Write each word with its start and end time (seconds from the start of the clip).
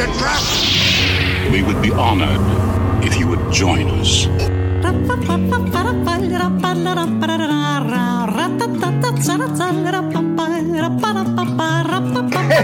It's 0.00 0.06
a 0.06 0.18
trap! 0.20 0.44
We 1.50 1.60
would 1.64 1.82
be 1.82 1.90
honored 1.90 2.38
if 3.04 3.18
you 3.18 3.26
would 3.26 3.52
join 3.52 3.90
us. 3.98 4.28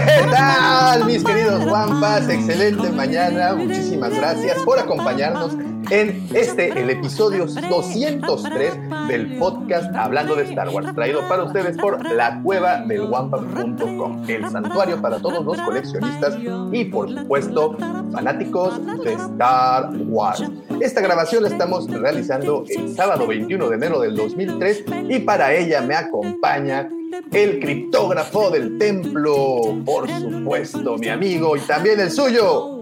¿Qué 0.05 0.23
tal, 0.31 1.05
mis 1.05 1.23
queridos 1.25 1.65
guampas? 1.65 2.29
Excelente 2.29 2.89
mañana. 2.91 3.55
Muchísimas 3.55 4.13
gracias 4.13 4.59
por 4.63 4.79
acompañarnos 4.79 5.57
en 5.89 6.27
este, 6.33 6.69
el 6.69 6.89
episodio 6.89 7.45
203 7.45 8.73
del 9.07 9.37
podcast 9.37 9.93
Hablando 9.95 10.35
de 10.35 10.43
Star 10.43 10.69
Wars, 10.69 10.93
traído 10.95 11.27
para 11.27 11.43
ustedes 11.43 11.77
por 11.77 12.11
la 12.11 12.41
cueva 12.41 12.77
del 12.81 13.07
guampa.com, 13.07 14.23
el 14.27 14.49
santuario 14.49 15.01
para 15.01 15.19
todos 15.19 15.45
los 15.45 15.59
coleccionistas 15.61 16.37
y, 16.71 16.85
por 16.85 17.09
supuesto, 17.09 17.77
fanáticos 18.11 18.79
de 19.03 19.13
Star 19.13 19.91
Wars. 20.07 20.43
Esta 20.79 21.01
grabación 21.01 21.43
la 21.43 21.49
estamos 21.49 21.89
realizando 21.89 22.63
el 22.67 22.95
sábado 22.95 23.27
21 23.27 23.69
de 23.69 23.75
enero 23.75 23.99
del 23.99 24.15
2003 24.15 24.85
y 25.09 25.19
para 25.19 25.53
ella 25.53 25.81
me 25.81 25.95
acompaña 25.95 26.89
el 27.31 27.59
criptógrafo 27.59 28.49
del 28.49 28.77
templo, 28.77 29.75
por 29.85 30.09
supuesto, 30.09 30.97
mi 30.97 31.09
amigo 31.09 31.55
y 31.55 31.59
también 31.61 31.99
el 31.99 32.11
suyo, 32.11 32.81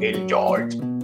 el 0.00 0.24
George. 0.28 0.95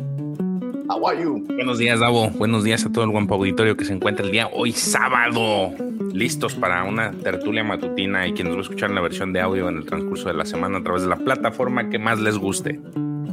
How 0.88 1.06
are 1.06 1.22
you? 1.22 1.44
Buenos 1.46 1.78
días, 1.78 2.00
Davo. 2.00 2.30
Buenos 2.30 2.64
días 2.64 2.84
a 2.84 2.92
todo 2.92 3.04
el 3.04 3.10
guampo 3.10 3.34
auditorio 3.34 3.76
que 3.76 3.84
se 3.84 3.92
encuentra 3.92 4.24
el 4.24 4.32
día 4.32 4.48
hoy 4.52 4.72
sábado. 4.72 5.72
Listos 6.12 6.54
para 6.54 6.84
una 6.84 7.12
tertulia 7.12 7.62
matutina 7.64 8.26
y 8.26 8.32
quienes 8.32 8.54
lo 8.54 8.60
escuchar 8.62 8.90
en 8.90 8.96
la 8.96 9.00
versión 9.00 9.32
de 9.32 9.40
audio 9.40 9.68
en 9.68 9.76
el 9.76 9.86
transcurso 9.86 10.28
de 10.28 10.34
la 10.34 10.44
semana 10.44 10.78
a 10.78 10.82
través 10.82 11.02
de 11.02 11.08
la 11.08 11.16
plataforma 11.16 11.88
que 11.88 11.98
más 11.98 12.20
les 12.20 12.36
guste. 12.36 12.80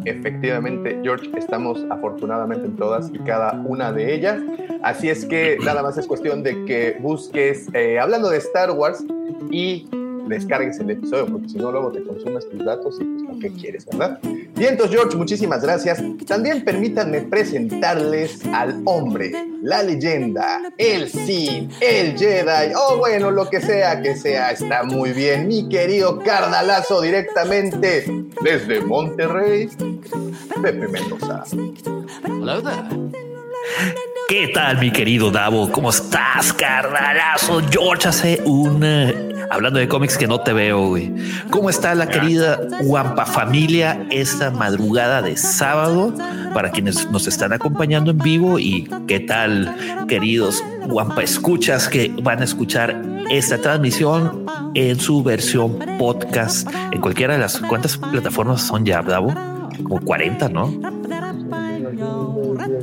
Efectivamente, 0.05 0.99
George, 1.03 1.29
estamos 1.37 1.85
afortunadamente 1.89 2.67
en 2.67 2.75
todas 2.75 3.11
y 3.13 3.19
cada 3.19 3.53
una 3.65 3.91
de 3.91 4.15
ellas. 4.15 4.41
Así 4.83 5.09
es 5.09 5.25
que 5.25 5.57
nada 5.63 5.83
más 5.83 5.97
es 5.97 6.07
cuestión 6.07 6.43
de 6.43 6.65
que 6.65 6.97
busques, 7.01 7.67
eh, 7.73 7.99
hablando 7.99 8.29
de 8.29 8.37
Star 8.37 8.71
Wars, 8.71 9.03
y 9.51 9.87
descargues 10.35 10.79
el 10.79 10.89
episodio, 10.91 11.27
porque 11.27 11.49
si 11.49 11.57
no, 11.57 11.71
luego 11.71 11.91
te 11.91 12.03
consumes 12.03 12.49
tus 12.49 12.63
datos 12.63 12.97
y 12.99 13.03
pues, 13.03 13.23
¿para 13.23 13.39
qué 13.39 13.49
quieres, 13.51 13.85
verdad? 13.85 14.19
Bien, 14.21 14.71
entonces, 14.71 14.95
George, 14.95 15.17
muchísimas 15.17 15.61
gracias. 15.61 16.01
También 16.25 16.63
permítanme 16.63 17.21
presentarles 17.21 18.45
al 18.53 18.81
hombre, 18.85 19.31
la 19.61 19.83
leyenda, 19.83 20.61
el 20.77 21.09
Sith, 21.09 21.71
el 21.81 22.17
Jedi, 22.17 22.73
o 22.75 22.97
bueno, 22.97 23.31
lo 23.31 23.49
que 23.49 23.61
sea 23.61 24.01
que 24.01 24.15
sea, 24.15 24.51
está 24.51 24.83
muy 24.83 25.11
bien. 25.11 25.47
Mi 25.47 25.67
querido 25.69 26.19
carnalazo, 26.19 27.01
directamente 27.01 28.05
desde 28.41 28.81
Monterrey, 28.81 29.69
Pepe 30.61 30.87
Mendoza. 30.87 31.43
Hello 32.23 32.61
there. 32.61 34.09
¿Qué 34.29 34.47
tal, 34.49 34.77
mi 34.77 34.91
querido 34.91 35.31
Davo? 35.31 35.71
¿Cómo 35.71 35.89
estás, 35.89 36.53
carnalazo? 36.53 37.63
George 37.71 38.09
hace 38.09 38.39
un... 38.45 38.85
hablando 39.49 39.79
de 39.79 39.87
cómics 39.87 40.19
que 40.19 40.27
no 40.27 40.39
te 40.41 40.53
veo, 40.53 40.89
güey. 40.89 41.11
¿Cómo 41.49 41.71
está 41.71 41.95
la 41.95 42.07
querida 42.07 42.59
Guampa 42.83 43.25
familia 43.25 44.05
esta 44.11 44.51
madrugada 44.51 45.23
de 45.23 45.35
sábado? 45.35 46.13
Para 46.53 46.69
quienes 46.69 47.09
nos 47.09 47.25
están 47.25 47.53
acompañando 47.53 48.11
en 48.11 48.19
vivo 48.19 48.59
y 48.59 48.87
qué 49.07 49.19
tal, 49.19 49.75
queridos 50.07 50.63
Guampa 50.85 51.23
escuchas 51.23 51.89
que 51.89 52.13
van 52.21 52.41
a 52.41 52.43
escuchar 52.43 53.01
esta 53.31 53.57
transmisión 53.57 54.45
en 54.75 54.99
su 54.99 55.23
versión 55.23 55.79
podcast 55.97 56.69
en 56.91 57.01
cualquiera 57.01 57.33
de 57.33 57.39
las 57.39 57.57
cuántas 57.61 57.97
plataformas 57.97 58.61
son 58.61 58.85
ya, 58.85 59.01
Davo? 59.01 59.33
Como 59.83 59.99
40, 60.01 60.49
¿no? 60.49 60.71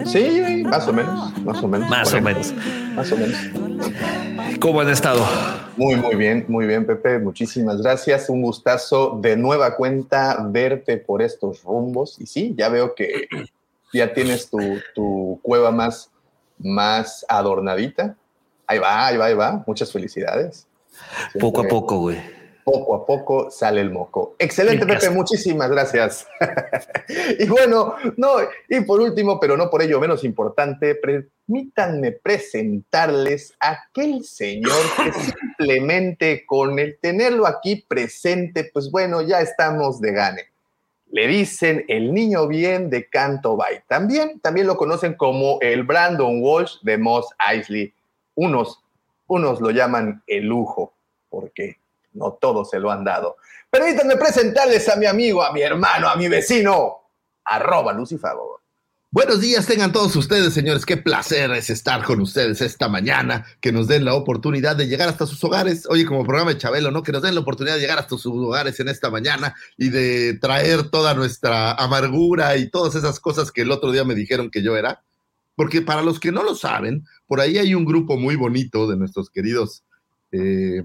Sí, 0.06 0.62
más 0.65 0.87
o 0.88 0.93
menos, 0.93 1.38
más 1.43 1.62
o 1.62 1.69
menos. 1.69 1.91
Más 1.91 2.15
o 2.15 2.21
menos. 2.21 2.54
Más 2.94 3.12
o 3.12 3.16
menos. 3.16 3.38
¿Cómo 4.60 4.81
han 4.81 4.88
estado? 4.88 5.25
Muy, 5.77 5.97
muy 5.97 6.15
bien, 6.15 6.44
muy 6.49 6.66
bien, 6.66 6.87
Pepe. 6.87 7.19
Muchísimas 7.19 7.82
gracias. 7.82 8.28
Un 8.31 8.43
gustazo 8.43 9.19
de 9.21 9.37
nueva 9.37 9.77
cuenta 9.77 10.38
verte 10.49 10.97
por 10.97 11.22
estos 11.22 11.62
rumbos. 11.62 12.21
Y 12.21 12.27
sí, 12.27 12.54
ya 12.56 12.69
veo 12.69 12.94
que 12.94 13.28
ya 13.93 14.12
tienes 14.15 14.49
tu, 14.49 14.59
tu 14.94 15.38
cueva 15.43 15.71
más, 15.71 16.10
más 16.59 17.25
adornadita. 17.28 18.16
Ahí 18.66 18.78
va, 18.78 19.06
ahí 19.06 19.16
va, 19.16 19.27
ahí 19.27 19.34
va. 19.34 19.65
Muchas 19.66 19.93
felicidades. 19.93 20.66
Poco 21.38 21.60
a 21.60 21.69
poco, 21.69 21.98
güey. 21.98 22.35
Poco 22.66 22.97
a 22.97 23.06
poco 23.06 23.49
sale 23.49 23.81
el 23.81 23.93
moco. 23.93 24.34
Excelente, 24.41 24.84
Qué 24.84 24.94
Pepe, 24.94 25.10
muchísimas 25.10 25.71
gracias. 25.71 26.27
y 27.38 27.47
bueno, 27.47 27.94
no, 28.16 28.38
y 28.69 28.81
por 28.81 29.00
último, 29.00 29.38
pero 29.38 29.56
no 29.56 29.71
por 29.71 29.82
ello 29.82 30.00
menos 30.00 30.25
importante, 30.25 30.97
permítanme 30.97 32.10
presentarles 32.10 33.54
a 33.60 33.71
aquel 33.71 34.25
señor 34.25 34.82
que 34.97 35.12
simplemente 35.56 36.44
con 36.44 36.77
el 36.81 36.99
tenerlo 36.99 37.47
aquí 37.47 37.84
presente, 37.87 38.69
pues 38.72 38.91
bueno, 38.91 39.22
ya 39.22 39.41
estamos 39.41 40.00
de 40.00 40.12
gane. 40.12 40.43
Le 41.12 41.28
dicen 41.28 41.84
el 41.87 42.12
niño 42.12 42.48
bien 42.48 42.91
de 42.91 43.09
Canto 43.09 43.56
Bay. 43.56 43.77
También, 43.87 44.41
también 44.41 44.66
lo 44.66 44.77
conocen 44.77 45.15
como 45.15 45.60
el 45.60 45.84
Brandon 45.84 46.43
Walsh 46.43 46.81
de 46.83 46.98
Moss 46.98 47.28
Eisley. 47.48 47.94
Unos, 48.34 48.83
unos 49.28 49.60
lo 49.60 49.71
llaman 49.71 50.25
el 50.27 50.47
lujo, 50.47 50.94
porque 51.31 51.77
no 52.16 52.38
todos 52.41 52.71
se 52.71 52.81
lo 52.81 52.91
han 52.91 53.04
dado. 53.04 53.37
Permítanme 53.71 54.16
presentarles 54.16 54.88
a 54.88 54.97
mi 54.97 55.06
amigo, 55.06 55.43
a 55.43 55.53
mi 55.53 55.62
hermano, 55.62 56.09
a 56.09 56.16
mi 56.16 56.28
vecino, 56.28 57.10
arroba 57.44 57.93
Lucifago. 57.93 58.56
Buenos 59.16 59.41
días, 59.41 59.66
tengan 59.66 59.93
todos 59.93 60.15
ustedes, 60.16 60.53
señores. 60.53 60.84
Qué 60.84 60.99
placer 60.99 61.50
es 61.53 61.71
estar 61.71 62.04
con 62.04 62.21
ustedes 62.21 62.60
esta 62.60 62.88
mañana, 62.88 63.47
que 63.60 63.72
nos 63.72 63.88
den 63.88 64.04
la 64.04 64.12
oportunidad 64.15 64.77
de 64.77 64.88
llegar 64.88 65.09
hasta 65.09 65.27
sus 65.27 65.43
hogares. 65.43 65.87
Oye, 65.88 66.04
como 66.04 66.25
programa 66.25 66.53
de 66.53 66.59
Chabelo, 66.59 66.91
¿no? 66.91 67.03
Que 67.03 67.12
nos 67.12 67.22
den 67.22 67.34
la 67.34 67.41
oportunidad 67.41 67.77
de 67.77 67.81
llegar 67.81 67.99
hasta 67.99 68.19
sus 68.19 68.27
hogares 68.27 68.78
en 68.81 68.88
esta 68.88 69.09
mañana 69.09 69.54
y 69.78 69.88
de 69.88 70.34
traer 70.38 70.91
toda 70.91 71.15
nuestra 71.15 71.72
amargura 71.72 72.56
y 72.59 72.69
todas 72.69 72.94
esas 72.94 73.19
cosas 73.19 73.53
que 73.53 73.62
el 73.62 73.71
otro 73.71 73.91
día 73.91 74.04
me 74.04 74.15
dijeron 74.15 74.50
que 74.50 74.62
yo 74.62 74.77
era. 74.77 75.03
Porque 75.54 75.81
para 75.81 76.03
los 76.03 76.21
que 76.21 76.33
no 76.33 76.43
lo 76.43 76.54
saben, 76.54 77.06
por 77.27 77.41
ahí 77.41 77.56
hay 77.56 77.75
un 77.75 77.87
grupo 77.87 78.19
muy 78.19 78.37
bonito 78.37 78.87
de 78.87 78.97
nuestros 78.97 79.31
queridos 79.31 79.84
eh, 80.31 80.83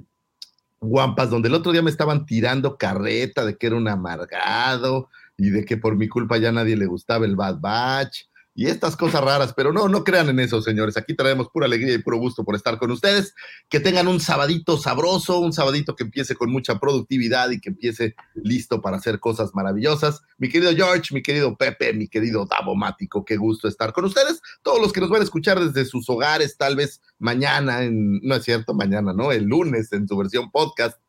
guampas, 0.81 1.29
donde 1.29 1.47
el 1.47 1.55
otro 1.55 1.71
día 1.71 1.83
me 1.83 1.91
estaban 1.91 2.25
tirando 2.25 2.77
carreta 2.77 3.45
de 3.45 3.55
que 3.55 3.67
era 3.67 3.77
un 3.77 3.87
amargado 3.87 5.09
y 5.37 5.51
de 5.51 5.63
que 5.63 5.77
por 5.77 5.95
mi 5.95 6.09
culpa 6.09 6.37
ya 6.37 6.51
nadie 6.51 6.75
le 6.75 6.87
gustaba 6.87 7.25
el 7.25 7.35
Bad 7.35 7.59
Batch 7.59 8.23
y 8.61 8.67
estas 8.67 8.95
cosas 8.95 9.23
raras, 9.23 9.53
pero 9.55 9.73
no, 9.73 9.87
no 9.87 10.03
crean 10.03 10.29
en 10.29 10.39
eso, 10.39 10.61
señores. 10.61 10.95
Aquí 10.95 11.15
traemos 11.15 11.49
pura 11.49 11.65
alegría 11.65 11.95
y 11.95 11.97
puro 11.97 12.19
gusto 12.19 12.43
por 12.43 12.53
estar 12.53 12.77
con 12.77 12.91
ustedes. 12.91 13.33
Que 13.69 13.79
tengan 13.79 14.07
un 14.07 14.19
sabadito 14.19 14.77
sabroso, 14.77 15.39
un 15.39 15.51
sabadito 15.51 15.95
que 15.95 16.03
empiece 16.03 16.35
con 16.35 16.51
mucha 16.51 16.77
productividad 16.77 17.49
y 17.49 17.59
que 17.59 17.69
empiece 17.69 18.13
listo 18.35 18.79
para 18.79 18.97
hacer 18.97 19.19
cosas 19.19 19.55
maravillosas. 19.55 20.21
Mi 20.37 20.47
querido 20.47 20.71
George, 20.75 21.11
mi 21.11 21.23
querido 21.23 21.57
Pepe, 21.57 21.91
mi 21.93 22.07
querido 22.07 22.45
Davo 22.45 22.75
Mático, 22.75 23.25
qué 23.25 23.35
gusto 23.35 23.67
estar 23.67 23.93
con 23.93 24.05
ustedes. 24.05 24.43
Todos 24.61 24.79
los 24.79 24.93
que 24.93 25.01
nos 25.01 25.09
van 25.09 25.21
a 25.21 25.23
escuchar 25.23 25.59
desde 25.59 25.89
sus 25.89 26.07
hogares, 26.07 26.55
tal 26.55 26.75
vez 26.75 27.01
mañana, 27.17 27.79
no 27.89 28.35
es 28.35 28.43
cierto, 28.43 28.75
mañana, 28.75 29.11
¿no? 29.11 29.31
El 29.31 29.45
lunes 29.45 29.91
en 29.91 30.07
su 30.07 30.15
versión 30.15 30.51
podcast. 30.51 30.99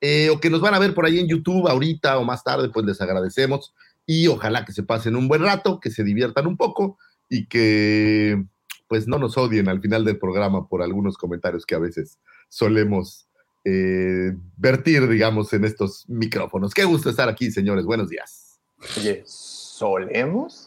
eh, 0.00 0.30
o 0.30 0.40
que 0.40 0.50
nos 0.50 0.62
van 0.62 0.74
a 0.74 0.78
ver 0.78 0.94
por 0.94 1.04
ahí 1.04 1.20
en 1.20 1.28
YouTube 1.28 1.68
ahorita 1.68 2.18
o 2.18 2.24
más 2.24 2.42
tarde, 2.42 2.70
pues 2.70 2.86
les 2.86 3.00
agradecemos 3.02 3.74
y 4.06 4.26
ojalá 4.28 4.64
que 4.64 4.72
se 4.72 4.82
pasen 4.82 5.16
un 5.16 5.28
buen 5.28 5.42
rato, 5.42 5.80
que 5.80 5.90
se 5.90 6.04
diviertan 6.04 6.46
un 6.46 6.56
poco 6.56 6.98
y 7.28 7.46
que 7.46 8.44
pues 8.88 9.08
no 9.08 9.18
nos 9.18 9.38
odien 9.38 9.68
al 9.68 9.80
final 9.80 10.04
del 10.04 10.18
programa 10.18 10.68
por 10.68 10.82
algunos 10.82 11.16
comentarios 11.16 11.64
que 11.64 11.74
a 11.74 11.78
veces 11.78 12.18
solemos 12.50 13.26
eh, 13.64 14.36
vertir, 14.58 15.08
digamos, 15.08 15.52
en 15.54 15.64
estos 15.64 16.04
micrófonos. 16.08 16.74
Qué 16.74 16.84
gusto 16.84 17.08
estar 17.08 17.28
aquí, 17.28 17.50
señores. 17.50 17.86
Buenos 17.86 18.10
días. 18.10 18.60
Oye, 18.98 19.22
¿solemos? 19.24 20.61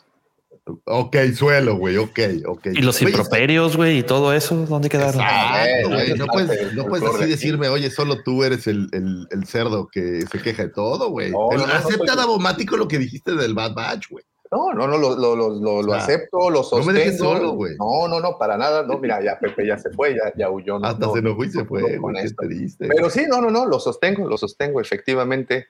Ok, 0.86 1.16
suelo, 1.36 1.76
güey, 1.76 1.98
ok, 1.98 2.20
ok. 2.48 2.66
Y 2.74 2.82
los 2.82 3.00
improperios, 3.02 3.78
güey, 3.78 4.00
y 4.00 4.04
todo 4.04 4.34
eso, 4.34 4.56
¿dónde 4.66 4.90
quedaron? 4.90 5.22
Ah, 5.24 5.64
Eh, 5.68 5.84
güey, 5.86 6.14
no 6.16 6.26
puedes, 6.26 6.74
no 6.74 6.86
así 6.96 7.20
de 7.22 7.28
decirme, 7.28 7.68
oye, 7.70 7.92
solo 7.92 8.24
tú 8.24 8.44
eres 8.44 8.66
el, 8.66 8.90
el- 8.92 9.28
el 9.30 9.46
cerdo 9.46 9.88
que 9.88 10.22
se 10.26 10.42
queja 10.42 10.64
de 10.64 10.70
todo, 10.70 11.10
güey. 11.12 11.30
No, 11.32 11.50
no, 11.52 11.68
no, 11.68 11.74
Acepta, 11.74 12.08
soy- 12.08 12.18
Davomático, 12.18 12.78
lo 12.78 12.88
que 12.88 12.98
dijiste 12.98 13.36
del 13.36 13.54
Bad 13.54 13.76
Batch, 13.76 14.10
güey. 14.10 14.26
No, 14.52 14.74
no, 14.74 14.88
no, 14.88 14.98
lo, 14.98 15.16
lo, 15.16 15.36
lo, 15.36 15.50
lo- 15.50 15.84
lo 15.84 15.94
Ah, 15.94 15.98
acepto, 15.98 16.50
lo 16.50 16.60
no 16.60 16.64
sostengo. 16.64 16.86
me 16.94 16.94
dejes 17.00 17.18
solo, 17.20 17.52
güey. 17.52 17.76
No, 17.78 18.08
no, 18.08 18.20
no, 18.20 18.38
para 18.40 18.58
nada. 18.58 18.84
No, 18.84 18.98
mira, 18.98 19.22
ya 19.24 19.38
Pepe 19.38 19.68
ya 19.68 19.78
se 19.78 19.90
fue, 19.92 20.16
ya, 20.16 20.32
ya 20.36 20.50
huyó. 20.50 20.80
No, 20.80 20.88
Hasta 20.88 21.06
no, 21.08 21.14
se 21.14 21.20
enojó 21.20 21.44
y 21.44 21.52
se 21.52 21.60
no 21.60 21.66
fue, 21.66 21.98
con 21.98 22.16
esto. 22.16 22.42
triste. 22.44 22.88
Pero 22.88 23.10
sí, 23.12 23.26
no, 23.28 23.42
no, 23.42 23.52
no, 23.52 23.66
lo 23.68 23.80
sostengo, 23.80 24.28
lo 24.28 24.38
sostengo, 24.38 24.80
efectivamente. 24.82 25.68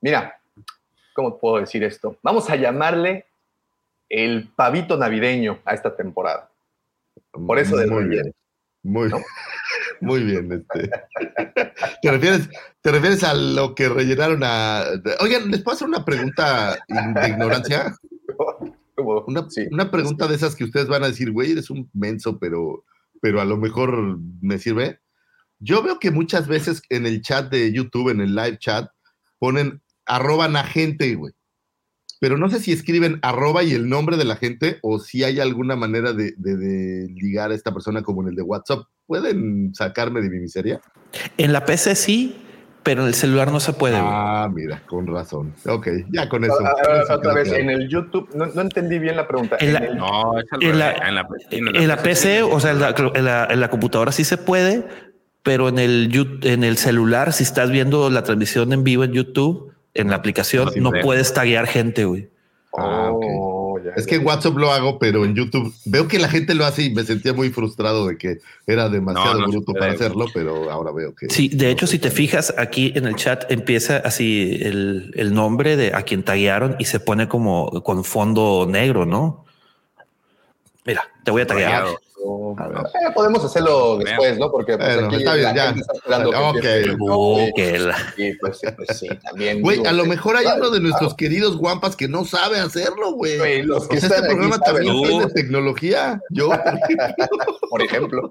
Mira, 0.00 0.40
¿cómo 1.14 1.38
puedo 1.38 1.58
decir 1.58 1.84
esto? 1.84 2.16
Vamos 2.22 2.50
a 2.50 2.56
llamarle 2.56 3.26
el 4.08 4.48
pavito 4.54 4.96
navideño 4.96 5.60
a 5.64 5.74
esta 5.74 5.96
temporada. 5.96 6.50
Por 7.32 7.58
eso 7.58 7.76
del 7.76 7.90
Muy 7.90 8.04
bien. 8.04 8.34
Muy, 8.82 9.08
¿No? 9.08 9.18
muy 10.00 10.22
bien. 10.22 10.52
Este. 10.52 10.90
¿Te, 12.02 12.10
refieres, 12.10 12.48
¿Te 12.80 12.92
refieres 12.92 13.24
a 13.24 13.34
lo 13.34 13.74
que 13.74 13.88
rellenaron 13.88 14.42
a. 14.44 14.84
Oigan, 15.20 15.50
¿les 15.50 15.62
puedo 15.62 15.74
hacer 15.74 15.88
una 15.88 16.04
pregunta 16.04 16.78
de 16.88 17.28
ignorancia? 17.28 17.94
Una, 18.98 19.48
sí. 19.50 19.68
una 19.70 19.90
pregunta 19.90 20.26
de 20.26 20.36
esas 20.36 20.56
que 20.56 20.64
ustedes 20.64 20.88
van 20.88 21.04
a 21.04 21.08
decir, 21.08 21.30
güey, 21.30 21.52
eres 21.52 21.68
un 21.68 21.90
menso, 21.92 22.38
pero, 22.38 22.82
pero 23.20 23.42
a 23.42 23.44
lo 23.44 23.58
mejor 23.58 24.18
me 24.40 24.56
sirve. 24.56 25.00
Yo 25.58 25.82
veo 25.82 25.98
que 25.98 26.10
muchas 26.10 26.48
veces 26.48 26.80
en 26.88 27.04
el 27.04 27.20
chat 27.20 27.50
de 27.50 27.70
YouTube, 27.72 28.08
en 28.08 28.22
el 28.22 28.34
live 28.34 28.58
chat, 28.58 28.90
ponen 29.38 29.82
arroban 30.06 30.56
a 30.56 30.64
gente, 30.64 31.14
güey. 31.14 31.34
Pero 32.20 32.38
no 32.38 32.48
sé 32.48 32.60
si 32.60 32.72
escriben 32.72 33.18
arroba 33.22 33.62
y 33.62 33.72
el 33.72 33.88
nombre 33.88 34.16
de 34.16 34.24
la 34.24 34.36
gente 34.36 34.78
o 34.82 34.98
si 34.98 35.22
hay 35.24 35.38
alguna 35.40 35.76
manera 35.76 36.12
de, 36.12 36.32
de- 36.36 36.56
de 36.56 37.08
ligar 37.12 37.50
a 37.50 37.54
esta 37.54 37.72
persona 37.72 38.02
como 38.02 38.22
en 38.22 38.28
el 38.28 38.34
de 38.36 38.42
WhatsApp. 38.42 38.84
¿Pueden 39.06 39.74
sacarme 39.74 40.20
de 40.22 40.30
mi 40.30 40.38
miseria? 40.38 40.80
En 41.36 41.52
la 41.52 41.64
PC 41.64 41.94
sí, 41.94 42.36
pero 42.82 43.02
en 43.02 43.08
el 43.08 43.14
celular 43.14 43.52
no 43.52 43.60
se 43.60 43.72
puede, 43.72 43.94
güey. 44.00 44.10
Ah, 44.12 44.48
mira, 44.52 44.82
con 44.86 45.06
razón. 45.06 45.52
Ok, 45.68 45.88
ya 46.10 46.28
con 46.28 46.44
eso. 46.44 46.54
A- 46.64 46.70
a- 46.70 46.82
con 46.82 46.94
a- 46.96 47.02
eso 47.02 47.14
otra 47.14 47.34
vez, 47.34 47.48
claro. 47.48 47.62
en 47.62 47.70
el 47.70 47.88
YouTube, 47.88 48.28
no, 48.34 48.46
no 48.46 48.60
entendí 48.62 48.98
bien 48.98 49.16
la 49.16 49.28
pregunta. 49.28 49.56
En 49.60 49.72
la- 49.74 49.78
el- 49.80 49.96
No, 49.96 50.32
En 50.60 50.78
la- 50.78 50.92
en 50.92 51.14
la, 51.14 51.28
en 51.50 51.76
En 51.76 51.88
la 51.88 51.96
PC, 51.98 52.42
o 52.42 52.58
sea, 52.60 52.70
en 52.72 52.80
la, 52.80 52.94
en 53.14 53.24
la- 53.24 53.46
en 53.50 53.60
la 53.60 53.70
computadora 53.70 54.10
sí 54.12 54.24
se 54.24 54.38
puede, 54.38 54.86
pero 55.42 55.68
en 55.68 55.78
el, 55.78 56.10
en 56.42 56.64
el 56.64 56.76
celular, 56.78 57.32
si 57.32 57.42
estás 57.44 57.70
viendo 57.70 58.08
la 58.10 58.22
transmisión 58.22 58.72
en 58.72 58.82
vivo 58.84 59.04
en 59.04 59.12
YouTube, 59.12 59.72
en 59.96 60.10
la 60.10 60.16
aplicación, 60.16 60.72
Sí, 60.72 60.80
no 60.80 60.90
puedes 61.02 61.32
taguear 61.32 61.66
gente, 61.66 62.04
güey. 62.04 62.28
Ah. 62.76 63.10
Oh, 63.12 63.78
ya, 63.82 63.92
Es 63.96 64.06
que 64.06 64.16
en 64.16 64.26
WhatsApp 64.26 64.56
lo 64.56 64.70
hago, 64.70 64.98
pero 64.98 65.24
en 65.24 65.34
YouTube 65.34 65.72
veo 65.86 66.08
que 66.08 66.18
la 66.18 66.28
gente 66.28 66.54
lo 66.54 66.66
hace 66.66 66.82
y 66.84 66.94
me 66.94 67.04
sentía 67.04 67.32
muy 67.32 67.50
frustrado 67.50 68.06
de 68.06 68.18
que 68.18 68.38
era 68.66 68.88
demasiado 68.88 69.34
No, 69.34 69.40
no 69.40 69.46
se 69.46 69.56
bruto 69.56 69.72
para 69.72 69.92
hacerlo, 69.92 70.26
pero 70.34 70.70
ahora 70.70 70.92
veo 70.92 71.14
que. 71.14 71.28
Sí, 71.30 71.48
de 71.48 71.70
hecho, 71.70 71.86
si 71.86 71.98
te 71.98 72.10
fijas 72.10 72.54
aquí 72.58 72.92
en 72.94 73.06
el 73.06 73.16
chat, 73.16 73.50
empieza 73.50 73.98
así 73.98 74.58
el, 74.60 75.12
el 75.14 75.32
nombre 75.32 75.76
de 75.76 75.94
a 75.94 76.02
quien 76.02 76.22
taguearon 76.22 76.76
y 76.78 76.84
se 76.84 77.00
pone 77.00 77.28
como 77.28 77.82
con 77.82 78.04
fondo 78.04 78.66
negro, 78.68 79.06
¿no? 79.06 79.46
Mira, 80.84 81.02
te 81.24 81.30
voy 81.30 81.42
a 81.42 81.46
taguear. 81.46 81.84
Eh, 82.58 83.12
podemos 83.14 83.44
hacerlo 83.44 83.98
después, 83.98 84.38
¿no? 84.38 84.50
Porque 84.50 84.76
pues, 84.76 84.94
Bueno, 84.94 85.06
aquí 85.06 85.16
está 85.16 85.34
bien, 85.34 85.44
la 85.44 85.54
ya. 85.54 85.64
gente 85.66 85.80
está 85.80 85.92
esperando 85.94 86.30
Ok. 86.30 86.64
Oh, 87.08 87.46
que 87.54 87.78
la- 87.78 87.96
Y 88.16 88.34
pues, 88.38 88.60
pues 88.76 88.98
sí, 88.98 89.08
también. 89.22 89.62
Güey, 89.62 89.78
digo, 89.78 89.88
a 89.88 89.92
lo 89.92 90.04
mejor 90.06 90.36
hay 90.36 90.44
claro, 90.44 90.60
uno 90.62 90.70
de 90.70 90.80
nuestros 90.80 91.14
claro. 91.14 91.16
queridos 91.16 91.56
guampas 91.56 91.96
que 91.96 92.08
no 92.08 92.24
sabe 92.24 92.58
hacerlo, 92.58 93.12
güey. 93.12 93.62
Los 93.62 93.86
que 93.88 93.96
están 93.96 94.12
este 94.24 94.26
programa 94.28 94.58
también 94.58 94.94
tiene 95.02 95.26
tecnología. 95.30 96.20
Yo, 96.30 96.50
por 97.70 97.82
ejemplo. 97.82 98.30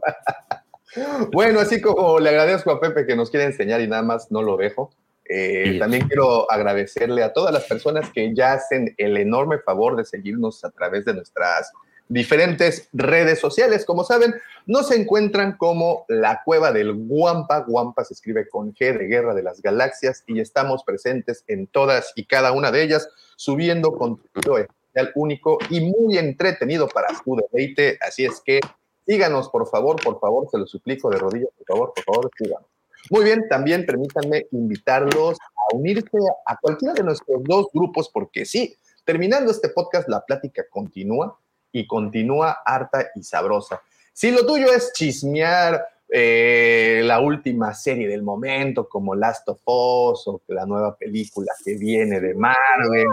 bueno, 1.32 1.60
así 1.60 1.82
como 1.82 2.20
le 2.20 2.30
agradezco 2.30 2.72
a 2.72 2.80
Pepe 2.80 3.06
que 3.06 3.16
nos 3.16 3.30
quiere 3.30 3.46
enseñar 3.46 3.82
y 3.82 3.88
nada 3.88 4.02
más 4.04 4.32
no 4.32 4.42
lo 4.42 4.58
dejo. 4.58 4.92
eh, 5.28 5.72
Sí. 5.74 5.80
También 5.80 6.08
quiero 6.08 6.50
agradecerle 6.52 7.24
a 7.24 7.34
todas 7.34 7.52
las 7.54 7.64
personas 7.64 8.12
que 8.14 8.34
ya 8.36 8.54
hacen 8.54 8.94
el 8.98 9.18
enorme 9.18 9.58
favor 9.60 9.96
de 9.96 10.06
seguirnos 10.06 10.64
a 10.64 10.70
través 10.70 11.04
de 11.06 11.14
nuestras 11.16 11.72
diferentes 12.08 12.90
redes 12.94 13.40
sociales. 13.40 13.86
Como 13.86 14.04
saben, 14.04 14.36
nos 14.66 14.92
encuentran 14.92 15.58
como 15.58 16.06
la 16.08 16.42
cueva 16.44 16.72
del 16.72 16.94
Guampa. 16.94 17.60
Guampa 17.60 18.04
se 18.04 18.14
escribe 18.14 18.48
con 18.48 18.74
G 18.74 18.98
de 18.98 19.08
Guerra 19.08 19.34
de 19.34 19.44
las 19.44 19.62
Galaxias 19.62 20.24
y 20.28 20.40
estamos 20.40 20.84
presentes 20.84 21.44
en 21.48 21.68
todas 21.68 22.14
y 22.16 22.26
cada 22.26 22.52
una 22.52 22.72
de 22.72 22.84
ellas, 22.84 23.10
subiendo 23.36 23.94
contenido 23.94 24.58
especial 24.58 25.12
único 25.16 25.58
y 25.70 25.82
muy 25.82 26.18
entretenido 26.18 26.88
para 26.88 27.08
su 27.24 27.36
deleite. 27.36 27.98
Así 28.02 28.26
es 28.26 28.42
que 28.44 28.60
síganos, 29.06 29.50
por 29.50 29.68
favor, 29.68 30.02
por 30.02 30.20
favor, 30.20 30.48
se 30.50 30.58
lo 30.58 30.66
suplico 30.66 31.10
de 31.10 31.18
rodillas, 31.18 31.50
por 31.58 31.68
favor, 31.68 31.94
por 31.94 32.04
favor, 32.04 32.32
síganos. 32.38 32.68
Muy 33.12 33.24
bien, 33.24 33.48
también 33.48 33.86
permítanme 33.86 34.48
invitarlos 34.52 35.38
a 35.40 35.76
unirse 35.76 36.18
a 36.48 36.58
cualquiera 36.58 36.94
de 36.96 37.04
nuestros 37.04 37.44
dos 37.44 37.68
grupos, 37.72 38.10
porque 38.10 38.46
sí, 38.46 38.76
terminando 39.04 39.52
este 39.52 39.70
podcast, 39.70 40.10
la 40.10 40.26
plática 40.26 40.64
continúa 40.72 41.38
y 41.76 41.86
continúa 41.86 42.62
harta 42.66 43.12
y 43.16 43.24
sabrosa. 43.24 43.82
Si 44.14 44.32
lo 44.32 44.46
tuyo 44.46 44.72
es 44.72 44.94
chismear 44.94 45.86
eh, 46.08 47.02
la 47.04 47.20
última 47.20 47.74
serie 47.74 48.08
del 48.08 48.24
momento, 48.24 48.88
como 48.88 49.14
Last 49.14 49.50
of 49.50 49.60
Us 49.66 50.26
o 50.28 50.42
la 50.48 50.66
nueva 50.66 50.96
película 50.96 51.52
que 51.66 51.76
viene 51.76 52.22
de 52.22 52.34
Marvel, 52.34 53.08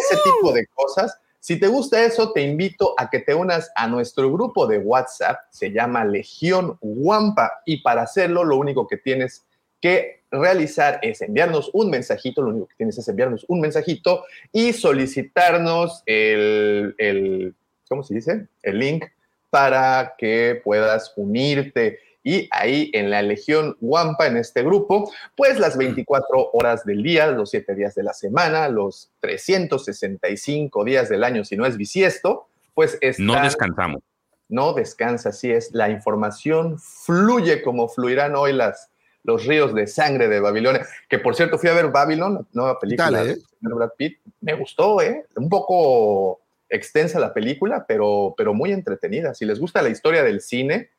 ese 0.00 0.16
tipo 0.22 0.52
de 0.52 0.64
cosas, 0.68 1.18
si 1.40 1.58
te 1.58 1.66
gusta 1.66 2.04
eso, 2.04 2.32
te 2.32 2.42
invito 2.42 2.94
a 2.96 3.10
que 3.10 3.18
te 3.18 3.34
unas 3.34 3.72
a 3.74 3.88
nuestro 3.88 4.30
grupo 4.32 4.68
de 4.68 4.78
WhatsApp, 4.78 5.38
se 5.50 5.72
llama 5.72 6.04
Legión 6.04 6.78
Wampa, 6.80 7.62
y 7.64 7.82
para 7.82 8.02
hacerlo 8.02 8.44
lo 8.44 8.58
único 8.58 8.86
que 8.86 8.98
tienes 8.98 9.44
que 9.80 10.22
realizar 10.30 11.00
es 11.02 11.20
enviarnos 11.20 11.70
un 11.72 11.90
mensajito, 11.90 12.42
lo 12.42 12.50
único 12.50 12.66
que 12.68 12.76
tienes 12.76 12.96
es 12.98 13.08
enviarnos 13.08 13.44
un 13.48 13.60
mensajito 13.60 14.24
y 14.52 14.72
solicitarnos 14.72 16.04
el, 16.06 16.94
el 16.98 17.54
¿cómo 17.88 18.02
se 18.02 18.14
dice? 18.14 18.48
El 18.62 18.78
link 18.78 19.04
para 19.50 20.14
que 20.18 20.60
puedas 20.62 21.12
unirte. 21.16 22.00
Y 22.22 22.48
ahí 22.50 22.90
en 22.92 23.10
la 23.10 23.22
Legión 23.22 23.76
Wampa, 23.80 24.26
en 24.26 24.36
este 24.36 24.62
grupo, 24.62 25.10
pues 25.36 25.58
las 25.58 25.78
24 25.78 26.50
horas 26.52 26.84
del 26.84 27.02
día, 27.02 27.28
los 27.28 27.50
7 27.50 27.74
días 27.74 27.94
de 27.94 28.02
la 28.02 28.12
semana, 28.12 28.68
los 28.68 29.10
365 29.20 30.84
días 30.84 31.08
del 31.08 31.24
año, 31.24 31.44
si 31.44 31.56
no 31.56 31.64
es 31.64 31.76
bisiesto, 31.76 32.48
pues 32.74 32.98
están, 33.00 33.26
No 33.26 33.40
descansamos. 33.42 34.02
no 34.48 34.74
descansa, 34.74 35.30
así 35.30 35.50
es. 35.50 35.72
La 35.72 35.88
información 35.88 36.78
fluye 36.78 37.62
como 37.62 37.88
fluirán 37.88 38.36
hoy 38.36 38.52
las, 38.52 38.90
los 39.22 39.46
ríos 39.46 39.74
de 39.74 39.86
sangre 39.86 40.28
de 40.28 40.40
Babilonia. 40.40 40.86
Que 41.08 41.18
por 41.18 41.34
cierto, 41.34 41.58
fui 41.58 41.70
a 41.70 41.74
ver 41.74 41.88
Babylon, 41.88 42.46
nueva 42.52 42.78
película 42.78 43.10
tal, 43.10 43.30
eh? 43.30 43.38
de 43.60 43.74
Brad 43.74 43.90
Pitt. 43.96 44.18
Me 44.40 44.54
gustó, 44.54 45.00
¿eh? 45.00 45.24
Un 45.36 45.48
poco 45.48 46.40
extensa 46.68 47.18
la 47.20 47.32
película, 47.34 47.84
pero, 47.86 48.34
pero 48.36 48.54
muy 48.54 48.72
entretenida. 48.72 49.34
Si 49.34 49.44
les 49.44 49.58
gusta 49.58 49.82
la 49.82 49.88
historia 49.88 50.22
del 50.22 50.40
cine, 50.40 50.90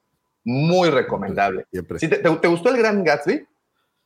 muy 0.43 0.89
recomendable. 0.89 1.65
siempre. 1.71 1.99
Si 1.99 2.07
te, 2.07 2.17
te- 2.17 2.29
te 2.37 2.47
gustó 2.47 2.69
el 2.69 2.77
Gran 2.77 3.03
Gatsby? 3.03 3.45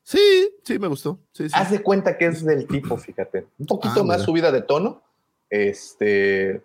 Sí, 0.04 0.50
sí, 0.64 0.80
me 0.80 0.88
gustó. 0.88 1.20
Sí, 1.32 1.46
sí. 1.48 1.54
Haz 1.56 1.72
de 1.72 1.82
cuenta 1.82 2.18
que 2.18 2.26
es 2.26 2.44
del 2.44 2.68
tipo, 2.68 2.98
fíjate. 2.98 3.48
Un 3.58 3.66
poquito 3.68 4.02
Ah, 4.02 4.04
más 4.04 4.18
mira. 4.18 4.26
subida 4.26 4.52
de 4.52 4.62
tono, 4.62 5.02
este, 5.50 6.62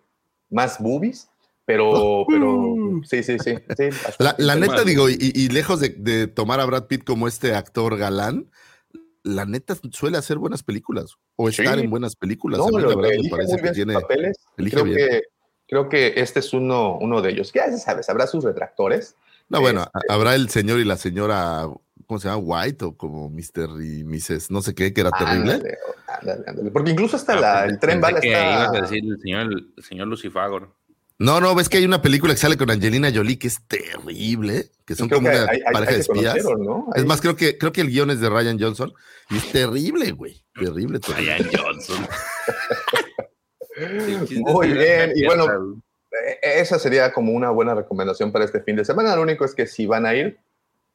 más 0.50 0.78
boobies, 0.80 1.30
pero, 1.64 2.24
pero, 2.28 2.74
sí, 3.04 3.22
sí, 3.22 3.38
sí. 3.38 3.54
sí 3.76 3.88
La, 4.18 4.34
la 4.38 4.56
neta, 4.56 4.82
digo, 4.84 5.08
y, 5.08 5.16
y 5.20 5.48
lejos 5.50 5.78
de, 5.80 5.90
de 5.90 6.26
tomar 6.26 6.58
a 6.60 6.64
Brad 6.64 6.86
Pitt 6.86 7.04
como 7.04 7.28
este 7.28 7.54
actor 7.54 7.96
galán, 7.96 8.50
la 9.28 9.44
neta 9.44 9.76
suele 9.92 10.16
hacer 10.18 10.38
buenas 10.38 10.62
películas 10.62 11.14
o 11.36 11.50
Sí. 11.50 11.62
estar 11.62 11.78
en 11.78 11.90
buenas 11.90 12.16
películas. 12.16 12.58
No, 12.58 12.70
lo 12.78 12.96
verdad, 12.96 13.10
me 13.22 13.28
parece 13.28 13.56
que 13.60 13.70
tiene. 13.72 13.94
papeles. 13.94 14.36
Creo 14.56 14.84
bien. 14.84 14.96
que, 14.96 15.22
creo 15.68 15.88
que 15.88 16.14
este 16.16 16.40
es 16.40 16.52
uno, 16.52 16.96
uno 16.98 17.20
de 17.22 17.30
ellos. 17.30 17.52
Ya 17.52 17.66
se 17.70 17.78
sabe, 17.78 18.02
habrá 18.08 18.26
sus 18.26 18.44
retractores. 18.44 19.16
No, 19.48 19.60
bueno, 19.60 19.82
Este- 19.82 20.12
habrá 20.12 20.34
el 20.34 20.48
señor 20.50 20.78
y 20.80 20.84
la 20.84 20.96
señora, 20.96 21.66
¿cómo 22.06 22.18
se 22.20 22.28
llama? 22.28 22.38
White 22.42 22.84
o 22.84 22.96
como 22.96 23.30
Mr. 23.30 23.82
y 23.82 24.04
Mrs. 24.04 24.50
no 24.50 24.60
sé 24.62 24.74
qué, 24.74 24.92
que 24.92 25.00
era 25.00 25.10
terrible. 25.10 25.52
Ándale, 25.54 25.78
ándale, 26.06 26.44
ándale. 26.46 26.70
Porque 26.70 26.90
incluso 26.90 27.16
hasta 27.16 27.32
Ah, 27.34 27.40
la, 27.40 27.62
pensé- 27.64 27.70
el 27.70 27.78
tren 27.78 28.00
bala 28.00 28.18
está... 28.18 28.28
ibas 28.28 28.68
a 28.76 28.80
decir 28.82 29.04
el 29.04 29.20
señor, 29.20 29.42
el 29.76 29.84
señor 29.84 30.08
Lucifagor. 30.08 30.74
No, 31.20 31.40
no, 31.40 31.54
ves 31.54 31.68
que 31.68 31.78
hay 31.78 31.84
una 31.84 32.00
película 32.00 32.32
que 32.32 32.38
sale 32.38 32.56
con 32.56 32.70
Angelina 32.70 33.10
Jolie 33.12 33.38
que 33.40 33.48
es 33.48 33.60
terrible, 33.66 34.70
que 34.86 34.94
son 34.94 35.08
como 35.08 35.28
que 35.28 35.34
una 35.36 35.50
hay- 35.50 35.60
hay- 35.66 35.72
pareja 35.72 35.90
hay 35.90 35.96
de 35.96 36.00
espías. 36.02 36.36
Es 36.94 37.04
más, 37.06 37.20
creo 37.20 37.34
que, 37.34 37.58
creo 37.58 37.72
que 37.72 37.80
el 37.80 37.88
guion 37.88 38.10
es 38.10 38.20
de 38.20 38.30
Ryan 38.30 38.58
Johnson 38.60 38.92
y 39.30 39.36
es 39.38 39.50
terrible, 39.50 40.12
güey. 40.12 40.44
Terrible, 40.54 41.00
terrible. 41.00 41.36
Ryan 41.38 41.50
Johnson. 41.58 42.06
Muy 44.44 44.72
bien, 44.72 45.12
y 45.14 45.24
bueno, 45.24 45.80
Eh, 46.10 46.38
Esa 46.60 46.78
sería 46.78 47.12
como 47.12 47.32
una 47.32 47.50
buena 47.50 47.74
recomendación 47.74 48.32
para 48.32 48.44
este 48.44 48.62
fin 48.62 48.76
de 48.76 48.84
semana. 48.84 49.14
Lo 49.14 49.22
único 49.22 49.44
es 49.44 49.54
que 49.54 49.66
si 49.66 49.86
van 49.86 50.06
a 50.06 50.14
ir, 50.14 50.38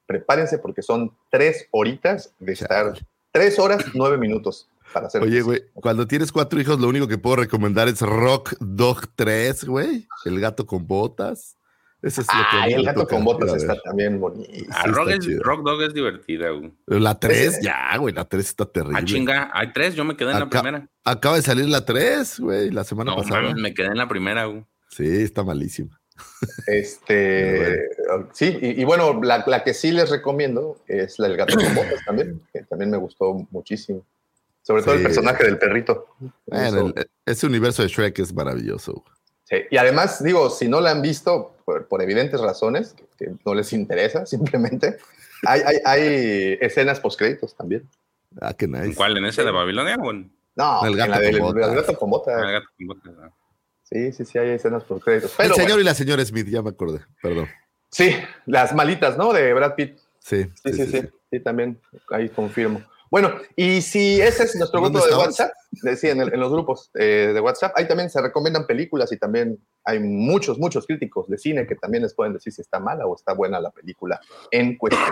prepárense 0.08 0.58
porque 0.58 0.82
son 0.82 1.16
tres 1.30 1.68
horitas 1.72 2.34
de 2.40 2.54
estar, 2.54 2.94
tres 3.32 3.60
horas, 3.60 3.84
nueve 3.94 4.18
minutos. 4.18 4.68
Para 4.94 5.08
hacer. 5.08 5.22
Oye, 5.24 5.42
güey, 5.42 5.64
cuando 5.74 6.08
tienes 6.08 6.32
cuatro 6.32 6.62
hijos, 6.62 6.80
lo 6.80 6.88
único 6.88 7.08
que 7.08 7.18
puedo 7.18 7.38
recomendar 7.38 7.88
es 7.90 8.00
Rock 8.02 8.56
Dog 8.60 9.08
3, 9.16 9.66
güey. 9.66 10.08
El 10.26 10.40
gato 10.40 10.66
con 10.66 10.88
botas. 10.88 11.58
Ese 12.02 12.20
es 12.20 12.28
lo 12.28 12.34
que 12.34 12.58
Ah, 12.58 12.68
el 12.68 12.84
gato 12.86 13.00
toca 13.02 13.16
con 13.16 13.24
botas 13.24 13.54
está 13.56 13.76
también 13.82 14.20
bonito. 14.20 14.50
Ah, 14.72 14.88
Rock, 14.88 15.08
está 15.08 15.14
es- 15.20 15.26
chido. 15.26 15.42
Rock 15.44 15.64
Dog 15.66 15.82
es 15.84 15.94
divertida, 15.94 16.50
güey. 16.50 16.74
La 16.86 17.18
3, 17.18 17.38
Ese- 17.48 17.64
ya, 17.64 17.96
güey, 17.98 18.14
la 18.14 18.26
3 18.26 18.46
está 18.46 18.66
terrible. 18.66 18.98
Ah, 19.00 19.06
chinga, 19.06 19.50
hay 19.54 19.72
tres, 19.72 19.96
yo 19.96 20.04
me 20.04 20.18
quedé 20.18 20.32
en 20.34 20.40
la 20.42 20.50
primera. 20.50 20.90
Acaba 21.06 21.38
de 21.38 21.42
salir 21.44 21.70
la 21.70 21.86
3, 21.86 22.40
güey, 22.42 22.72
la 22.72 22.84
semana 22.84 23.12
No 23.12 23.18
pasada. 23.22 23.42
mames, 23.44 23.56
me 23.62 23.74
quedé 23.74 23.88
en 23.88 23.98
la 23.98 24.08
primera, 24.10 24.46
güey. 24.46 24.66
Sí, 24.90 25.06
está 25.08 25.44
malísima. 25.44 25.98
Este, 26.68 27.80
sí, 28.34 28.58
y, 28.62 28.82
y 28.82 28.84
bueno, 28.84 29.22
la, 29.24 29.44
la 29.48 29.64
que 29.64 29.74
sí 29.74 29.92
les 29.92 30.10
recomiendo 30.10 30.78
es 30.88 31.18
la 31.20 31.28
del 31.30 31.38
gato 31.38 31.56
con 31.56 31.74
botas 31.74 32.04
también, 32.06 32.42
que 32.54 32.64
también 32.64 32.92
me 32.92 32.98
gustó 32.98 33.34
muchísimo. 33.52 34.06
Sobre 34.64 34.82
todo 34.82 34.96
el 34.96 35.04
personaje 35.04 35.44
del 35.44 35.58
perrito. 35.60 36.08
El- 36.48 36.94
ese 37.26 37.46
universo 37.46 37.84
de 37.84 37.90
Shrek 37.90 38.18
es 38.20 38.34
maravilloso. 38.34 39.04
sí. 39.44 39.58
Y 39.70 39.78
además, 39.78 40.24
digo, 40.24 40.50
si 40.50 40.68
no 40.68 40.82
la 40.82 40.92
han 40.92 41.02
visto 41.02 41.56
por, 41.66 41.88
por 41.88 42.02
evidentes 42.02 42.40
razones, 42.42 42.94
que, 42.94 43.06
que 43.18 43.32
no 43.46 43.54
les 43.54 43.72
interesa 43.74 44.26
simplemente, 44.26 44.98
hay, 45.46 45.62
hay, 45.62 45.78
hay 45.86 46.58
escenas 46.62 47.00
postcréditos 47.00 47.56
también. 47.56 47.88
Ah, 48.42 48.54
qué 48.54 48.66
nice. 48.68 48.86
¿En 48.86 48.94
cuál? 48.96 49.18
¿En 49.18 49.26
ese 49.26 49.44
de 49.44 49.52
Babilonia 49.52 49.96
o 50.02 50.10
en 50.12 50.32
No, 50.56 50.84
El 50.86 50.94
en 50.94 50.98
gato 50.98 51.12
la 51.12 51.20
del 51.20 51.40
con 51.40 51.54
botas. 51.54 51.70
el 51.70 51.76
gato 51.76 51.98
con 52.00 52.10
botas. 52.10 52.34
Ah, 52.36 52.46
el 52.48 52.52
gato 52.54 52.68
con 52.78 52.88
botas? 52.88 53.14
Ah. 53.22 53.30
Sí, 53.84 54.12
sí, 54.14 54.26
sí, 54.26 54.38
hay 54.40 54.50
escenas 54.52 54.84
postcréditos. 54.86 55.32
El 55.40 55.52
señor 55.54 55.68
bueno, 55.68 55.82
y 55.82 55.84
la 55.84 55.94
señora 55.94 56.26
Smith, 56.26 56.48
ya 56.48 56.62
me 56.64 56.70
acordé, 56.70 57.02
perdón. 57.22 57.48
sí, 57.90 58.16
las 58.48 58.74
malitas, 58.74 59.18
¿no? 59.18 59.34
De 59.34 59.54
Brad 59.54 59.76
Pitt. 59.76 60.00
Sí, 60.20 60.46
Sí, 60.64 60.74
sí, 60.74 60.86
sí, 60.88 61.02
sí, 61.30 61.40
también, 61.42 61.80
ahí 62.10 62.30
confirmo. 62.30 62.82
Bueno, 63.14 63.32
y 63.56 63.84
si 63.84 64.20
ese 64.20 64.46
es 64.46 64.56
nuestro 64.56 64.82
¿Dónde 64.82 64.98
grupo 64.98 65.16
de? 65.16 65.22
WhatsApp, 65.24 65.52
sí, 65.98 66.10
en, 66.10 66.20
el- 66.22 66.34
en 66.34 66.40
los 66.40 66.52
grupos 66.52 66.90
eh, 66.96 67.30
de 67.32 67.40
WhatsApp, 67.40 67.72
ahí 67.76 67.88
también 67.88 68.10
se 68.10 68.20
recomiendan 68.20 68.66
películas 68.66 69.12
y 69.12 69.18
también 69.18 69.60
hay 69.84 70.00
muchos, 70.00 70.58
muchos 70.58 70.88
críticos 70.88 71.28
de 71.28 71.38
cine 71.38 71.68
que 71.68 71.76
también 71.76 72.02
les 72.02 72.16
pueden 72.16 72.34
decir 72.34 72.52
si 72.52 72.62
está 72.62 72.80
mala 72.80 73.06
o 73.06 73.16
está 73.16 73.34
buena 73.34 73.60
la 73.60 73.70
película 73.70 74.20
en 74.50 74.80
cuestión. 74.80 75.08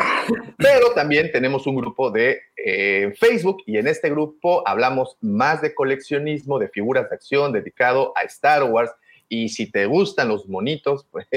Pero 0.57 0.93
también 0.95 1.31
tenemos 1.31 1.67
un 1.67 1.75
grupo 1.75 2.09
de 2.09 2.39
eh, 2.57 3.13
Facebook 3.19 3.57
y 3.67 3.77
en 3.77 3.85
este 3.85 4.09
grupo 4.09 4.67
hablamos 4.67 5.17
más 5.21 5.61
de 5.61 5.75
coleccionismo, 5.75 6.57
de 6.57 6.69
figuras 6.69 7.07
de 7.07 7.15
acción 7.15 7.51
dedicado 7.53 8.13
a 8.15 8.23
Star 8.23 8.63
Wars. 8.63 8.89
Y 9.29 9.49
si 9.49 9.71
te 9.71 9.85
gustan 9.85 10.27
los 10.27 10.49
monitos, 10.49 11.05
pues, 11.11 11.27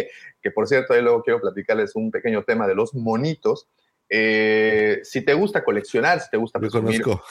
que 0.41 0.51
por 0.51 0.67
cierto, 0.67 0.95
ahí 0.95 1.03
luego 1.03 1.23
quiero 1.23 1.43
platicarles 1.43 1.95
un 1.95 2.11
pequeño 2.11 2.43
tema 2.43 2.67
de 2.67 2.75
los 2.75 2.95
monitos. 2.95 3.69
Eh, 4.09 5.01
si 5.03 5.23
te 5.25 5.35
gusta 5.35 5.65
coleccionar, 5.65 6.21
si 6.21 6.31
te 6.31 6.37
gusta 6.37 6.61
Yo 6.61 6.69
presumir- 6.69 7.01
conozco 7.03 7.25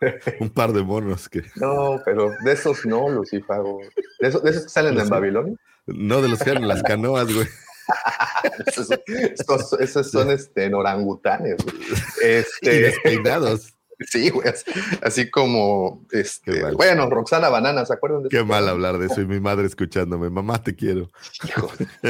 un 0.40 0.50
par 0.50 0.72
de 0.72 0.82
monos 0.82 1.28
que. 1.28 1.42
No, 1.56 2.00
pero 2.04 2.30
de 2.44 2.52
esos 2.52 2.84
no, 2.86 3.08
Lucifago. 3.08 3.80
De 4.20 4.28
esos, 4.28 4.42
de 4.42 4.50
esos 4.50 4.62
que 4.64 4.68
salen 4.70 4.98
en 4.98 5.08
Babilonia. 5.08 5.56
No, 5.86 6.20
de 6.22 6.28
los 6.28 6.38
que 6.42 6.50
eran 6.50 6.62
en 6.62 6.68
las 6.68 6.82
canoas, 6.82 7.32
güey. 7.32 7.46
Esos, 8.66 8.88
esos- 9.08 9.72
esos 9.80 10.10
son 10.12 10.30
este, 10.30 10.66
en 10.66 10.74
orangutanes. 10.74 11.56
güey. 11.64 11.76
Y 12.22 12.24
Este, 12.24 12.80
despeinados. 12.82 13.74
sí, 14.08 14.30
güey. 14.30 14.48
así- 14.48 14.70
Así 15.02 15.30
como, 15.30 16.04
este, 16.10 16.72
bueno, 16.72 17.08
Roxana 17.10 17.48
Banana, 17.48 17.84
¿se 17.86 17.92
acuerdan 17.94 18.22
de 18.24 18.28
Qué 18.28 18.42
mal 18.44 18.68
hablar 18.68 18.98
de 18.98 19.06
eso 19.06 19.20
y 19.20 19.26
mi 19.26 19.40
madre 19.40 19.66
escuchándome. 19.66 20.30
Mamá, 20.30 20.62
te 20.62 20.74
quiero. 20.74 21.10
Hijo, 21.46 21.70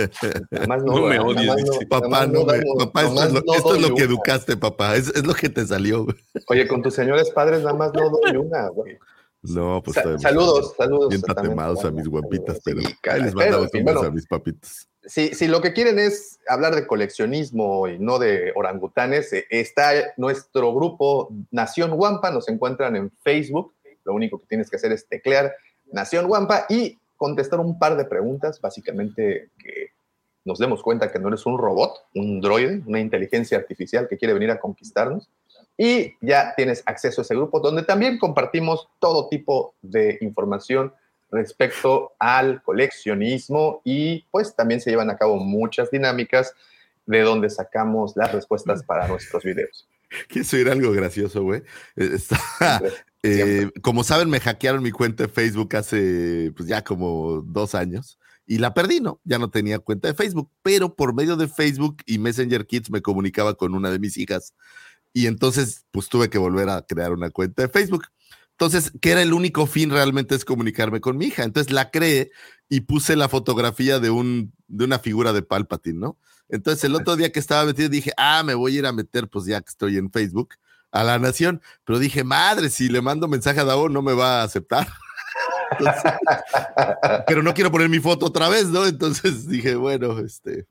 nada 0.51 0.67
más 0.67 0.83
No 0.83 1.07
me 1.07 1.19
odies, 1.19 1.47
Nada 1.47 1.47
más 1.47 1.57
dice. 1.57 1.71
nada 1.71 1.87
Papá, 1.89 2.09
más 2.09 2.29
no 2.29 2.45
me. 2.45 2.61
Papá, 2.79 3.03
esto 3.03 3.23
es 3.25 3.33
lo, 3.33 3.41
no 3.43 3.55
esto 3.55 3.75
es 3.75 3.81
lo 3.83 3.89
que 3.89 3.95
una. 3.95 4.05
educaste, 4.05 4.57
papá. 4.57 4.97
Es, 4.97 5.09
es 5.09 5.27
lo 5.27 5.35
que 5.35 5.49
te 5.49 5.67
salió. 5.67 6.05
güey. 6.05 6.17
Oye, 6.49 6.67
con 6.69 6.83
tus 6.83 6.95
señores 6.95 7.31
padres 7.31 7.61
nada 7.63 7.75
más 7.75 7.93
no 7.95 8.09
doy 8.11 8.37
una, 8.37 8.69
güey. 8.69 8.99
No, 9.43 9.83
pues 9.83 9.95
Sa- 9.95 10.19
saludos, 10.19 10.75
saludos. 10.77 11.09
Bien 11.09 11.23
tatemados 11.23 11.85
a 11.85 11.91
mis 11.91 12.07
guapitas, 12.09 12.57
Sí, 12.57 12.63
pero 12.65 12.81
caray, 13.01 13.21
ahí 13.21 13.25
les 13.27 13.35
bueno, 13.35 14.01
a 14.03 14.11
mis 14.11 14.27
papitos. 14.27 14.89
si, 15.07 15.29
si 15.35 15.49
lo 15.49 15.63
que 15.63 15.73
quieren 15.73 15.99
es 15.99 16.39
hablar 16.47 16.75
de 16.75 16.87
coleccionismo 16.87 17.89
y 17.89 17.99
no 17.99 18.19
de 18.19 18.53
orangutanes, 18.55 19.33
eh, 19.33 19.47
está 19.49 19.93
nuestro 20.19 20.75
grupo 20.75 21.31
Nación 21.51 21.97
Guampa, 21.97 22.31
nos 22.31 22.49
encuentran 22.49 22.97
en 22.97 23.11
Facebook, 23.23 23.73
lo 24.05 24.13
único 24.15 24.39
que 24.39 24.47
tienes 24.47 24.69
que 24.69 24.77
hacer 24.77 24.93
es 24.93 25.07
teclear 25.09 25.55
Nación 25.93 26.27
Guampa 26.29 26.67
y 26.69 26.99
contestar 27.17 27.61
un 27.61 27.79
par 27.79 27.97
de 27.97 28.05
preguntas, 28.05 28.61
básicamente 28.61 29.51
que 29.59 29.89
nos 30.45 30.59
demos 30.59 30.83
cuenta 30.83 31.11
que 31.11 31.19
no 31.19 31.29
eres 31.29 31.45
un 31.47 31.59
robot, 31.59 31.93
un 32.15 32.41
droide, 32.41 32.83
una 32.87 33.01
inteligencia 33.01 33.59
artificial 33.59 34.07
que 34.09 34.17
quiere 34.17 34.35
venir 34.35 34.51
a 34.51 34.61
conquistarnos. 34.61 35.29
Y 35.83 36.15
ya 36.21 36.53
tienes 36.55 36.83
acceso 36.85 37.23
a 37.23 37.25
ese 37.25 37.35
grupo 37.35 37.59
donde 37.59 37.83
también 37.83 38.19
compartimos 38.19 38.91
todo 38.99 39.31
tipo 39.31 39.75
de 39.81 40.19
información 40.21 40.93
respecto 41.31 42.13
al 42.19 42.63
coleccionismo 42.63 43.81
y 43.83 44.27
pues 44.31 44.55
también 44.55 44.83
se 44.83 44.91
llevan 44.91 45.09
a 45.09 45.17
cabo 45.17 45.39
muchas 45.39 45.91
dinámicas 45.91 46.53
de 47.07 47.21
donde 47.23 47.49
sacamos 47.49 48.13
las 48.15 48.31
respuestas 48.31 48.83
para 48.83 49.09
nuestros 49.09 49.43
videos. 49.43 49.89
Quiso 50.29 50.59
ir 50.59 50.69
algo 50.69 50.93
gracioso, 50.93 51.45
güey. 51.45 51.63
Eh, 51.97 52.19
eh, 53.23 53.71
como 53.81 54.05
saben, 54.05 54.29
me 54.29 54.39
hackearon 54.39 54.83
mi 54.83 54.91
cuenta 54.91 55.23
de 55.23 55.29
Facebook 55.31 55.75
hace 55.77 56.53
pues 56.55 56.69
ya 56.69 56.85
como 56.85 57.41
dos 57.41 57.75
años 57.75 58.19
y 58.51 58.59
la 58.59 58.75
perdí, 58.75 59.01
¿no? 59.01 59.19
Ya 59.25 59.39
no 59.39 59.49
tenía 59.49 59.79
cuenta 59.79 60.09
de 60.09 60.15
Facebook, 60.15 60.51
pero 60.63 60.95
por 60.95 61.15
medio 61.15 61.37
de 61.37 61.49
Facebook 61.49 62.03
y 62.05 62.19
Messenger 62.19 62.67
Kids 62.67 62.91
me 62.91 63.01
comunicaba 63.01 63.55
con 63.55 63.75
una 63.75 63.91
de 63.91 63.99
mis 63.99 64.19
hijas 64.19 64.55
y 65.13 65.27
entonces 65.27 65.85
pues 65.91 66.09
tuve 66.09 66.31
que 66.31 66.39
volver 66.39 66.69
a 66.69 66.83
crear 66.83 67.13
una 67.13 67.31
cuenta 67.31 67.63
de 67.63 67.69
Facebook. 67.69 68.07
Entonces, 68.53 68.93
que 69.01 69.13
era 69.13 69.23
el 69.23 69.33
único 69.33 69.67
fin 69.67 69.91
realmente 69.91 70.35
es 70.35 70.45
comunicarme 70.45 71.01
con 71.01 71.17
mi 71.17 71.27
hija. 71.27 71.45
Entonces 71.45 71.73
la 71.73 71.91
creé 71.91 72.31
y 72.69 72.83
puse 72.83 73.17
la 73.17 73.29
fotografía 73.29 73.99
de, 73.99 74.11
un, 74.11 74.53
de 74.69 74.85
una 74.85 74.99
figura 74.99 75.33
de 75.33 75.43
Palpatine, 75.43 75.99
¿no? 75.99 76.19
Entonces 76.51 76.85
el 76.85 76.95
otro 76.95 77.17
día 77.17 77.33
que 77.33 77.41
estaba 77.41 77.65
metido 77.65 77.89
dije, 77.89 78.13
ah, 78.17 78.43
me 78.45 78.55
voy 78.55 78.77
a 78.77 78.79
ir 78.81 78.87
a 78.87 78.93
meter, 78.93 79.29
pues 79.29 79.47
ya 79.47 79.61
que 79.61 79.71
estoy 79.71 79.97
en 79.97 80.11
Facebook, 80.11 80.57
a 80.91 81.05
la 81.05 81.19
nación. 81.19 81.63
Pero 81.85 81.99
dije, 81.99 82.23
madre, 82.23 82.69
si 82.69 82.89
le 82.89 83.01
mando 83.01 83.29
mensaje 83.29 83.61
a 83.61 83.65
Davo 83.65 83.89
no 83.89 84.03
me 84.03 84.13
va 84.13 84.41
a 84.41 84.45
aceptar. 84.45 84.89
Entonces, 85.79 86.13
pero 87.27 87.43
no 87.43 87.55
quiero 87.55 87.71
poner 87.71 87.89
mi 87.89 88.01
foto 88.01 88.27
otra 88.27 88.49
vez, 88.49 88.67
¿no? 88.67 88.87
Entonces 88.87 89.49
dije, 89.49 89.77
bueno, 89.77 90.19
este, 90.19 90.67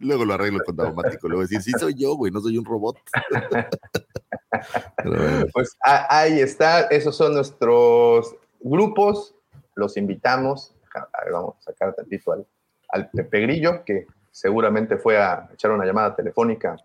luego 0.00 0.24
lo 0.24 0.34
arreglo 0.34 0.60
con. 0.64 0.76
Le 0.76 0.90
voy 0.90 1.38
a 1.38 1.42
decir, 1.42 1.62
sí 1.62 1.72
soy 1.78 1.94
yo, 1.94 2.14
güey, 2.16 2.32
no 2.32 2.40
soy 2.40 2.58
un 2.58 2.64
robot. 2.64 2.98
Bueno. 5.04 5.46
Pues 5.52 5.76
a- 5.84 6.20
ahí 6.20 6.40
está, 6.40 6.82
esos 6.88 7.16
son 7.16 7.34
nuestros 7.34 8.34
grupos, 8.60 9.34
los 9.74 9.96
invitamos, 9.96 10.74
a 10.94 11.24
ver, 11.24 11.32
vamos 11.32 11.56
a 11.58 11.62
sacar 11.62 11.94
tantito 11.94 12.32
al, 12.32 12.46
al 12.88 13.10
Pepe 13.10 13.40
Grillo, 13.42 13.84
que 13.84 14.06
seguramente 14.30 14.96
fue 14.96 15.18
a 15.18 15.48
echar 15.52 15.70
una 15.70 15.84
llamada 15.84 16.16
telefónica 16.16 16.76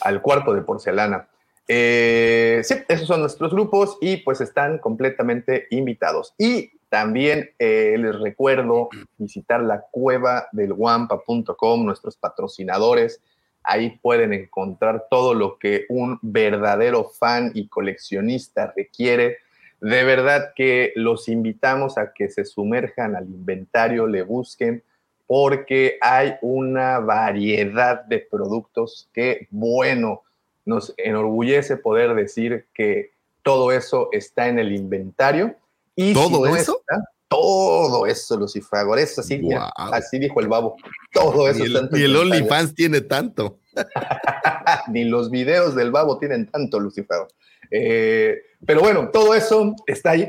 al 0.00 0.22
cuarto 0.22 0.54
de 0.54 0.62
porcelana. 0.62 1.28
Eh, 1.68 2.62
sí, 2.64 2.74
esos 2.88 3.06
son 3.06 3.20
nuestros 3.20 3.52
grupos 3.52 3.98
y 4.00 4.18
pues 4.18 4.40
están 4.40 4.78
completamente 4.78 5.66
invitados. 5.70 6.34
Y 6.38 6.72
también 6.88 7.50
eh, 7.58 7.96
les 7.98 8.18
recuerdo 8.18 8.88
visitar 9.18 9.62
la 9.62 9.82
cueva 9.90 10.48
del 10.52 10.72
guampa.com, 10.72 11.84
nuestros 11.84 12.16
patrocinadores. 12.16 13.20
Ahí 13.62 13.98
pueden 14.00 14.32
encontrar 14.32 15.06
todo 15.10 15.34
lo 15.34 15.58
que 15.58 15.84
un 15.90 16.18
verdadero 16.22 17.04
fan 17.04 17.50
y 17.54 17.68
coleccionista 17.68 18.72
requiere. 18.74 19.38
De 19.80 20.04
verdad 20.04 20.52
que 20.56 20.92
los 20.96 21.28
invitamos 21.28 21.98
a 21.98 22.12
que 22.12 22.30
se 22.30 22.44
sumerjan 22.44 23.14
al 23.14 23.26
inventario, 23.26 24.06
le 24.06 24.22
busquen, 24.22 24.82
porque 25.26 25.98
hay 26.00 26.36
una 26.40 27.00
variedad 27.00 28.02
de 28.04 28.18
productos 28.18 29.10
que, 29.12 29.46
bueno, 29.50 30.22
nos 30.64 30.94
enorgullece 30.96 31.76
poder 31.76 32.14
decir 32.14 32.66
que 32.72 33.10
todo 33.42 33.72
eso 33.72 34.08
está 34.12 34.48
en 34.48 34.58
el 34.58 34.72
inventario. 34.72 35.54
Y 36.00 36.14
¿Todo 36.14 36.46
no 36.46 36.54
eso? 36.54 36.78
está, 36.78 37.02
todo 37.26 38.06
eso, 38.06 38.36
Lucifagor, 38.36 39.00
eso 39.00 39.20
así, 39.20 39.36
mira, 39.38 39.68
así 39.74 40.20
dijo 40.20 40.38
el 40.38 40.46
babo. 40.46 40.76
Todo 41.12 41.48
eso 41.48 41.58
Ni 41.58 41.74
está 41.74 41.96
el, 41.96 42.04
el. 42.04 42.16
OnlyFans 42.16 42.72
tiene 42.76 43.00
tanto. 43.00 43.58
ni 44.92 45.02
los 45.02 45.28
videos 45.28 45.74
del 45.74 45.90
babo 45.90 46.16
tienen 46.18 46.48
tanto, 46.48 46.78
Lucifer. 46.78 47.26
Eh, 47.72 48.40
pero 48.64 48.80
bueno, 48.80 49.10
todo 49.10 49.34
eso 49.34 49.74
está 49.88 50.10
ahí 50.10 50.24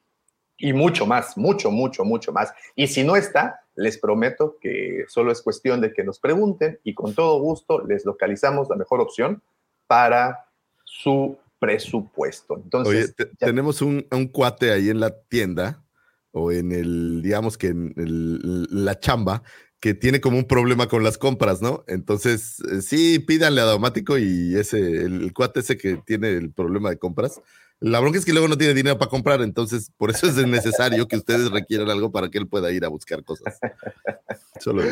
y 0.56 0.72
mucho 0.72 1.04
más, 1.04 1.36
mucho, 1.36 1.70
mucho, 1.70 2.02
mucho 2.02 2.32
más. 2.32 2.54
Y 2.74 2.86
si 2.86 3.04
no 3.04 3.14
está, 3.14 3.60
les 3.74 3.98
prometo 3.98 4.56
que 4.58 5.04
solo 5.06 5.32
es 5.32 5.42
cuestión 5.42 5.82
de 5.82 5.92
que 5.92 6.02
nos 6.02 6.18
pregunten 6.18 6.80
y 6.82 6.94
con 6.94 7.14
todo 7.14 7.38
gusto 7.40 7.84
les 7.86 8.06
localizamos 8.06 8.70
la 8.70 8.76
mejor 8.76 9.02
opción 9.02 9.42
para 9.86 10.46
su 10.84 11.36
presupuesto. 11.60 12.54
Oye, 12.54 12.62
Entonces, 12.64 13.14
ya- 13.16 13.46
tenemos 13.46 13.80
un, 13.82 14.04
un 14.10 14.26
cuate 14.26 14.72
ahí 14.72 14.90
en 14.90 14.98
la 14.98 15.14
tienda 15.28 15.84
o 16.32 16.50
en 16.50 16.72
el, 16.72 17.22
digamos 17.22 17.56
que 17.56 17.68
en 17.68 17.94
el- 17.96 18.66
la 18.84 18.98
chamba, 18.98 19.42
que 19.78 19.94
tiene 19.94 20.20
como 20.20 20.36
un 20.36 20.44
problema 20.44 20.88
con 20.88 21.02
las 21.04 21.16
compras, 21.16 21.62
¿no? 21.62 21.84
Entonces, 21.86 22.58
eh, 22.70 22.82
sí, 22.82 23.18
pídanle 23.20 23.60
a 23.60 23.64
Daumático 23.64 24.18
y 24.18 24.54
ese, 24.56 24.78
el, 24.78 25.22
el 25.22 25.32
cuate 25.32 25.60
ese 25.60 25.78
que 25.78 25.96
tiene 26.04 26.30
el 26.32 26.52
problema 26.52 26.90
de 26.90 26.98
compras, 26.98 27.40
La 27.82 27.98
bronca 27.98 28.18
es 28.18 28.26
que 28.26 28.32
luego 28.32 28.46
no 28.46 28.58
tiene 28.58 28.74
dinero 28.74 28.98
para 28.98 29.08
comprar, 29.10 29.40
entonces 29.40 29.90
por 29.96 30.10
eso 30.10 30.26
es 30.26 30.36
necesario 30.46 31.08
que 31.08 31.16
ustedes 31.16 31.50
requieran 31.50 31.88
algo 31.88 32.12
para 32.12 32.28
que 32.28 32.36
él 32.36 32.46
pueda 32.46 32.70
ir 32.72 32.84
a 32.84 32.88
buscar 32.88 33.24
cosas. 33.24 33.58
Solo 34.60 34.82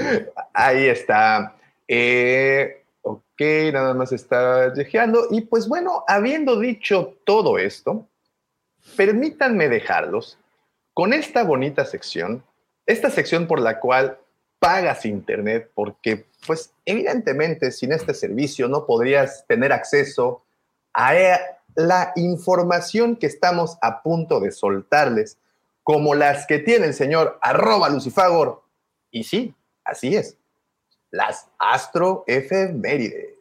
Ahí 0.54 0.86
está. 0.86 1.54
Eh, 1.86 2.82
ok, 3.08 3.72
nada 3.72 3.94
más 3.94 4.12
está 4.12 4.72
llegeando. 4.74 5.26
Y 5.30 5.42
pues 5.42 5.68
bueno, 5.68 6.04
habiendo 6.06 6.58
dicho 6.58 7.16
todo 7.24 7.58
esto, 7.58 8.06
permítanme 8.96 9.68
dejarlos 9.68 10.38
con 10.94 11.12
esta 11.12 11.44
bonita 11.44 11.84
sección, 11.84 12.44
esta 12.86 13.10
sección 13.10 13.46
por 13.46 13.60
la 13.60 13.80
cual 13.80 14.18
pagas 14.58 15.04
internet, 15.06 15.70
porque 15.74 16.26
pues 16.46 16.72
evidentemente 16.84 17.70
sin 17.70 17.92
este 17.92 18.14
servicio 18.14 18.68
no 18.68 18.86
podrías 18.86 19.46
tener 19.46 19.72
acceso 19.72 20.42
a 20.94 21.14
la 21.74 22.12
información 22.16 23.16
que 23.16 23.26
estamos 23.26 23.78
a 23.82 24.02
punto 24.02 24.40
de 24.40 24.50
soltarles, 24.50 25.38
como 25.82 26.14
las 26.14 26.46
que 26.46 26.58
tiene 26.58 26.86
el 26.86 26.94
señor 26.94 27.38
arroba 27.40 27.88
Lucifagor. 27.88 28.62
Y 29.10 29.24
sí, 29.24 29.54
así 29.84 30.16
es, 30.16 30.37
las 31.10 31.46
astroefemérides. 31.58 33.38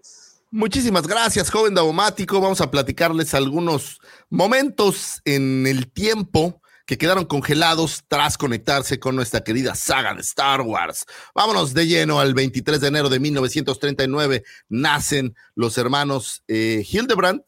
Muchísimas 0.50 1.06
gracias, 1.06 1.52
joven 1.52 1.74
daumático. 1.74 2.40
Vamos 2.40 2.62
a 2.62 2.72
platicarles 2.72 3.34
algunos 3.34 4.00
momentos 4.30 5.22
en 5.26 5.68
el 5.68 5.92
tiempo 5.92 6.62
que 6.86 6.98
quedaron 6.98 7.26
congelados 7.26 8.06
tras 8.08 8.38
conectarse 8.38 8.98
con 8.98 9.16
nuestra 9.16 9.42
querida 9.42 9.76
saga 9.76 10.14
de 10.14 10.22
Star 10.22 10.62
Wars. 10.62 11.06
Vámonos 11.36 11.74
de 11.74 11.86
lleno 11.86 12.22
al 12.22 12.34
23 12.34 12.80
de 12.80 12.88
enero 12.88 13.10
de 13.10 13.20
1939. 13.20 14.44
Nacen 14.70 15.36
los 15.54 15.78
hermanos 15.78 16.44
eh, 16.48 16.86
Hildebrandt, 16.90 17.44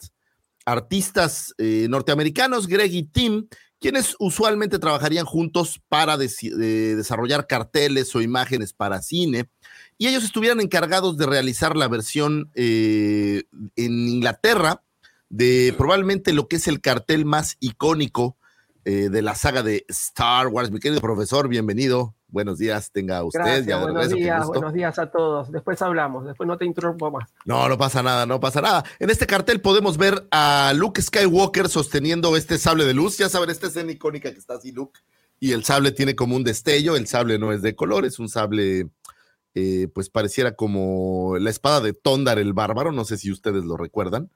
artistas 0.66 1.54
eh, 1.58 1.88
norteamericanos, 1.90 2.68
Greg 2.68 2.94
y 2.94 3.04
Tim, 3.04 3.48
quienes 3.80 4.14
usualmente 4.20 4.78
trabajarían 4.78 5.26
juntos 5.26 5.82
para 5.88 6.18
desarrollar 6.18 7.48
carteles 7.48 8.14
o 8.14 8.22
imágenes 8.22 8.74
para 8.74 9.02
cine, 9.02 9.50
y 9.98 10.08
ellos 10.08 10.24
estuvieran 10.24 10.62
encargados 10.62 11.18
de 11.18 11.26
realizar 11.26 11.76
la 11.76 11.88
versión 11.88 12.52
eh, 12.56 13.44
en 13.76 14.08
Inglaterra 14.08 14.82
de 15.30 15.74
probablemente 15.78 16.34
lo 16.34 16.48
que 16.48 16.58
es 16.58 16.68
el 16.68 16.82
cartel 16.82 17.26
más 17.26 17.58
icónico 17.60 18.38
eh, 18.86 19.10
de 19.10 19.22
la 19.22 19.36
saga 19.36 19.62
de 19.62 19.86
Star 19.90 20.48
Wars. 20.48 20.72
Mi 20.72 20.80
querido 20.80 21.02
profesor, 21.02 21.48
bienvenido. 21.48 22.16
Buenos 22.32 22.60
días, 22.60 22.92
tenga 22.92 23.24
usted. 23.24 23.40
Gracias, 23.40 23.82
buenos 23.82 24.10
días, 24.10 24.48
buenos 24.48 24.74
días 24.74 25.00
a 25.00 25.12
todos. 25.12 25.52
Después 25.52 25.82
hablamos, 25.82 26.26
después 26.26 26.48
no 26.48 26.58
te 26.58 26.66
interrumpo 26.66 27.10
más. 27.10 27.28
No, 27.44 27.68
no 27.68 27.78
pasa 27.78 28.04
nada, 28.04 28.26
no 28.26 28.40
pasa 28.40 28.62
nada. 28.62 28.84
En 29.00 29.10
este 29.10 29.26
cartel 29.26 29.62
podemos 29.62 29.98
ver 29.98 30.28
a 30.32 30.74
Luke 30.76 31.02
Skywalker 31.02 31.70
sosteniendo 31.70 32.38
este 32.38 32.58
sable 32.58 32.86
de 32.86 32.94
luz. 32.94 33.18
Ya 33.18 33.30
saben, 33.30 33.50
esta 33.50 33.68
escena 33.68 33.92
icónica 33.92 34.32
que 34.32 34.40
está 34.40 34.56
así, 34.56 34.72
Luke. 34.72 35.00
Y 35.40 35.54
el 35.54 35.64
sable 35.64 35.92
tiene 35.92 36.16
como 36.16 36.36
un 36.36 36.44
destello. 36.44 36.96
El 36.96 37.08
sable 37.08 37.40
no 37.40 37.52
es 37.52 37.62
de 37.62 37.76
color, 37.76 38.06
es 38.06 38.20
un 38.20 38.30
sable, 38.30 38.90
eh, 39.60 39.88
pues 39.90 40.10
pareciera 40.10 40.56
como 40.56 41.38
la 41.38 41.50
espada 41.50 41.82
de 41.82 41.94
Tondar 41.94 42.40
el 42.40 42.54
bárbaro. 42.54 42.92
No 42.92 43.04
sé 43.04 43.18
si 43.18 43.32
ustedes 43.32 43.66
lo 43.66 43.76
recuerdan. 43.76 44.32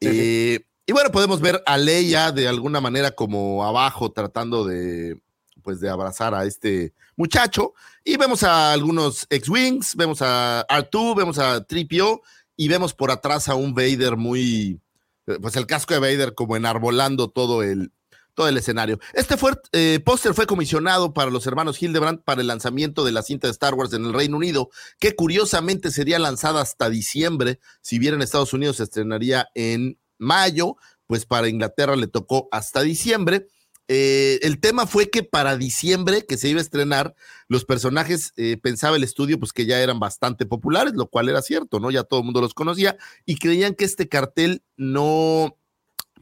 Eh, 0.00 0.60
y 0.86 0.92
bueno, 0.92 1.10
podemos 1.10 1.40
ver 1.40 1.62
a 1.66 1.76
Leia 1.76 2.32
de 2.32 2.48
alguna 2.48 2.80
manera 2.80 3.10
como 3.10 3.64
abajo 3.64 4.12
tratando 4.12 4.64
de 4.64 5.20
pues 5.62 5.80
de 5.80 5.90
abrazar 5.90 6.34
a 6.34 6.44
este 6.44 6.94
muchacho. 7.16 7.74
Y 8.04 8.16
vemos 8.16 8.44
a 8.44 8.72
algunos 8.72 9.26
X-Wings, 9.28 9.96
vemos 9.96 10.22
a 10.22 10.64
R2, 10.68 11.16
vemos 11.16 11.38
a 11.38 11.64
Tripio 11.64 12.22
y 12.56 12.68
vemos 12.68 12.94
por 12.94 13.10
atrás 13.10 13.48
a 13.48 13.56
un 13.56 13.74
Vader 13.74 14.16
muy, 14.16 14.80
eh, 15.26 15.38
pues 15.42 15.56
el 15.56 15.66
casco 15.66 15.92
de 15.92 16.00
Vader 16.00 16.34
como 16.34 16.56
enarbolando 16.56 17.28
todo 17.28 17.62
el, 17.62 17.90
todo 18.36 18.48
el 18.48 18.56
escenario. 18.58 19.00
Este 19.14 19.34
eh, 19.72 19.98
póster 20.04 20.34
fue 20.34 20.46
comisionado 20.46 21.12
para 21.12 21.30
los 21.30 21.46
hermanos 21.46 21.82
Hildebrand 21.82 22.22
para 22.22 22.42
el 22.42 22.46
lanzamiento 22.46 23.02
de 23.02 23.10
la 23.10 23.22
cinta 23.22 23.48
de 23.48 23.52
Star 23.52 23.74
Wars 23.74 23.92
en 23.94 24.04
el 24.04 24.12
Reino 24.12 24.36
Unido, 24.36 24.70
que 25.00 25.16
curiosamente 25.16 25.90
sería 25.90 26.20
lanzada 26.20 26.60
hasta 26.60 26.90
diciembre, 26.90 27.58
si 27.80 27.98
bien 27.98 28.14
en 28.14 28.22
Estados 28.22 28.52
Unidos 28.52 28.76
se 28.76 28.84
estrenaría 28.84 29.48
en 29.54 29.98
mayo, 30.18 30.76
pues 31.06 31.24
para 31.24 31.48
Inglaterra 31.48 31.96
le 31.96 32.06
tocó 32.06 32.48
hasta 32.52 32.82
diciembre. 32.82 33.48
Eh, 33.88 34.38
el 34.42 34.60
tema 34.60 34.86
fue 34.86 35.08
que 35.10 35.22
para 35.22 35.56
diciembre, 35.56 36.26
que 36.26 36.36
se 36.36 36.48
iba 36.48 36.58
a 36.58 36.62
estrenar, 36.62 37.14
los 37.48 37.64
personajes, 37.64 38.34
eh, 38.36 38.58
pensaba 38.60 38.96
el 38.96 39.04
estudio, 39.04 39.38
pues 39.38 39.52
que 39.52 39.64
ya 39.64 39.80
eran 39.80 39.98
bastante 39.98 40.44
populares, 40.44 40.92
lo 40.94 41.08
cual 41.08 41.30
era 41.30 41.40
cierto, 41.40 41.80
¿no? 41.80 41.90
Ya 41.90 42.02
todo 42.02 42.20
el 42.20 42.24
mundo 42.24 42.42
los 42.42 42.52
conocía 42.52 42.98
y 43.24 43.36
creían 43.36 43.74
que 43.74 43.86
este 43.86 44.08
cartel 44.08 44.62
no, 44.76 45.56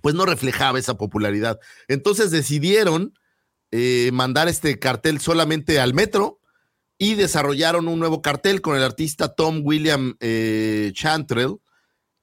pues 0.04 0.14
no 0.14 0.26
reflejaba 0.26 0.78
esa 0.78 0.98
popularidad. 0.98 1.58
Entonces 1.88 2.30
decidieron 2.30 3.18
eh, 3.70 4.10
mandar 4.12 4.48
este 4.48 4.78
cartel 4.78 5.18
solamente 5.18 5.80
al 5.80 5.94
metro 5.94 6.40
y 6.98 7.14
desarrollaron 7.14 7.88
un 7.88 8.00
nuevo 8.00 8.20
cartel 8.20 8.60
con 8.60 8.76
el 8.76 8.82
artista 8.82 9.34
Tom 9.34 9.62
William 9.64 10.18
Chantrell, 10.92 11.56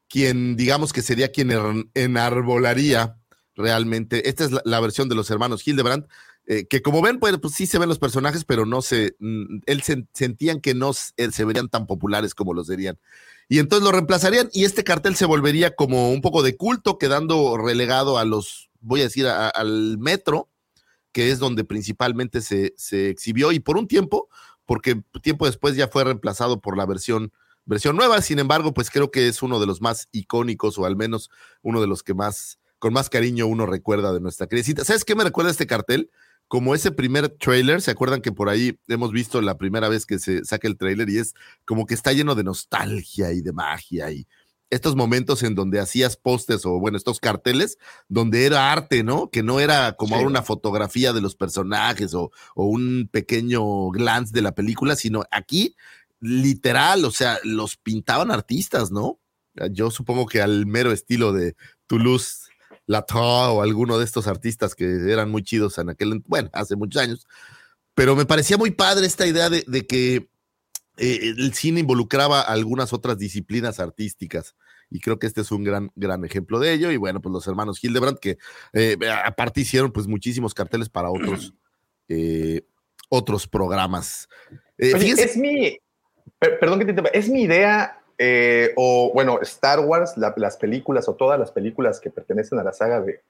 quien 0.07 0.55
digamos 0.55 0.93
que 0.93 1.01
sería 1.01 1.31
quien 1.31 1.89
enarbolaría 1.95 3.17
realmente. 3.55 4.29
Esta 4.29 4.43
es 4.43 4.51
la, 4.63 4.79
versión 4.79 5.09
de 5.09 5.15
los 5.15 5.31
hermanos 5.31 5.67
Hildebrand, 5.67 6.05
eh, 6.45 6.67
que 6.67 6.83
como 6.83 7.01
ven, 7.01 7.19
pues, 7.19 7.35
pues, 7.39 7.55
sí 7.55 7.65
se 7.65 7.79
ven 7.79 7.89
los 7.89 7.97
personajes, 7.97 8.45
pero 8.45 8.67
no 8.67 8.83
se, 8.83 9.15
él 9.65 9.83
sentían 10.13 10.61
que 10.61 10.75
no 10.75 10.91
eh, 11.17 11.31
se 11.31 11.45
verían 11.45 11.67
tan 11.67 11.87
populares 11.87 12.35
como 12.35 12.53
los 12.53 12.67
serían. 12.67 12.99
Y 13.51 13.59
entonces 13.59 13.83
lo 13.83 13.91
reemplazarían 13.91 14.49
y 14.53 14.63
este 14.63 14.85
cartel 14.85 15.17
se 15.17 15.25
volvería 15.25 15.75
como 15.75 16.13
un 16.13 16.21
poco 16.21 16.41
de 16.41 16.55
culto, 16.55 16.97
quedando 16.97 17.57
relegado 17.57 18.17
a 18.17 18.23
los, 18.23 18.69
voy 18.79 19.01
a 19.01 19.03
decir, 19.03 19.27
al 19.27 19.97
metro, 19.97 20.47
que 21.11 21.31
es 21.31 21.39
donde 21.39 21.65
principalmente 21.65 22.39
se, 22.39 22.73
se 22.77 23.09
exhibió 23.09 23.51
y 23.51 23.59
por 23.59 23.75
un 23.75 23.89
tiempo, 23.89 24.29
porque 24.65 25.03
tiempo 25.21 25.47
después 25.47 25.75
ya 25.75 25.89
fue 25.89 26.05
reemplazado 26.05 26.61
por 26.61 26.77
la 26.77 26.85
versión 26.85 27.33
versión 27.65 27.97
nueva. 27.97 28.21
Sin 28.21 28.39
embargo, 28.39 28.73
pues 28.73 28.89
creo 28.89 29.11
que 29.11 29.27
es 29.27 29.43
uno 29.43 29.59
de 29.59 29.65
los 29.65 29.81
más 29.81 30.07
icónicos 30.13 30.77
o 30.77 30.85
al 30.85 30.95
menos 30.95 31.29
uno 31.61 31.81
de 31.81 31.87
los 31.87 32.03
que 32.03 32.13
más 32.13 32.57
con 32.79 32.93
más 32.93 33.09
cariño 33.09 33.47
uno 33.47 33.65
recuerda 33.65 34.13
de 34.13 34.21
nuestra 34.21 34.47
crecita. 34.47 34.85
¿Sabes 34.85 35.03
qué 35.03 35.13
me 35.13 35.25
recuerda 35.25 35.51
este 35.51 35.67
cartel? 35.67 36.09
Como 36.51 36.75
ese 36.75 36.91
primer 36.91 37.29
trailer, 37.29 37.81
¿se 37.81 37.91
acuerdan 37.91 38.21
que 38.21 38.33
por 38.33 38.49
ahí 38.49 38.77
hemos 38.89 39.13
visto 39.13 39.39
la 39.39 39.57
primera 39.57 39.87
vez 39.87 40.05
que 40.05 40.19
se 40.19 40.43
saca 40.43 40.67
el 40.67 40.75
trailer 40.75 41.09
y 41.09 41.17
es 41.17 41.33
como 41.63 41.85
que 41.85 41.93
está 41.93 42.11
lleno 42.11 42.35
de 42.35 42.43
nostalgia 42.43 43.31
y 43.31 43.39
de 43.39 43.53
magia 43.53 44.11
y 44.11 44.27
estos 44.69 44.97
momentos 44.97 45.43
en 45.43 45.55
donde 45.55 45.79
hacías 45.79 46.17
postes 46.17 46.65
o 46.65 46.77
bueno, 46.77 46.97
estos 46.97 47.21
carteles, 47.21 47.77
donde 48.09 48.45
era 48.45 48.73
arte, 48.73 49.01
¿no? 49.01 49.29
Que 49.29 49.43
no 49.43 49.61
era 49.61 49.93
como 49.93 50.19
una 50.19 50.41
fotografía 50.41 51.13
de 51.13 51.21
los 51.21 51.35
personajes 51.35 52.13
o, 52.13 52.31
o, 52.53 52.65
un 52.65 53.07
pequeño 53.09 53.87
glance 53.91 54.33
de 54.33 54.41
la 54.41 54.51
película, 54.51 54.97
sino 54.97 55.23
aquí 55.31 55.77
literal, 56.19 57.05
o 57.05 57.11
sea, 57.11 57.39
los 57.45 57.77
pintaban 57.77 58.29
artistas, 58.29 58.91
¿no? 58.91 59.21
Yo 59.71 59.89
supongo 59.89 60.25
que 60.25 60.41
al 60.41 60.65
mero 60.65 60.91
estilo 60.91 61.31
de 61.31 61.55
Toulouse 61.87 62.50
Latour 62.87 63.49
o 63.51 63.61
alguno 63.61 63.97
de 63.97 64.05
estos 64.05 64.27
artistas 64.27 64.75
que 64.75 64.85
eran 65.11 65.29
muy 65.29 65.43
chidos 65.43 65.77
en 65.77 65.89
aquel, 65.89 66.21
bueno, 66.27 66.49
hace 66.53 66.75
muchos 66.75 67.01
años. 67.01 67.27
Pero 67.93 68.15
me 68.15 68.25
parecía 68.25 68.57
muy 68.57 68.71
padre 68.71 69.05
esta 69.05 69.27
idea 69.27 69.49
de, 69.49 69.87
que 69.87 70.29
eh, 70.97 71.33
el 71.37 71.53
cine 71.53 71.81
involucraba 71.81 72.41
algunas 72.41 72.93
otras 72.93 73.17
disciplinas 73.17 73.79
artísticas. 73.79 74.55
Y 74.89 74.99
creo 74.99 75.19
que 75.19 75.27
este 75.27 75.41
es 75.41 75.51
un 75.51 75.63
gran, 75.63 75.91
gran 75.95 76.25
ejemplo 76.25 76.59
de 76.59 76.73
ello. 76.73 76.91
Y 76.91 76.97
bueno, 76.97 77.21
pues 77.21 77.31
los 77.31 77.47
hermanos 77.47 77.83
Hildebrand, 77.83 78.19
que 78.19 78.37
eh, 78.73 78.97
aparte 79.23 79.61
hicieron 79.61 79.91
pues 79.91 80.07
muchísimos 80.07 80.53
carteles 80.53 80.89
para 80.89 81.09
otros, 81.09 81.53
eh, 82.09 82.65
otros 83.09 83.47
programas. 83.47 84.27
es 84.77 85.37
mi, 85.37 85.77
perdón 86.39 86.79
que 86.79 86.93
te 86.93 87.17
es 87.17 87.29
mi 87.29 87.43
idea 87.43 88.00
eh, 88.23 88.71
o 88.75 89.11
bueno, 89.15 89.39
Star 89.41 89.79
Wars, 89.79 90.13
las 90.15 90.55
películas 90.57 91.09
o 91.09 91.15
todas 91.15 91.39
las 91.39 91.51
películas 91.51 91.99
que 91.99 92.11
pertenecen 92.11 92.59
a 92.59 92.63
la 92.63 92.71
saga 92.71 93.01
de, 93.01 93.21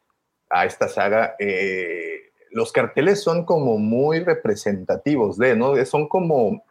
a 0.49 0.65
esta 0.65 0.89
saga, 0.89 1.37
eh, 1.39 2.31
los 2.49 2.73
carteles 2.73 3.23
son 3.23 3.45
como 3.45 3.77
muy 3.77 4.19
representativos 4.19 5.37
de, 5.37 5.55
¿no? 5.55 5.77
Son 5.85 6.09
como 6.09 6.65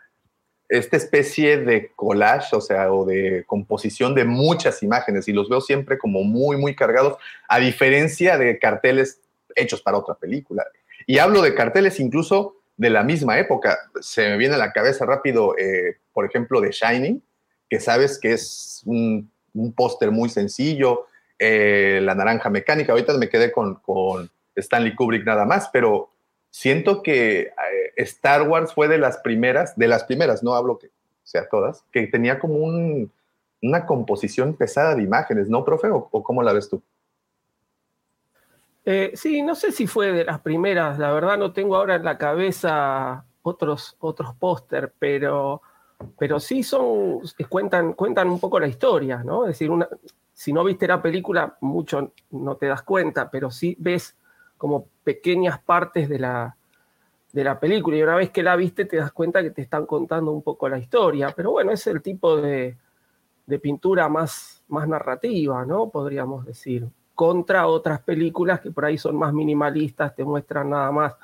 esta 0.68 0.98
especie 0.98 1.56
de 1.64 1.92
collage, 1.96 2.54
o 2.54 2.60
sea, 2.60 2.92
o 2.92 3.06
de 3.06 3.44
composición 3.46 4.14
de 4.14 4.26
muchas 4.26 4.82
imágenes 4.82 5.26
y 5.26 5.32
los 5.32 5.48
veo 5.48 5.62
siempre 5.62 5.96
como 5.96 6.22
muy, 6.22 6.58
muy 6.58 6.76
cargados, 6.76 7.16
a 7.48 7.58
diferencia 7.58 8.36
de 8.36 8.58
carteles 8.58 9.22
hechos 9.54 9.80
para 9.80 9.96
otra 9.96 10.14
película. 10.14 10.66
Y 11.06 11.16
hablo 11.16 11.40
de 11.40 11.54
carteles 11.54 11.98
incluso 11.98 12.56
de 12.76 12.90
la 12.90 13.02
misma 13.02 13.38
época. 13.38 13.78
Se 14.02 14.28
me 14.28 14.36
viene 14.36 14.56
a 14.56 14.58
la 14.58 14.72
cabeza 14.72 15.06
rápido, 15.06 15.56
eh, 15.56 15.96
por 16.12 16.26
ejemplo, 16.26 16.60
de 16.60 16.70
Shining, 16.70 17.22
que 17.70 17.80
sabes 17.80 18.18
que 18.18 18.32
es 18.32 18.82
un, 18.84 19.30
póster 19.74 20.10
muy 20.10 20.28
sencillo, 20.28 21.06
eh, 21.38 22.00
la 22.02 22.14
naranja 22.14 22.50
mecánica. 22.50 22.92
Ahorita 22.92 23.16
me 23.16 23.28
quedé 23.28 23.50
con, 23.50 23.76
con, 23.76 24.30
Stanley 24.56 24.94
Kubrick 24.94 25.24
nada 25.24 25.44
más, 25.46 25.70
pero 25.72 26.10
siento 26.50 27.02
que 27.02 27.40
eh, 27.40 27.52
Star 27.96 28.42
Wars 28.42 28.74
fue 28.74 28.88
de 28.88 28.98
las 28.98 29.18
primeras, 29.18 29.76
de 29.76 29.88
las 29.88 30.04
primeras, 30.04 30.42
no 30.42 30.54
hablo 30.54 30.78
que 30.78 30.90
sea 31.22 31.48
todas, 31.48 31.84
que 31.92 32.08
tenía 32.08 32.38
como 32.38 32.58
una 33.62 33.86
composición 33.86 34.54
pesada 34.54 34.94
de 34.96 35.02
imágenes, 35.02 35.48
¿no, 35.48 35.64
profe? 35.64 35.88
¿O, 35.88 36.08
cómo 36.22 36.42
la 36.42 36.52
ves 36.52 36.68
tú? 36.68 36.82
Eh, 38.84 39.12
sí, 39.14 39.42
no 39.42 39.54
sé 39.54 39.72
si 39.72 39.86
fue 39.86 40.12
de 40.12 40.24
las 40.24 40.40
primeras, 40.40 40.98
la 40.98 41.12
verdad 41.12 41.38
no 41.38 41.52
tengo 41.52 41.76
ahora 41.76 41.94
en 41.94 42.04
la 42.04 42.18
cabeza 42.18 43.24
otros, 43.42 43.96
otros 44.00 44.34
póster, 44.34 44.92
pero, 44.98 45.62
pero 46.18 46.40
sí 46.40 46.62
son, 46.62 47.20
cuentan, 47.48 47.92
cuentan 47.94 48.28
un 48.28 48.40
poco 48.40 48.60
la 48.60 48.68
historia, 48.68 49.22
¿no? 49.24 49.44
Es 49.44 49.50
decir, 49.50 49.70
una, 49.70 49.88
si 50.32 50.52
no 50.52 50.64
viste 50.64 50.86
la 50.86 51.02
película, 51.02 51.56
mucho 51.60 52.12
no 52.30 52.56
te 52.56 52.66
das 52.66 52.82
cuenta, 52.82 53.30
pero 53.30 53.50
sí 53.50 53.76
ves 53.78 54.16
como 54.56 54.86
pequeñas 55.04 55.58
partes 55.60 56.08
de 56.08 56.18
la, 56.18 56.56
de 57.32 57.44
la 57.44 57.58
película 57.60 57.96
y 57.96 58.02
una 58.02 58.16
vez 58.16 58.30
que 58.30 58.42
la 58.42 58.56
viste 58.56 58.84
te 58.84 58.96
das 58.96 59.12
cuenta 59.12 59.42
que 59.42 59.50
te 59.50 59.62
están 59.62 59.86
contando 59.86 60.32
un 60.32 60.42
poco 60.42 60.68
la 60.68 60.78
historia, 60.78 61.32
pero 61.34 61.52
bueno, 61.52 61.72
es 61.72 61.86
el 61.86 62.02
tipo 62.02 62.36
de, 62.36 62.76
de 63.46 63.58
pintura 63.58 64.08
más, 64.08 64.62
más 64.68 64.88
narrativa, 64.88 65.64
¿no? 65.64 65.90
Podríamos 65.90 66.46
decir, 66.46 66.88
contra 67.14 67.66
otras 67.66 68.00
películas 68.00 68.60
que 68.60 68.70
por 68.70 68.84
ahí 68.84 68.96
son 68.96 69.16
más 69.16 69.32
minimalistas, 69.32 70.14
te 70.14 70.24
muestran 70.24 70.70
nada 70.70 70.90
más 70.90 71.16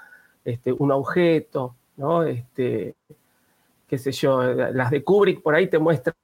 este, 0.45 0.73
un 0.73 0.93
objeto, 0.93 1.75
¿no? 1.97 2.23
Este, 2.23 2.95
qué 3.87 3.99
sé 3.99 4.12
yo, 4.12 4.42
las 4.42 4.90
de 4.90 5.05
Kubrick 5.05 5.42
por 5.42 5.55
ahí 5.55 5.68
te 5.68 5.79
muestran 5.79 6.14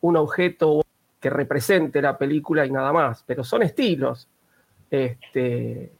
un 0.00 0.16
objeto 0.16 0.82
que 1.20 1.30
represente 1.30 2.02
la 2.02 2.18
película 2.18 2.66
y 2.66 2.70
nada 2.70 2.92
más, 2.92 3.22
pero 3.26 3.44
son 3.44 3.62
estilos. 3.62 4.28
Este, 4.90 5.92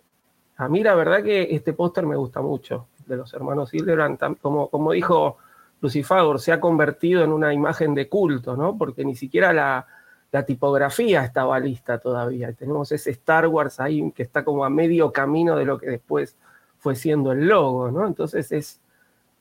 a 0.56 0.68
mí 0.68 0.82
la 0.82 0.94
verdad 0.94 1.22
que 1.22 1.54
este 1.54 1.72
póster 1.72 2.04
me 2.04 2.16
gusta 2.16 2.42
mucho, 2.42 2.88
de 3.06 3.16
los 3.16 3.32
hermanos 3.32 3.72
Hildebrand, 3.72 4.18
como, 4.40 4.68
como 4.68 4.92
dijo 4.92 5.38
Lucifagor, 5.80 6.40
se 6.40 6.52
ha 6.52 6.60
convertido 6.60 7.24
en 7.24 7.32
una 7.32 7.54
imagen 7.54 7.94
de 7.94 8.08
culto, 8.08 8.56
¿no? 8.56 8.76
Porque 8.76 9.04
ni 9.04 9.14
siquiera 9.14 9.52
la, 9.52 9.86
la 10.32 10.44
tipografía 10.44 11.24
estaba 11.24 11.58
lista 11.60 11.98
todavía. 11.98 12.52
Tenemos 12.52 12.90
ese 12.92 13.10
Star 13.10 13.46
Wars 13.46 13.80
ahí 13.80 14.10
que 14.12 14.22
está 14.22 14.44
como 14.44 14.64
a 14.64 14.70
medio 14.70 15.12
camino 15.12 15.56
de 15.56 15.64
lo 15.64 15.78
que 15.78 15.86
después 15.86 16.36
fue 16.78 16.96
siendo 16.96 17.32
el 17.32 17.46
logo, 17.46 17.90
¿no? 17.90 18.06
Entonces 18.06 18.50
es, 18.50 18.80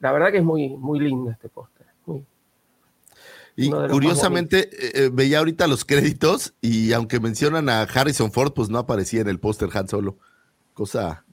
la 0.02 0.12
verdad 0.12 0.32
que 0.32 0.40
es 0.40 0.44
muy, 0.44 0.70
muy 0.70 1.00
lindo 1.00 1.32
este 1.32 1.48
póster. 1.48 1.82
Y 3.56 3.70
curiosamente, 3.70 4.70
eh, 4.72 4.92
eh, 4.94 5.10
veía 5.12 5.40
ahorita 5.40 5.68
los 5.68 5.86
créditos 5.86 6.54
y 6.62 6.94
aunque 6.94 7.20
mencionan 7.20 7.70
a 7.70 7.82
Harrison 7.82 8.32
Ford, 8.32 8.54
pues 8.54 8.70
no 8.70 8.80
aparecía 8.80 9.22
en 9.22 9.28
el 9.28 9.40
póster 9.40 9.70
Han 9.74 9.88
Solo. 9.88 10.18
Cosa, 10.74 11.26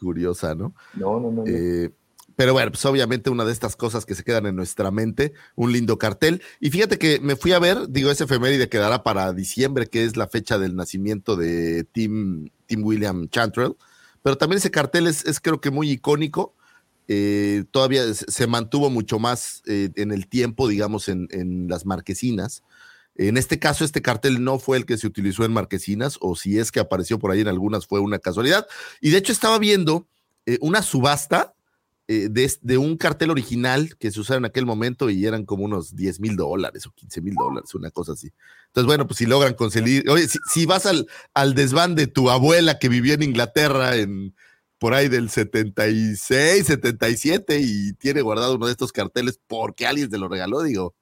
curiosa, 0.00 0.54
¿no? 0.54 0.74
No, 0.94 1.20
no, 1.20 1.30
no. 1.30 1.44
Eh, 1.46 1.90
pero 2.34 2.54
bueno, 2.54 2.70
pues 2.70 2.84
obviamente 2.86 3.28
una 3.28 3.44
de 3.44 3.52
estas 3.52 3.76
cosas 3.76 4.06
que 4.06 4.14
se 4.14 4.24
quedan 4.24 4.46
en 4.46 4.56
nuestra 4.56 4.90
mente, 4.90 5.34
un 5.54 5.70
lindo 5.70 5.98
cartel. 5.98 6.42
Y 6.58 6.70
fíjate 6.70 6.98
que 6.98 7.20
me 7.20 7.36
fui 7.36 7.52
a 7.52 7.58
ver, 7.58 7.88
digo, 7.90 8.10
ese 8.10 8.24
efeméride 8.24 8.68
quedará 8.68 9.02
para 9.02 9.32
diciembre, 9.32 9.86
que 9.86 10.04
es 10.04 10.16
la 10.16 10.26
fecha 10.26 10.58
del 10.58 10.74
nacimiento 10.74 11.36
de 11.36 11.84
Tim, 11.84 12.48
Tim 12.66 12.82
William 12.82 13.28
Chantrell. 13.28 13.76
Pero 14.22 14.38
también 14.38 14.58
ese 14.58 14.70
cartel 14.70 15.06
es, 15.06 15.24
es 15.26 15.40
creo 15.40 15.60
que 15.60 15.70
muy 15.70 15.90
icónico 15.90 16.54
eh, 17.12 17.64
todavía 17.72 18.14
se 18.14 18.46
mantuvo 18.46 18.88
mucho 18.88 19.18
más 19.18 19.64
eh, 19.66 19.90
en 19.96 20.12
el 20.12 20.28
tiempo, 20.28 20.68
digamos, 20.68 21.08
en, 21.08 21.66
las 21.68 21.84
marquesinas. 21.84 22.62
En 23.16 23.36
este 23.36 23.58
caso, 23.58 23.84
este 23.84 24.00
cartel 24.00 24.44
no 24.44 24.60
fue 24.60 24.76
el 24.76 24.86
que 24.86 24.96
se 24.96 25.08
utilizó 25.08 25.44
en 25.44 25.52
marquesinas, 25.52 26.18
o 26.20 26.36
si 26.36 26.60
es 26.60 26.70
que 26.70 26.78
apareció 26.78 27.18
por 27.18 27.32
ahí 27.32 27.40
en 27.40 27.48
algunas, 27.48 27.84
fue 27.84 27.98
una 27.98 28.20
casualidad. 28.20 28.64
Y 29.00 29.10
de 29.10 29.18
hecho 29.18 29.32
estaba 29.32 29.58
viendo 29.58 30.06
eh, 30.46 30.58
una 30.60 30.82
subasta 30.82 31.52
de, 32.06 32.76
un 32.76 32.96
cartel 32.96 33.30
original 33.30 33.96
que 33.96 34.10
se 34.10 34.18
usaba 34.18 34.38
en 34.38 34.44
aquel 34.44 34.66
momento 34.66 35.10
y 35.10 35.26
eran 35.26 35.44
como 35.44 35.64
unos 35.64 35.94
10 35.94 36.18
mil 36.18 36.34
dólares 36.34 36.84
o 36.86 36.90
15 36.92 37.20
mil 37.20 37.34
dólares, 37.34 37.72
una 37.74 37.90
cosa 37.92 38.12
así. 38.12 38.32
Entonces, 38.66 38.86
bueno, 38.86 39.06
pues 39.06 39.18
si 39.18 39.26
logran 39.26 39.54
conseguir, 39.54 40.08
oye, 40.10 40.26
si, 40.28 40.66
vas 40.66 40.86
al, 40.86 41.08
al 41.34 41.54
desván 41.54 41.96
de 41.96 42.06
tu 42.08 42.30
abuela 42.30 42.78
que 42.78 42.88
vivía 42.88 43.14
en 43.14 43.22
Inglaterra 43.22 43.96
en 43.96 44.34
por 44.80 44.94
ahí 44.94 45.08
del 45.08 45.28
76, 45.28 46.66
77 46.66 47.58
y 47.60 47.92
tiene 47.92 48.22
guardado 48.22 48.56
uno 48.56 48.64
de 48.64 48.72
estos 48.72 48.92
carteles 48.92 49.38
porque 49.46 49.86
alguien 49.86 50.08
te 50.08 50.16
lo 50.16 50.26
regaló, 50.26 50.62
digo, 50.62 50.94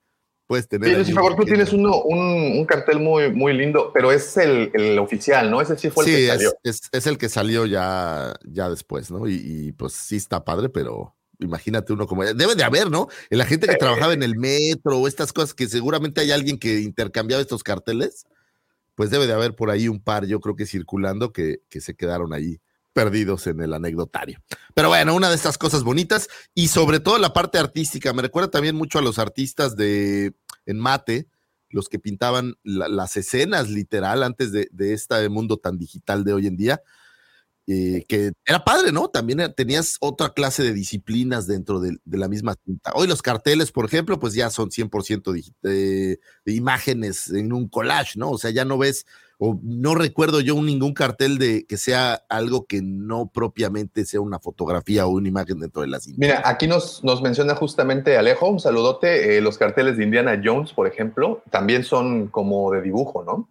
puedes 0.48 0.66
tener. 0.66 1.04
Sí, 1.04 1.12
por 1.12 1.22
favor, 1.22 1.36
tú 1.36 1.44
tienes 1.44 1.72
uno, 1.72 2.02
un, 2.02 2.66
cartel 2.66 2.98
muy, 2.98 3.32
muy 3.32 3.52
lindo, 3.52 3.92
pero 3.94 4.10
es 4.10 4.36
el, 4.36 4.98
oficial, 4.98 5.48
¿no? 5.48 5.60
Ese 5.60 5.78
sí 5.78 5.90
fue 5.90 6.04
el 6.04 6.10
que 6.10 6.26
salió. 6.26 6.52
Es, 6.64 6.80
es, 6.90 7.06
el 7.06 7.18
que 7.18 7.28
salió 7.28 7.66
ya, 7.66 8.34
ya 8.44 8.68
después, 8.68 9.12
¿no? 9.12 9.28
Y, 9.28 9.72
pues 9.78 9.92
sí 9.92 10.16
está 10.16 10.44
padre, 10.44 10.68
pero 10.70 11.14
imagínate 11.38 11.92
uno 11.92 12.08
como. 12.08 12.24
Debe 12.24 12.56
de 12.56 12.64
haber, 12.64 12.90
¿no? 12.90 13.06
La 13.30 13.44
gente 13.44 13.68
que 13.68 13.76
trabajaba 13.76 14.12
en 14.12 14.24
el 14.24 14.36
metro 14.36 14.98
o 14.98 15.06
estas 15.06 15.32
cosas 15.32 15.54
que 15.54 15.68
seguramente 15.68 16.20
hay 16.20 16.32
alguien 16.32 16.58
que 16.58 16.80
intercambiaba 16.80 17.40
estos 17.40 17.62
carteles, 17.62 18.26
pues 18.96 19.10
debe 19.10 19.28
de 19.28 19.34
haber 19.34 19.54
por 19.54 19.70
ahí 19.70 19.86
un 19.86 20.00
par, 20.00 20.26
yo 20.26 20.40
creo 20.40 20.56
que 20.56 20.66
circulando, 20.66 21.32
que, 21.32 21.60
que 21.68 21.80
se 21.80 21.94
quedaron 21.94 22.32
ahí 22.32 22.58
perdidos 22.98 23.46
en 23.46 23.60
el 23.60 23.74
anecdotario. 23.74 24.40
Pero 24.74 24.88
bueno, 24.88 25.14
una 25.14 25.28
de 25.28 25.36
estas 25.36 25.56
cosas 25.56 25.84
bonitas 25.84 26.28
y 26.52 26.66
sobre 26.66 26.98
todo 26.98 27.16
la 27.18 27.32
parte 27.32 27.56
artística. 27.56 28.12
Me 28.12 28.22
recuerda 28.22 28.50
también 28.50 28.74
mucho 28.74 28.98
a 28.98 29.02
los 29.02 29.20
artistas 29.20 29.76
de 29.76 30.34
en 30.66 30.80
mate, 30.80 31.28
los 31.70 31.88
que 31.88 32.00
pintaban 32.00 32.56
las 32.64 33.16
escenas 33.16 33.70
literal 33.70 34.24
antes 34.24 34.50
de, 34.50 34.68
este 34.92 35.28
mundo 35.28 35.58
tan 35.58 35.78
digital 35.78 36.24
de 36.24 36.32
hoy 36.32 36.48
en 36.48 36.56
día. 36.56 36.82
Eh, 37.68 38.04
que 38.08 38.32
era 38.44 38.64
padre, 38.64 38.90
¿no? 38.90 39.06
También 39.06 39.54
tenías 39.56 39.96
otra 40.00 40.30
clase 40.30 40.64
de 40.64 40.72
disciplinas 40.72 41.46
dentro 41.46 41.78
de, 41.78 41.98
la 42.04 42.26
misma 42.26 42.56
tinta. 42.56 42.90
Hoy 42.96 43.06
los 43.06 43.22
carteles, 43.22 43.70
por 43.70 43.84
ejemplo, 43.84 44.18
pues 44.18 44.34
ya 44.34 44.50
son 44.50 44.70
100% 44.70 45.54
de, 45.62 46.18
de, 46.44 46.52
imágenes 46.52 47.30
en 47.30 47.52
un 47.52 47.68
collage, 47.68 48.18
¿no? 48.18 48.30
O 48.30 48.38
sea, 48.38 48.50
ya 48.50 48.64
no 48.64 48.76
ves 48.76 49.06
o 49.38 49.58
no 49.62 49.94
recuerdo 49.94 50.40
yo 50.40 50.60
ningún 50.60 50.92
cartel 50.92 51.38
de 51.38 51.64
que 51.64 51.76
sea 51.76 52.24
algo 52.28 52.66
que 52.66 52.82
no 52.82 53.30
propiamente 53.32 54.04
sea 54.04 54.20
una 54.20 54.40
fotografía 54.40 55.06
o 55.06 55.10
una 55.10 55.28
imagen 55.28 55.60
dentro 55.60 55.82
de 55.82 55.88
la 55.88 56.00
cinta. 56.00 56.18
Mira, 56.20 56.42
aquí 56.44 56.66
nos, 56.66 57.02
nos 57.04 57.22
menciona 57.22 57.54
justamente 57.54 58.18
Alejo, 58.18 58.48
un 58.48 58.58
saludote, 58.58 59.36
eh, 59.36 59.40
los 59.40 59.56
carteles 59.56 59.96
de 59.96 60.04
Indiana 60.04 60.40
Jones, 60.42 60.72
por 60.72 60.88
ejemplo, 60.88 61.42
también 61.50 61.84
son 61.84 62.26
como 62.28 62.72
de 62.72 62.82
dibujo, 62.82 63.24
¿no? 63.24 63.48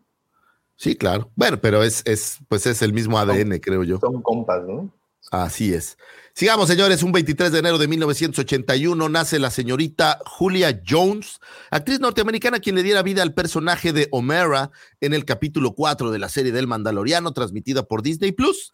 Sí, 0.75 0.95
claro. 0.95 1.31
Bueno, 1.35 1.57
pero 1.59 1.81
es, 1.83 2.03
es, 2.05 2.37
pues 2.49 2.67
es 2.67 2.81
el 2.81 2.93
mismo 2.93 3.17
ADN, 3.17 3.57
creo 3.59 3.83
yo. 3.83 3.97
Son 3.99 4.21
compas, 4.21 4.63
¿no? 4.67 4.91
Así 5.31 5.73
es. 5.73 5.97
Sigamos, 6.37 6.67
señores. 6.67 7.01
Un 7.01 7.11
23 7.11 7.51
de 7.51 7.57
enero 7.57 7.79
de 7.79 7.87
1981 7.87 9.09
nace 9.09 9.39
la 9.39 9.49
señorita 9.49 10.19
Julia 10.23 10.83
Jones, 10.87 11.39
actriz 11.71 11.99
norteamericana 11.99 12.59
quien 12.59 12.75
le 12.75 12.83
diera 12.83 13.01
vida 13.01 13.23
al 13.23 13.33
personaje 13.33 13.91
de 13.91 14.07
Omera 14.11 14.69
en 15.01 15.15
el 15.15 15.25
capítulo 15.25 15.73
4 15.73 16.11
de 16.11 16.19
la 16.19 16.29
serie 16.29 16.51
del 16.51 16.67
Mandaloriano, 16.67 17.33
transmitida 17.33 17.87
por 17.87 18.03
Disney 18.03 18.33
Plus. 18.33 18.71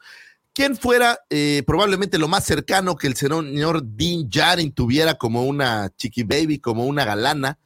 Quien 0.51 0.75
fuera 0.75 1.19
eh, 1.29 1.63
probablemente 1.65 2.17
lo 2.17 2.27
más 2.27 2.43
cercano 2.43 2.97
que 2.97 3.07
el 3.07 3.15
señor 3.15 3.81
Dean 3.81 4.29
Jarin 4.29 4.73
tuviera 4.73 5.13
como 5.13 5.45
una 5.45 5.89
chiqui 5.95 6.23
baby, 6.23 6.59
como 6.59 6.85
una 6.85 7.05
galana, 7.05 7.59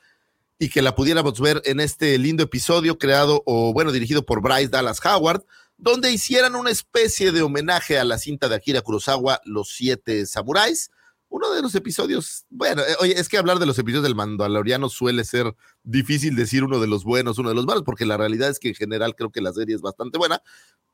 y 0.60 0.70
que 0.70 0.84
la 0.84 0.94
pudiéramos 0.94 1.42
ver 1.42 1.64
en 1.66 1.80
este 1.80 2.20
lindo 2.20 2.44
episodio 2.44 3.00
creado 3.00 3.42
o, 3.48 3.74
bueno, 3.74 3.92
dirigido 3.92 4.24
por 4.24 4.44
Bryce 4.44 4.68
Dallas 4.68 5.04
Howard 5.04 5.44
donde 5.78 6.12
hicieran 6.12 6.56
una 6.56 6.72
especie 6.72 7.32
de 7.32 7.44
homenaje 7.44 8.00
a 8.00 8.04
la 8.04 8.18
cinta 8.18 8.50
de 8.50 8.56
Akira 8.56 8.82
Kurosawa, 8.82 9.42
Los 9.46 9.70
Siete 9.70 10.26
Samuráis. 10.26 10.92
Uno 11.30 11.52
de 11.52 11.62
los 11.62 11.76
episodios, 11.76 12.46
bueno, 12.50 12.82
eh, 12.82 12.96
oye, 13.00 13.20
es 13.20 13.28
que 13.28 13.38
hablar 13.38 13.60
de 13.60 13.66
los 13.66 13.78
episodios 13.78 14.04
del 14.04 14.16
Mandaloriano 14.16 14.90
suele 14.90 15.24
ser 15.26 15.54
difícil 15.84 16.36
decir 16.36 16.64
uno 16.64 16.80
de 16.80 16.88
los 16.88 17.04
buenos, 17.04 17.38
uno 17.38 17.50
de 17.50 17.56
los 17.56 17.66
malos, 17.66 17.84
porque 17.84 18.06
la 18.06 18.18
realidad 18.18 18.50
es 18.50 18.60
que 18.60 18.70
en 18.70 18.76
general 18.76 19.14
creo 19.16 19.30
que 19.30 19.42
la 19.42 19.52
serie 19.52 19.76
es 19.76 19.82
bastante 19.82 20.18
buena, 20.18 20.42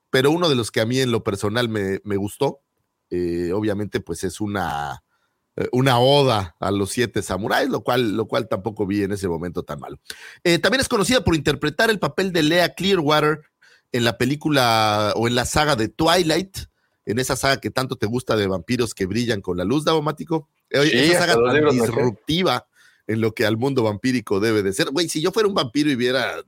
pero 0.09 0.31
uno 0.31 0.49
de 0.49 0.55
los 0.55 0.71
que 0.71 0.81
a 0.81 0.85
mí 0.85 0.99
en 0.99 1.11
lo 1.11 1.23
personal 1.23 1.69
me, 1.69 1.99
gustó, 2.17 2.61
eh, 3.11 3.51
obviamente, 3.53 3.99
pues 3.99 4.23
es 4.23 4.41
una, 4.41 5.03
eh, 5.55 5.69
una 5.71 5.99
oda 5.99 6.55
a 6.59 6.71
los 6.71 6.89
siete 6.89 7.21
samuráis, 7.21 7.69
lo 7.69 7.83
cual, 7.83 8.17
lo 8.17 8.27
cual 8.27 8.47
tampoco 8.47 8.87
vi 8.87 9.03
en 9.03 9.11
ese 9.11 9.27
momento 9.27 9.61
tan 9.61 9.79
malo. 9.79 9.99
también 10.61 10.81
es 10.81 10.89
conocida 10.89 11.23
por 11.23 11.35
interpretar 11.35 11.91
el 11.91 11.99
papel 11.99 12.33
de 12.33 12.41
Lea 12.41 12.73
Clearwater 12.73 13.41
en 13.93 14.03
la 14.03 14.17
película 14.17 15.13
o 15.15 15.27
en 15.27 15.35
la 15.35 15.45
saga 15.45 15.75
de 15.77 15.87
Twilight, 15.87 16.57
en 17.05 17.19
esa 17.19 17.35
saga 17.35 17.57
que 17.57 17.69
tanto 17.69 17.95
te 17.95 18.07
gusta 18.07 18.35
de 18.35 18.47
vampiros 18.47 18.93
que 18.93 19.05
brillan 19.05 19.39
con 19.39 19.55
la 19.55 19.63
luz, 19.63 19.85
Davomático. 19.85 20.49
esa 20.69 21.19
saga 21.19 21.35
tan 21.35 21.69
disruptiva 21.69 22.67
en 23.07 23.21
lo 23.21 23.33
que 23.33 23.45
al 23.45 23.57
mundo 23.57 23.83
vampírico 23.83 24.39
debe 24.39 24.63
de 24.63 24.73
ser. 24.73 24.89
Güey, 24.89 25.09
si 25.09 25.21
yo 25.21 25.31
fuera 25.31 25.47
un 25.47 25.53
vampiro 25.53 25.91
y 25.91 25.95
viera 25.95 26.43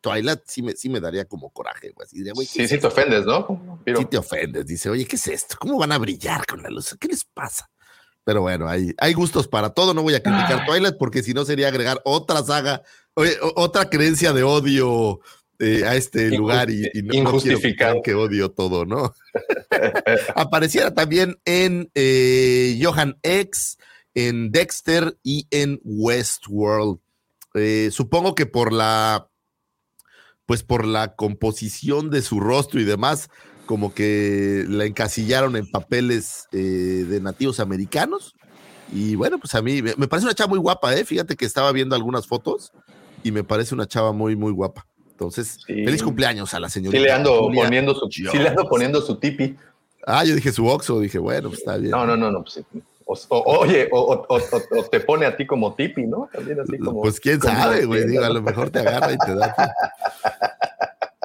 Twilight, 0.00 0.40
sí 0.46 0.62
me, 0.62 0.72
sí 0.72 0.88
me 0.88 1.00
daría 1.00 1.24
como 1.24 1.50
coraje, 1.50 1.90
güey. 1.90 2.06
sí, 2.46 2.68
sí 2.68 2.78
te 2.78 2.86
ofendes, 2.86 3.24
¿no? 3.24 3.82
Sí 3.84 4.04
te 4.04 4.18
ofendes. 4.18 4.66
Dice, 4.66 4.88
oye, 4.88 5.06
¿qué 5.06 5.16
es 5.16 5.26
esto? 5.26 5.56
¿Cómo 5.58 5.78
van 5.78 5.92
a 5.92 5.98
brillar 5.98 6.46
con 6.46 6.62
la 6.62 6.70
luz? 6.70 6.96
¿Qué 7.00 7.08
les 7.08 7.24
pasa? 7.24 7.68
Pero 8.22 8.42
bueno, 8.42 8.68
hay, 8.68 8.94
hay 8.98 9.14
gustos 9.14 9.48
para 9.48 9.70
todo. 9.70 9.94
No 9.94 10.02
voy 10.02 10.14
a 10.14 10.22
criticar 10.22 10.64
Twilight 10.66 10.96
porque 10.96 11.22
si 11.22 11.34
no 11.34 11.44
sería 11.44 11.68
agregar 11.68 12.00
otra 12.04 12.42
saga, 12.42 12.82
oye, 13.14 13.36
otra 13.56 13.90
creencia 13.90 14.32
de 14.32 14.42
odio 14.44 15.20
eh, 15.64 15.86
a 15.86 15.96
este 15.96 16.30
lugar 16.36 16.70
y, 16.70 16.90
no, 17.02 17.38
quiero 17.38 18.02
que 18.02 18.14
odio 18.14 18.50
todo, 18.50 18.84
¿no? 18.84 19.14
Apareciera 20.34 20.94
también 20.94 21.38
en 21.44 21.90
eh, 21.94 22.78
Johan 22.82 23.18
X, 23.22 23.78
en 24.14 24.52
Dexter 24.52 25.16
y 25.22 25.46
en 25.50 25.80
Westworld. 25.82 26.98
Eh, 27.54 27.90
supongo 27.92 28.34
que 28.34 28.46
por 28.46 28.72
la, 28.72 29.30
pues 30.46 30.62
por 30.62 30.84
la 30.84 31.14
composición 31.14 32.10
de 32.10 32.22
su 32.22 32.40
rostro 32.40 32.80
y 32.80 32.84
demás, 32.84 33.30
como 33.66 33.94
que 33.94 34.64
la 34.68 34.84
encasillaron 34.84 35.56
en 35.56 35.70
papeles 35.70 36.46
eh, 36.52 36.58
de 37.08 37.20
nativos 37.20 37.60
americanos. 37.60 38.34
Y 38.92 39.14
bueno, 39.14 39.38
pues 39.38 39.54
a 39.54 39.62
mí 39.62 39.80
me 39.82 39.94
me 39.96 40.08
parece 40.08 40.26
una 40.26 40.34
chava 40.34 40.50
muy 40.50 40.58
guapa, 40.58 40.94
¿eh? 40.94 41.04
Fíjate 41.04 41.36
que 41.36 41.46
estaba 41.46 41.72
viendo 41.72 41.96
algunas 41.96 42.26
fotos 42.26 42.72
y 43.22 43.32
me 43.32 43.42
parece 43.42 43.74
una 43.74 43.86
chava 43.86 44.12
muy, 44.12 44.36
muy 44.36 44.52
guapa. 44.52 44.86
Entonces, 45.14 45.58
Sí. 45.66 45.84
feliz 45.84 46.02
cumpleaños 46.02 46.52
a 46.54 46.60
la 46.60 46.68
señorita. 46.68 46.98
Sí 47.00 47.04
le 47.06 47.12
ando 47.12 47.44
Julia 47.44 47.62
poniendo 47.64 47.94
su, 47.94 48.08
sí 48.10 48.22
le 48.38 48.48
ando 48.48 48.68
poniendo 48.68 49.00
su 49.00 49.16
tipi. 49.16 49.56
Ah, 50.06 50.24
yo 50.24 50.34
dije 50.34 50.52
su 50.52 50.66
oxo, 50.66 51.00
dije, 51.00 51.18
bueno, 51.18 51.48
pues 51.48 51.60
está 51.60 51.76
bien. 51.76 51.90
No, 51.92 52.04
no, 52.04 52.16
no, 52.16 52.30
no. 52.30 52.42
Pues, 52.42 52.54
sí. 52.54 52.64
o, 53.06 53.14
o- 53.38 53.58
oye, 53.60 53.88
o, 53.92 54.26
te 54.90 55.00
pone 55.00 55.24
a 55.26 55.36
ti 55.36 55.46
como 55.46 55.74
tipi, 55.74 56.02
¿no? 56.02 56.28
También 56.32 56.60
así 56.60 56.78
como. 56.78 57.02
pues 57.02 57.20
quién 57.20 57.38
como 57.38 57.54
sabe, 57.54 57.84
güey. 57.86 58.06
Digo, 58.06 58.24
a 58.24 58.28
lo 58.28 58.42
mejor 58.42 58.70
te 58.70 58.80
agarra 58.80 59.12
y 59.12 59.18
te 59.18 59.34
da 59.34 59.54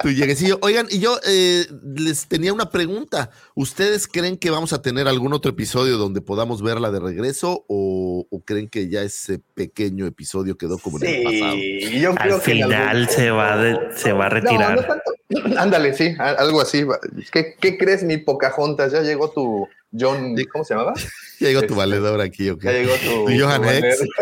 tu, 0.02 0.08
lleguecillo. 0.10 0.58
Oigan, 0.62 0.86
y 0.90 0.98
yo 1.00 1.18
eh, 1.26 1.66
les 1.96 2.26
tenía 2.26 2.52
una 2.52 2.70
pregunta. 2.70 3.30
¿Ustedes 3.54 4.06
creen 4.08 4.36
que 4.38 4.50
vamos 4.50 4.72
a 4.72 4.82
tener 4.82 5.08
algún 5.08 5.32
otro 5.32 5.50
episodio 5.50 5.96
donde 5.98 6.20
podamos 6.20 6.62
verla 6.62 6.90
de 6.90 7.00
regreso 7.00 7.64
o, 7.68 8.26
o 8.30 8.40
creen 8.44 8.68
que 8.68 8.88
ya 8.88 9.02
ese 9.02 9.40
pequeño 9.54 10.06
episodio 10.06 10.56
quedó 10.56 10.78
como 10.78 10.98
en 10.98 11.06
el 11.06 11.22
pasado? 11.24 11.52
Sí, 11.54 12.04
Al 12.06 12.40
que 12.40 12.52
final 12.52 12.72
algún- 12.72 13.08
se 13.14 13.30
va, 13.30 13.56
de- 13.56 13.78
se 13.96 14.12
va 14.12 14.26
a 14.26 14.28
retirar. 14.30 14.76
no 14.76 14.82
tanto. 14.86 15.12
Ándale, 15.58 15.94
sí, 15.94 16.14
algo 16.18 16.60
así. 16.60 16.84
¿Qué, 17.32 17.54
qué 17.60 17.78
crees, 17.78 18.02
mi 18.02 18.16
Pocahontas? 18.16 18.92
¿Ya 18.92 19.02
llegó 19.02 19.30
tu 19.30 19.68
John, 19.98 20.34
¿cómo 20.52 20.64
se 20.64 20.74
llamaba? 20.74 20.94
Ya 21.40 21.48
llegó 21.48 21.60
tu 21.60 21.66
Este, 21.66 21.76
valedor 21.76 22.20
aquí, 22.20 22.48
¿ok? 22.50 22.62
Ya 22.62 22.72
llegó 22.72 22.94
tu, 22.94 23.26
Tu 23.32 23.40
Johan 23.40 23.62
tu. 23.62 23.70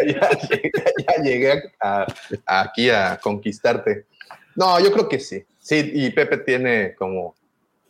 Ya, 0.07 0.31
llegué- 0.31 0.73
ya 1.07 1.23
llegué 1.23 1.63
a- 1.81 2.07
a- 2.47 2.63
aquí 2.63 2.91
a 2.91 3.19
conquistarte. 3.23 4.07
No, 4.57 4.81
yo 4.81 4.91
creo 4.93 5.09
que 5.09 5.21
sí. 5.21 5.45
Sí, 5.69 5.91
y 5.93 6.09
Pepe 6.13 6.39
tiene 6.39 6.95
como, 6.95 7.35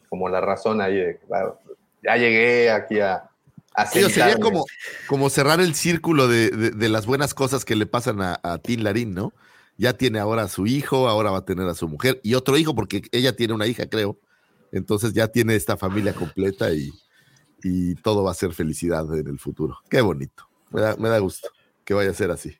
como 0.08 0.28
la 0.28 0.40
razón 0.40 0.80
ahí. 0.80 0.96
de, 0.96 1.20
"Wow, 1.28 1.54
ya 2.02 2.16
llegué 2.16 2.72
aquí 2.72 2.98
a... 2.98 3.30
a 3.72 3.86
Sí, 3.86 4.00
o 4.02 4.08
sería 4.08 4.30
sentarme". 4.32 4.42
como, 4.42 4.64
como 5.06 5.30
cerrar 5.30 5.60
el 5.60 5.76
círculo 5.76 6.26
de, 6.26 6.50
de- 6.50 6.70
de 6.72 6.88
las 6.88 7.06
buenas 7.06 7.34
cosas 7.34 7.64
que 7.64 7.76
le 7.76 7.86
pasan 7.86 8.20
a, 8.20 8.40
a 8.42 8.58
Tin 8.58 8.82
Larín, 8.82 9.14
¿no? 9.14 9.32
Ya 9.76 9.92
tiene 9.92 10.18
ahora 10.18 10.42
a 10.42 10.48
su 10.48 10.66
hijo, 10.66 11.08
ahora 11.08 11.30
va 11.30 11.38
a 11.38 11.44
tener 11.44 11.68
a 11.68 11.74
su 11.74 11.86
mujer 11.86 12.18
y 12.24 12.34
otro 12.34 12.56
hijo, 12.58 12.74
porque 12.74 13.02
ella 13.12 13.36
tiene 13.36 13.54
una 13.54 13.68
hija, 13.68 13.88
creo. 13.88 14.18
Entonces 14.72 15.12
ya 15.12 15.28
tiene 15.28 15.54
esta 15.54 15.76
familia 15.76 16.14
completa 16.14 16.72
y, 16.72 16.90
y 17.62 17.94
todo 17.94 18.24
va 18.24 18.32
a 18.32 18.34
ser 18.34 18.52
felicidad 18.54 19.04
en 19.16 19.28
el 19.28 19.38
futuro. 19.38 19.78
Qué 19.88 20.00
bonito. 20.00 20.48
Me 20.70 20.80
da, 20.80 20.96
me 20.96 21.08
da 21.08 21.20
gusto 21.20 21.48
que 21.84 21.94
vaya 21.94 22.10
a 22.10 22.14
ser 22.14 22.32
así. 22.32 22.58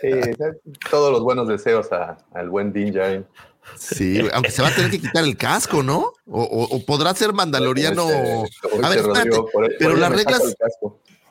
Sí, 0.00 0.10
todos 0.92 1.10
los 1.10 1.24
buenos 1.24 1.48
deseos 1.48 1.90
a- 1.90 2.18
al 2.34 2.48
buen 2.50 2.72
Din 2.72 2.92
Djarin. 2.92 3.26
Sí, 3.76 4.20
aunque 4.32 4.50
se 4.50 4.62
va 4.62 4.68
a 4.68 4.74
tener 4.74 4.90
que 4.90 5.00
quitar 5.00 5.24
el 5.24 5.36
casco, 5.36 5.82
¿no? 5.82 6.12
O, 6.26 6.42
o- 6.42 6.76
o 6.76 6.84
podrá 6.84 7.14
ser 7.14 7.32
mandaloriano. 7.32 8.04
Hoy 8.06 8.48
A 8.82 8.88
ver, 8.88 9.02
rodeó, 9.02 9.12
espérate, 9.14 9.30
por- 9.52 9.70
pero 9.78 9.90
por 9.90 9.98
las 9.98 10.12
reglas- 10.12 10.42
el 10.42 10.54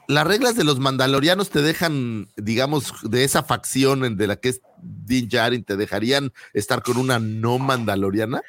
las 0.10 0.26
reglas 0.26 0.56
de 0.56 0.64
los 0.64 0.80
mandalorianos 0.80 1.50
te 1.50 1.62
dejan, 1.62 2.30
digamos, 2.38 2.94
de 3.04 3.26
esa 3.26 3.44
facción 3.44 4.06
en- 4.06 4.16
de 4.16 4.28
la 4.28 4.38
que 4.38 4.50
es 4.50 4.62
Din 4.82 5.28
Djarin, 5.28 5.64
te 5.66 5.76
dejarían 5.76 6.32
estar 6.54 6.82
con 6.82 6.96
una 6.98 7.20
no 7.20 7.60
mandaloriana. 7.60 8.42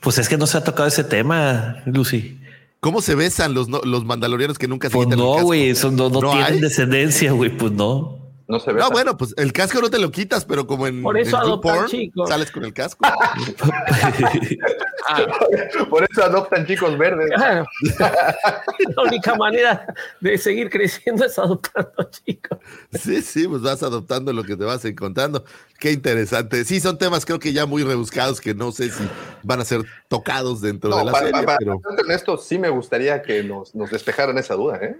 Pues 0.00 0.18
es 0.18 0.28
que 0.28 0.36
no 0.38 0.46
se 0.46 0.58
ha 0.58 0.64
tocado 0.64 0.86
ese 0.88 1.02
tema, 1.02 1.82
Lucy. 1.86 2.38
¿Cómo 2.78 3.00
se 3.02 3.14
besan 3.16 3.52
los, 3.54 3.68
no- 3.68 3.80
los 3.84 4.04
mandalorianos 4.04 4.58
que 4.58 4.68
nunca 4.68 4.88
se 4.88 4.94
Pues 4.94 5.06
quitan 5.06 5.18
el 5.18 5.24
no, 5.24 5.32
casco? 5.34 5.46
güey, 5.46 5.70
eso 5.70 5.90
no, 5.90 6.08
no, 6.08 6.20
¿No 6.20 6.30
tienen 6.32 6.52
hay? 6.54 6.60
descendencia, 6.60 7.32
güey, 7.32 7.56
pues 7.56 7.72
no. 7.72 8.21
No 8.48 8.58
se 8.60 8.72
ve. 8.72 8.80
No, 8.80 8.90
bueno, 8.90 9.16
pues 9.16 9.34
el 9.36 9.52
casco 9.52 9.80
no 9.80 9.90
te 9.90 9.98
lo 9.98 10.10
quitas, 10.10 10.44
pero 10.44 10.66
como 10.66 10.86
en, 10.86 11.02
Por 11.02 11.18
eso 11.18 11.36
en 11.36 11.42
adoptan 11.42 11.74
YouPorn, 11.74 11.90
chicos. 11.90 12.28
sales 12.28 12.50
con 12.50 12.64
el 12.64 12.72
casco. 12.74 13.04
Por 15.90 16.06
eso 16.10 16.24
adoptan 16.24 16.66
chicos 16.66 16.96
verdes. 16.96 17.30
Claro. 17.34 17.66
La 17.98 19.02
única 19.04 19.34
manera 19.34 19.86
de 20.20 20.38
seguir 20.38 20.70
creciendo 20.70 21.24
es 21.24 21.38
adoptando 21.38 22.08
chicos. 22.10 22.58
Sí, 22.92 23.22
sí, 23.22 23.48
pues 23.48 23.62
vas 23.62 23.82
adoptando 23.82 24.32
lo 24.32 24.44
que 24.44 24.56
te 24.56 24.64
vas 24.64 24.84
encontrando. 24.84 25.44
Qué 25.78 25.92
interesante. 25.92 26.64
Sí, 26.64 26.80
son 26.80 26.98
temas 26.98 27.24
creo 27.24 27.38
que 27.38 27.52
ya 27.52 27.66
muy 27.66 27.82
rebuscados 27.82 28.40
que 28.40 28.54
no 28.54 28.72
sé 28.72 28.90
si 28.90 29.02
van 29.42 29.60
a 29.60 29.64
ser 29.64 29.82
tocados 30.08 30.60
dentro 30.60 30.96
de 30.96 31.04
la 31.04 31.12
para, 31.12 31.26
serie, 31.26 31.42
para- 31.44 31.58
pero 31.58 31.80
para 31.80 31.96
ser 31.96 32.04
honesto, 32.04 32.36
sí 32.38 32.58
me 32.58 32.68
gustaría 32.68 33.22
que 33.22 33.42
nos, 33.42 33.74
nos 33.74 33.90
despejaran 33.90 34.38
esa 34.38 34.54
duda, 34.54 34.78
¿eh? 34.82 34.96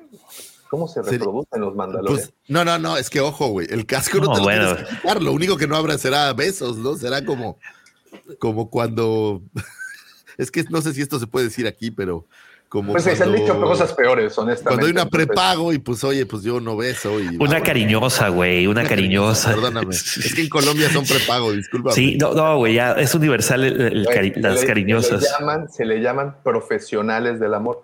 ¿Cómo 0.73 0.89
se 0.89 1.05
Sí. 1.05 1.11
reproducen 1.11 1.61
los 1.61 1.75
mandalorianos? 1.77 2.29
pues, 2.31 2.35
no, 2.49 2.65
no, 2.65 2.79
no, 2.79 2.97
es 2.97 3.11
que 3.11 3.21
ojo, 3.21 3.49
güey, 3.49 3.67
el 3.71 3.85
casco 3.85 4.17
no, 4.21 4.25
No, 4.29 4.33
te 4.33 4.39
lo 4.39 4.45
bueno. 4.45 4.75
tienes 4.75 4.89
que 4.89 4.97
quitar, 4.97 5.23
lo 5.23 5.33
único 5.33 5.59
que 5.59 5.67
no 5.67 5.77
habrá 5.77 5.99
será 5.99 6.33
besos, 6.33 6.79
¿no? 6.79 6.97
Será 6.97 7.23
como, 7.27 7.59
como 8.39 8.71
cuando, 8.71 9.43
es 10.39 10.51
que 10.51 10.65
no 10.71 10.81
sé 10.81 10.95
si 10.95 11.03
esto 11.03 11.19
se 11.19 11.27
puede 11.27 11.47
decir 11.47 11.67
aquí, 11.67 11.91
pero 11.91 12.27
como 12.71 12.93
pues 12.93 13.05
se 13.05 13.23
han 13.23 13.35
dicho 13.35 13.61
cosas 13.61 13.93
peores, 13.93 14.39
honestamente. 14.39 14.63
Cuando 14.65 14.87
hay 14.87 14.93
una 14.93 15.05
prepago 15.11 15.75
y 15.75 15.79
pues 15.79 16.03
oye, 16.05 16.25
pues 16.25 16.43
yo 16.43 16.59
no 16.59 16.75
beso 16.75 17.21
y 17.21 17.37
Una 17.39 17.59
ah, 17.59 17.63
cariñosa, 17.63 18.31
güey, 18.31 18.67
una 18.67 18.83
cariñosa. 18.89 19.51
Perdóname, 19.51 19.95
es 19.95 20.33
que 20.35 20.41
en 20.41 20.49
Colombia 20.49 20.89
son 20.91 21.05
prepago, 21.05 21.53
disculpa. 21.53 21.93
Sí, 21.93 22.17
no, 22.19 22.33
no, 22.33 22.57
güey, 22.57 22.77
ya 22.77 22.93
es 22.93 23.15
universal 23.15 23.63
el- 23.65 23.79
el 23.79 24.05
güey, 24.05 24.17
cari- 24.17 24.33
se 24.35 24.41
las 24.41 24.61
le- 24.63 24.67
cariñosas. 24.67 25.21
Se 25.23 25.27
le, 25.29 25.39
llaman, 25.39 25.69
se 25.71 25.85
le 25.85 26.01
llaman 26.01 26.37
profesionales 26.43 27.39
del 27.41 27.53
amor. 27.53 27.83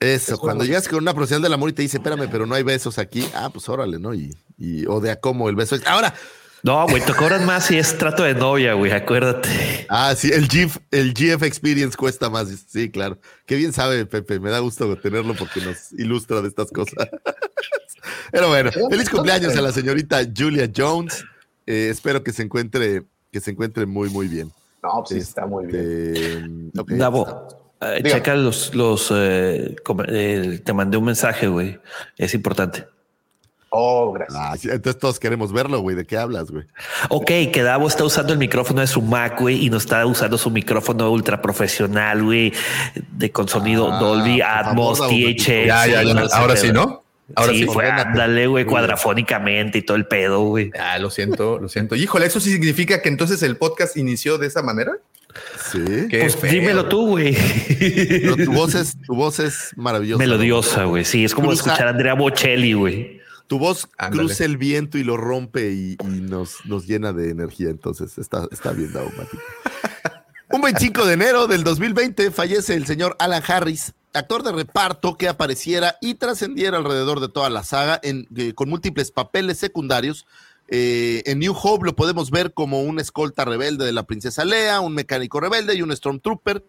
Eso, 0.00 0.34
Eso 0.34 0.38
cuando 0.38 0.64
llegas 0.64 0.86
con 0.88 0.98
una 1.00 1.12
profesional 1.14 1.42
del 1.42 1.52
amor 1.54 1.70
y 1.70 1.72
te 1.72 1.82
dice, 1.82 1.96
espérame, 1.96 2.28
pero 2.30 2.46
no 2.46 2.54
hay 2.54 2.62
besos 2.62 2.98
aquí, 2.98 3.28
ah, 3.34 3.50
pues 3.52 3.68
órale, 3.68 3.98
¿no? 3.98 4.14
Y, 4.14 4.34
y 4.56 4.86
o 4.86 5.00
de 5.00 5.10
a 5.10 5.20
cómo 5.20 5.48
el 5.48 5.56
beso 5.56 5.74
es. 5.74 5.86
Ahora, 5.86 6.14
No, 6.62 6.86
güey, 6.88 7.02
te 7.04 7.14
cobran 7.14 7.44
más 7.46 7.66
si 7.66 7.78
es 7.78 7.96
trato 7.98 8.22
de 8.24 8.34
novia, 8.34 8.74
güey, 8.74 8.92
acuérdate. 8.92 9.86
ah, 9.88 10.14
sí, 10.16 10.30
el 10.32 10.48
GIF, 10.48 10.76
el 10.90 11.14
GF 11.14 11.42
Experience 11.44 11.96
cuesta 11.96 12.30
más. 12.30 12.48
Sí, 12.68 12.90
claro. 12.90 13.18
Qué 13.46 13.56
bien 13.56 13.72
sabe, 13.72 14.06
Pepe. 14.06 14.38
Me 14.40 14.50
da 14.50 14.58
gusto 14.60 14.96
tenerlo 14.96 15.34
porque 15.34 15.60
nos 15.60 15.92
ilustra 15.92 16.42
de 16.42 16.48
estas 16.48 16.70
cosas. 16.70 16.94
Pero 18.32 18.48
bueno, 18.48 18.70
feliz 18.90 19.08
cumpleaños 19.08 19.56
a 19.56 19.60
la 19.62 19.72
señorita 19.72 20.20
Julia 20.36 20.70
Jones. 20.74 21.24
Eh, 21.66 21.88
espero 21.90 22.22
que 22.22 22.32
se 22.32 22.42
encuentre, 22.42 23.02
que 23.32 23.40
se 23.40 23.50
encuentre 23.50 23.86
muy, 23.86 24.08
muy 24.10 24.28
bien. 24.28 24.52
No, 24.82 25.02
pues 25.02 25.08
sí, 25.10 25.18
está 25.18 25.44
muy 25.46 25.66
bien. 25.66 26.66
Este, 26.68 26.80
ok, 26.80 26.90
Davo, 26.92 27.48
eh, 27.80 28.02
checa 28.02 28.34
los, 28.34 28.74
los 28.74 29.12
eh, 29.14 29.76
eh, 30.08 30.60
te 30.64 30.72
mandé 30.72 30.96
un 30.96 31.04
mensaje, 31.04 31.46
güey. 31.48 31.78
Es 32.16 32.34
importante. 32.34 32.86
Oh, 33.70 34.12
gracias. 34.12 34.38
Ah, 34.40 34.56
sí, 34.56 34.68
entonces 34.70 34.98
todos 34.98 35.18
queremos 35.18 35.52
verlo, 35.52 35.80
güey. 35.80 35.94
¿De 35.94 36.06
qué 36.06 36.16
hablas, 36.16 36.50
güey? 36.50 36.64
Ok, 37.10 37.26
que 37.52 37.62
Davo 37.62 37.86
está 37.86 38.02
usando 38.04 38.32
el 38.32 38.38
micrófono 38.38 38.80
de 38.80 38.86
su 38.86 39.02
Mac, 39.02 39.38
güey, 39.38 39.64
y 39.64 39.68
no 39.70 39.76
está 39.76 40.06
usando 40.06 40.38
su 40.38 40.50
micrófono 40.50 41.10
ultra 41.10 41.42
profesional, 41.42 42.22
güey, 42.22 42.52
de 43.12 43.30
con 43.30 43.46
sonido 43.46 43.92
Ah, 43.92 43.98
Dolby 43.98 44.40
Atmos, 44.40 44.98
THX. 45.00 45.46
Ya, 45.66 45.86
ya, 45.86 46.02
ya. 46.02 46.14
no 46.14 46.26
Ahora 46.32 46.56
sí, 46.56 46.72
¿no? 46.72 47.04
Ahora 47.34 47.52
sí, 47.52 47.58
sí. 47.58 47.66
fue, 47.66 47.90
ándale, 47.90 48.46
güey, 48.46 48.64
cuadrafónicamente 48.64 49.78
y 49.78 49.82
todo 49.82 49.98
el 49.98 50.06
pedo, 50.06 50.40
güey. 50.44 50.70
Ah, 50.78 50.98
lo 50.98 51.10
siento, 51.10 51.58
lo 51.58 51.68
siento. 51.68 51.94
Híjole, 51.94 52.24
¿eso 52.24 52.40
sí 52.40 52.50
significa 52.50 53.02
que 53.02 53.10
entonces 53.10 53.42
el 53.42 53.58
podcast 53.58 53.98
inició 53.98 54.38
de 54.38 54.46
esa 54.46 54.62
manera? 54.62 54.92
Sí. 55.72 55.80
Qué 56.08 56.20
Pues 56.20 56.36
feo. 56.36 56.50
dímelo 56.50 56.88
tú, 56.88 57.08
güey. 57.08 57.36
Pero 57.78 58.36
tu 58.36 58.52
voz 58.52 58.74
es, 58.74 58.96
tu 59.06 59.14
voz 59.14 59.38
es 59.40 59.70
maravillosa. 59.76 60.18
Melodiosa, 60.18 60.84
güey. 60.84 61.04
Sí, 61.04 61.24
es 61.24 61.34
como 61.34 61.48
Cruza- 61.50 61.66
escuchar 61.66 61.86
a 61.88 61.90
Andrea 61.90 62.14
Bocelli, 62.14 62.72
güey. 62.72 63.18
Tu 63.46 63.58
voz 63.58 63.88
Ándale. 63.96 64.24
cruza 64.24 64.44
el 64.44 64.56
viento 64.58 64.98
y 64.98 65.04
lo 65.04 65.16
rompe 65.16 65.72
y, 65.72 65.96
y 66.04 66.20
nos, 66.20 66.56
nos 66.66 66.86
llena 66.86 67.12
de 67.12 67.30
energía. 67.30 67.70
Entonces 67.70 68.18
está, 68.18 68.46
está 68.50 68.72
bien, 68.72 68.92
Mati. 68.92 69.38
Un 70.50 70.60
25 70.62 71.04
de 71.06 71.12
enero 71.14 71.46
del 71.46 71.62
2020 71.64 72.30
fallece 72.30 72.74
el 72.74 72.86
señor 72.86 73.16
Alan 73.18 73.42
Harris, 73.46 73.92
actor 74.14 74.42
de 74.42 74.52
reparto 74.52 75.16
que 75.18 75.28
apareciera 75.28 75.96
y 76.00 76.14
trascendiera 76.14 76.78
alrededor 76.78 77.20
de 77.20 77.28
toda 77.28 77.50
la 77.50 77.62
saga 77.64 78.00
en- 78.02 78.26
eh, 78.36 78.54
con 78.54 78.68
múltiples 78.70 79.10
papeles 79.10 79.58
secundarios. 79.58 80.26
Eh, 80.70 81.22
en 81.24 81.38
New 81.38 81.54
Hope 81.60 81.86
lo 81.86 81.96
podemos 81.96 82.30
ver 82.30 82.52
como 82.52 82.82
un 82.82 83.00
escolta 83.00 83.44
rebelde 83.44 83.86
de 83.86 83.92
la 83.92 84.02
princesa 84.02 84.44
Lea, 84.44 84.80
un 84.80 84.94
mecánico 84.94 85.40
rebelde 85.40 85.74
y 85.74 85.82
un 85.82 85.94
Stormtrooper. 85.94 86.64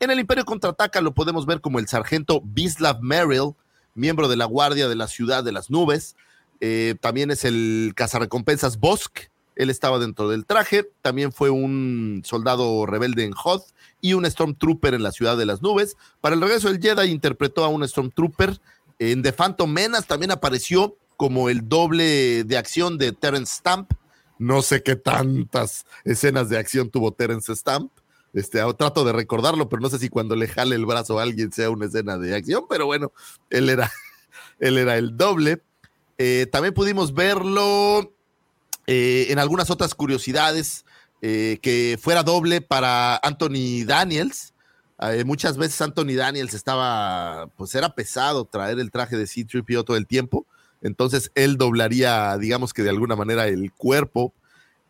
En 0.00 0.10
el 0.10 0.18
Imperio 0.18 0.44
Contraataca 0.44 1.00
lo 1.00 1.14
podemos 1.14 1.46
ver 1.46 1.60
como 1.60 1.78
el 1.78 1.86
sargento 1.86 2.42
Bislav 2.44 3.00
Merrill, 3.00 3.54
miembro 3.94 4.28
de 4.28 4.36
la 4.36 4.44
Guardia 4.44 4.88
de 4.88 4.96
la 4.96 5.06
Ciudad 5.06 5.44
de 5.44 5.52
las 5.52 5.70
Nubes. 5.70 6.16
Eh, 6.60 6.96
también 7.00 7.30
es 7.30 7.44
el 7.44 7.92
cazarrecompensas 7.94 8.78
Bosk. 8.78 9.30
Él 9.54 9.70
estaba 9.70 9.98
dentro 9.98 10.28
del 10.28 10.44
traje. 10.44 10.90
También 11.00 11.32
fue 11.32 11.48
un 11.48 12.22
soldado 12.24 12.84
rebelde 12.84 13.24
en 13.24 13.32
Hoth 13.32 13.64
y 14.00 14.12
un 14.12 14.26
Stormtrooper 14.26 14.92
en 14.92 15.02
la 15.02 15.12
Ciudad 15.12 15.36
de 15.36 15.46
las 15.46 15.62
Nubes. 15.62 15.96
Para 16.20 16.34
el 16.34 16.42
regreso 16.42 16.68
del 16.68 16.80
Jedi 16.80 17.10
interpretó 17.10 17.64
a 17.64 17.68
un 17.68 17.86
Stormtrooper. 17.86 18.60
En 18.98 19.22
The 19.22 19.32
Phantom 19.32 19.70
Menace 19.70 20.06
también 20.06 20.30
apareció 20.30 20.96
como 21.16 21.48
el 21.48 21.68
doble 21.68 22.44
de 22.44 22.58
acción 22.58 22.98
de 22.98 23.12
Terence 23.12 23.56
Stamp. 23.56 23.92
No 24.38 24.62
sé 24.62 24.82
qué 24.82 24.96
tantas 24.96 25.86
escenas 26.04 26.48
de 26.48 26.58
acción 26.58 26.90
tuvo 26.90 27.12
Terence 27.12 27.54
Stamp. 27.54 27.90
Este, 28.36 28.60
ah, 28.60 28.70
trato 28.74 29.02
de 29.04 29.14
recordarlo, 29.14 29.70
pero 29.70 29.80
no 29.80 29.88
sé 29.88 29.98
si 29.98 30.10
cuando 30.10 30.36
le 30.36 30.46
jale 30.46 30.76
el 30.76 30.84
brazo 30.84 31.18
a 31.18 31.22
alguien 31.22 31.52
sea 31.52 31.70
una 31.70 31.86
escena 31.86 32.18
de 32.18 32.34
acción, 32.34 32.66
pero 32.68 32.84
bueno, 32.84 33.10
él 33.48 33.70
era, 33.70 33.90
él 34.60 34.76
era 34.76 34.98
el 34.98 35.16
doble. 35.16 35.62
Eh, 36.18 36.46
también 36.52 36.74
pudimos 36.74 37.14
verlo 37.14 38.12
eh, 38.86 39.28
en 39.30 39.38
algunas 39.38 39.70
otras 39.70 39.94
curiosidades, 39.94 40.84
eh, 41.22 41.58
que 41.62 41.98
fuera 42.00 42.22
doble 42.22 42.60
para 42.60 43.16
Anthony 43.16 43.84
Daniels, 43.86 44.52
muchas 45.24 45.58
veces 45.58 45.80
Anthony 45.80 46.14
Daniels 46.16 46.54
estaba, 46.54 47.48
pues 47.56 47.74
era 47.74 47.94
pesado 47.94 48.46
traer 48.46 48.78
el 48.78 48.90
traje 48.90 49.16
de 49.16 49.26
C-3PO 49.26 49.84
todo 49.84 49.96
el 49.96 50.06
tiempo. 50.06 50.46
Entonces 50.82 51.30
él 51.34 51.56
doblaría, 51.56 52.36
digamos 52.38 52.72
que 52.72 52.82
de 52.82 52.90
alguna 52.90 53.16
manera, 53.16 53.46
el 53.46 53.72
cuerpo. 53.72 54.32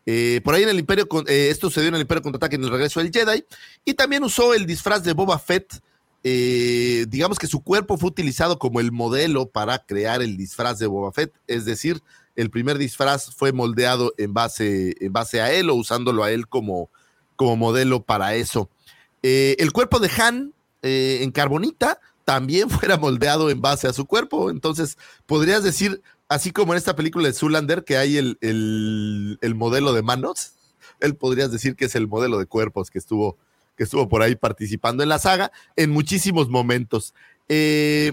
Eh, 0.05 0.41
por 0.43 0.55
ahí 0.55 0.63
en 0.63 0.69
el 0.69 0.79
Imperio, 0.79 1.07
eh, 1.27 1.49
esto 1.51 1.69
se 1.69 1.81
dio 1.81 1.89
en 1.89 1.95
el 1.95 2.01
Imperio 2.01 2.21
Contraataque 2.21 2.55
en 2.55 2.63
el 2.63 2.69
regreso 2.69 2.99
del 2.99 3.11
Jedi. 3.11 3.43
Y 3.85 3.93
también 3.93 4.23
usó 4.23 4.53
el 4.53 4.65
disfraz 4.65 5.03
de 5.03 5.13
Boba 5.13 5.39
Fett. 5.39 5.81
eh, 6.23 7.05
digamos 7.07 7.39
que 7.39 7.47
su 7.47 7.61
cuerpo 7.61 7.97
fue 7.97 8.09
utilizado 8.09 8.59
como 8.59 8.79
el 8.79 8.91
modelo 8.91 9.49
para 9.49 9.79
crear 9.85 10.21
el 10.21 10.35
disfraz 10.35 10.79
de 10.79 10.87
Boba 10.87 11.11
Fett. 11.11 11.33
Es 11.47 11.65
decir, 11.65 12.01
el 12.35 12.49
primer 12.49 12.77
disfraz 12.77 13.33
fue 13.35 13.53
moldeado 13.53 14.13
en 14.17 14.33
base, 14.33 14.95
en 14.99 15.13
base 15.13 15.41
a 15.41 15.51
él 15.53 15.69
o 15.69 15.75
usándolo 15.75 16.23
a 16.23 16.31
él 16.31 16.47
como, 16.47 16.89
como 17.35 17.55
modelo 17.55 18.03
para 18.03 18.35
eso. 18.35 18.69
El 19.21 19.71
cuerpo 19.71 19.99
de 19.99 20.09
Han 20.17 20.53
en 20.81 21.31
carbonita 21.31 21.99
también 22.27 22.69
fuera 22.69 22.97
moldeado 22.97 23.49
en 23.49 23.61
base 23.61 23.87
a 23.87 23.93
su 23.93 24.05
cuerpo. 24.05 24.49
Entonces, 24.49 24.97
podrías 25.25 25.63
decir, 25.63 26.01
así 26.27 26.51
como 26.51 26.73
en 26.73 26.77
esta 26.77 26.93
película 26.93 27.25
de 27.25 27.33
Zulander, 27.33 27.85
que 27.85 27.95
hay 27.95 28.17
el, 28.17 28.37
el- 28.41 29.39
el 29.41 29.55
modelo 29.55 29.93
de 29.93 30.01
manos, 30.01 30.51
él 30.99 31.15
podrías 31.15 31.53
decir 31.53 31.77
que 31.77 31.85
es 31.85 31.95
el 31.95 32.09
modelo 32.09 32.37
de 32.37 32.45
cuerpos 32.45 32.91
que 32.91 32.99
estuvo, 32.99 33.37
que 33.77 33.85
estuvo 33.85 34.09
por 34.09 34.23
ahí 34.23 34.35
participando 34.35 35.03
en 35.03 35.09
la 35.09 35.19
saga 35.19 35.53
en 35.77 35.89
muchísimos 35.91 36.49
momentos. 36.49 37.13
Eh, 37.47 38.11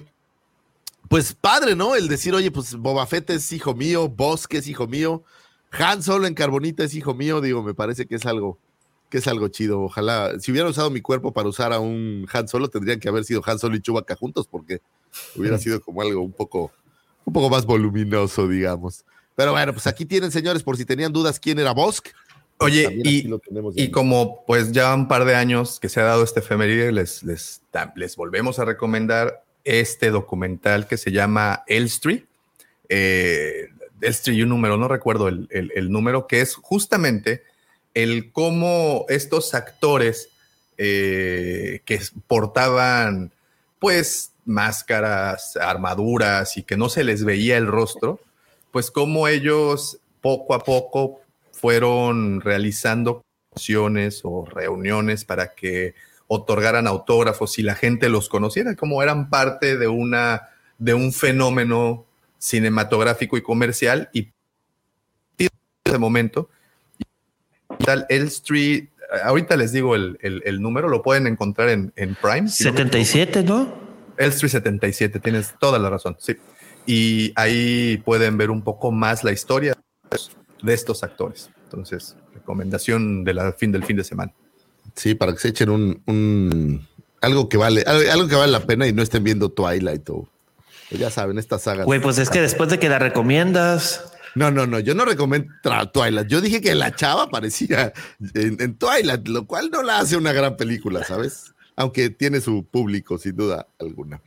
pues 1.09 1.35
padre, 1.35 1.75
¿no? 1.75 1.97
El 1.97 2.07
decir, 2.07 2.35
oye, 2.37 2.53
pues 2.53 2.77
Boba 2.77 3.07
Fett 3.07 3.31
es 3.31 3.51
hijo 3.53 3.75
mío, 3.75 4.09
Bosque 4.09 4.59
es 4.59 4.69
hijo 4.69 4.87
mío, 4.87 5.25
Han 5.73 6.05
Solo 6.05 6.29
en 6.29 6.35
carbonita 6.35 6.85
es 6.85 6.95
hijo 6.95 7.15
mío, 7.15 7.41
digo, 7.41 7.65
me 7.65 7.75
parece 7.75 8.07
que 8.07 8.15
es 8.15 8.27
algo, 8.27 8.59
que 9.15 9.19
es 9.19 9.29
algo 9.29 9.47
chido. 9.47 9.81
Ojalá, 9.81 10.41
si 10.41 10.51
hubiera 10.51 10.69
usado 10.69 10.91
mi 10.91 11.01
cuerpo 11.01 11.33
para 11.33 11.49
usar 11.49 11.73
a 11.73 11.79
un 11.79 12.27
Han 12.33 12.49
Solo, 12.49 12.67
tendrían 12.67 12.99
que 12.99 13.09
haber 13.09 13.23
sido 13.23 13.41
Han 13.47 13.61
Solo 13.61 13.77
y 13.77 13.81
Chewbacca 13.81 14.17
juntos, 14.17 14.49
porque 14.51 14.81
hubiera 15.37 15.57
sido 15.57 15.81
como 15.81 16.03
algo 16.03 16.21
un 16.21 16.33
poco, 16.33 16.73
un 17.25 17.33
poco 17.33 17.49
más 17.49 17.65
voluminoso, 17.65 18.49
digamos. 18.49 19.05
Pero 19.37 19.53
bueno, 19.53 19.73
pues 19.73 19.87
aquí 19.87 20.05
tienen, 20.05 20.33
señores, 20.33 20.65
por 20.65 20.77
si 20.77 20.85
tenían 20.85 21.13
dudas 21.13 21.39
quién 21.39 21.61
era 21.61 21.71
Bosk. 21.73 22.09
Oye, 22.59 22.89
y, 23.05 23.29
como 23.93 24.45
pues 24.49 24.73
ya 24.73 24.93
un 24.93 25.07
par 25.07 25.25
de 25.25 25.37
años 25.37 25.79
que 25.79 25.89
se 25.89 26.01
ha 26.01 26.05
dado 26.05 26.25
este 26.25 26.41
efeméride, 26.41 26.91
les, 26.91 27.23
les, 27.23 27.63
les 27.95 28.17
volvemos 28.17 28.59
a 28.59 28.65
recomendar 28.65 29.45
este 29.63 30.11
documental 30.11 30.89
que 30.89 30.97
se 30.97 31.13
llama 31.13 31.63
Elstree. 31.69 32.27
Eh, 32.89 33.69
Elstree 34.01 34.35
y 34.35 34.43
un 34.43 34.49
número, 34.49 34.77
no 34.77 34.89
recuerdo 34.89 35.29
el, 35.29 35.47
el- 35.53 35.71
el 35.77 35.89
número, 35.93 36.27
que 36.27 36.41
es 36.41 36.57
justamente 36.57 37.45
el 37.95 38.33
cómo 38.33 39.07
estos 39.09 39.55
actores 39.55 40.29
eh, 40.77 41.81
que 41.85 42.01
portaban 42.27 43.33
pues 43.79 44.33
máscaras, 44.45 45.57
armaduras 45.57 46.57
y 46.57 46.63
que 46.65 46.77
no 46.77 46.89
se 46.89 47.05
les 47.05 47.25
veía 47.25 47.57
el 47.57 47.67
rostro, 47.67 48.21
pues 48.73 48.91
cómo 48.91 49.29
ellos 49.29 49.99
poco 50.21 50.55
a 50.55 50.65
poco 50.65 51.21
fueron 51.53 52.41
realizando 52.41 53.23
acciones 53.53 54.21
o 54.25 54.45
reuniones 54.45 55.25
para 55.25 55.55
que 55.55 55.95
otorgaran 56.27 56.87
autógrafos 56.87 57.59
y 57.59 57.63
la 57.63 57.75
gente 57.75 58.09
los 58.09 58.29
conociera, 58.29 58.75
como 58.75 59.03
eran 59.03 59.31
parte 59.31 59.77
de 59.77 59.87
una 59.87 60.49
de 60.79 60.95
un 60.95 61.13
fenómeno 61.13 62.05
cinematográfico 62.39 63.37
y 63.37 63.43
comercial 63.43 64.11
y 64.13 64.33
en 65.39 65.49
ese 65.85 65.99
momento 65.99 66.49
el 68.09 68.23
Street 68.27 68.89
ahorita 69.25 69.57
les 69.57 69.73
digo 69.73 69.95
el, 69.95 70.19
el- 70.23 70.43
el 70.45 70.61
número 70.61 70.89
lo 70.89 71.03
pueden 71.03 71.27
encontrar 71.27 71.69
en, 71.69 71.93
en 71.97 72.15
Prime 72.17 72.49
si 72.49 72.65
no 72.65 72.73
me 72.73 72.79
77, 72.79 73.43
¿no? 73.45 73.73
Elstree 74.17 74.49
77, 74.49 75.19
tienes 75.21 75.55
toda 75.61 75.79
la 75.79 75.91
razón, 75.91 76.17
sí. 76.21 76.37
Y 76.87 77.33
ahí 77.37 77.97
pueden 78.05 78.37
ver 78.37 78.51
un 78.51 78.63
poco 78.63 78.93
más 78.93 79.25
la 79.25 79.33
historia 79.33 79.75
de 80.63 80.73
estos 80.75 81.03
actores. 81.03 81.51
Entonces, 81.65 82.17
recomendación 82.35 83.25
de 83.25 83.35
la 83.35 83.53
fin 83.53 83.73
del 83.73 83.85
fin 83.85 83.97
de 83.97 84.05
semana. 84.05 84.33
Sí, 84.95 85.15
para 85.15 85.33
que 85.33 85.39
se 85.39 85.49
echen 85.49 85.71
un, 85.71 86.03
un- 86.07 86.87
algo 87.21 87.49
que 87.49 87.57
vale, 87.57 87.83
algo, 87.83 88.29
que 88.29 88.37
vale 88.37 88.53
la 88.53 88.61
pena 88.61 88.87
y 88.87 88.93
no 88.93 89.03
estén 89.03 89.25
viendo 89.25 89.49
Twilight 89.51 90.09
o 90.11 90.29
o 90.93 90.97
ya 90.97 91.11
saben, 91.11 91.39
esta 91.39 91.59
saga. 91.59 91.85
Güey, 91.85 91.99
pues 92.01 92.19
es 92.19 92.29
que 92.31 92.41
después 92.43 92.69
de 92.69 92.79
que 92.79 92.89
la 92.91 92.99
recomiendas, 92.99 94.13
No, 94.35 94.51
no, 94.51 94.67
no, 94.67 94.81
yo 94.81 94.95
no 94.95 95.05
recomiendo 95.05 95.53
Twilight. 95.93 96.27
Yo 96.29 96.41
dije 96.41 96.61
que 96.61 96.75
la 96.75 96.95
chava 96.95 97.31
parecía 97.31 97.93
en, 98.35 98.77
Twilight, 98.77 99.29
lo 99.29 99.47
cual 99.47 99.71
no 99.71 99.83
la 99.83 99.99
hace 99.99 100.17
una 100.17 100.33
gran 100.33 100.57
película, 100.57 101.05
¿sabes? 101.05 101.55
Aunque 101.77 102.11
tiene 102.11 102.41
su 102.41 102.65
público, 102.65 103.19
sin 103.19 103.37
duda 103.37 103.67
alguna. 103.79 104.21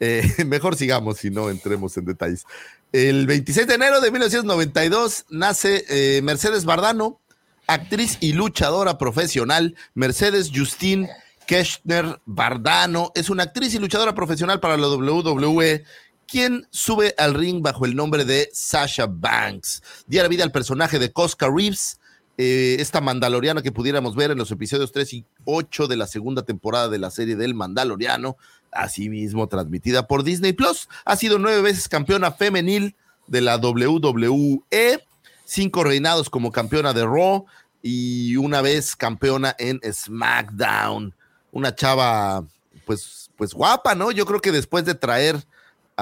Eh, 0.00 0.22
mejor 0.46 0.76
sigamos 0.76 1.18
si 1.18 1.30
no 1.30 1.50
entremos 1.50 1.96
en 1.96 2.04
detalles. 2.04 2.44
El 2.92 3.26
26 3.26 3.66
de 3.66 3.74
enero 3.74 4.00
de 4.00 4.10
1992 4.10 5.26
nace 5.30 5.84
eh, 5.88 6.20
Mercedes 6.22 6.64
Bardano, 6.64 7.20
actriz 7.66 8.18
y 8.20 8.34
luchadora 8.34 8.98
profesional. 8.98 9.76
Mercedes 9.94 10.50
Justine 10.54 11.08
Keshner 11.46 12.20
Bardano 12.26 13.12
es 13.14 13.30
una 13.30 13.44
actriz 13.44 13.74
y 13.74 13.78
luchadora 13.78 14.14
profesional 14.14 14.60
para 14.60 14.76
la 14.76 14.88
WWE 14.88 15.84
quien 16.32 16.66
sube 16.70 17.14
al 17.18 17.34
ring 17.34 17.60
bajo 17.60 17.84
el 17.84 17.94
nombre 17.94 18.24
de 18.24 18.48
Sasha 18.54 19.04
Banks. 19.06 19.82
Diera 20.06 20.28
vida 20.28 20.44
al 20.44 20.50
personaje 20.50 20.98
de 20.98 21.12
Cosca 21.12 21.46
Reeves, 21.54 22.00
eh, 22.38 22.76
esta 22.80 23.02
mandaloriana 23.02 23.60
que 23.60 23.70
pudiéramos 23.70 24.16
ver 24.16 24.30
en 24.30 24.38
los 24.38 24.50
episodios 24.50 24.92
3 24.92 25.12
y 25.12 25.26
8 25.44 25.88
de 25.88 25.96
la 25.98 26.06
segunda 26.06 26.40
temporada 26.40 26.88
de 26.88 26.98
la 26.98 27.10
serie 27.10 27.36
del 27.36 27.52
Mandaloriano, 27.54 28.38
asimismo 28.70 29.46
transmitida 29.46 30.06
por 30.06 30.24
Disney 30.24 30.54
Plus. 30.54 30.88
Ha 31.04 31.16
sido 31.16 31.38
nueve 31.38 31.60
veces 31.60 31.86
campeona 31.86 32.32
femenil 32.32 32.96
de 33.26 33.42
la 33.42 33.58
WWE, 33.58 35.04
cinco 35.44 35.84
reinados 35.84 36.30
como 36.30 36.50
campeona 36.50 36.94
de 36.94 37.04
Raw 37.04 37.44
y 37.82 38.36
una 38.36 38.62
vez 38.62 38.96
campeona 38.96 39.54
en 39.58 39.80
SmackDown. 39.84 41.14
Una 41.50 41.74
chava, 41.74 42.42
pues, 42.86 43.30
pues 43.36 43.52
guapa, 43.52 43.94
¿no? 43.94 44.12
Yo 44.12 44.24
creo 44.24 44.40
que 44.40 44.50
después 44.50 44.86
de 44.86 44.94
traer 44.94 45.44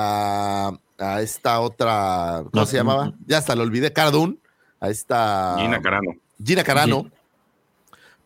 a, 0.00 0.72
a 0.98 1.20
esta 1.22 1.60
otra, 1.60 2.38
¿cómo 2.44 2.50
No, 2.52 2.66
se 2.66 2.76
llamaba? 2.76 3.12
Ya 3.26 3.38
hasta 3.38 3.54
lo 3.54 3.62
olvidé, 3.62 3.92
Cara 3.92 4.10
Dune, 4.10 4.36
a 4.80 4.88
esta 4.90 5.56
Gina 5.58 5.80
Carano. 5.80 6.12
Gina 6.44 6.64
Carano, 6.64 7.10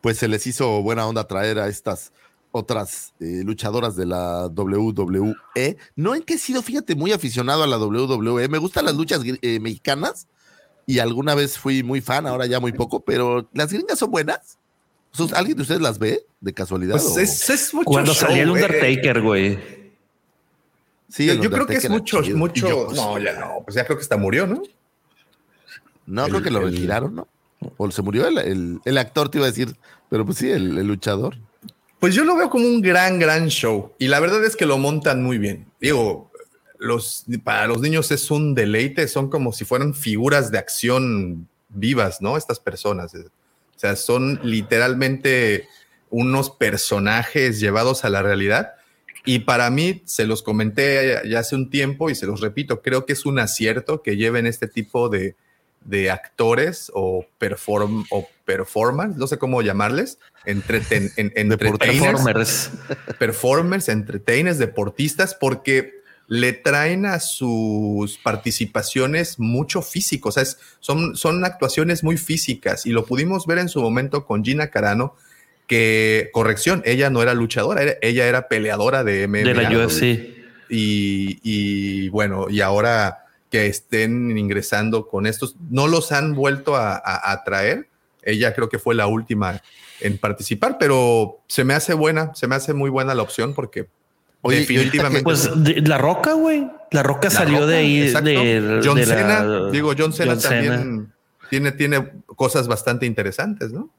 pues 0.01 0.17
se 0.17 0.27
les 0.27 0.45
hizo 0.47 0.81
buena 0.81 1.05
onda 1.07 1.27
traer 1.27 1.59
a 1.59 1.67
estas 1.67 2.11
otras 2.51 3.13
eh, 3.19 3.41
luchadoras 3.43 3.95
de 3.97 4.05
la 4.05 4.47
WWE. 4.47 5.77
No 5.95 6.15
en 6.15 6.23
que 6.23 6.35
he 6.35 6.37
sido, 6.37 6.61
fíjate, 6.61 6.95
muy 6.95 7.11
aficionado 7.11 7.63
a 7.63 7.67
la 7.67 7.77
WWE. 7.77 8.47
Me 8.47 8.57
gustan 8.57 8.85
las 8.85 8.95
luchas 8.95 9.21
eh, 9.41 9.59
mexicanas 9.59 10.27
y 10.85 10.99
alguna 10.99 11.35
vez 11.35 11.57
fui 11.57 11.83
muy 11.83 11.99
fan, 12.01 12.27
ahora 12.27 12.45
ya 12.45 12.59
muy 12.59 12.71
poco, 12.71 13.01
pero 13.01 13.49
las 13.53 13.73
gringas 13.73 13.99
son 13.99 14.11
buenas. 14.11 14.57
¿Sus- 15.11 15.33
¿Alguien 15.33 15.57
de 15.57 15.63
ustedes 15.63 15.81
las 15.81 15.97
ve 15.99 16.25
de 16.39 16.53
casualidad? 16.53 16.93
Pues 16.93 17.05
o- 17.07 17.19
es, 17.19 17.49
es 17.49 17.73
mucho 17.73 17.85
cuando 17.85 18.13
show, 18.13 18.27
salía 18.27 18.43
el. 18.43 18.51
Undertaker, 18.51 19.21
güey. 19.21 19.84
Sí, 21.15 21.27
yo, 21.41 21.49
creo 21.49 21.65
que 21.65 21.75
es 21.77 21.89
mucho, 21.89 22.21
chido. 22.21 22.37
mucho. 22.37 22.65
Y 22.67 22.69
yo, 22.69 22.85
pues, 22.87 22.97
no, 22.97 23.17
ya 23.19 23.39
no, 23.39 23.61
pues 23.63 23.75
ya 23.75 23.85
creo 23.85 23.97
que 23.97 24.01
hasta 24.01 24.17
murió, 24.17 24.45
¿no? 24.45 24.61
No, 26.05 26.25
el- 26.25 26.31
creo 26.31 26.43
que 26.43 26.51
lo 26.51 26.59
retiraron, 26.59 27.15
¿no? 27.15 27.27
O 27.77 27.89
se 27.89 28.01
murió 28.01 28.27
el, 28.27 28.37
el- 28.37 28.79
el 28.83 28.97
actor, 28.97 29.29
te 29.29 29.37
iba 29.37 29.47
a 29.47 29.49
decir, 29.49 29.77
pero 30.09 30.25
pues 30.25 30.39
sí, 30.39 30.51
el, 30.51 30.77
el 30.77 30.85
luchador. 30.85 31.37
Pues 32.01 32.13
yo 32.15 32.25
lo 32.25 32.35
veo 32.35 32.49
como 32.49 32.65
un 32.65 32.81
gran, 32.81 33.17
gran 33.17 33.47
show. 33.47 33.93
Y 33.97 34.09
la 34.09 34.19
verdad 34.19 34.43
es 34.43 34.57
que 34.57 34.65
lo 34.65 34.77
montan 34.77 35.23
muy 35.23 35.37
bien. 35.37 35.71
Digo, 35.79 36.31
los, 36.77 37.23
para 37.45 37.65
los 37.67 37.79
niños 37.79 38.11
es 38.11 38.29
un 38.29 38.53
deleite, 38.53 39.07
son 39.07 39.29
como 39.29 39.53
si 39.53 39.63
fueran 39.63 39.93
figuras 39.93 40.51
de 40.51 40.57
acción 40.57 41.47
vivas, 41.69 42.21
¿no? 42.21 42.35
Estas 42.35 42.59
personas. 42.59 43.15
O 43.15 43.79
sea, 43.79 43.95
son 43.95 44.41
literalmente 44.43 45.69
unos 46.09 46.49
personajes 46.51 47.61
llevados 47.61 48.03
a 48.03 48.09
la 48.09 48.21
realidad. 48.21 48.73
Y 49.25 49.39
para 49.39 49.69
mí, 49.71 50.01
se 50.05 50.25
los 50.25 50.43
comenté 50.43 51.21
ya 51.27 51.39
hace 51.39 51.55
un 51.55 51.69
tiempo 51.69 52.09
y 52.09 52.15
se 52.15 52.25
los 52.27 52.41
repito, 52.41 52.81
creo 52.81 53.05
que 53.05 53.13
es 53.13 53.25
un 53.25 53.39
acierto 53.39 54.01
que 54.03 54.17
lleven 54.17 54.45
este 54.45 54.67
tipo 54.67 55.09
de, 55.09 55.35
de 55.83 56.11
actores 56.11 56.91
o, 56.93 57.25
perform, 57.39 58.05
o 58.11 58.27
performance, 58.45 59.17
no 59.17 59.25
sé 59.27 59.37
cómo 59.39 59.61
llamarles, 59.63 60.19
entreten, 60.45 61.11
en, 61.17 61.31
entertainers, 61.35 62.21
Performers. 62.21 62.69
performers, 63.17 63.89
entertainers, 63.89 64.57
deportistas, 64.59 65.33
porque 65.33 65.95
le 66.27 66.53
traen 66.53 67.05
a 67.05 67.19
sus 67.19 68.17
participaciones 68.17 69.37
mucho 69.39 69.81
físico, 69.81 70.29
o 70.29 70.31
sea, 70.31 70.43
es- 70.43 70.57
son, 70.79 71.15
son 71.15 71.43
actuaciones 71.45 72.03
muy 72.03 72.17
físicas. 72.17 72.85
Y 72.85 72.91
lo 72.91 73.05
pudimos 73.05 73.45
ver 73.45 73.59
en 73.59 73.69
su 73.69 73.81
momento 73.81 74.25
con 74.25 74.43
Gina 74.43 74.67
Carano, 74.69 75.15
que, 75.67 76.29
corrección, 76.33 76.81
ella 76.85 77.09
no 77.09 77.21
era 77.21 77.33
luchadora, 77.33 77.81
era- 77.81 77.95
ella 78.01 78.27
era 78.27 78.47
peleadora 78.47 79.03
de 79.03 79.27
MMA. 79.27 79.43
De 79.43 79.53
la. 79.53 79.69
UFC. 79.85 80.03
y, 80.69 81.39
y, 81.43 82.09
bueno, 82.09 82.47
y 82.49 82.61
ahora 82.61 83.25
que 83.51 83.67
estén 83.67 84.37
ingresando 84.37 85.07
con 85.07 85.25
estos, 85.27 85.55
no 85.69 85.87
los 85.87 86.11
han 86.11 86.33
vuelto 86.35 86.75
a, 86.75 86.95
a- 86.95 87.31
a 87.31 87.43
traer 87.43 87.87
Ella 88.23 88.53
creo 88.55 88.69
que 88.69 88.79
fue 88.79 88.95
la 88.95 89.05
última 89.07 89.61
en 90.01 90.17
participar, 90.17 90.77
pero 90.79 91.39
se 91.47 91.63
me 91.63 91.73
hace 91.75 91.93
buena, 91.93 92.33
se 92.35 92.47
me 92.47 92.55
hace 92.55 92.73
muy 92.73 92.89
buena 92.89 93.13
la 93.13 93.21
opción 93.21 93.53
porque 93.53 93.87
Oye, 94.41 94.59
definitivamente. 94.59 95.23
Pues 95.23 95.49
la 95.55 95.97
Roca, 95.97 96.33
güey. 96.33 96.67
La 96.91 97.01
Roca 97.03 97.29
salió 97.29 97.65
de 97.67 97.77
ahí. 97.77 97.99
De, 98.11 98.81
John 98.83 98.97
Cena, 99.03 99.69
digo, 99.71 99.93
John 99.97 100.11
Cena 100.13 100.37
también 100.37 101.13
Tiene, 101.49 101.71
tiene 101.71 102.11
cosas 102.35 102.67
bastante 102.67 103.05
interesantes, 103.05 103.71
¿no? 103.71 103.89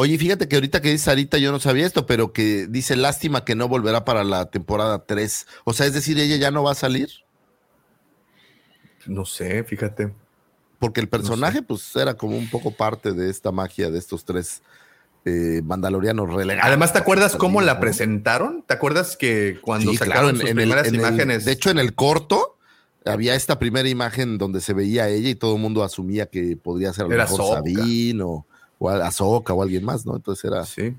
Oye, 0.00 0.16
fíjate 0.16 0.46
que 0.46 0.54
ahorita 0.54 0.80
que 0.80 0.92
dice 0.92 1.06
Sarita, 1.06 1.38
yo 1.38 1.50
no 1.50 1.58
sabía 1.58 1.84
esto, 1.84 2.06
pero 2.06 2.32
que 2.32 2.68
dice 2.68 2.94
lástima 2.94 3.44
que 3.44 3.56
no 3.56 3.66
volverá 3.66 4.04
para 4.04 4.22
la 4.22 4.48
temporada 4.48 5.04
3. 5.04 5.48
O 5.64 5.72
sea, 5.72 5.86
es 5.86 5.92
decir, 5.92 6.20
ella 6.20 6.36
ya 6.36 6.52
no 6.52 6.62
va 6.62 6.70
a 6.70 6.76
salir. 6.76 7.08
No 9.06 9.24
sé, 9.24 9.64
fíjate. 9.64 10.14
Porque 10.78 11.00
el 11.00 11.08
personaje, 11.08 11.62
pues, 11.62 11.96
era 11.96 12.14
como 12.14 12.38
un 12.38 12.48
poco 12.48 12.70
parte 12.70 13.12
de 13.12 13.28
esta 13.28 13.50
magia 13.50 13.90
de 13.90 13.98
estos 13.98 14.24
tres 14.24 14.62
eh, 15.24 15.62
mandalorianos 15.64 16.32
relegados. 16.32 16.68
Además, 16.68 16.92
¿te 16.92 17.00
acuerdas 17.00 17.34
cómo 17.34 17.60
la 17.60 17.80
presentaron? 17.80 18.62
¿Te 18.62 18.74
acuerdas 18.74 19.16
que 19.16 19.58
cuando 19.62 19.92
sacaron 19.94 20.36
sus 20.36 20.48
primeras 20.48 20.92
imágenes? 20.92 21.44
de 21.44 21.50
hecho, 21.50 21.70
en 21.70 21.80
el 21.80 21.96
corto 21.96 22.56
había 23.04 23.34
esta 23.34 23.58
primera 23.58 23.88
imagen 23.88 24.38
donde 24.38 24.60
se 24.60 24.74
veía 24.74 25.04
a 25.04 25.08
ella 25.08 25.30
y 25.30 25.34
todo 25.34 25.56
el 25.56 25.60
mundo 25.60 25.82
asumía 25.82 26.26
que 26.26 26.56
podría 26.56 26.92
ser 26.92 27.06
a 27.06 27.08
lo 27.08 27.16
mejor 27.16 27.56
Sabine 27.56 28.22
o 28.22 28.46
o 28.78 28.88
a 28.88 29.06
Azoka 29.06 29.52
o 29.52 29.62
alguien 29.62 29.84
más, 29.84 30.06
¿no? 30.06 30.16
Entonces 30.16 30.44
era. 30.44 30.64
Sí. 30.64 30.94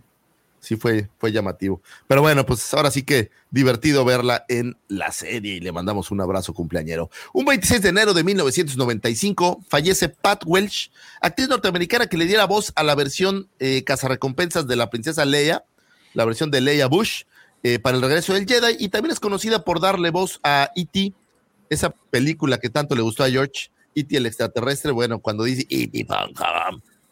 Sí, 0.61 0.75
fue, 0.75 1.09
fue 1.17 1.31
llamativo. 1.31 1.81
Pero 2.07 2.21
bueno, 2.21 2.45
pues 2.45 2.73
ahora 2.73 2.91
sí 2.91 3.03
que 3.03 3.31
divertido 3.49 4.03
verla 4.03 4.45
en 4.49 4.77
la 4.89 5.11
serie 5.11 5.55
y 5.55 5.59
le 5.61 5.71
mandamos 5.71 6.11
un 6.11 6.19
abrazo 6.19 6.53
cumpleañero. 6.53 7.09
Un 7.33 7.45
26 7.45 7.81
de 7.81 7.89
enero 7.89 8.13
de 8.13 8.23
1995 8.23 9.63
fallece 9.69 10.09
Pat 10.09 10.43
Welch, 10.45 10.91
actriz 11.21 11.47
norteamericana 11.47 12.07
que 12.07 12.17
le 12.17 12.25
diera 12.25 12.45
voz 12.45 12.73
a 12.75 12.83
la 12.83 12.95
versión 12.95 13.47
eh, 13.59 13.83
cazarrecompensas 13.85 14.67
de 14.67 14.75
la 14.75 14.89
princesa 14.89 15.23
Leia, 15.23 15.63
la 16.13 16.25
versión 16.25 16.51
de 16.51 16.59
Leia 16.59 16.87
Bush, 16.87 17.23
eh, 17.63 17.79
para 17.79 17.95
el 17.95 18.03
regreso 18.03 18.33
del 18.33 18.45
Jedi, 18.45 18.75
y 18.79 18.89
también 18.89 19.13
es 19.13 19.19
conocida 19.19 19.63
por 19.63 19.79
darle 19.79 20.11
voz 20.11 20.39
a 20.43 20.71
E.T., 20.75 21.13
esa 21.69 21.91
película 22.09 22.57
que 22.57 22.69
tanto 22.69 22.95
le 22.95 23.01
gustó 23.01 23.23
a 23.23 23.29
George, 23.29 23.69
E.T. 23.95 24.17
el 24.17 24.25
extraterrestre, 24.25 24.91
bueno, 24.91 25.19
cuando 25.19 25.43
dice 25.43 25.65
E.T 25.69 26.05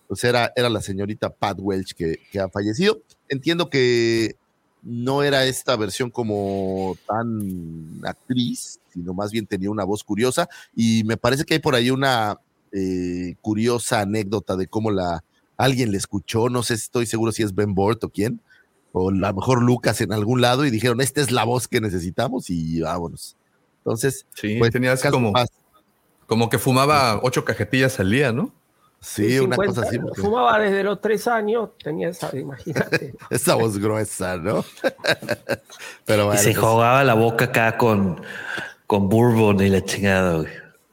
pues 0.07 0.23
era, 0.23 0.51
era 0.55 0.69
la 0.69 0.81
señorita 0.81 1.29
Pat 1.29 1.57
Welch 1.59 1.93
que, 1.93 2.19
ha 2.39 2.49
fallecido. 2.49 3.01
Entiendo 3.29 3.69
que 3.69 4.35
no 4.83 5.23
era 5.23 5.45
esta 5.45 5.75
versión 5.75 6.09
como 6.09 6.97
tan 7.07 8.01
actriz, 8.03 8.79
sino 8.93 9.13
más 9.13 9.31
bien 9.31 9.45
tenía 9.45 9.69
una 9.69 9.83
voz 9.83 10.03
curiosa 10.03 10.47
y 10.75 11.03
me 11.03 11.17
parece 11.17 11.43
que 11.43 11.55
hay 11.55 11.59
por 11.59 11.75
ahí 11.75 11.89
una 11.89 12.39
eh, 12.71 13.35
curiosa 13.41 14.01
anécdota 14.01 14.55
de 14.55 14.67
cómo 14.67 14.91
la 14.91 15.23
alguien 15.57 15.91
le 15.91 15.97
escuchó, 15.97 16.49
no 16.49 16.63
sé 16.63 16.77
si 16.77 16.83
estoy 16.83 17.05
seguro 17.07 17.31
si 17.31 17.43
es 17.43 17.53
Ben 17.55 17.73
Bort 17.73 18.03
o 18.03 18.09
quién, 18.09 18.39
o 18.91 19.09
a 19.09 19.13
lo 19.13 19.33
mejor 19.33 19.61
Lucas 19.61 19.99
en 20.01 20.13
algún 20.13 20.39
lado 20.39 20.65
y 20.65 20.69
dijeron, 20.71 21.01
esta 21.01 21.19
es 21.19 21.31
la 21.31 21.43
voz 21.43 21.67
que 21.67 21.81
necesitamos 21.81 22.49
y 22.49 22.81
vámonos. 22.81 23.35
Entonces, 23.79 24.25
sí, 24.35 24.57
pues, 24.59 24.71
tenías 24.71 25.01
como, 25.01 25.33
como 26.27 26.49
que 26.49 26.59
fumaba 26.59 27.19
ocho 27.23 27.43
cajetillas 27.43 27.99
al 27.99 28.11
día, 28.11 28.31
¿no? 28.31 28.53
Sí, 28.99 29.39
una 29.39 29.55
cosa 29.55 29.81
así. 29.81 29.99
Fumaba 30.15 30.59
desde 30.59 30.83
los 30.83 30.99
tres 30.99 31.27
años, 31.27 31.69
tenía 31.81 32.09
esa, 32.09 32.35
imagínate. 32.37 33.15
esa 33.29 33.55
voz 33.55 33.77
gruesa, 33.77 34.37
¿no? 34.37 34.65
Pero 36.05 36.33
y 36.33 36.37
se 36.37 36.53
pues 36.53 36.57
jugaba 36.57 37.03
la 37.03 37.13
boca 37.13 37.45
acá 37.45 37.77
con, 37.77 38.21
con 38.85 39.09
bourbon 39.09 39.59
y 39.61 39.69
la 39.69 39.83
chingada, 39.83 40.43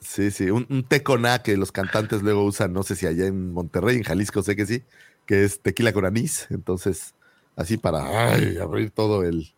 Sí, 0.00 0.30
sí, 0.30 0.50
un, 0.50 0.66
un 0.70 0.84
teconá 0.84 1.42
que 1.42 1.56
los 1.56 1.72
cantantes 1.72 2.22
luego 2.22 2.44
usan, 2.44 2.72
no 2.72 2.84
sé 2.84 2.94
si 2.94 3.06
allá 3.06 3.26
en 3.26 3.52
Monterrey, 3.52 3.96
en 3.96 4.04
Jalisco, 4.04 4.42
sé 4.42 4.54
que 4.54 4.66
sí, 4.66 4.84
que 5.26 5.42
es 5.44 5.60
tequila 5.60 5.92
con 5.92 6.04
anís. 6.04 6.46
Entonces, 6.50 7.14
así 7.56 7.78
para 7.78 8.34
abrir 8.62 8.90
todo 8.90 9.24
el, 9.24 9.54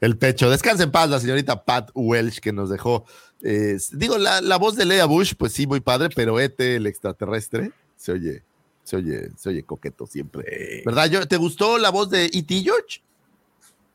el 0.00 0.16
pecho. 0.16 0.48
Descansa 0.48 0.84
en 0.84 0.90
paz 0.90 1.10
la 1.10 1.20
señorita 1.20 1.64
Pat 1.64 1.90
Welch 1.94 2.40
que 2.40 2.52
nos 2.52 2.70
dejó. 2.70 3.04
Eh, 3.42 3.78
digo, 3.92 4.18
la, 4.18 4.40
la, 4.40 4.56
voz 4.56 4.76
de 4.76 4.84
Lea 4.84 5.06
Bush, 5.06 5.34
pues 5.36 5.52
sí, 5.52 5.66
muy 5.66 5.80
padre, 5.80 6.08
pero 6.14 6.40
Ete, 6.40 6.76
el 6.76 6.86
extraterrestre, 6.86 7.72
se 8.00 8.12
oye, 8.12 8.42
se 8.82 8.96
oye, 8.96 9.30
se 9.36 9.50
oye 9.50 9.62
coqueto 9.62 10.06
siempre. 10.06 10.82
¿Verdad? 10.86 11.28
¿Te 11.28 11.36
gustó 11.36 11.76
la 11.76 11.90
voz 11.90 12.08
de 12.08 12.24
E.T. 12.24 12.62
George? 12.62 13.02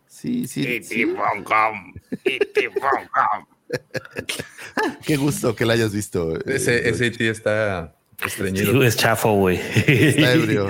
Sí, 0.08 0.48
sí. 0.48 0.62
E.T. 0.62 1.08
E.T. 2.24 2.70
Qué 5.08 5.18
gusto 5.18 5.56
que 5.56 5.66
la 5.66 5.74
hayas 5.74 5.92
visto. 5.92 6.38
Eh, 6.38 6.44
ese, 6.46 6.88
ese 6.88 7.08
E.T. 7.08 7.30
está 7.30 7.96
estreñido. 8.24 8.74
Sí, 8.74 8.86
es 8.86 8.96
chafo, 8.96 9.34
güey. 9.34 9.60
Está 9.88 10.34
ebrio. 10.34 10.70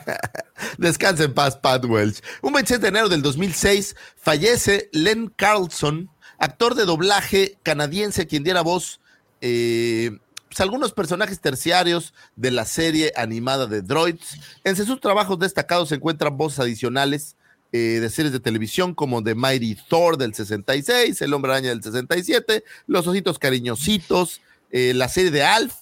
Descansa 0.78 1.24
en 1.24 1.34
paz, 1.34 1.56
Pat 1.56 1.84
Welch. 1.84 2.22
Un 2.40 2.54
27 2.54 2.80
de 2.80 2.88
enero 2.88 3.10
del 3.10 3.20
2006 3.20 3.96
fallece 4.16 4.88
Len 4.92 5.30
Carlson, 5.36 6.08
actor 6.38 6.74
de 6.74 6.86
doblaje 6.86 7.58
canadiense, 7.62 8.26
quien 8.26 8.44
diera 8.44 8.62
voz 8.62 9.02
eh, 9.42 10.10
pues, 10.56 10.64
algunos 10.64 10.94
personajes 10.94 11.38
terciarios 11.38 12.14
de 12.34 12.50
la 12.50 12.64
serie 12.64 13.12
animada 13.14 13.66
de 13.66 13.82
Droids. 13.82 14.38
Entre 14.64 14.86
sus 14.86 15.02
trabajos 15.02 15.38
destacados 15.38 15.90
se 15.90 15.96
encuentran 15.96 16.38
voces 16.38 16.60
adicionales 16.60 17.36
eh, 17.72 17.98
de 18.00 18.08
series 18.08 18.32
de 18.32 18.40
televisión 18.40 18.94
como 18.94 19.22
The 19.22 19.34
Mighty 19.34 19.76
Thor 19.90 20.16
del 20.16 20.32
66, 20.32 21.20
El 21.20 21.34
Hombre 21.34 21.52
Araña 21.52 21.68
del 21.68 21.82
67, 21.82 22.64
Los 22.86 23.06
Ositos 23.06 23.38
Cariñositos, 23.38 24.40
eh, 24.70 24.94
la 24.94 25.10
serie 25.10 25.30
de 25.30 25.42
Alf. 25.42 25.74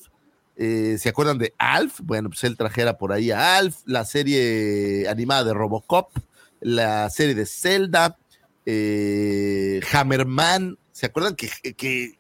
Eh, 0.56 0.96
¿Se 0.98 1.08
acuerdan 1.08 1.38
de 1.38 1.54
Alf? 1.56 2.00
Bueno, 2.02 2.30
pues 2.30 2.42
él 2.42 2.56
trajera 2.56 2.98
por 2.98 3.12
ahí 3.12 3.30
a 3.30 3.56
Alf, 3.56 3.76
la 3.86 4.04
serie 4.04 5.08
animada 5.08 5.44
de 5.44 5.54
Robocop, 5.54 6.10
la 6.60 7.08
serie 7.10 7.36
de 7.36 7.46
Zelda, 7.46 8.18
Hammerman. 9.92 10.78
¿Se 10.90 11.06
acuerdan 11.06 11.36
que, 11.36 11.48
que 11.76 12.18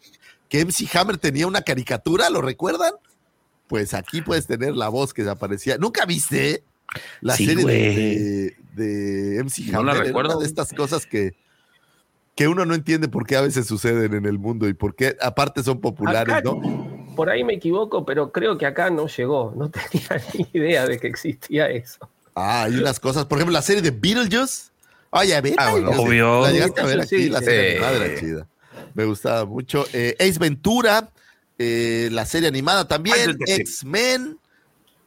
que 0.54 0.64
MC 0.64 0.88
Hammer 0.96 1.18
tenía 1.18 1.48
una 1.48 1.62
caricatura, 1.62 2.30
¿lo 2.30 2.40
recuerdan? 2.40 2.92
Pues 3.66 3.92
aquí 3.92 4.22
puedes 4.22 4.46
tener 4.46 4.76
la 4.76 4.88
voz 4.88 5.12
que 5.12 5.28
aparecía. 5.28 5.78
¿Nunca 5.78 6.06
viste 6.06 6.62
la 7.20 7.34
serie 7.34 7.64
de, 8.76 9.42
MC 9.42 9.62
Hammer? 9.62 9.72
No 9.72 9.82
la 9.82 9.94
recuerdo. 9.94 10.38
de 10.38 10.46
estas 10.46 10.72
cosas 10.72 11.06
que, 11.06 11.34
que 12.36 12.46
uno 12.46 12.64
no 12.66 12.74
entiende 12.74 13.08
por 13.08 13.26
qué 13.26 13.34
a 13.34 13.40
veces 13.40 13.66
suceden 13.66 14.14
en 14.14 14.26
el 14.26 14.38
mundo 14.38 14.68
y 14.68 14.74
por 14.74 14.94
qué 14.94 15.16
aparte 15.20 15.64
son 15.64 15.80
populares, 15.80 16.36
¿no? 16.44 16.60
Por 17.16 17.30
ahí 17.30 17.42
me 17.42 17.54
equivoco, 17.54 18.04
pero 18.04 18.30
creo 18.30 18.56
que 18.56 18.66
acá 18.66 18.90
no 18.90 19.08
llegó. 19.08 19.52
No 19.56 19.70
tenía 19.90 20.22
ni 20.34 20.46
idea 20.52 20.86
de 20.86 21.00
que 21.00 21.08
existía 21.08 21.68
eso. 21.68 22.08
Ah, 22.36 22.62
hay 22.64 22.76
unas 22.76 23.00
cosas. 23.00 23.24
Por 23.24 23.38
ejemplo, 23.38 23.52
la 23.52 23.62
serie 23.62 23.82
de 23.82 23.90
Beetlejuice. 23.90 24.70
Oye, 25.10 25.34
a 25.34 25.40
ver, 25.40 25.54
ah, 25.58 25.74
obvio. 25.74 26.42
La 26.42 26.52
llegaste 26.52 26.80
a 26.80 26.84
ver 26.84 27.00
aquí, 27.00 27.28
la 27.28 27.40
serie 27.40 27.80
de 27.80 28.20
chida 28.20 28.48
me 28.94 29.04
gustaba 29.04 29.44
mucho. 29.44 29.84
Eh, 29.92 30.16
Ace 30.18 30.38
Ventura, 30.38 31.10
eh, 31.58 32.08
la 32.12 32.24
serie 32.24 32.48
animada 32.48 32.88
también, 32.88 33.36
X-Men, 33.46 34.38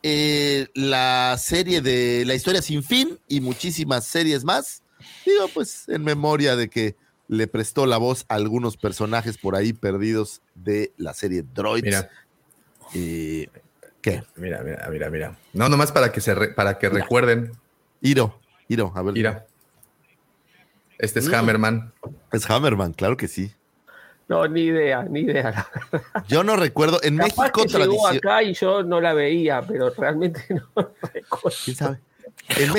eh, 0.04 0.68
la 0.74 1.36
serie 1.40 1.82
de 1.82 2.24
La 2.26 2.36
historia 2.36 2.62
sin 2.62 2.84
fin 2.84 3.18
y 3.28 3.42
muchísimas 3.42 4.06
series 4.06 4.44
más. 4.44 4.84
Digo, 5.26 5.48
pues 5.54 5.86
en 5.88 6.04
memoria 6.04 6.56
de 6.56 6.70
que 6.70 6.96
le 7.28 7.48
prestó 7.48 7.86
la 7.86 7.98
voz 7.98 8.26
a 8.30 8.36
algunos 8.36 8.78
personajes 8.78 9.38
por 9.38 9.56
ahí 9.56 9.74
perdidos 9.74 10.42
de 10.56 10.94
la 10.98 11.14
serie 11.14 11.44
Droids. 11.54 11.84
Mira. 11.84 12.10
¿Qué? 14.02 14.24
Mira, 14.36 14.62
mira, 14.64 14.88
mira, 14.90 15.10
mira. 15.10 15.38
No, 15.54 15.68
nomás 15.68 15.92
para 15.92 16.12
que 16.12 16.22
se 16.22 16.34
para 16.50 16.78
que 16.78 16.88
recuerden. 16.90 17.52
Iro, 18.02 18.40
Iro, 18.70 18.94
a 18.96 19.02
ver. 19.02 19.14
Mira. 19.14 19.48
Este 21.00 21.20
es 21.20 21.32
Hammerman. 21.32 21.94
Es 22.32 22.50
Hammerman, 22.50 22.94
claro 22.94 23.18
que 23.18 23.28
sí. 23.28 23.52
No, 24.30 24.46
ni 24.48 24.62
idea, 24.62 25.04
ni 25.04 25.22
idea. 25.22 25.68
Yo 26.28 26.44
no 26.44 26.58
recuerdo. 26.58 27.00
En 27.02 27.16
México 27.16 27.64
que 27.64 27.78
llegó 27.78 28.08
acá 28.08 28.44
y 28.44 28.54
yo 28.54 28.84
no 28.84 29.00
la 29.00 29.14
veía, 29.14 29.62
pero 29.62 29.90
realmente 29.92 30.46
no 30.76 30.92
recuerdo. 31.14 31.58
¿Quién 31.64 31.78
sabe? 31.78 32.00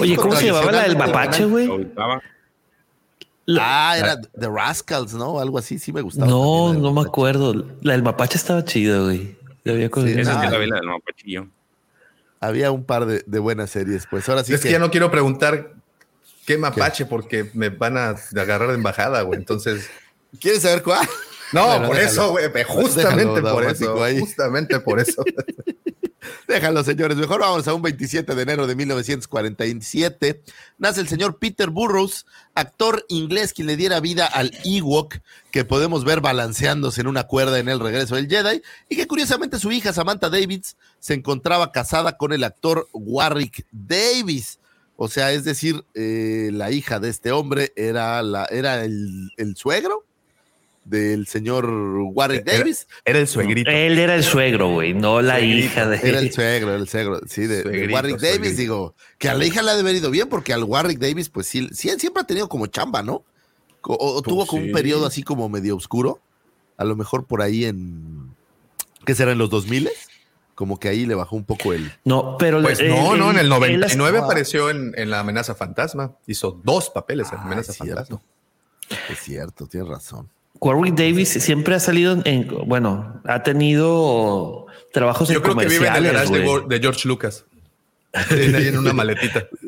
Oye, 0.01 0.17
¿cómo 0.17 0.35
se 0.37 0.47
llamaba 0.47 0.73
la 0.73 0.83
del 0.83 0.97
mapache, 0.97 1.45
güey? 1.45 1.91
Ah, 3.59 3.97
era 3.99 4.21
The 4.21 4.49
Rascals, 4.49 5.15
¿no? 5.15 5.41
Algo 5.41 5.59
así, 5.59 5.79
sí 5.79 5.91
me 5.91 6.03
gustaba. 6.03 6.31
No, 6.31 6.75
no 6.75 6.93
me 6.93 7.01
acuerdo. 7.01 7.55
La 7.81 7.95
del 7.95 8.03
mapache 8.03 8.37
estaba 8.37 8.63
chida, 8.65 9.01
güey. 9.01 9.37
Había 9.65 9.89
sí, 9.89 10.21
esa 10.21 10.45
es 10.45 10.51
la 10.51 10.77
del 10.77 10.87
mapachillo. 10.87 11.49
Había 12.41 12.71
un 12.71 12.85
par 12.85 13.07
de, 13.07 13.25
de, 13.27 13.39
buenas 13.39 13.71
series, 13.71 14.07
pues 14.07 14.29
ahora 14.29 14.45
sí. 14.45 14.55
Es 14.55 14.61
que, 14.61 14.71
ya 14.71 14.79
no 14.79 14.91
quiero 14.91 15.11
preguntar 15.11 15.75
qué 16.47 16.57
mapache 16.57 17.05
porque 17.05 17.51
me 17.55 17.69
van 17.69 17.97
a 17.97 18.15
agarrar 18.37 18.69
de 18.69 18.75
embajada, 18.75 19.23
güey. 19.23 19.39
Entonces. 19.39 19.91
¿Quieres 20.41 20.63
saber 20.63 20.83
cuál? 20.83 21.09
No, 21.53 21.87
por 21.87 21.99
eso, 21.99 22.31
güey. 22.31 22.51
Justamente 22.65 23.41
por 23.41 23.65
eso. 23.65 23.97
Justamente 24.21 24.81
por 24.81 25.01
eso. 25.01 25.25
Déjalo, 26.47 26.83
señores. 26.85 27.17
Mejor 27.17 27.41
vamos 27.41 27.69
a 27.69 27.75
un 27.75 27.83
27 27.83 28.35
de 28.35 28.43
enero 28.43 28.67
de 28.67 28.75
1947. 28.75 30.43
Nace 30.79 31.01
el 31.01 31.09
señor 31.09 31.39
Peter 31.39 31.71
Burrows, 31.71 32.27
actor 32.55 33.05
inglés 33.09 33.53
quien 33.53 33.67
le 33.67 33.77
diera 33.77 34.01
vida 34.01 34.27
al 34.27 34.53
Ewok, 34.65 35.17
que 35.51 35.65
podemos 35.65 36.05
ver 36.05 36.21
balanceándose 36.21 37.01
en 37.01 37.07
una 37.07 37.25
cuerda 37.25 37.59
en 37.59 37.69
el 37.69 37.81
regreso 37.81 38.17
del 38.17 38.29
Jedi, 38.29 38.63
y 38.89 38.97
que 38.97 39.07
curiosamente 39.07 39.59
su 39.59 39.71
hija 39.73 39.93
Samantha 39.93 40.31
Davis 40.31 40.77
se 40.99 41.15
encontraba 41.15 41.73
casada 41.73 42.17
con 42.17 42.33
el 42.33 42.45
actor 42.45 42.89
Warwick 42.93 43.67
Davis. 43.71 44.59
O 44.97 45.09
sea, 45.09 45.33
es 45.33 45.45
decir, 45.45 45.85
eh, 45.95 46.51
la 46.53 46.73
hija 46.73 46.99
de 46.99 47.09
este 47.09 47.31
hombre 47.31 47.73
era, 47.77 48.21
la, 48.23 48.47
era 48.47 48.85
el, 48.85 49.31
el 49.37 49.55
suegro 49.55 50.08
del 50.89 51.27
señor 51.27 51.67
Warwick 51.69 52.43
Era- 52.47 52.59
Davis. 52.59 52.87
Era 53.05 53.19
el 53.19 53.29
suegrito. 53.29 53.71
Él 53.71 53.99
era 53.99 54.15
el 54.15 54.25
suegro, 54.25 54.71
güey, 54.73 54.95
no 54.95 55.21
la 55.23 55.35
Suegrito. 55.39 55.59
hija 55.67 55.87
de. 55.89 56.09
Era 56.09 56.19
el 56.19 56.33
suegro, 56.33 56.75
el 56.75 56.89
suegro, 56.89 57.21
sí, 57.27 57.43
de, 57.43 57.57
de 57.59 57.63
Suegrito, 57.63 57.95
Warwick 57.95 58.19
Davis, 58.21 58.57
digo, 58.57 58.95
que 59.19 59.29
a 59.29 59.35
la 59.35 59.45
hija 59.45 59.63
le 59.63 59.71
ha 59.71 59.75
de 59.75 59.81
haber 59.81 59.97
ido 59.97 60.11
bien, 60.11 60.29
porque 60.29 60.53
al 60.53 60.65
Warwick 60.65 60.99
Davis, 60.99 61.29
pues 61.29 61.47
sí, 61.47 61.69
sí, 61.73 61.89
él 61.89 62.01
siempre 62.01 62.23
ha 62.23 62.27
tenido 62.27 62.49
como 62.49 62.67
chamba, 62.67 63.03
¿no? 63.03 63.25
O, 63.83 63.95
o 64.17 64.23
tuvo 64.23 64.47
como 64.47 64.63
un 64.63 64.73
periodo 64.73 65.07
así 65.07 65.23
como 65.23 65.49
medio 65.49 65.77
oscuro, 65.77 66.21
a 66.77 66.85
lo 66.85 66.97
mejor 66.97 67.25
por 67.27 67.43
ahí 67.43 67.65
en, 67.65 68.35
¿qué 69.07 69.15
será? 69.15 69.33
En 69.33 69.39
los 69.39 69.51
2000 69.51 69.89
como 70.55 70.81
que 70.81 70.89
ahí 70.89 71.07
le 71.07 71.15
bajó 71.15 71.37
un 71.37 71.45
poco 71.45 71.73
el... 71.73 71.93
No, 72.05 72.37
pero 72.37 72.61
Pues 72.61 72.81
él- 72.81 72.89
no, 72.89 73.17
no, 73.17 73.31
en 73.31 73.37
el 73.39 73.45
él 73.45 73.49
99 73.49 73.87
estaba- 74.17 74.27
apareció 74.27 74.71
en, 74.71 74.93
en 74.97 75.09
La 75.09 75.21
Amenaza 75.21 75.55
Fantasma. 75.55 76.17
Hizo 76.27 76.61
dos 76.65 76.91
papeles 76.91 77.29
en 77.31 77.39
Ah, 77.39 77.43
Amenaza 77.43 77.71
es 77.71 77.79
cierto. 77.79 77.95
Fantasma. 77.95 78.23
Es 79.09 79.19
cierto, 79.21 79.67
tienes 79.69 79.89
razón. 79.89 80.29
Warwick 80.61 80.95
Davis 80.95 81.29
siempre 81.29 81.75
ha 81.75 81.81
salido 81.81 82.21
en, 82.25 82.49
bueno, 82.67 83.21
ha 83.25 83.43
tenido 83.43 84.67
trabajos 84.93 85.29
Yo 85.29 85.37
en 85.37 85.43
creo 85.43 85.57
que 85.57 85.67
vive 85.67 85.87
en 85.87 85.95
el 85.95 86.13
comerciales, 86.13 86.31
garage 86.31 86.69
de, 86.69 86.81
George 86.81 87.09
Lucas. 87.09 87.45
Tiene 88.29 88.59
ahí 88.59 88.69
en 88.69 88.79
una 88.79 88.93
maletita. 88.93 89.47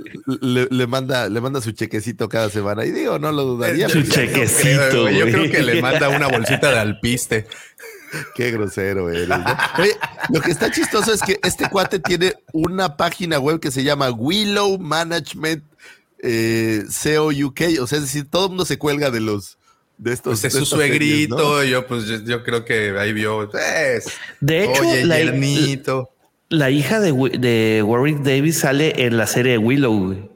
Le, 0.40 0.68
le 0.70 0.86
manda, 0.86 1.28
le 1.28 1.40
manda 1.40 1.60
su 1.60 1.72
chequecito 1.72 2.28
cada 2.28 2.50
semana, 2.50 2.84
y 2.84 2.90
digo, 2.92 3.18
no 3.18 3.32
lo 3.32 3.44
dudaría. 3.44 3.88
Su 3.88 4.02
chequecito, 4.02 4.88
Creo, 4.90 5.02
güey. 5.02 5.18
Yo 5.18 5.26
creo 5.26 5.50
que 5.50 5.62
le 5.62 5.82
manda 5.82 6.08
una 6.08 6.28
bolsita 6.28 6.70
de 6.70 6.78
alpiste. 6.78 7.46
Qué 8.34 8.50
grosero 8.50 9.10
eres. 9.10 9.28
¿no? 9.28 9.44
Oye, 9.78 9.96
lo 10.30 10.40
que 10.40 10.50
está 10.50 10.70
chistoso 10.70 11.12
es 11.12 11.20
que 11.22 11.38
este 11.42 11.68
cuate 11.68 11.98
tiene 11.98 12.34
una 12.52 12.96
página 12.96 13.38
web 13.38 13.60
que 13.60 13.70
se 13.70 13.82
llama 13.82 14.10
Willow 14.10 14.78
Management 14.78 15.64
eh, 16.22 16.84
CO 17.02 17.28
UK. 17.28 17.80
O 17.80 17.86
sea, 17.86 17.98
es 17.98 18.04
decir, 18.04 18.28
todo 18.28 18.44
el 18.44 18.50
mundo 18.50 18.64
se 18.64 18.78
cuelga 18.78 19.10
de 19.10 19.20
los 19.20 19.58
de 20.00 20.12
estos. 20.12 20.40
Pues 20.40 20.44
es 20.46 20.52
de 20.54 20.60
su 20.60 20.66
series, 20.76 20.88
suegrito. 20.90 21.36
¿no? 21.36 21.62
Yo, 21.64 21.86
pues, 21.86 22.06
yo, 22.06 22.16
yo 22.24 22.42
creo 22.42 22.64
que 22.64 22.96
ahí 22.98 23.12
vio. 23.12 23.48
Pues, 23.50 24.06
De 24.40 24.64
hecho, 24.64 24.82
oye, 24.82 25.04
la, 25.04 25.18
yernito. 25.18 26.10
la 26.48 26.70
hija 26.70 27.00
de, 27.00 27.12
de 27.38 27.82
Warwick 27.84 28.18
Davis 28.18 28.58
sale 28.58 29.04
en 29.06 29.16
la 29.16 29.26
serie 29.26 29.52
de 29.52 29.58
Willow. 29.58 30.06
güey. 30.06 30.30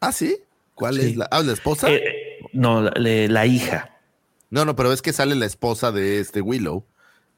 Ah, 0.00 0.12
sí. 0.12 0.38
¿Cuál 0.74 0.98
Sí. 1.00 1.10
es 1.10 1.16
la? 1.16 1.26
Ah, 1.30 1.42
la 1.42 1.52
esposa. 1.52 1.90
Eh, 1.90 2.02
no, 2.52 2.82
la, 2.82 2.92
la 2.96 3.46
hija. 3.46 3.90
No, 4.50 4.64
no, 4.64 4.76
pero 4.76 4.92
es 4.92 5.02
que 5.02 5.12
sale 5.12 5.34
la 5.34 5.46
esposa 5.46 5.92
de 5.92 6.18
este 6.20 6.40
Willow 6.40 6.84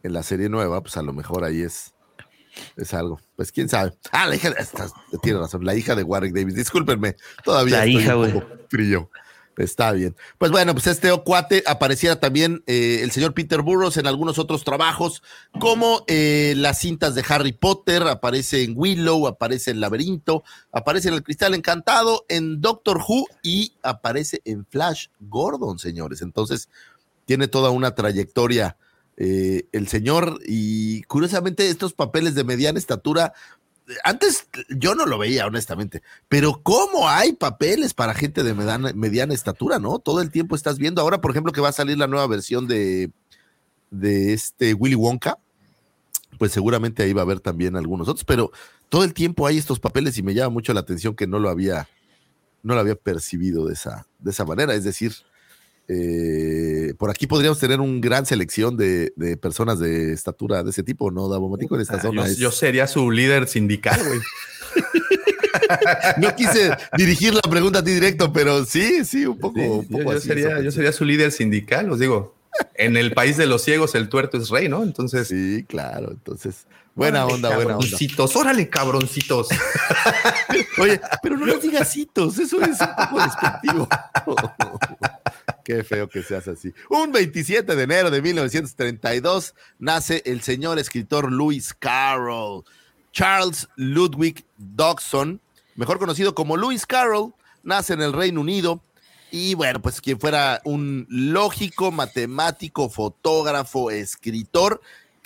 en 0.02 0.12
la 0.12 0.22
serie 0.22 0.48
nueva. 0.48 0.80
Pues 0.82 0.96
a 0.96 1.02
lo 1.02 1.12
mejor 1.12 1.44
ahí 1.44 1.62
es. 1.62 1.92
Es 2.76 2.94
algo. 2.94 3.20
Pues 3.36 3.50
quién 3.50 3.68
sabe. 3.68 3.92
Ah, 4.12 4.26
la 4.28 4.36
hija 4.36 4.50
de. 4.50 4.60
estás- 4.60 4.92
Tiene 5.22 5.40
razón. 5.40 5.64
La 5.64 5.74
hija 5.74 5.94
de 5.96 6.02
Warwick 6.04 6.32
Davis. 6.34 6.54
Discúlpenme. 6.54 7.16
Todavía 7.44 7.78
La 7.78 7.84
estoy 7.84 8.02
hija, 8.02 8.16
un 8.16 8.20
güey. 8.30 8.32
poco 8.32 8.46
frío. 8.68 9.10
Está 9.56 9.92
bien. 9.92 10.16
Pues 10.38 10.50
bueno, 10.50 10.72
pues 10.72 10.86
este 10.86 11.10
cuate 11.24 11.62
apareciera 11.66 12.18
también 12.18 12.62
eh, 12.66 13.00
el 13.02 13.12
señor 13.12 13.34
Peter 13.34 13.62
Burrows 13.62 13.96
en 13.96 14.06
algunos 14.06 14.38
otros 14.38 14.64
trabajos, 14.64 15.22
como 15.60 16.04
eh, 16.08 16.54
las 16.56 16.80
cintas 16.80 17.14
de 17.14 17.24
Harry 17.28 17.52
Potter, 17.52 18.02
aparece 18.02 18.64
en 18.64 18.74
Willow, 18.76 19.28
aparece 19.28 19.70
en 19.70 19.80
Laberinto, 19.80 20.42
aparece 20.72 21.08
en 21.08 21.14
El 21.14 21.22
Cristal 21.22 21.54
Encantado, 21.54 22.24
en 22.28 22.60
Doctor 22.60 22.98
Who 22.98 23.26
y 23.42 23.74
aparece 23.82 24.40
en 24.44 24.66
Flash 24.66 25.06
Gordon, 25.20 25.78
señores. 25.78 26.20
Entonces, 26.22 26.68
tiene 27.26 27.48
toda 27.48 27.70
una 27.70 27.94
trayectoria 27.94 28.76
eh, 29.16 29.68
el 29.70 29.86
señor 29.86 30.40
y 30.44 31.02
curiosamente 31.02 31.68
estos 31.68 31.92
papeles 31.92 32.34
de 32.34 32.42
mediana 32.42 32.80
estatura 32.80 33.32
antes 34.02 34.46
yo 34.68 34.94
no 34.94 35.06
lo 35.06 35.18
veía, 35.18 35.46
honestamente, 35.46 36.02
pero 36.28 36.60
¿cómo 36.62 37.08
hay 37.08 37.34
papeles 37.34 37.94
para 37.94 38.14
gente 38.14 38.42
de 38.42 38.54
mediana, 38.94 39.34
estatura, 39.34 39.78
no? 39.78 39.98
Todo 39.98 40.20
el 40.20 40.30
tiempo 40.30 40.56
estás 40.56 40.78
viendo. 40.78 41.02
Ahora, 41.02 41.20
por 41.20 41.30
ejemplo, 41.30 41.52
que 41.52 41.60
va 41.60 41.68
a 41.68 41.72
salir 41.72 41.98
la 41.98 42.06
nueva 42.06 42.26
versión 42.26 42.66
de, 42.66 43.10
de 43.90 44.32
este 44.32 44.74
Willy 44.74 44.94
Wonka, 44.94 45.38
pues 46.38 46.52
seguramente 46.52 47.02
ahí 47.02 47.12
va 47.12 47.22
a 47.22 47.24
haber 47.24 47.40
también 47.40 47.76
algunos 47.76 48.08
otros, 48.08 48.24
pero 48.24 48.50
todo 48.88 49.04
el 49.04 49.14
tiempo 49.14 49.46
hay 49.46 49.58
estos 49.58 49.80
papeles 49.80 50.16
y 50.18 50.22
me 50.22 50.34
llama 50.34 50.50
mucho 50.50 50.72
la 50.72 50.80
atención 50.80 51.14
que 51.14 51.26
no 51.26 51.38
lo 51.38 51.48
había, 51.48 51.88
no 52.62 52.74
lo 52.74 52.80
había 52.80 52.96
percibido 52.96 53.66
de 53.66 53.74
esa, 53.74 54.06
de 54.18 54.30
esa 54.30 54.44
manera. 54.44 54.74
Es 54.74 54.84
decir, 54.84 55.14
eh, 55.88 56.94
por 56.98 57.10
aquí 57.10 57.26
podríamos 57.26 57.58
tener 57.58 57.80
una 57.80 58.00
gran 58.00 58.24
selección 58.26 58.76
de, 58.76 59.12
de 59.16 59.36
personas 59.36 59.78
de 59.78 60.12
estatura 60.12 60.62
de 60.62 60.70
ese 60.70 60.82
tipo, 60.82 61.10
¿no, 61.10 61.28
Davo 61.28 61.48
Matico? 61.48 61.74
En 61.74 61.82
esta 61.82 61.96
Ah, 61.96 62.02
zona 62.02 62.22
yo, 62.26 62.32
es- 62.32 62.36
yo 62.38 62.50
sería 62.50 62.86
su 62.86 63.10
líder 63.10 63.46
sindical, 63.48 64.00
güey. 64.06 64.20
No 66.18 66.34
quise 66.36 66.76
dirigir 66.96 67.32
la 67.32 67.40
pregunta 67.42 67.78
a 67.78 67.84
ti 67.84 67.92
directo, 67.92 68.32
pero 68.32 68.64
sí, 68.64 69.04
sí, 69.04 69.24
un 69.24 69.38
poco. 69.38 69.60
Sí, 69.60 69.66
un 69.66 69.82
yo, 69.88 69.98
poco 69.98 70.12
yo 70.12 70.18
así, 70.18 70.28
sería, 70.28 70.60
yo 70.60 70.70
sería 70.70 70.92
su 70.92 71.04
líder 71.04 71.32
sindical, 71.32 71.90
os 71.90 71.98
digo. 71.98 72.34
En 72.74 72.96
el 72.96 73.12
país 73.12 73.36
de 73.36 73.46
los 73.46 73.62
ciegos, 73.62 73.94
el 73.94 74.08
tuerto 74.08 74.36
es 74.36 74.50
rey, 74.50 74.68
¿no? 74.68 74.82
Entonces. 74.82 75.28
Sí, 75.28 75.64
claro. 75.68 76.10
Entonces, 76.10 76.66
buena 76.94 77.24
onda, 77.26 77.54
buena 77.54 77.78
onda. 77.78 77.96
órale, 78.34 78.68
cabroncitos. 78.68 79.48
Oye, 80.78 81.00
pero 81.22 81.36
no 81.36 81.46
les 81.46 81.62
digas 81.62 81.90
citos, 81.92 82.38
eso 82.38 82.60
es 82.60 82.80
un 82.80 82.88
poco 82.96 83.22
despectivo. 83.24 83.88
Qué 85.64 85.82
feo 85.82 86.08
que 86.08 86.22
seas 86.22 86.46
así. 86.46 86.72
Un 86.90 87.10
27 87.10 87.74
de 87.74 87.82
enero 87.82 88.10
de 88.10 88.20
1932 88.20 89.54
nace 89.78 90.22
el 90.26 90.42
señor 90.42 90.78
escritor 90.78 91.32
Lewis 91.32 91.74
Carroll. 91.74 92.64
Charles 93.12 93.68
Ludwig 93.76 94.44
Dodson, 94.58 95.40
mejor 95.76 95.98
conocido 95.98 96.34
como 96.34 96.56
Lewis 96.56 96.84
Carroll, 96.84 97.32
nace 97.62 97.94
en 97.94 98.02
el 98.02 98.12
Reino 98.12 98.40
Unido. 98.40 98.82
Y 99.30 99.54
bueno, 99.54 99.80
pues 99.80 100.00
quien 100.00 100.20
fuera 100.20 100.60
un 100.64 101.06
lógico, 101.08 101.90
matemático, 101.90 102.88
fotógrafo, 102.90 103.90
escritor 103.90 104.80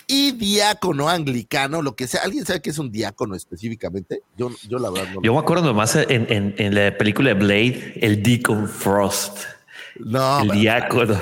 y 0.07 0.31
diácono 0.31 1.09
anglicano, 1.09 1.81
lo 1.83 1.95
que 1.95 2.07
sea. 2.07 2.21
¿Alguien 2.23 2.45
sabe 2.45 2.61
qué 2.61 2.71
es 2.71 2.79
un 2.79 2.91
diácono 2.91 3.35
específicamente? 3.35 4.21
Yo, 4.37 4.49
yo 4.67 4.79
la 4.79 4.89
verdad 4.89 5.13
no 5.13 5.21
Yo 5.21 5.33
me 5.33 5.39
acuerdo 5.39 5.63
nomás 5.65 5.95
en, 5.95 6.25
en- 6.31 6.55
en 6.57 6.73
la 6.75 6.97
película 6.97 7.29
de 7.29 7.33
Blade, 7.35 7.93
el 8.01 8.23
Deacon 8.23 8.67
Frost. 8.67 9.37
No, 9.99 10.41
el 10.41 10.49
diácono. 10.51 11.19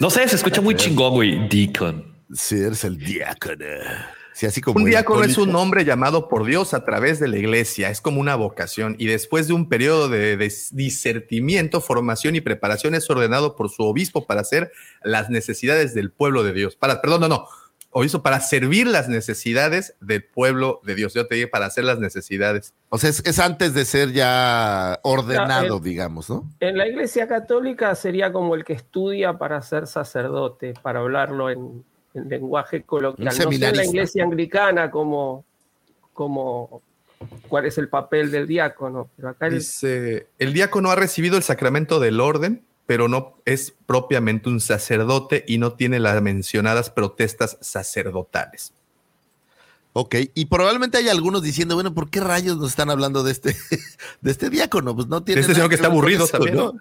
No 0.00 0.10
sé, 0.10 0.26
se 0.28 0.36
escucha 0.36 0.60
muy 0.60 0.74
chingón, 0.74 1.12
güey. 1.12 1.48
Deacon. 1.48 2.12
Sí, 2.32 2.56
eres 2.56 2.84
el 2.84 2.98
diácono. 2.98 3.66
Sí, 4.34 4.46
así 4.46 4.62
como 4.62 4.78
Un 4.78 4.86
diácono 4.86 5.24
es 5.24 5.36
un 5.36 5.54
hombre 5.54 5.84
llamado 5.84 6.28
por 6.28 6.46
Dios 6.46 6.72
a 6.72 6.84
través 6.84 7.20
de 7.20 7.28
la 7.28 7.36
iglesia, 7.36 7.90
es 7.90 8.00
como 8.00 8.18
una 8.18 8.34
vocación 8.34 8.96
y 8.98 9.06
después 9.06 9.46
de 9.46 9.52
un 9.52 9.68
periodo 9.68 10.08
de, 10.08 10.38
de 10.38 10.52
discernimiento, 10.72 11.82
formación 11.82 12.34
y 12.34 12.40
preparación 12.40 12.94
es 12.94 13.08
ordenado 13.10 13.56
por 13.56 13.68
su 13.68 13.82
obispo 13.82 14.26
para 14.26 14.40
hacer 14.40 14.72
las 15.02 15.28
necesidades 15.28 15.92
del 15.92 16.10
pueblo 16.10 16.44
de 16.44 16.54
Dios. 16.54 16.76
Para, 16.76 17.02
perdón, 17.02 17.20
no, 17.20 17.28
no, 17.28 17.48
obispo 17.94 18.22
para 18.22 18.40
servir 18.40 18.86
las 18.86 19.08
necesidades 19.08 19.94
del 20.00 20.24
pueblo 20.24 20.80
de 20.82 20.94
Dios. 20.94 21.14
Yo 21.14 21.26
te 21.26 21.34
dije 21.36 21.46
para 21.46 21.66
hacer 21.66 21.84
las 21.84 21.98
necesidades. 21.98 22.72
O 22.88 22.98
sea, 22.98 23.10
es, 23.10 23.22
es 23.24 23.38
antes 23.38 23.74
de 23.74 23.84
ser 23.84 24.12
ya 24.12 24.98
ordenado, 25.02 25.78
digamos, 25.78 26.28
¿no? 26.30 26.48
En 26.60 26.76
la 26.78 26.88
iglesia 26.88 27.28
católica 27.28 27.94
sería 27.94 28.32
como 28.32 28.54
el 28.54 28.64
que 28.64 28.72
estudia 28.72 29.34
para 29.38 29.60
ser 29.62 29.86
sacerdote, 29.86 30.74
para 30.82 31.00
hablarlo 31.00 31.50
en, 31.50 31.84
en 32.14 32.28
lenguaje 32.28 32.82
coloquial. 32.82 33.24
No 33.26 33.30
sé 33.30 33.42
en 33.44 33.76
la 33.76 33.84
iglesia 33.84 34.24
anglicana 34.24 34.90
como, 34.90 35.44
como 36.14 36.82
cuál 37.48 37.66
es 37.66 37.78
el 37.78 37.88
papel 37.88 38.30
del 38.30 38.46
diácono, 38.46 39.10
pero 39.16 39.28
acá 39.28 39.46
el- 39.46 39.54
Dice, 39.54 40.26
el 40.38 40.52
diácono 40.52 40.90
ha 40.90 40.96
recibido 40.96 41.36
el 41.36 41.42
sacramento 41.42 42.00
del 42.00 42.20
orden, 42.20 42.62
pero 42.92 43.08
no 43.08 43.38
es 43.46 43.72
propiamente 43.86 44.50
un 44.50 44.60
sacerdote 44.60 45.46
y 45.48 45.56
no 45.56 45.72
tiene 45.72 45.98
las 45.98 46.20
mencionadas 46.20 46.90
protestas 46.90 47.56
sacerdotales. 47.62 48.74
Ok, 49.94 50.16
y 50.34 50.44
probablemente 50.44 50.98
hay 50.98 51.08
algunos 51.08 51.42
diciendo, 51.42 51.74
bueno, 51.74 51.94
¿por 51.94 52.10
qué 52.10 52.20
rayos 52.20 52.58
nos 52.58 52.68
están 52.68 52.90
hablando 52.90 53.22
de 53.22 53.32
este, 53.32 53.56
de 54.20 54.30
este 54.30 54.50
diácono? 54.50 54.94
Pues 54.94 55.06
no 55.06 55.24
tiene. 55.24 55.40
Este 55.40 55.54
señor 55.54 55.70
que 55.70 55.76
está 55.76 55.86
aburrido 55.86 56.26
eso, 56.26 56.32
también. 56.32 56.54
¿no? 56.54 56.74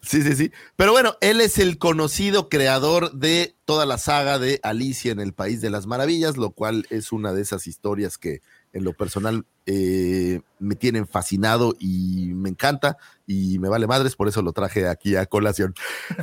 Sí, 0.00 0.22
sí, 0.22 0.34
sí. 0.34 0.50
Pero 0.74 0.90
bueno, 0.90 1.14
él 1.20 1.40
es 1.40 1.58
el 1.58 1.78
conocido 1.78 2.48
creador 2.48 3.12
de 3.12 3.54
toda 3.64 3.86
la 3.86 3.98
saga 3.98 4.40
de 4.40 4.58
Alicia 4.64 5.12
en 5.12 5.20
el 5.20 5.32
País 5.32 5.60
de 5.60 5.70
las 5.70 5.86
Maravillas, 5.86 6.36
lo 6.36 6.50
cual 6.50 6.88
es 6.90 7.12
una 7.12 7.32
de 7.32 7.42
esas 7.42 7.68
historias 7.68 8.18
que, 8.18 8.42
en 8.72 8.84
lo 8.84 8.92
personal 8.92 9.44
eh, 9.66 10.40
me 10.58 10.74
tienen 10.74 11.06
fascinado 11.06 11.74
y 11.78 12.32
me 12.34 12.48
encanta 12.48 12.96
y 13.26 13.58
me 13.58 13.68
vale 13.68 13.86
madres, 13.86 14.16
por 14.16 14.28
eso 14.28 14.42
lo 14.42 14.52
traje 14.52 14.88
aquí 14.88 15.14
a 15.14 15.26
colación. 15.26 15.74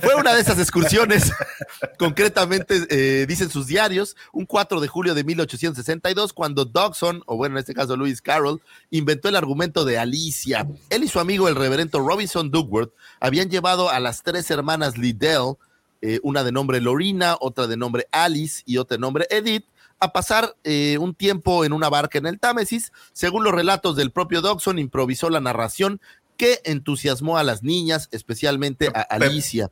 Fue 0.02 0.16
una 0.16 0.34
de 0.34 0.42
esas 0.42 0.60
excursiones, 0.60 1.32
concretamente 1.98 2.86
eh, 2.90 3.26
dicen 3.28 3.50
sus 3.50 3.68
diarios, 3.68 4.16
un 4.34 4.46
4 4.46 4.82
de 4.82 4.88
julio 4.88 5.16
de 5.16 5.24
1862, 5.24 6.34
cuando 6.34 6.66
Dodson, 6.66 7.24
o 7.28 7.38
bueno, 7.38 7.56
en 7.56 7.60
este 7.60 7.74
caso 7.74 7.96
Lewis 7.96 8.22
Carroll, 8.22 8.62
inventó 8.90 9.30
el 9.30 9.36
argumento 9.36 9.86
de 9.86 9.98
Alicia. 9.98 10.68
Él 10.90 11.04
y 11.04 11.08
su 11.08 11.20
amigo, 11.20 11.48
el 11.48 11.56
reverendo 11.56 12.00
Robinson 12.00 12.52
Dugworth, 12.52 12.94
habían 13.20 13.50
llevado 13.50 13.90
a 13.90 14.00
las 14.00 14.24
tres 14.24 14.50
hermanas 14.52 14.98
Liddell, 14.98 15.56
eh, 16.02 16.20
una 16.24 16.44
de 16.44 16.52
nombre 16.52 16.80
Lorina, 16.82 17.36
otra 17.40 17.68
de 17.68 17.78
nombre 17.78 18.08
Alice 18.12 18.64
y 18.66 18.78
otra 18.78 18.96
de 18.96 19.02
nombre 19.02 19.28
Edith, 19.30 19.66
a 20.00 20.12
pasar 20.14 20.56
eh, 20.64 20.98
un 21.00 21.14
tiempo 21.14 21.66
en 21.66 21.74
una 21.74 21.90
barca 21.90 22.18
en 22.18 22.26
el 22.28 22.40
Támesis. 22.40 22.92
Según 23.14 23.44
los 23.44 23.54
relatos 23.54 23.96
del 23.96 24.12
propio 24.12 24.42
Dodson, 24.42 24.80
improvisó 24.80 25.30
la 25.30 25.40
narración 25.40 26.00
que 26.38 26.62
entusiasmó 26.64 27.38
a 27.38 27.44
las 27.44 27.64
niñas, 27.64 28.08
especialmente 28.12 28.90
a 28.94 29.02
Alicia. 29.02 29.72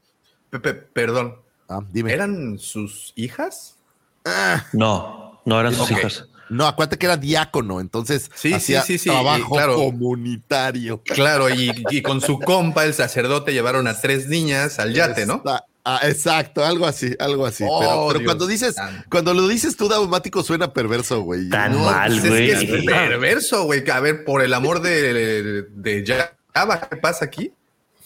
Pepe, 0.50 0.74
perdón. 0.74 1.38
Ah, 1.70 1.82
dime. 1.92 2.14
¿Eran 2.14 2.60
sus 2.60 3.14
hijas? 3.16 3.78
Ah, 4.26 4.66
No, 4.74 5.42
no 5.46 5.60
eran 5.60 5.74
sus 5.74 5.90
hijas. 5.92 6.26
no, 6.50 6.66
acuérdate 6.68 6.98
que 6.98 7.06
era 7.06 7.16
diácono, 7.18 7.80
entonces 7.80 8.30
Sí, 8.36 8.54
hacía 8.54 8.82
sí, 8.82 8.94
sí, 8.98 9.04
sí, 9.06 9.10
trabajo 9.10 9.54
y 9.56 9.58
claro. 9.58 9.76
comunitario. 9.76 11.02
Claro, 11.04 11.50
y, 11.50 11.72
y 11.90 12.02
con 12.02 12.20
su 12.22 12.40
compa, 12.40 12.86
el 12.86 12.94
sacerdote, 12.94 13.54
llevaron 13.54 13.88
a 13.88 14.00
tres 14.00 14.28
niñas 14.28 14.80
al 14.80 14.94
yate, 14.94 15.26
¿no? 15.26 15.42
Ah, 15.90 16.02
exacto, 16.04 16.66
algo 16.66 16.86
así, 16.86 17.16
algo 17.18 17.46
así. 17.46 17.64
Oh, 17.66 17.80
pero 17.80 18.08
pero 18.08 18.20
Dios 18.20 18.24
cuando 18.26 18.46
dices, 18.48 18.76
cuando 19.10 19.34
lo 19.34 19.48
dices 19.48 19.78
tú, 19.78 19.88
Daumático, 19.88 20.44
suena 20.44 20.74
perverso, 20.74 21.22
güey. 21.22 21.48
Tan 21.48 21.72
No, 21.72 21.86
mal, 21.86 22.10
Pues 22.12 22.24
es 22.26 22.30
güey. 22.30 22.68
que 22.68 22.78
es 22.80 22.86
perverso, 22.86 23.64
güey. 23.64 23.90
A 23.90 24.00
ver, 24.02 24.26
por 24.26 24.42
el 24.42 24.54
amor 24.54 24.82
de, 24.82 25.64
de 25.72 26.28
Java, 26.54 26.82
¿qué 26.90 26.98
pasa 26.98 27.24
aquí? 27.24 27.54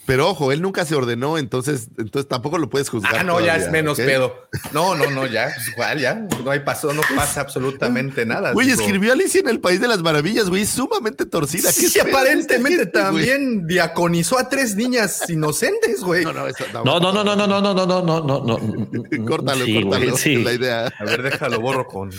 Pero 0.04 0.28
ojo, 0.28 0.50
él 0.50 0.60
nunca 0.60 0.84
se 0.84 0.96
ordenó, 0.96 1.38
entonces, 1.38 1.86
entonces 1.96 2.28
tampoco 2.28 2.58
lo 2.58 2.68
puedes 2.68 2.88
juzgar. 2.90 3.18
Ah, 3.18 3.22
no, 3.22 3.40
ya 3.40 3.56
es 3.56 3.70
menos 3.70 3.96
pedo. 3.98 4.34
No, 4.72 4.96
no, 4.96 5.08
no, 5.10 5.26
ya, 5.26 5.52
pues, 5.54 5.68
igual, 5.68 5.98
ya. 6.00 6.14
No 6.44 6.50
hay 6.50 6.60
paso, 6.60 6.92
no 6.92 7.02
pasa 7.14 7.40
absolutamente 7.40 8.26
nada. 8.26 8.52
Güey, 8.52 8.66
digo. 8.66 8.80
escribió 8.82 9.12
Alicia 9.12 9.40
en 9.40 9.48
el 9.48 9.60
País 9.60 9.80
de 9.80 9.86
las 9.86 10.02
Maravillas, 10.02 10.48
güey, 10.48 10.66
sumamente 10.66 11.24
torcida. 11.24 11.68
¿Qué 11.68 11.82
Sí, 11.82 11.86
esta 11.86 12.02
aparentemente 12.02 12.78
gente, 12.84 13.00
güey? 13.10 13.26
también 13.26 13.66
diaconizó 13.68 14.38
a 14.40 14.48
tres 14.48 14.74
niñas 14.74 15.22
inocentes, 15.30 16.00
güey. 16.00 16.24
No, 16.24 16.32
no, 16.32 16.48
eso, 16.48 16.64
No, 16.84 16.98
no, 16.98 17.12
no, 17.12 17.22
no, 17.22 17.36
no, 17.36 17.46
no, 17.46 17.60
no, 17.62 17.74
no, 17.74 17.86
no, 17.86 18.02
no, 18.02 18.20
no, 18.22 18.40
no. 18.58 19.26
Córtalo, 19.26 19.64
Sí, 19.64 19.82
córtalo. 19.84 20.06
güey, 20.06 20.16
sí. 20.18 20.42
la 20.42 20.52
idea. 20.52 20.92
A 20.98 21.04
ver, 21.04 21.22
déjalo, 21.22 21.60
borro 21.60 21.86
con. 21.86 22.10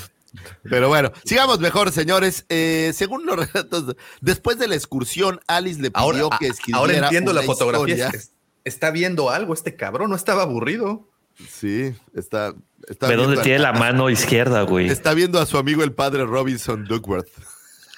Pero 0.63 0.87
bueno, 0.87 1.11
sigamos 1.25 1.59
mejor, 1.59 1.91
señores. 1.91 2.45
Eh, 2.49 2.91
según 2.95 3.25
los 3.25 3.35
relatos, 3.35 3.95
después 4.21 4.57
de 4.57 4.67
la 4.67 4.75
excursión, 4.75 5.39
Alice 5.47 5.81
le 5.81 5.91
pidió 5.91 6.25
Ahora, 6.25 6.37
que 6.39 6.47
escribiera. 6.47 6.79
ahora 6.79 6.97
entiendo 6.97 7.33
la 7.33 7.43
fotografía. 7.43 7.95
historia. 8.07 8.21
Está 8.63 8.91
viendo 8.91 9.29
algo 9.29 9.53
este 9.53 9.75
cabrón, 9.75 10.09
no 10.09 10.15
estaba 10.15 10.43
aburrido. 10.43 11.09
Sí, 11.49 11.93
está. 12.15 12.53
está 12.87 13.07
Ve 13.07 13.15
dónde 13.15 13.41
tiene 13.41 13.59
la 13.59 13.73
mano 13.73 14.09
izquierda, 14.09 14.61
güey. 14.63 14.87
Está 14.89 15.13
viendo 15.13 15.39
a 15.39 15.45
su 15.45 15.57
amigo 15.57 15.83
el 15.83 15.93
padre 15.93 16.25
Robinson 16.25 16.85
Duckworth. 16.85 17.27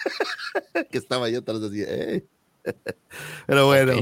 que 0.92 0.98
estaba 0.98 1.26
ahí 1.28 1.36
atrás 1.36 1.62
así. 1.62 1.84
"Eh". 1.86 2.26
Pero 3.48 3.68
bueno. 3.68 3.94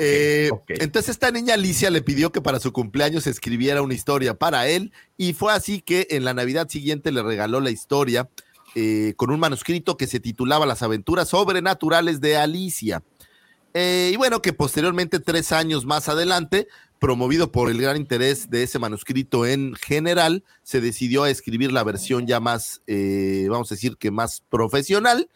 Eh. 0.00 0.50
Entonces 0.68 1.10
esta 1.10 1.30
niña 1.30 1.54
Alicia 1.54 1.90
le 1.90 2.02
pidió 2.02 2.32
que 2.32 2.40
para 2.40 2.60
su 2.60 2.72
cumpleaños 2.72 3.26
escribiera 3.26 3.82
una 3.82 3.94
historia 3.94 4.34
para 4.34 4.68
él 4.68 4.92
y 5.16 5.32
fue 5.32 5.52
así 5.52 5.80
que 5.80 6.06
en 6.10 6.24
la 6.24 6.34
Navidad 6.34 6.68
siguiente 6.68 7.12
le 7.12 7.22
regaló 7.22 7.60
la 7.60 7.70
historia 7.70 8.28
eh, 8.74 9.14
con 9.16 9.30
un 9.30 9.40
manuscrito 9.40 9.96
que 9.96 10.06
se 10.06 10.20
titulaba 10.20 10.66
Las 10.66 10.82
aventuras 10.82 11.28
sobrenaturales 11.28 12.20
de 12.20 12.36
Alicia. 12.36 13.02
Eh, 13.72 14.10
y 14.12 14.16
bueno, 14.16 14.40
que 14.40 14.54
posteriormente, 14.54 15.20
tres 15.20 15.52
años 15.52 15.84
más 15.84 16.08
adelante, 16.08 16.66
promovido 16.98 17.52
por 17.52 17.70
el 17.70 17.80
gran 17.80 17.98
interés 17.98 18.48
de 18.48 18.62
ese 18.62 18.78
manuscrito 18.78 19.44
en 19.44 19.74
general, 19.74 20.44
se 20.62 20.80
decidió 20.80 21.24
a 21.24 21.30
escribir 21.30 21.72
la 21.72 21.84
versión 21.84 22.26
ya 22.26 22.40
más, 22.40 22.80
vamos 22.86 23.70
a 23.70 23.74
decir 23.74 23.98
que 23.98 24.10
más 24.10 24.42
profesional, 24.48 25.28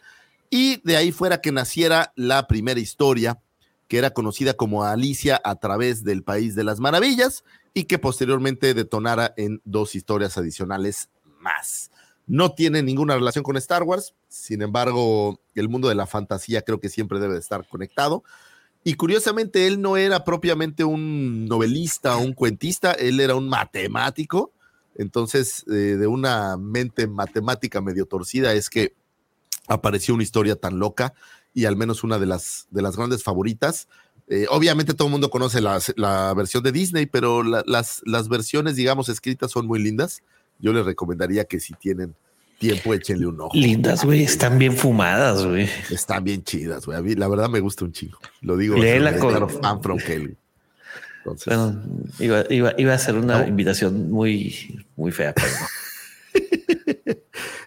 y 0.51 0.81
de 0.83 0.97
ahí 0.97 1.11
fuera 1.11 1.41
que 1.41 1.51
naciera 1.51 2.11
la 2.15 2.45
primera 2.45 2.79
historia, 2.79 3.41
que 3.87 3.97
era 3.97 4.11
conocida 4.11 4.53
como 4.53 4.83
Alicia 4.83 5.41
a 5.43 5.55
través 5.55 6.03
del 6.03 6.23
País 6.23 6.53
de 6.55 6.65
las 6.65 6.79
Maravillas, 6.79 7.43
y 7.73 7.85
que 7.85 7.97
posteriormente 7.97 8.73
detonara 8.73 9.33
en 9.37 9.61
dos 9.63 9.95
historias 9.95 10.37
adicionales 10.37 11.09
más. 11.39 11.89
No 12.27 12.51
tiene 12.53 12.83
ninguna 12.83 13.15
relación 13.15 13.43
con 13.43 13.55
Star 13.57 13.83
Wars, 13.83 14.13
sin 14.27 14.61
embargo, 14.61 15.39
el 15.55 15.69
mundo 15.69 15.87
de 15.87 15.95
la 15.95 16.05
fantasía 16.05 16.61
creo 16.61 16.81
que 16.81 16.89
siempre 16.89 17.19
debe 17.19 17.33
de 17.33 17.39
estar 17.39 17.65
conectado. 17.67 18.23
Y 18.83 18.95
curiosamente, 18.95 19.67
él 19.67 19.81
no 19.81 19.95
era 19.95 20.25
propiamente 20.25 20.83
un 20.83 21.45
novelista 21.45 22.17
o 22.17 22.21
un 22.21 22.33
cuentista, 22.33 22.91
él 22.91 23.21
era 23.21 23.35
un 23.35 23.47
matemático. 23.47 24.51
Entonces, 24.95 25.63
eh, 25.67 25.95
de 25.97 26.07
una 26.07 26.57
mente 26.57 27.07
matemática 27.07 27.79
medio 27.79 28.05
torcida 28.05 28.53
es 28.53 28.69
que 28.69 28.95
apareció 29.67 30.13
una 30.13 30.23
historia 30.23 30.55
tan 30.55 30.79
loca 30.79 31.13
y 31.53 31.65
al 31.65 31.75
menos 31.75 32.03
una 32.03 32.17
de 32.19 32.25
las, 32.25 32.67
de 32.71 32.81
las 32.81 32.95
grandes 32.97 33.23
favoritas. 33.23 33.87
Eh, 34.27 34.45
obviamente 34.49 34.93
todo 34.93 35.07
el 35.07 35.11
mundo 35.11 35.29
conoce 35.29 35.59
la, 35.61 35.79
la 35.97 36.33
versión 36.33 36.63
de 36.63 36.71
Disney, 36.71 37.05
pero 37.05 37.43
la- 37.43 37.63
las, 37.65 38.01
las 38.05 38.29
versiones, 38.29 38.75
digamos, 38.75 39.09
escritas 39.09 39.51
son 39.51 39.67
muy 39.67 39.79
lindas. 39.81 40.21
Yo 40.59 40.71
les 40.73 40.85
recomendaría 40.85 41.43
que 41.45 41.59
si 41.59 41.73
tienen 41.73 42.15
tiempo, 42.59 42.93
échenle 42.93 43.25
un 43.25 43.41
ojo. 43.41 43.51
Lindas, 43.57 44.05
güey. 44.05 44.23
Están 44.23 44.57
bien 44.59 44.77
fumadas, 44.77 45.43
güey. 45.45 45.67
Están 45.89 46.23
bien 46.23 46.43
chidas, 46.43 46.85
güey. 46.85 46.97
A 46.97 47.01
mí, 47.01 47.15
la 47.15 47.27
verdad 47.27 47.49
me 47.49 47.59
gusta 47.59 47.83
un 47.83 47.91
chingo. 47.91 48.19
Lo 48.41 48.55
digo. 48.55 48.77
Léela 48.77 49.17
con- 49.17 49.49
fan 49.49 49.81
from 49.81 49.97
hell. 49.99 50.37
Entonces, 51.17 51.55
Bueno, 51.57 51.81
iba, 52.19 52.43
iba, 52.49 52.73
iba 52.77 52.93
a 52.93 52.97
ser 52.97 53.15
una 53.15 53.39
No. 53.41 53.47
invitación 53.47 54.09
muy, 54.11 54.85
muy 54.95 55.11
fea, 55.11 55.33
pero 55.33 55.47
no. 55.49 55.67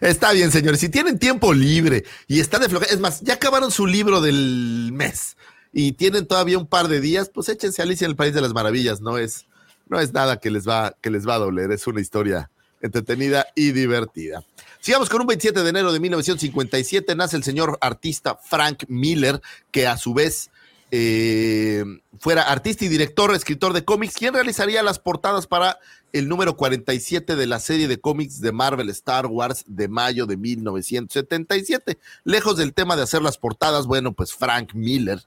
Está 0.01 0.31
bien, 0.33 0.51
señores. 0.51 0.79
Si 0.79 0.89
tienen 0.89 1.19
tiempo 1.19 1.53
libre 1.53 2.03
y 2.27 2.39
están 2.39 2.61
de 2.61 2.69
floja, 2.69 2.85
es 2.85 2.99
más, 2.99 3.21
ya 3.21 3.35
acabaron 3.35 3.71
su 3.71 3.85
libro 3.85 4.21
del 4.21 4.91
mes 4.93 5.37
y 5.71 5.93
tienen 5.93 6.25
todavía 6.25 6.57
un 6.57 6.67
par 6.67 6.87
de 6.87 7.01
días, 7.01 7.29
pues 7.33 7.49
échense 7.49 7.81
Alicia 7.81 8.05
en 8.05 8.11
el 8.11 8.15
País 8.15 8.33
de 8.33 8.41
las 8.41 8.53
Maravillas. 8.53 9.01
No 9.01 9.17
es, 9.17 9.45
no 9.87 9.99
es 9.99 10.13
nada 10.13 10.37
que 10.37 10.51
les 10.51 10.67
va, 10.67 10.95
que 11.01 11.09
les 11.09 11.27
va 11.27 11.35
a 11.35 11.39
doler. 11.39 11.71
Es 11.71 11.87
una 11.87 12.01
historia 12.01 12.49
entretenida 12.81 13.47
y 13.55 13.71
divertida. 13.71 14.43
Sigamos 14.79 15.09
con 15.09 15.21
un 15.21 15.27
27 15.27 15.63
de 15.63 15.69
enero 15.69 15.91
de 15.91 15.99
1957 15.99 17.15
nace 17.15 17.35
el 17.35 17.43
señor 17.43 17.77
artista 17.81 18.35
Frank 18.35 18.83
Miller, 18.87 19.41
que 19.71 19.87
a 19.87 19.97
su 19.97 20.13
vez 20.13 20.51
eh, 20.91 21.83
fuera 22.19 22.43
artista 22.43 22.85
y 22.85 22.87
director, 22.87 23.33
escritor 23.33 23.73
de 23.73 23.83
cómics, 23.83 24.15
quien 24.15 24.33
realizaría 24.33 24.83
las 24.83 24.99
portadas 24.99 25.47
para 25.47 25.79
el 26.13 26.29
número 26.29 26.55
47 26.55 27.35
de 27.35 27.47
la 27.47 27.59
serie 27.59 27.87
de 27.87 27.99
cómics 27.99 28.39
de 28.39 28.51
Marvel 28.51 28.89
Star 28.89 29.25
Wars 29.25 29.65
de 29.67 29.87
mayo 29.87 30.25
de 30.25 30.37
1977. 30.37 31.97
Lejos 32.23 32.57
del 32.57 32.73
tema 32.73 32.95
de 32.95 33.03
hacer 33.03 33.21
las 33.21 33.37
portadas, 33.37 33.85
bueno, 33.85 34.13
pues 34.13 34.33
Frank 34.33 34.73
Miller 34.73 35.21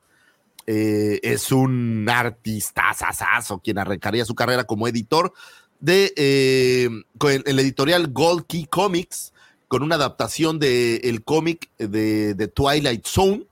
eh, 0.66 1.20
es 1.22 1.50
un 1.50 2.09
artista 2.09 2.94
sasazo, 2.94 3.59
quien 3.59 3.78
arrancaría 3.78 4.24
su 4.24 4.34
carrera 4.34 4.64
como 4.64 4.86
editor 4.86 5.32
de 5.80 6.12
eh, 6.16 6.88
el 7.46 7.59
editorial 7.59 8.09
Gold 8.12 8.46
Key 8.46 8.66
Comics, 8.66 9.32
con 9.66 9.82
una 9.82 9.96
adaptación 9.96 10.59
del 10.59 11.00
el 11.04 11.24
cómic 11.24 11.70
de, 11.78 12.34
de 12.34 12.48
Twilight 12.48 13.06
Zone. 13.06 13.47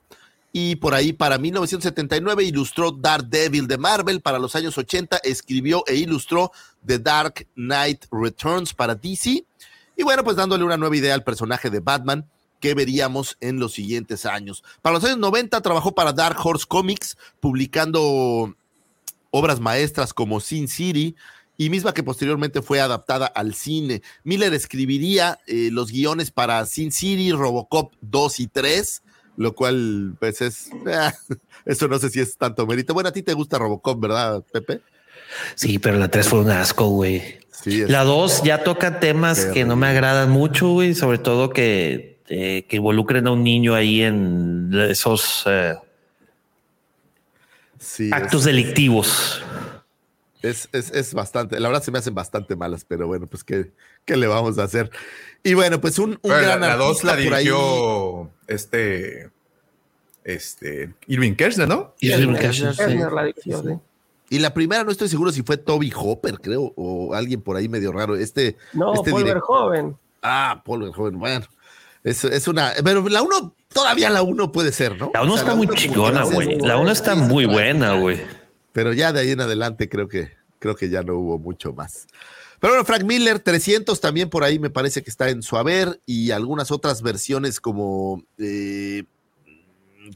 Y 0.59 0.76
por 0.76 0.94
ahí, 0.94 1.12
para 1.12 1.36
1979, 1.36 2.42
ilustró 2.42 2.90
Daredevil 2.90 3.66
de 3.66 3.76
Marvel. 3.76 4.22
Para 4.22 4.38
los 4.38 4.57
años 4.57 4.78
80, 4.78 5.18
escribió 5.18 5.84
e 5.86 5.96
ilustró 5.96 6.50
The 6.86 6.98
Dark 6.98 7.46
Knight 7.57 8.07
Returns 8.11 8.72
para 8.72 8.94
DC. 8.94 9.44
Y 9.98 10.02
bueno, 10.02 10.24
pues 10.24 10.34
dándole 10.34 10.64
una 10.64 10.78
nueva 10.78 10.96
idea 10.96 11.12
al 11.12 11.24
personaje 11.24 11.68
de 11.68 11.80
Batman 11.80 12.26
que 12.59 12.72
veríamos 12.72 13.36
en 13.40 13.61
los 13.61 13.74
siguientes 13.74 14.24
años. 14.24 14.64
Para 14.80 14.94
los 14.94 15.04
años 15.04 15.18
90 15.18 15.61
trabajó 15.61 15.94
para 15.94 16.14
Dark 16.14 16.38
Horse 16.42 16.64
Comics, 16.66 17.18
publicando 17.38 18.57
obras 19.30 19.61
maestras 19.61 20.14
como 20.14 20.40
Sin 20.40 20.68
City 20.68 21.16
y 21.59 21.68
misma 21.68 21.92
que 21.92 22.02
posteriormente 22.02 22.62
fue 22.62 22.80
adaptada 22.80 23.26
al 23.26 23.52
cine. 23.52 24.00
Miller 24.24 24.54
escribiría 24.54 25.38
eh, 25.46 25.68
los 25.70 25.90
guiones 25.90 26.30
para 26.30 26.64
Sin 26.64 26.92
City, 26.92 27.32
Robocop 27.32 27.92
2 28.00 28.40
y 28.40 28.46
3, 28.46 29.02
lo 29.37 29.55
cual 29.55 30.14
pues 30.18 30.41
es, 30.41 30.70
eh, 30.87 31.11
eso 31.64 31.89
no 31.89 31.99
sé 31.99 32.11
si 32.11 32.20
es 32.20 32.37
tanto 32.37 32.66
mérito. 32.66 32.95
Bueno, 32.95 33.09
a 33.09 33.12
ti 33.12 33.22
te 33.22 33.32
gusta 33.34 33.59
Robocop, 33.59 34.01
¿verdad, 34.01 34.43
Pepe? 34.53 34.80
Sí, 35.55 35.78
pero 35.78 35.99
la 35.99 36.09
3 36.09 36.28
fue 36.28 36.41
un 36.41 36.51
asco, 36.51 36.87
güey. 36.89 37.39
Sí, 37.51 37.84
La 37.87 38.05
2 38.05 38.43
ya 38.45 38.62
toca 38.62 39.01
temas 39.01 39.47
que 39.47 39.64
no 39.64 39.76
me 39.76 39.87
agradan 39.89 40.30
mucho, 40.30 40.68
güey, 40.68 40.95
sobre 40.95 41.18
todo 41.18 41.51
que, 41.51 42.20
eh, 42.28 42.64
que 42.68 42.76
involucren 42.76 43.26
a 43.26 43.32
un 43.32 43.43
niño 43.43 43.74
ahí 43.74 44.03
en 44.03 44.70
esos 44.89 45.43
eh, 45.47 45.74
sí, 47.78 48.11
actos 48.12 48.41
es- 48.41 48.47
delictivos. 48.47 49.43
Es, 50.43 50.68
es, 50.72 50.93
es, 50.93 51.12
bastante, 51.12 51.59
la 51.59 51.68
verdad 51.68 51.82
se 51.82 51.91
me 51.91 51.99
hacen 51.99 52.14
bastante 52.14 52.55
malas, 52.55 52.84
pero 52.87 53.09
bueno, 53.09 53.26
pues 53.26 53.43
qué, 53.43 53.72
qué 54.05 54.16
le 54.16 54.28
vamos 54.28 54.59
a 54.59 54.64
hacer. 54.64 54.91
Y 55.43 55.55
bueno, 55.55 55.80
pues 55.80 55.99
un, 55.99 56.20
un 56.22 56.30
gran 56.30 56.61
La 56.61 56.76
2 56.76 57.03
la 57.03 57.16
dirigió 57.16 58.30
este, 58.47 59.30
este, 60.24 60.94
Irving 61.07 61.34
Kershner, 61.34 61.68
¿no? 61.68 61.94
Irving 62.01 62.34
Kershner, 62.34 63.12
la 63.12 63.24
dirigió, 63.24 63.62
sí. 63.62 63.78
Y 64.28 64.40
la 64.40 64.53
primera 64.53 64.82
no 64.82 64.90
estoy 64.90 65.09
seguro 65.09 65.30
si 65.30 65.42
fue 65.42 65.57
Toby 65.57 65.92
Hopper, 65.94 66.40
creo, 66.40 66.72
o 66.76 67.14
alguien 67.14 67.40
por 67.40 67.57
ahí 67.57 67.68
medio 67.68 67.92
raro. 67.92 68.16
Este, 68.16 68.57
no, 68.72 68.94
este 68.94 69.11
Paul 69.11 69.24
Verhoeven. 69.24 69.97
Ah, 70.22 70.62
Paul 70.64 70.82
Verhoeven, 70.82 71.18
bueno. 71.18 71.47
Es, 72.03 72.24
es 72.24 72.49
una. 72.49 72.72
Pero 72.84 73.09
la 73.09 73.22
1, 73.22 73.55
todavía 73.72 74.11
la 74.11 74.22
1 74.22 74.53
puede 74.53 74.72
ser, 74.72 74.99
¿no? 74.99 75.11
La 75.14 75.22
1 75.22 75.36
está 75.36 75.55
muy 75.55 75.68
chingona, 75.68 76.24
güey. 76.24 76.59
La 76.59 76.76
1 76.78 76.90
está 76.90 77.14
muy 77.14 77.47
buena, 77.47 77.94
güey. 77.94 78.20
Pero 78.72 78.92
ya 78.92 79.12
de 79.12 79.20
ahí 79.20 79.30
en 79.30 79.40
adelante 79.40 79.88
creo 79.88 80.09
que, 80.09 80.32
creo 80.59 80.74
que 80.74 80.88
ya 80.88 81.03
no 81.03 81.14
hubo 81.14 81.38
mucho 81.38 81.72
más. 81.72 82.07
Pero 82.61 82.72
bueno, 82.72 82.84
Frank 82.84 83.04
Miller, 83.04 83.38
300 83.38 84.00
también 84.00 84.30
por 84.30 84.44
ahí 84.44 84.59
me 84.59 84.70
parece 84.70 85.02
que 85.02 85.11
está 85.11 85.28
en 85.28 85.42
su 85.42 85.57
haber 85.57 86.00
y 86.07 86.30
algunas 86.30 86.70
otras 86.70 87.02
versiones 87.02 87.61
como, 87.61 88.22
eh, 88.38 89.04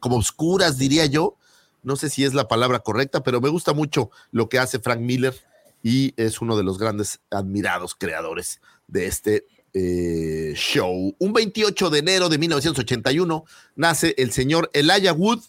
como 0.01 0.17
oscuras, 0.17 0.79
diría 0.79 1.07
yo. 1.07 1.37
No 1.83 1.97
sé 1.97 2.11
si 2.11 2.25
es 2.25 2.35
la 2.35 2.49
palabra 2.49 2.81
correcta, 2.81 3.23
pero 3.23 3.41
me 3.41 3.49
gusta 3.49 3.73
mucho 3.73 4.11
lo 4.33 4.49
que 4.49 4.59
hace 4.59 4.81
Frank 4.81 5.01
Miller 5.01 5.35
y 5.83 6.13
es 6.17 6.41
uno 6.41 6.57
de 6.57 6.65
los 6.65 6.79
grandes 6.79 7.21
admirados 7.31 7.95
creadores 7.95 8.61
de 8.87 9.07
este 9.07 9.47
eh, 9.73 10.53
show. 10.57 11.15
Un 11.19 11.33
28 11.33 11.91
de 11.91 11.99
enero 12.01 12.29
de 12.29 12.39
1981 12.39 13.45
nace 13.77 14.15
el 14.19 14.33
señor 14.33 14.71
Elijah 14.73 15.13
Wood, 15.13 15.41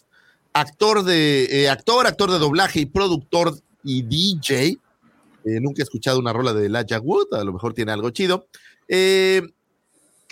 actor 0.52 1.02
de 1.02 1.44
eh, 1.50 1.68
actor, 1.68 2.06
actor 2.06 2.30
de 2.30 2.38
doblaje 2.38 2.80
y 2.80 2.86
productor 2.86 3.58
y 3.82 4.02
DJ. 4.02 4.78
Eh, 5.44 5.60
nunca 5.60 5.82
he 5.82 5.84
escuchado 5.84 6.18
una 6.18 6.32
rola 6.32 6.52
de 6.52 6.66
Elijah 6.66 7.00
Wood, 7.00 7.34
a 7.34 7.44
lo 7.44 7.52
mejor 7.52 7.74
tiene 7.74 7.92
algo 7.92 8.10
chido. 8.10 8.46
Eh, 8.88 9.42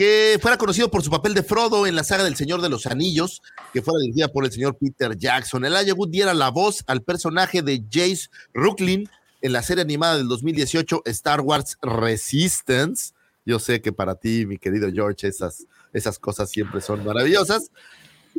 que 0.00 0.38
fuera 0.40 0.56
conocido 0.56 0.90
por 0.90 1.02
su 1.02 1.10
papel 1.10 1.34
de 1.34 1.42
Frodo 1.42 1.86
en 1.86 1.94
la 1.94 2.04
saga 2.04 2.24
del 2.24 2.34
Señor 2.34 2.62
de 2.62 2.70
los 2.70 2.86
Anillos, 2.86 3.42
que 3.72 3.82
fuera 3.82 4.00
dirigida 4.00 4.28
por 4.28 4.46
el 4.46 4.50
señor 4.50 4.78
Peter 4.78 5.14
Jackson. 5.14 5.64
Elijah 5.66 5.92
Wood 5.92 6.08
diera 6.08 6.32
la 6.32 6.48
voz 6.48 6.82
al 6.86 7.02
personaje 7.02 7.60
de 7.60 7.84
Jace 7.90 8.30
Rooklin 8.54 9.10
en 9.42 9.52
la 9.52 9.62
serie 9.62 9.82
animada 9.82 10.16
del 10.16 10.26
2018 10.28 11.02
Star 11.04 11.42
Wars 11.42 11.76
Resistance. 11.82 13.12
Yo 13.44 13.58
sé 13.58 13.82
que 13.82 13.92
para 13.92 14.14
ti, 14.14 14.46
mi 14.46 14.56
querido 14.56 14.90
George, 14.90 15.28
esas, 15.28 15.66
esas 15.92 16.18
cosas 16.18 16.50
siempre 16.50 16.80
son 16.80 17.04
maravillosas. 17.04 17.70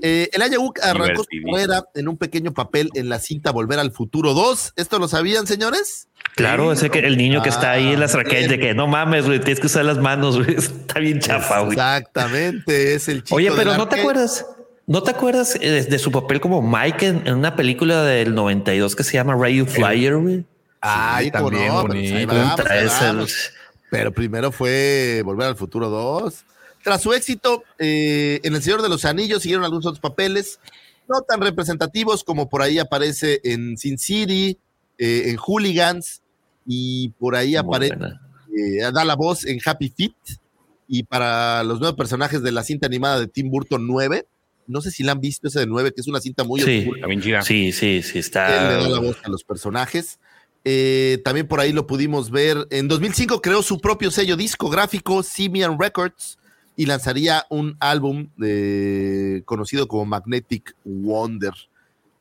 Eh, 0.01 0.29
el 0.33 0.41
Ayahuk 0.41 0.79
arrancó 0.81 1.23
su 1.23 1.29
carrera 1.45 1.83
en 1.93 2.07
un 2.07 2.17
pequeño 2.17 2.53
papel 2.53 2.89
en 2.93 3.09
la 3.09 3.19
cinta 3.19 3.51
Volver 3.51 3.79
al 3.79 3.91
Futuro 3.91 4.33
2. 4.33 4.73
¿Esto 4.75 4.99
lo 4.99 5.07
sabían, 5.07 5.47
señores? 5.47 6.07
Claro, 6.35 6.71
ese 6.71 6.89
que 6.89 6.99
el 6.99 7.17
niño 7.17 7.41
que 7.41 7.49
está 7.49 7.71
ahí 7.71 7.91
en 7.91 7.99
las 7.99 8.13
raquetas 8.13 8.49
de 8.49 8.59
que 8.59 8.73
no 8.73 8.87
mames, 8.87 9.25
güey, 9.25 9.39
tienes 9.39 9.59
que 9.59 9.67
usar 9.67 9.85
las 9.85 9.97
manos, 9.97 10.37
güey. 10.37 10.55
Está 10.57 10.99
bien 10.99 11.19
chafa, 11.19 11.59
güey. 11.59 11.73
Exactamente, 11.73 12.93
es 12.95 13.07
el 13.09 13.23
chico. 13.23 13.35
Oye, 13.35 13.51
pero 13.55 13.75
no 13.75 13.87
te 13.87 13.99
acuerdas, 13.99 14.45
no 14.87 15.03
te 15.03 15.11
acuerdas 15.11 15.59
de, 15.59 15.83
de, 15.83 15.99
su 15.99 16.11
papel 16.11 16.39
como 16.39 16.61
Mike 16.61 17.05
en, 17.05 17.27
en, 17.27 17.35
una 17.35 17.55
película 17.55 18.03
del 18.03 18.33
92 18.33 18.95
que 18.95 19.03
se 19.03 19.13
llama 19.13 19.35
Radio 19.35 19.65
Flyer, 19.65 20.15
güey. 20.15 20.45
Ay, 20.79 21.25
sí, 21.25 21.31
también 21.31 21.67
no, 21.67 21.81
bonito. 21.83 22.27
Pero, 22.67 22.89
vamos, 22.89 23.51
pero 23.91 24.11
primero 24.11 24.51
fue 24.51 25.21
Volver 25.23 25.49
al 25.49 25.55
Futuro 25.55 25.89
2. 25.89 26.45
Tras 26.83 27.01
su 27.01 27.13
éxito 27.13 27.63
eh, 27.79 28.39
en 28.43 28.55
El 28.55 28.61
Señor 28.61 28.81
de 28.81 28.89
los 28.89 29.05
Anillos, 29.05 29.43
siguieron 29.43 29.63
algunos 29.63 29.85
otros 29.85 29.99
papeles, 29.99 30.59
no 31.07 31.21
tan 31.21 31.41
representativos 31.41 32.23
como 32.23 32.49
por 32.49 32.61
ahí 32.61 32.79
aparece 32.79 33.39
en 33.43 33.77
Sin 33.77 33.97
City, 33.97 34.57
eh, 34.97 35.23
en 35.27 35.37
Hooligans, 35.37 36.21
y 36.65 37.09
por 37.09 37.35
ahí 37.35 37.55
aparece, 37.55 37.95
eh, 37.95 38.91
da 38.93 39.03
la 39.03 39.15
voz 39.15 39.45
en 39.45 39.59
Happy 39.63 39.89
Feet, 39.95 40.15
y 40.87 41.03
para 41.03 41.63
los 41.63 41.79
nuevos 41.79 41.97
personajes 41.97 42.43
de 42.43 42.51
la 42.51 42.63
cinta 42.63 42.85
animada 42.85 43.19
de 43.19 43.27
Tim 43.27 43.49
Burton 43.49 43.87
9. 43.87 44.25
No 44.67 44.81
sé 44.81 44.91
si 44.91 45.03
la 45.03 45.13
han 45.13 45.21
visto 45.21 45.47
ese 45.47 45.61
de 45.61 45.65
9, 45.65 45.93
que 45.93 46.01
es 46.01 46.07
una 46.07 46.19
cinta 46.19 46.43
muy 46.43 46.61
sí, 46.61 46.79
oscura. 46.79 47.41
Sí, 47.43 47.71
sí, 47.71 48.01
sí, 48.03 48.19
está. 48.19 48.73
Él 48.73 48.77
le 48.77 48.83
da 48.83 48.89
la 48.89 48.99
voz 48.99 49.17
a 49.23 49.29
los 49.29 49.45
personajes. 49.45 50.19
Eh, 50.63 51.19
también 51.23 51.47
por 51.47 51.59
ahí 51.59 51.71
lo 51.71 51.87
pudimos 51.87 52.29
ver. 52.29 52.67
En 52.69 52.89
2005 52.89 53.41
creó 53.41 53.63
su 53.63 53.79
propio 53.79 54.11
sello 54.11 54.35
discográfico, 54.35 55.23
Simian 55.23 55.79
Records, 55.79 56.37
y 56.81 56.87
lanzaría 56.87 57.45
un 57.51 57.77
álbum 57.79 58.29
de, 58.37 59.43
conocido 59.45 59.87
como 59.87 60.03
Magnetic 60.05 60.75
Wonder. 60.83 61.53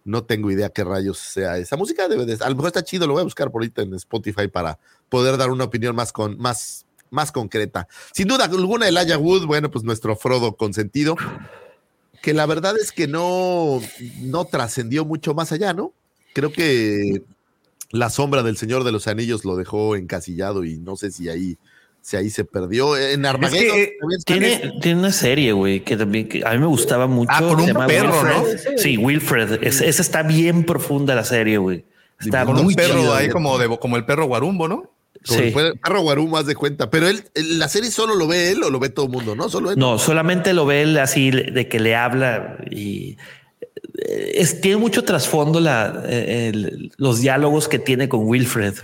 No 0.04 0.24
tengo 0.24 0.50
idea 0.50 0.68
qué 0.68 0.84
rayos 0.84 1.16
sea 1.16 1.56
esa 1.56 1.78
música. 1.78 2.08
Debe 2.08 2.26
de, 2.26 2.34
a 2.44 2.50
lo 2.50 2.56
mejor 2.56 2.66
está 2.66 2.84
chido, 2.84 3.06
lo 3.06 3.14
voy 3.14 3.22
a 3.22 3.24
buscar 3.24 3.50
por 3.50 3.62
ahorita 3.62 3.80
en 3.80 3.94
Spotify 3.94 4.48
para 4.48 4.78
poder 5.08 5.38
dar 5.38 5.48
una 5.48 5.64
opinión 5.64 5.96
más, 5.96 6.12
con, 6.12 6.36
más, 6.36 6.84
más 7.08 7.32
concreta. 7.32 7.88
Sin 8.12 8.28
duda 8.28 8.44
alguna, 8.44 8.86
el 8.86 8.98
Aya 8.98 9.16
Wood, 9.16 9.46
bueno, 9.46 9.70
pues 9.70 9.82
nuestro 9.82 10.14
Frodo 10.14 10.54
consentido, 10.56 11.16
que 12.20 12.34
la 12.34 12.44
verdad 12.44 12.74
es 12.78 12.92
que 12.92 13.08
no, 13.08 13.80
no 14.18 14.44
trascendió 14.44 15.06
mucho 15.06 15.32
más 15.32 15.52
allá, 15.52 15.72
¿no? 15.72 15.94
Creo 16.34 16.52
que 16.52 17.22
la 17.92 18.10
sombra 18.10 18.42
del 18.42 18.58
Señor 18.58 18.84
de 18.84 18.92
los 18.92 19.08
Anillos 19.08 19.46
lo 19.46 19.56
dejó 19.56 19.96
encasillado 19.96 20.64
y 20.64 20.76
no 20.76 20.96
sé 20.96 21.12
si 21.12 21.30
ahí 21.30 21.56
si 22.02 22.16
ahí 22.16 22.30
se 22.30 22.44
perdió 22.44 22.96
en 22.96 23.26
Armageddon. 23.26 23.78
Es 23.78 24.24
que, 24.24 24.34
tiene, 24.34 24.72
tiene, 24.80 25.00
una 25.00 25.12
serie, 25.12 25.52
güey, 25.52 25.80
que 25.80 25.96
también 25.96 26.28
que 26.28 26.42
a 26.44 26.52
mí 26.52 26.58
me 26.58 26.66
gustaba 26.66 27.06
mucho. 27.06 27.30
Ah, 27.32 27.40
con 27.40 27.60
un 27.60 27.86
perro, 27.86 28.12
Wilfred. 28.12 28.72
¿no? 28.72 28.78
Sí, 28.78 28.96
Wilfred. 28.96 29.62
Es, 29.62 29.80
esa 29.80 30.02
está 30.02 30.22
bien 30.22 30.64
profunda 30.64 31.14
la 31.14 31.24
serie, 31.24 31.58
güey. 31.58 31.84
Está 32.18 32.44
con 32.44 32.58
un 32.58 32.74
perro 32.74 33.00
chido, 33.00 33.14
ahí 33.14 33.28
como, 33.30 33.58
de, 33.58 33.78
como 33.78 33.96
el 33.96 34.04
perro 34.04 34.26
guarumbo, 34.26 34.68
¿no? 34.68 34.92
Como 35.26 35.40
sí. 35.40 35.52
el 35.54 35.78
perro 35.78 36.00
guarumbo, 36.00 36.36
haz 36.38 36.46
de 36.46 36.54
cuenta. 36.54 36.90
Pero 36.90 37.08
él, 37.08 37.24
la 37.34 37.68
serie 37.68 37.90
solo 37.90 38.14
lo 38.14 38.26
ve 38.26 38.50
él 38.50 38.62
o 38.62 38.70
lo 38.70 38.78
ve 38.78 38.88
todo 38.88 39.06
el 39.06 39.12
mundo, 39.12 39.34
¿no? 39.34 39.48
Solo 39.48 39.72
él. 39.72 39.78
No, 39.78 39.98
solamente 39.98 40.52
lo 40.52 40.66
ve 40.66 40.82
él 40.82 40.98
así 40.98 41.30
de 41.30 41.68
que 41.68 41.80
le 41.80 41.96
habla 41.96 42.58
y 42.70 43.16
es, 44.06 44.60
tiene 44.60 44.78
mucho 44.78 45.04
trasfondo 45.04 45.60
la, 45.60 46.02
el, 46.08 46.92
los 46.96 47.20
diálogos 47.20 47.68
que 47.68 47.78
tiene 47.78 48.08
con 48.08 48.26
Wilfred. 48.26 48.74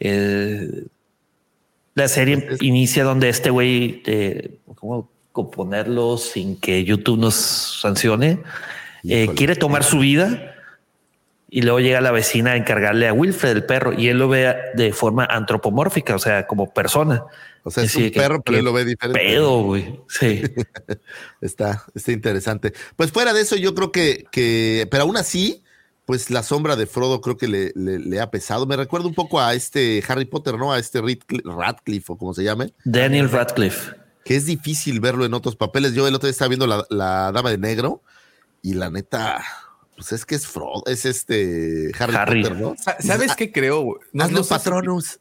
Eh, 0.00 0.86
la 1.98 2.08
serie 2.08 2.48
inicia 2.60 3.04
donde 3.04 3.28
este 3.28 3.50
güey, 3.50 4.02
eh, 4.06 4.58
¿cómo 4.74 5.10
componerlo 5.32 6.16
sin 6.16 6.56
que 6.56 6.84
YouTube 6.84 7.18
nos 7.18 7.34
sancione? 7.34 8.40
Eh, 9.04 9.28
quiere 9.36 9.54
tomar 9.54 9.84
su 9.84 9.98
vida 9.98 10.54
y 11.50 11.62
luego 11.62 11.80
llega 11.80 12.00
la 12.00 12.10
vecina 12.10 12.52
a 12.52 12.56
encargarle 12.56 13.08
a 13.08 13.12
Wilfred, 13.12 13.50
el 13.50 13.64
perro, 13.64 13.92
y 13.92 14.08
él 14.08 14.18
lo 14.18 14.28
ve 14.28 14.54
de 14.74 14.92
forma 14.92 15.24
antropomórfica, 15.24 16.14
o 16.14 16.18
sea, 16.18 16.46
como 16.46 16.72
persona. 16.72 17.24
O 17.62 17.70
sea, 17.70 17.84
es, 17.84 17.90
es 17.90 17.96
un 17.96 18.02
que, 18.10 18.20
perro, 18.20 18.42
pero 18.42 18.58
él 18.58 18.64
lo 18.64 18.72
ve 18.72 18.84
diferente. 18.84 19.20
Pedo, 19.20 19.62
güey. 19.62 20.00
Sí. 20.08 20.42
está, 21.40 21.84
está 21.94 22.12
interesante. 22.12 22.72
Pues 22.96 23.12
fuera 23.12 23.32
de 23.32 23.40
eso, 23.40 23.56
yo 23.56 23.74
creo 23.74 23.92
que, 23.92 24.24
que, 24.30 24.86
pero 24.90 25.04
aún 25.04 25.16
así, 25.16 25.62
pues 26.08 26.30
la 26.30 26.42
sombra 26.42 26.74
de 26.74 26.86
Frodo 26.86 27.20
creo 27.20 27.36
que 27.36 27.46
le, 27.46 27.70
le, 27.74 27.98
le, 27.98 28.18
ha 28.18 28.30
pesado. 28.30 28.64
Me 28.64 28.78
recuerda 28.78 29.06
un 29.06 29.14
poco 29.14 29.42
a 29.42 29.52
este 29.52 30.02
Harry 30.08 30.24
Potter, 30.24 30.56
¿no? 30.56 30.72
A 30.72 30.78
este 30.78 31.02
Radcliffe 31.44 32.10
o 32.10 32.16
como 32.16 32.32
se 32.32 32.44
llame. 32.44 32.72
Daniel 32.82 33.30
Radcliffe. 33.30 33.94
Que 34.24 34.34
es 34.34 34.46
difícil 34.46 35.00
verlo 35.00 35.26
en 35.26 35.34
otros 35.34 35.54
papeles. 35.54 35.92
Yo 35.92 36.08
el 36.08 36.14
otro 36.14 36.26
día 36.26 36.30
estaba 36.30 36.48
viendo 36.48 36.66
la, 36.66 36.86
la 36.88 37.30
Dama 37.30 37.50
de 37.50 37.58
Negro 37.58 38.02
y 38.62 38.72
la 38.72 38.88
neta, 38.88 39.44
pues 39.96 40.12
es 40.12 40.24
que 40.24 40.34
es 40.36 40.46
Frodo, 40.46 40.82
es 40.86 41.04
este 41.04 41.92
Harry, 41.98 42.16
Harry. 42.16 42.42
Potter, 42.42 42.58
¿no? 42.58 42.74
¿Sabes 43.00 43.36
qué 43.36 43.52
creo? 43.52 44.00
No, 44.14 44.28
los 44.28 44.48
patronos. 44.48 45.20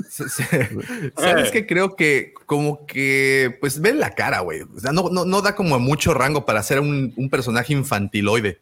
¿Sabes 1.16 1.52
qué? 1.52 1.64
Creo 1.64 1.94
que 1.94 2.34
como 2.44 2.86
que, 2.86 3.56
pues 3.60 3.80
ven 3.80 4.00
la 4.00 4.16
cara, 4.16 4.40
güey. 4.40 4.62
O 4.62 4.80
sea, 4.80 4.90
no, 4.90 5.10
no, 5.10 5.24
no, 5.24 5.42
da 5.42 5.54
como 5.54 5.78
mucho 5.78 6.12
rango 6.12 6.44
para 6.44 6.60
ser 6.64 6.80
un, 6.80 7.12
un 7.14 7.30
personaje 7.30 7.72
infantiloide. 7.72 8.58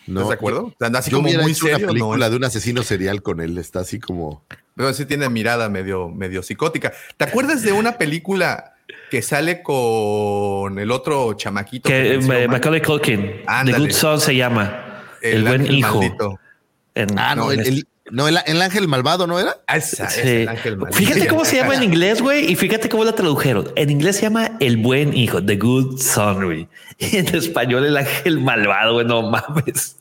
¿Estás 0.00 0.14
no, 0.14 0.28
de 0.28 0.34
acuerdo? 0.34 0.64
O 0.66 0.74
sea, 0.78 0.88
así 0.98 1.10
yo 1.10 1.18
como 1.18 1.32
muy 1.32 1.54
serio, 1.54 1.76
una 1.76 1.86
película 1.88 2.26
no 2.26 2.30
de 2.30 2.36
un 2.36 2.44
asesino 2.44 2.82
serial 2.82 3.22
con 3.22 3.40
él, 3.40 3.58
está 3.58 3.80
así 3.80 4.00
como. 4.00 4.44
Pero 4.74 4.92
sí 4.94 5.04
tiene 5.04 5.28
mirada 5.28 5.68
medio, 5.68 6.08
medio 6.08 6.42
psicótica. 6.42 6.92
¿Te 7.16 7.24
acuerdas 7.24 7.62
de 7.62 7.72
una 7.72 7.98
película 7.98 8.74
que 9.10 9.22
sale 9.22 9.62
con 9.62 10.78
el 10.78 10.90
otro 10.90 11.34
chamaquito? 11.34 11.88
Que, 11.88 12.18
que 12.20 12.48
Macaulay 12.48 12.80
Culkin. 12.80 13.42
Ándale. 13.46 13.78
The 13.78 13.84
Good 13.84 13.92
Son 13.92 14.20
se 14.20 14.34
llama. 14.34 15.04
El, 15.22 15.38
el 15.38 15.44
buen 15.44 15.66
hijo. 15.72 16.00
En, 16.94 17.18
ah, 17.18 17.36
no, 17.36 17.52
el, 17.52 17.60
el, 17.60 17.86
no, 18.10 18.28
el, 18.28 18.38
el, 18.46 18.62
ángel 18.62 18.88
malvado, 18.88 19.26
¿no 19.26 19.38
era? 19.38 19.56
Esa, 19.68 20.08
sí. 20.08 20.42
el 20.42 20.48
ángel 20.48 20.76
malvado. 20.76 20.96
Fíjate 20.96 21.26
cómo 21.28 21.44
se 21.44 21.56
llama 21.56 21.76
en 21.76 21.82
inglés, 21.90 22.20
güey, 22.22 22.50
y 22.50 22.56
fíjate 22.56 22.88
cómo 22.88 23.04
la 23.04 23.12
tradujeron. 23.14 23.68
En 23.76 23.90
inglés 23.90 24.16
se 24.16 24.22
llama 24.22 24.52
el 24.60 24.76
buen 24.76 25.14
hijo, 25.14 25.44
the 25.44 25.56
good 25.56 25.98
son, 25.98 26.44
güey. 26.44 26.68
Y 26.98 27.16
en 27.16 27.34
español 27.34 27.84
el 27.86 27.96
ángel 27.96 28.40
malvado, 28.40 28.94
güey, 28.94 29.06
no 29.06 29.22
mames. 29.22 29.96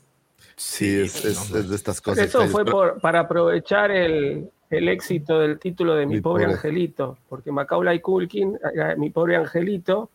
Sí, 0.55 0.99
es, 0.99 1.23
es, 1.23 1.51
es 1.51 1.69
de 1.69 1.75
estas 1.75 2.01
cosas. 2.01 2.25
Eso 2.25 2.45
fue 2.47 2.65
por, 2.65 2.99
para 2.99 3.21
aprovechar 3.21 3.91
el, 3.91 4.49
el, 4.69 4.89
éxito 4.89 5.39
del 5.39 5.57
título 5.57 5.95
de 5.95 6.05
Mi, 6.05 6.15
mi 6.15 6.21
pobre, 6.21 6.43
pobre, 6.43 6.55
Angelito, 6.55 7.17
porque 7.29 7.51
Macaulay 7.51 8.01
Culkin, 8.01 8.59
Mi 8.97 9.09
pobre 9.09 9.37
Angelito, 9.37 10.09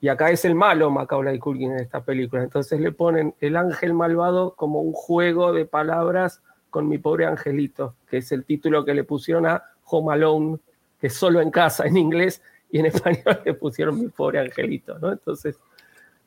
y 0.00 0.08
acá 0.08 0.30
es 0.30 0.44
el 0.44 0.54
malo 0.54 0.90
Macaulay 0.90 1.38
Culkin 1.38 1.72
en 1.72 1.80
esta 1.80 2.02
película. 2.02 2.42
Entonces 2.42 2.80
le 2.80 2.92
ponen 2.92 3.34
el 3.40 3.56
ángel 3.56 3.94
malvado 3.94 4.54
como 4.54 4.80
un 4.80 4.92
juego 4.92 5.52
de 5.52 5.66
palabras 5.66 6.40
con 6.74 6.88
mi 6.88 6.98
pobre 6.98 7.24
angelito, 7.24 7.94
que 8.10 8.16
es 8.16 8.32
el 8.32 8.44
título 8.44 8.84
que 8.84 8.94
le 8.94 9.04
pusieron 9.04 9.46
a 9.46 9.62
Home 9.84 10.12
Alone, 10.12 10.58
que 11.00 11.06
es 11.06 11.14
solo 11.14 11.40
en 11.40 11.52
casa 11.52 11.86
en 11.86 11.96
inglés, 11.96 12.42
y 12.68 12.80
en 12.80 12.86
español 12.94 13.42
le 13.44 13.54
pusieron 13.54 14.00
mi 14.00 14.08
pobre 14.08 14.40
angelito, 14.40 14.98
¿no? 14.98 15.12
Entonces. 15.12 15.56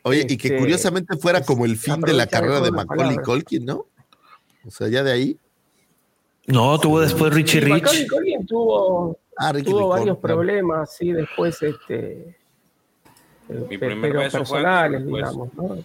Oye, 0.04 0.26
y 0.26 0.38
que 0.38 0.48
este, 0.48 0.58
curiosamente 0.58 1.18
fuera 1.18 1.42
como 1.44 1.66
el 1.66 1.76
fin 1.76 2.00
de 2.00 2.14
la 2.14 2.28
carrera 2.28 2.62
de 2.62 2.72
Macaulay. 2.72 3.18
Culkin, 3.18 3.66
¿no? 3.66 3.88
O 4.66 4.72
sea, 4.72 4.88
ya 4.88 5.04
de 5.04 5.12
ahí. 5.12 5.38
No, 6.46 6.80
tuvo 6.80 7.02
después 7.02 7.34
Richie 7.34 7.60
Rich. 7.60 7.84
Macaulay 7.84 8.08
Culkin 8.08 8.46
tuvo, 8.46 9.20
Ah, 9.36 9.52
Ricky 9.52 9.70
tuvo 9.70 9.80
Ricón, 9.80 9.90
varios 9.90 10.18
claro. 10.20 10.36
problemas, 10.36 10.96
sí, 10.96 11.12
después 11.12 11.62
este. 11.62 12.38
Mi 13.50 13.78
primer 13.78 14.14
beso 14.14 14.46
fue 14.46 14.60
digamos, 14.60 15.54
¿no? 15.56 15.78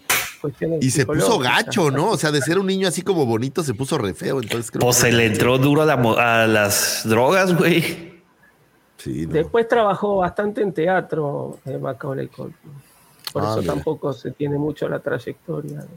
Cuestiones 0.43 0.83
Y 0.83 0.91
se 0.91 1.05
puso 1.05 1.39
gacho, 1.39 1.89
¿no? 1.89 2.09
O 2.11 2.17
sea, 2.17 2.29
de 2.31 2.41
ser 2.41 2.59
un 2.59 2.67
niño 2.67 2.87
así 2.89 3.01
como 3.01 3.25
bonito, 3.25 3.63
se 3.63 3.73
puso 3.73 3.97
re 3.97 4.13
feo. 4.13 4.41
Entonces 4.41 4.69
creo 4.69 4.81
Pues 4.81 4.97
que- 4.97 5.03
se 5.03 5.11
le 5.13 5.25
entró 5.27 5.57
duro 5.57 5.83
a, 5.83 5.85
la 5.85 5.95
mo- 5.95 6.17
a 6.17 6.45
las 6.47 7.03
drogas, 7.05 7.57
güey. 7.57 8.21
Sí, 8.97 9.25
no. 9.25 9.33
Después 9.33 9.67
trabajó 9.69 10.17
bastante 10.17 10.61
en 10.61 10.73
teatro 10.73 11.59
eh, 11.65 11.77
Macaulay 11.77 12.27
Culkin. 12.27 12.71
Por 13.31 13.43
Ah, 13.43 13.51
eso 13.51 13.61
mira. 13.61 13.73
tampoco 13.73 14.11
se 14.11 14.31
tiene 14.31 14.57
mucho 14.57 14.87
la 14.89 14.99
trayectoria. 14.99 15.77
¿no? 15.77 15.87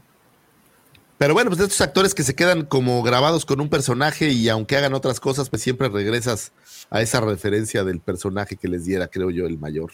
Pero 1.17 1.33
bueno, 1.33 1.49
pues 1.49 1.57
de 1.59 1.65
estos 1.65 1.81
actores 1.81 2.13
que 2.15 2.23
se 2.23 2.33
quedan 2.35 2.63
como 2.65 3.03
grabados 3.03 3.45
con 3.45 3.59
un 3.59 3.69
personaje 3.69 4.29
y 4.29 4.47
aunque 4.49 4.77
hagan 4.77 4.93
otras 4.93 5.19
cosas, 5.19 5.49
pues 5.49 5.61
siempre 5.61 5.89
regresas 5.89 6.53
a 6.89 7.01
esa 7.01 7.19
referencia 7.19 7.83
del 7.83 7.99
personaje 7.99 8.55
que 8.55 8.67
les 8.69 8.85
diera, 8.85 9.07
creo 9.07 9.29
yo, 9.29 9.45
el 9.45 9.57
mayor, 9.57 9.91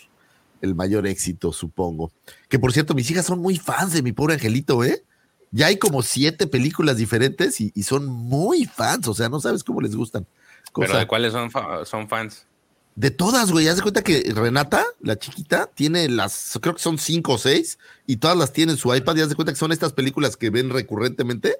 el 0.63 0.73
mayor 0.73 1.05
éxito, 1.05 1.53
supongo. 1.53 2.11
Que 2.49 2.57
por 2.57 2.73
cierto, 2.73 2.95
mis 2.95 3.11
hijas 3.11 3.27
son 3.27 3.39
muy 3.39 3.57
fans 3.57 3.93
de 3.93 4.01
mi 4.01 4.13
pobre 4.13 4.33
angelito, 4.33 4.83
¿eh? 4.83 5.03
Ya 5.51 5.67
hay 5.67 5.77
como 5.77 6.01
siete 6.01 6.47
películas 6.47 6.97
diferentes 6.97 7.61
y, 7.61 7.71
y 7.75 7.83
son 7.83 8.07
muy 8.07 8.65
fans, 8.65 9.07
o 9.07 9.13
sea, 9.13 9.29
no 9.29 9.39
sabes 9.39 9.63
cómo 9.63 9.81
les 9.81 9.95
gustan. 9.95 10.25
Pero 10.75 10.97
de 10.97 11.05
cuáles 11.05 11.31
son, 11.33 11.51
fa- 11.51 11.85
son 11.85 12.09
fans. 12.09 12.47
de 12.95 13.11
todas, 13.11 13.51
güey. 13.51 13.67
Haz 13.67 13.75
de 13.75 13.81
cuenta 13.83 14.01
que 14.01 14.31
Renata, 14.35 14.83
la 15.01 15.19
chiquita, 15.19 15.69
tiene 15.75 16.09
las, 16.09 16.57
creo 16.59 16.73
que 16.73 16.81
son 16.81 16.97
cinco 16.97 17.33
o 17.33 17.37
seis, 17.37 17.77
y 18.07 18.15
todas 18.17 18.35
las 18.35 18.51
tiene 18.53 18.71
en 18.71 18.77
su 18.79 18.95
iPad. 18.95 19.15
Y 19.17 19.21
haz 19.21 19.29
de 19.29 19.35
cuenta 19.35 19.51
que 19.51 19.59
son 19.59 19.71
estas 19.71 19.93
películas 19.93 20.37
que 20.37 20.49
ven 20.49 20.71
recurrentemente. 20.71 21.57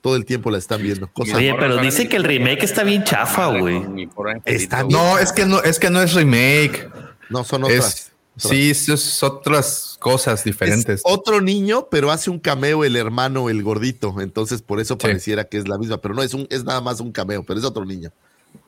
Todo 0.00 0.16
el 0.16 0.24
tiempo 0.26 0.50
la 0.50 0.58
están 0.58 0.82
viendo. 0.82 1.10
Cosa 1.12 1.36
Oye, 1.38 1.54
pero 1.58 1.78
dice 1.78 2.08
que 2.10 2.16
el 2.16 2.24
remake 2.24 2.62
está 2.62 2.84
bien 2.84 3.04
chafa, 3.04 3.46
güey. 3.58 4.08
Está 4.44 4.82
güey. 4.82 4.94
No, 4.94 5.18
es 5.18 5.32
que 5.32 5.46
no, 5.46 5.62
es 5.62 5.78
que 5.78 5.88
no 5.90 6.00
es 6.02 6.12
remake. 6.14 6.90
No 7.30 7.44
son 7.44 7.64
otras. 7.64 8.12
Es, 8.36 8.42
sí, 8.48 8.70
es 8.70 9.22
otras 9.22 9.96
cosas 10.00 10.40
Es 10.40 10.44
diferentes. 10.44 11.00
otro 11.04 11.40
niño, 11.40 11.88
pero 11.90 12.10
hace 12.10 12.30
un 12.30 12.38
cameo 12.38 12.84
el 12.84 12.96
hermano, 12.96 13.48
el 13.50 13.62
gordito. 13.62 14.20
Entonces, 14.20 14.60
por 14.62 14.80
eso 14.80 14.94
Sí. 14.94 15.00
pareciera 15.06 15.44
que 15.44 15.58
es 15.58 15.68
la 15.68 15.78
misma. 15.78 15.98
Pero 15.98 16.14
no, 16.14 16.22
es 16.22 16.34
un, 16.34 16.46
es 16.50 16.64
nada 16.64 16.80
más 16.80 17.00
un 17.00 17.12
cameo, 17.12 17.44
pero 17.44 17.58
es 17.60 17.64
otro 17.64 17.84
niño. 17.84 18.10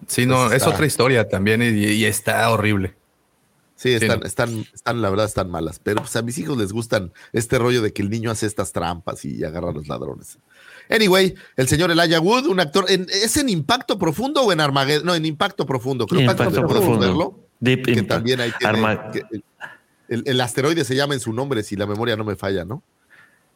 Sí, 0.06 0.26
no, 0.26 0.46
es 0.48 0.54
está- 0.58 0.70
otra 0.70 0.86
historia 0.86 1.28
también 1.28 1.62
y, 1.62 1.66
y 1.66 2.04
está 2.04 2.48
horrible. 2.50 2.94
Sí, 3.78 3.90
están, 3.92 4.24
están, 4.24 4.66
están, 4.72 5.02
la 5.02 5.10
verdad, 5.10 5.26
están 5.26 5.50
malas. 5.50 5.78
Pero 5.82 6.00
pues 6.00 6.16
a 6.16 6.22
mis 6.22 6.38
hijos 6.38 6.56
les 6.56 6.72
gustan 6.72 7.12
este 7.34 7.58
rollo 7.58 7.82
de 7.82 7.92
que 7.92 8.00
el 8.00 8.08
niño 8.08 8.30
hace 8.30 8.46
estas 8.46 8.72
trampas 8.72 9.24
y 9.26 9.44
agarra 9.44 9.68
a 9.68 9.72
los 9.72 9.86
ladrones. 9.86 10.38
Anyway, 10.88 11.34
el 11.56 11.68
señor 11.68 11.90
Elijah 11.90 12.20
Wood, 12.20 12.46
un 12.46 12.60
actor, 12.60 12.86
en- 12.88 13.06
¿es 13.10 13.36
en 13.36 13.48
Impacto 13.50 13.98
Profundo 13.98 14.42
o 14.42 14.52
en 14.52 14.60
Armageddon? 14.60 15.04
No, 15.04 15.14
en 15.14 15.26
Impacto 15.26 15.66
Profundo. 15.66 16.06
Creo 16.06 16.20
que 16.20 16.24
Impacto 16.24 16.44
podemos 16.44 16.72
Profundo. 16.72 17.00
verlo. 17.00 17.40
Deep 17.60 17.84
Que 17.84 17.90
Impact. 17.92 18.08
también 18.08 18.40
ahí 18.40 18.52
tiene, 18.58 18.78
Arma- 18.78 19.10
que 19.10 19.22
el, 19.30 19.44
el- 20.08 20.22
el 20.26 20.40
asteroide 20.40 20.84
se 20.84 20.94
llama 20.94 21.14
en 21.14 21.20
su 21.20 21.32
nombre, 21.32 21.62
si 21.62 21.76
la 21.76 21.86
memoria 21.86 22.16
no 22.16 22.24
me 22.24 22.36
falla, 22.36 22.64
¿no? 22.64 22.82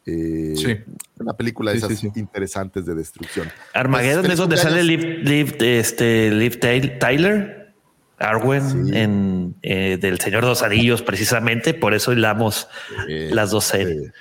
Eh, 0.05 0.53
Sí. 0.55 0.77
Una 1.19 1.33
película 1.33 1.71
de 1.71 1.79
Sí, 1.79 1.85
esas 1.85 1.99
sí, 1.99 2.09
sí. 2.11 2.19
interesantes 2.19 2.85
de 2.85 2.95
destrucción. 2.95 3.47
Armageddon 3.73 4.21
Pues, 4.21 4.33
es 4.33 4.39
donde 4.39 4.57
sale. 4.57 4.83
Liv, 4.83 4.99
Liv- 5.23 5.55
este, 5.61 6.31
Liv 6.31 6.59
Ty- 6.59 6.97
Tyler, 6.99 7.73
Arwen, 8.17 8.87
Sí. 8.87 8.97
en, 8.97 9.55
eh, 9.61 9.97
del 10.01 10.19
Señor 10.19 10.41
de 10.41 10.49
los 10.49 10.63
Anillos, 10.63 11.03
precisamente. 11.03 11.73
Por 11.75 11.93
eso 11.93 12.11
hilamos 12.13 12.67
Eh, 13.07 13.29
las 13.31 13.51
dos 13.51 13.65
series. 13.65 14.07
eh, 14.07 14.11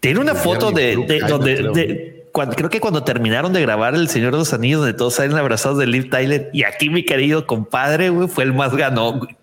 Tiene 0.00 0.18
una 0.18 0.34
foto 0.34 0.72
de, 0.72 0.94
donde 0.96 1.18
creo. 1.20 1.38
de- 1.72 2.19
cuando- 2.32 2.56
creo 2.56 2.70
que 2.70 2.80
cuando 2.80 3.04
terminaron 3.04 3.52
de 3.52 3.60
grabar 3.60 3.94
El 3.94 4.08
Señor 4.08 4.32
de 4.32 4.38
los 4.38 4.52
Anillos, 4.52 4.80
donde 4.80 4.94
todos 4.96 5.14
salen 5.14 5.36
abrazados 5.36 5.78
de 5.78 5.86
Liv 5.86 6.10
Tyler, 6.10 6.50
y 6.52 6.64
aquí 6.64 6.90
mi 6.90 7.04
querido 7.04 7.46
compadre, 7.46 8.10
güey, 8.10 8.28
fue 8.28 8.44
el 8.44 8.52
más 8.52 8.74
ganón. 8.74 9.18
güey. 9.20 9.36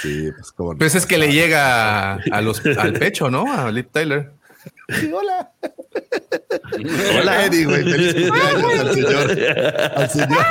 sí, 0.00 0.30
pues 0.36 0.52
cómo 0.52 0.72
no. 0.72 0.78
Pues 0.78 0.94
es 0.94 1.06
que 1.06 1.18
le 1.18 1.32
llega 1.32 2.14
a 2.14 2.40
los, 2.40 2.60
al 2.78 2.92
pecho, 2.94 3.30
¿no? 3.30 3.52
A 3.52 3.70
Liv 3.70 3.88
Tyler. 3.92 4.32
Sí, 4.88 5.10
hola. 5.12 5.50
Hola. 7.20 7.44
Anyway, 7.44 7.84
feliz 7.84 8.14
cumpleaños 8.28 8.80
al 8.80 8.94
señor. 8.94 9.30
Al 9.96 10.10
señor. 10.10 10.46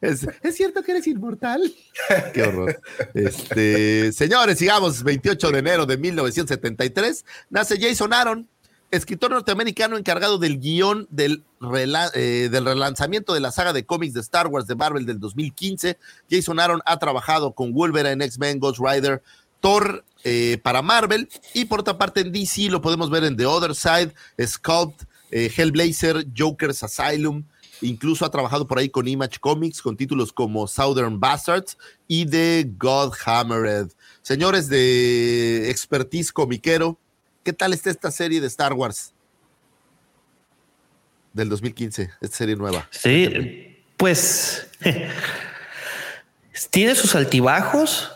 Es, 0.00 0.26
es 0.42 0.56
cierto 0.56 0.82
que 0.82 0.92
eres 0.92 1.06
inmortal. 1.06 1.72
Qué 2.32 2.42
horror. 2.42 2.80
Este, 3.14 4.12
señores, 4.12 4.58
sigamos. 4.58 5.02
28 5.02 5.50
de 5.50 5.58
enero 5.58 5.86
de 5.86 5.96
1973 5.96 7.24
nace 7.50 7.78
Jason 7.80 8.12
Aaron, 8.12 8.48
escritor 8.94 9.30
norteamericano 9.30 9.96
encargado 9.96 10.38
del 10.38 10.58
guion 10.58 11.06
del, 11.10 11.42
eh, 12.14 12.48
del 12.50 12.64
relanzamiento 12.64 13.34
de 13.34 13.40
la 13.40 13.52
saga 13.52 13.72
de 13.72 13.84
cómics 13.84 14.14
de 14.14 14.20
Star 14.20 14.46
Wars 14.46 14.66
de 14.66 14.74
Marvel 14.74 15.06
del 15.06 15.20
2015. 15.20 15.98
Jason 16.30 16.60
Aaron 16.60 16.80
ha 16.86 16.98
trabajado 16.98 17.52
con 17.52 17.72
Wolverine, 17.72 18.24
X-Men, 18.24 18.58
Ghost 18.60 18.80
Rider, 18.80 19.22
Thor 19.60 20.04
eh, 20.24 20.58
para 20.62 20.82
Marvel 20.82 21.28
y 21.52 21.64
por 21.66 21.80
otra 21.80 21.98
parte 21.98 22.20
en 22.20 22.32
DC 22.32 22.70
lo 22.70 22.80
podemos 22.80 23.10
ver 23.10 23.24
en 23.24 23.36
The 23.36 23.46
Other 23.46 23.74
Side, 23.74 24.14
Sculpt, 24.44 25.02
eh, 25.30 25.52
Hellblazer, 25.54 26.26
Joker's 26.36 26.82
Asylum. 26.82 27.44
Incluso 27.80 28.24
ha 28.24 28.30
trabajado 28.30 28.66
por 28.66 28.78
ahí 28.78 28.88
con 28.88 29.08
Image 29.08 29.38
Comics 29.40 29.82
con 29.82 29.96
títulos 29.96 30.32
como 30.32 30.66
Southern 30.66 31.18
Bastards 31.18 31.76
y 32.06 32.24
The 32.24 32.70
God 32.78 33.12
Hammered. 33.24 33.88
Señores 34.22 34.68
de 34.68 35.70
expertise 35.70 36.32
comiquero, 36.32 36.98
¿qué 37.44 37.52
tal 37.52 37.72
está 37.72 37.90
esta 37.90 38.10
serie 38.10 38.40
de 38.40 38.48
Star 38.48 38.72
Wars? 38.72 39.12
Del 41.32 41.48
2015, 41.48 42.10
esta 42.20 42.36
serie 42.36 42.56
nueva. 42.56 42.88
Sí, 42.90 43.76
pues 43.96 44.66
tiene 46.70 46.94
sus 46.94 47.14
altibajos, 47.14 48.12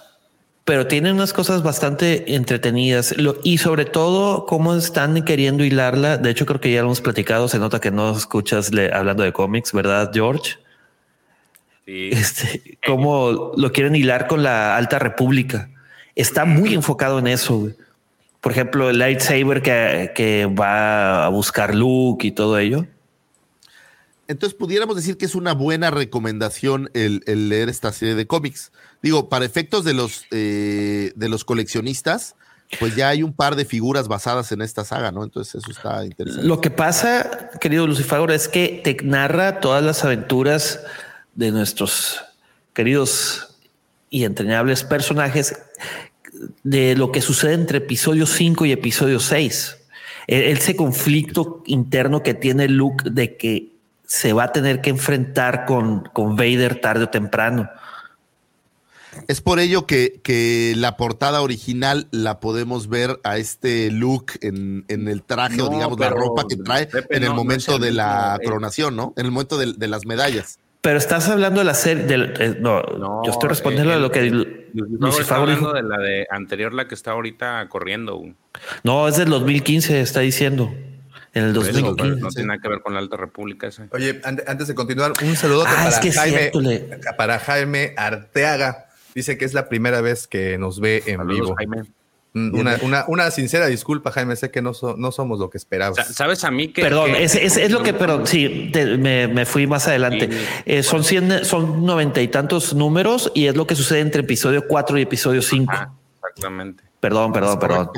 pero 0.65 0.87
tiene 0.87 1.13
unas 1.13 1.33
cosas 1.33 1.63
bastante 1.63 2.35
entretenidas 2.37 3.17
Lo- 3.17 3.39
y 3.43 3.59
sobre 3.59 3.85
todo 3.87 4.47
cómo 4.47 4.75
están 4.75 5.25
queriendo 5.25 5.65
hilarla. 5.65 6.17
De 6.19 6.31
hecho, 6.31 6.47
creo 6.47 6.61
que 6.61 6.71
ya 6.73 6.81
lo 6.81 6.87
hemos 6.89 7.01
platicado. 7.01 7.49
Se 7.49 7.59
nota 7.59 7.81
que 7.81 7.91
no 7.91 8.17
escuchas 8.17 8.73
le- 8.73 8.93
hablando 8.93 9.23
de 9.25 9.33
cómics, 9.33 9.73
¿verdad, 9.73 10.11
George? 10.13 10.57
Sí. 11.87 12.11
Este, 12.13 12.79
cómo 12.87 13.53
lo 13.57 13.73
quieren 13.73 13.97
hilar 13.97 14.27
con 14.27 14.43
la 14.43 14.77
Alta 14.77 14.99
República. 14.99 15.71
Está 16.15 16.45
muy 16.45 16.75
enfocado 16.75 17.19
en 17.19 17.27
eso. 17.29 17.57
güey. 17.59 17.75
Por 18.41 18.53
ejemplo, 18.53 18.89
el 18.91 18.99
lightsaber 18.99 19.63
que, 19.63 20.13
que 20.15 20.47
va 20.47 21.27
a 21.27 21.29
buscar 21.29 21.75
Luke 21.75 22.27
y 22.27 22.33
todo 22.33 22.59
ello. 22.59 22.87
Entonces 24.29 24.57
pudiéramos 24.57 24.95
decir 24.95 25.17
que 25.17 25.25
es 25.25 25.35
una 25.35 25.55
buena 25.55 25.91
recomendación 25.91 26.91
el, 26.93 27.23
el 27.27 27.49
leer 27.49 27.69
esta 27.69 27.93
serie 27.93 28.15
de 28.15 28.27
cómics. 28.27 28.73
Digo, 29.03 29.29
para 29.29 29.45
efectos 29.45 29.85
de 29.85 29.95
los, 29.95 30.25
eh, 30.31 31.13
de 31.17 31.29
los 31.29 31.45
coleccionistas, 31.45 32.37
pues 32.79 32.95
ya 32.95 33.09
hay 33.09 33.23
un 33.23 33.33
par 33.33 33.57
de 33.57 33.65
figuras 33.65 34.09
basadas 34.09 34.53
en 34.53 34.61
esta 34.61 34.85
saga, 34.85 35.11
¿no? 35.11 35.25
Entonces 35.25 35.55
eso 35.55 35.71
está 35.71 36.05
interesante. 36.05 36.47
Lo 36.47 36.61
que 36.61 36.71
pasa, 36.71 37.51
querido 37.61 37.87
Lucifago, 37.87 38.29
es 38.29 38.49
que 38.49 38.83
te 38.85 38.97
narra 39.03 39.61
todas 39.61 39.83
las 39.83 40.05
aventuras 40.05 40.81
de 41.35 41.51
nuestros 41.51 42.23
queridos 42.75 43.57
y 44.11 44.25
entrañables 44.25 44.85
personajes 44.85 45.59
de 46.63 46.97
lo 46.97 47.13
que 47.13 47.21
sucede 47.21 47.55
entre 47.55 47.79
episodio 47.79 48.27
5 48.27 48.67
y 48.67 48.73
episodio 48.73 49.21
6. 49.21 49.77
E- 50.27 50.51
Ese 50.53 50.77
conflicto 50.77 51.63
interno 51.67 52.23
que 52.23 52.35
tiene 52.35 52.69
Luke 52.69 53.11
de 53.11 53.37
que 53.37 53.73
se 54.07 54.33
va 54.33 54.45
a 54.45 54.53
tener 54.53 54.81
que 54.81 54.91
enfrentar 54.91 55.67
con, 55.67 56.09
con 56.13 56.37
Vader 56.37 56.81
tarde 56.81 57.05
o 57.05 57.09
temprano. 57.09 57.69
Es 59.27 59.41
por 59.41 59.59
ello 59.59 59.87
que, 59.87 60.21
que 60.23 60.75
la 60.77 60.97
portada 60.97 61.43
original 61.43 62.07
la 62.11 62.39
podemos 62.41 62.89
ver 62.89 63.19
a 63.25 63.37
este 63.37 63.91
look 63.91 64.33
en, 64.41 64.85
en 64.89 65.09
el 65.09 65.23
traje 65.23 65.61
o 65.61 65.69
digamos 65.69 65.99
la 65.99 66.11
ropa 66.11 66.47
que 66.49 66.57
trae 66.57 66.87
Pepe, 66.87 67.17
en 67.17 67.25
el 67.25 67.31
no, 67.31 67.35
momento 67.35 67.77
el 67.77 67.83
de 67.83 67.93
la 67.93 68.39
eh. 68.41 68.45
coronación, 68.45 68.95
¿no? 68.97 69.13
En 69.17 69.27
el 69.27 69.33
momento 69.33 69.59
de, 69.59 69.73
de 69.73 69.89
las 69.89 70.07
medallas. 70.07 70.59
Pero 70.89 70.97
estás 70.97 71.29
hablando 71.29 71.59
de 71.61 71.67
la 71.67 71.75
serie. 71.75 72.05
del- 72.05 72.33
eh, 72.41 72.57
no, 72.59 72.81
No, 72.81 73.23
yo 73.23 73.31
estoy 73.31 73.51
respondiendo 73.51 73.93
eh, 73.93 73.97
a 73.97 73.99
lo 73.99 74.11
que 74.11 74.23
Lucifago 74.73 75.21
está 75.21 75.37
hablando 75.37 75.73
de 75.75 75.83
la 75.83 75.99
de 75.99 76.27
anterior, 76.31 76.73
la 76.73 76.89
que 76.89 76.95
está 76.95 77.11
ahorita 77.11 77.69
corriendo. 77.69 78.23
No, 78.85 79.07
es 79.07 79.19
del 79.19 79.29
2015, 79.29 80.01
está 80.01 80.21
diciendo. 80.21 80.73
En 81.35 81.45
el 81.45 81.53
Por 81.53 81.65
eso, 81.69 81.73
2015. 81.73 81.95
pero 82.15 82.17
no 82.17 82.29
tiene 82.31 82.47
nada 82.49 82.61
que 82.63 82.69
ver 82.71 82.81
con 82.81 82.95
la 82.95 83.01
Alta 83.01 83.19
República 83.19 83.67
esa. 83.67 83.87
Oye, 83.91 84.19
ante- 84.25 84.45
antes 84.47 84.67
de 84.69 84.75
continuar, 84.75 85.13
un 85.23 85.37
saludote 85.37 85.69
Ah, 85.71 85.77
para, 85.77 85.89
es 85.91 85.99
que 85.99 86.09
es 86.09 86.17
Jaime, 86.17 86.39
cierto, 86.39 86.61
le- 86.63 86.89
para 87.19 87.39
Jaime 87.39 87.93
Arteaga. 87.99 88.87
Dice 89.15 89.37
que 89.37 89.45
es 89.45 89.53
la 89.53 89.69
primera 89.69 90.01
vez 90.01 90.27
que 90.27 90.57
nos 90.57 90.81
ve 90.81 91.03
en 91.05 91.19
Saludos, 91.19 91.41
vivo. 91.41 91.55
Jaime. 91.57 91.83
Una, 92.53 92.79
una, 92.83 93.05
una, 93.09 93.31
sincera 93.31 93.67
disculpa, 93.67 94.11
Jaime, 94.13 94.37
sé 94.37 94.51
que 94.51 94.63
no, 94.63 94.73
no 94.97 95.13
somos 95.13 95.39
lo 95.39 95.51
que 95.51 95.59
esperabas. 95.59 96.15
Sabes 96.15 96.45
a 96.45 96.51
mí 96.51 96.69
que... 96.69 96.83
Perdón, 96.83 97.15
es, 97.15 97.35
es, 97.35 97.57
es, 97.57 97.71
lo 97.71 97.83
que, 97.83 97.93
pero 97.95 98.25
sí, 98.27 98.71
me, 98.99 99.29
me, 99.29 99.47
fui 99.47 99.67
más 99.67 99.87
adelante. 99.89 100.31
Eh, 100.65 100.83
son 100.83 101.05
cien, 101.05 101.45
son 101.45 101.85
noventa 101.85 102.21
y 102.21 102.29
tantos 102.29 102.75
números 102.75 103.31
y 103.35 103.47
es 103.47 103.57
lo 103.57 103.67
que 103.67 103.75
sucede 103.75 104.01
entre 104.01 104.23
episodio 104.23 104.67
4 104.67 104.99
y 104.99 105.03
episodio 105.03 105.43
5. 105.43 105.73
exactamente. 106.23 106.85
Perdón, 107.01 107.33
perdón, 107.33 107.59
perdón. 107.59 107.91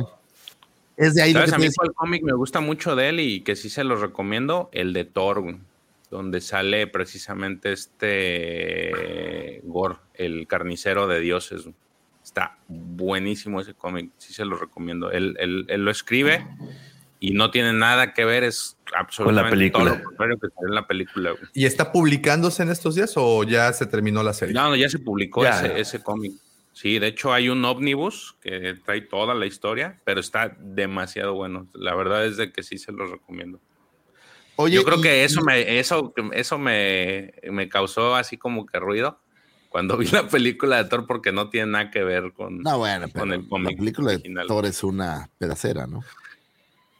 Es 0.97 1.14
de 1.14 1.22
ahí 1.22 1.32
¿Sabes? 1.32 1.53
a 1.55 1.59
mí 1.59 1.64
el 1.64 1.95
cómic 1.95 2.22
me 2.22 2.34
gusta 2.34 2.61
mucho 2.61 2.95
de 2.95 3.09
él 3.09 3.20
y 3.20 3.41
que 3.41 3.57
sí 3.57 3.70
se 3.70 3.84
los 3.84 4.03
recomiendo, 4.03 4.68
el 4.72 4.93
de 4.93 5.07
Thor, 5.07 5.57
donde 6.11 6.43
sale 6.43 6.86
precisamente 6.86 7.72
este 7.72 9.61
Gore, 9.64 9.97
el 10.14 10.47
carnicero 10.47 11.07
de 11.07 11.20
dioses. 11.20 11.70
Está 12.31 12.57
buenísimo 12.68 13.61
ese 13.61 13.74
cómic, 13.74 14.12
sí 14.18 14.33
se 14.33 14.45
lo 14.45 14.57
recomiendo. 14.57 15.11
Él, 15.11 15.35
él, 15.41 15.64
él, 15.66 15.85
lo 15.85 15.91
escribe 15.91 16.47
y 17.18 17.33
no 17.33 17.51
tiene 17.51 17.72
nada 17.72 18.14
que 18.14 18.24
ver, 18.24 18.45
es 18.45 18.76
absolutamente 18.97 19.72
Con 19.72 19.85
la 19.85 19.91
película. 19.97 20.14
todo 20.16 20.26
lo 20.28 20.37
que 20.39 20.47
sale 20.47 20.68
en 20.68 20.74
la 20.76 20.87
película. 20.87 21.35
¿Y 21.55 21.66
está 21.66 21.91
publicándose 21.91 22.62
en 22.62 22.68
estos 22.70 22.95
días 22.95 23.14
o 23.16 23.43
ya 23.43 23.72
se 23.72 23.85
terminó 23.87 24.22
la 24.22 24.33
serie? 24.33 24.55
No, 24.55 24.68
no 24.68 24.76
ya 24.76 24.89
se 24.89 25.01
publicó 25.01 25.43
Ya. 25.43 25.59
ese, 25.59 25.81
ese 25.81 26.03
cómic. 26.05 26.35
Sí, 26.72 27.01
de 27.01 27.09
hecho 27.09 27.33
hay 27.33 27.49
un 27.49 27.64
ómnibus 27.64 28.37
que 28.41 28.74
trae 28.85 29.01
toda 29.01 29.35
la 29.35 29.47
historia, 29.47 30.01
pero 30.05 30.20
está 30.20 30.57
demasiado 30.61 31.35
bueno. 31.35 31.66
La 31.74 31.97
verdad 31.97 32.24
es 32.26 32.37
de 32.37 32.53
que 32.53 32.62
sí 32.62 32.78
se 32.78 32.93
los 32.93 33.11
recomiendo. 33.11 33.59
Oye, 34.55 34.76
Yo 34.76 34.85
creo 34.85 34.99
y- 34.99 35.03
que 35.03 35.24
eso 35.24 35.41
me, 35.43 35.81
eso, 35.81 36.14
eso 36.33 36.59
me, 36.59 37.33
me 37.51 37.68
causó 37.68 38.14
así 38.14 38.37
como 38.37 38.66
que 38.66 38.78
ruido 38.78 39.18
cuando 39.70 39.96
vi 39.96 40.06
la 40.08 40.28
película 40.28 40.76
de 40.82 40.84
Thor 40.90 41.06
porque 41.06 41.32
no 41.32 41.48
tiene 41.48 41.70
nada 41.72 41.90
que 41.90 42.04
ver 42.04 42.32
con, 42.34 42.58
No, 42.58 42.76
bueno, 42.78 43.08
con 43.10 43.28
pero 43.30 43.34
el 43.40 43.48
cómic 43.48 43.70
la 43.72 43.78
película 43.78 44.12
de. 44.12 44.44
Thor 44.46 44.66
es 44.66 44.84
una 44.84 45.30
pedacera, 45.38 45.86
¿no? 45.86 46.04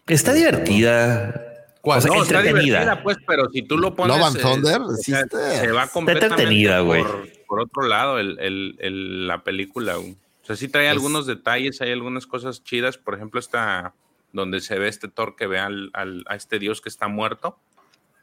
Está 0.07 0.33
divertida. 0.33 1.47
¿Cuál? 1.83 1.99
O 1.99 2.03
sea, 2.03 2.11
No, 2.15 2.23
está 2.23 2.39
entretenida. 2.41 2.79
divertida, 2.81 3.03
pues, 3.03 3.17
pero 3.27 3.49
si 3.51 3.63
tú 3.63 3.79
lo 3.79 3.95
pones. 3.95 4.17
Love 4.17 4.27
and 4.27 4.37
eh, 4.37 4.41
Thunder, 4.41 4.81
o 4.83 4.97
sea, 4.97 5.21
existe. 5.21 5.57
se 5.61 5.73
va 5.73 5.87
completamente 5.87 6.83
por, 6.85 7.29
por 7.47 7.61
otro 7.61 7.83
lado 7.89 8.19
el, 8.19 8.39
el- 8.39 8.77
el- 8.81 9.27
la 9.27 9.43
película. 9.45 9.99
O 9.99 10.05
sea, 10.43 10.57
sí 10.57 10.69
trae 10.69 10.87
Es- 10.87 10.93
algunos 10.93 11.27
detalles, 11.27 11.81
hay 11.81 11.93
algunas 11.93 12.27
cosas 12.27 12.63
chidas. 12.65 12.99
Por 12.99 13.15
ejemplo, 13.15 13.41
esta 13.41 13.95
donde 14.33 14.61
se 14.61 14.79
ve 14.79 14.89
este 14.89 15.09
Thor 15.09 15.35
que 15.37 15.47
ve 15.47 15.59
al, 15.59 15.91
al- 15.95 16.25
a 16.29 16.37
este 16.37 16.59
dios 16.59 16.81
que 16.81 16.89
está 16.89 17.09
muerto, 17.09 17.59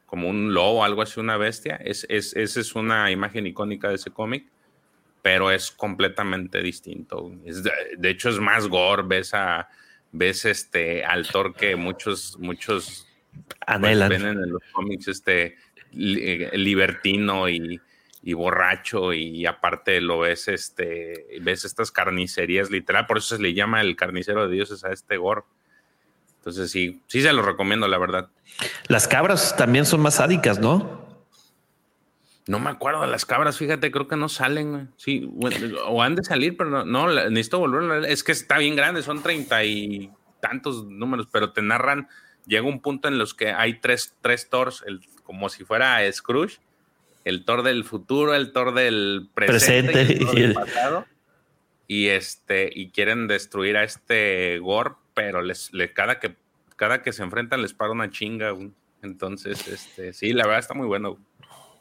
como 0.07 0.27
un 0.27 0.55
lobo, 0.55 0.83
algo 0.83 1.03
así, 1.03 1.19
una 1.19 1.37
bestia. 1.37 1.75
Es, 1.75 2.07
es, 2.09 2.35
esa 2.35 2.59
es 2.59 2.73
una 2.73 3.11
imagen 3.11 3.45
icónica 3.45 3.89
de 3.89 3.95
ese 3.95 4.09
cómic, 4.09 4.47
pero 5.21 5.51
es 5.51 5.69
completamente 5.69 6.63
distinto. 6.63 7.31
Es 7.45 7.61
de, 7.61 7.71
de 7.97 8.09
hecho, 8.09 8.29
es 8.29 8.39
más 8.39 8.67
gore. 8.67 9.03
Ves 9.05 9.35
a 9.35 9.69
ves 10.11 10.45
este 10.45 11.03
al 11.03 11.27
Thor 11.27 11.53
que 11.53 11.75
muchos, 11.75 12.39
muchos 12.39 13.05
pues, 13.81 14.09
ven 14.09 14.25
en 14.25 14.51
los 14.51 14.63
cómics 14.71 15.09
este 15.09 15.57
li- 15.91 16.21
eh, 16.23 16.57
libertino 16.57 17.49
y, 17.49 17.79
y 18.23 18.33
borracho 18.33 19.11
y 19.11 19.45
aparte 19.45 19.99
lo 19.99 20.19
ves 20.19 20.47
este 20.47 21.27
ves 21.41 21.65
estas 21.65 21.91
carnicerías 21.91 22.71
literal 22.71 23.05
por 23.05 23.17
eso 23.17 23.35
se 23.35 23.41
le 23.41 23.53
llama 23.53 23.81
el 23.81 23.97
carnicero 23.97 24.47
de 24.47 24.55
dioses 24.55 24.85
a 24.85 24.93
este 24.93 25.17
gore 25.17 25.41
entonces 26.47 26.71
sí 26.71 27.01
sí 27.07 27.21
se 27.21 27.33
lo 27.33 27.41
recomiendo 27.41 27.87
la 27.87 27.97
verdad 27.97 28.29
Las 28.87 29.07
cabras 29.07 29.55
también 29.57 29.85
son 29.85 29.99
más 30.01 30.15
sádicas, 30.15 30.59
¿no? 30.59 31.05
no 32.47 32.59
me 32.59 32.69
acuerdo 32.69 33.01
de 33.01 33.07
las 33.07 33.25
cabras 33.25 33.57
fíjate 33.57 33.91
creo 33.91 34.07
que 34.07 34.15
no 34.15 34.29
salen 34.29 34.89
sí 34.95 35.29
o 35.85 36.01
han 36.01 36.15
de 36.15 36.23
salir 36.23 36.55
pero 36.55 36.85
no, 36.85 37.07
necesito 37.29 37.67
leer. 37.67 38.05
es 38.05 38.23
que 38.23 38.31
está 38.31 38.57
bien 38.57 38.75
grande 38.75 39.03
son 39.03 39.21
treinta 39.21 39.63
y 39.65 40.09
tantos 40.39 40.85
números 40.85 41.27
pero 41.31 41.51
te 41.51 41.61
narran 41.61 42.07
llega 42.45 42.65
un 42.65 42.79
punto 42.81 43.09
en 43.09 43.17
los 43.17 43.33
que 43.33 43.51
hay 43.51 43.79
tres 43.79 44.15
tres 44.21 44.49
Thors 44.49 44.83
el, 44.87 45.01
como 45.23 45.49
si 45.49 45.65
fuera 45.65 46.09
Scrooge 46.11 46.59
el 47.25 47.43
Thor 47.43 47.63
del 47.63 47.83
futuro 47.83 48.33
el 48.33 48.53
Thor 48.53 48.73
del 48.73 49.29
presente, 49.33 49.91
Presente 49.91 50.23
y 50.23 50.27
el 50.27 50.35
del 50.35 50.45
el- 50.45 50.53
pasado 50.53 51.05
y 51.89 52.07
este 52.07 52.69
y 52.73 52.91
quieren 52.91 53.27
destruir 53.27 53.75
a 53.75 53.83
este 53.83 54.59
Gore 54.59 54.91
pero 55.17 55.41
les 55.41 55.73
le, 55.73 55.91
cada 55.93 56.19
que 56.19 56.35
cada 56.75 57.01
que 57.01 57.11
se 57.11 57.23
enfrentan 57.23 57.63
les 57.63 57.73
para 57.73 57.91
una 57.91 58.09
chinga 58.11 58.51
güey. 58.51 58.69
entonces 59.01 59.67
este 59.67 60.13
sí 60.13 60.31
la 60.31 60.43
verdad 60.45 60.59
está 60.59 60.75
muy 60.75 60.85
bueno 60.85 61.17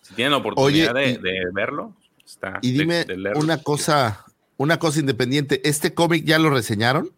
si 0.01 0.15
tienen 0.15 0.33
la 0.33 0.39
oportunidad 0.39 0.95
Oye, 0.97 1.05
de, 1.05 1.11
y- 1.11 1.17
de 1.19 1.41
verlo 1.53 1.95
está 2.25 2.59
Y 2.63 2.73
dime 2.73 3.05
de 3.05 3.17
leerlo. 3.19 3.41
una 3.43 3.63
cosa, 3.63 4.25
una 4.57 4.79
cosa 4.79 5.01
independiente. 5.01 5.61
¿Este 5.69 5.93
cómic 5.95 6.25
ya 6.25 6.39
lo 6.39 6.49
reseñaron 6.51 7.11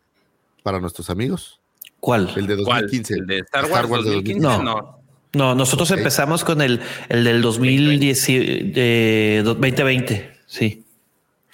para 0.62 0.80
nuestros 0.80 1.08
amigos? 1.08 1.60
¿Cuál? 2.00 2.30
El 2.36 2.46
de 2.46 2.56
¿Cuál? 2.64 2.82
2015. 2.82 3.14
¿El 3.14 3.26
de 3.26 3.38
Star 3.38 3.64
Wars, 3.66 3.88
de 3.88 3.96
2015? 3.96 4.40
2015. 4.40 4.40
No. 4.40 4.62
No. 4.62 4.98
No, 5.34 5.54
nosotros 5.54 5.90
empezamos 5.92 6.42
con 6.44 6.60
el, 6.62 6.80
el 7.10 7.24
del 7.24 7.42
2010, 7.42 8.26
eh, 8.30 9.42
2020, 9.44 10.32
sí. 10.46 10.84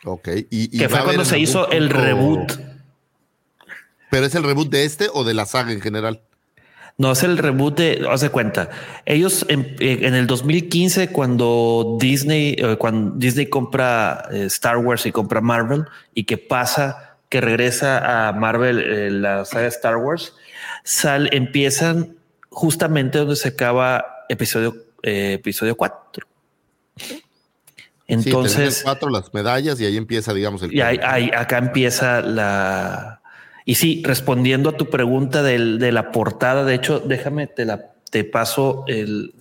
Ok. 0.04 0.28
Y, 0.50 0.76
y 0.76 0.78
Que 0.78 0.88
fue 0.88 1.02
cuando 1.02 1.24
se 1.24 1.38
hizo 1.38 1.68
el 1.70 1.90
reboot. 1.90 2.52
¿Pero 4.14 4.26
es 4.26 4.34
el 4.36 4.44
reboot 4.44 4.70
de 4.70 4.84
este 4.84 5.08
o 5.12 5.24
de 5.24 5.34
la 5.34 5.44
saga 5.44 5.72
en 5.72 5.80
general? 5.80 6.20
No 6.98 7.10
es 7.10 7.24
el 7.24 7.36
reboot 7.36 7.76
de, 7.76 8.06
haz 8.08 8.20
de 8.20 8.30
cuenta. 8.30 8.70
Ellos 9.06 9.44
en, 9.48 9.74
eh, 9.80 9.98
en 10.02 10.14
el 10.14 10.28
2015, 10.28 11.08
cuando 11.08 11.96
Disney, 11.98 12.54
eh, 12.56 12.76
cuando 12.78 13.16
Disney 13.16 13.46
compra 13.46 14.28
eh, 14.30 14.44
Star 14.44 14.76
Wars 14.76 15.04
y 15.06 15.10
compra 15.10 15.40
Marvel, 15.40 15.86
y 16.14 16.22
que 16.26 16.38
pasa, 16.38 17.16
que 17.28 17.40
regresa 17.40 18.28
a 18.28 18.32
Marvel 18.34 18.78
eh, 18.80 19.10
la 19.10 19.44
saga 19.44 19.66
Star 19.66 19.96
Wars, 19.96 20.34
sal, 20.84 21.28
empiezan 21.32 22.14
justamente 22.50 23.18
donde 23.18 23.34
se 23.34 23.48
acaba 23.48 24.24
episodio, 24.28 24.76
episodio 25.02 25.74
4. 25.76 26.24
Entonces, 28.06 28.76
sí, 28.76 28.84
cuatro 28.84 29.10
las 29.10 29.34
medallas 29.34 29.80
y 29.80 29.86
ahí 29.86 29.96
empieza, 29.96 30.32
digamos, 30.32 30.62
el 30.62 30.72
y 30.72 30.80
ahí- 30.82 31.00
ahí- 31.02 31.30
acá 31.34 31.58
empieza 31.58 32.20
la. 32.20 33.20
Y 33.64 33.76
sí, 33.76 34.02
respondiendo 34.04 34.70
a 34.70 34.76
tu 34.76 34.90
pregunta 34.90 35.42
del- 35.42 35.78
de 35.78 35.90
la 35.92 36.12
portada, 36.12 36.64
de 36.64 36.74
hecho, 36.74 37.00
déjame, 37.00 37.46
te 37.46 37.64
la 37.64 37.90
te 38.10 38.24
paso 38.24 38.84
el. 38.86 39.32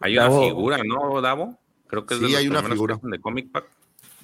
hay 0.00 0.16
una 0.16 0.28
Davo- 0.28 0.46
figura 0.48 0.78
no 0.84 1.20
Davo 1.20 1.58
creo 1.86 2.06
que 2.06 2.14
es 2.14 2.20
Sí, 2.20 2.34
hay 2.34 2.48
una 2.48 2.62
figura. 2.62 2.98
de 3.02 3.18
comic 3.20 3.50
pack 3.52 3.64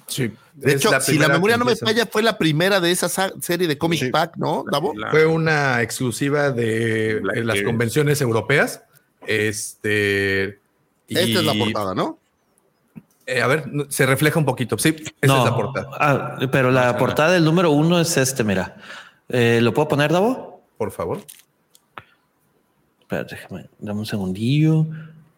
Sí. 0.07 0.31
De 0.55 0.73
hecho, 0.73 0.89
si 1.01 1.19
la 1.19 1.27
memoria 1.29 1.55
no 1.55 1.65
me 1.65 1.75
falla, 1.75 2.07
fue 2.07 2.23
la 2.23 2.35
primera 2.39 2.79
de 2.79 2.89
esa 2.89 3.07
sa- 3.09 3.31
serie 3.41 3.67
de 3.67 3.77
Comic 3.77 3.99
Sí. 3.99 4.09
Pack, 4.09 4.37
¿no, 4.37 4.63
Davo? 4.71 4.91
La- 4.95 5.11
Fue 5.11 5.27
una 5.27 5.83
exclusiva 5.83 6.49
de 6.49 7.19
Black 7.21 7.37
las 7.43 7.61
convenciones 7.61 8.19
europeas. 8.21 8.81
Este. 9.27 10.57
Esta 11.07 11.39
es 11.39 11.43
la 11.45 11.53
portada, 11.53 11.93
¿no? 11.93 12.17
eh, 13.27 13.41
a 13.43 13.47
ver, 13.47 13.65
se 13.89 14.07
refleja 14.07 14.39
un 14.39 14.45
poquito. 14.45 14.75
Sí, 14.79 14.95
esa 15.21 15.33
no, 15.33 15.39
es 15.45 15.51
la 15.51 15.55
portada. 15.55 15.87
ah, 15.99 16.39
pero 16.51 16.71
la 16.71 16.93
No, 16.93 16.97
portada 16.97 17.33
del 17.33 17.45
número 17.45 17.69
uno 17.69 17.99
es 17.99 18.17
este, 18.17 18.43
mira. 18.43 18.77
Eh, 19.29 19.59
¿Lo 19.61 19.73
puedo 19.73 19.87
poner, 19.87 20.11
Davo? 20.11 20.61
Por 20.77 20.91
favor. 20.91 21.19
Espérate, 23.01 23.35
déjame, 23.35 23.69
dame 23.79 23.99
un 23.99 24.05
segundillo. 24.05 24.85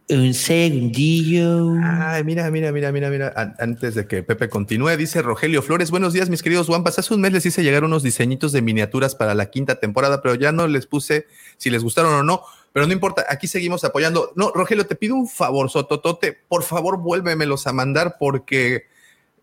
Un 0.09 0.33
segundillo. 0.33 1.73
Ay, 1.81 2.23
mira, 2.25 2.49
mira, 2.51 2.71
mira, 2.73 2.91
mira, 2.91 3.09
mira. 3.09 3.33
An- 3.35 3.55
Antes 3.59 3.95
de 3.95 4.07
que 4.07 4.23
Pepe 4.23 4.49
continúe, 4.49 4.97
dice 4.97 5.21
Rogelio 5.21 5.61
Flores. 5.61 5.89
Buenos 5.89 6.11
días, 6.11 6.29
mis 6.29 6.43
queridos 6.43 6.67
Wampas. 6.67 6.99
Hace 6.99 7.13
un 7.13 7.21
mes 7.21 7.31
les 7.31 7.45
hice 7.45 7.63
llegar 7.63 7.85
unos 7.85 8.03
diseñitos 8.03 8.51
de 8.51 8.61
miniaturas 8.61 9.15
para 9.15 9.35
la 9.35 9.49
quinta 9.49 9.75
temporada, 9.79 10.21
pero 10.21 10.35
ya 10.35 10.51
no 10.51 10.67
les 10.67 10.85
puse 10.85 11.27
si 11.57 11.69
les 11.69 11.81
gustaron 11.81 12.13
o 12.13 12.23
no. 12.23 12.41
Pero 12.73 12.87
no 12.87 12.93
importa, 12.93 13.25
aquí 13.29 13.47
seguimos 13.47 13.83
apoyando. 13.85 14.33
No, 14.35 14.51
Rogelio, 14.51 14.85
te 14.85 14.95
pido 14.95 15.15
un 15.15 15.27
favor, 15.29 15.69
Sototote. 15.69 16.37
Por 16.49 16.63
favor, 16.63 16.97
vuélvemelos 16.99 17.65
a 17.67 17.73
mandar 17.73 18.17
porque 18.19 18.87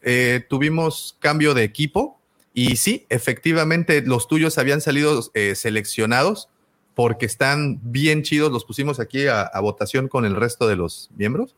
eh, 0.03 0.45
tuvimos 0.51 1.17
cambio 1.19 1.55
de 1.55 1.65
equipo. 1.65 2.18
Y 2.59 2.77
sí, 2.77 3.07
efectivamente, 3.09 4.03
los 4.03 4.27
tuyos 4.27 4.59
habían 4.59 4.81
salido 4.81 5.23
eh, 5.35 5.55
seleccionados 5.55 6.49
porque 6.97 7.25
están 7.25 7.79
bien 7.85 8.25
chidos. 8.25 8.51
Los 8.51 8.65
pusimos 8.65 8.99
aquí 8.99 9.29
a, 9.29 9.49
votación 9.61 10.09
con 10.09 10.25
el 10.25 10.35
resto 10.35 10.67
de 10.67 10.75
los 10.75 11.09
miembros. 11.17 11.55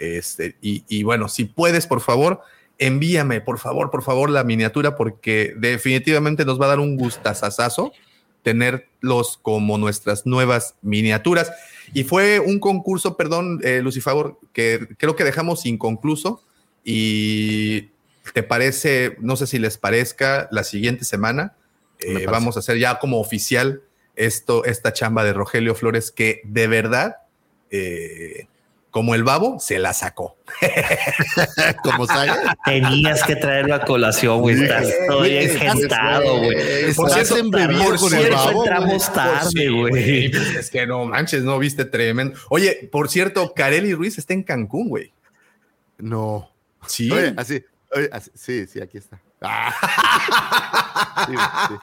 Este, 0.00 0.56
y, 0.60 1.02
bueno, 1.02 1.30
si 1.30 1.46
puedes, 1.46 1.86
por 1.86 2.02
favor, 2.02 2.42
envíame, 2.76 3.40
por 3.40 3.58
favor, 3.58 3.90
por 3.90 4.02
favor, 4.02 4.28
la 4.28 4.44
miniatura, 4.44 4.96
porque 4.96 5.54
definitivamente 5.56 6.44
nos 6.44 6.60
va 6.60 6.66
a 6.66 6.68
dar 6.68 6.80
un 6.80 6.98
gustazazazo 6.98 7.94
tenerlos 8.42 9.38
como 9.40 9.78
nuestras 9.78 10.26
nuevas 10.26 10.74
miniaturas. 10.82 11.50
Y 11.94 12.04
fue 12.04 12.38
un 12.38 12.60
concurso, 12.60 13.16
perdón, 13.16 13.60
eh, 13.64 13.80
Lucifagor, 13.80 14.38
que 14.52 14.88
creo 14.98 15.16
que 15.16 15.24
dejamos 15.24 15.64
inconcluso. 15.64 16.42
Y 16.84 17.93
te 18.32 18.42
parece, 18.42 19.16
no 19.20 19.36
sé 19.36 19.46
si 19.46 19.58
les 19.58 19.78
parezca, 19.78 20.48
la 20.50 20.64
siguiente 20.64 21.04
semana 21.04 21.56
Me 22.00 22.22
eh, 22.22 22.26
vamos 22.26 22.56
a 22.56 22.60
hacer 22.60 22.78
ya 22.78 22.98
como 22.98 23.20
oficial 23.20 23.82
esto, 24.16 24.64
esta 24.64 24.92
chamba 24.92 25.24
de 25.24 25.32
Rogelio 25.32 25.74
Flores, 25.74 26.10
que 26.10 26.40
de 26.44 26.66
verdad, 26.68 27.16
eh, 27.70 28.46
como 28.90 29.16
el 29.16 29.24
babo, 29.24 29.58
se 29.58 29.80
la 29.80 29.92
sacó. 29.92 30.36
como 31.82 32.06
saga. 32.06 32.56
Tenías 32.64 33.24
que 33.24 33.34
traerlo 33.34 33.74
a 33.74 33.84
colación, 33.84 34.40
güey. 34.40 34.62
Estás 34.62 34.88
todo 35.08 35.24
engentado, 35.24 36.38
güey. 36.38 36.94
Por 36.94 37.10
cierto, 37.10 37.34
por 37.34 37.98
con 37.98 38.14
el 38.14 38.20
cierto, 38.20 38.36
babo, 38.36 38.64
entramos 38.64 39.12
tarde, 39.12 39.68
güey. 39.68 40.30
pues 40.30 40.56
Es 40.56 40.70
que 40.70 40.86
no 40.86 41.04
manches, 41.06 41.42
no 41.42 41.58
viste 41.58 41.84
tremendo. 41.84 42.38
Oye, 42.50 42.88
por 42.92 43.08
cierto, 43.08 43.52
Kareli 43.52 43.94
Ruiz 43.94 44.16
está 44.16 44.32
en 44.32 44.44
Cancún, 44.44 44.88
güey. 44.88 45.12
No. 45.98 46.50
Sí. 46.86 47.10
Oye, 47.10 47.34
así, 47.36 47.64
sí, 48.34 48.66
sí, 48.66 48.80
aquí 48.80 48.98
está. 48.98 49.20
Sí, 51.26 51.34
sí. 51.68 51.74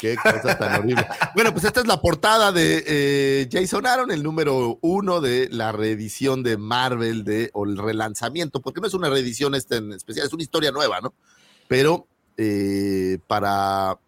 Qué 0.00 0.16
cosa 0.16 0.58
tan 0.58 0.80
horrible. 0.80 1.06
Bueno, 1.34 1.52
pues 1.52 1.64
esta 1.64 1.80
es 1.80 1.86
la 1.86 2.00
portada 2.00 2.52
de 2.52 2.84
eh, 2.86 3.48
Jason 3.50 3.86
Aaron, 3.86 4.10
el 4.10 4.22
número 4.22 4.78
uno 4.80 5.20
de 5.20 5.48
la 5.50 5.72
reedición 5.72 6.42
de 6.42 6.56
Marvel 6.56 7.24
de, 7.24 7.50
o 7.52 7.64
el 7.64 7.78
relanzamiento, 7.78 8.60
porque 8.60 8.80
no 8.80 8.86
es 8.86 8.94
una 8.94 9.10
reedición 9.10 9.54
esta 9.54 9.76
en 9.76 9.92
especial, 9.92 10.26
es 10.26 10.32
una 10.32 10.42
historia 10.42 10.70
nueva, 10.70 11.00
¿no? 11.00 11.14
Pero 11.68 12.06
eh, 12.36 13.18
para 13.26 13.98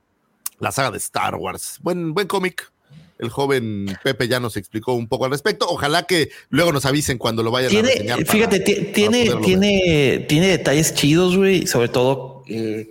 la 0.59 0.73
saga 0.73 0.91
de 0.91 0.99
Star 0.99 1.35
Wars. 1.37 1.79
Buen, 1.83 2.15
buen 2.15 2.27
cómic. 2.27 2.71
El 3.19 3.31
joven 3.31 3.87
Pepe 4.05 4.29
ya 4.29 4.39
nos 4.41 4.57
explicó 4.57 4.93
un 4.95 5.09
poco 5.09 5.25
al 5.25 5.31
respecto. 5.33 5.67
Ojalá 5.69 6.05
que 6.05 6.29
luego 6.51 6.73
nos 6.73 6.85
avisen 6.85 7.19
cuando 7.19 7.43
lo 7.43 7.51
vayan 7.51 7.69
a 7.69 7.71
Tiene, 7.71 7.89
reseñar. 7.89 8.19
para- 8.25 8.33
fíjate, 8.33 8.61
para 8.61 8.93
tiene, 8.93 9.29
ver. 9.31 9.41
tiene, 9.41 10.27
tiene 10.29 10.47
detalles 10.49 10.95
chidos, 10.95 11.37
güey. 11.37 11.67
Sobre 11.67 11.89
todo 11.89 12.45
eh, 12.47 12.89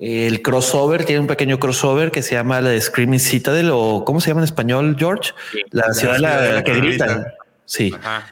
el 0.00 0.42
crossover, 0.42 1.04
tiene 1.04 1.20
un 1.20 1.28
pequeño 1.28 1.60
crossover 1.60 2.10
que 2.10 2.22
se 2.22 2.34
llama 2.34 2.60
la 2.60 2.70
de 2.70 2.80
Screaming 2.80 3.20
Citadel, 3.20 3.70
o 3.72 4.04
¿cómo 4.04 4.20
se 4.20 4.28
llama 4.28 4.40
en 4.40 4.44
español, 4.46 4.96
George? 4.98 5.32
La, 5.70 5.86
La 5.88 5.94
ciudad, 5.94 6.14
de 6.14 6.18
la 6.20 6.52
la 6.54 6.64
que 6.64 6.74
gritan. 6.74 7.08
grita. 7.22 7.34
Sí. 7.64 7.92
Ajá. 7.96 8.26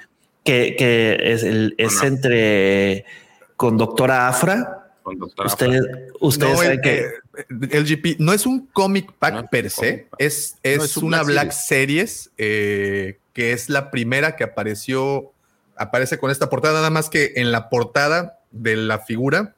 Que, 0.45 0.75
que 0.77 1.19
es, 1.23 1.45
el, 1.45 1.75
es 1.79 2.03
entre 2.03 3.05
con 3.57 3.79
doctora 3.79 4.27
Afra. 4.27 4.82
Con 5.03 5.19
doctora 5.19 5.49
Ustedes, 5.49 5.83
ustedes 6.21 6.53
No, 6.53 6.59
saben 6.59 6.73
el, 6.73 6.81
que 6.81 6.99
eh, 7.01 7.69
el 7.71 7.85
GP 7.85 8.21
no 8.21 8.33
es 8.33 8.47
un 8.47 8.67
comic 8.67 9.13
pack 9.19 9.35
No 9.35 9.49
per 9.49 9.71
se, 9.71 10.07
pack. 10.11 10.21
es, 10.21 10.57
es, 10.63 10.79
No, 10.79 10.85
es 10.85 10.97
un 10.97 11.05
una 11.05 11.23
Black 11.23 11.51
Series 11.53 12.31
eh, 12.39 13.19
que 13.33 13.53
es 13.53 13.69
la 13.69 13.91
primera 13.91 14.37
que 14.37 14.45
apareció, 14.45 15.33
aparece 15.77 16.19
con 16.19 16.31
esta 16.31 16.51
portada, 16.51 16.75
nada 16.75 16.91
más 16.91 17.09
que 17.09 17.33
en 17.37 17.51
la 17.51 17.69
portada 17.69 18.41
de 18.51 18.77
la 18.77 18.99
figura, 18.99 19.55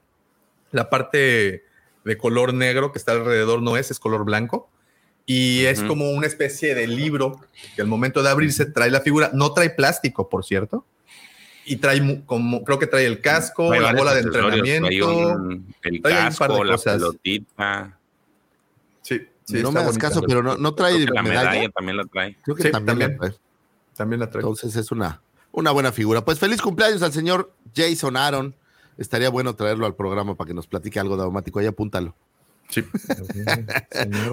la 0.70 0.90
parte 0.90 1.64
de 2.04 2.18
color 2.18 2.54
negro 2.54 2.92
que 2.92 2.98
está 2.98 3.12
alrededor 3.12 3.62
no 3.62 3.76
es, 3.76 3.90
es 3.90 3.98
color 3.98 4.24
blanco. 4.24 4.68
Y 5.26 5.64
es 5.64 5.82
como 5.82 6.10
una 6.10 6.26
especie 6.26 6.74
de 6.74 6.86
libro 6.86 7.40
que 7.74 7.80
al 7.80 7.88
momento 7.88 8.22
de 8.22 8.28
abrirse 8.28 8.66
trae 8.66 8.90
la 8.90 9.00
figura, 9.00 9.30
no 9.32 9.54
trae 9.54 9.70
plástico, 9.70 10.28
por 10.28 10.44
cierto. 10.44 10.84
Y 11.66 11.76
trae 11.76 12.22
como, 12.26 12.62
creo 12.64 12.78
que 12.78 12.86
trae 12.86 13.06
el 13.06 13.20
casco, 13.20 13.68
Trae 13.68 13.80
la 13.80 13.92
bola 13.94 14.14
de 14.14 14.22
trae 14.22 14.44
entrenamiento. 14.58 15.36
un- 15.36 15.74
el 15.82 16.02
trae 16.02 16.14
ahí 16.14 16.28
un 16.28 16.36
par 16.36 16.48
de 16.50 16.54
casco, 16.58 16.64
la 16.64 16.72
cosas. 16.72 16.92
pelotita. 16.96 17.98
Sí, 19.02 19.22
sí, 19.44 19.62
no 19.62 19.72
me 19.72 19.80
hagas 19.80 19.96
caso, 19.98 20.22
pero 20.22 20.42
no, 20.42 20.56
no 20.56 20.74
trae 20.74 20.94
Creo 20.94 21.06
que 21.06 21.12
la 21.14 21.22
medalla. 21.22 21.50
medalla 21.50 21.68
también 21.70 21.96
la 21.96 22.04
trae. 22.04 22.36
Creo 22.42 22.56
que 22.56 22.62
Sí, 22.64 22.70
también, 22.70 22.98
la 22.98 23.04
también. 23.06 23.18
trae. 23.32 23.40
También 23.96 24.20
la 24.20 24.30
trae. 24.30 24.40
Entonces 24.42 24.76
es 24.76 24.90
una, 24.92 25.20
una 25.52 25.70
buena 25.70 25.92
figura. 25.92 26.24
Pues 26.24 26.38
feliz 26.38 26.60
cumpleaños 26.60 27.02
al 27.02 27.12
señor 27.12 27.52
Jason 27.74 28.16
Aaron. 28.16 28.54
Estaría 28.98 29.28
bueno 29.30 29.54
traerlo 29.54 29.86
al 29.86 29.94
programa 29.94 30.34
para 30.36 30.48
que 30.48 30.54
nos 30.54 30.66
platique 30.66 31.00
algo 31.00 31.16
daumático. 31.16 31.58
Ahí 31.58 31.66
apúntalo. 31.66 32.14
Sí. 32.70 32.82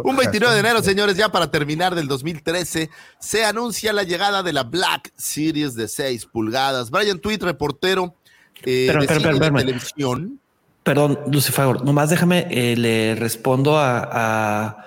Un 0.03 0.15
29 0.15 0.53
de 0.53 0.59
enero, 0.59 0.81
señores, 0.81 1.15
ya 1.15 1.31
para 1.31 1.51
terminar 1.51 1.95
del 1.95 2.07
2013, 2.07 2.89
se 3.19 3.45
anuncia 3.45 3.93
la 3.93 4.03
llegada 4.03 4.41
de 4.41 4.53
la 4.53 4.63
Black 4.63 5.11
Series 5.15 5.75
de 5.75 5.87
6 5.87 6.25
pulgadas. 6.27 6.89
Brian 6.89 7.19
Tweet, 7.19 7.39
reportero 7.41 8.15
eh, 8.63 8.85
Pero, 8.87 9.01
de 9.01 9.07
pero, 9.07 9.39
pero, 9.39 9.55
televisión. 9.55 10.39
Perdón, 10.83 11.19
Lucifer, 11.31 11.83
nomás 11.83 12.09
déjame, 12.09 12.47
eh, 12.49 12.75
le 12.75 13.15
respondo 13.15 13.77
a, 13.77 14.09
a, 14.11 14.85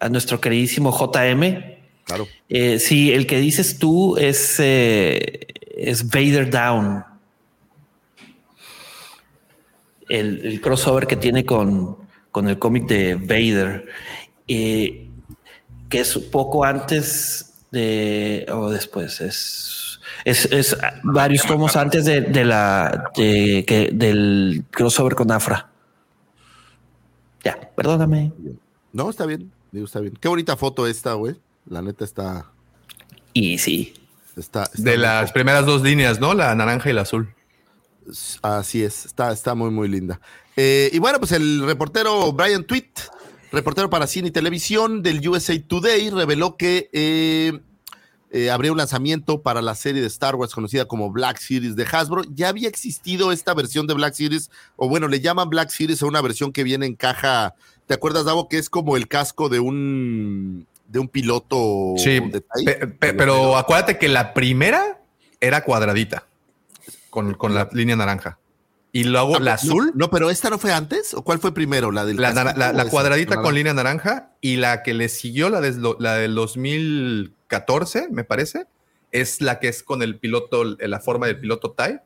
a 0.00 0.08
nuestro 0.08 0.40
queridísimo 0.40 0.90
JM. 0.90 1.76
Claro. 2.04 2.26
Eh, 2.48 2.78
sí, 2.78 3.12
el 3.12 3.26
que 3.26 3.38
dices 3.38 3.78
tú 3.78 4.16
es, 4.16 4.56
eh, 4.58 5.46
es 5.76 6.08
Vader 6.08 6.50
Down. 6.50 7.04
El, 10.08 10.44
el 10.44 10.60
crossover 10.60 11.06
que 11.06 11.16
tiene 11.16 11.46
con, 11.46 12.03
con 12.34 12.48
el 12.48 12.58
cómic 12.58 12.88
de 12.88 13.14
Vader, 13.14 13.86
eh, 14.48 15.08
que 15.88 16.00
es 16.00 16.18
poco 16.18 16.64
antes 16.64 17.54
de 17.70 18.44
o 18.52 18.70
después, 18.70 19.20
es, 19.20 20.00
es, 20.24 20.46
es 20.46 20.76
varios 21.04 21.46
tomos 21.46 21.76
antes 21.76 22.04
de, 22.04 22.22
de 22.22 22.44
la 22.44 23.12
de, 23.14 23.64
que, 23.64 23.90
del 23.92 24.64
crossover 24.72 25.14
con 25.14 25.30
Afra. 25.30 25.70
Ya, 27.44 27.70
perdóname. 27.76 28.32
No, 28.92 29.10
está 29.10 29.26
bien. 29.26 29.52
Digo, 29.70 29.86
está 29.86 30.00
bien. 30.00 30.18
Qué 30.20 30.26
bonita 30.26 30.56
foto 30.56 30.88
esta, 30.88 31.12
güey. 31.12 31.36
La 31.66 31.82
neta 31.82 32.04
está. 32.04 32.50
Y 33.32 33.58
sí. 33.58 33.94
Está, 34.36 34.64
está 34.64 34.82
De 34.82 34.96
las 34.96 35.30
primeras 35.30 35.66
dos 35.66 35.82
líneas, 35.82 36.18
¿no? 36.18 36.34
La 36.34 36.52
naranja 36.56 36.90
y 36.90 36.94
la 36.94 37.02
azul. 37.02 37.32
Así 38.42 38.82
es, 38.82 39.06
está, 39.06 39.32
está 39.32 39.54
muy, 39.54 39.70
muy 39.70 39.88
linda. 39.88 40.20
Eh, 40.56 40.90
y 40.92 40.98
bueno, 40.98 41.18
pues 41.18 41.32
el 41.32 41.64
reportero 41.66 42.32
Brian 42.32 42.64
Tweet, 42.64 42.90
reportero 43.52 43.90
para 43.90 44.06
cine 44.06 44.28
y 44.28 44.30
televisión 44.30 45.02
del 45.02 45.26
USA 45.28 45.54
Today, 45.66 46.10
reveló 46.10 46.56
que 46.56 46.90
eh, 46.92 47.60
eh, 48.30 48.50
habría 48.50 48.72
un 48.72 48.78
lanzamiento 48.78 49.42
para 49.42 49.62
la 49.62 49.74
serie 49.74 50.00
de 50.00 50.08
Star 50.08 50.34
Wars 50.36 50.52
conocida 50.54 50.86
como 50.86 51.10
Black 51.10 51.38
Series 51.38 51.76
de 51.76 51.84
Hasbro. 51.90 52.22
Ya 52.34 52.48
había 52.48 52.68
existido 52.68 53.32
esta 53.32 53.54
versión 53.54 53.86
de 53.86 53.94
Black 53.94 54.14
Series, 54.14 54.50
o 54.76 54.88
bueno, 54.88 55.08
le 55.08 55.20
llaman 55.20 55.48
Black 55.50 55.70
Series 55.70 56.02
a 56.02 56.06
una 56.06 56.20
versión 56.20 56.52
que 56.52 56.64
viene 56.64 56.86
en 56.86 56.94
caja. 56.94 57.54
¿Te 57.86 57.94
acuerdas, 57.94 58.24
Davo, 58.24 58.48
que 58.48 58.58
es 58.58 58.70
como 58.70 58.96
el 58.96 59.08
casco 59.08 59.48
de 59.48 59.60
un 59.60 60.66
de 60.88 60.98
un 60.98 61.08
piloto 61.08 61.94
Sí, 61.96 62.20
de 62.20 62.40
TIE? 62.40 62.64
pe- 62.64 62.86
pe- 62.86 63.14
pero 63.14 63.56
acuérdate 63.56 63.98
que 63.98 64.08
la 64.08 64.34
primera 64.34 65.00
era 65.40 65.64
cuadradita 65.64 66.26
con, 67.14 67.34
con 67.34 67.54
la 67.54 67.68
línea 67.72 67.94
naranja. 67.94 68.40
Y 68.90 69.04
luego 69.04 69.36
Ah, 69.36 69.40
la 69.40 69.50
no, 69.52 69.54
azul, 69.54 69.92
No, 69.94 70.10
pero 70.10 70.30
esta 70.30 70.50
no 70.50 70.58
fue 70.58 70.72
antes, 70.72 71.14
¿o 71.14 71.22
cuál 71.22 71.38
fue 71.38 71.54
primero? 71.54 71.92
La 71.92 72.04
del 72.04 72.16
la, 72.16 72.32
la- 72.32 72.72
la 72.72 72.84
cuadradita 72.86 73.40
con 73.40 73.54
línea 73.54 73.72
naranja 73.72 74.30
y 74.40 74.56
la 74.56 74.82
que 74.82 74.94
le 74.94 75.08
siguió, 75.08 75.48
la, 75.48 75.60
des- 75.60 75.78
la 76.00 76.14
del 76.16 76.34
2014, 76.34 78.08
me 78.10 78.24
parece, 78.24 78.66
es 79.12 79.40
la 79.40 79.58
que 79.60 79.68
es 79.68 79.82
con 79.82 80.02
el 80.02 80.18
piloto, 80.18 80.64
la 80.64 81.00
forma 81.00 81.26
del 81.26 81.38
piloto 81.38 81.72
TIE, 81.72 82.00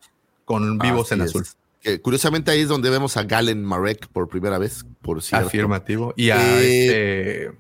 con 0.45 0.79
vivos 0.79 1.13
en 1.13 1.23
azul. 1.23 1.47
Que 1.81 2.01
curiosamente 2.01 2.51
ahí 2.51 2.61
es 2.61 2.69
donde 2.69 2.91
vemos 2.91 3.17
a 3.17 3.23
Galen 3.23 3.65
Marek 3.65 4.09
por 4.09 4.29
primera 4.29 4.59
vez, 4.59 4.85
por 5.01 5.23
cierto. 5.23 5.47
Afirmativo. 5.47 6.13
Y 6.17 6.31
a 6.31 6.61
Eh, 6.61 7.45
este 7.47 7.59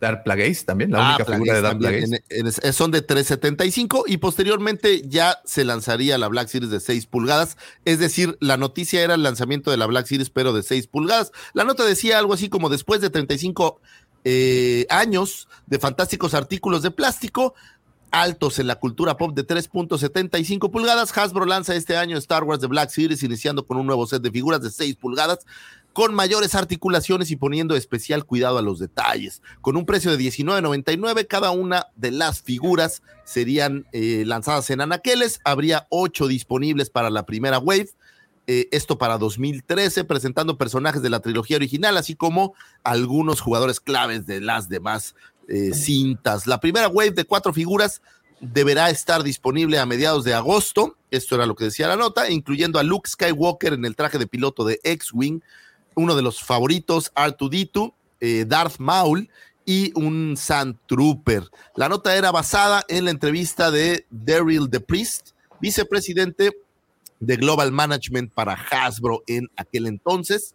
Dark 0.00 0.22
Plagueis 0.24 0.64
también, 0.64 0.90
la 0.92 0.98
Ah, 1.12 1.16
única 1.16 1.32
figura 1.32 1.54
de 1.54 1.60
Dark. 1.62 1.78
Plagueis. 1.78 2.10
En- 2.28 2.46
en- 2.46 2.72
son 2.72 2.90
de 2.90 3.02
375 3.02 4.04
y 4.06 4.18
posteriormente 4.18 5.02
ya 5.08 5.40
se 5.44 5.64
lanzaría 5.64 6.16
la 6.18 6.28
Black 6.28 6.48
Series 6.48 6.70
de 6.70 6.80
6 6.80 7.06
pulgadas. 7.06 7.56
Es 7.84 7.98
decir, 7.98 8.36
la 8.40 8.56
noticia 8.56 9.02
era 9.02 9.14
el 9.14 9.22
lanzamiento 9.22 9.70
de 9.70 9.76
la 9.76 9.86
Black 9.86 10.06
Series, 10.06 10.30
pero 10.30 10.52
de 10.52 10.62
6 10.62 10.86
pulgadas. 10.86 11.32
La 11.54 11.64
nota 11.64 11.84
decía 11.84 12.18
algo 12.18 12.34
así 12.34 12.48
como 12.48 12.68
después 12.68 13.00
de 13.00 13.10
35 13.10 13.80
eh, 14.24 14.86
años 14.90 15.48
de 15.66 15.78
fantásticos 15.78 16.32
artículos 16.34 16.82
de 16.82 16.90
plástico, 16.90 17.54
altos 18.10 18.58
en 18.60 18.68
la 18.68 18.76
cultura 18.76 19.16
pop 19.16 19.34
de 19.34 19.42
3.75 19.44 20.70
pulgadas, 20.70 21.16
Hasbro 21.18 21.44
lanza 21.46 21.74
este 21.74 21.96
año 21.96 22.16
Star 22.18 22.44
Wars 22.44 22.60
de 22.60 22.68
Black 22.68 22.90
Series, 22.90 23.22
iniciando 23.22 23.66
con 23.66 23.76
un 23.76 23.86
nuevo 23.86 24.06
set 24.06 24.22
de 24.22 24.30
figuras 24.30 24.62
de 24.62 24.70
6 24.70 24.96
pulgadas 24.96 25.40
con 25.94 26.12
mayores 26.12 26.56
articulaciones 26.56 27.30
y 27.30 27.36
poniendo 27.36 27.76
especial 27.76 28.26
cuidado 28.26 28.58
a 28.58 28.62
los 28.62 28.80
detalles. 28.80 29.40
Con 29.60 29.76
un 29.76 29.86
precio 29.86 30.10
de 30.10 30.22
$19.99, 30.22 31.26
cada 31.28 31.52
una 31.52 31.86
de 31.94 32.10
las 32.10 32.42
figuras 32.42 33.02
serían 33.24 33.86
eh, 33.92 34.24
lanzadas 34.26 34.68
en 34.70 34.80
anaqueles. 34.80 35.40
Habría 35.44 35.86
ocho 35.90 36.26
disponibles 36.26 36.90
para 36.90 37.10
la 37.10 37.24
primera 37.24 37.60
wave. 37.60 37.90
Eh, 38.48 38.68
esto 38.72 38.98
para 38.98 39.18
2013, 39.18 40.04
presentando 40.04 40.58
personajes 40.58 41.00
de 41.00 41.10
la 41.10 41.20
trilogía 41.20 41.56
original, 41.56 41.96
así 41.96 42.16
como 42.16 42.54
algunos 42.82 43.40
jugadores 43.40 43.78
claves 43.80 44.26
de 44.26 44.40
las 44.40 44.68
demás 44.68 45.14
eh, 45.48 45.72
cintas. 45.74 46.48
La 46.48 46.58
primera 46.58 46.88
wave 46.88 47.12
de 47.12 47.24
cuatro 47.24 47.54
figuras 47.54 48.02
deberá 48.40 48.90
estar 48.90 49.22
disponible 49.22 49.78
a 49.78 49.86
mediados 49.86 50.24
de 50.24 50.34
agosto. 50.34 50.96
Esto 51.12 51.36
era 51.36 51.46
lo 51.46 51.54
que 51.54 51.64
decía 51.64 51.86
la 51.86 51.96
nota, 51.96 52.30
incluyendo 52.30 52.80
a 52.80 52.82
Luke 52.82 53.08
Skywalker 53.08 53.74
en 53.74 53.84
el 53.84 53.94
traje 53.94 54.18
de 54.18 54.26
piloto 54.26 54.64
de 54.64 54.80
X-Wing, 54.82 55.40
uno 55.94 56.14
de 56.16 56.22
los 56.22 56.42
favoritos, 56.42 57.12
R2D2, 57.14 57.92
eh, 58.20 58.44
Darth 58.46 58.78
Maul 58.78 59.28
y 59.64 59.92
un 59.94 60.36
Sand 60.36 60.76
Trooper. 60.86 61.44
La 61.76 61.88
nota 61.88 62.16
era 62.16 62.30
basada 62.30 62.84
en 62.88 63.06
la 63.06 63.10
entrevista 63.10 63.70
de 63.70 64.06
Daryl 64.10 64.68
the 64.70 64.80
Priest, 64.80 65.30
vicepresidente 65.60 66.52
de 67.20 67.36
Global 67.36 67.72
Management 67.72 68.32
para 68.32 68.54
Hasbro 68.54 69.22
en 69.26 69.48
aquel 69.56 69.86
entonces. 69.86 70.54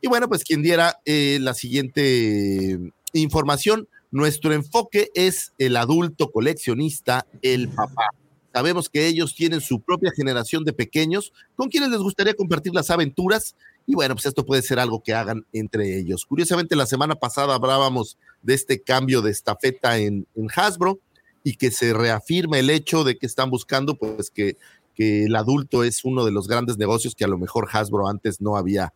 Y 0.00 0.08
bueno, 0.08 0.28
pues 0.28 0.44
quien 0.44 0.62
diera 0.62 1.00
eh, 1.04 1.38
la 1.40 1.54
siguiente 1.54 2.78
información, 3.12 3.88
Nuestro 4.10 4.54
enfoque 4.54 5.10
es 5.14 5.52
el 5.58 5.76
adulto 5.76 6.30
coleccionista, 6.30 7.26
el 7.42 7.68
papá. 7.68 8.08
Sabemos 8.54 8.88
que 8.88 9.06
ellos 9.06 9.34
tienen 9.34 9.60
su 9.60 9.80
propia 9.80 10.12
generación 10.16 10.64
de 10.64 10.72
pequeños 10.72 11.32
con 11.56 11.68
quienes 11.68 11.90
les 11.90 12.00
gustaría 12.00 12.32
compartir 12.32 12.74
las 12.74 12.88
aventuras 12.88 13.54
y 13.90 13.94
bueno, 13.94 14.14
pues 14.14 14.26
esto 14.26 14.44
puede 14.44 14.60
ser 14.60 14.78
algo 14.78 15.02
que 15.02 15.14
hagan 15.14 15.46
entre 15.54 15.98
ellos. 15.98 16.26
Curiosamente, 16.26 16.76
la 16.76 16.84
semana 16.84 17.14
pasada 17.14 17.54
hablábamos 17.54 18.18
de 18.42 18.52
este 18.52 18.82
cambio 18.82 19.22
de 19.22 19.30
estafeta 19.30 19.96
en, 19.96 20.26
en 20.36 20.48
Hasbro 20.54 20.98
y 21.42 21.54
que 21.56 21.70
se 21.70 21.94
reafirma 21.94 22.58
el 22.58 22.68
hecho 22.68 23.02
de 23.02 23.16
que 23.16 23.24
están 23.24 23.48
buscando 23.48 23.94
pues 23.94 24.30
que, 24.30 24.58
que 24.94 25.24
el 25.24 25.34
adulto 25.34 25.84
es 25.84 26.04
uno 26.04 26.26
de 26.26 26.32
los 26.32 26.48
grandes 26.48 26.76
negocios 26.76 27.14
que 27.14 27.24
a 27.24 27.28
lo 27.28 27.38
mejor 27.38 27.66
Hasbro 27.72 28.08
antes 28.08 28.42
no 28.42 28.56
había, 28.58 28.92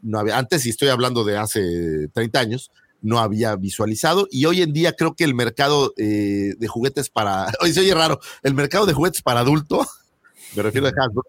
no 0.00 0.18
había 0.18 0.38
antes, 0.38 0.64
y 0.64 0.70
estoy 0.70 0.88
hablando 0.88 1.22
de 1.22 1.36
hace 1.36 2.08
30 2.14 2.40
años, 2.40 2.70
no 3.02 3.18
había 3.18 3.56
visualizado. 3.56 4.26
Y 4.30 4.46
hoy 4.46 4.62
en 4.62 4.72
día 4.72 4.94
creo 4.94 5.14
que 5.14 5.24
el 5.24 5.34
mercado 5.34 5.92
eh, 5.98 6.54
de 6.58 6.66
juguetes 6.66 7.10
para, 7.10 7.52
hoy 7.60 7.74
se 7.74 7.80
oye 7.80 7.94
raro, 7.94 8.18
el 8.42 8.54
mercado 8.54 8.86
de 8.86 8.94
juguetes 8.94 9.20
para 9.20 9.40
adulto, 9.40 9.86
me 10.56 10.62
refiero 10.62 10.86
a 10.86 10.90
Hasbro, 10.90 11.24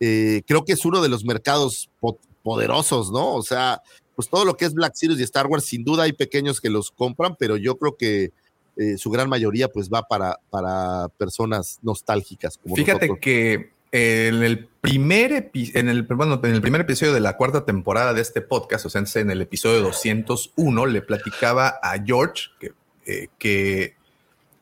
eh, 0.00 0.42
creo 0.48 0.64
que 0.64 0.72
es 0.72 0.84
uno 0.84 1.00
de 1.00 1.08
los 1.08 1.24
mercados 1.24 1.88
po- 2.00 2.18
poderosos, 2.42 3.10
¿no? 3.10 3.34
O 3.34 3.42
sea, 3.42 3.82
pues 4.14 4.28
todo 4.28 4.44
lo 4.44 4.56
que 4.56 4.64
es 4.64 4.74
Black 4.74 4.94
Series 4.94 5.20
y 5.20 5.22
Star 5.22 5.46
Wars, 5.46 5.64
sin 5.64 5.84
duda 5.84 6.04
hay 6.04 6.12
pequeños 6.12 6.60
que 6.60 6.70
los 6.70 6.90
compran, 6.90 7.36
pero 7.38 7.56
yo 7.56 7.78
creo 7.78 7.96
que 7.96 8.32
eh, 8.76 8.96
su 8.96 9.10
gran 9.10 9.28
mayoría 9.28 9.68
pues 9.68 9.90
va 9.90 10.02
para, 10.02 10.38
para 10.50 11.08
personas 11.18 11.78
nostálgicas. 11.82 12.58
Como 12.58 12.76
Fíjate 12.76 13.06
nosotros. 13.06 13.18
que 13.20 13.72
en 13.92 14.42
el 14.42 14.66
primer 14.80 15.50
en 15.52 15.88
el 15.90 16.04
bueno, 16.04 16.40
en 16.42 16.54
el 16.54 16.62
primer 16.62 16.80
episodio 16.80 17.12
de 17.12 17.20
la 17.20 17.36
cuarta 17.36 17.66
temporada 17.66 18.14
de 18.14 18.22
este 18.22 18.40
podcast, 18.40 18.86
o 18.86 18.90
sea, 18.90 19.04
en 19.16 19.30
el 19.30 19.42
episodio 19.42 19.82
201, 19.82 20.86
le 20.86 21.02
platicaba 21.02 21.78
a 21.82 22.02
George 22.02 22.44
que, 22.58 22.72
eh, 23.04 23.28
que 23.38 23.94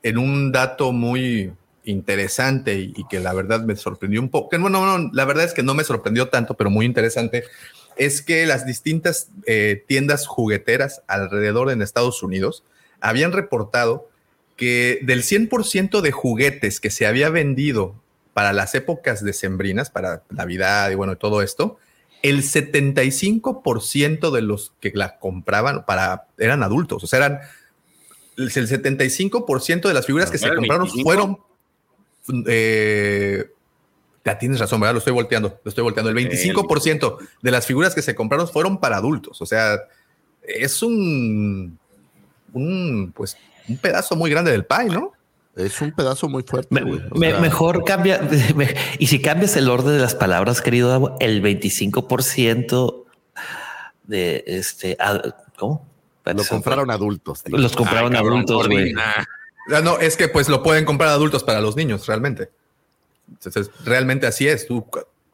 en 0.02 0.18
un 0.18 0.50
dato 0.50 0.90
muy 0.90 1.52
interesante 1.84 2.78
y, 2.78 2.92
y 2.96 3.06
que 3.08 3.20
la 3.20 3.32
verdad 3.32 3.62
me 3.62 3.76
sorprendió 3.76 4.20
un 4.20 4.28
poco, 4.28 4.50
que 4.50 4.58
bueno, 4.58 4.98
no, 4.98 5.10
la 5.12 5.24
verdad 5.24 5.44
es 5.44 5.54
que 5.54 5.62
no 5.62 5.74
me 5.74 5.84
sorprendió 5.84 6.28
tanto, 6.28 6.54
pero 6.54 6.70
muy 6.70 6.86
interesante, 6.86 7.44
es 7.96 8.22
que 8.22 8.46
las 8.46 8.66
distintas 8.66 9.28
eh, 9.46 9.84
tiendas 9.86 10.26
jugueteras 10.26 11.02
alrededor 11.06 11.70
en 11.70 11.82
Estados 11.82 12.22
Unidos 12.22 12.64
habían 13.00 13.32
reportado 13.32 14.08
que 14.56 15.00
del 15.02 15.22
100% 15.22 16.00
de 16.00 16.10
juguetes 16.10 16.80
que 16.80 16.90
se 16.90 17.06
había 17.06 17.30
vendido 17.30 17.94
para 18.32 18.52
las 18.52 18.74
épocas 18.74 19.24
decembrinas, 19.24 19.90
para 19.90 20.22
Navidad 20.30 20.90
y 20.90 20.94
bueno, 20.94 21.16
todo 21.16 21.42
esto, 21.42 21.78
el 22.22 22.42
75% 22.42 24.30
de 24.30 24.42
los 24.42 24.72
que 24.80 24.92
la 24.94 25.18
compraban 25.18 25.84
para, 25.84 26.26
eran 26.38 26.62
adultos, 26.62 27.04
o 27.04 27.06
sea, 27.06 27.18
eran 27.18 27.40
el 28.36 28.50
75% 28.50 29.88
de 29.88 29.94
las 29.94 30.06
figuras 30.06 30.30
que 30.30 30.38
se 30.38 30.46
¿Era 30.46 30.54
el 30.54 30.58
compraron 30.58 30.86
25? 30.86 31.06
fueron 31.06 31.38
eh, 32.46 33.50
ya 34.24 34.38
tienes 34.38 34.58
razón, 34.60 34.80
¿verdad? 34.80 34.94
Lo 34.94 34.98
estoy 34.98 35.12
volteando, 35.12 35.60
lo 35.64 35.68
estoy 35.68 35.82
volteando. 35.84 36.10
El 36.10 36.16
25% 36.16 37.16
de 37.42 37.50
las 37.50 37.66
figuras 37.66 37.94
que 37.94 38.02
se 38.02 38.14
compraron 38.14 38.48
fueron 38.48 38.78
para 38.78 38.96
adultos. 38.96 39.40
O 39.40 39.46
sea, 39.46 39.78
es 40.42 40.82
un, 40.82 41.78
un 42.52 43.12
pues, 43.14 43.36
un 43.68 43.76
pedazo 43.78 44.16
muy 44.16 44.30
grande 44.30 44.50
del 44.50 44.64
pie, 44.64 44.86
¿no? 44.90 45.12
Es 45.56 45.80
un 45.80 45.92
pedazo 45.92 46.28
muy 46.28 46.42
fuerte. 46.42 46.68
Me- 46.70 46.82
güey. 46.82 47.00
O 47.10 47.18
me- 47.18 47.30
sea, 47.30 47.40
mejor 47.40 47.84
cambia. 47.84 48.20
me- 48.56 48.74
y 48.98 49.06
si 49.08 49.20
cambias 49.20 49.56
el 49.56 49.68
orden 49.68 49.94
de 49.94 50.00
las 50.00 50.14
palabras, 50.14 50.60
querido 50.60 50.88
Davo, 50.88 51.16
el 51.20 51.42
25% 51.42 53.04
de 54.04 54.44
este. 54.46 54.96
¿Cómo? 55.58 55.86
Lo 56.24 56.44
compraron 56.44 56.90
adultos. 56.90 57.42
tío. 57.42 57.56
Los 57.58 57.74
compraron 57.74 58.14
Ay, 58.14 58.20
adultos, 58.20 58.68
güey. 58.68 58.92
No, 59.82 59.98
es 59.98 60.16
que 60.16 60.28
pues 60.28 60.48
lo 60.48 60.62
pueden 60.62 60.84
comprar 60.84 61.10
adultos 61.10 61.44
para 61.44 61.60
los 61.60 61.76
niños, 61.76 62.06
realmente. 62.06 62.50
Entonces, 63.28 63.70
realmente 63.84 64.26
así 64.26 64.48
es. 64.48 64.66
Tú, 64.66 64.86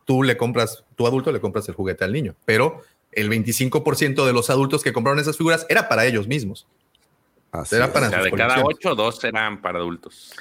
tú 0.05 0.23
le 0.23 0.37
compras, 0.37 0.85
tu 0.97 1.07
adulto 1.07 1.33
le 1.33 1.41
compras 1.41 1.69
el 1.69 1.75
juguete 1.75 2.05
al 2.05 2.13
niño, 2.13 2.35
pero 2.45 2.83
el 3.13 3.31
25% 3.31 4.27
de 4.27 4.33
los 4.33 4.51
adultos 4.51 4.83
que 4.83 4.93
compraron 4.93 5.19
esas 5.19 5.37
figuras 5.37 5.65
era 5.69 5.89
para 5.89 6.05
ellos 6.05 6.27
mismos. 6.27 6.67
Así 7.53 7.75
Era 7.77 7.87
es. 7.87 7.91
para 7.93 8.09
O 8.09 8.11
sea, 8.11 8.23
de 8.23 8.31
cada 8.33 8.63
ocho, 8.65 8.95
dos 8.95 9.23
eran 9.25 9.63
para 9.63 9.79
adultos. 9.79 10.33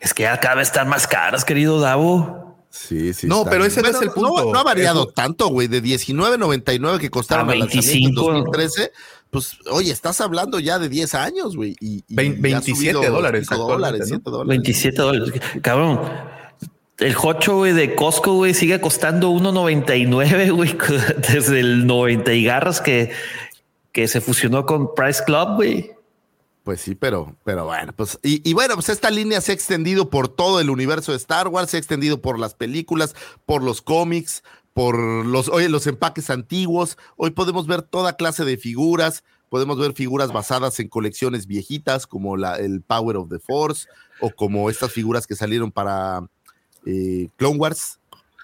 Es 0.00 0.14
que 0.14 0.24
cada 0.40 0.54
vez 0.54 0.68
están 0.68 0.88
más 0.88 1.06
caras, 1.06 1.44
querido 1.44 1.78
Davo. 1.80 2.56
Sí, 2.70 3.12
sí. 3.12 3.26
No, 3.26 3.44
pero 3.44 3.58
bien. 3.58 3.66
ese 3.66 3.82
no 3.82 3.88
es 3.88 4.00
el 4.00 4.10
punto. 4.10 4.50
No, 4.50 4.58
ha 4.58 4.62
variado 4.62 5.02
Eso- 5.02 5.12
tanto, 5.12 5.48
güey. 5.48 5.68
De 5.68 5.82
19.99 5.82 6.98
que 6.98 7.10
costaron 7.10 7.50
A 7.50 7.52
al 7.52 7.58
lanzamiento 7.58 8.22
en 8.30 8.44
25. 8.44 8.50
2013. 8.50 8.92
Pues, 9.32 9.56
oye, 9.70 9.90
estás 9.90 10.20
hablando 10.20 10.60
ya 10.60 10.78
de 10.78 10.90
10 10.90 11.14
años, 11.14 11.56
güey. 11.56 11.74
Y, 11.80 12.04
y 12.06 12.14
Vein- 12.14 12.34
ya 12.34 12.58
ha 12.58 12.60
27 12.60 12.92
subido 12.92 13.10
dólares 13.10 13.46
5 13.48 13.62
dólares, 13.66 14.02
actualmente, 14.02 14.06
7 14.06 14.22
¿no? 14.26 14.30
dólares. 14.30 14.48
27 14.62 15.02
dólares. 15.02 15.40
Cabrón. 15.62 16.00
El 16.98 17.16
Hocho, 17.20 17.56
güey, 17.56 17.72
de 17.72 17.94
Costco, 17.94 18.34
güey, 18.34 18.52
sigue 18.52 18.78
costando 18.80 19.30
1.99, 19.30 20.50
güey, 20.54 20.76
desde 21.32 21.60
el 21.60 21.86
90 21.86 22.32
y 22.34 22.44
garras 22.44 22.82
que, 22.82 23.10
que 23.90 24.06
se 24.06 24.20
fusionó 24.20 24.66
con 24.66 24.94
Price 24.94 25.24
Club, 25.24 25.56
güey. 25.56 25.90
Pues 26.62 26.82
sí, 26.82 26.94
pero, 26.94 27.34
pero 27.42 27.64
bueno, 27.64 27.92
pues, 27.96 28.18
y, 28.22 28.46
y 28.48 28.52
bueno, 28.52 28.74
pues 28.74 28.90
esta 28.90 29.10
línea 29.10 29.40
se 29.40 29.50
ha 29.50 29.54
extendido 29.54 30.10
por 30.10 30.28
todo 30.28 30.60
el 30.60 30.68
universo 30.70 31.10
de 31.12 31.16
Star 31.16 31.48
Wars, 31.48 31.70
se 31.70 31.78
ha 31.78 31.80
extendido 31.80 32.20
por 32.20 32.38
las 32.38 32.54
películas, 32.54 33.16
por 33.46 33.64
los 33.64 33.80
cómics, 33.82 34.44
por 34.74 34.98
los, 35.26 35.48
oye, 35.48 35.68
los 35.68 35.86
empaques 35.86 36.30
antiguos. 36.30 36.96
Hoy 37.16 37.30
podemos 37.30 37.66
ver 37.66 37.82
toda 37.82 38.16
clase 38.16 38.44
de 38.44 38.56
figuras, 38.56 39.24
podemos 39.48 39.78
ver 39.78 39.92
figuras 39.92 40.32
basadas 40.32 40.80
en 40.80 40.88
colecciones 40.88 41.46
viejitas, 41.46 42.06
como 42.06 42.36
la, 42.36 42.56
el 42.56 42.82
Power 42.82 43.16
of 43.16 43.28
the 43.28 43.38
Force, 43.38 43.88
o 44.20 44.30
como 44.30 44.70
estas 44.70 44.92
figuras 44.92 45.26
que 45.26 45.36
salieron 45.36 45.70
para 45.70 46.26
eh, 46.86 47.28
Clone 47.36 47.58
Wars, 47.58 47.98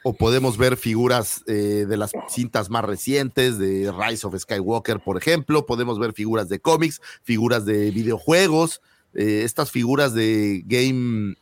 o 0.05 0.13
podemos 0.13 0.57
ver 0.57 0.77
figuras 0.77 1.43
eh, 1.47 1.87
de 1.89 1.97
las 1.97 2.13
cintas 2.29 2.71
más 2.71 2.85
recientes, 2.85 3.59
de 3.59 3.93
Rise 3.93 4.27
of 4.27 4.39
Skywalker, 4.39 5.01
por 5.01 5.17
ejemplo, 5.17 5.67
podemos 5.67 5.99
ver 5.99 6.13
figuras 6.13 6.49
de 6.49 6.61
cómics, 6.61 7.01
figuras 7.23 7.65
de 7.65 7.91
videojuegos, 7.91 8.81
eh, 9.15 9.43
estas 9.45 9.71
figuras 9.71 10.15
de 10.15 10.63
game, 10.67 11.37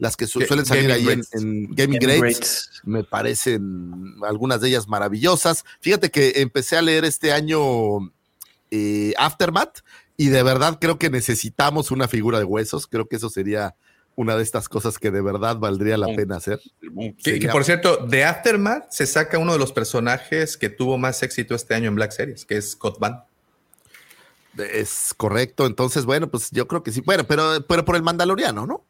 las 0.00 0.16
que 0.16 0.26
su- 0.26 0.40
suelen 0.40 0.66
salir 0.66 0.88
Gaming 0.88 1.06
ahí 1.08 1.12
en, 1.12 1.20
en 1.32 1.62
Gaming 1.74 1.74
Gaming 1.76 2.00
Greats, 2.00 2.20
Greats. 2.20 2.80
me 2.84 3.04
parecen 3.04 4.14
algunas 4.26 4.60
de 4.60 4.68
ellas 4.68 4.88
maravillosas. 4.88 5.64
Fíjate 5.80 6.10
que 6.10 6.32
empecé 6.36 6.76
a 6.76 6.82
leer 6.82 7.04
este 7.04 7.32
año 7.32 8.10
eh, 8.72 9.12
Aftermath 9.18 9.80
y 10.16 10.28
de 10.28 10.42
verdad 10.42 10.78
creo 10.80 10.98
que 10.98 11.10
necesitamos 11.10 11.90
una 11.90 12.08
figura 12.08 12.38
de 12.38 12.44
huesos, 12.44 12.86
creo 12.86 13.06
que 13.06 13.16
eso 13.16 13.30
sería 13.30 13.76
una 14.16 14.36
de 14.36 14.42
estas 14.42 14.68
cosas 14.68 14.98
que 14.98 15.10
de 15.10 15.20
verdad 15.22 15.56
valdría 15.56 15.96
la 15.96 16.08
pena 16.08 16.36
hacer. 16.36 16.60
Que, 17.22 17.48
por 17.50 17.64
cierto, 17.64 18.06
de 18.06 18.24
Aftermath 18.24 18.90
se 18.90 19.06
saca 19.06 19.38
uno 19.38 19.52
de 19.52 19.58
los 19.58 19.72
personajes 19.72 20.56
que 20.56 20.68
tuvo 20.68 20.98
más 20.98 21.22
éxito 21.22 21.54
este 21.54 21.74
año 21.74 21.88
en 21.88 21.94
Black 21.94 22.10
Series, 22.12 22.44
que 22.44 22.56
es 22.56 22.72
Scott 22.72 22.98
Van. 22.98 23.22
Es 24.58 25.14
correcto, 25.16 25.64
entonces 25.64 26.04
bueno, 26.04 26.28
pues 26.30 26.50
yo 26.50 26.66
creo 26.66 26.82
que 26.82 26.90
sí, 26.90 27.00
bueno, 27.02 27.24
pero, 27.24 27.64
pero 27.66 27.84
por 27.84 27.96
el 27.96 28.02
Mandaloriano, 28.02 28.66
¿no? 28.66 28.84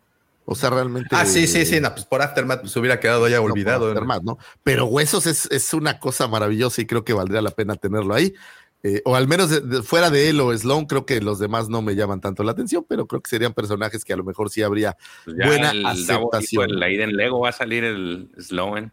O 0.52 0.56
sea, 0.56 0.68
realmente... 0.70 1.08
Ah, 1.12 1.24
sí, 1.26 1.46
sí, 1.46 1.64
sí, 1.64 1.80
no, 1.80 1.92
pues 1.92 2.04
por 2.04 2.20
Aftermath 2.22 2.62
pues 2.62 2.76
hubiera 2.76 2.98
quedado 2.98 3.28
ya 3.28 3.40
olvidado. 3.40 3.84
¿no? 3.86 3.92
Aftermath, 3.92 4.22
¿no? 4.24 4.38
Pero 4.64 4.86
Huesos 4.86 5.26
es, 5.26 5.46
es 5.52 5.72
una 5.74 6.00
cosa 6.00 6.26
maravillosa 6.26 6.80
y 6.82 6.86
creo 6.86 7.04
que 7.04 7.12
valdría 7.12 7.40
la 7.40 7.52
pena 7.52 7.76
tenerlo 7.76 8.12
ahí. 8.14 8.34
Eh, 8.82 9.00
o 9.04 9.14
al 9.14 9.28
menos 9.28 9.50
de- 9.50 9.60
de- 9.60 9.82
fuera 9.82 10.10
de 10.10 10.28
él 10.30 10.40
o 10.40 10.56
Sloan, 10.56 10.86
creo 10.86 11.06
que 11.06 11.20
los 11.20 11.38
demás 11.38 11.68
no 11.68 11.82
me 11.82 11.94
llaman 11.94 12.20
tanto 12.20 12.42
la 12.42 12.50
atención, 12.52 12.84
pero 12.88 13.06
creo 13.06 13.20
que 13.20 13.30
serían 13.30 13.52
personajes 13.54 14.04
que 14.04 14.12
a 14.12 14.16
lo 14.16 14.24
mejor 14.24 14.50
sí 14.50 14.62
habría 14.62 14.96
Pues 15.24 15.36
buena 15.36 15.70
el 15.70 15.86
aceptación. 15.86 16.70
el- 16.70 16.82
en 17.00 17.16
Lego 17.16 17.38
va 17.40 17.50
a 17.50 17.52
salir 17.52 17.84
el 17.84 18.30
Sloan. 18.38 18.90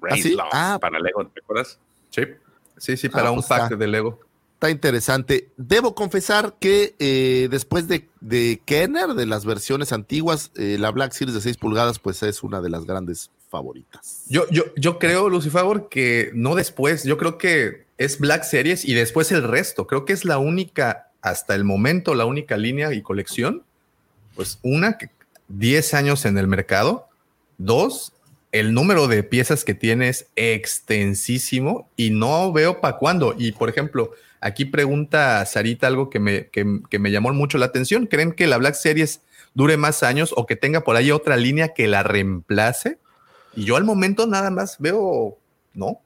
Ray 0.00 0.18
¿Ah, 0.18 0.22
sí? 0.22 0.32
Sloan, 0.32 0.48
Ah. 0.52 0.78
para 0.80 0.98
Lego, 0.98 1.26
¿te 1.26 1.40
acuerdas? 1.40 1.78
Sí, 2.10 2.22
sí, 2.76 2.96
sí, 2.96 3.08
para 3.08 3.28
Ah, 3.28 3.30
un 3.32 3.36
pues 3.36 3.46
pack 3.48 3.62
está. 3.64 3.76
de 3.76 3.86
Lego. 3.86 4.18
Está 4.58 4.70
interesante. 4.70 5.52
Debo 5.56 5.94
confesar 5.94 6.56
que 6.58 6.96
eh, 6.98 7.46
después 7.48 7.86
de, 7.86 8.08
de 8.20 8.60
Kenner, 8.64 9.10
de 9.10 9.24
las 9.24 9.44
versiones 9.44 9.92
antiguas, 9.92 10.50
eh, 10.56 10.78
la 10.80 10.90
Black 10.90 11.12
Series 11.12 11.36
de 11.36 11.40
6 11.40 11.58
pulgadas, 11.58 12.00
pues 12.00 12.24
es 12.24 12.42
una 12.42 12.60
de 12.60 12.68
las 12.68 12.84
grandes 12.84 13.30
favoritas. 13.48 14.24
Yo, 14.26 14.50
yo, 14.50 14.64
yo 14.76 14.98
creo, 14.98 15.28
Lucifer, 15.28 15.84
que 15.88 16.32
no 16.34 16.56
después, 16.56 17.04
yo 17.04 17.16
creo 17.18 17.38
que 17.38 17.86
es 17.98 18.18
Black 18.18 18.42
Series 18.42 18.84
y 18.84 18.94
después 18.94 19.30
el 19.30 19.44
resto. 19.44 19.86
Creo 19.86 20.04
que 20.04 20.12
es 20.12 20.24
la 20.24 20.38
única, 20.38 21.12
hasta 21.22 21.54
el 21.54 21.62
momento, 21.62 22.16
la 22.16 22.24
única 22.24 22.56
línea 22.56 22.92
y 22.92 23.00
colección. 23.00 23.62
Pues 24.34 24.58
una, 24.62 24.98
que 24.98 25.10
10 25.46 25.94
años 25.94 26.24
en 26.24 26.36
el 26.36 26.48
mercado. 26.48 27.06
Dos, 27.58 28.12
el 28.50 28.74
número 28.74 29.06
de 29.06 29.22
piezas 29.22 29.64
que 29.64 29.74
tiene 29.74 30.08
es 30.08 30.26
extensísimo 30.34 31.88
y 31.96 32.10
no 32.10 32.52
veo 32.52 32.80
para 32.80 32.96
cuándo. 32.96 33.36
Y 33.38 33.52
por 33.52 33.68
ejemplo, 33.68 34.10
aquí 34.40 34.64
pregunta 34.64 35.44
Sarita 35.46 35.86
algo 35.86 36.10
que 36.10 36.20
me, 36.20 36.48
que, 36.48 36.98
me 36.98 37.10
llamó 37.10 37.32
mucho 37.32 37.58
la 37.58 37.66
atención. 37.66 38.06
¿Creen 38.06 38.32
que 38.32 38.46
la 38.46 38.58
Black 38.58 38.74
Series 38.74 39.22
dure 39.54 39.76
más 39.76 40.02
años 40.02 40.32
o 40.36 40.46
que 40.46 40.56
tenga 40.56 40.84
por 40.84 40.96
ahí 40.96 41.10
otra 41.10 41.36
línea 41.36 41.74
que 41.74 41.88
la 41.88 42.02
reemplace? 42.02 42.98
Y 43.54 43.64
yo 43.64 43.76
al 43.76 43.84
momento 43.84 44.26
nada 44.26 44.50
más 44.50 44.76
veo, 44.78 45.38
no. 45.74 46.00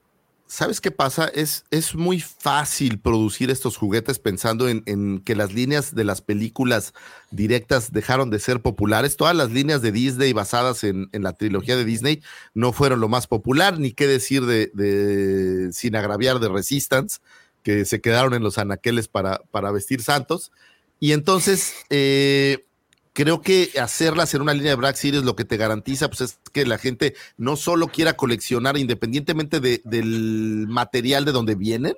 ¿sabes 0.53 0.81
qué 0.81 0.91
pasa? 0.91 1.31
Es, 1.33 1.65
es 1.71 1.95
muy 1.95 2.19
fácil 2.19 2.99
producir 2.99 3.49
estos 3.49 3.75
juguetes 3.75 4.19
pensando 4.19 4.69
en, 4.69 4.83
en, 4.85 5.19
que 5.19 5.35
las 5.35 5.51
líneas 5.51 5.95
de 5.95 6.03
las 6.03 6.21
películas 6.21 6.93
directas 7.31 7.91
dejaron 7.91 8.29
de 8.29 8.37
ser 8.37 8.61
populares. 8.61 9.17
Todas 9.17 9.35
las 9.35 9.51
líneas 9.51 9.81
de 9.81 9.91
Disney 9.91 10.31
basadas 10.31 10.83
en, 10.83 11.09
en 11.11 11.23
la 11.23 11.33
trilogía 11.33 11.75
de 11.75 11.85
Disney 11.85 12.21
no 12.53 12.71
fueron 12.71 12.99
lo 12.99 13.09
más 13.09 13.25
popular, 13.25 13.79
ni 13.79 13.93
qué 13.93 14.05
decir 14.05 14.45
de, 14.45 14.69
de 14.75 15.71
sin 15.71 15.95
agraviar 15.95 16.39
de 16.39 16.49
Resistance, 16.49 17.19
que 17.63 17.85
se 17.85 18.01
quedaron 18.01 18.33
en 18.33 18.43
los 18.43 18.57
anaqueles 18.57 19.07
para, 19.07 19.39
para 19.51 19.71
vestir 19.71 20.01
santos. 20.01 20.51
Y 20.99 21.13
entonces, 21.13 21.73
eh, 21.89 22.65
creo 23.13 23.41
que 23.41 23.69
hacerlas 23.79 24.33
en 24.33 24.41
una 24.41 24.53
línea 24.53 24.71
de 24.71 24.75
Black 24.75 24.95
Series 24.95 25.23
lo 25.23 25.35
que 25.35 25.45
te 25.45 25.57
garantiza 25.57 26.09
pues, 26.09 26.21
es 26.21 26.39
que 26.51 26.65
la 26.65 26.77
gente 26.77 27.15
no 27.37 27.55
solo 27.55 27.87
quiera 27.87 28.13
coleccionar 28.13 28.77
independientemente 28.77 29.59
de, 29.59 29.81
del 29.85 30.65
material 30.67 31.23
de 31.23 31.31
donde 31.31 31.55
vienen, 31.55 31.95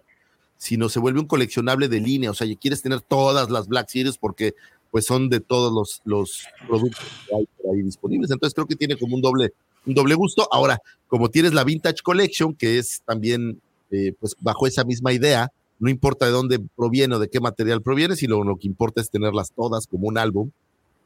sino 0.57 0.89
se 0.89 0.99
vuelve 0.99 1.19
un 1.19 1.27
coleccionable 1.27 1.87
de 1.87 2.01
línea. 2.01 2.31
O 2.31 2.33
sea, 2.33 2.47
quieres 2.59 2.81
tener 2.81 3.01
todas 3.01 3.49
las 3.49 3.67
Black 3.67 3.89
Series 3.89 4.17
porque 4.17 4.55
pues 4.91 5.05
son 5.05 5.29
de 5.29 5.39
todos 5.39 5.73
los, 5.73 6.01
los 6.05 6.45
productos 6.67 7.03
que 7.27 7.69
hay 7.69 7.81
disponibles. 7.81 8.31
Entonces 8.31 8.53
creo 8.53 8.67
que 8.67 8.75
tiene 8.75 8.97
como 8.97 9.15
un 9.15 9.21
doble, 9.21 9.53
un 9.85 9.93
doble 9.93 10.15
gusto. 10.15 10.47
Ahora, 10.51 10.81
como 11.07 11.29
tienes 11.29 11.53
la 11.53 11.63
Vintage 11.63 12.01
Collection, 12.01 12.55
que 12.55 12.77
es 12.77 13.01
también 13.05 13.61
eh, 13.91 14.13
pues 14.19 14.35
bajo 14.39 14.67
esa 14.67 14.83
misma 14.83 15.13
idea, 15.13 15.51
no 15.79 15.89
importa 15.89 16.25
de 16.25 16.31
dónde 16.31 16.59
proviene 16.75 17.15
o 17.15 17.19
de 17.19 17.29
qué 17.29 17.39
material 17.39 17.81
proviene, 17.81 18.15
sino 18.15 18.43
lo 18.43 18.57
que 18.57 18.67
importa 18.67 19.01
es 19.01 19.09
tenerlas 19.09 19.51
todas 19.51 19.87
como 19.87 20.07
un 20.07 20.17
álbum 20.17 20.51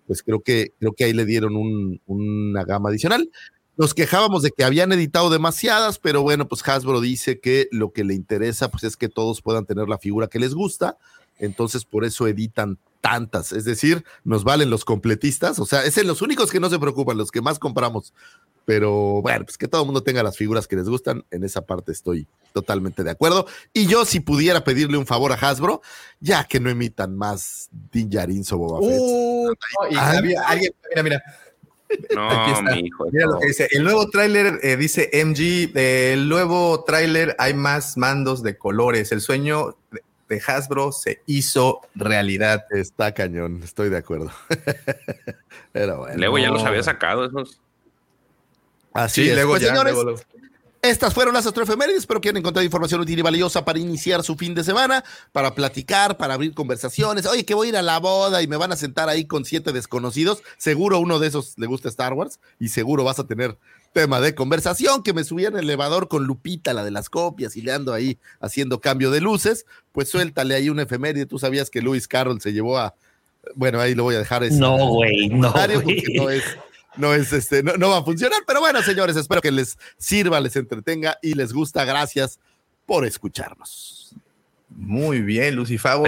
pues 0.10 0.24
creo 0.24 0.40
que, 0.40 0.74
creo 0.80 0.94
que 0.94 1.04
ahí 1.04 1.14
le 1.14 1.24
dieron 1.24 1.56
un, 1.56 2.02
una 2.08 2.64
gama 2.64 2.90
adicional. 2.90 3.30
Nos 3.78 3.94
quejábamos 3.94 4.42
de 4.42 4.50
que 4.50 4.64
habían 4.64 4.92
editado 4.92 5.30
demasiadas, 5.30 6.00
pero 6.00 6.24
bueno, 6.24 6.48
pues 6.48 6.68
Hasbro 6.68 7.00
dice 7.00 7.40
que 7.40 7.68
lo 7.72 7.92
que 7.92 8.04
le 8.04 8.16
interesa 8.16 8.72
pues 8.72 8.84
es 8.86 8.98
que 8.98 9.08
todos 9.08 9.44
puedan 9.44 9.68
tener 9.68 9.88
la 9.88 10.00
figura 10.00 10.26
que 10.26 10.40
les 10.40 10.56
gusta, 10.56 10.98
entonces 11.38 11.86
por 11.86 12.06
eso 12.06 12.28
editan 12.28 12.80
tantas, 13.02 13.52
es 13.52 13.66
decir, 13.66 14.04
nos 14.24 14.44
valen 14.44 14.72
los 14.72 14.84
completistas, 14.84 15.60
o 15.60 15.66
sea, 15.68 15.86
es 15.86 15.96
en 16.00 16.08
los 16.08 16.24
únicos 16.24 16.50
que 16.50 16.60
no 16.60 16.72
se 16.72 16.80
preocupan, 16.80 17.16
los 17.16 17.30
que 17.30 17.42
más 17.42 17.60
compramos, 17.60 18.12
pero 18.70 19.20
bueno, 19.24 19.46
pues 19.46 19.58
que 19.58 19.68
todo 19.68 19.82
el 19.82 19.88
mundo 19.88 20.04
tenga 20.04 20.22
las 20.22 20.38
figuras 20.38 20.68
que 20.68 20.76
les 20.76 20.88
gustan, 20.88 21.26
en 21.32 21.44
esa 21.44 21.66
parte 21.66 21.92
estoy 21.92 22.28
totalmente 22.54 23.04
de 23.04 23.10
acuerdo. 23.10 23.48
Y 23.74 23.88
yo 23.88 24.06
si 24.06 24.20
pudiera 24.20 24.64
pedirle 24.64 24.96
un 24.96 25.08
favor 25.08 25.32
a 25.32 25.36
Hasbro, 25.38 25.82
ya 26.20 26.44
que 26.44 26.60
no 26.60 26.70
emitan 26.70 27.18
más 27.18 27.70
Din 27.92 28.12
Djarin 28.12 28.44
o 28.52 28.58
Boba 28.60 28.88
Fett. 28.88 29.00
Uh, 29.02 29.48
no, 29.48 29.90
y 29.90 29.96
había 29.96 30.44
alguien, 30.44 30.72
mira, 30.88 31.02
mira. 31.02 31.24
No, 32.14 32.62
mi 32.76 32.82
hijo. 32.82 33.08
Mira 33.12 33.26
lo 33.26 33.40
que 33.40 33.48
dice. 33.48 33.68
El 33.72 33.84
nuevo 33.86 34.08
tráiler 34.12 34.60
eh, 34.62 34.78
dice 34.78 35.10
MG. 35.14 35.76
eh, 35.76 36.14
el 36.14 36.30
nuevo 36.30 36.84
tráiler 36.84 37.36
hay 37.40 37.56
más 37.56 37.98
mandos 37.98 38.44
de 38.44 38.56
colores. 38.56 39.12
El 39.12 39.22
sueño 39.22 39.78
de, 39.90 40.04
de 40.30 40.44
Hasbro 40.46 40.92
se 40.92 41.24
hizo 41.26 41.82
realidad. 41.96 42.66
Está 42.70 43.16
cañón, 43.16 43.62
estoy 43.64 43.90
de 43.90 43.98
acuerdo. 43.98 44.32
Pero 45.72 45.98
bueno. 46.02 46.18
Luego 46.18 46.38
ya 46.38 46.52
los 46.52 46.64
había 46.64 46.84
sacado 46.84 47.26
esos. 47.26 47.60
Así 48.94 49.24
Sí, 49.24 49.30
es. 49.30 49.36
luego 49.36 49.52
Pues, 49.54 49.62
ya, 49.64 49.70
señores, 49.70 49.94
luego 49.94 50.20
Estas 50.82 51.14
fueron 51.14 51.34
las 51.34 51.46
astroefemérides. 51.46 52.00
Espero 52.00 52.22
que 52.22 52.30
hayan 52.30 52.38
encontrado 52.38 52.64
información 52.64 53.02
útil 53.02 53.20
y 53.20 53.22
valiosa 53.22 53.66
para 53.66 53.80
iniciar 53.80 54.24
su 54.24 54.38
fin 54.38 54.56
de 54.56 54.64
semana, 54.64 55.04
para 55.34 55.54
platicar, 55.54 56.16
para 56.16 56.36
abrir 56.36 56.54
conversaciones. 56.54 57.26
Oye, 57.26 57.44
que 57.44 57.54
voy 57.54 57.68
a 57.68 57.70
ir 57.72 57.78
a 57.78 57.82
la 57.82 58.00
boda 58.00 58.42
y 58.42 58.48
me 58.48 58.56
van 58.56 58.72
a 58.72 58.78
sentar 58.78 59.10
ahí 59.10 59.26
con 59.26 59.44
siete 59.44 59.74
desconocidos. 59.74 60.42
Seguro 60.58 61.00
uno 61.00 61.20
de 61.20 61.28
esos 61.28 61.56
le 61.58 61.68
gusta 61.68 61.90
Star 61.90 62.14
Wars 62.14 62.40
y 62.60 62.70
seguro 62.70 63.04
vas 63.04 63.20
a 63.20 63.28
tener 63.28 63.58
tema 63.92 64.22
de 64.22 64.36
conversación. 64.36 65.04
Que 65.04 65.12
me 65.12 65.26
subí 65.26 65.46
en 65.46 65.56
el 65.58 65.66
elevador 65.66 66.08
con 66.08 66.24
Lupita, 66.24 66.74
la 66.74 66.86
de 66.86 66.92
las 66.92 67.10
copias, 67.10 67.58
y 67.58 67.62
le 67.62 67.74
ando 67.74 67.92
ahí 67.94 68.18
haciendo 68.40 68.80
cambio 68.80 69.12
de 69.12 69.20
luces. 69.20 69.66
Pues 69.92 70.08
suéltale 70.10 70.56
ahí 70.56 70.70
una 70.70 70.84
efeméride. 70.84 71.26
Tú 71.26 71.40
sabías 71.40 71.70
que 71.70 71.82
Lewis 71.82 72.08
Carroll 72.08 72.40
se 72.40 72.54
llevó 72.54 72.78
a. 72.78 72.96
Bueno, 73.54 73.82
ahí 73.82 73.96
lo 73.96 74.04
voy 74.04 74.16
a 74.16 74.20
dejar. 74.20 74.46
ese 74.46 74.58
No, 74.58 74.78
güey, 74.78 75.28
no, 75.28 75.54
no 76.16 76.30
es 76.30 76.44
no 76.98 77.14
es 77.14 77.34
este, 77.34 77.64
no, 77.64 77.78
no 77.78 77.90
va 77.90 78.00
a 78.00 78.04
funcionar. 78.04 78.40
Pero 78.46 78.60
bueno, 78.60 78.82
señores, 78.82 79.16
espero 79.16 79.42
que 79.42 79.52
les 79.52 79.78
sirva, 79.98 80.40
les 80.40 80.56
entretenga 80.56 81.18
y 81.22 81.34
les 81.34 81.54
gusta. 81.54 81.86
Gracias 81.86 82.40
por 82.86 83.06
escucharnos. 83.06 84.16
Muy 84.70 85.22
bien, 85.22 85.56
Lucifavo. 85.56 86.06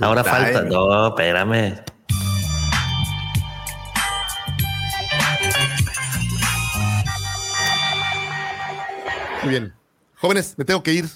Ahora 0.00 0.24
falta. 0.24 0.62
No, 0.62 1.08
espérame. 1.08 1.82
Muy 9.42 9.50
bien. 9.50 9.72
Jóvenes, 10.16 10.54
me 10.56 10.64
tengo 10.64 10.82
que 10.82 10.92
ir. 10.92 11.06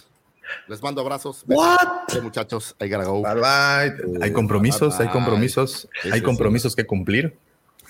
Les 0.68 0.82
mando 0.82 1.00
abrazos. 1.00 1.44
What? 1.46 1.78
Sí, 2.08 2.20
muchachos, 2.20 2.74
I 2.80 2.88
gotta 2.88 3.04
go. 3.04 3.22
Bye, 3.22 3.34
bye. 3.34 4.22
Hay 4.22 4.32
compromisos, 4.32 4.94
hay 5.00 5.06
bye. 5.06 5.12
compromisos, 5.12 5.88
Sí, 6.02 6.08
hay 6.12 6.18
sí, 6.20 6.24
compromisos 6.24 6.74
que 6.76 6.86
cumplir. 6.86 7.36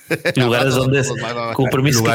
Lugares 0.36 0.74
donde 0.74 1.02
compromisos 1.54 2.02
que 2.02 2.08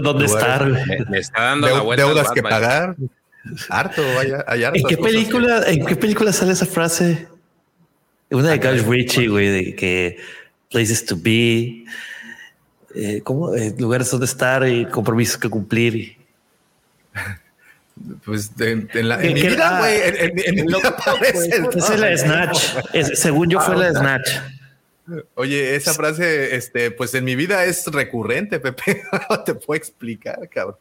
dónde 0.00 0.24
lugares- 0.26 0.26
estar. 0.26 0.66
Me, 0.66 1.04
me 1.10 1.18
está 1.18 1.42
dando 1.42 1.66
la 1.66 1.74
Deu- 1.80 1.84
vuelta. 1.84 2.04
al 2.04 2.08
deudas 2.10 2.30
que 2.32 2.42
pagar. 2.42 2.96
Harto, 3.68 4.02
vaya, 4.14 4.44
hay 4.48 4.64
¿En 4.64 4.84
qué 4.86 4.96
película, 4.96 5.62
en 5.66 5.84
qué 5.86 5.96
película 5.96 6.32
sale 6.32 6.52
esa 6.52 6.66
frase? 6.66 7.28
Una 8.30 8.50
de 8.50 8.58
Guy 8.58 8.78
Ritchie, 8.80 9.28
güey, 9.28 9.48
de 9.48 9.74
que 9.76 10.18
places 10.70 11.04
to 11.06 11.16
be, 11.16 11.84
eh, 12.94 13.20
¿cómo? 13.22 13.54
Eh, 13.54 13.72
lugares 13.78 14.10
donde 14.10 14.26
estar 14.26 14.66
y 14.68 14.84
compromisos 14.86 15.38
que 15.38 15.48
cumplir. 15.48 16.16
Pues 18.24 18.54
de- 18.56 18.72
en, 18.92 19.08
la, 19.08 19.18
¿Qué- 19.18 19.28
en 19.28 19.34
mi 19.34 19.42
vida, 19.42 19.76
ah, 19.76 19.78
güey, 19.80 20.00
en, 20.02 20.16
en- 20.16 20.38
en 20.44 20.54
mi 20.54 20.62
vida 20.62 20.88
aparece. 20.88 21.48
Esa 21.76 21.94
es 21.94 22.00
la 22.00 22.16
Snatch. 22.16 22.64
Es- 22.92 23.18
según 23.20 23.48
yo 23.48 23.60
fue 23.60 23.76
la 23.76 23.86
de 23.86 23.98
Snatch. 23.98 24.30
Oye, 25.36 25.76
esa 25.76 25.94
frase, 25.94 26.56
este, 26.56 26.90
pues 26.90 27.14
en 27.14 27.24
mi 27.24 27.36
vida 27.36 27.64
es 27.64 27.86
recurrente, 27.86 28.58
Pepe. 28.60 29.02
No 29.30 29.42
te 29.44 29.54
puedo 29.54 29.78
explicar, 29.78 30.48
cabrón. 30.50 30.76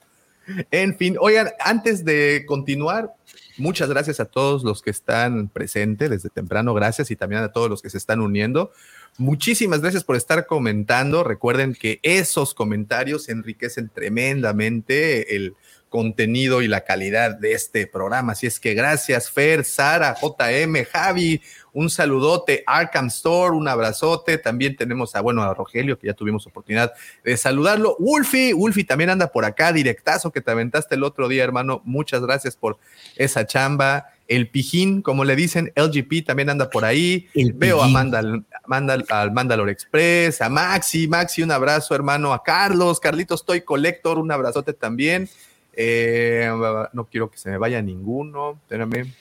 En 0.71 0.95
fin, 0.97 1.15
oigan, 1.19 1.49
antes 1.59 2.03
de 2.05 2.43
continuar, 2.47 3.11
muchas 3.57 3.89
gracias 3.89 4.19
a 4.19 4.25
todos 4.25 4.63
los 4.63 4.81
que 4.81 4.89
están 4.91 5.47
presentes 5.47 6.09
desde 6.09 6.29
temprano, 6.29 6.73
gracias 6.73 7.09
y 7.11 7.15
también 7.15 7.41
a 7.43 7.51
todos 7.51 7.69
los 7.69 7.81
que 7.81 7.89
se 7.89 7.97
están 7.97 8.19
uniendo. 8.19 8.71
Muchísimas 9.17 9.81
gracias 9.81 10.03
por 10.03 10.17
estar 10.17 10.45
comentando. 10.45 11.23
Recuerden 11.23 11.73
que 11.73 11.99
esos 12.03 12.53
comentarios 12.53 13.29
enriquecen 13.29 13.89
tremendamente 13.89 15.35
el 15.35 15.55
contenido 15.95 16.61
y 16.61 16.67
la 16.67 16.81
calidad 16.81 17.37
de 17.37 17.53
este 17.53 17.87
programa. 17.87 18.33
Así 18.33 18.45
es 18.45 18.59
que 18.59 18.73
gracias, 18.73 19.31
Fer, 19.31 19.63
Sara, 19.63 20.13
JM, 20.21 20.83
Javi, 20.83 21.41
un 21.71 21.89
saludote, 21.89 22.65
Arkham 22.67 23.07
Store, 23.07 23.55
un 23.55 23.65
abrazote. 23.69 24.37
También 24.37 24.75
tenemos 24.75 25.15
a, 25.15 25.21
bueno, 25.21 25.41
a 25.41 25.53
Rogelio, 25.53 25.97
que 25.97 26.07
ya 26.07 26.13
tuvimos 26.13 26.45
oportunidad 26.47 26.91
de 27.23 27.37
saludarlo. 27.37 27.95
Wolfie, 27.97 28.51
Wolfie 28.51 28.83
también 28.83 29.09
anda 29.09 29.31
por 29.31 29.45
acá, 29.45 29.71
directazo 29.71 30.33
que 30.33 30.41
te 30.41 30.51
aventaste 30.51 30.95
el 30.95 31.03
otro 31.05 31.29
día, 31.29 31.45
hermano. 31.45 31.81
Muchas 31.85 32.21
gracias 32.21 32.57
por 32.57 32.77
esa 33.15 33.47
chamba. 33.47 34.07
El 34.27 34.49
Pijín, 34.49 35.01
como 35.01 35.23
le 35.23 35.37
dicen, 35.37 35.71
LGP 35.77 36.25
también 36.25 36.49
anda 36.49 36.69
por 36.69 36.83
ahí. 36.83 37.29
El 37.33 37.53
Veo 37.53 37.81
a. 37.81 37.87
Mandal, 37.87 38.43
Mandal, 38.67 39.05
al 39.07 39.31
Mandalore 39.31 39.71
Express, 39.71 40.41
a 40.41 40.49
Maxi, 40.49 41.07
Maxi, 41.07 41.41
un 41.41 41.51
abrazo, 41.51 41.95
hermano, 41.95 42.33
a 42.33 42.43
Carlos, 42.43 42.99
Carlitos 42.99 43.45
Toy 43.45 43.61
Collector, 43.61 44.19
un 44.19 44.29
abrazote 44.29 44.73
también. 44.73 45.29
Eh, 45.75 46.49
no 46.93 47.05
quiero 47.05 47.29
que 47.29 47.37
se 47.37 47.49
me 47.49 47.57
vaya 47.57 47.81
ninguno, 47.81 48.59
espérame. 48.61 49.13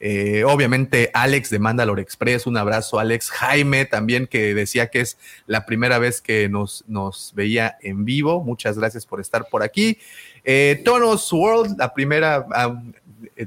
Eh, 0.00 0.42
obviamente, 0.44 1.10
Alex 1.14 1.50
de 1.50 1.60
Mandalore 1.60 2.02
Express, 2.02 2.48
un 2.48 2.56
abrazo, 2.56 2.98
Alex 2.98 3.30
Jaime 3.30 3.84
también, 3.84 4.26
que 4.26 4.52
decía 4.52 4.88
que 4.88 5.00
es 5.00 5.16
la 5.46 5.64
primera 5.64 6.00
vez 6.00 6.20
que 6.20 6.48
nos, 6.48 6.84
nos 6.88 7.32
veía 7.36 7.78
en 7.82 8.04
vivo. 8.04 8.42
Muchas 8.42 8.76
gracias 8.76 9.06
por 9.06 9.20
estar 9.20 9.46
por 9.48 9.62
aquí. 9.62 9.98
Eh, 10.42 10.82
Tonos 10.84 11.32
World, 11.32 11.78
la 11.78 11.94
primera, 11.94 12.44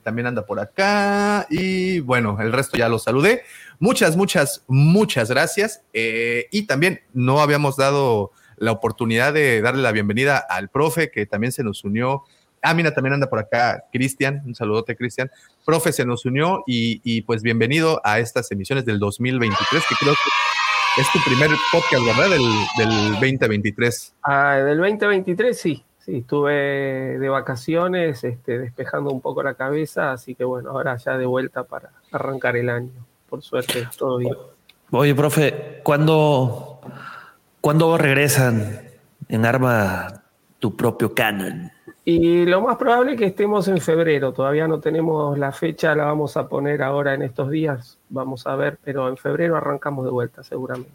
también 0.02 0.27
anda 0.27 0.45
por 0.45 0.61
acá. 0.61 1.45
Y 1.49 1.99
bueno, 1.99 2.38
el 2.40 2.53
resto 2.53 2.77
ya 2.77 2.88
lo 2.88 2.99
saludé. 2.99 3.44
Muchas, 3.80 4.15
muchas, 4.15 4.64
muchas 4.68 5.30
gracias. 5.30 5.82
Y 5.91 6.61
también 6.68 7.02
no 7.14 7.41
habíamos 7.41 7.76
dado 7.76 8.32
la 8.57 8.72
oportunidad 8.72 9.34
de 9.34 9.61
darle 9.61 9.82
la 9.82 9.91
bienvenida 9.91 10.38
al 10.38 10.69
profe 10.69 11.11
que 11.11 11.26
también 11.26 11.52
se 11.52 11.64
nos 11.64 11.84
unió. 11.84 12.23
Ah, 12.66 12.74
mira, 12.74 12.92
también 12.92 13.14
anda 13.14 13.30
por 13.30 13.38
acá 13.38 13.84
Cristian, 13.92 14.42
un 14.46 14.56
saludote 14.56 14.96
Cristian. 14.96 15.30
Profe 15.64 15.92
se 15.92 16.04
nos 16.04 16.26
unió 16.26 16.64
y, 16.66 17.00
y, 17.04 17.22
pues 17.22 17.44
bienvenido 17.44 18.02
a 18.04 18.18
estas 18.18 18.52
emisiones 18.52 18.86
del 18.86 18.98
2023, 18.98 19.84
que 19.88 19.96
creo 20.00 20.14
que 20.14 21.02
es 21.02 21.08
tu 21.12 21.20
primer 21.20 21.52
podcast, 21.72 22.04
¿verdad? 22.06 22.30
Del, 22.32 22.42
del 22.78 23.12
2023. 23.12 24.16
Ah, 24.24 24.56
del 24.56 24.80
2023 24.80 25.56
sí, 25.56 25.86
sí, 26.00 26.18
estuve 26.18 27.20
de 27.20 27.30
vacaciones, 27.30 28.24
este, 28.24 28.58
despejando 28.58 29.12
un 29.12 29.22
poco 29.22 29.44
la 29.44 29.54
cabeza, 29.54 30.12
así 30.12 30.34
que 30.34 30.44
bueno, 30.44 30.72
ahora 30.72 30.98
ya 30.98 31.18
de 31.18 31.28
vuelta 31.28 31.66
para 31.66 31.92
arrancar 32.12 32.58
el 32.58 32.70
año. 32.70 33.06
Por 33.30 33.44
suerte, 33.44 33.88
todo 33.96 34.18
bien. 34.18 34.34
Oye, 34.90 35.14
profe, 35.14 35.82
¿cuándo, 35.84 36.82
¿cuándo 37.62 37.96
regresan 37.98 38.82
en 39.28 39.46
arma 39.46 40.24
tu 40.60 40.76
propio 40.76 41.14
canon. 41.14 41.72
Y 42.07 42.45
lo 42.45 42.61
más 42.61 42.77
probable 42.77 43.14
es 43.14 43.18
que 43.18 43.26
estemos 43.26 43.68
en 43.68 43.80
febrero. 43.82 44.32
Todavía 44.32 44.68
no 44.68 44.80
tenemos 44.80 45.38
la 45.40 45.52
fecha, 45.52 45.95
la 45.95 46.06
vamos 46.06 46.38
a 46.38 46.48
poner 46.48 46.84
ahora 46.84 47.15
en 47.15 47.23
estos 47.23 47.49
días. 47.49 47.98
Vamos 48.10 48.45
a 48.45 48.56
ver, 48.56 48.77
pero 48.84 49.10
en 49.10 49.18
febrero 49.18 49.57
arrancamos 49.57 50.06
de 50.06 50.11
vuelta, 50.11 50.44
seguramente. 50.44 50.91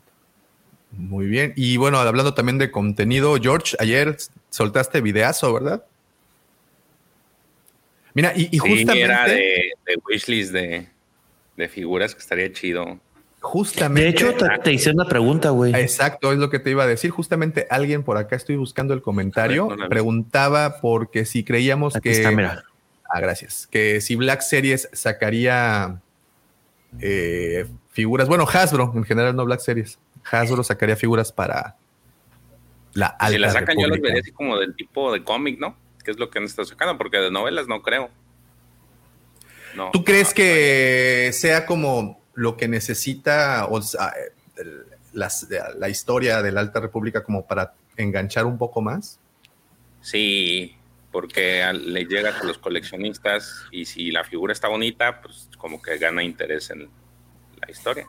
Muy 0.93 1.27
bien. 1.27 1.53
Y 1.57 1.77
bueno, 1.78 1.99
hablando 1.99 2.32
también 2.32 2.59
de 2.59 2.70
contenido, 2.70 3.37
George, 3.43 3.77
ayer 3.81 4.16
soltaste 4.51 5.01
videazo, 5.01 5.53
¿verdad? 5.53 5.85
Mira, 8.15 8.32
y, 8.37 8.43
y 8.47 8.59
Sí, 8.59 8.59
justamente. 8.59 9.01
era 9.03 9.24
de, 9.27 9.73
de 9.87 9.99
wishlist 10.09 10.53
de, 10.53 10.89
de 11.57 11.69
figuras 11.69 12.15
que 12.15 12.20
estaría 12.20 12.53
chido. 12.53 12.99
Justamente. 13.41 14.03
De 14.03 14.09
hecho, 14.09 14.35
te, 14.35 14.47
te 14.62 14.73
hice 14.73 14.91
una 14.91 15.07
pregunta, 15.07 15.51
güey. 15.51 15.75
Exacto, 15.75 16.31
es 16.33 16.39
lo 16.39 16.51
que 16.51 16.59
te 16.59 16.71
iba 16.71 16.85
a 16.85 16.87
decir. 16.87 17.11
Justamente 17.11 17.67
alguien 17.71 18.03
por 18.03 18.19
acá, 18.19 18.37
estoy 18.37 18.57
buscando 18.57 18.93
el 18.93 19.01
comentario, 19.01 19.69
ver, 19.69 19.79
no 19.79 19.89
preguntaba 19.89 20.81
porque 20.81 21.25
si 21.25 21.43
creíamos 21.43 21.97
Aquí 21.97 22.11
que. 22.11 22.17
está, 22.17 22.31
mira. 22.31 22.65
Ah, 23.09 23.19
gracias. 23.21 23.67
Que 23.67 24.01
si 24.03 24.15
Black 24.15 24.43
Series 24.43 24.91
sacaría 24.93 26.01
eh, 27.01 27.67
figuras, 27.91 28.29
bueno, 28.29 28.47
Hasbro, 28.47 28.93
en 28.95 29.05
general 29.05 29.35
no 29.35 29.45
Black 29.47 29.61
Series. 29.61 29.99
Hasbro 30.31 30.62
sacaría 30.62 30.97
figuras 30.97 31.33
para 31.33 31.77
la 32.93 33.07
alta 33.07 33.33
Si 33.33 33.39
la 33.39 33.51
sacan, 33.51 33.79
yo 33.79 33.89
las 33.89 34.01
vería 34.01 34.21
así 34.21 34.33
como 34.33 34.59
del 34.59 34.77
tipo 34.77 35.12
de 35.12 35.25
cómic, 35.25 35.59
¿no? 35.59 35.77
Que 36.05 36.11
es 36.11 36.19
lo 36.19 36.29
que 36.29 36.39
han 36.39 36.45
estado 36.45 36.67
sacando, 36.69 36.99
porque 36.99 37.17
de 37.17 37.31
novelas 37.31 37.67
no 37.69 37.81
creo. 37.81 38.11
No. 39.75 39.91
¿Tú 39.93 40.05
crees 40.05 40.35
que 40.35 41.31
sea 41.33 41.65
como 41.65 42.20
lo 42.35 42.57
que 42.57 42.69
necesita 42.69 43.69
la 45.12 45.89
historia 45.89 46.43
de 46.43 46.52
la 46.52 46.61
Alta 46.61 46.81
República 46.81 47.23
como 47.24 47.47
para 47.47 47.74
enganchar 47.97 48.47
un 48.47 48.59
poco 48.59 48.81
más? 48.81 49.19
Sí, 50.01 50.77
porque 51.12 51.65
le 51.73 52.05
llega 52.05 52.31
a 52.31 52.44
los 52.44 52.59
coleccionistas 52.59 53.66
y 53.70 53.85
si 53.85 54.11
la 54.11 54.24
figura 54.24 54.52
está 54.52 54.69
bonita, 54.69 55.20
pues 55.20 55.48
como 55.59 55.82
que 55.82 55.98
gana 55.98 56.23
interés 56.23 56.70
en 56.70 56.89
la 57.61 57.70
historia. 57.70 58.07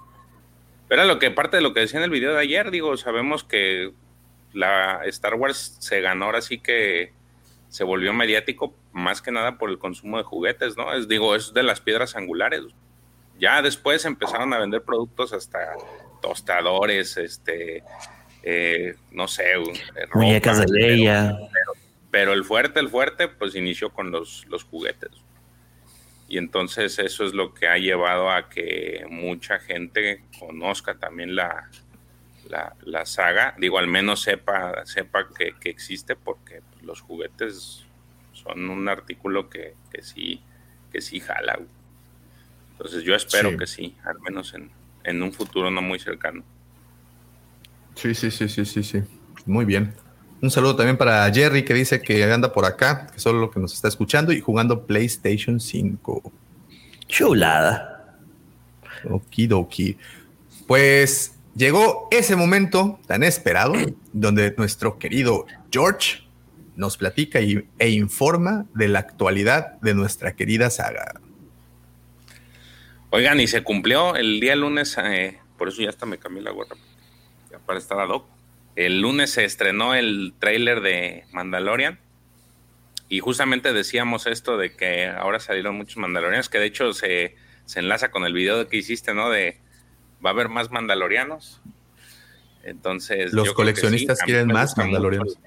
Pero 0.87 1.05
lo 1.05 1.19
que 1.19 1.31
parte 1.31 1.57
de 1.57 1.63
lo 1.63 1.73
que 1.73 1.79
decía 1.81 1.99
en 1.99 2.03
el 2.03 2.11
video 2.11 2.33
de 2.33 2.41
ayer, 2.41 2.69
digo, 2.69 2.95
sabemos 2.97 3.43
que 3.43 3.93
la 4.53 5.01
Star 5.05 5.35
Wars 5.35 5.77
se 5.79 6.01
ganó 6.01 6.25
ahora 6.25 6.41
sí 6.41 6.59
que 6.59 7.13
se 7.69 7.85
volvió 7.85 8.11
mediático 8.11 8.75
más 8.91 9.21
que 9.21 9.31
nada 9.31 9.57
por 9.57 9.69
el 9.69 9.79
consumo 9.79 10.17
de 10.17 10.23
juguetes, 10.23 10.75
¿no? 10.75 10.93
Es 10.93 11.07
digo, 11.07 11.35
es 11.35 11.53
de 11.53 11.63
las 11.63 11.79
piedras 11.79 12.17
angulares. 12.17 12.63
Ya 13.41 13.59
después 13.63 14.05
empezaron 14.05 14.53
a 14.53 14.59
vender 14.59 14.83
productos 14.83 15.33
hasta 15.33 15.73
tostadores, 16.21 17.17
este, 17.17 17.83
eh, 18.43 18.93
no 19.11 19.27
sé, 19.27 19.53
eh, 19.53 19.57
ropa, 20.05 20.19
Muñecas 20.19 20.59
de 20.59 20.67
Leia. 20.69 21.35
pero 22.11 22.33
el 22.33 22.43
fuerte, 22.43 22.79
el 22.79 22.87
fuerte, 22.87 23.27
pues 23.27 23.55
inició 23.55 23.89
con 23.89 24.11
los, 24.11 24.45
los 24.47 24.63
juguetes. 24.63 25.09
Y 26.27 26.37
entonces 26.37 26.99
eso 26.99 27.25
es 27.25 27.33
lo 27.33 27.55
que 27.55 27.67
ha 27.67 27.77
llevado 27.79 28.29
a 28.29 28.47
que 28.47 29.05
mucha 29.09 29.57
gente 29.57 30.23
conozca 30.39 30.99
también 30.99 31.35
la, 31.35 31.67
la, 32.47 32.75
la 32.83 33.07
saga. 33.07 33.55
Digo, 33.57 33.79
al 33.79 33.87
menos 33.87 34.21
sepa, 34.21 34.85
sepa 34.85 35.27
que, 35.35 35.55
que 35.59 35.71
existe 35.71 36.15
porque 36.15 36.61
los 36.83 37.01
juguetes 37.01 37.85
son 38.33 38.69
un 38.69 38.87
artículo 38.87 39.49
que, 39.49 39.73
que 39.91 40.03
sí, 40.03 40.43
que 40.91 41.01
sí 41.01 41.19
jala. 41.19 41.55
güey. 41.55 41.80
Entonces 42.81 43.03
yo 43.03 43.13
espero 43.13 43.51
Sí. 43.51 43.57
que 43.57 43.67
sí, 43.67 43.95
al 44.03 44.19
menos 44.21 44.55
en, 44.55 44.71
en 45.03 45.21
un 45.21 45.31
futuro 45.31 45.69
no 45.69 45.83
muy 45.83 45.99
cercano. 45.99 46.43
Sí, 47.93 48.15
sí, 48.15 48.31
sí, 48.31 48.49
sí, 48.49 48.65
sí, 48.65 48.81
sí. 48.81 49.03
Muy 49.45 49.65
bien. 49.65 49.93
Un 50.41 50.49
saludo 50.49 50.75
también 50.75 50.97
para 50.97 51.31
Jerry 51.31 51.63
que 51.63 51.75
dice 51.75 52.01
que 52.01 52.23
anda 52.23 52.51
por 52.51 52.65
acá, 52.65 53.05
que 53.13 53.19
solo 53.19 53.39
lo 53.39 53.51
que 53.51 53.59
nos 53.59 53.73
está 53.75 53.87
escuchando 53.87 54.31
y 54.33 54.41
jugando 54.41 54.87
PlayStation 54.87 55.59
5. 55.59 56.31
Chulada. 57.07 58.17
Okidoki. 59.07 59.97
Pues 60.65 61.35
llegó 61.55 62.07
ese 62.09 62.35
momento 62.35 62.99
tan 63.05 63.21
esperado 63.21 63.73
donde 64.11 64.55
nuestro 64.57 64.97
querido 64.97 65.45
George 65.71 66.23
nos 66.75 66.97
platica 66.97 67.41
y- 67.41 67.63
e 67.77 67.89
informa 67.89 68.65
de 68.73 68.87
la 68.87 68.97
actualidad 68.99 69.79
de 69.81 69.93
nuestra 69.93 70.35
querida 70.35 70.71
saga. 70.71 71.20
Oigan, 73.11 73.39
y 73.39 73.47
se 73.47 73.61
cumplió 73.63 74.15
el 74.15 74.39
día 74.39 74.55
lunes, 74.55 74.97
eh, 75.03 75.37
por 75.57 75.67
eso 75.67 75.81
ya 75.81 75.89
hasta 75.89 76.05
me 76.05 76.17
cambié 76.17 76.41
la 76.41 76.51
gorra, 76.51 76.75
ya 77.51 77.59
para 77.59 77.77
estar 77.77 77.99
ad 77.99 78.09
hoc. 78.09 78.25
El 78.75 79.01
lunes 79.01 79.31
se 79.31 79.43
estrenó 79.43 79.93
el 79.95 80.33
tráiler 80.39 80.79
de 80.81 81.25
Mandalorian 81.33 81.99
y 83.09 83.19
justamente 83.19 83.73
decíamos 83.73 84.27
esto 84.27 84.57
de 84.57 84.73
que 84.75 85.07
ahora 85.07 85.39
salieron 85.41 85.75
muchos 85.75 85.97
Mandalorianos, 85.97 86.47
que 86.47 86.59
de 86.59 86.67
hecho 86.67 86.93
se, 86.93 87.35
se 87.65 87.79
enlaza 87.79 88.11
con 88.11 88.23
el 88.25 88.33
video 88.33 88.67
que 88.69 88.77
hiciste, 88.77 89.13
¿no? 89.13 89.29
De 89.29 89.59
va 90.25 90.29
a 90.29 90.33
haber 90.33 90.47
más 90.47 90.71
Mandalorianos. 90.71 91.61
Entonces, 92.63 93.33
Los 93.33 93.53
coleccionistas 93.53 94.19
sí. 94.19 94.25
Quieren 94.25 94.47
más 94.47 94.69
mucho- 94.77 94.83
Mandalorianos. 94.87 95.37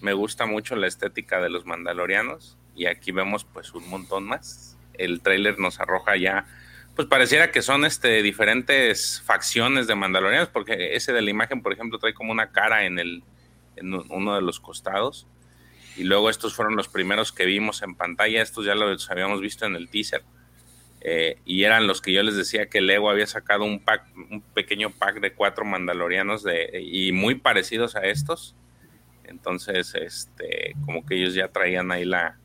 me 0.00 0.12
gusta 0.12 0.46
mucho 0.46 0.76
la 0.76 0.86
estética 0.86 1.40
de 1.40 1.48
los 1.50 1.64
mandalorianos 1.66 2.56
y 2.76 2.86
aquí 2.86 3.10
vemos 3.10 3.44
pues 3.44 3.72
un 3.74 3.88
montón 3.88 4.24
más. 4.24 4.76
El 4.92 5.22
tráiler 5.22 5.58
nos 5.58 5.80
arroja 5.80 6.16
ya, 6.16 6.46
pues 6.94 7.08
pareciera 7.08 7.50
que 7.50 7.62
son 7.62 7.84
este 7.84 8.22
diferentes 8.22 9.20
facciones 9.24 9.86
de 9.86 9.94
mandalorianos, 9.94 10.48
porque 10.48 10.94
ese 10.94 11.12
de 11.12 11.22
la 11.22 11.30
imagen, 11.30 11.62
por 11.62 11.72
ejemplo, 11.72 11.98
trae 11.98 12.14
como 12.14 12.32
una 12.32 12.52
cara 12.52 12.84
en 12.84 12.98
el 12.98 13.22
en 13.76 13.92
uno 13.92 14.36
de 14.36 14.42
los 14.42 14.60
costados. 14.60 15.26
Y 15.96 16.04
luego 16.04 16.30
estos 16.30 16.54
fueron 16.54 16.76
los 16.76 16.88
primeros 16.88 17.32
que 17.32 17.44
vimos 17.44 17.82
en 17.82 17.94
pantalla, 17.94 18.42
estos 18.42 18.66
ya 18.66 18.74
los 18.74 19.10
habíamos 19.10 19.40
visto 19.40 19.66
en 19.66 19.76
el 19.76 19.88
teaser. 19.88 20.22
Eh, 21.00 21.38
y 21.44 21.64
eran 21.64 21.86
los 21.86 22.00
que 22.00 22.12
yo 22.12 22.22
les 22.22 22.36
decía 22.36 22.66
que 22.66 22.80
Lego 22.80 23.10
había 23.10 23.26
sacado 23.26 23.64
un 23.64 23.78
pack, 23.78 24.06
un 24.16 24.40
pequeño 24.40 24.90
pack 24.90 25.20
de 25.20 25.34
cuatro 25.34 25.64
mandalorianos 25.64 26.42
de, 26.42 26.80
y 26.82 27.12
muy 27.12 27.34
parecidos 27.34 27.94
a 27.94 28.00
estos. 28.06 28.56
Entonces, 29.24 29.94
este, 29.94 30.74
como 30.84 31.04
que 31.04 31.16
ellos 31.16 31.34
ya 31.34 31.48
traían 31.48 31.92
ahí 31.92 32.04
la, 32.04 32.38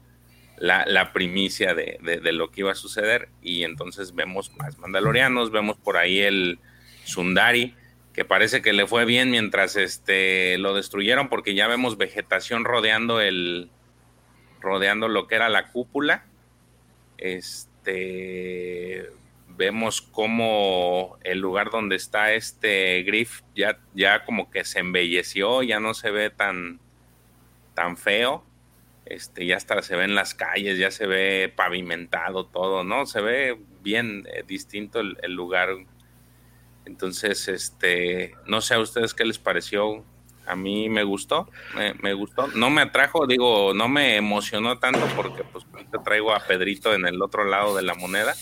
la, 0.60 1.14
primicia 1.14 1.73
de, 1.73 1.98
de- 2.02 2.19
de 2.19 2.31
lo 2.31 2.52
que 2.52 2.61
iba 2.61 2.72
a 2.72 2.76
suceder. 2.76 3.30
Y 3.41 3.64
entonces 3.64 4.14
vemos 4.14 4.52
más 4.57 4.77
mandalorianos, 4.77 5.52
vemos 5.52 5.77
por 5.77 5.98
ahí 5.98 6.19
el 6.19 6.60
Sundari, 7.06 7.76
que 8.14 8.26
parece 8.26 8.61
que 8.61 8.73
le 8.73 8.86
fue 8.86 9.06
bien 9.06 9.31
mientras 9.31 9.76
este, 9.76 10.57
lo 10.57 10.73
destruyeron, 10.73 11.30
porque 11.30 11.53
ya 11.56 11.68
vemos 11.68 11.98
vegetación 11.98 12.65
rodeando 12.65 13.22
el 13.22 13.69
rodeando 14.61 15.07
lo 15.07 15.27
que 15.27 15.36
era 15.36 15.48
la 15.49 15.68
cúpula. 15.68 16.26
Este 17.18 19.10
vemos 19.57 20.02
como 20.02 21.18
el 21.23 21.40
lugar 21.40 21.69
donde 21.69 21.95
está 21.98 22.34
este 22.34 23.03
Griff 23.03 23.41
ya, 23.56 23.77
ya 23.94 24.23
como 24.23 24.49
que 24.49 24.64
se 24.64 24.80
embelleció, 24.80 25.64
ya 25.64 25.81
no 25.81 25.94
se 25.94 26.11
ve 26.11 26.30
tan, 26.30 26.80
tan 27.73 27.98
feo. 27.98 28.45
Este, 29.10 29.45
ya 29.45 29.57
hasta 29.57 29.81
se 29.81 29.95
ve 29.95 30.03
en 30.03 30.14
las 30.15 30.36
calles, 30.36 30.77
ya 30.77 30.91
se 30.91 31.07
ve 31.07 31.52
pavimentado 31.56 32.45
todo, 32.45 32.84
¿no? 32.84 33.06
Se 33.07 33.22
ve 33.22 33.60
bien 33.81 34.27
eh, 34.31 34.44
distinto 34.48 34.99
el, 34.99 35.18
el 35.23 35.34
lugar. 35.34 35.69
Entonces, 36.86 37.48
este, 37.48 38.36
no 38.45 38.61
sé 38.61 38.76
a 38.76 38.80
ustedes 38.80 39.14
qué 39.14 39.26
les 39.26 39.40
pareció. 39.40 40.03
A 40.45 40.56
mí 40.56 40.90
me 40.90 41.03
gustó, 41.03 41.48
me, 41.76 41.94
me 41.95 42.14
gustó. 42.14 42.48
No 42.56 42.69
me 42.72 42.81
atrajo, 42.81 43.27
digo, 43.27 43.73
no 43.76 43.88
me 43.88 44.15
emocionó 44.15 44.80
tanto 44.80 45.06
porque 45.15 45.44
pues 45.44 45.64
ahorita 45.72 46.02
traigo 46.03 46.34
a 46.34 46.40
Pedrito 46.40 46.94
en 46.95 47.06
el 47.06 47.22
otro 47.22 47.44
lado 47.45 47.76
de 47.76 47.84
la 47.84 47.94
moneda, 47.94 48.34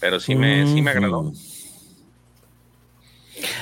pero 0.00 0.18
sí 0.18 0.34
me, 0.34 0.66
sí 0.66 0.80
me 0.80 0.90
agradó. 0.90 1.30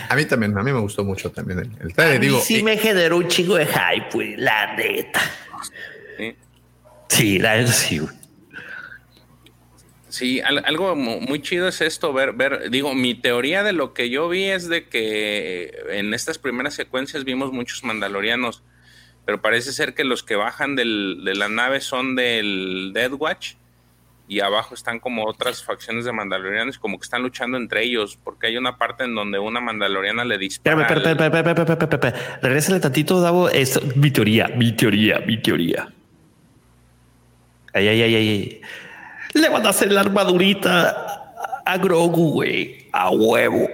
A 0.08 0.14
mí 0.16 0.24
también, 0.24 0.56
a 0.56 0.62
mí 0.62 0.72
me 0.72 0.78
gustó 0.80 1.02
mucho 1.04 1.30
también 1.32 1.58
el, 1.60 1.70
el 1.80 1.90
A 1.90 1.94
trailer. 1.94 2.20
mí 2.20 2.26
Digo, 2.26 2.40
sí 2.40 2.60
eh, 2.60 2.62
me 2.62 2.76
generó 2.78 3.16
un 3.16 3.26
chingo 3.28 3.56
de 3.56 3.66
hype, 3.66 4.08
güey, 4.12 4.36
la 4.36 4.74
neta. 4.76 5.20
Sí. 6.18 6.36
Sí, 7.08 7.38
la 7.38 7.56
neta 7.56 7.72
sí, 7.72 7.98
güey. 7.98 8.14
Sí, 10.08 10.40
al- 10.40 10.64
algo 10.64 10.94
mu- 10.96 11.20
muy 11.20 11.42
chido 11.42 11.68
es 11.68 11.80
esto, 11.82 12.12
ver, 12.14 12.32
ver, 12.32 12.70
digo, 12.70 12.94
mi 12.94 13.14
teoría 13.14 13.62
de 13.62 13.74
lo 13.74 13.92
que 13.92 14.08
yo 14.08 14.28
vi 14.28 14.44
es 14.44 14.68
de 14.68 14.88
que 14.88 15.70
en 15.90 16.14
estas 16.14 16.38
primeras 16.38 16.74
secuencias 16.74 17.24
vimos 17.24 17.52
muchos 17.52 17.84
mandalorianos, 17.84 18.62
pero 19.26 19.42
parece 19.42 19.72
ser 19.72 19.92
que 19.94 20.04
los 20.04 20.22
que 20.22 20.34
bajan 20.36 20.76
del- 20.76 21.22
de 21.24 21.34
la 21.34 21.48
nave 21.48 21.80
son 21.82 22.16
del 22.16 22.92
Dead 22.94 23.12
Watch 23.12 23.54
y 24.28 24.40
abajo 24.40 24.74
están 24.74 24.98
como 24.98 25.26
otras 25.26 25.62
facciones 25.62 26.06
de 26.06 26.12
mandalorianos, 26.12 26.78
como 26.78 26.98
que 26.98 27.04
están 27.04 27.22
luchando 27.22 27.58
entre 27.58 27.82
ellos, 27.84 28.18
porque 28.24 28.46
hay 28.46 28.56
una 28.56 28.78
parte 28.78 29.04
en 29.04 29.14
donde 29.14 29.38
una 29.38 29.60
mandaloriana 29.60 30.24
le 30.24 30.38
dispara. 30.38 30.86
Espérame, 30.86 31.26
espérame, 31.26 31.82
espérame. 31.82 32.14
Regrésale 32.42 32.80
tantito, 32.80 33.20
Davo. 33.20 33.50
Esto, 33.50 33.80
mi 33.94 34.10
teoría, 34.10 34.48
mi 34.48 34.72
teoría, 34.72 35.20
mi 35.26 35.36
teoría. 35.40 35.88
Ay, 37.78 37.86
ay, 37.88 38.02
ay, 38.02 38.14
ay, 38.16 38.28
ay. 38.28 38.60
Le 39.34 39.48
van 39.48 39.64
a 39.64 39.68
hacer 39.68 39.92
la 39.92 40.00
armadurita 40.00 41.62
a 41.64 41.78
Grogu, 41.78 42.32
güey. 42.32 42.88
A 42.92 43.10
huevo. 43.10 43.68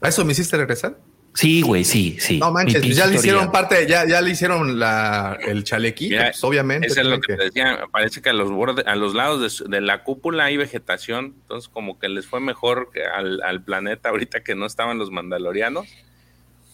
¿A 0.00 0.08
eso 0.08 0.24
me 0.24 0.32
hiciste 0.32 0.56
regresar? 0.56 0.96
Sí, 1.34 1.62
güey, 1.62 1.84
sí, 1.84 2.16
sí. 2.20 2.38
No 2.38 2.52
manches, 2.52 2.82
ya 2.96 3.06
le 3.06 3.16
hicieron 3.16 3.50
parte, 3.50 3.86
ya, 3.86 4.06
ya 4.06 4.20
le 4.20 4.30
hicieron 4.30 4.78
la, 4.78 5.36
el 5.40 5.62
chalequito, 5.64 6.10
Mira, 6.10 6.30
pues, 6.30 6.44
obviamente. 6.44 6.86
Eso 6.86 7.00
es 7.00 7.06
lo 7.06 7.20
que 7.20 7.36
te 7.36 7.44
decía. 7.44 7.86
Parece 7.90 8.22
que 8.22 8.30
a 8.30 8.32
los 8.32 8.50
bordes, 8.50 8.86
a 8.86 8.94
los 8.94 9.14
lados 9.14 9.64
de, 9.68 9.80
la 9.80 10.04
cúpula 10.04 10.44
hay 10.44 10.56
vegetación. 10.56 11.36
Entonces, 11.42 11.68
como 11.68 11.98
que 11.98 12.08
les 12.08 12.26
fue 12.26 12.40
mejor 12.40 12.90
que 12.92 13.04
al, 13.04 13.42
al 13.42 13.62
planeta 13.62 14.10
ahorita 14.10 14.42
que 14.42 14.54
no 14.54 14.66
estaban 14.66 14.98
los 14.98 15.10
mandalorianos. 15.10 15.88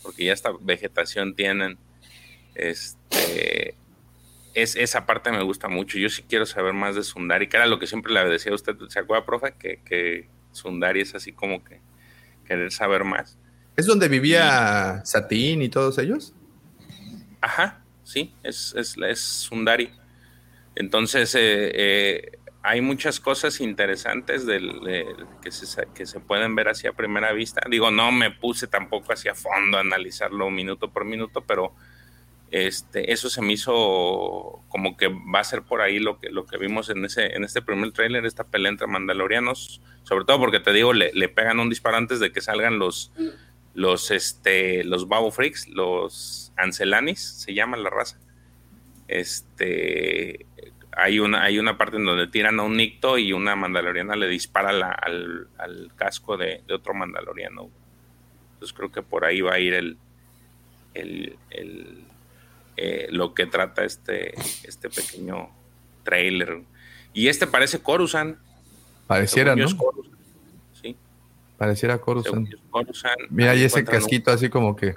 Porque 0.03 0.25
ya 0.25 0.35
esta 0.35 0.51
vegetación 0.61 1.35
tienen. 1.35 1.79
Este. 2.55 3.77
Es, 4.55 4.77
esa 4.77 5.05
parte 5.05 5.33
me 5.33 5.43
gusta 5.43 5.69
mucho. 5.69 5.99
Yo 5.99 6.09
sí 6.09 6.23
quiero 6.29 6.47
saber 6.47 6.73
más 6.73 6.95
de 6.95 7.03
Sundari, 7.03 7.49
que 7.49 7.57
era 7.57 7.67
lo 7.67 7.79
que 7.79 7.87
siempre 7.87 8.13
le 8.13 8.25
decía 8.25 8.53
a 8.53 8.55
usted. 8.55 8.77
¿Se 8.89 9.01
acuerda, 9.01 9.27
profe? 9.27 9.55
Que, 9.59 9.83
que 9.85 10.29
Sundari 10.53 11.01
es 11.01 11.15
así 11.15 11.33
como 11.33 11.65
que 11.65 11.81
querer 12.47 12.71
saber 12.71 13.05
más. 13.05 13.39
¿Es 13.77 13.87
donde 13.87 14.09
vivía 14.09 15.03
Satín 15.05 15.61
y 15.63 15.69
todos 15.69 15.99
ellos? 15.99 16.35
Ajá, 17.41 17.85
sí, 18.05 18.35
es, 18.43 18.75
es, 18.77 18.97
es 18.97 19.21
Sundari. 19.21 19.91
Entonces, 20.77 21.35
eh, 21.35 21.71
eh, 21.75 22.39
hay 22.63 22.81
muchas 22.81 23.21
cosas 23.21 23.61
interesantes 23.61 24.47
del, 24.47 24.81
de- 24.81 25.15
que, 25.43 25.51
se, 25.51 25.87
que 25.95 26.07
se 26.07 26.21
pueden 26.21 26.55
ver 26.55 26.69
así 26.69 26.87
a 26.87 26.93
primera 26.93 27.33
vista. 27.33 27.61
Digo, 27.69 27.91
no 27.91 28.13
me 28.13 28.31
puse 28.31 28.67
tampoco 28.69 29.13
hacia 29.13 29.35
fondo 29.35 29.77
a 29.79 29.81
analizarlo 29.81 30.51
minuto 30.51 30.91
por 30.93 31.05
minuto, 31.05 31.43
pero 31.43 31.75
este, 32.55 33.13
eso 33.13 33.29
se 33.31 33.43
me 33.43 33.53
hizo 33.53 34.63
como 34.69 34.97
que 34.97 35.09
va 35.09 35.41
a 35.41 35.45
ser 35.45 35.63
por 35.63 35.81
ahí 35.81 35.99
lo 35.99 36.21
que, 36.21 36.31
lo 36.31 36.47
que 36.47 36.57
vimos 36.57 36.89
en, 36.89 37.05
ese, 37.05 37.35
en 37.35 37.43
este 37.43 37.63
primer 37.63 37.91
tráiler, 37.91 38.25
esta 38.25 38.45
pelea 38.45 38.71
entre 38.71 38.87
mandalorianos, 38.87 39.81
sobre 40.05 40.25
todo 40.25 40.39
porque 40.39 40.61
te 40.61 40.73
digo, 40.73 40.93
le, 40.93 41.11
le 41.15 41.29
pegan 41.29 41.59
un 41.59 41.69
disparo 41.69 41.97
antes 41.97 42.21
de 42.21 42.31
que 42.31 42.41
salgan 42.41 42.79
los, 42.79 43.11
los, 43.75 44.13
este, 44.13 44.85
los 44.85 45.09
Babo 45.09 45.33
Freaks, 45.33 45.67
los 45.67 46.53
Ancelanis, 46.57 47.19
se 47.19 47.55
llama 47.55 47.77
la 47.77 47.91
raza. 47.91 48.21
Este, 49.09 50.47
hay 50.97 51.19
una, 51.19 51.43
hay 51.43 51.59
una 51.59 51.77
parte 51.77 51.97
en 51.97 52.05
donde 52.05 52.29
tiran 52.29 52.61
a 52.61 52.63
un 52.63 52.77
Nicto 52.77 53.19
y 53.19 53.33
una 53.33 53.57
mandaloriana 53.57 54.15
le 54.15 54.29
dispara 54.29 54.93
al, 54.93 55.49
al 55.59 55.91
casco 55.97 56.37
de, 56.37 56.63
de 56.69 56.75
otro 56.75 56.95
mandaloriano. 56.95 57.69
Entonces 58.53 58.77
creo 58.77 58.93
que 58.93 59.03
por 59.03 59.25
ahí 59.25 59.41
va 59.41 59.55
a 59.55 59.59
ir 59.59 59.75
el, 59.75 59.99
el, 60.95 62.05
eh, 62.77 63.07
lo 63.11 63.35
que 63.35 63.47
trata 63.47 63.85
este, 63.85 64.35
este 64.65 64.89
pequeño 64.91 65.49
trailer. 66.03 66.63
Y 67.13 67.29
este 67.29 67.47
parece 67.47 67.79
Coruscant. 67.81 68.37
Pareciera, 69.07 69.55
¿no? 69.55 69.65
Coruscant, 69.77 70.15
Sí, 70.81 70.97
Pareciera 71.59 71.99
Coruscant. 71.99 72.49
Mira, 73.31 73.55
y 73.55 73.63
ese 73.63 73.81
un- 73.81 73.87
casquito 73.87 74.31
así 74.33 74.49
como 74.49 74.75
que... 74.75 74.95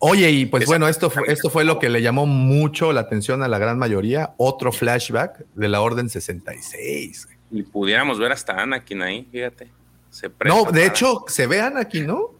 Oye, 0.00 0.30
y 0.30 0.46
pues 0.46 0.66
bueno, 0.66 0.88
esto 0.88 1.08
fue, 1.10 1.22
esto 1.28 1.48
fue 1.50 1.64
lo 1.64 1.78
que 1.78 1.88
le 1.88 2.02
llamó 2.02 2.26
mucho 2.26 2.92
la 2.92 3.00
atención 3.02 3.42
a 3.42 3.48
la 3.48 3.58
gran 3.58 3.78
mayoría. 3.78 4.34
Otro 4.36 4.72
flashback 4.72 5.44
de 5.54 5.68
la 5.68 5.80
Orden 5.80 6.08
66. 6.08 7.28
Y 7.52 7.62
pudiéramos 7.62 8.18
ver 8.18 8.32
hasta 8.32 8.54
Anakin 8.60 9.02
ahí, 9.02 9.28
fíjate. 9.30 9.68
Se 10.10 10.28
No, 10.44 10.64
de 10.64 10.64
para- 10.64 10.84
hecho, 10.84 11.24
se 11.28 11.46
vean 11.46 11.76
aquí, 11.76 12.00
¿no? 12.00 12.30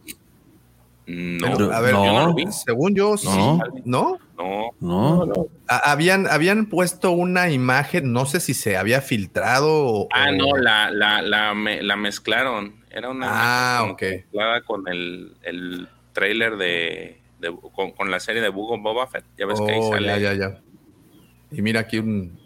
No, 1.13 1.57
Pero, 1.57 1.73
a 1.73 1.79
ver, 1.81 1.93
no. 1.93 2.05
yo 2.05 2.13
no 2.13 2.27
lo 2.27 2.33
vi. 2.33 2.45
Según 2.51 2.95
yo, 2.95 3.17
sí. 3.17 3.27
No. 3.27 3.59
¿No? 3.85 4.17
No, 4.37 4.71
No, 4.79 5.25
no. 5.25 5.47
A- 5.67 5.91
Habían, 5.91 6.25
habían 6.27 6.65
puesto 6.67 7.11
una 7.11 7.49
imagen, 7.51 8.11
no 8.13 8.25
sé 8.25 8.39
si 8.39 8.53
se 8.53 8.77
había 8.77 9.01
filtrado 9.01 9.67
o... 9.85 10.07
Ah, 10.13 10.27
o- 10.29 10.31
no, 10.31 10.57
la, 10.57 10.89
la, 10.91 11.21
la, 11.21 11.53
me- 11.53 11.81
la 11.83 11.95
mezclaron. 11.95 12.75
Era 12.89 13.09
una 13.09 13.27
Ah, 13.29 13.77
como 13.81 13.93
ok. 13.93 14.01
mezclada 14.01 14.61
con 14.63 14.87
el, 14.87 15.35
el 15.43 15.87
trailer 16.13 16.57
de, 16.57 17.21
de- 17.39 17.55
con, 17.73 17.91
con 17.91 18.09
la 18.09 18.19
serie 18.19 18.41
de 18.41 18.49
Bugo 18.49 18.77
Boba 18.79 19.07
Fett. 19.07 19.25
Ya 19.37 19.45
ves 19.45 19.59
que 19.61 19.71
ahí 19.71 19.79
Oh, 19.81 19.91
sale. 19.91 20.07
ya, 20.07 20.17
ya, 20.17 20.33
ya. 20.33 20.59
Y 21.51 21.61
mira 21.61 21.81
aquí 21.81 21.99
un 21.99 22.39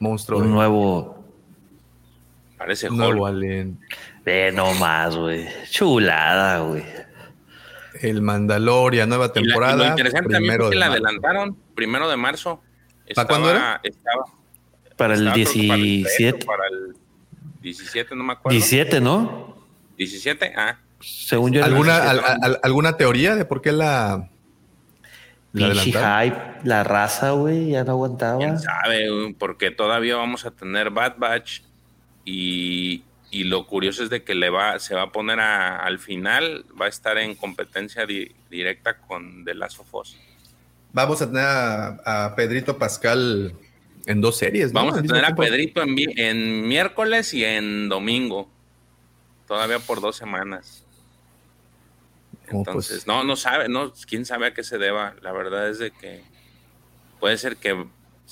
monstruo 0.00 0.38
un 0.40 0.46
de- 0.46 0.50
nuevo. 0.52 1.24
Parece 2.56 2.88
un 2.88 2.96
nuevo 2.96 3.24
Hulk. 3.24 3.34
alien. 3.36 3.78
Ve 4.24 4.50
nomás, 4.52 5.16
güey. 5.16 5.46
Chulada, 5.70 6.60
güey. 6.60 6.82
El 8.00 8.22
Mandalorian, 8.22 9.08
nueva 9.08 9.26
Y 9.26 9.28
la- 9.28 9.40
y 9.40 9.44
temporada. 9.44 9.76
lo 9.76 9.86
interesante 9.86 10.32
también 10.32 10.42
primero 10.52 10.64
es 10.64 10.70
que 10.70 10.74
de 10.76 10.80
la 10.80 10.88
marzo. 10.88 11.04
adelantaron, 11.04 11.56
primero 11.74 12.08
de 12.08 12.16
marzo. 12.16 12.60
¿Para 13.14 13.28
cuándo 13.28 13.50
era? 13.50 13.80
Estaba, 13.82 14.24
Para 14.96 15.14
el 15.14 15.20
estaba, 15.20 15.34
creo 15.34 15.52
que 15.52 15.66
para 15.68 15.74
el 15.76 15.82
17. 15.82 16.32
13 16.38 16.44
o 16.44 16.46
Para 16.46 16.62
el 16.68 16.96
17, 17.62 18.14
no 18.16 18.24
me 18.24 18.32
acuerdo. 18.32 18.52
17, 18.54 19.00
¿no? 19.00 19.56
17, 19.96 20.52
ah. 20.56 20.78
Según 21.00 21.52
yo. 21.52 21.64
¿Alguna, 21.64 22.00
17. 22.00 22.26
al- 22.26 22.44
al- 22.44 22.60
¿Alguna 22.62 22.96
teoría 22.96 23.36
de 23.36 23.44
por 23.44 23.60
qué 23.62 23.72
la, 23.72 24.28
la 25.52 25.74
hype, 25.74 26.36
la 26.64 26.82
raza, 26.84 27.30
güey, 27.32 27.70
ya 27.70 27.84
no 27.84 27.92
aguantaba. 27.92 28.38
quién 28.38 28.58
sabe, 28.58 29.34
porque 29.38 29.70
todavía 29.70 30.16
vamos 30.16 30.44
a 30.46 30.50
tener 30.50 30.90
Bad 30.90 31.14
Batch 31.18 31.60
y, 32.24 33.04
y 33.34 33.44
lo 33.44 33.66
curioso 33.66 34.02
es 34.04 34.10
de 34.10 34.22
que 34.22 34.34
le 34.34 34.48
va, 34.50 34.78
se 34.78 34.94
va 34.94 35.02
a 35.02 35.12
poner 35.12 35.40
a- 35.40 35.78
al 35.78 35.98
final, 35.98 36.64
va 36.80 36.86
a 36.86 36.88
estar 36.88 37.18
en 37.18 37.34
competencia 37.34 38.06
di- 38.06 38.32
directa 38.48 38.98
con 38.98 39.44
The 39.44 39.54
Last 39.54 39.80
of 39.80 39.92
Us. 39.94 40.16
Vamos 40.92 41.20
a 41.20 41.26
tener 41.26 41.42
a, 41.44 42.26
a 42.26 42.36
Pedrito 42.36 42.78
Pascal 42.78 43.52
en 44.06 44.20
dos 44.20 44.36
series, 44.36 44.72
¿no? 44.72 44.80
Vamos 44.80 44.98
a 44.98 45.02
tener 45.02 45.24
a. 45.24 45.34
Pedrito 45.34 45.82
en, 45.82 46.68
miércoles 46.68 47.34
y 47.34 47.44
en 47.44 47.88
domingo, 47.88 48.48
todavía 49.48 49.80
por 49.80 50.00
dos 50.00 50.16
semanas. 50.16 50.84
Oh, 52.52 52.58
Entonces, 52.58 52.98
pues. 52.98 53.06
no, 53.06 53.24
no 53.24 53.34
sabe, 53.36 53.68
no, 53.68 53.92
quién 54.06 54.24
sabe 54.24 54.46
a 54.46 54.54
qué 54.54 54.62
se 54.62 54.78
deba. 54.78 55.14
La 55.22 55.32
verdad 55.32 55.68
es 55.68 55.78
de 55.78 55.90
que 55.90 56.22
puede 57.18 57.36
ser 57.38 57.56
que 57.56 57.84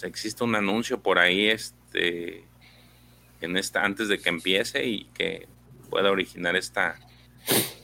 exista 0.02 0.44
un 0.44 0.54
anuncio 0.54 1.00
por 1.00 1.18
ahí, 1.18 1.48
este, 1.48 2.44
en 3.42 3.56
esta, 3.56 3.84
antes 3.84 4.08
de 4.08 4.18
que 4.18 4.28
empiece 4.28 4.84
y 4.86 5.04
que 5.14 5.46
pueda 5.90 6.10
originar 6.10 6.56
esta, 6.56 6.96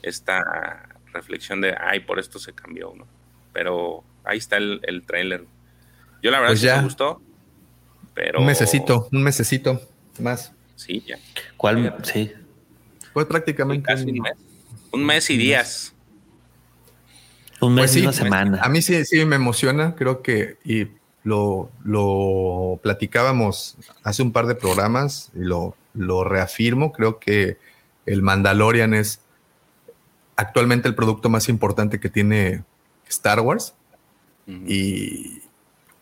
esta 0.01 0.89
reflexión 1.13 1.61
de, 1.61 1.75
ay, 1.79 2.01
por 2.01 2.19
esto 2.19 2.39
se 2.39 2.53
cambió, 2.53 2.93
¿no? 2.95 3.07
Pero 3.53 4.03
ahí 4.23 4.37
está 4.37 4.57
el, 4.57 4.79
el 4.83 5.05
tráiler. 5.05 5.45
Yo 6.21 6.31
la 6.31 6.39
verdad 6.39 6.51
Pues 6.53 6.59
sí 6.61 6.65
ya. 6.67 6.77
me 6.77 6.83
gustó, 6.83 7.21
pero 8.13 8.39
Un 8.39 8.45
mesecito, 8.45 9.07
un 9.11 9.23
mesecito 9.23 9.81
más. 10.19 10.51
Sí, 10.75 11.03
ya. 11.07 11.17
¿Cuál? 11.57 11.95
Sí. 12.03 12.31
Pues 13.13 13.25
prácticamente. 13.25 13.85
Casi 13.85 14.05
un 14.11 14.19
mes. 14.19 14.33
Un 14.91 15.05
mes 15.05 15.29
y 15.29 15.37
días. 15.37 15.93
Un 17.61 17.73
mes 17.75 17.81
Pues 17.83 17.95
y 17.95 17.99
sí, 17.99 18.01
una 18.05 18.13
semana. 18.13 18.59
A 18.61 18.69
mí 18.69 18.81
sí, 18.81 19.03
sí 19.05 19.25
me 19.25 19.35
emociona, 19.35 19.95
creo 19.95 20.21
que 20.21 20.57
y 20.63 20.87
lo, 21.23 21.69
lo 21.83 22.79
platicábamos 22.81 23.77
hace 24.03 24.21
un 24.21 24.31
par 24.31 24.47
de 24.47 24.55
programas 24.55 25.31
y 25.35 25.39
lo, 25.39 25.75
lo 25.93 26.23
reafirmo, 26.23 26.91
creo 26.91 27.19
que 27.19 27.57
el 28.05 28.21
Mandalorian 28.21 28.93
es 28.93 29.21
actualmente 30.35 30.87
el 30.87 30.95
producto 30.95 31.29
más 31.29 31.49
importante 31.49 31.99
que 31.99 32.09
tiene 32.09 32.63
Star 33.07 33.41
Wars 33.41 33.73
y 34.65 35.43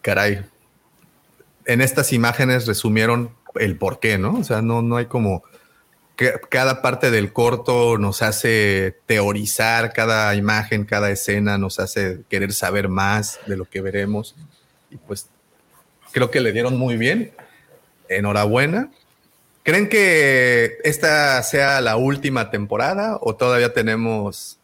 caray, 0.02 0.46
en 1.66 1.82
estas 1.82 2.14
imágenes 2.14 2.66
resumieron 2.66 3.32
el 3.56 3.78
por 3.78 4.00
qué, 4.00 4.18
¿no? 4.18 4.36
O 4.36 4.44
sea, 4.46 4.62
no, 4.62 4.82
no 4.82 4.96
hay 4.96 5.08
como 5.08 5.44
que 6.16 6.34
cada 6.50 6.82
parte 6.82 7.12
del 7.12 7.34
corto 7.34 7.98
nos 7.98 8.22
hace 8.22 9.00
teorizar, 9.06 9.92
cada 9.92 10.34
imagen, 10.36 10.86
cada 10.86 11.12
escena 11.12 11.58
nos 11.58 11.80
hace 11.80 12.24
querer 12.30 12.54
saber 12.54 12.88
más 12.88 13.40
de 13.48 13.58
lo 13.58 13.66
que 13.66 13.82
veremos. 13.82 14.36
Y 14.90 14.98
pues 14.98 15.30
creo 16.12 16.30
que 16.32 16.40
le 16.40 16.52
dieron 16.52 16.78
muy 16.78 16.98
bien. 16.98 17.32
Enhorabuena. 18.10 18.90
¿Creen 19.64 19.90
que 19.90 20.78
esta 20.84 21.44
sea 21.44 21.82
la 21.82 21.98
última 21.98 22.50
temporada 22.52 23.18
o 23.22 23.36
todavía 23.36 23.74
tenemos 23.74 24.58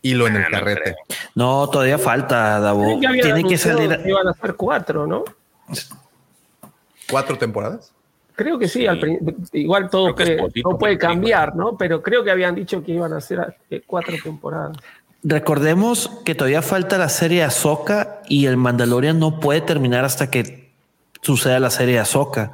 hilo 0.00 0.26
en 0.26 0.36
Ah, 0.36 0.46
el 0.46 0.52
no 0.52 0.58
carrete? 0.58 0.80
creo. 0.82 0.96
No, 1.34 1.68
todavía 1.68 1.98
falta, 1.98 2.58
Davo. 2.60 2.98
Creo 2.98 3.48
que 3.48 3.58
salir. 3.58 4.02
que 4.02 4.08
iban 4.08 4.26
a 4.28 4.32
ser 4.32 4.54
cuatro, 4.54 5.06
¿no? 5.06 5.24
¿Cuatro 7.10 7.36
temporadas? 7.38 7.92
Creo 8.34 8.58
que 8.58 8.68
sí, 8.68 8.80
Sí. 8.80 8.86
al 8.86 9.00
prin- 9.00 9.18
igual 9.52 9.88
todo 9.88 10.14
que 10.14 10.24
puede, 10.24 10.38
poquito, 10.38 10.68
todo 10.68 10.78
puede 10.78 10.96
pero 10.98 11.08
sí, 11.10 11.14
cambiar, 11.14 11.56
¿no? 11.56 11.76
Pero 11.78 12.02
creo 12.02 12.22
que 12.22 12.30
habían 12.30 12.54
dicho 12.54 12.82
que 12.82 12.92
iban 12.92 13.12
a 13.12 13.20
ser 13.20 13.56
eh, 13.70 13.82
cuatro 13.86 14.14
temporadas. 14.22 14.76
Recordemos 15.22 16.10
que 16.24 16.34
todavía 16.34 16.62
falta 16.62 16.98
la 16.98 17.08
serie 17.08 17.42
Ahsoka 17.42 18.22
y 18.28 18.46
el 18.46 18.56
Mandalorian 18.56 19.18
no 19.18 19.40
puede 19.40 19.60
terminar 19.60 20.04
hasta 20.04 20.30
que 20.30 20.70
suceda 21.22 21.58
la 21.58 21.70
serie 21.70 21.98
Ahsoka. 21.98 22.52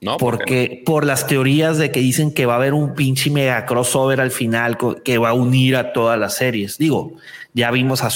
No, 0.00 0.18
¿por 0.18 0.38
qué 0.38 0.44
porque 0.44 0.82
por 0.84 1.06
las 1.06 1.26
teorías 1.26 1.78
de 1.78 1.90
que 1.90 2.00
dicen 2.00 2.32
que 2.32 2.44
va 2.44 2.54
a 2.54 2.56
haber 2.56 2.74
un 2.74 2.94
pinche 2.94 3.30
mega 3.30 3.64
crossover 3.64 4.20
al 4.20 4.30
final 4.30 4.76
que 5.02 5.16
va 5.16 5.30
a 5.30 5.32
unir 5.32 5.74
a 5.76 5.94
todas 5.94 6.18
las 6.18 6.34
series. 6.34 6.76
Digo, 6.76 7.14
ya 7.54 7.70
vimos 7.70 8.02
a 8.02 8.10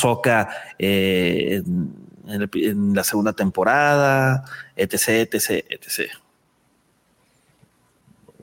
eh, 0.78 1.62
en, 1.64 2.50
en 2.52 2.94
la 2.94 3.02
segunda 3.02 3.32
temporada, 3.32 4.44
etc, 4.76 5.32
etc, 5.32 5.64
etc. 5.70 6.19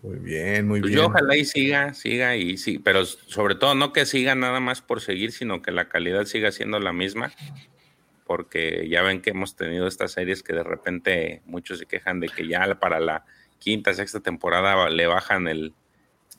Muy 0.07 0.19
bien, 0.19 0.67
muy 0.67 0.79
Pues 0.79 0.91
bien. 0.93 1.03
yo 1.03 1.07
ojalá 1.09 1.35
y 1.35 1.43
siga, 1.45 1.93
siga 1.93 2.35
y 2.37 2.57
sí, 2.57 2.79
pero 2.79 3.03
sobre 3.05 3.55
todo 3.55 3.75
no 3.75 3.91
que 3.91 4.05
siga 4.05 4.35
nada 4.35 4.59
más 4.61 4.81
por 4.81 5.01
seguir, 5.01 5.31
sino 5.33 5.61
que 5.61 5.71
la 5.71 5.89
calidad 5.89 6.23
siga 6.25 6.51
siendo 6.51 6.79
la 6.79 6.93
misma, 6.93 7.31
porque 8.25 8.87
ya 8.89 9.01
ven 9.01 9.21
que 9.21 9.31
hemos 9.31 9.55
tenido 9.55 9.87
estas 9.87 10.11
series 10.11 10.43
que 10.43 10.53
de 10.53 10.63
repente 10.63 11.41
muchos 11.45 11.79
se 11.79 11.85
quejan 11.85 12.19
de 12.19 12.27
que 12.29 12.47
ya 12.47 12.75
para 12.79 12.99
la 12.99 13.25
quinta, 13.59 13.93
sexta 13.93 14.19
temporada 14.19 14.89
le 14.89 15.07
bajan 15.07 15.47
el, 15.47 15.73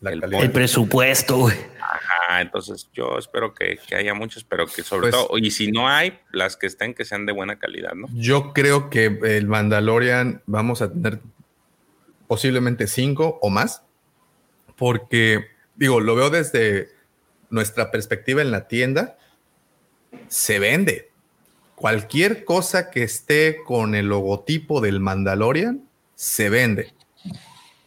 el. 0.02 0.22
El 0.34 0.50
presupuesto, 0.52 1.36
güey. 1.38 1.56
Ajá, 1.80 2.40
entonces 2.40 2.88
yo 2.92 3.18
espero 3.18 3.54
que, 3.54 3.78
que 3.88 3.96
haya 3.96 4.14
muchos, 4.14 4.44
pero 4.44 4.66
que 4.66 4.82
sobre 4.82 5.10
Pues- 5.10 5.14
todo, 5.26 5.38
y 5.38 5.50
si 5.50 5.72
no 5.72 5.88
hay, 5.88 6.18
las 6.32 6.56
que 6.56 6.66
estén 6.66 6.94
que 6.94 7.04
sean 7.04 7.26
de 7.26 7.32
buena 7.32 7.58
calidad, 7.58 7.94
¿no? 7.94 8.06
Yo 8.14 8.52
creo 8.52 8.90
que 8.90 9.18
el 9.22 9.46
Mandalorian 9.46 10.42
vamos 10.46 10.82
a 10.82 10.92
tener 10.92 11.20
posiblemente 12.28 12.86
cinco 12.86 13.38
o 13.42 13.50
más, 13.50 13.82
porque 14.76 15.46
digo, 15.74 16.00
lo 16.00 16.14
veo 16.14 16.30
desde 16.30 16.90
nuestra 17.50 17.90
perspectiva 17.90 18.42
en 18.42 18.50
la 18.50 18.68
tienda, 18.68 19.18
se 20.28 20.59
vende. 20.59 21.10
Cualquier 21.74 22.44
cosa 22.44 22.90
que 22.90 23.02
esté 23.02 23.59
con 23.64 23.94
el 23.94 24.06
logotipo 24.06 24.80
del 24.80 25.00
Mandalorian, 25.00 25.88
se 26.14 26.50
vende. 26.50 26.92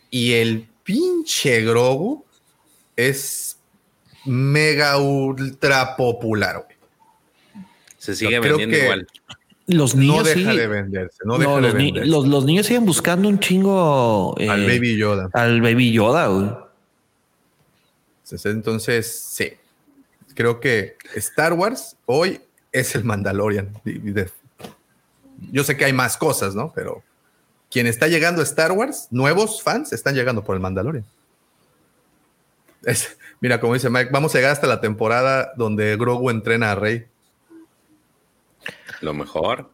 Y 0.09 0.33
el 0.33 0.67
pinche 0.83 1.61
Grogu 1.61 2.25
es 2.95 3.59
mega 4.25 4.97
ultra 4.97 5.95
popular. 5.95 6.65
güey. 6.65 6.77
Se 7.97 8.15
sigue 8.15 8.35
Yo 8.35 8.41
vendiendo 8.41 8.77
igual. 8.77 9.07
Los 9.67 9.95
No 9.95 10.01
niños 10.01 10.23
deja 10.25 10.51
sí- 10.51 10.57
de 10.57 10.67
venderse, 10.67 11.17
no, 11.23 11.33
no, 11.33 11.39
deja 11.39 11.55
de 11.55 11.61
los, 11.61 11.73
venderse. 11.73 12.09
los- 12.09 12.27
los 12.27 12.45
niños 12.45 12.65
siguen 12.65 12.85
buscando 12.85 13.29
un 13.29 13.39
chingo 13.39 14.35
eh, 14.37 14.49
Al 14.49 14.65
Baby 14.65 14.97
Yoda. 14.97 15.29
Al 15.33 15.61
Baby 15.61 15.91
Yoda, 15.93 16.27
güey. 16.27 16.49
Entonces, 18.45 19.11
sí. 19.11 19.53
Creo 20.35 20.59
que 20.61 20.95
Star 21.15 21.53
Wars 21.53 21.97
hoy 22.05 22.39
es 22.71 22.95
el 22.95 23.03
Mandalorian. 23.03 23.69
Yo 25.51 25.63
sé 25.63 25.75
que 25.75 25.85
hay 25.85 25.93
más 25.93 26.15
cosas, 26.17 26.55
¿no? 26.55 26.71
Pero 26.73 27.03
quien 27.69 27.87
está 27.87 28.07
llegando 28.07 28.41
a 28.41 28.43
Star 28.45 28.71
Wars, 28.71 29.07
nuevos 29.11 29.61
fans, 29.61 29.91
están 29.91 30.15
llegando 30.15 30.43
por 30.43 30.55
el 30.55 30.61
Mandalorian. 30.61 31.03
Es- 32.83 33.17
mira, 33.41 33.59
como 33.59 33.73
dice 33.73 33.89
Mike, 33.89 34.09
vamos 34.13 34.33
a 34.33 34.37
llegar 34.37 34.51
hasta 34.51 34.67
la 34.67 34.79
temporada 34.81 35.51
donde 35.57 35.95
Grogu 35.97 36.29
entrena 36.29 36.71
a 36.71 36.75
Rey. 36.75 37.05
Lo 39.01 39.13
mejor. 39.13 39.71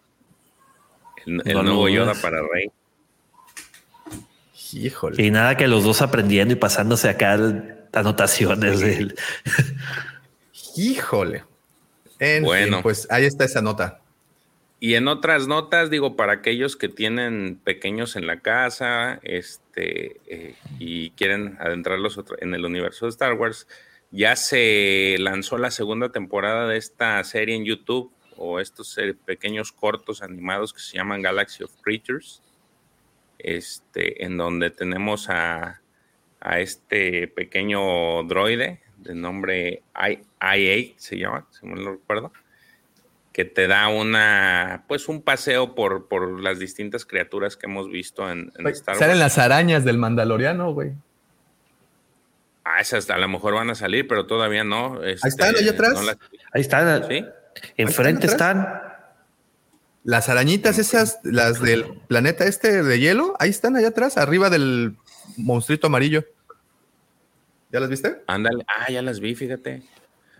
El, 1.25 1.41
el 1.45 1.53
No 1.53 1.63
nuevo 1.63 1.89
Yoda 1.89 2.13
para 2.15 2.41
Rey. 2.41 2.71
Híjole. 4.73 5.21
Y 5.23 5.31
nada 5.31 5.55
que 5.55 5.67
los 5.67 5.83
dos 5.83 6.01
aprendiendo 6.01 6.53
y 6.53 6.57
pasándose 6.57 7.09
acá 7.09 7.33
anotaciones 7.93 8.79
del. 8.79 9.15
Híjole. 10.75 11.43
En 12.19 12.43
Bueno. 12.43 12.77
fin, 12.77 12.83
pues 12.83 13.07
ahí 13.09 13.25
está 13.25 13.45
esa 13.45 13.61
nota. 13.61 14.01
Y 14.79 14.93
en 14.93 15.07
otras 15.07 15.47
notas, 15.47 15.89
digo, 15.89 16.15
para 16.15 16.33
aquellos 16.33 16.75
que 16.75 16.87
tienen 16.87 17.59
pequeños 17.63 18.15
en 18.15 18.27
la 18.27 18.41
casa 18.41 19.19
este, 19.23 20.19
eh, 20.27 20.55
y 20.77 21.09
quieren 21.11 21.57
adentrarlos 21.59 22.17
otro- 22.19 22.37
en 22.39 22.53
el 22.53 22.63
universo 22.63 23.05
de 23.05 23.09
Star 23.09 23.33
Wars, 23.33 23.67
ya 24.11 24.35
se 24.35 25.15
lanzó 25.19 25.57
la 25.57 25.71
segunda 25.71 26.09
temporada 26.11 26.67
de 26.67 26.77
esta 26.77 27.23
serie 27.23 27.55
en 27.55 27.65
YouTube 27.65 28.11
o 28.37 28.59
estos 28.59 28.97
eh, 28.97 29.13
pequeños 29.25 29.71
cortos 29.71 30.21
animados 30.21 30.73
que 30.73 30.79
se 30.79 30.97
llaman 30.97 31.21
Galaxy 31.21 31.63
of 31.63 31.71
Creatures, 31.81 32.41
este, 33.39 34.23
en 34.25 34.37
donde 34.37 34.69
tenemos 34.69 35.29
a, 35.29 35.81
a 36.39 36.59
este 36.59 37.27
pequeño 37.27 38.23
droide 38.23 38.81
de 38.97 39.13
nombre 39.15 39.83
I- 39.95 40.21
IA, 40.41 40.93
se 40.97 41.17
llama, 41.17 41.47
si 41.51 41.65
me 41.67 41.79
lo 41.81 41.93
recuerdo 41.93 42.31
que 43.33 43.45
te 43.45 43.67
da 43.67 43.87
una, 43.87 44.85
pues 44.87 45.07
un 45.07 45.21
paseo 45.21 45.75
por, 45.75 46.07
por 46.07 46.41
las 46.41 46.57
distintas 46.57 47.05
criaturas 47.05 47.55
que 47.55 47.67
hemos 47.67 47.87
visto 47.87 48.27
en, 48.31 48.51
en 48.57 48.67
Star 48.69 48.93
Wars. 48.95 48.99
Salen 48.99 49.19
las 49.19 49.37
arañas 49.37 49.85
del 49.85 49.99
Mandaloriano, 49.99 50.73
güey. 50.73 50.93
Ah, 52.63 52.81
esas 52.81 53.07
a 53.11 53.17
lo 53.19 53.27
mejor 53.29 53.53
van 53.53 53.69
a 53.69 53.75
salir, 53.75 54.07
pero 54.07 54.25
todavía 54.25 54.63
no. 54.63 55.03
este, 55.03 55.27
están, 55.27 55.55
allá 55.55 55.69
atrás. 55.71 55.93
no 55.93 56.01
las- 56.01 56.17
Ahí 56.51 56.61
están. 56.61 57.07
¿Sí? 57.07 57.23
Enfrente 57.77 58.27
Ahí 58.27 58.31
están 58.31 58.57
están. 58.59 58.81
Las 60.03 60.29
arañitas 60.29 60.79
esas, 60.79 61.19
las 61.23 61.61
del 61.61 61.83
planeta 62.07 62.45
este 62.45 62.81
de 62.81 62.99
hielo, 62.99 63.35
ahí 63.39 63.49
están 63.49 63.75
allá 63.75 63.89
atrás, 63.89 64.17
arriba 64.17 64.49
del 64.49 64.95
monstruito 65.35 65.87
amarillo. 65.87 66.23
¿Ya 67.71 67.81
las 67.81 67.89
viste? 67.89 68.21
Ándale, 68.27 68.63
ah, 68.67 68.89
ya 68.89 69.01
las 69.01 69.19
vi, 69.19 69.35
fíjate. 69.35 69.83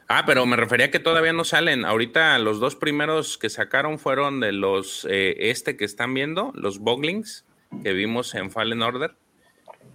Ah, 0.08 0.24
pero 0.26 0.46
me 0.46 0.56
refería 0.56 0.90
que 0.90 1.00
todavía 1.00 1.34
no 1.34 1.44
salen. 1.44 1.84
Ahorita 1.84 2.40
los 2.40 2.62
dos 2.62 2.78
primeros 2.78 3.38
que 3.38 3.50
sacaron 3.50 4.00
fueron 4.00 4.40
de 4.40 4.54
los, 4.54 5.06
eh, 5.10 5.36
este 5.50 5.76
que 5.76 5.84
están 5.84 6.14
viendo, 6.14 6.54
los 6.56 6.80
Boglings, 6.80 7.44
que 7.84 7.92
vimos 7.92 8.34
en 8.36 8.50
Fallen 8.50 8.82
Order. 8.82 9.16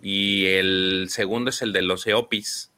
Y 0.02 0.46
el 0.46 1.06
segundo 1.08 1.48
es 1.48 1.62
el 1.62 1.72
de 1.72 1.80
los 1.80 2.06
Eopis. 2.06 2.71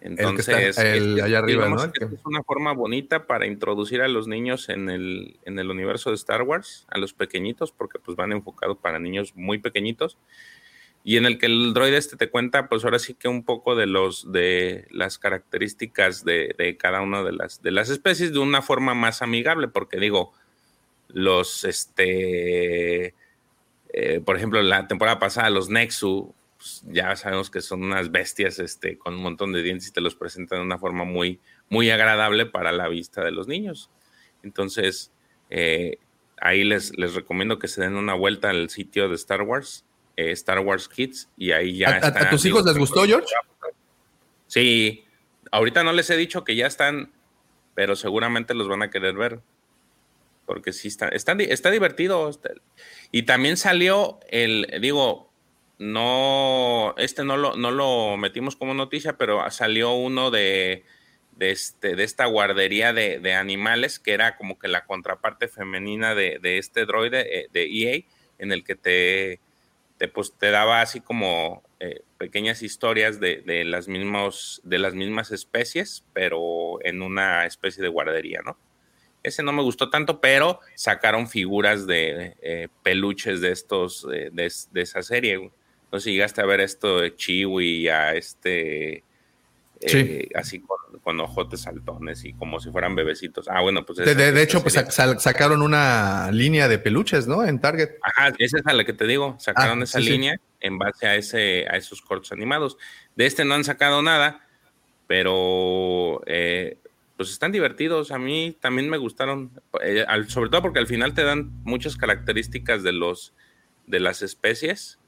Entonces, 0.00 0.78
el 0.78 1.18
este, 1.18 1.22
allá 1.22 1.38
arriba, 1.38 1.64
digamos 1.64 1.86
¿no? 1.86 1.92
que 1.92 2.04
es 2.04 2.24
una 2.24 2.42
forma 2.42 2.72
bonita 2.72 3.26
para 3.26 3.46
introducir 3.46 4.00
a 4.02 4.08
los 4.08 4.28
niños 4.28 4.68
en 4.68 4.90
el, 4.90 5.38
en 5.44 5.58
el 5.58 5.70
universo 5.70 6.10
de 6.10 6.16
Star 6.16 6.42
Wars, 6.42 6.86
a 6.88 6.98
los 6.98 7.12
pequeñitos, 7.12 7.72
porque 7.72 7.98
pues 7.98 8.16
van 8.16 8.32
enfocados 8.32 8.78
para 8.78 8.98
niños 8.98 9.34
muy 9.34 9.58
pequeñitos 9.58 10.18
y 11.04 11.16
en 11.16 11.24
el 11.24 11.38
que 11.38 11.46
el 11.46 11.72
droide 11.72 11.96
este 11.96 12.16
te 12.16 12.28
cuenta, 12.28 12.68
pues 12.68 12.84
ahora 12.84 12.98
sí 12.98 13.14
que 13.14 13.28
un 13.28 13.44
poco 13.44 13.76
de 13.76 13.86
los 13.86 14.30
de 14.30 14.86
las 14.90 15.18
características 15.18 16.24
de, 16.24 16.54
de 16.58 16.76
cada 16.76 17.00
una 17.00 17.22
de 17.22 17.32
las 17.32 17.62
de 17.62 17.70
las 17.70 17.88
especies 17.88 18.32
de 18.32 18.40
una 18.40 18.62
forma 18.62 18.94
más 18.94 19.22
amigable, 19.22 19.68
porque 19.68 19.98
digo, 19.98 20.32
los 21.08 21.64
este 21.64 23.14
eh, 23.90 24.20
por 24.24 24.36
ejemplo, 24.36 24.60
la 24.62 24.86
temporada 24.86 25.18
pasada, 25.18 25.50
los 25.50 25.70
Nexu, 25.70 26.34
pues, 26.58 26.82
ya 26.86 27.16
sabemos 27.16 27.48
que 27.50 27.60
son 27.62 27.82
unas 27.84 28.10
bestias 28.10 28.58
este, 28.58 28.98
con 28.98 29.14
un 29.14 29.22
montón 29.22 29.52
de 29.52 29.62
dientes 29.62 29.88
y 29.88 29.92
te 29.92 30.00
los 30.02 30.14
presentan 30.14 30.58
de 30.58 30.64
una 30.66 30.78
forma 30.78 31.04
muy, 31.04 31.40
muy 31.70 31.90
agradable 31.90 32.44
para 32.46 32.70
la 32.72 32.88
vista 32.88 33.24
de 33.24 33.30
los 33.30 33.48
niños. 33.48 33.90
Entonces, 34.42 35.10
eh, 35.50 35.98
ahí 36.40 36.64
les, 36.64 36.96
les 36.98 37.14
recomiendo 37.14 37.58
que 37.58 37.68
se 37.68 37.80
den 37.80 37.94
una 37.96 38.14
vuelta 38.14 38.50
al 38.50 38.68
sitio 38.70 39.08
de 39.08 39.14
Star 39.14 39.42
Wars, 39.42 39.84
eh, 40.16 40.32
Star 40.32 40.58
Wars 40.60 40.88
Kids, 40.88 41.28
y 41.36 41.52
ahí 41.52 41.78
ya 41.78 41.90
¿A, 41.90 42.06
a- 42.06 42.06
a 42.08 42.30
tus 42.30 42.42
digo, 42.42 42.58
hijos 42.58 42.66
les 42.68 42.78
gustó, 42.78 43.04
George? 43.04 43.26
Sí, 44.46 45.04
ahorita 45.50 45.84
no 45.84 45.92
les 45.92 46.10
he 46.10 46.16
dicho 46.16 46.44
que 46.44 46.56
ya 46.56 46.66
están, 46.66 47.12
pero 47.74 47.96
seguramente 47.96 48.54
los 48.54 48.68
van 48.68 48.82
a 48.82 48.90
querer 48.90 49.14
ver. 49.14 49.40
Porque 50.46 50.72
sí 50.72 50.88
está, 50.88 51.08
está, 51.08 51.32
está 51.34 51.70
divertido. 51.70 52.28
está- 52.30 52.50
Y 53.12 53.24
también 53.24 53.56
salió 53.58 54.18
el, 54.30 54.66
digo, 54.80 55.27
no, 55.78 56.94
este 56.98 57.24
no 57.24 57.36
lo, 57.36 57.56
no 57.56 57.70
lo 57.70 58.16
metimos 58.16 58.56
como 58.56 58.74
noticia, 58.74 59.16
pero 59.16 59.48
salió 59.50 59.92
uno 59.92 60.30
de, 60.30 60.84
de, 61.36 61.50
este, 61.50 61.96
de 61.96 62.04
esta 62.04 62.26
guardería 62.26 62.92
de, 62.92 63.20
de 63.20 63.34
animales, 63.34 63.98
que 63.98 64.12
era 64.12 64.36
como 64.36 64.58
que 64.58 64.68
la 64.68 64.84
contraparte 64.86 65.48
femenina 65.48 66.14
de, 66.14 66.38
de 66.40 66.58
este 66.58 66.84
droide 66.84 67.40
eh, 67.40 67.48
de 67.52 67.64
EA, 67.66 68.00
en 68.38 68.52
el 68.52 68.64
que 68.64 68.74
te, 68.74 69.40
te, 69.98 70.08
pues, 70.08 70.32
te 70.36 70.50
daba 70.50 70.80
así 70.80 71.00
como 71.00 71.62
eh, 71.80 72.02
pequeñas 72.18 72.62
historias 72.62 73.20
de, 73.20 73.42
de 73.42 73.64
las 73.64 73.88
mismos, 73.88 74.60
de 74.64 74.78
las 74.78 74.94
mismas 74.94 75.30
especies, 75.30 76.04
pero 76.12 76.84
en 76.84 77.02
una 77.02 77.46
especie 77.46 77.82
de 77.82 77.88
guardería, 77.88 78.40
¿no? 78.44 78.58
Ese 79.22 79.42
no 79.42 79.52
me 79.52 79.62
gustó 79.62 79.90
tanto, 79.90 80.20
pero 80.20 80.60
sacaron 80.74 81.28
figuras 81.28 81.86
de 81.86 82.36
eh, 82.40 82.68
peluches 82.82 83.40
de 83.40 83.50
estos, 83.50 84.06
eh, 84.12 84.30
de, 84.32 84.50
de 84.70 84.80
esa 84.80 85.02
serie. 85.02 85.50
No 85.90 85.98
sé 86.00 86.04
si 86.04 86.12
llegaste 86.12 86.40
a 86.42 86.46
ver 86.46 86.60
esto 86.60 87.00
de 87.00 87.14
Chiwi 87.16 87.88
a 87.88 88.14
este, 88.14 88.98
eh, 88.98 89.02
Sí. 89.86 90.28
así 90.34 90.60
con, 90.60 90.98
con 91.00 91.20
ojotes 91.20 91.60
saltones 91.62 92.24
y 92.24 92.32
como 92.34 92.60
si 92.60 92.70
fueran 92.70 92.94
bebecitos. 92.96 93.48
Ah, 93.48 93.60
bueno, 93.62 93.86
pues 93.86 93.98
De, 93.98 94.04
esa- 94.04 94.14
de- 94.14 94.32
de 94.32 94.42
esa 94.42 94.42
hecho, 94.42 94.62
pues 94.62 94.76
sac- 94.76 95.18
sacaron 95.18 95.62
una 95.62 96.30
línea 96.32 96.68
de 96.68 96.78
peluches, 96.78 97.26
¿no? 97.26 97.44
En 97.44 97.60
Target. 97.60 97.90
Ajá, 98.02 98.32
esa 98.38 98.58
es 98.58 98.66
a 98.66 98.72
la 98.74 98.84
que 98.84 98.92
te 98.92 99.06
digo. 99.06 99.36
Sacaron 99.38 99.80
Ah, 99.80 99.84
esa 99.84 99.98
sí, 100.00 100.04
sí. 100.06 100.10
línea 100.12 100.38
en 100.60 100.78
base 100.78 101.06
a 101.06 101.14
ese, 101.16 101.66
a 101.70 101.76
esos 101.76 102.02
cortos 102.02 102.32
animados. 102.32 102.76
De 103.16 103.24
este 103.26 103.44
no 103.44 103.54
han 103.54 103.64
sacado 103.64 104.02
nada, 104.02 104.44
pero 105.06 106.22
eh, 106.26 106.76
pues 107.16 107.30
están 107.30 107.50
divertidos. 107.52 108.12
A 108.12 108.18
mí 108.18 108.56
también 108.60 108.88
me 108.90 108.96
gustaron, 108.98 109.50
eh, 109.82 110.04
al- 110.06 110.28
sobre 110.28 110.50
todo 110.50 110.62
porque 110.62 110.78
al 110.78 110.86
final 110.86 111.14
te 111.14 111.24
dan 111.24 111.50
muchas 111.64 111.96
características 111.96 112.82
de 112.82 112.92
los 112.92 113.32
de 113.86 114.00
las 114.00 114.20
especies 114.20 114.98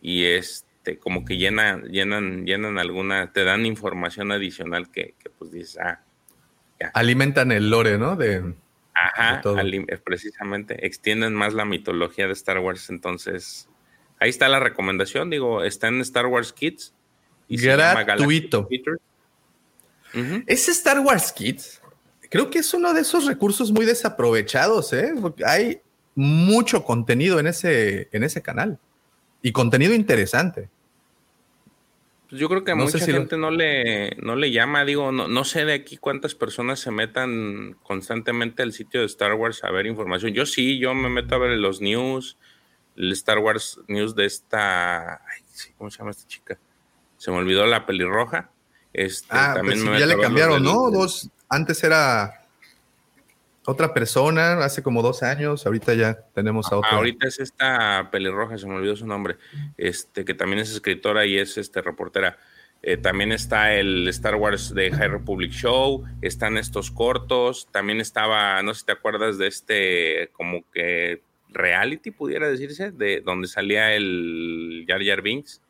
y 0.00 0.24
este 0.24 0.98
como 0.98 1.24
que 1.24 1.36
llenan, 1.36 1.84
llenan, 1.84 2.46
llenan 2.46 2.78
alguna, 2.78 3.32
te 3.32 3.44
dan 3.44 3.66
información 3.66 4.32
adicional 4.32 4.90
que, 4.90 5.14
que, 5.18 5.28
pues 5.30 5.50
dices, 5.50 5.78
ah, 5.78 6.00
Alimentan 6.94 7.52
el 7.52 7.70
lore, 7.70 7.98
¿no? 7.98 8.16
De, 8.16 8.54
Ajá, 8.94 9.42
de 9.44 9.84
eh, 9.88 9.98
precisamente, 9.98 10.86
extienden 10.86 11.34
más 11.34 11.52
la 11.52 11.64
mitología 11.64 12.26
de 12.26 12.32
Star 12.32 12.58
Wars, 12.58 12.88
entonces 12.90 13.68
ahí 14.18 14.30
está 14.30 14.48
la 14.48 14.60
recomendación, 14.60 15.30
digo, 15.30 15.64
está 15.64 15.88
en 15.88 16.00
Star 16.00 16.26
Wars 16.26 16.52
Kids. 16.52 16.94
Y 17.48 17.56
Gratuito. 17.58 18.68
Ese 20.46 20.70
Star 20.70 21.00
Wars 21.00 21.32
Kids, 21.32 21.80
creo 22.30 22.50
que 22.50 22.60
es 22.60 22.74
uno 22.74 22.94
de 22.94 23.00
esos 23.00 23.26
recursos 23.26 23.72
muy 23.72 23.86
desaprovechados, 23.86 24.92
¿eh? 24.92 25.12
Porque 25.20 25.44
hay 25.44 25.80
mucho 26.14 26.84
contenido 26.84 27.38
en 27.38 27.46
ese, 27.46 28.08
en 28.12 28.24
ese 28.24 28.42
canal 28.42 28.78
y 29.42 29.52
contenido 29.52 29.94
interesante. 29.94 30.68
Pues 32.28 32.40
yo 32.40 32.48
creo 32.48 32.62
que 32.62 32.72
a 32.72 32.74
mucha 32.74 32.98
gente 32.98 33.38
no, 33.38 33.50
le, 33.50 34.14
no 34.16 34.36
le 34.36 34.50
llama, 34.50 34.84
digo, 34.84 35.12
no, 35.12 35.28
no 35.28 35.44
sé 35.44 35.64
de 35.64 35.72
aquí 35.72 35.96
cuántas 35.96 36.34
personas 36.34 36.78
se 36.78 36.90
metan 36.90 37.76
constantemente 37.82 38.62
al 38.62 38.74
sitio 38.74 39.00
de 39.00 39.06
Star 39.06 39.32
Wars 39.32 39.64
a 39.64 39.70
ver 39.70 39.86
información. 39.86 40.34
Yo 40.34 40.44
sí, 40.44 40.78
yo 40.78 40.92
me 40.92 41.08
meto 41.08 41.34
a 41.34 41.38
ver 41.38 41.56
los 41.56 41.80
news, 41.80 42.36
el 42.96 43.12
Star 43.12 43.38
Wars 43.38 43.80
News 43.88 44.14
de 44.14 44.26
esta, 44.26 45.22
¿cómo 45.78 45.90
se 45.90 45.98
llama 45.98 46.10
esta 46.10 46.26
chica? 46.26 46.58
Se 47.16 47.30
me 47.30 47.38
olvidó 47.38 47.64
la 47.66 47.86
pelirroja. 47.86 48.50
Este, 48.92 49.28
ah, 49.30 49.54
también 49.54 49.84
pues 49.86 49.98
ya 49.98 50.06
le 50.06 50.18
cambiaron, 50.18 50.62
¿no? 50.62 50.90
Dos, 50.90 51.30
antes 51.48 51.82
era 51.82 52.37
otra 53.68 53.92
persona, 53.92 54.64
hace 54.64 54.82
como 54.82 55.02
dos 55.02 55.22
años, 55.22 55.66
ahorita 55.66 55.92
ya 55.92 56.14
tenemos 56.34 56.72
a 56.72 56.78
otra. 56.78 56.92
Ahorita 56.92 57.28
es 57.28 57.38
esta 57.38 58.08
pelirroja, 58.10 58.56
se 58.56 58.66
me 58.66 58.76
olvidó 58.76 58.96
su 58.96 59.06
nombre, 59.06 59.36
este, 59.76 60.24
que 60.24 60.32
también 60.32 60.60
es 60.60 60.72
escritora 60.72 61.26
y 61.26 61.36
es 61.36 61.58
este, 61.58 61.82
reportera. 61.82 62.38
Eh, 62.80 62.96
también 62.96 63.30
está 63.30 63.74
el 63.74 64.08
Star 64.08 64.36
Wars 64.36 64.72
de 64.74 64.90
High 64.90 65.08
Republic 65.08 65.52
Show, 65.52 66.04
están 66.22 66.56
estos 66.56 66.90
cortos, 66.90 67.68
también 67.70 68.00
estaba, 68.00 68.62
no 68.62 68.72
sé 68.72 68.80
si 68.80 68.86
te 68.86 68.92
acuerdas 68.92 69.36
de 69.36 69.48
este 69.48 70.30
como 70.32 70.64
que 70.72 71.20
reality, 71.50 72.10
pudiera 72.10 72.48
decirse, 72.48 72.90
de 72.90 73.20
donde 73.20 73.48
salía 73.48 73.94
el 73.94 74.86
Jar 74.88 75.04
Jar 75.04 75.20
Binks. 75.20 75.60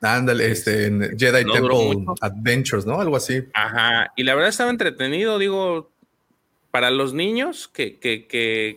Ándale, 0.00 0.50
este, 0.50 0.86
en 0.86 1.16
Jedi 1.16 1.50
Temple 1.50 2.04
Adventures, 2.20 2.84
¿no? 2.84 3.00
Algo 3.00 3.16
así. 3.16 3.44
Ajá, 3.54 4.12
y 4.16 4.24
la 4.24 4.34
verdad 4.34 4.50
estaba 4.50 4.70
entretenido, 4.70 5.38
digo, 5.38 5.92
para 6.74 6.90
los 6.90 7.14
niños 7.14 7.68
que, 7.68 8.00
que, 8.00 8.26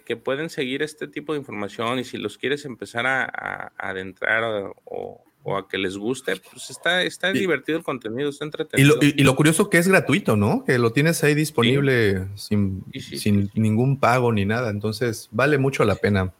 que, 0.06 0.18
pueden 0.18 0.52
seguir 0.52 0.84
este 0.84 1.07
tipo 1.07 1.34
de 1.34 1.40
información 1.40 1.98
y 1.98 2.03
si 2.03 2.19
los 2.19 2.38
quieres 2.38 2.64
empezar 2.64 3.07
a, 3.07 3.72
adentrar 3.76 4.44
o, 4.86 5.24
o, 5.44 5.57
a 5.57 5.68
que 5.68 5.80
les 5.80 5.98
guste, 5.98 6.36
pues 6.36 6.69
está, 6.69 7.02
está 7.02 7.32
divertido 7.32 7.80
el 7.80 7.84
contenido, 7.84 8.30
está 8.30 8.45
entretenido. 8.45 8.99
Y 9.02 9.24
lo, 9.24 9.36
curioso 9.36 9.72
que 9.72 9.80
es 9.80 9.88
gratuito, 9.88 10.38
¿no? 10.38 10.64
Que 10.64 10.78
lo 10.78 10.91
tienes 10.91 11.24
ahí 11.24 11.34
disponible 11.34 12.28
sin, 12.36 12.84
sin 12.94 13.49
ningún 13.56 13.99
pago 13.99 14.32
ni 14.32 14.45
nada, 14.45 14.69
entonces 14.69 15.28
vale 15.32 15.57
mucho 15.57 15.84
la 15.84 15.95
pena. 15.95 16.32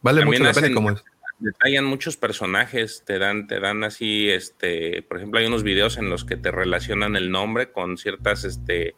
Vale 0.00 0.24
mucho 0.24 0.42
la 0.42 0.54
pena 0.54 0.72
como 0.72 0.96
Detallan 1.40 1.84
muchos 1.84 2.16
personajes, 2.16 3.02
te 3.04 3.18
dan, 3.18 3.48
te 3.48 3.60
dan 3.60 3.84
así, 3.84 4.30
este, 4.30 5.02
por 5.02 5.18
ejemplo, 5.18 5.40
hay 5.40 5.46
unos 5.46 5.62
videos 5.62 5.98
en 5.98 6.08
los 6.08 6.24
que 6.24 6.38
te 6.38 6.50
relacionan 6.50 7.16
el 7.16 7.30
nombre 7.30 7.70
con 7.70 7.98
ciertas, 7.98 8.44
este, 8.44 8.94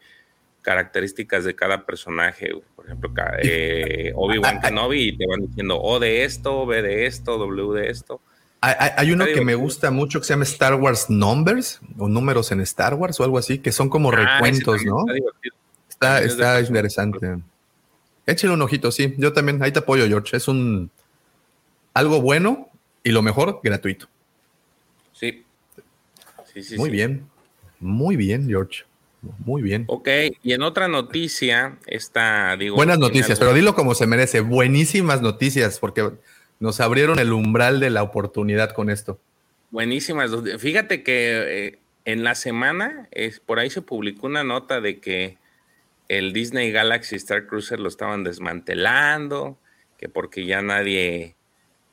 características 0.65 1.45
de 1.45 1.55
cada 1.55 1.87
personaje. 1.87 2.51
Por 2.75 2.87
ejemplo, 2.87 3.13
eh, 3.43 4.13
Obi-Wan 4.17 4.61
Kenobi 4.61 5.09
y 5.09 5.17
te 5.17 5.27
van 5.27 5.47
diciendo 5.47 5.81
O 5.81 6.01
de 6.01 6.25
esto, 6.25 6.67
B 6.67 6.83
de 6.83 7.07
esto, 7.07 7.39
W 7.39 7.81
de 7.81 7.91
esto. 7.91 8.21
Hay, 8.61 9.13
uno 9.13 9.27
que 9.27 9.45
me 9.45 9.55
gusta 9.55 9.91
mucho 9.91 10.21
que 10.21 10.25
se 10.25 10.33
llama 10.33 10.45
Star 10.45 10.75
Wars 10.77 11.11
Numbers 11.11 11.81
o 11.99 12.09
números 12.09 12.51
en 12.51 12.63
Star 12.63 12.95
Wars 12.95 13.21
o 13.21 13.25
algo 13.25 13.37
así, 13.37 13.59
que 13.59 13.73
son 13.73 13.91
como 13.91 14.11
ah, 14.11 14.17
recuentos, 14.17 14.83
¿no? 14.87 15.05
Está, 15.87 16.23
está, 16.23 16.61
interesante. 16.63 17.43
Échale 18.25 18.55
un 18.55 18.63
ojito, 18.63 18.91
sí. 18.91 19.15
Yo 19.19 19.35
también, 19.35 19.63
ahí 19.63 19.71
te 19.71 19.81
apoyo, 19.81 20.07
George. 20.07 20.35
Es 20.35 20.49
un 20.49 20.91
algo 21.93 22.23
bueno 22.23 22.71
y 23.03 23.11
lo 23.11 23.21
mejor, 23.21 23.61
gratuito. 23.63 24.09
Sí. 25.13 25.45
Sí, 26.55 26.63
sí. 26.63 26.79
Muy 26.79 26.89
bien. 26.89 27.29
Muy 27.81 28.17
bien, 28.17 28.49
George. 28.49 28.85
Muy 29.39 29.63
bien. 29.63 29.85
Ok, 29.89 30.09
y 30.43 30.53
en 30.53 30.63
otra 30.63 30.89
noticia, 30.89 31.79
está, 31.87 32.57
digo. 32.57 32.77
Buenas 32.77 32.99
noticias, 32.99 33.39
pero 33.39 33.55
dilo 33.55 33.75
como 33.75 33.95
se 33.95 34.07
merece. 34.07 34.41
Buenísimas 34.41 35.23
noticias, 35.23 35.79
porque 35.79 36.11
nos 36.61 36.81
abrieron 36.81 37.19
el 37.19 37.33
umbral 37.33 37.81
de 37.81 37.91
la 37.91 38.03
oportunidad 38.03 38.71
con 38.73 38.91
esto. 38.91 39.19
Buenísimas. 39.71 40.31
Fíjate 40.59 41.03
que 41.03 41.67
eh, 41.67 41.79
en 42.05 42.25
la 42.25 42.35
semana, 42.35 43.09
es, 43.11 43.41
por 43.41 43.59
ahí 43.59 43.71
se 43.71 43.83
publicó 43.83 44.27
una 44.27 44.45
nota 44.45 44.81
de 44.81 45.01
que 45.01 45.39
el 46.09 46.33
Disney 46.33 46.71
Galaxy 46.71 47.17
Star 47.17 47.47
Cruiser 47.47 47.81
lo 47.81 47.89
estaban 47.89 48.25
desmantelando, 48.25 49.59
que 49.99 50.09
porque 50.09 50.45
ya 50.47 50.63
nadie, 50.63 51.35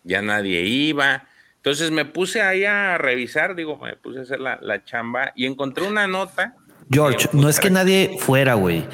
ya 0.03 0.21
nadie 0.21 0.61
iba. 0.63 1.27
Entonces 1.57 1.91
me 1.91 2.05
puse 2.05 2.41
ahí 2.41 2.65
a 2.65 2.97
revisar, 2.97 3.55
digo, 3.55 3.77
me 3.77 3.95
puse 3.95 4.19
a 4.19 4.21
hacer 4.23 4.39
la, 4.39 4.59
la 4.61 4.83
chamba 4.83 5.31
y 5.35 5.45
encontré 5.45 5.87
una 5.87 6.07
nota 6.07 6.55
George, 6.91 7.29
no 7.31 7.47
es 7.47 7.59
que 7.59 7.69
nadie 7.69 8.17
fuera, 8.19 8.55
güey, 8.55 8.85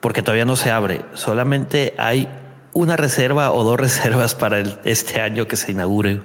porque 0.00 0.22
todavía 0.22 0.46
no 0.46 0.56
se 0.56 0.70
abre. 0.70 1.02
Solamente 1.14 1.94
hay 1.98 2.28
una 2.72 2.96
reserva 2.96 3.52
o 3.52 3.62
dos 3.62 3.78
reservas 3.80 4.34
para 4.34 4.60
este 4.84 5.20
año 5.20 5.46
que 5.46 5.56
se 5.56 5.72
inaugure. 5.72 6.22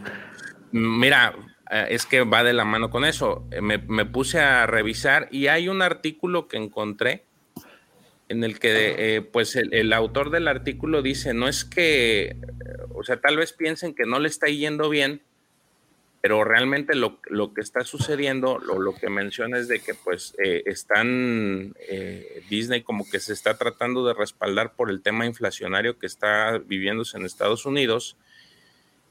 Mira, 0.72 1.34
eh, 1.70 1.88
es 1.90 2.06
que 2.06 2.24
va 2.24 2.44
de 2.44 2.54
la 2.54 2.66
mano 2.66 2.90
con 2.90 3.06
eso. 3.06 3.48
Eh, 3.52 3.62
me, 3.62 4.06
puse 4.06 4.40
a 4.40 4.66
revisar 4.68 5.28
y 5.32 5.48
hay 5.48 5.68
un 5.68 5.82
artículo 5.82 6.48
que 6.48 6.58
encontré 6.58 7.26
en 8.30 8.44
el 8.46 8.60
que, 8.60 9.16
eh, 9.18 9.22
pues, 9.22 9.58
el, 9.58 9.92
autor 9.92 10.30
del 10.30 10.48
artículo 10.48 11.02
dice, 11.02 11.34
no 11.34 11.50
es 11.50 11.66
que, 11.66 12.38
o 12.96 13.04
sea, 13.04 13.20
tal 13.20 13.36
vez 13.36 13.52
piensen 13.52 13.94
que 13.94 14.06
no 14.06 14.20
le 14.20 14.30
está 14.30 14.48
yendo 14.48 14.90
bien, 14.90 15.22
pero 16.22 16.44
realmente 16.44 16.94
lo, 16.96 17.20
que 17.54 17.62
está 17.62 17.84
sucediendo, 17.84 18.60
lo, 18.60 18.80
lo, 18.80 18.94
que 18.94 19.10
menciona 19.10 19.58
es 19.58 19.68
de 19.68 19.80
que 19.80 19.96
pues 19.96 20.36
eh, 20.44 20.62
están, 20.68 21.74
eh, 21.90 22.44
Disney 22.48 22.84
como 22.84 23.10
que 23.10 23.20
se 23.20 23.34
está 23.34 23.58
tratando 23.58 24.06
de 24.06 24.14
respaldar 24.14 24.76
por 24.76 24.92
el 24.92 25.02
tema 25.02 25.26
inflacionario 25.26 25.98
que 25.98 26.06
está 26.06 26.60
viviéndose 26.60 27.18
en 27.18 27.26
Estados 27.26 27.66
Unidos, 27.66 28.18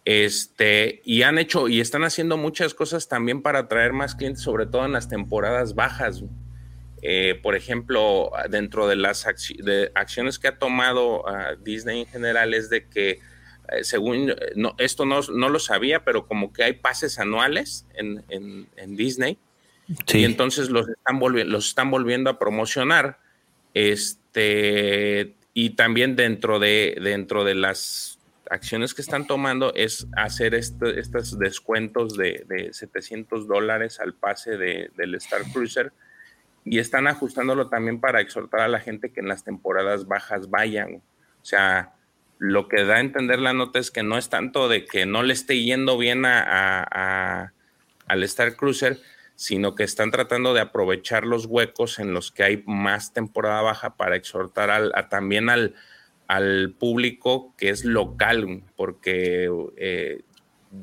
este, 0.05 1.03
y 1.05 1.23
han 1.23 1.39
hecho 1.39 1.69
y 1.69 1.81
están 1.81 2.05
haciendo 2.05 2.37
muchas 2.37 2.75
cosas 2.75 3.09
también 3.09 3.43
para 3.43 3.61
atraer 3.61 3.93
más 3.93 4.15
clientes, 4.15 4.43
sobre 4.43 4.67
todo 4.67 4.85
en 4.85 4.93
las 4.93 5.09
temporadas 5.09 5.75
bajas. 5.75 6.23
Eh, 7.03 7.39
por 7.43 7.57
ejemplo, 7.57 8.31
dentro 8.51 8.87
de 8.87 8.97
las 8.97 9.27
acciones 9.27 10.39
que 10.39 10.49
ha 10.49 10.59
tomado 10.59 11.27
ah, 11.27 11.57
Disney 11.61 12.01
en 12.01 12.07
general 12.07 12.55
es 12.55 12.71
de 12.71 12.87
que 12.87 13.21
eh, 13.71 13.85
según, 13.85 14.31
eh, 14.31 14.37
no, 14.57 14.75
esto 14.79 15.05
no, 15.05 15.21
lo 15.23 15.59
sabía, 15.59 16.05
pero 16.05 16.27
como 16.27 16.53
que 16.53 16.65
hay 16.65 16.75
pases 16.75 17.19
anuales 17.19 17.87
en, 17.95 18.67
Disney. 18.97 19.39
Y 20.13 20.25
entonces 20.25 20.71
los 20.71 20.89
están, 20.89 21.19
volviendo, 21.19 21.53
los 21.53 21.69
están 21.69 21.91
volviendo 21.91 22.31
a 22.31 22.39
promocionar. 22.39 23.19
Este, 23.75 25.35
y 25.55 25.71
también 25.71 26.17
dentro 26.17 26.59
de, 26.59 26.97
dentro 27.03 27.45
de 27.45 27.55
las 27.55 28.19
acciones 28.51 28.95
que 28.95 29.03
están 29.03 29.27
tomando 29.27 29.73
es 29.75 30.09
hacer 30.17 30.55
este, 30.55 30.99
estos 30.99 31.39
descuentos 31.39 32.17
de, 32.17 32.71
700 32.73 33.47
dólares 33.47 34.01
al 34.01 34.15
pase 34.15 34.57
del 34.57 35.15
Star 35.15 35.43
Cruiser 35.53 35.93
y 36.65 36.79
están 36.79 37.07
ajustándolo 37.07 37.69
también 37.69 38.01
para 38.01 38.21
exhortar 38.21 38.61
a 38.61 38.69
la 38.69 38.81
gente 38.81 39.13
que 39.13 39.21
en 39.21 39.29
las 39.29 39.45
temporadas 39.45 40.07
bajas 40.07 40.51
vayan. 40.51 40.97
O 40.97 41.45
sea, 41.45 41.95
lo 42.41 42.69
que 42.69 42.85
da 42.85 42.97
a 42.97 43.01
entender 43.01 43.39
la 43.39 43.53
nota 43.53 43.79
es 43.79 43.91
que 43.91 44.03
no 44.03 44.17
es 44.17 44.31
tanto 44.31 44.69
de 44.71 44.87
que 44.87 45.05
no 45.05 45.23
le 45.23 45.35
esté 45.35 45.63
yendo 45.63 45.99
bien 45.99 46.25
a, 46.25 47.53
al 48.07 48.23
Star 48.23 48.57
Cruiser, 48.57 48.99
sino 49.37 49.75
que 49.75 49.85
están 49.85 50.11
tratando 50.11 50.55
de 50.55 50.63
aprovechar 50.63 51.27
los 51.27 51.45
huecos 51.45 51.99
en 51.99 52.15
los 52.15 52.33
que 52.33 52.43
hay 52.43 52.63
más 52.67 53.13
temporada 53.13 53.61
baja 53.61 53.95
para 53.97 54.17
exhortar 54.17 54.71
al, 54.71 54.93
también 55.11 55.51
al, 55.51 55.75
al, 56.29 56.75
público 56.79 57.55
que 57.59 57.69
es 57.69 57.85
local, 57.85 58.63
porque 58.75 59.51
eh, 59.77 60.23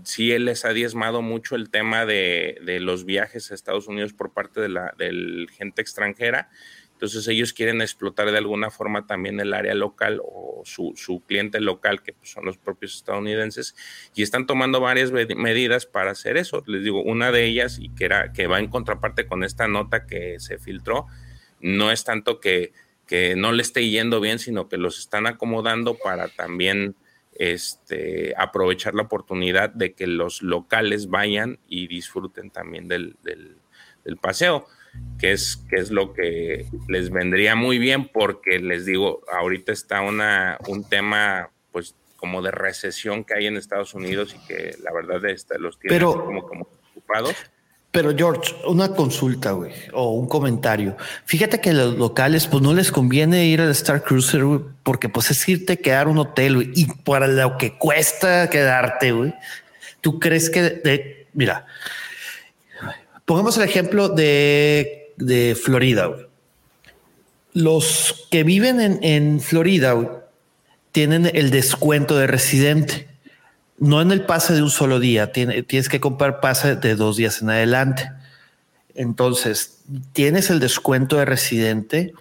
sí 0.03 0.37
les 0.37 0.63
ha 0.63 0.73
diezmado 0.73 1.23
mucho 1.23 1.55
el 1.55 1.71
tema 1.71 2.05
de, 2.05 2.59
de, 2.63 2.79
los 2.79 3.03
viajes 3.03 3.51
a 3.51 3.55
Estados 3.55 3.87
Unidos 3.87 4.13
por 4.13 4.31
parte 4.31 4.61
de 4.61 4.69
la 4.69 4.93
del 4.95 5.49
gente 5.51 5.81
extranjera 5.81 6.49
entonces 6.97 7.27
ellos 7.27 7.53
quieren 7.53 7.79
explotar 7.81 8.31
de 8.31 8.39
alguna 8.39 8.71
forma 8.71 9.05
también 9.05 9.39
el 9.39 9.53
área 9.53 9.75
local 9.75 10.19
o 10.25 10.63
su, 10.65 11.21
cliente 11.27 11.59
local, 11.59 12.01
que 12.01 12.13
pues, 12.13 12.31
son 12.31 12.43
los 12.43 12.57
propios 12.57 12.95
estadounidenses, 12.95 13.75
y 14.15 14.23
están 14.23 14.47
tomando 14.47 14.79
varias 14.79 15.11
medidas 15.11 15.85
para 15.85 16.09
hacer 16.09 16.37
eso. 16.37 16.63
Les 16.65 16.83
digo, 16.83 17.03
una 17.03 17.31
de 17.31 17.45
ellas, 17.45 17.77
y 17.79 17.89
que, 17.89 18.05
era, 18.05 18.33
que 18.33 18.47
va 18.47 18.57
en 18.57 18.71
contraparte 18.71 19.27
con 19.27 19.43
esta 19.43 19.67
nota 19.67 20.07
que 20.07 20.39
se 20.39 20.57
filtró, 20.57 21.05
no 21.61 21.91
es 21.91 22.03
tanto 22.03 22.39
que, 22.39 22.73
que 23.05 23.35
no 23.35 23.51
le 23.51 23.61
esté 23.61 23.87
yendo 23.87 24.19
bien, 24.19 24.39
sino 24.39 24.67
que 24.67 24.77
los 24.77 24.97
están 24.97 25.27
acomodando 25.27 25.99
para 26.03 26.29
también 26.29 26.95
este, 27.33 28.33
aprovechar 28.39 28.95
la 28.95 29.03
oportunidad 29.03 29.69
de 29.69 29.93
que 29.93 30.07
los 30.07 30.41
locales 30.41 31.09
vayan 31.11 31.59
y 31.67 31.85
disfruten 31.85 32.49
también 32.49 32.87
del, 32.87 33.17
del 33.21 34.17
paseo 34.17 34.65
que 35.19 35.31
es, 35.31 35.57
que 35.69 35.77
es 35.77 35.89
lo 35.91 36.13
que 36.13 36.65
les 36.87 37.09
vendría 37.09 37.55
muy 37.55 37.79
bien 37.79 38.07
porque 38.07 38.59
les 38.59 38.85
digo, 38.85 39.21
ahorita 39.31 39.71
está 39.71 40.01
una, 40.01 40.57
un 40.67 40.83
tema 40.83 41.49
pues 41.71 41.95
como 42.17 42.41
de 42.41 42.51
recesión 42.51 43.23
que 43.23 43.33
hay 43.35 43.47
en 43.47 43.57
Estados 43.57 43.93
Unidos 43.93 44.35
y 44.35 44.47
que 44.47 44.75
la 44.83 44.91
verdad 44.93 45.23
este, 45.25 45.57
los 45.59 45.79
tiene 45.79 45.95
Pero- 45.95 46.25
como, 46.25 46.43
como 46.47 46.67
ocupados. 46.91 47.35
Pero 47.89 48.13
George, 48.15 48.53
una 48.67 48.89
consulta, 48.93 49.53
güey, 49.53 49.71
o 49.93 50.11
un 50.11 50.27
comentario. 50.27 50.97
Fíjate 51.25 51.61
que 51.61 51.73
los 51.73 51.97
locales, 51.97 52.45
pues 52.45 52.61
no 52.61 52.73
les 52.73 52.91
conviene 52.91 53.45
ir 53.47 53.61
al 53.61 53.71
Star 53.71 54.03
Cruiser, 54.03 54.43
güey, 54.43 54.59
porque 54.83 55.09
pues 55.09 55.31
es 55.31 55.47
irte 55.49 55.73
a 55.73 55.75
quedar 55.77 56.07
un 56.07 56.17
hotel, 56.19 56.55
güey, 56.55 56.71
y 56.75 56.85
para 56.85 57.27
lo 57.27 57.57
que 57.57 57.77
cuesta 57.77 58.49
quedarte, 58.51 59.13
güey. 59.13 59.33
¿Tú 60.01 60.19
crees 60.19 60.49
que, 60.51 60.61
de, 60.61 61.27
mira, 61.33 61.65
pongamos 63.27 63.57
el 63.57 63.63
ejemplo 63.63 64.07
de, 64.09 65.13
de 65.17 65.55
Florida. 65.61 66.09
Los 67.53 68.27
que 68.31 68.43
viven 68.43 68.79
en, 68.79 69.03
en 69.03 69.41
Florida, 69.41 70.23
tienen 70.93 71.29
el 71.33 71.51
descuento 71.51 72.17
de 72.17 72.25
residente. 72.25 73.07
No 73.77 74.01
en 74.01 74.11
el 74.11 74.25
pase 74.25 74.53
de 74.53 74.63
un 74.63 74.69
solo 74.71 74.99
día, 74.99 75.31
tiene- 75.33 75.61
tienes 75.61 75.89
que 75.89 75.99
comprar 75.99 76.39
pase 76.39 76.75
de 76.77 76.95
dos 76.95 77.17
días 77.17 77.41
en 77.41 77.49
adelante. 77.49 78.09
Entonces, 78.95 79.81
tienes 80.13 80.49
el 80.49 80.59
descuento 80.61 81.17
de 81.17 81.25
residente, 81.25 82.13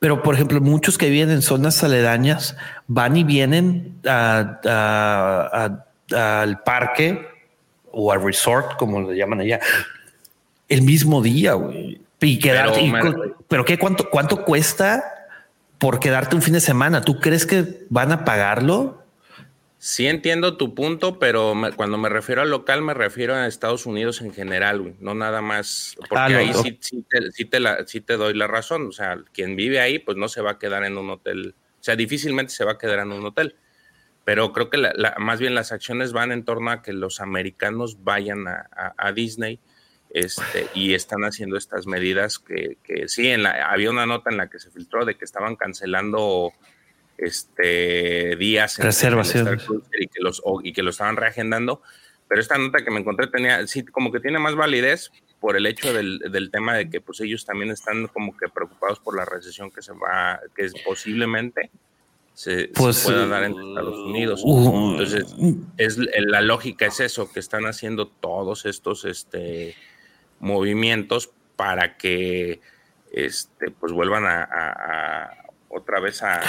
pero 0.00 0.22
por 0.22 0.34
ejemplo, 0.34 0.60
muchos 0.60 0.98
que 0.98 1.08
viven 1.08 1.30
en 1.30 1.40
zonas 1.42 1.82
aledañas 1.84 2.56
van 2.88 3.16
y 3.16 3.22
vienen 3.24 3.94
al 4.04 5.78
parque 6.64 7.26
o 7.92 8.12
al 8.12 8.22
resort, 8.22 8.76
como 8.76 9.10
le 9.10 9.16
llaman 9.16 9.40
allá, 9.40 9.60
el 10.68 10.82
mismo 10.82 11.22
día, 11.22 11.54
güey. 11.54 12.00
Y 12.20 12.38
quedarte, 12.38 12.80
Pero, 12.92 13.24
y 13.26 13.32
pero 13.48 13.64
qué 13.64 13.78
cuánto, 13.78 14.10
cuánto 14.10 14.44
cuesta 14.44 15.02
por 15.78 15.98
quedarte 16.00 16.36
un 16.36 16.42
fin 16.42 16.52
de 16.54 16.60
semana? 16.60 17.00
¿Tú 17.00 17.18
crees 17.18 17.46
que 17.46 17.86
van 17.88 18.12
a 18.12 18.24
pagarlo? 18.26 19.02
Sí 19.78 20.06
entiendo 20.06 20.58
tu 20.58 20.74
punto, 20.74 21.18
pero 21.18 21.54
me- 21.54 21.72
cuando 21.72 21.96
me 21.96 22.10
refiero 22.10 22.42
al 22.42 22.50
local 22.50 22.82
me 22.82 22.92
refiero 22.92 23.34
a 23.34 23.46
Estados 23.46 23.86
Unidos 23.86 24.20
en 24.20 24.34
general, 24.34 24.82
güey, 24.82 24.94
no 25.00 25.14
nada 25.14 25.40
más, 25.40 25.96
porque 25.96 26.14
Ah, 26.18 26.26
ahí 26.26 26.52
sí, 26.52 26.76
sí 26.82 27.02
te, 27.08 27.32
sí 27.32 27.46
te 27.46 27.60
la- 27.60 27.86
sí 27.86 28.02
te 28.02 28.18
doy 28.18 28.34
la 28.34 28.46
razón, 28.46 28.88
o 28.88 28.92
sea, 28.92 29.18
quien 29.32 29.56
vive 29.56 29.80
ahí 29.80 29.98
pues 29.98 30.18
no 30.18 30.28
se 30.28 30.42
va 30.42 30.50
a 30.52 30.58
quedar 30.58 30.84
en 30.84 30.98
un 30.98 31.08
hotel, 31.08 31.54
o 31.80 31.82
sea, 31.82 31.96
difícilmente 31.96 32.52
se 32.52 32.62
va 32.66 32.72
a 32.72 32.78
quedar 32.78 32.98
en 32.98 33.12
un 33.12 33.24
hotel, 33.24 33.56
pero 34.30 34.52
creo 34.52 34.70
que 34.70 34.76
la- 34.76 34.92
la- 34.94 35.16
más 35.18 35.40
bien 35.40 35.56
las 35.56 35.72
acciones 35.72 36.12
van 36.12 36.30
en 36.30 36.44
torno 36.44 36.70
a 36.70 36.82
que 36.82 36.92
los 36.92 37.20
americanos 37.20 38.04
vayan 38.04 38.46
a, 38.46 38.68
a- 38.70 38.94
a 38.96 39.10
Disney 39.10 39.58
este, 40.10 40.68
y 40.72 40.94
están 40.94 41.22
haciendo 41.24 41.56
estas 41.56 41.88
medidas 41.88 42.38
que, 42.38 42.76
que 42.84 43.08
sí, 43.08 43.26
en 43.28 43.42
la, 43.42 43.70
había 43.72 43.90
una 43.90 44.06
nota 44.06 44.30
en 44.30 44.36
la 44.36 44.48
que 44.48 44.60
se 44.60 44.70
filtró 44.70 45.04
de 45.04 45.16
que 45.16 45.24
estaban 45.24 45.56
cancelando 45.56 46.52
este 47.18 48.36
días 48.36 48.78
en- 48.78 48.84
Reservaciones. 49.44 49.88
Y 49.98 50.06
que 50.06 50.20
los 50.22 50.40
o- 50.44 50.60
y 50.62 50.72
que 50.72 50.82
lo 50.84 50.90
estaban 50.90 51.16
reagendando 51.16 51.82
pero 52.28 52.40
esta 52.40 52.56
nota 52.56 52.84
que 52.84 52.92
me 52.92 53.00
encontré 53.00 53.26
tenía 53.26 53.66
sí 53.66 53.84
como 53.84 54.12
que 54.12 54.20
tiene 54.20 54.38
más 54.38 54.54
validez 54.54 55.10
por 55.40 55.56
el 55.56 55.66
hecho 55.66 55.92
del, 55.92 56.20
del 56.30 56.52
tema 56.52 56.74
de 56.76 56.88
que 56.88 57.00
pues 57.00 57.18
ellos 57.20 57.44
también 57.44 57.72
están 57.72 58.06
como 58.06 58.36
que 58.36 58.48
preocupados 58.48 59.00
por 59.00 59.16
la 59.16 59.24
recesión 59.24 59.72
que 59.72 59.82
se 59.82 59.92
va 59.92 60.38
que 60.54 60.66
es 60.66 60.74
posiblemente 60.84 61.70
se, 62.40 62.60
se 62.60 62.68
Pues, 62.68 63.02
pueda 63.04 63.24
eh, 63.24 63.28
dar 63.28 63.42
en 63.44 63.52
Estados 63.52 63.98
Unidos 63.98 64.40
uh, 64.44 64.92
entonces 64.92 65.26
es 65.76 65.98
la 65.98 66.40
lógica 66.40 66.86
es 66.86 67.00
eso 67.00 67.30
que 67.30 67.38
están 67.40 67.66
haciendo 67.66 68.08
todos 68.08 68.64
estos 68.64 69.04
este 69.04 69.74
movimientos 70.38 71.30
para 71.56 71.96
que 71.96 72.60
este 73.12 73.70
pues 73.70 73.92
vuelvan 73.92 74.24
a, 74.24 74.42
a- 74.44 74.72
a 75.24 75.30
otra 75.68 76.00
vez 76.00 76.22
a 76.22 76.40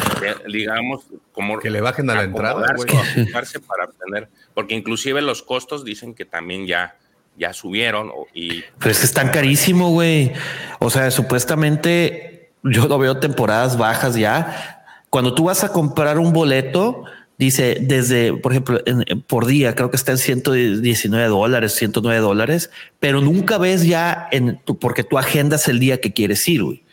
digamos 0.48 1.06
como 1.34 1.60
Que 1.60 1.70
le 1.70 1.82
bajen 1.82 2.10
a 2.10 2.16
la 2.16 2.24
entrada, 2.24 2.66
para 3.68 3.86
obtener 3.86 4.30
porque 4.54 4.74
inclusive 4.76 5.22
los 5.22 5.44
costos 5.44 5.84
dicen 5.84 6.14
que 6.16 6.26
también 6.26 6.66
ya 6.68 6.96
ya 7.38 7.54
subieron 7.54 8.10
o- 8.10 8.28
y 8.34 8.62
Pero 8.80 8.92
es 8.92 9.00
que 9.00 9.06
están 9.06 9.30
carísimo, 9.30 9.90
güey. 9.92 10.32
O 10.80 10.90
sea, 10.90 11.10
supuestamente 11.12 12.52
yo 12.64 12.88
lo 12.88 12.98
veo 13.00 13.18
temporadas 13.20 13.78
bajas 13.78 14.16
ya. 14.16 14.81
Cuando 15.12 15.36
tú 15.36 15.44
vas 15.44 15.64
a 15.64 15.72
comprar 15.72 16.18
un 16.18 16.34
boleto, 16.34 17.04
dice 17.38 17.78
desde, 17.82 18.34
por 18.34 18.54
ejemplo, 18.54 18.80
en- 18.86 19.22
por 19.28 19.46
día, 19.46 19.76
creo 19.76 19.92
que 19.92 19.98
está 19.98 20.14
en 20.14 20.18
119 20.18 21.28
dólares, 21.28 21.74
109 21.76 22.20
dólares, 22.22 22.72
pero 23.00 23.22
nunca 23.22 23.60
ves 23.60 23.86
ya 23.86 24.28
en 24.32 24.58
tu, 24.64 24.80
porque 24.80 25.04
tú 25.04 25.20
agendas 25.20 25.68
el 25.68 25.80
día 25.80 26.00
que 26.02 26.14
quieres 26.14 26.48
ir, 26.48 26.64
güey. 26.64 26.84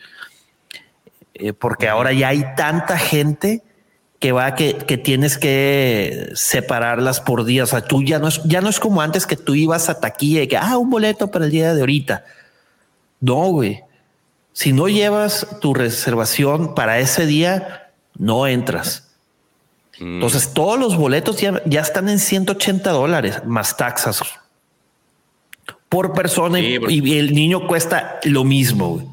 Eh, 1.34 1.52
porque 1.52 1.88
ahora 1.88 2.12
ya 2.12 2.28
hay 2.28 2.44
tanta 2.56 2.98
gente 2.98 3.62
que 4.18 4.32
va 4.32 4.56
que, 4.56 4.74
que 4.76 4.98
tienes 4.98 5.38
que 5.38 6.30
separarlas 6.34 7.20
por 7.20 7.44
día. 7.44 7.62
O 7.62 7.66
sea, 7.66 7.82
tú 7.82 8.02
ya 8.02 8.18
no 8.18 8.26
es, 8.26 8.42
ya 8.42 8.60
no 8.60 8.68
es 8.68 8.80
como 8.80 9.00
antes 9.00 9.26
que 9.26 9.36
tú 9.36 9.54
ibas 9.54 9.88
a 9.88 10.00
taquilla 10.00 10.42
y 10.42 10.48
que, 10.48 10.56
ah, 10.56 10.76
un 10.76 10.90
boleto 10.90 11.30
para 11.30 11.44
el 11.44 11.52
día 11.52 11.72
de 11.72 11.80
ahorita. 11.80 12.24
No, 13.20 13.46
güey. 13.50 13.82
Si 14.52 14.72
no 14.72 14.88
llevas 14.88 15.46
tu 15.60 15.72
reservación 15.72 16.74
para 16.74 16.98
ese 16.98 17.26
día, 17.26 17.87
no 18.18 18.46
entras. 18.46 19.04
Entonces, 20.00 20.52
todos 20.54 20.78
los 20.78 20.96
boletos 20.96 21.40
ya, 21.40 21.60
ya 21.64 21.80
están 21.80 22.08
en 22.08 22.18
180 22.20 22.90
dólares 22.90 23.44
más 23.46 23.76
taxas 23.76 24.22
por 25.88 26.12
persona 26.12 26.60
y- 26.60 26.72
Sí, 26.74 26.78
porque- 26.78 26.94
y, 26.94 27.18
el 27.18 27.34
niño 27.34 27.66
cuesta 27.66 28.20
lo 28.24 28.44
mismo. 28.44 28.90
güey. 28.90 29.06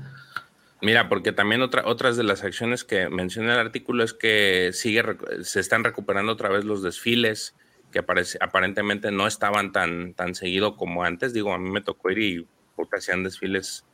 Mira, 0.81 1.09
porque 1.09 1.31
también 1.31 1.61
otra, 1.61 1.83
otras 1.87 2.17
de 2.17 2.23
las 2.23 2.43
acciones 2.43 2.83
que 2.83 3.09
menciona 3.09 3.53
el 3.53 3.59
artículo 3.59 4.03
es 4.03 4.13
que 4.13 4.69
sigue 4.73 5.03
se 5.41 5.59
están 5.59 5.83
recuperando 5.83 6.33
otra 6.33 6.49
vez 6.49 6.63
los 6.65 6.83
desfiles 6.83 7.55
que 7.91 7.99
aparece, 7.99 8.37
aparentemente 8.41 9.09
no 9.09 9.25
estaban 9.25 9.71
tan, 9.71 10.13
tan 10.13 10.35
seguido 10.35 10.75
como 10.75 11.03
antes. 11.03 11.33
Digo, 11.33 11.53
a 11.53 11.57
mí 11.57 11.71
me 11.71 11.81
tocó 11.81 12.11
ir 12.11 12.19
y 12.19 12.47
puta, 12.75 12.97
hacían 12.97 13.23
desfiles 13.23 13.85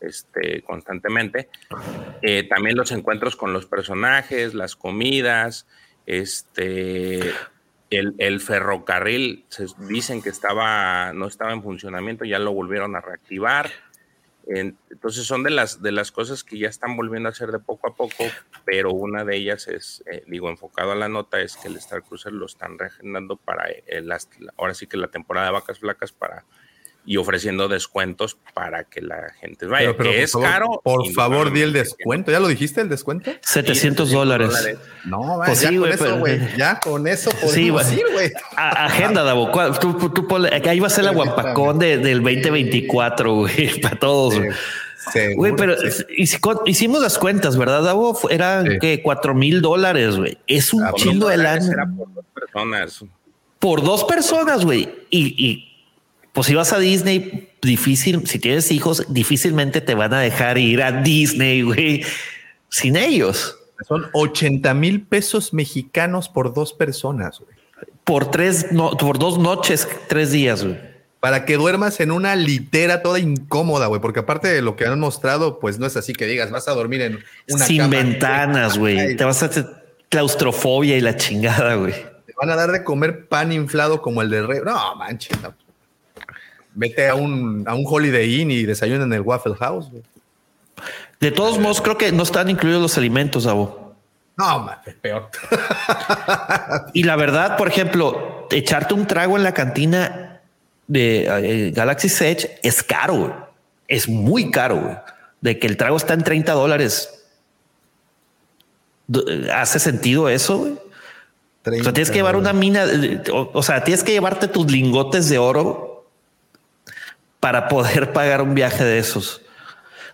este, 0.00 0.62
constantemente. 0.62 1.48
Eh, 2.22 2.44
también 2.48 2.76
los 2.76 2.92
encuentros 2.92 3.36
con 3.36 3.52
los 3.52 3.66
personajes, 3.66 4.54
las 4.54 4.76
comidas, 4.76 5.66
este, 6.06 7.20
el, 7.90 8.40
ferrocarril, 8.40 9.44
se 9.48 9.66
dicen 9.88 10.22
que 10.22 10.28
estaba, 10.28 11.12
no 11.12 11.26
estaba 11.26 11.52
en 11.52 11.62
funcionamiento, 11.62 12.24
ya 12.24 12.38
lo 12.38 12.52
volvieron 12.52 12.96
a 12.96 13.00
reactivar. 13.00 13.70
En- 14.48 14.78
Entonces 14.90 15.24
son 15.26 15.42
de 15.42 15.50
las, 15.50 15.82
de 15.82 15.90
las 15.90 16.12
cosas 16.12 16.44
que 16.44 16.56
ya 16.58 16.68
están 16.68 16.96
volviendo 16.96 17.28
a 17.28 17.32
hacer 17.32 17.50
de 17.50 17.58
poco 17.58 17.88
a 17.88 17.94
poco, 17.96 18.24
pero 18.64 18.90
una 18.92 19.24
de 19.24 19.36
ellas 19.36 19.66
es, 19.66 20.04
eh, 20.10 20.22
digo, 20.28 20.48
enfocado 20.50 20.92
a 20.92 20.96
la 20.96 21.08
nota, 21.08 21.40
es 21.40 21.56
que 21.56 21.66
el 21.68 21.76
Star 21.76 22.02
Cruiser 22.04 22.32
lo 22.32 22.46
están 22.46 22.78
reagendando 22.78 23.36
para, 23.36 23.68
eh, 23.70 23.82
ahora 24.56 24.74
sí 24.74 24.86
que 24.86 24.96
la 24.96 25.08
temporada 25.08 25.46
de 25.48 25.52
vacas 25.52 25.80
flacas 25.80 26.12
para, 26.12 26.44
y 27.06 27.16
ofreciendo 27.18 27.68
descuentos 27.68 28.36
para 28.52 28.84
que 28.84 29.00
la 29.00 29.32
gente 29.40 29.66
vaya, 29.66 29.92
Pero, 29.92 29.96
pero, 29.96 30.10
que 30.10 30.16
por 30.16 30.24
es 30.24 30.32
favor, 30.32 30.48
caro. 30.48 30.80
Por 30.82 31.12
favor, 31.12 31.52
di 31.52 31.62
el 31.62 31.72
descuento. 31.72 32.32
¿Ya 32.32 32.40
lo 32.40 32.48
dijiste 32.48 32.80
el 32.80 32.88
descuento? 32.88 33.30
700 33.42 34.10
dólares. 34.10 34.50
No, 35.04 35.40
Pues 35.46 35.60
ya 35.60 35.68
sí, 35.68 35.76
con 35.78 35.88
eso, 35.90 36.04
pero- 36.04 36.18
güey. 36.18 36.40
Ya 36.56 36.80
con 36.80 37.06
eso 37.06 37.30
Sí, 37.48 37.70
güey. 37.70 37.94
ir, 37.94 38.04
güey. 38.12 38.32
Agenda, 38.56 39.22
Davo. 39.22 39.50
Tú, 39.80 39.94
tú- 39.94 40.10
tú 40.10 40.26
ponle- 40.26 40.50
ahí 40.68 40.80
va 40.80 40.88
a 40.88 40.90
ser 40.90 41.04
la 41.04 41.12
guapacón 41.12 41.78
de- 41.78 41.98
del 41.98 42.22
2024, 42.22 43.34
güey, 43.34 43.80
para 43.80 43.98
todos. 43.98 44.36
güey. 44.36 44.50
Seguro, 45.12 45.36
Güey, 45.36 45.52
pero 45.56 45.76
sí. 45.88 46.02
hici- 46.18 46.62
hicimos 46.66 47.00
las 47.00 47.16
cuentas, 47.18 47.56
¿verdad, 47.56 47.84
Davo? 47.84 48.18
Eran 48.28 48.66
Sí. 48.72 48.78
que 48.80 49.02
cuatro 49.02 49.34
mil 49.36 49.62
dólares, 49.62 50.16
güey. 50.16 50.36
Es 50.48 50.72
un 50.74 50.82
Ah, 50.82 50.90
chingo 50.96 51.28
de 51.28 51.36
lana 51.36 51.64
era 51.72 51.86
por 51.86 52.12
dos 52.12 52.24
personas. 52.34 53.04
por 53.60 53.82
dos 53.84 54.02
personas, 54.02 54.64
güey. 54.64 54.88
Y, 55.10 55.46
y 55.46 55.75
pues 56.36 56.48
si 56.48 56.54
vas 56.54 56.70
a 56.74 56.78
Disney, 56.78 57.48
difícil, 57.62 58.26
si 58.26 58.38
tienes 58.38 58.70
hijos, 58.70 59.06
difícilmente 59.08 59.80
te 59.80 59.94
van 59.94 60.12
a 60.12 60.20
dejar 60.20 60.58
ir 60.58 60.82
a 60.82 60.92
Disney, 60.92 61.62
güey, 61.62 62.04
sin 62.68 62.94
ellos. 62.94 63.56
Son 63.88 64.04
80 64.12 64.74
mil 64.74 65.00
pesos 65.06 65.54
mexicanos 65.54 66.28
por 66.28 66.52
dos 66.52 66.74
personas, 66.74 67.40
güey. 67.40 67.56
Por 68.04 68.30
tres, 68.30 68.70
no, 68.70 68.90
por 68.90 69.18
dos 69.18 69.38
noches, 69.38 69.88
tres 70.08 70.30
días, 70.30 70.62
güey. 70.62 70.78
Para 71.20 71.46
que 71.46 71.56
duermas 71.56 72.00
en 72.00 72.10
una 72.10 72.36
litera 72.36 73.00
toda 73.00 73.18
incómoda, 73.18 73.86
güey. 73.86 74.02
Porque 74.02 74.20
aparte 74.20 74.48
de 74.48 74.60
lo 74.60 74.76
que 74.76 74.84
han 74.84 75.00
mostrado, 75.00 75.58
pues 75.58 75.78
no 75.78 75.86
es 75.86 75.96
así 75.96 76.12
que 76.12 76.26
digas, 76.26 76.50
vas 76.50 76.68
a 76.68 76.72
dormir 76.72 77.00
en 77.00 77.18
una 77.48 77.64
Sin 77.64 77.78
cama. 77.78 77.96
ventanas, 77.96 78.76
güey. 78.76 79.16
Te 79.16 79.24
vas 79.24 79.42
a 79.42 79.46
hacer 79.46 79.66
claustrofobia 80.10 80.98
y 80.98 81.00
la 81.00 81.16
chingada, 81.16 81.76
güey. 81.76 81.94
Te 81.94 82.34
van 82.38 82.50
a 82.50 82.56
dar 82.56 82.72
de 82.72 82.84
comer 82.84 83.26
pan 83.26 83.52
inflado 83.52 84.02
como 84.02 84.20
el 84.20 84.28
de 84.28 84.46
rey. 84.46 84.60
No, 84.62 84.94
manches. 84.96 85.40
no. 85.42 85.54
Vete 86.78 87.08
a 87.08 87.14
un, 87.14 87.64
a 87.66 87.74
un 87.74 87.84
Holiday 87.86 88.40
Inn 88.42 88.50
y 88.50 88.62
desayuna 88.64 89.04
en 89.04 89.12
el 89.14 89.22
Waffle 89.22 89.54
House, 89.56 89.88
güey. 89.90 90.02
De 91.20 91.30
todos 91.30 91.58
modos, 91.58 91.80
creo 91.80 91.96
que 91.96 92.12
no 92.12 92.22
están 92.22 92.50
incluidos 92.50 92.82
los 92.82 92.98
alimentos, 92.98 93.44
Davo. 93.44 93.94
No, 94.36 94.58
man, 94.60 94.78
es 94.84 94.94
peor. 94.94 95.30
Y 96.92 97.02
la 97.04 97.16
verdad, 97.16 97.56
por 97.56 97.68
ejemplo, 97.68 98.46
echarte 98.50 98.92
un 98.94 99.06
trago 99.06 99.36
en 99.38 99.42
la 99.42 99.52
cantina 99.54 100.42
de 100.86 101.26
eh, 101.26 101.70
Galaxy 101.74 102.08
Edge 102.24 102.58
es 102.62 102.82
caro, 102.82 103.14
güey. 103.14 103.32
es 103.88 104.08
muy 104.08 104.50
caro. 104.50 104.76
güey. 104.76 104.96
De 105.40 105.58
que 105.58 105.66
el 105.66 105.76
trago 105.78 105.96
está 105.96 106.12
en 106.14 106.22
30 106.22 106.52
dólares. 106.52 107.24
Do- 109.06 109.24
¿Hace 109.54 109.78
sentido 109.78 110.28
eso? 110.28 110.58
güey? 110.58 110.72
O 111.80 111.82
sea, 111.84 111.92
tienes 111.92 112.10
que 112.10 112.18
llevar 112.18 112.36
una 112.36 112.52
mina, 112.52 112.84
o, 113.32 113.50
o 113.52 113.62
sea, 113.62 113.82
tienes 113.82 114.04
que 114.04 114.12
llevarte 114.12 114.46
tus 114.46 114.70
lingotes 114.70 115.28
de 115.28 115.38
oro 115.38 115.95
para 117.46 117.68
poder 117.68 118.12
pagar 118.12 118.42
un 118.42 118.56
viaje 118.56 118.82
de 118.82 118.98
esos. 118.98 119.40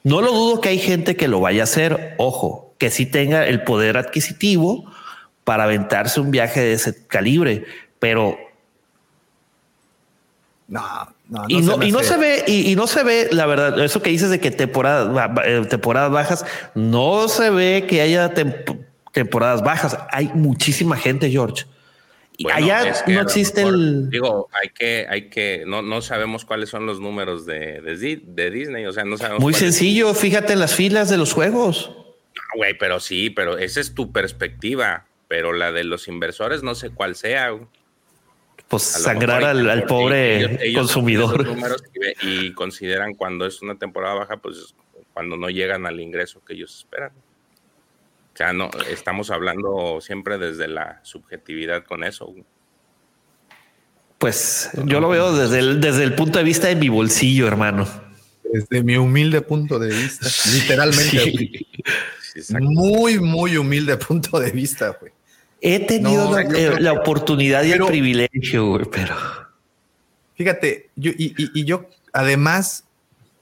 No 0.04 0.20
lo 0.20 0.32
dudo 0.32 0.60
que 0.60 0.68
hay 0.68 0.78
gente 0.78 1.16
que 1.16 1.28
lo 1.28 1.40
vaya 1.40 1.62
a 1.62 1.64
hacer, 1.64 2.14
ojo, 2.18 2.74
que 2.76 2.90
sí 2.90 3.06
tenga 3.06 3.46
el 3.46 3.62
poder 3.64 3.96
adquisitivo 3.96 4.84
para 5.42 5.64
aventarse 5.64 6.20
un 6.20 6.30
viaje 6.30 6.60
de 6.60 6.74
ese 6.74 7.06
calibre, 7.06 7.64
pero 7.98 8.36
No, 10.68 10.82
no, 11.30 11.44
y 11.48 11.62
no, 11.62 11.82
y 11.82 11.90
se 12.02 12.18
ve, 12.18 12.44
y, 12.46 12.70
y 12.70 12.76
no 12.76 12.86
se 12.86 13.02
ve, 13.02 13.28
la 13.32 13.46
verdad, 13.46 13.82
eso 13.82 14.02
que 14.02 14.10
dices 14.10 14.28
de 14.28 14.38
que 14.38 14.50
temporada, 14.50 15.32
eh, 15.46 15.64
temporadas 15.70 16.10
bajas, 16.10 16.44
no 16.74 17.28
se 17.28 17.48
ve 17.48 17.86
que 17.88 18.02
haya 18.02 18.34
tem- 18.34 18.84
temporadas 19.12 19.62
bajas. 19.62 19.96
Hay 20.10 20.30
muchísima 20.34 20.98
gente, 20.98 21.30
George. 21.30 21.64
Bueno, 22.42 22.56
allá 22.58 22.88
es 22.88 23.02
que 23.02 23.12
no 23.12 23.20
existe 23.22 23.60
mejor, 23.64 23.74
el. 23.74 24.10
Digo, 24.10 24.48
hay 24.52 24.68
que, 24.70 25.06
hay 25.08 25.28
que, 25.28 25.64
no, 25.66 25.82
no 25.82 26.00
sabemos 26.02 26.44
cuáles 26.44 26.68
son 26.70 26.86
los 26.86 27.00
números 27.00 27.46
de, 27.46 27.80
de, 27.80 27.96
Di- 27.96 28.22
de 28.26 28.50
Disney, 28.50 28.86
o 28.86 28.92
sea, 28.92 29.04
no 29.04 29.16
sabemos. 29.16 29.40
Muy 29.42 29.52
es- 29.52 29.58
sencillo, 29.58 30.12
fíjate 30.14 30.52
en 30.52 30.60
las 30.60 30.74
filas 30.74 31.08
de 31.10 31.18
los 31.18 31.32
juegos. 31.32 31.90
Ah, 31.94 32.40
Güey, 32.56 32.76
pero 32.78 33.00
sí, 33.00 33.30
pero 33.30 33.58
esa 33.58 33.80
es 33.80 33.94
tu 33.94 34.12
perspectiva, 34.12 35.06
pero 35.28 35.52
la 35.52 35.72
de 35.72 35.84
los 35.84 36.08
inversores 36.08 36.62
no 36.62 36.74
sé 36.74 36.90
cuál 36.90 37.14
sea. 37.16 37.54
Pues 38.68 38.82
sangrar 38.84 39.44
al, 39.44 39.68
al 39.68 39.84
pobre 39.84 40.38
ellos- 40.38 40.50
ellos 40.52 40.60
ven 40.62 40.74
consumidor. 40.74 41.46
números 41.46 41.82
y 42.22 42.52
consideran 42.54 43.14
cuando 43.14 43.44
es 43.46 43.60
una 43.62 43.76
temporada 43.78 44.14
baja, 44.14 44.38
pues 44.38 44.74
cuando 45.12 45.36
no 45.36 45.50
llegan 45.50 45.84
al 45.86 46.00
ingreso 46.00 46.42
que 46.44 46.54
ellos 46.54 46.74
esperan. 46.78 47.10
O 48.32 48.36
sea, 48.36 48.52
no, 48.52 48.70
estamos 48.90 49.30
hablando 49.30 50.00
siempre 50.00 50.38
desde 50.38 50.66
la 50.68 51.00
subjetividad 51.02 51.84
con 51.84 52.02
eso. 52.02 52.34
Pues 54.18 54.70
yo 54.86 55.00
lo 55.00 55.08
veo 55.08 55.36
desde 55.36 55.58
el, 55.58 55.80
desde 55.80 56.04
el 56.04 56.14
punto 56.14 56.38
de 56.38 56.44
vista 56.44 56.68
de 56.68 56.76
mi 56.76 56.88
bolsillo, 56.88 57.46
hermano. 57.48 57.88
Desde 58.52 58.82
mi 58.82 58.96
humilde 58.96 59.40
punto 59.40 59.78
de 59.78 59.88
vista, 59.88 60.26
literalmente. 60.52 61.66
Sí. 62.34 62.54
Muy, 62.60 63.18
muy 63.18 63.56
humilde 63.56 63.96
punto 63.96 64.38
de 64.40 64.50
vista, 64.50 64.96
güey. 65.00 65.12
He 65.60 65.80
tenido 65.80 66.30
No, 66.30 66.40
la, 66.78 66.90
eh, 66.90 66.98
oportunidad 66.98 67.62
y 67.64 67.72
el 67.72 67.84
privilegio, 67.84 68.66
güey, 68.66 68.86
pero 68.90 69.14
Fíjate, 70.34 70.90
yo, 70.96 71.10
y, 71.12 71.34
y- 71.36 71.60
y 71.60 71.64
yo 71.64 71.86
además 72.12 72.84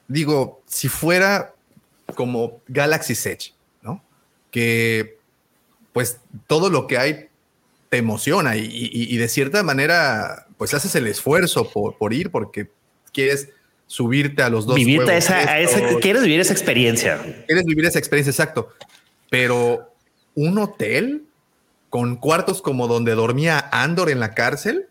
digo, 0.08 0.60
si 0.66 0.88
fuera 0.88 1.54
como 2.14 2.60
Galaxy 2.68 3.12
Edge. 3.12 3.52
Que 4.50 5.18
pues 5.92 6.18
todo 6.46 6.70
lo 6.70 6.86
que 6.86 6.98
hay 6.98 7.26
te 7.88 7.96
emociona 7.98 8.56
y, 8.56 8.64
y- 8.64 9.12
y 9.14 9.16
de 9.16 9.28
cierta 9.28 9.62
manera 9.62 10.46
pues 10.56 10.74
haces 10.74 10.94
el 10.94 11.06
esfuerzo 11.06 11.68
por, 11.70 11.96
por 11.96 12.12
ir 12.12 12.30
porque 12.30 12.68
quieres 13.12 13.48
subirte 13.86 14.42
a 14.42 14.50
los 14.50 14.66
dos. 14.66 14.76
vivirte 14.76 15.04
juegos 15.06 15.24
esa, 15.24 15.36
a 15.38 15.58
esa, 15.60 15.80
quieres 16.00 16.22
vivir 16.22 16.38
esa 16.40 16.52
experiencia. 16.52 17.20
quieres 17.46 17.64
vivir 17.64 17.84
esa 17.86 17.98
experiencia, 17.98 18.30
exacto. 18.30 18.68
Pero 19.30 19.92
un 20.36 20.58
hotel 20.58 21.24
con 21.88 22.14
cuartos 22.16 22.62
como 22.62 22.86
donde 22.86 23.16
dormía 23.16 23.68
Andor 23.72 24.10
en 24.10 24.20
la 24.20 24.32
cárcel 24.34 24.86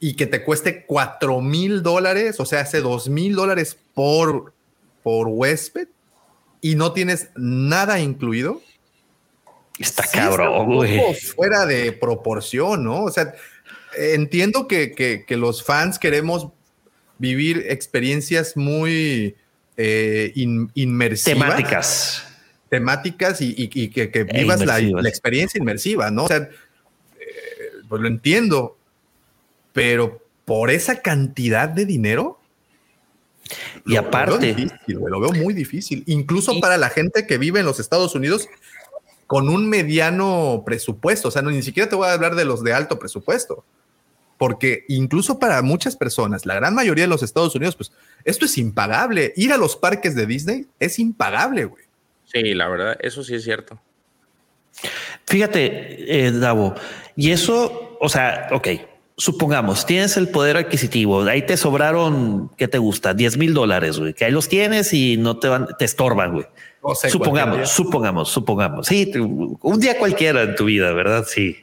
y 0.00 0.14
que 0.14 0.26
te 0.26 0.42
cueste 0.44 0.84
cuatro 0.84 1.40
mil 1.40 1.82
dólares, 1.82 2.38
o 2.40 2.44
sea, 2.44 2.60
hace 2.60 2.80
dos 2.82 3.08
mil 3.08 3.34
dólares 3.34 3.78
por, 3.94 4.52
por 5.02 5.28
huésped 5.28 5.88
y 6.70 6.74
no 6.74 6.92
tienes 6.92 7.28
nada 7.36 8.00
incluido. 8.00 8.62
Está 9.78 10.04
Sí, 10.04 10.16
cabrón, 10.18 10.66
güey. 10.66 11.14
Fuera 11.14 11.66
de 11.66 11.92
proporción, 11.92 12.82
¿no? 12.84 13.04
O 13.04 13.10
sea, 13.10 13.34
entiendo 13.96 14.66
que, 14.66 14.92
que- 14.92 15.24
que 15.26 15.36
los 15.36 15.62
fans 15.62 15.98
queremos 15.98 16.48
vivir 17.18 17.66
experiencias 17.68 18.56
muy 18.56 19.36
eh, 19.76 20.32
in- 20.34 20.70
inmersivas. 20.74 21.38
Temáticas. 21.38 22.22
Temáticas 22.70 23.40
y, 23.42 23.48
y- 23.56 23.70
y 23.72 23.88
que, 23.88 24.10
que 24.10 24.24
vivas 24.24 24.60
la 24.64 25.08
experiencia 25.08 25.58
inmersiva, 25.58 26.10
¿no? 26.10 26.24
O 26.24 26.28
sea, 26.28 26.38
eh, 26.38 26.48
pues 27.88 28.00
lo 28.02 28.08
entiendo, 28.08 28.76
pero 29.72 30.22
por 30.46 30.70
esa 30.70 31.02
cantidad 31.02 31.68
de 31.68 31.84
dinero. 31.84 32.35
Y 33.84 33.94
lo- 33.94 34.00
aparte- 34.00 34.32
Lo 34.32 34.38
veo, 34.40 34.54
difícil, 34.54 34.98
güey, 34.98 35.12
lo 35.12 35.20
veo 35.20 35.32
muy 35.32 35.54
difícil. 35.54 36.02
Incluso 36.06 36.58
para 36.60 36.76
la 36.76 36.88
gente 36.90 37.26
que 37.26 37.38
vive 37.38 37.60
en 37.60 37.66
los 37.66 37.80
Estados 37.80 38.14
Unidos 38.14 38.48
con 39.26 39.48
un 39.48 39.68
mediano 39.68 40.62
presupuesto. 40.64 41.28
O 41.28 41.30
sea, 41.30 41.42
no, 41.42 41.50
ni 41.50 41.62
siquiera 41.62 41.88
te 41.88 41.96
voy 41.96 42.08
a 42.08 42.12
hablar 42.12 42.34
de 42.34 42.44
los 42.44 42.62
de 42.62 42.72
alto 42.72 42.98
presupuesto. 42.98 43.64
Porque 44.38 44.84
incluso 44.88 45.38
para 45.38 45.62
muchas 45.62 45.96
personas, 45.96 46.44
la 46.44 46.54
gran 46.54 46.74
mayoría 46.74 47.04
de 47.04 47.08
los 47.08 47.22
Estados 47.22 47.54
Unidos, 47.54 47.74
pues 47.74 47.90
esto 48.24 48.44
es 48.44 48.58
impagable. 48.58 49.32
Ir 49.36 49.52
a 49.52 49.56
los 49.56 49.76
parques 49.76 50.14
de 50.14 50.26
Disney 50.26 50.66
es 50.78 50.98
impagable, 50.98 51.64
güey. 51.64 51.84
Sí, 52.24 52.54
la 52.54 52.68
verdad, 52.68 52.96
eso 53.00 53.24
sí 53.24 53.34
es 53.34 53.44
cierto. 53.44 53.80
Fíjate, 55.26 56.26
eh, 56.26 56.32
Davo, 56.32 56.74
y 57.16 57.30
eso, 57.30 57.96
o 58.00 58.08
sea, 58.08 58.48
ok, 58.52 58.68
supongamos, 59.16 59.86
tienes 59.86 60.16
el 60.16 60.28
poder 60.28 60.56
adquisitivo, 60.58 61.22
ahí 61.24 61.42
te 61.42 61.56
sobraron, 61.56 62.50
¿qué 62.56 62.68
te 62.68 62.78
gusta? 62.78 63.14
10 63.14 63.36
mil 63.38 63.54
dólares, 63.54 63.98
güey, 63.98 64.12
que 64.14 64.24
ahí 64.26 64.30
los 64.32 64.48
tienes 64.48 64.92
y 64.92 65.16
no 65.16 65.38
te 65.38 65.48
van, 65.48 65.68
te 65.78 65.84
estorban, 65.84 66.32
güey. 66.34 66.46
O 66.82 66.94
sea, 66.94 67.10
supongamos, 67.10 67.70
supongamos, 67.70 68.28
supongamos. 68.30 68.86
Sí, 68.86 69.10
un 69.16 69.80
día 69.80 69.98
cualquiera 69.98 70.42
en 70.42 70.54
tu 70.54 70.66
vida, 70.66 70.92
¿verdad? 70.92 71.24
Sí. 71.26 71.56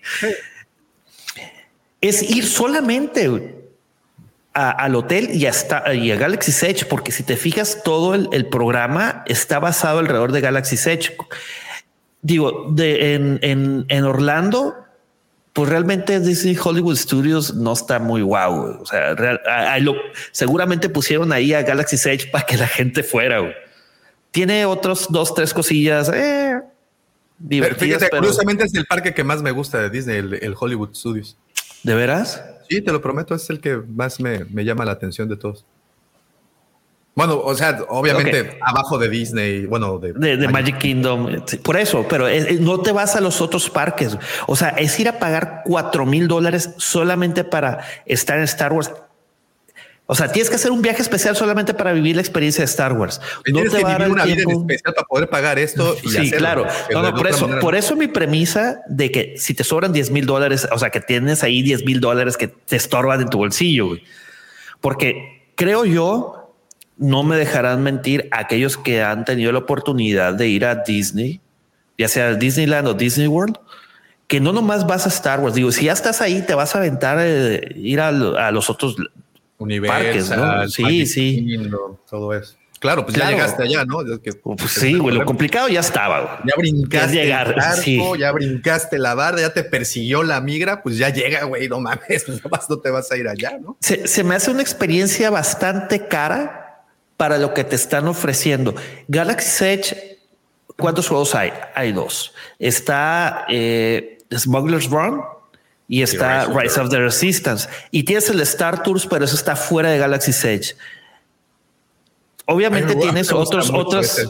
Es 2.02 2.22
ir 2.30 2.46
solamente 2.46 3.56
a- 4.54 4.72
al 4.72 4.96
hotel 4.96 5.30
y 5.34 5.46
hasta 5.46 5.94
y 5.94 6.12
a 6.12 6.18
Galaxy 6.18 6.52
Edge, 6.66 6.86
porque 6.86 7.12
si 7.12 7.24
te 7.24 7.38
fijas, 7.38 7.82
todo 7.84 8.14
el, 8.16 8.28
el 8.34 8.48
programa 8.48 9.24
está 9.28 9.60
basado 9.60 10.00
alrededor 10.00 10.32
de 10.34 10.42
Galaxy 10.42 10.76
Edge. 10.90 11.16
Digo, 12.22 12.68
de, 12.72 13.14
en, 13.16 13.40
en, 13.42 13.86
en 13.88 14.04
Orlando, 14.04 14.76
pues 15.54 15.70
realmente 15.70 16.20
Disney 16.20 16.58
Hollywood 16.62 16.96
Studios 16.96 17.54
no 17.54 17.74
está 17.74 18.00
muy 18.00 18.22
guau. 18.22 18.62
güey. 18.62 18.74
O 18.82 18.86
sea, 18.86 19.14
real- 19.14 19.40
a- 19.46 19.74
a 19.74 19.80
lo- 19.80 19.96
seguramente 20.32 20.90
pusieron 20.90 21.32
ahí 21.32 21.54
a 21.54 21.62
Galaxy 21.62 21.96
Edge 22.10 22.30
para 22.32 22.46
que 22.46 22.58
la 22.58 22.68
gente 22.68 23.04
fuera. 23.04 23.40
Tiene 24.32 24.66
otros 24.66 25.08
dos, 25.12 25.34
tres 25.36 25.54
cosillas 25.54 26.10
eh, 26.14 26.60
Pero 27.50 27.76
fíjate, 27.76 28.08
pero- 28.10 28.22
curiosamente 28.22 28.64
es 28.64 28.74
el 28.74 28.86
parque 28.86 29.14
que 29.14 29.24
más 29.24 29.42
me 29.44 29.52
gusta 29.52 29.80
de 29.80 29.90
Disney, 29.92 30.18
el, 30.18 30.34
el 30.36 30.56
Hollywood 30.60 30.96
Studios. 30.96 31.38
¿De 31.84 31.94
veras? 31.94 32.44
Sí, 32.70 32.82
te 32.82 32.92
lo 32.92 33.02
prometo, 33.02 33.36
es 33.36 33.48
el 33.52 33.60
que 33.60 33.76
más 33.78 34.20
me, 34.20 34.46
me 34.46 34.64
llama 34.66 34.86
la 34.86 34.94
atención 34.94 35.30
de 35.30 35.36
todos. 35.38 35.66
Bueno, 37.16 37.40
o 37.40 37.54
sea, 37.54 37.80
obviamente 37.90 38.58
abajo 38.62 38.98
de 38.98 39.08
Disney, 39.08 39.66
bueno, 39.68 40.00
de, 40.00 40.14
de, 40.14 40.36
de 40.38 40.48
Magic 40.48 40.80
Kingdom. 40.80 41.44
sí, 41.46 41.58
Por 41.58 41.78
eso, 41.78 42.08
pero 42.10 42.28
es- 42.28 42.60
no 42.60 42.80
te 42.82 42.92
vas 42.92 43.16
a 43.16 43.22
los 43.22 43.40
otros 43.40 43.70
parques. 43.70 44.18
O 44.48 44.56
sea, 44.56 44.70
es 44.70 45.00
ir 45.00 45.08
a 45.08 45.20
pagar 45.20 45.62
cuatro 45.64 46.08
mil 46.08 46.28
dólares 46.28 46.72
solamente 46.78 47.44
para 47.44 47.80
estar 48.08 48.38
en 48.40 48.46
Star 48.46 48.74
Wars. 48.74 48.92
O 50.06 50.16
sea, 50.16 50.30
tienes 50.32 50.50
que 50.50 50.56
hacer 50.58 50.72
un 50.72 50.82
viaje 50.82 51.02
especial 51.02 51.36
solamente 51.36 51.74
para 51.74 51.94
vivir 51.94 52.16
la 52.16 52.22
experiencia 52.22 52.62
de 52.62 52.66
Star 52.66 52.94
Wars. 52.94 53.22
No 53.22 53.42
Tienes 53.62 53.72
te 53.72 53.78
que 53.78 53.84
va 53.84 53.96
vivir 53.98 54.12
una 54.12 54.26
vida 54.26 54.36
tiempo. 54.36 54.62
especial 54.62 54.94
para 54.96 55.06
poder 55.08 55.30
pagar 55.30 55.60
esto 55.60 55.96
y 56.04 56.10
Sí, 56.10 56.18
hacerlo, 56.18 56.38
claro. 56.40 56.68
No, 56.92 57.04
no, 57.04 57.16
por 57.16 57.28
eso, 57.28 57.42
manera 57.48 57.62
por 57.62 57.76
eso 57.76 57.96
mi 57.96 58.08
premisa 58.08 58.82
de 58.88 59.12
que 59.12 59.36
si 59.38 59.54
te 59.54 59.64
sobran 59.64 59.94
10 59.94 60.10
mil 60.12 60.26
dólares, 60.26 60.68
o 60.72 60.78
sea, 60.80 60.90
que 60.90 61.00
tienes 61.00 61.42
ahí 61.44 61.62
10 61.62 61.86
mil 61.86 62.02
dólares 62.02 62.36
que 62.38 62.48
te 62.50 62.76
estorban 62.76 63.22
en 63.22 63.30
tu 63.30 63.38
bolsillo, 63.38 63.88
güey. 63.90 64.04
Porque 64.82 65.52
creo 65.56 65.86
yo, 65.86 66.43
no 67.04 67.24
me 67.24 67.36
dejarán 67.36 67.84
mentir 67.84 68.28
aquellos 68.32 68.78
que 68.78 69.04
han 69.04 69.26
tenido 69.26 69.52
la 69.52 69.60
oportunidad 69.60 70.34
de 70.34 70.48
ir 70.48 70.66
a 70.66 70.76
Disney, 70.76 71.42
ya 71.98 72.08
sea 72.08 72.34
Disneyland 72.36 72.88
o 72.88 72.94
Disney 72.94 73.28
World, 73.28 73.58
que 74.28 74.40
no 74.40 74.54
nomás 74.54 74.88
vas 74.88 75.06
a 75.06 75.10
Star 75.10 75.40
Wars. 75.40 75.54
Digo, 75.54 75.72
si 75.72 75.86
ya 75.86 75.94
estás 75.94 76.22
ahí, 76.22 76.42
te 76.42 76.56
vas 76.56 76.76
a 76.76 76.80
aventar 76.80 77.18
eh, 77.22 77.74
ir 77.76 78.00
a, 78.00 78.08
a 78.08 78.52
los 78.52 78.70
otros 78.70 78.96
parques, 79.88 80.30
¿no? 80.32 80.68
Sí, 80.70 80.82
Magic 80.84 81.08
sí. 81.08 81.46
Kingdom, 81.48 81.98
todo 82.10 82.34
eso. 82.34 82.56
Claro, 82.80 83.06
pues 83.06 83.16
Claro. 83.16 83.32
ya 83.32 83.38
llegaste 83.38 83.64
allá, 83.64 83.86
¿no? 83.86 84.00
Que- 84.22 84.34
Pues 84.34 84.72
sí, 84.72 84.98
güey, 84.98 85.16
lo 85.16 85.24
complicado 85.24 85.70
ya 85.70 85.80
estaba. 85.80 86.20
güey. 86.22 86.34
Ya 86.48 86.54
brincaste 86.58 87.16
Ya 87.16 87.24
llegar, 87.24 87.56
el 87.58 87.82
sí. 87.82 88.02
ya 88.20 88.32
brincaste 88.34 89.00
la 89.00 89.14
barda, 89.16 89.40
ya 89.42 89.54
te 89.54 89.64
persiguió 89.64 90.22
la 90.24 90.42
migra, 90.42 90.84
pues 90.84 90.98
ya 90.98 91.10
llega, 91.10 91.46
güey, 91.46 91.70
no 91.70 91.80
mames, 91.80 92.26
pues 92.50 92.70
no 92.70 92.80
te 92.80 92.90
vas 92.90 93.10
a 93.12 93.16
ir 93.18 93.28
allá, 93.30 93.58
¿no? 93.62 93.78
Se, 93.80 94.06
se 94.08 94.24
me 94.26 94.36
hace 94.36 94.52
una 94.52 94.62
experiencia 94.62 95.30
bastante 95.30 96.08
cara 96.08 96.63
para 97.24 97.38
lo 97.38 97.54
que 97.54 97.64
te 97.64 97.78
están 97.78 98.06
ofreciendo. 98.10 98.76
Galaxy 99.08 99.64
Edge, 99.64 100.18
¿cuántos 100.78 101.08
juegos 101.08 101.34
hay? 101.36 101.54
Hay 101.74 101.94
dos. 101.94 102.34
Está 102.60 103.46
eh, 103.48 104.18
Smuggler's 104.30 104.90
Run 104.90 105.22
y 105.88 106.02
está 106.02 106.44
Rise 106.48 106.52
of 106.52 106.58
the 106.58 106.62
Rise 106.64 106.82
of 106.82 106.90
the 106.90 107.00
Resistance. 107.00 107.70
Y 107.92 108.04
tienes 108.04 108.30
el 108.30 108.42
Star 108.42 108.84
Tours, 108.84 109.08
pero 109.08 109.24
eso 109.24 109.36
está 109.38 109.56
fuera 109.56 109.90
de 109.92 110.00
Galaxy 110.00 110.32
Edge. 110.46 110.76
Obviamente 112.46 112.92
Ay, 112.92 113.00
tienes 113.00 113.32
otros, 113.32 113.72
otras. 113.74 114.22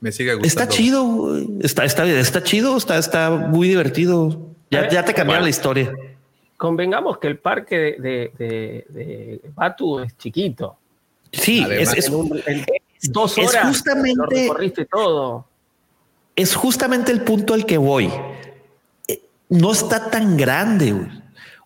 Me 0.00 0.12
sigue 0.12 0.34
gustando. 0.34 0.46
Está 0.46 0.68
chido, 0.68 1.02
güey. 1.02 1.48
está, 1.62 1.84
está, 1.84 2.06
está 2.06 2.44
chido, 2.44 2.76
está, 2.76 2.96
está 2.96 3.30
muy 3.30 3.66
divertido. 3.66 4.38
Ya, 4.70 4.88
ya 4.88 5.04
te 5.04 5.12
cambiaron 5.14 5.42
la 5.42 5.50
historia. 5.50 5.92
Convengamos 6.56 7.18
que 7.18 7.26
el 7.26 7.38
parque 7.38 7.76
de, 7.76 7.92
de- 7.98 8.32
de- 8.38 8.86
de 8.90 9.40
Batu 9.56 9.98
es 9.98 10.16
chiquito. 10.16 10.76
Sí, 11.34 11.62
Además, 11.64 11.92
es, 11.92 11.98
es- 11.98 12.06
En 12.08 12.14
un- 12.14 12.42
en 12.46 12.64
dos 13.10 13.36
es 13.38 13.48
horas 13.48 13.68
justamente- 13.68 14.14
lo 14.16 14.26
recorriste 14.26 14.84
todo. 14.86 15.46
es 16.36 16.54
justamente 16.54 17.12
el 17.12 17.22
punto 17.22 17.54
al 17.54 17.66
que 17.66 17.76
voy. 17.78 18.10
Eh, 19.08 19.20
No 19.48 19.72
está 19.72 20.10
tan 20.10 20.36
grande, 20.36 20.92
güey. 20.92 21.06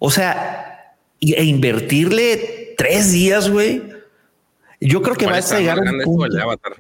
O 0.00 0.10
sea, 0.10 0.94
e 1.20 1.44
invertirle 1.44 2.74
tres 2.76 3.12
días, 3.12 3.48
güey. 3.50 3.82
Yo 4.80 5.02
creo 5.02 5.16
que 5.16 5.24
¿Cuál 5.26 5.42
va 5.42 5.56
a 5.56 5.58
llegar 5.58 5.80
un 5.80 6.00
punto. 6.02 6.34
de 6.36 6.42
Avatar? 6.42 6.72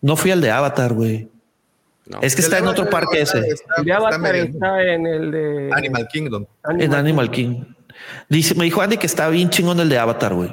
No 0.00 0.16
fui 0.16 0.30
al 0.30 0.40
de 0.40 0.50
Avatar, 0.50 0.92
güey. 0.92 1.28
No. 2.06 2.20
Es 2.20 2.34
que 2.34 2.42
está 2.42 2.58
en 2.58 2.66
otro 2.66 2.90
parque 2.90 3.22
ese, 3.22 3.38
Está- 3.38 3.74
El 3.78 3.84
de 3.84 3.92
Avatar 3.92 4.36
está 4.36 4.82
en 4.82 5.06
el 5.06 5.30
de 5.30 5.70
Animal 5.72 6.08
Kingdom. 6.08 6.44
en 6.78 6.94
Animal 6.94 7.30
King. 7.30 7.64
Dice, 8.28 8.54
me 8.56 8.64
dijo 8.64 8.82
Andy 8.82 8.96
que 8.96 9.06
está 9.06 9.28
bien 9.28 9.48
chingón 9.50 9.78
el 9.80 9.88
de 9.88 9.98
Avatar, 9.98 10.34
güey. 10.34 10.50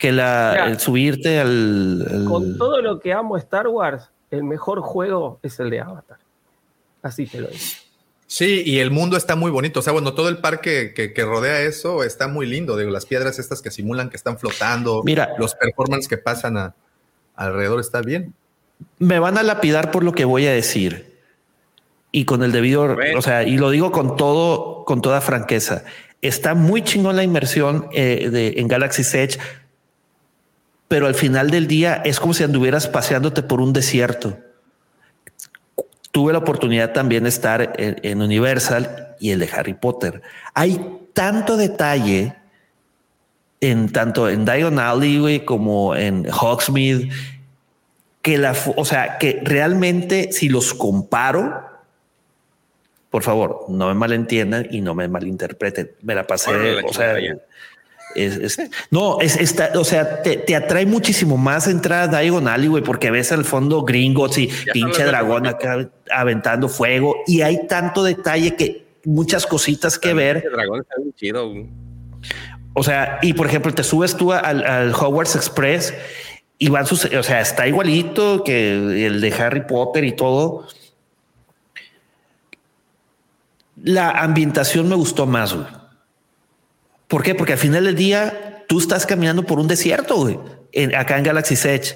Que 0.00 0.10
la, 0.12 0.50
Mira. 0.54 0.66
el 0.70 0.80
subirte 0.80 1.38
al, 1.38 2.06
al- 2.10 2.24
Con 2.24 2.56
todo 2.58 2.80
lo 2.82 2.98
que 2.98 3.12
amo 3.12 3.36
Star 3.36 3.68
Wars, 3.68 4.10
el 4.32 4.42
mejor 4.42 4.80
juego 4.80 5.38
es 5.42 5.60
el 5.60 5.70
de 5.70 5.80
Avatar. 5.80 6.16
Así 7.02 7.26
te 7.26 7.40
lo 7.40 7.48
digo. 7.48 7.60
Sí, 8.26 8.62
y 8.64 8.78
el 8.78 8.90
mundo 8.90 9.16
está 9.16 9.36
muy 9.36 9.50
bonito. 9.50 9.80
O 9.80 9.82
sea, 9.82 9.92
bueno, 9.92 10.14
todo 10.14 10.28
el 10.28 10.38
parque 10.38 10.94
que, 10.94 11.12
que 11.12 11.24
rodea 11.24 11.60
eso 11.62 12.02
está 12.02 12.28
muy 12.28 12.46
lindo. 12.46 12.76
Digo, 12.76 12.90
las 12.90 13.04
piedras 13.04 13.38
estas 13.38 13.60
que 13.60 13.70
simulan 13.70 14.08
que 14.08 14.16
están 14.16 14.38
flotando. 14.38 15.02
Mira. 15.04 15.34
Los 15.38 15.54
performances 15.54 16.08
que 16.08 16.16
pasan 16.16 16.56
a- 16.56 16.74
alrededor 17.36 17.78
está 17.80 18.00
bien. 18.02 18.32
me 18.98 19.18
van 19.18 19.36
a 19.36 19.42
lapidar 19.42 19.90
por 19.90 20.02
lo 20.04 20.12
que 20.12 20.24
voy 20.24 20.46
a 20.46 20.52
decir. 20.52 21.18
Y 22.12 22.24
con 22.24 22.42
el 22.42 22.52
debido, 22.52 22.96
o 23.16 23.22
sea, 23.22 23.42
y 23.44 23.56
lo 23.58 23.70
digo 23.70 23.92
con 23.92 24.16
todo, 24.16 24.84
con 24.86 25.00
toda 25.02 25.20
franqueza. 25.20 25.84
Está 26.22 26.54
muy 26.54 26.82
chingón 26.82 27.16
la 27.16 27.22
inmersión 27.22 27.88
eh, 27.92 28.28
de, 28.30 28.54
en 28.60 28.68
Galaxy 28.68 29.02
Edge, 29.16 29.38
pero 30.90 31.06
al 31.06 31.14
final 31.14 31.50
del 31.50 31.68
día 31.68 32.02
es 32.04 32.18
como 32.18 32.34
si 32.34 32.42
anduvieras 32.42 32.88
paseándote 32.88 33.44
por 33.44 33.60
un 33.60 33.72
desierto. 33.72 34.36
Tuve 36.10 36.32
la 36.32 36.40
oportunidad 36.40 36.92
también 36.92 37.22
de 37.22 37.28
estar 37.28 37.74
en, 37.78 38.00
en 38.02 38.20
Universal 38.20 39.14
y 39.20 39.30
el 39.30 39.38
de 39.38 39.48
Harry 39.54 39.74
Potter. 39.74 40.20
Hay 40.52 40.84
tanto 41.12 41.56
detalle 41.56 42.34
en 43.60 43.92
tanto 43.92 44.28
en 44.28 44.44
Diagon 44.44 44.80
Alley 44.80 45.20
güey, 45.20 45.44
como 45.44 45.94
en 45.94 46.26
Hogsmeade 46.28 47.08
que 48.20 48.36
la, 48.36 48.56
o 48.74 48.84
sea, 48.84 49.18
que 49.18 49.40
realmente 49.44 50.32
si 50.32 50.48
los 50.48 50.74
comparo, 50.74 51.68
por 53.10 53.22
favor, 53.22 53.66
no 53.68 53.86
me 53.86 53.94
malentiendan 53.94 54.66
y 54.72 54.80
no 54.80 54.96
me 54.96 55.06
malinterpreten. 55.06 55.92
Me 56.02 56.16
la 56.16 56.26
pasé, 56.26 56.50
la 56.50 56.84
o 56.84 56.92
sea, 56.92 57.14
es, 58.14 58.36
es- 58.58 58.70
no, 58.90 59.20
es, 59.20 59.36
está, 59.36 59.70
o 59.76 59.84
sea, 59.84 60.22
te, 60.22 60.36
te 60.36 60.56
atrae 60.56 60.86
muchísimo 60.86 61.36
más 61.36 61.66
entrar 61.68 62.08
a 62.14 62.20
Diagon 62.20 62.48
Alley, 62.48 62.68
güey, 62.68 62.82
porque 62.82 63.10
ves 63.10 63.30
al 63.32 63.44
fondo 63.44 63.82
Gringotts 63.82 64.38
y 64.38 64.50
pinche 64.72 65.04
dragón 65.04 65.46
acá 65.46 65.88
aventando 66.10 66.68
fuego 66.68 67.16
y 67.26 67.42
hay 67.42 67.66
tanto 67.66 68.02
detalle 68.02 68.56
que 68.56 68.86
muchas 69.04 69.46
cositas 69.46 69.98
que 69.98 70.12
ver. 70.14 70.38
Ese 70.38 70.48
dragón 70.50 70.80
está 70.80 70.94
bien 70.98 71.14
chido. 71.14 71.52
O 72.74 72.82
sea, 72.82 73.18
y 73.22 73.32
por 73.32 73.46
ejemplo, 73.46 73.72
te 73.74 73.82
subes 73.82 74.16
tú 74.16 74.32
al, 74.32 74.64
al 74.64 74.92
Hogwarts 74.94 75.34
Express 75.36 75.92
y 76.58 76.68
van 76.68 76.86
sus, 76.86 77.04
o 77.06 77.22
sea, 77.22 77.40
está 77.40 77.66
igualito 77.66 78.44
que 78.44 79.06
el 79.06 79.20
de 79.20 79.32
Harry 79.32 79.62
Potter 79.66 80.04
y 80.04 80.12
todo. 80.12 80.66
La 83.82 84.10
ambientación 84.10 84.88
me 84.88 84.94
gustó 84.94 85.26
más, 85.26 85.54
güey. 85.54 85.66
¿Por 87.10 87.22
qué? 87.22 87.34
Porque 87.34 87.52
al 87.52 87.58
final 87.58 87.84
del 87.84 87.94
día 87.96 88.64
tú 88.68 88.78
estás 88.78 89.04
caminando 89.04 89.42
por 89.44 89.58
un 89.58 89.68
desierto, 89.68 90.16
güey, 90.16 90.38
en- 90.72 90.94
acá 90.94 91.18
en 91.18 91.24
Galaxy's 91.24 91.64
Edge. 91.66 91.94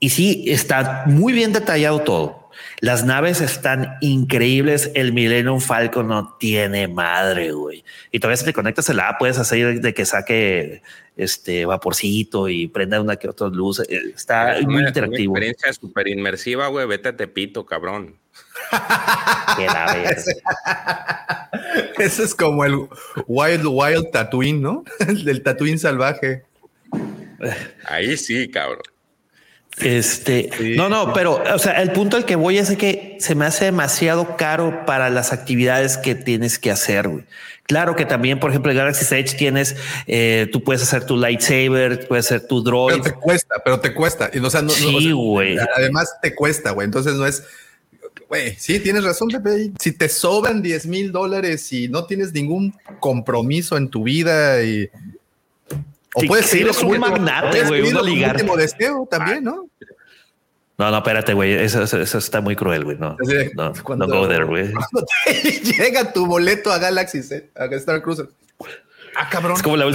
Y 0.00 0.08
sí, 0.10 0.46
está 0.48 1.04
muy 1.06 1.32
bien 1.32 1.52
detallado 1.52 2.00
todo. 2.00 2.50
Las 2.80 3.04
naves 3.04 3.40
están 3.40 3.96
increíbles. 4.00 4.90
El 4.94 5.12
Millennium 5.12 5.60
Falcon 5.60 6.08
no 6.08 6.36
tiene 6.38 6.88
madre, 6.88 7.52
güey. 7.52 7.84
Y 8.10 8.18
todavía 8.20 8.36
si 8.38 8.44
te 8.44 8.52
conectas 8.52 8.88
a 8.90 8.94
la 8.94 9.08
app, 9.10 9.18
puedes 9.18 9.38
hacer 9.38 9.80
de 9.80 9.94
que 9.94 10.04
saque 10.06 10.82
este 11.16 11.64
vaporcito 11.66 12.48
y 12.48 12.66
prenda 12.68 13.00
una 13.00 13.16
que 13.16 13.28
otra 13.28 13.48
luz. 13.48 13.80
Está 13.80 14.56
Es 14.58 14.64
muy 14.64 14.76
una- 14.76 14.88
interactivo. 14.88 15.32
Una 15.32 15.40
experiencia 15.46 15.72
súper 15.80 16.08
inmersiva, 16.08 16.68
güey. 16.68 16.86
Vete 16.86 17.10
a 17.10 17.16
Tepito, 17.16 17.64
cabrón. 17.66 18.16
Verga. 19.58 19.96
Ese 21.98 22.24
es 22.24 22.34
como 22.34 22.64
el 22.64 22.74
Wild 23.26 23.64
Wild 23.66 24.10
Tatooine, 24.12 24.60
¿no? 24.60 24.84
El 25.06 25.24
del 25.24 25.42
Tatooine 25.42 25.78
salvaje. 25.78 26.44
Ahí 27.86 28.16
sí, 28.16 28.50
cabrón. 28.50 28.82
Este, 29.80 30.50
Sí. 30.56 30.74
no, 30.76 30.88
no, 30.88 31.12
pero, 31.12 31.42
o 31.52 31.58
sea, 31.58 31.82
el 31.82 31.90
punto 31.90 32.16
al 32.16 32.24
que 32.24 32.36
voy 32.36 32.58
es 32.58 32.70
que 32.76 33.16
se 33.18 33.34
me 33.34 33.44
hace 33.44 33.64
demasiado 33.66 34.36
caro 34.36 34.86
para 34.86 35.10
las 35.10 35.32
actividades 35.32 35.96
que 35.96 36.14
tienes 36.14 36.60
que 36.60 36.70
hacer. 36.70 37.08
güey. 37.08 37.24
Claro 37.64 37.96
que 37.96 38.04
también, 38.04 38.38
por 38.38 38.50
ejemplo, 38.50 38.70
en 38.70 38.78
Galaxy 38.78 39.12
Edge 39.14 39.36
tienes, 39.36 39.74
eh, 40.06 40.48
tú 40.52 40.62
puedes 40.62 40.82
hacer 40.82 41.06
tu 41.06 41.16
lightsaber, 41.16 42.06
puedes 42.06 42.26
hacer 42.26 42.46
tu 42.46 42.62
droid. 42.62 43.00
Pero 43.02 43.02
te 43.04 43.12
cuesta, 43.14 43.54
pero 43.64 43.80
te 43.80 43.94
cuesta. 43.94 44.30
Y, 44.32 44.38
o 44.38 44.50
sea, 44.50 44.60
no- 44.62 44.68
no- 44.68 44.72
o 44.72 44.76
Sí, 44.76 45.04
sea, 45.06 45.14
güey. 45.14 45.56
además 45.74 46.14
te 46.22 46.34
cuesta, 46.36 46.70
güey. 46.70 46.84
Entonces 46.84 47.14
no 47.14 47.26
es. 47.26 47.42
Güey, 48.28 48.54
sí, 48.58 48.80
tienes 48.80 49.04
razón, 49.04 49.28
Pepe. 49.28 49.70
Si 49.78 49.92
te 49.92 50.08
sobran 50.08 50.62
10 50.62 50.86
mil 50.86 51.12
dólares 51.12 51.72
y 51.72 51.88
no 51.88 52.04
tienes 52.06 52.32
ningún 52.32 52.74
compromiso 53.00 53.76
en 53.76 53.88
tu 53.88 54.02
vida 54.04 54.62
y. 54.64 54.88
O 56.16 56.20
Sí, 56.20 56.26
puedes 56.28 56.46
sí, 56.46 56.64
como 56.78 56.90
un 56.92 57.00
magnate, 57.00 57.64
güey, 57.64 57.82
un 57.82 57.96
oligarca. 57.96 58.56
deseo 58.56 59.06
también, 59.10 59.42
¿no? 59.44 59.68
No, 60.78 60.90
no, 60.90 60.96
espérate, 60.98 61.34
güey. 61.34 61.54
Eso, 61.54 61.82
eso, 61.82 62.00
eso 62.00 62.18
está 62.18 62.40
muy 62.40 62.56
cruel, 62.56 62.84
güey. 62.84 62.96
No, 62.98 63.16
no, 63.54 63.72
cuando- 63.82 64.06
no 64.06 64.20
go 64.20 64.28
there, 64.28 64.44
güey. 64.44 64.72
Llega 65.78 66.12
tu 66.12 66.26
boleto 66.26 66.72
a 66.72 66.78
Galaxy, 66.78 67.22
Z, 67.22 67.46
a 67.54 67.66
Star 67.76 68.02
Cruiser. 68.02 68.28
Ah, 69.16 69.28
cabrón. 69.30 69.56
Es 69.56 69.62
como 69.62 69.76
la, 69.76 69.86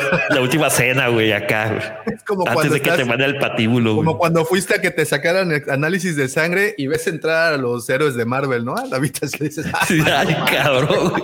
última 0.42 0.70
cena, 0.70 1.10
güey, 1.10 1.32
acá. 1.34 2.04
Es 2.06 2.24
como 2.24 2.42
Antes 2.42 2.54
cuando 2.56 2.74
de 2.76 2.82
que 2.82 2.90
estás- 2.90 2.98
te 3.04 3.06
mande 3.06 3.26
el 3.26 3.38
patíbulo, 3.38 3.96
güey. 3.96 4.06
Como 4.06 4.18
cuando 4.18 4.46
fuiste 4.46 4.76
a 4.76 4.82
que 4.82 4.92
te 4.92 5.06
sacaran 5.06 5.52
el 5.52 5.70
análisis 5.70 6.16
de 6.16 6.28
sangre 6.30 6.74
y 6.78 6.88
ves 6.88 7.06
entrar 7.08 7.54
a 7.54 7.58
los 7.58 7.90
héroes 7.90 8.16
de 8.16 8.26
Marvel, 8.26 8.64
¿no? 8.66 8.76
A 8.76 8.86
la 8.86 8.98
habitación 8.98 9.46
y 9.46 9.50
dices, 9.50 9.66
"Ah, 9.74 9.86
Sí, 9.88 10.00
Ay, 10.06 10.36
cabrón. 10.52 11.10
güey. 11.10 11.24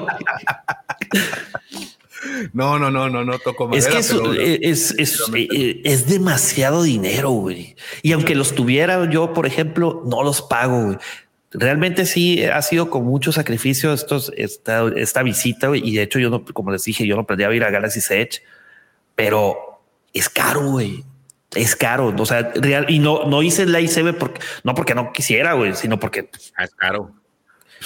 no, 2.54 2.80
no, 2.80 2.90
no, 2.92 3.10
no, 3.10 3.24
no 3.24 3.40
toco 3.40 3.66
Es 3.76 3.86
madera. 3.86 3.92
que 3.92 3.98
eso, 4.00 4.20
pero- 4.24 4.34
eh, 4.42 4.60
es, 4.64 4.92
es, 4.98 5.22
eh, 5.36 5.82
es 5.84 6.08
demasiado 6.08 6.84
dinero, 6.84 7.30
güey. 7.30 7.76
Y 8.02 8.12
aunque 8.14 8.36
los 8.36 8.56
tuviera 8.56 9.10
yo, 9.10 9.34
por 9.34 9.46
ejemplo, 9.46 10.02
no 10.06 10.24
los 10.24 10.42
pago, 10.42 10.84
güey. 10.86 10.98
Realmente 11.58 12.06
sí 12.06 12.44
ha 12.44 12.62
sido 12.62 12.90
con 12.90 13.06
mucho 13.06 13.32
sacrificio 13.32 13.94
estos, 13.94 14.32
esta, 14.36 14.86
esta 14.96 15.24
visita. 15.24 15.70
Y 15.76 15.96
de 15.96 16.04
hecho, 16.04 16.20
yo 16.20 16.30
no, 16.30 16.44
como 16.46 16.72
les 16.72 16.84
dije, 16.84 17.08
yo 17.08 17.16
no 17.16 17.26
planeaba 17.26 17.56
ir 17.56 17.64
a 17.64 17.72
Galaxy 17.72 18.02
Edge, 18.14 18.42
pero 19.16 19.82
es 20.14 20.30
caro, 20.30 20.72
güey. 20.72 21.04
Es 21.56 21.76
caro. 21.76 22.14
O 22.18 22.26
sea, 22.26 22.52
real, 22.56 22.86
y 22.90 23.00
no, 23.00 23.26
no 23.26 23.42
hice 23.42 23.64
el 23.64 23.72
lightsaber 23.72 24.18
porque 24.18 24.42
no 24.64 24.76
porque 24.76 24.94
no 24.96 25.12
quisiera, 25.14 25.54
güey, 25.54 25.74
sino 25.76 26.00
porque 26.00 26.30
Ah, 26.58 26.66
es 26.66 26.76
caro. 26.76 27.12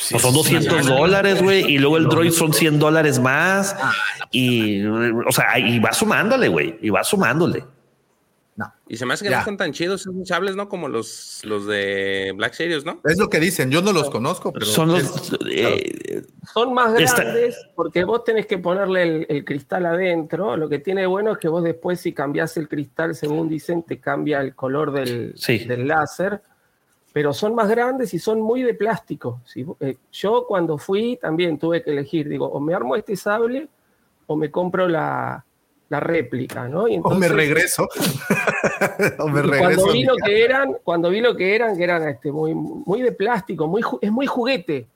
pues 0.09 0.21
son 0.21 0.33
200 0.33 0.85
dólares, 0.87 1.41
güey, 1.41 1.65
y 1.71 1.77
luego 1.77 1.97
el 1.97 2.05
droid 2.05 2.31
son 2.31 2.53
100 2.53 2.79
dólares 2.79 3.19
más. 3.19 3.75
Y, 4.31 4.83
o 4.85 5.31
sea, 5.31 5.59
y 5.59 5.79
va 5.79 5.93
sumándole, 5.93 6.47
güey, 6.47 6.77
y 6.81 6.89
va 6.89 7.03
sumándole. 7.03 7.63
Y 8.87 8.97
se 8.97 9.05
me 9.05 9.13
hace 9.13 9.23
que 9.25 9.31
Ya. 9.31 9.39
no 9.39 9.45
son 9.45 9.57
tan 9.57 9.71
chidos 9.71 10.01
esos 10.01 10.15
sables, 10.27 10.55
¿no? 10.55 10.67
Como 10.69 10.87
los, 10.87 11.41
los 11.45 11.65
de 11.67 12.33
Black 12.35 12.53
Series, 12.53 12.83
¿no? 12.85 12.99
Es 13.03 13.17
lo 13.17 13.29
que 13.29 13.39
dicen, 13.39 13.69
yo 13.71 13.81
no 13.81 13.93
los 13.93 14.09
conozco, 14.09 14.51
pero 14.51 14.65
Son 14.65 14.89
los. 14.89 15.01
es- 15.03 15.31
eh, 15.49 16.23
Son 16.53 16.73
más 16.73 16.99
Está- 16.99 17.23
grandes 17.23 17.57
porque 17.75 18.03
vos 18.03 18.23
tenés 18.23 18.45
que 18.47 18.57
ponerle 18.57 19.03
el, 19.03 19.25
el 19.29 19.45
cristal 19.45 19.85
adentro. 19.85 20.57
Lo 20.57 20.67
que 20.67 20.79
tiene 20.79 21.05
bueno 21.05 21.33
es 21.33 21.37
que 21.37 21.47
vos 21.47 21.63
después, 21.63 21.99
si 22.01 22.13
cambiás 22.13 22.57
el 22.57 22.67
cristal, 22.67 23.13
según 23.15 23.47
dicen, 23.47 23.83
te 23.83 23.99
cambia 23.99 24.41
el 24.41 24.55
color 24.55 24.91
del, 24.91 25.33
Sí. 25.35 25.59
del 25.65 25.87
láser. 25.87 26.41
Pero 27.11 27.33
son 27.33 27.55
más 27.55 27.67
grandes 27.69 28.13
y 28.13 28.19
son 28.19 28.39
muy 28.39 28.61
de 28.61 28.75
plástico. 28.75 29.41
Si 29.43 29.65
eh, 29.79 29.97
yo 30.11 30.45
cuando 30.47 30.77
fui 30.77 31.17
también 31.17 31.57
tuve 31.57 31.81
que 31.81 31.89
elegir, 31.91 32.29
digo, 32.29 32.45
o 32.47 32.59
me 32.59 32.73
armo 32.75 32.95
este 32.95 33.15
sable 33.15 33.67
o 34.27 34.35
me 34.35 34.51
compro 34.51 34.87
la, 34.87 35.43
la 35.89 35.99
réplica, 35.99 36.67
¿no? 36.67 36.87
Y 36.87 36.97
o 36.97 37.09
me 37.15 37.25
entonces- 37.27 37.31
regreso. 37.31 37.87
o 39.19 39.27
me 39.27 39.41
regreso. 39.41 39.81
cuando 39.81 39.91
vi 39.93 40.03
lo 40.03 40.15
que 40.17 40.43
eran, 40.45 40.73
cuando 40.83 41.09
vi 41.09 41.21
lo 41.21 41.35
que 41.35 41.55
eran, 41.55 41.75
que 41.77 41.83
eran 41.83 42.07
este, 42.07 42.31
muy, 42.31 42.53
muy 42.53 43.01
de 43.01 43.11
plástico, 43.11 43.67
muy, 43.67 43.81
es 44.01 44.11
muy 44.11 44.27
juguete. 44.27 44.87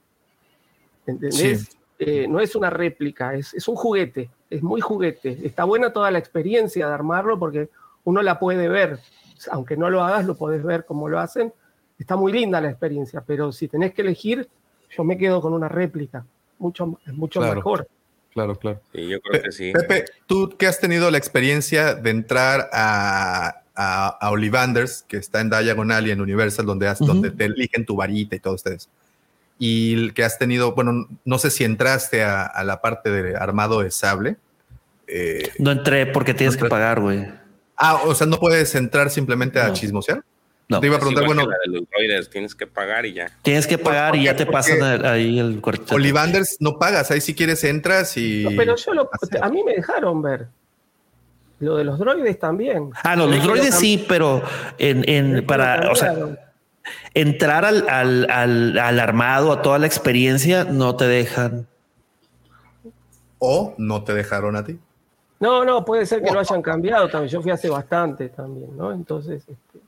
¿Entendés? 1.05 1.35
Sí. 1.69 1.77
Eh, 1.99 2.27
no 2.27 2.39
es 2.39 2.55
una 2.55 2.69
réplica, 2.69 3.33
es, 3.35 3.53
es 3.53 3.67
un 3.67 3.75
juguete, 3.75 4.29
es 4.49 4.61
muy 4.61 4.81
juguete. 4.81 5.37
Está 5.43 5.63
buena 5.63 5.91
toda 5.93 6.11
la 6.11 6.19
experiencia 6.19 6.87
de 6.87 6.93
armarlo 6.93 7.37
porque 7.39 7.69
uno 8.03 8.21
la 8.21 8.39
puede 8.39 8.67
ver. 8.67 8.99
Aunque 9.51 9.75
no 9.77 9.89
lo 9.89 10.03
hagas, 10.03 10.25
lo 10.25 10.35
podés 10.35 10.63
ver 10.63 10.85
como 10.85 11.09
lo 11.09 11.19
hacen. 11.19 11.53
Está 11.99 12.15
muy 12.15 12.31
linda 12.31 12.59
la 12.61 12.69
experiencia, 12.69 13.23
pero 13.25 13.51
si 13.51 13.67
tenés 13.67 13.93
que 13.93 14.01
elegir, 14.01 14.47
yo 14.89 15.03
me 15.03 15.17
quedo 15.17 15.41
con 15.41 15.53
una 15.53 15.69
réplica. 15.69 16.25
mucho, 16.59 16.97
es 17.05 17.13
mucho 17.13 17.39
Claro. 17.41 17.55
mejor. 17.55 17.87
Claro, 18.33 18.55
claro. 18.57 18.81
Sí, 18.93 19.07
yo 19.07 19.19
creo 19.21 19.41
que 19.43 19.51
sí. 19.51 19.71
Pepe, 19.73 20.05
tú 20.27 20.55
que 20.57 20.67
has 20.67 20.79
tenido 20.79 21.11
la 21.11 21.17
experiencia 21.17 21.93
de 21.93 22.09
entrar 22.09 22.69
a, 22.73 23.61
a, 23.75 24.07
a 24.19 24.31
Ollivanders, 24.31 25.03
que 25.07 25.17
está 25.17 25.39
en 25.41 25.49
Diagonal 25.49 26.07
y 26.07 26.11
en 26.11 26.19
Universal, 26.21 26.65
donde, 26.65 26.87
has- 26.87 26.99
donde 26.99 27.29
te 27.31 27.45
eligen 27.45 27.85
tu 27.85 27.95
varita 27.95 28.35
y 28.35 28.39
todo 28.39 28.55
ustedes. 28.55 28.89
Y 29.59 30.11
que 30.11 30.23
has 30.23 30.39
tenido, 30.39 30.73
bueno, 30.73 31.07
no 31.25 31.37
sé 31.37 31.51
si 31.51 31.63
entraste 31.63 32.23
a, 32.23 32.43
a 32.43 32.63
la 32.63 32.81
parte 32.81 33.11
de 33.11 33.35
armado 33.37 33.81
de 33.81 33.91
sable. 33.91 34.35
Eh, 35.07 35.51
No 35.59 35.71
entré 35.71 36.07
porque 36.07 36.33
tienes 36.33 36.57
que 36.57 36.65
pagar, 36.65 36.99
güey. 36.99 37.27
ah, 37.77 38.01
o 38.05 38.15
sea, 38.15 38.25
no 38.25 38.37
puedes 38.39 38.73
entrar 38.75 39.09
simplemente 39.11 39.59
a 39.59 39.67
No. 39.67 39.73
chismosear. 39.73 40.23
No. 40.73 40.79
Te 40.81 40.87
iba 40.87 40.97
a 40.97 40.99
preguntar, 40.99 41.25
bueno, 41.25 41.43
que 41.43 41.47
la 41.49 41.57
de 41.65 41.79
los 41.79 41.89
droides, 41.89 42.29
tienes 42.29 42.55
que 42.55 42.67
pagar 42.67 43.05
y 43.05 43.13
ya. 43.13 43.31
Tienes 43.41 43.67
que 43.67 43.77
pagar 43.77 44.15
y 44.15 44.23
ya 44.25 44.35
te 44.35 44.45
pasan 44.45 45.05
ahí 45.05 45.39
el 45.39 45.61
cuartito. 45.61 45.95
Ollivanders 45.95 46.57
no 46.59 46.77
pagas, 46.77 47.09
ahí 47.11 47.21
si 47.21 47.33
quieres 47.33 47.63
entras 47.63 48.17
y... 48.17 48.43
No, 48.43 48.51
pero 48.57 48.75
yo 48.75 48.93
lo, 48.93 49.09
a 49.41 49.49
mí 49.49 49.63
me 49.63 49.75
dejaron 49.75 50.21
ver. 50.21 50.47
Lo 51.59 51.77
de 51.77 51.83
los 51.85 51.97
droides 51.97 52.37
también. 52.39 52.89
Ah, 53.03 53.15
no, 53.15 53.25
los 53.27 53.41
droides 53.43 53.75
sí, 53.75 54.03
pero 54.07 54.41
en, 54.77 55.07
en- 55.07 55.45
para, 55.45 55.89
o 55.91 55.95
sea, 55.95 56.13
entrar 57.13 57.63
al, 57.63 57.87
al, 57.87 58.29
al, 58.29 58.77
al 58.77 58.99
armado, 58.99 59.51
a 59.53 59.61
toda 59.61 59.79
la 59.79 59.85
experiencia, 59.87 60.65
no 60.65 60.95
te 60.97 61.05
dejan. 61.05 61.67
O 63.39 63.75
no 63.77 64.03
te 64.03 64.13
dejaron 64.13 64.55
a 64.55 64.63
ti. 64.65 64.77
No, 65.39 65.63
no, 65.65 65.83
puede 65.83 66.05
ser 66.05 66.21
que 66.21 66.31
lo 66.31 66.39
hayan 66.39 66.61
cambiado 66.61 67.09
también. 67.09 67.29
Yo 67.29 67.41
fui 67.41 67.51
hace 67.51 67.69
bastante 67.69 68.29
también, 68.29 68.75
¿no? 68.77 68.91
Entonces, 68.93 69.41
este, 69.47 69.79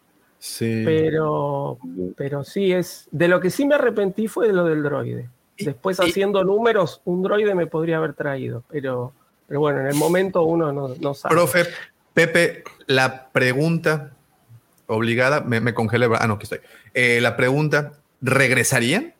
Sí. 0.47 0.83
pero, 0.85 1.79
pero 2.15 2.43
sí 2.43 2.71
es. 2.71 3.07
De 3.11 3.27
lo 3.27 3.39
que 3.39 3.49
sí 3.49 3.65
me 3.65 3.73
arrepentí 3.75 4.27
fue 4.27 4.45
de 4.47 4.53
lo 4.53 4.63
del 4.65 4.83
droide. 4.83 5.27
Después, 5.57 5.97
y- 5.99 6.09
haciendo 6.09 6.43
números, 6.43 7.01
un 7.05 7.23
droide 7.23 7.55
me 7.55 7.65
podría 7.65 7.97
haber 7.97 8.13
traído, 8.13 8.63
pero, 8.69 9.11
pero 9.47 9.59
bueno, 9.59 9.79
en 9.81 9.87
el 9.87 9.95
momento 9.95 10.43
uno 10.43 10.71
no, 10.71 10.89
no 10.99 11.13
sabe. 11.15 11.33
Profe, 11.33 11.65
Pepe, 12.13 12.63
la 12.85 13.27
pregunta 13.29 14.11
obligada, 14.85 15.41
me, 15.41 15.61
me 15.61 15.73
congelé, 15.73 16.07
ah, 16.19 16.27
no, 16.27 16.35
aquí 16.35 16.43
estoy. 16.43 16.59
Eh, 16.93 17.19
la 17.21 17.35
pregunta, 17.35 17.93
¿regresarían? 18.21 19.13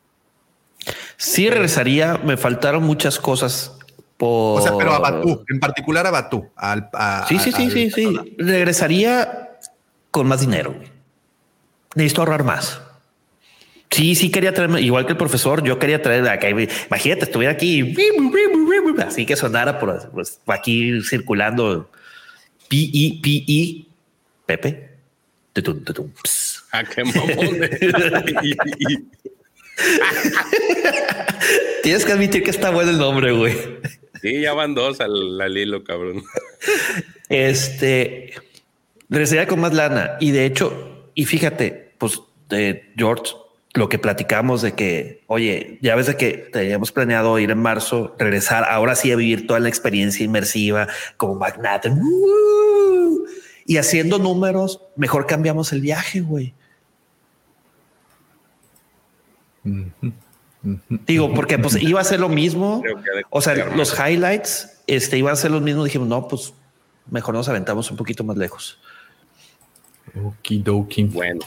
Sí 1.17 1.49
regresaría, 1.49 2.19
me 2.23 2.37
faltaron 2.37 2.83
muchas 2.83 3.17
cosas 3.17 3.75
por... 4.17 4.59
O 4.59 4.63
sea, 4.63 4.77
pero 4.77 4.93
a 4.93 4.99
Batú, 4.99 5.43
en 5.49 5.59
particular 5.59 6.05
a 6.05 6.11
Batú. 6.11 6.47
Al, 6.55 6.87
a- 6.93 7.25
Sí, 7.27 7.39
sí, 7.39 7.49
a- 7.49 7.57
sí, 7.57 7.71
sí, 7.71 7.89
sí. 7.89 8.35
Regresaría 8.37 9.57
con 10.11 10.27
más 10.27 10.41
dinero. 10.41 10.73
güey. 10.73 10.94
Necesito 11.95 12.21
ahorrar 12.21 12.43
más. 12.43 12.81
Sí, 13.89 14.15
sí 14.15 14.29
quería 14.29 14.53
traerme, 14.53 14.81
igual 14.81 15.05
que 15.05 15.13
el 15.13 15.17
profesor, 15.17 15.63
yo 15.63 15.79
quería 15.79 16.01
traer 16.01 16.27
acá. 16.27 16.49
Imagínate, 16.49 17.23
estuviera 17.23 17.53
aquí, 17.53 17.95
así 18.99 19.25
que 19.25 19.37
sonara 19.37 19.79
por 19.79 20.11
pues, 20.11 20.39
aquí 20.47 21.01
circulando 21.01 21.89
P-I, 22.67 23.21
P-I, 23.21 23.87
Pepe. 24.45 24.89
Tutum, 25.53 25.83
tutum. 25.85 26.11
Ah, 26.73 26.83
qué 26.83 27.05
mamón. 27.05 27.25
Tienes 31.83 32.05
que 32.05 32.11
admitir 32.11 32.43
que 32.43 32.51
está 32.51 32.71
bueno 32.71 32.91
el 32.91 32.97
nombre, 32.97 33.31
güey. 33.31 33.55
sí, 34.21 34.41
ya 34.41 34.53
van 34.53 34.75
dos 34.75 34.99
al, 34.99 35.39
al 35.39 35.57
hilo, 35.57 35.85
cabrón. 35.85 36.23
Este 37.29 38.33
regresaría 39.09 39.47
con 39.47 39.61
más 39.61 39.73
lana. 39.73 40.17
Y 40.19 40.31
de 40.31 40.45
hecho, 40.45 41.11
y 41.15 41.23
fíjate, 41.25 41.84
pues 42.05 42.21
de 42.49 42.93
George, 42.95 43.33
lo 43.73 43.89
que 43.89 43.97
platicamos 43.97 44.61
de 44.61 44.73
que, 44.73 45.23
oye, 45.25 45.79
ya 45.81 45.95
ves 45.95 46.05
de 46.05 46.15
que 46.15 46.49
teníamos 46.53 46.91
planeado 46.91 47.39
ir 47.39 47.49
en 47.49 47.57
marzo, 47.57 48.15
regresar 48.19 48.63
ahora 48.65 48.95
sí 48.95 49.11
a 49.11 49.15
vivir 49.15 49.47
toda 49.47 49.59
la 49.59 49.69
experiencia 49.69 50.23
inmersiva 50.23 50.87
como 51.17 51.33
magnate. 51.33 51.91
Y 53.65 53.77
haciendo 53.77 54.19
números, 54.19 54.81
mejor 54.95 55.25
cambiamos 55.25 55.73
el 55.73 55.81
viaje, 55.81 56.21
güey. 56.21 56.53
Digo, 61.07 61.33
porque 61.33 61.57
pues 61.57 61.81
iba 61.81 61.99
a 61.99 62.03
ser 62.03 62.19
lo 62.19 62.29
mismo. 62.29 62.83
O 63.31 63.41
sea, 63.41 63.55
los 63.75 63.97
highlights 63.99 64.83
este, 64.85 65.17
iban 65.17 65.33
a 65.33 65.35
ser 65.35 65.49
los 65.49 65.63
mismos. 65.63 65.85
Dijimos, 65.85 66.07
no, 66.07 66.27
pues 66.27 66.53
mejor 67.09 67.33
nos 67.33 67.49
aventamos 67.49 67.89
un 67.89 67.97
poquito 67.97 68.23
más 68.23 68.37
lejos. 68.37 68.79
Okidoki. 70.23 71.05
Bueno. 71.05 71.41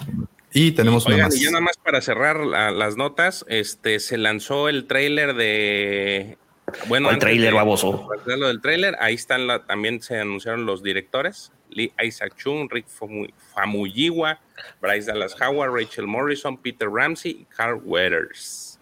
Y 0.53 0.73
tenemos 0.73 1.05
una 1.07 1.16
Oigan, 1.16 1.29
más. 1.29 1.37
y 1.37 1.45
ya 1.45 1.51
nada 1.51 1.61
más 1.61 1.77
para 1.77 2.01
cerrar 2.01 2.41
la- 2.41 2.70
las 2.70 2.97
notas, 2.97 3.45
este 3.49 4.01
se 4.01 4.16
lanzó 4.16 4.69
el 4.69 4.87
tráiler 4.87 5.35
de 5.35 6.39
bueno, 6.87 7.07
¿Cuál 7.07 7.15
antes 7.15 7.19
tráiler, 7.20 7.55
baboso? 7.55 8.09
lo 8.27 8.49
del 8.49 8.61
tráiler, 8.61 8.97
ahí 9.01 9.15
están 9.15 9.47
la, 9.47 9.65
también 9.65 10.03
se 10.03 10.19
anunciaron 10.19 10.66
los 10.66 10.83
directores, 10.83 11.51
Lee 11.70 11.93
Isaac 12.03 12.35
Chung, 12.37 12.69
Rick 12.70 12.87
Famu- 12.89 13.33
Famuyiwa, 13.55 14.39
Bryce 14.81 15.11
Dallas 15.11 15.35
Howard, 15.41 15.73
Rachel 15.73 16.07
Morrison, 16.07 16.57
Peter 16.59 16.89
Ramsey 16.91 17.31
y 17.43 17.45
Carl 17.47 17.81
Weathers. 17.85 18.79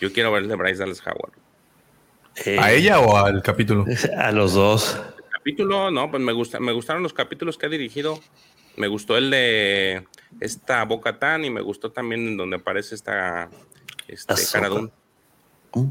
Yo 0.00 0.12
quiero 0.12 0.30
ver 0.32 0.42
el 0.44 0.48
de 0.48 0.54
Bryce 0.56 0.78
Dallas 0.78 1.02
Howard. 1.06 1.32
Eh, 2.44 2.56
¿A 2.60 2.72
ella 2.72 3.00
o 3.00 3.16
al 3.16 3.42
capítulo? 3.42 3.84
A 4.16 4.30
los 4.30 4.54
dos. 4.54 5.00
Capítulo, 5.32 5.90
no, 5.90 6.10
pues 6.10 6.22
me 6.22 6.32
gusta, 6.32 6.60
me 6.60 6.72
gustaron 6.72 7.02
los 7.02 7.12
capítulos 7.12 7.58
que 7.58 7.66
ha 7.66 7.68
dirigido. 7.68 8.20
Me 8.78 8.88
gustó 8.88 9.16
el 9.16 9.30
de 9.30 10.04
esta 10.40 10.84
Boca 10.84 11.18
Tan 11.18 11.44
y 11.44 11.50
me 11.50 11.60
gustó 11.60 11.90
también 11.90 12.28
en 12.28 12.36
donde 12.36 12.56
aparece 12.56 12.94
esta 12.94 13.50
este. 14.08 14.34
Mm. 15.74 15.90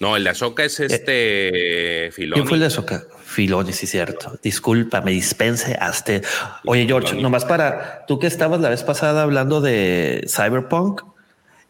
No, 0.00 0.16
el 0.16 0.24
de 0.24 0.30
Azoka 0.30 0.64
es 0.64 0.80
este 0.80 2.10
Filoni. 2.12 2.40
¿Quién 2.40 2.48
fue 2.48 2.56
el 2.56 2.62
de 2.62 2.70
Soca? 2.70 3.04
Filoni, 3.24 3.72
sí, 3.72 3.86
cierto. 3.86 4.38
Disculpa, 4.42 5.00
me 5.00 5.12
dispense 5.12 5.74
hasta. 5.74 6.20
Oye, 6.64 6.86
George, 6.86 7.08
Filoni. 7.08 7.22
nomás 7.22 7.44
para 7.44 8.04
tú 8.06 8.18
que 8.18 8.26
estabas 8.26 8.60
la 8.60 8.70
vez 8.70 8.82
pasada 8.82 9.22
hablando 9.22 9.60
de 9.60 10.26
Cyberpunk, 10.28 11.02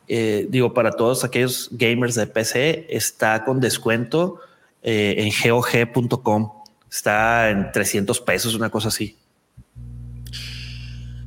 eh, 0.09 0.47
digo, 0.49 0.75
para 0.75 0.93
todos 0.93 1.25
aquellos 1.25 1.69
gamers 1.73 2.15
de 2.15 2.27
PC, 2.27 2.87
está 2.89 3.45
con 3.45 3.61
descuento 3.61 4.41
eh, 4.83 5.17
en 5.19 5.53
GOG.com. 5.53 6.53
Está 6.91 7.51
en 7.51 7.73
300 7.73 8.21
pesos, 8.21 8.55
una 8.55 8.71
cosa 8.71 8.89
así, 8.89 9.17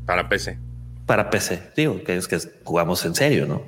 Para 0.07 0.27
PC. 0.27 0.57
para 1.05 1.29
PC. 1.29 1.61
Digo, 1.75 2.03
que 2.03 2.15
es 2.17 2.27
que 2.27 2.39
jugamos 2.63 3.05
en 3.05 3.13
serio, 3.13 3.45
¿no? 3.45 3.61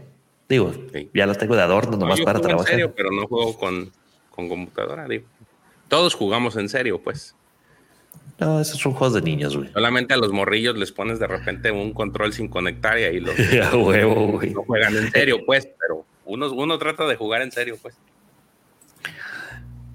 Digo, 0.50 0.74
Sí. 0.92 1.10
ya 1.14 1.28
lo 1.28 1.36
tengo 1.36 1.56
de 1.56 1.62
adorno 1.62 1.92
No, 1.92 1.98
nomás 2.00 2.18
yo 2.18 2.26
para 2.26 2.40
juego 2.40 2.50
en 2.50 2.56
trabajar. 2.56 2.72
serio, 2.74 2.94
pero 2.96 3.12
no 3.12 3.28
juego 3.28 3.56
con, 3.58 3.92
con 4.32 4.50
computadora, 4.50 5.08
digo. 5.08 5.26
Todos 5.88 6.16
jugamos 6.16 6.56
en 6.56 6.68
serio, 6.70 7.00
pues. 7.00 7.36
No, 8.40 8.60
esos 8.60 8.80
son 8.80 8.94
juegos 8.94 9.14
de 9.16 9.22
niños, 9.22 9.56
güey. 9.58 9.70
Solamente 9.74 10.14
a 10.14 10.18
los 10.18 10.32
morrillos 10.32 10.76
les 10.78 10.92
pones 10.92 11.20
de 11.20 11.28
repente 11.28 11.72
un 11.72 11.94
control 11.94 12.32
sin 12.34 12.48
conectar 12.48 12.98
y 12.98 13.04
ahí 13.04 13.20
los 13.20 13.36
A 13.72 13.76
huevo, 13.78 14.28
güey. 14.28 14.52
no 14.52 14.64
juegan 14.64 14.96
en 14.96 15.12
serio, 15.12 15.40
pues, 15.46 15.68
pero 15.80 16.06
uno, 16.26 16.50
uno 16.52 16.78
trata 16.80 17.06
de 17.06 17.16
jugar 17.16 17.42
en 17.42 17.52
serio, 17.52 17.78
pues. 17.82 17.96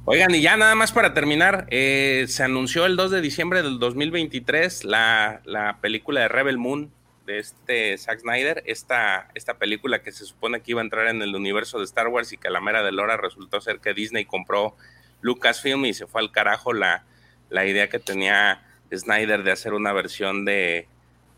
Oigan, 0.06 0.34
y 0.34 0.42
ya 0.42 0.58
nada 0.58 0.74
más 0.74 0.92
para 0.92 1.14
terminar, 1.14 1.66
eh, 1.70 2.26
se 2.28 2.42
anunció 2.42 2.84
el 2.84 2.94
2 2.94 3.10
de 3.10 3.20
diciembre 3.22 3.62
del 3.62 3.78
2023 3.78 4.84
la, 4.84 5.40
la 5.46 5.78
película 5.80 6.20
de 6.20 6.28
Rebel 6.28 6.58
Moon 6.58 6.92
de 7.24 7.38
este 7.38 7.96
Zack 7.96 8.20
Snyder, 8.20 8.62
esta, 8.66 9.30
esta 9.34 9.54
película 9.54 10.02
que 10.02 10.12
se 10.12 10.26
supone 10.26 10.60
que 10.60 10.72
iba 10.72 10.82
a 10.82 10.84
entrar 10.84 11.06
en 11.06 11.22
el 11.22 11.34
universo 11.34 11.78
de 11.78 11.84
Star 11.84 12.08
Wars 12.08 12.34
y 12.34 12.36
que 12.36 12.48
a 12.48 12.50
la 12.50 12.60
mera 12.60 12.82
de 12.82 12.92
Lora 12.92 13.16
resultó 13.16 13.62
ser 13.62 13.80
que 13.80 13.94
Disney 13.94 14.26
compró 14.26 14.76
Lucasfilm 15.22 15.86
y 15.86 15.94
se 15.94 16.06
fue 16.06 16.20
al 16.20 16.32
carajo 16.32 16.74
la, 16.74 17.04
la 17.48 17.64
idea 17.64 17.88
que 17.88 17.98
tenía 17.98 18.62
Snyder 18.94 19.42
de 19.42 19.52
hacer 19.52 19.72
una 19.72 19.94
versión 19.94 20.44
de, 20.44 20.86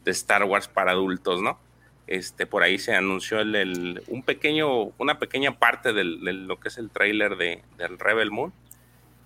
de 0.05 0.11
Star 0.11 0.43
Wars 0.43 0.67
para 0.67 0.91
adultos, 0.91 1.41
¿no? 1.41 1.61
Este, 2.07 2.47
por 2.47 2.63
ahí 2.63 2.79
se 2.79 2.95
anunció 2.95 3.41
el, 3.41 3.55
el- 3.57 4.03
un 4.09 4.23
pequeño, 4.23 4.93
una 4.99 5.19
pequeña 5.19 5.59
parte 5.59 5.93
del, 5.93 6.21
de 6.25 6.33
lo 6.33 6.61
que 6.61 6.69
es 6.69 6.79
el 6.79 6.91
tráiler 6.91 7.37
de, 7.37 7.63
del 7.79 7.99
Rebel 7.99 8.31
Moon. 8.31 8.53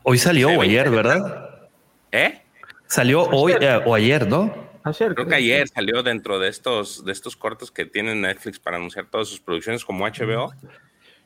Hoy 0.02 0.16
salió 0.18 0.48
o 0.50 0.62
ayer. 0.62 0.88
¿verdad? 0.90 1.68
¿Eh? 2.12 2.40
Salió 2.86 3.22
hoy 3.24 3.52
eh, 3.60 3.80
o 3.84 3.94
ayer, 3.94 4.26
¿no? 4.26 4.70
Ayer. 4.82 5.14
Creo 5.14 5.26
que 5.28 5.34
ayer 5.34 5.68
salió 5.68 6.02
dentro 6.02 6.38
de 6.38 6.48
estos, 6.48 7.04
de 7.04 7.12
estos 7.12 7.36
cortos 7.36 7.70
que 7.70 7.84
tiene 7.84 8.14
Netflix 8.14 8.58
para 8.58 8.78
anunciar 8.78 9.06
todas 9.06 9.28
sus 9.28 9.38
producciones 9.40 9.84
como 9.84 10.06
HBO. 10.06 10.52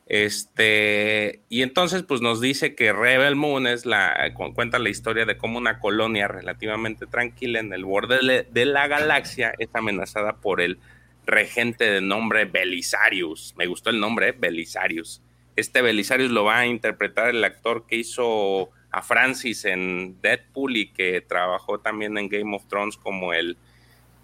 Este, 0.07 1.41
y 1.49 1.61
entonces, 1.63 2.03
pues 2.03 2.21
nos 2.21 2.39
dice 2.41 2.75
que 2.75 2.93
Rebel 2.93 3.35
Moon 3.35 3.65
es 3.65 3.85
la, 3.85 4.15
cu- 4.33 4.53
cuenta 4.53 4.77
la 4.77 4.89
historia 4.89 5.25
de 5.25 5.37
cómo 5.37 5.57
una 5.57 5.79
colonia 5.79 6.27
relativamente 6.27 7.07
tranquila 7.07 7.59
en 7.59 7.73
el 7.73 7.85
borde 7.85 8.19
de, 8.19 8.43
de 8.43 8.65
la 8.65 8.87
galaxia 8.87 9.53
es 9.57 9.69
amenazada 9.73 10.33
por 10.35 10.61
el 10.61 10.77
regente 11.25 11.85
de 11.85 12.01
nombre 12.01 12.45
Belisarius. 12.45 13.53
Me 13.57 13.67
gustó 13.67 13.89
el 13.89 13.99
nombre, 13.99 14.29
¿eh? 14.29 14.35
Belisarius. 14.37 15.21
Este 15.55 15.81
Belisarius 15.81 16.31
lo 16.31 16.43
va 16.43 16.59
a 16.59 16.67
interpretar 16.67 17.29
el 17.29 17.43
actor 17.43 17.85
que 17.87 17.95
hizo 17.95 18.69
a 18.91 19.01
Francis 19.01 19.65
en 19.65 20.19
Deadpool 20.21 20.77
y 20.77 20.87
que 20.87 21.21
trabajó 21.21 21.79
también 21.79 22.17
en 22.17 22.29
Game 22.29 22.55
of 22.55 22.65
Thrones 22.67 22.97
como 22.97 23.33
el, 23.33 23.57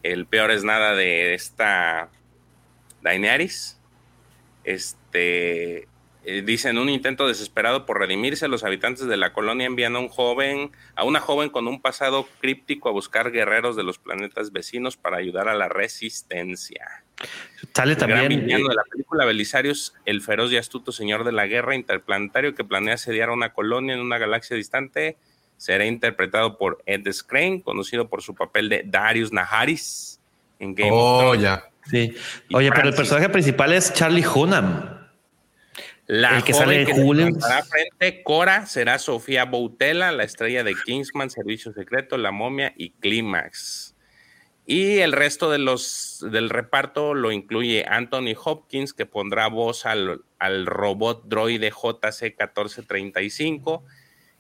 el 0.04 0.26
peor 0.26 0.52
es 0.52 0.64
nada 0.64 0.96
de 0.96 1.34
esta 1.34 2.10
Daenerys. 3.02 3.80
Este, 4.64 5.88
Eh, 6.24 6.44
dicen 6.44 6.78
un 6.78 6.88
intento 6.90 7.28
desesperado 7.28 7.88
por 7.88 7.98
redimirse, 8.00 8.48
los 8.48 8.64
habitantes 8.64 9.08
de 9.08 9.18
la 9.18 9.34
colonia 9.34 9.66
envían 9.66 9.96
a 9.96 10.00
un 10.00 10.08
joven, 10.08 10.72
a 10.96 11.04
una 11.04 11.20
joven 11.20 11.50
con 11.50 11.68
un 11.68 11.82
pasado 11.82 12.28
críptico 12.40 12.90
a 12.90 12.92
buscar 12.92 13.32
guerreros 13.32 13.76
de 13.76 13.82
los 13.84 13.98
planetas 13.98 14.52
vecinos 14.52 14.98
para 14.98 15.18
ayudar 15.18 15.50
a 15.50 15.56
la 15.56 15.68
resistencia. 15.68 17.04
Sale 17.74 17.94
El 17.94 17.98
gran 17.98 18.10
también. 18.20 18.46
villano 18.46 18.66
eh, 18.66 18.70
de 18.70 18.76
la 18.76 18.84
película 18.84 19.26
Belisarius, 19.26 19.96
el 20.06 20.22
feroz 20.22 20.52
y 20.52 20.58
astuto 20.58 20.92
señor 20.92 21.24
de 21.24 21.32
la 21.32 21.48
guerra 21.48 21.76
interplanetario 21.76 22.54
que 22.54 22.64
planea 22.64 22.96
asediar 22.96 23.30
a 23.30 23.34
una 23.34 23.54
colonia 23.54 23.96
en 23.96 24.02
una 24.02 24.18
galaxia 24.20 24.56
distante, 24.56 25.18
será 25.58 25.86
interpretado 25.86 26.58
por 26.58 26.84
Ed 26.86 27.12
Skrein, 27.12 27.62
conocido 27.62 28.10
por 28.10 28.22
su 28.22 28.36
papel 28.36 28.70
de 28.70 28.84
Darius 28.86 29.32
Naharis 29.32 30.20
en 30.60 30.76
Game 30.76 30.92
of 30.92 30.98
Oh, 31.00 31.20
Thrones. 31.22 31.42
ya. 31.42 31.64
sí. 31.90 32.14
Oye, 32.54 32.72
pero 32.72 32.90
el 32.90 32.96
personaje 32.96 33.30
principal 33.30 33.74
es 33.74 33.92
Charlie 33.94 34.26
Hunnam. 34.26 35.01
La 36.12 36.36
El 36.36 36.44
que 36.44 36.52
joven 36.52 36.86
sale 36.86 36.86
que 36.86 36.94
frente, 37.64 38.22
Cora, 38.24 38.66
será 38.66 39.00
Sofía 39.00 39.46
Boutella, 39.46 40.12
la 40.12 40.26
estrella 40.26 40.62
de 40.62 40.76
Kingsman, 40.76 41.30
Servicio 41.30 41.72
Secreto, 41.72 42.18
La 42.18 42.32
Momia 42.32 42.74
y 42.76 42.90
Clímax. 42.90 43.96
Y 44.66 44.98
el 44.98 45.14
resto 45.14 45.50
de 45.50 45.60
los 45.60 46.26
del 46.30 46.50
reparto 46.50 47.14
lo 47.14 47.32
incluye 47.32 47.86
Anthony 47.88 48.36
Hopkins, 48.44 48.92
que 48.92 49.06
pondrá 49.06 49.48
voz 49.48 49.86
al, 49.86 50.26
al 50.38 50.66
robot 50.66 51.30
droide 51.30 51.72
JC1435, 51.72 53.82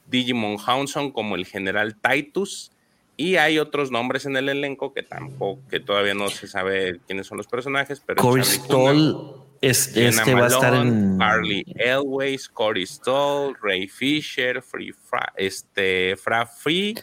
Digimon 0.07 0.57
Hounson 0.57 1.13
como 1.13 1.37
el 1.37 1.45
general 1.45 1.95
Titus, 1.95 2.73
y 3.15 3.37
hay 3.37 3.59
otros 3.59 3.91
nombres 3.91 4.25
en 4.25 4.35
el 4.35 4.49
elenco 4.49 4.93
que 4.93 5.03
tampoco, 5.03 5.61
que 5.69 5.79
todavía 5.79 6.15
no 6.15 6.27
se 6.27 6.49
sabe 6.49 6.99
quiénes 7.07 7.27
son 7.27 7.37
los 7.37 7.47
personajes, 7.47 8.03
pero 8.05 8.21
Corey 8.21 8.43
Stoll 8.43 9.50
es, 9.61 9.93
Jenna 9.93 10.09
este 10.09 10.33
va 10.33 10.45
a 10.45 10.47
estar 10.47 10.73
en. 10.73 11.17
Carly 11.17 11.63
Elways, 11.75 12.49
Corey 12.49 12.85
Stoll, 12.85 13.55
Ray 13.61 13.87
Fisher, 13.87 14.61
Free 14.61 14.91
Fra, 14.91 15.31
este, 15.37 16.15
Fra 16.17 16.45
Free 16.45 16.95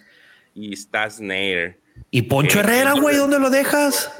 y 0.55 0.77
Stas 0.77 1.21
Nair. 1.21 1.79
Y 2.11 2.23
Poncho 2.23 2.59
Eh, 2.59 2.63
Herrera, 2.63 2.93
güey, 2.93 3.17
¿dónde 3.17 3.39
lo 3.39 3.49
dejas? 3.51 4.13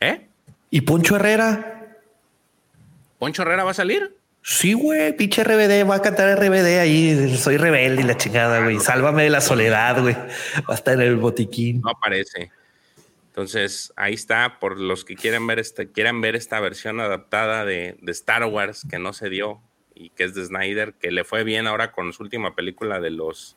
¿Eh? 0.00 0.26
¿Y 0.70 0.82
Poncho 0.82 1.16
Herrera? 1.16 1.96
¿Poncho 3.18 3.42
Herrera 3.42 3.64
va 3.64 3.70
a 3.70 3.74
salir? 3.74 4.16
Sí, 4.42 4.72
güey, 4.72 5.14
pinche 5.16 5.44
RBD, 5.44 5.88
va 5.88 5.96
a 5.96 6.02
cantar 6.02 6.38
RBD 6.38 6.78
ahí. 6.80 7.36
Soy 7.36 7.58
rebelde 7.58 8.02
y 8.02 8.04
la 8.04 8.16
chingada, 8.16 8.62
güey. 8.62 8.80
Sálvame 8.80 9.24
de 9.24 9.30
la 9.30 9.40
soledad, 9.40 10.00
güey. 10.00 10.14
Va 10.14 10.72
a 10.72 10.74
estar 10.74 10.94
en 10.94 11.02
el 11.02 11.16
botiquín. 11.16 11.82
No 11.82 11.90
aparece. 11.90 12.50
Entonces, 13.40 13.90
ahí 13.96 14.12
está, 14.12 14.58
por 14.60 14.78
los 14.78 15.06
que 15.06 15.16
quieren 15.16 15.46
ver, 15.46 15.58
este, 15.58 15.90
quieran 15.90 16.20
ver 16.20 16.36
esta 16.36 16.60
versión 16.60 17.00
adaptada 17.00 17.64
de, 17.64 17.96
de 18.02 18.12
Star 18.12 18.44
Wars 18.44 18.86
que 18.90 18.98
no 18.98 19.14
se 19.14 19.30
dio 19.30 19.62
y 19.94 20.10
que 20.10 20.24
es 20.24 20.34
de 20.34 20.44
Snyder, 20.44 20.92
que 20.92 21.10
le 21.10 21.24
fue 21.24 21.42
bien 21.42 21.66
ahora 21.66 21.90
con 21.90 22.12
su 22.12 22.22
última 22.22 22.54
película 22.54 23.00
de 23.00 23.08
los, 23.10 23.56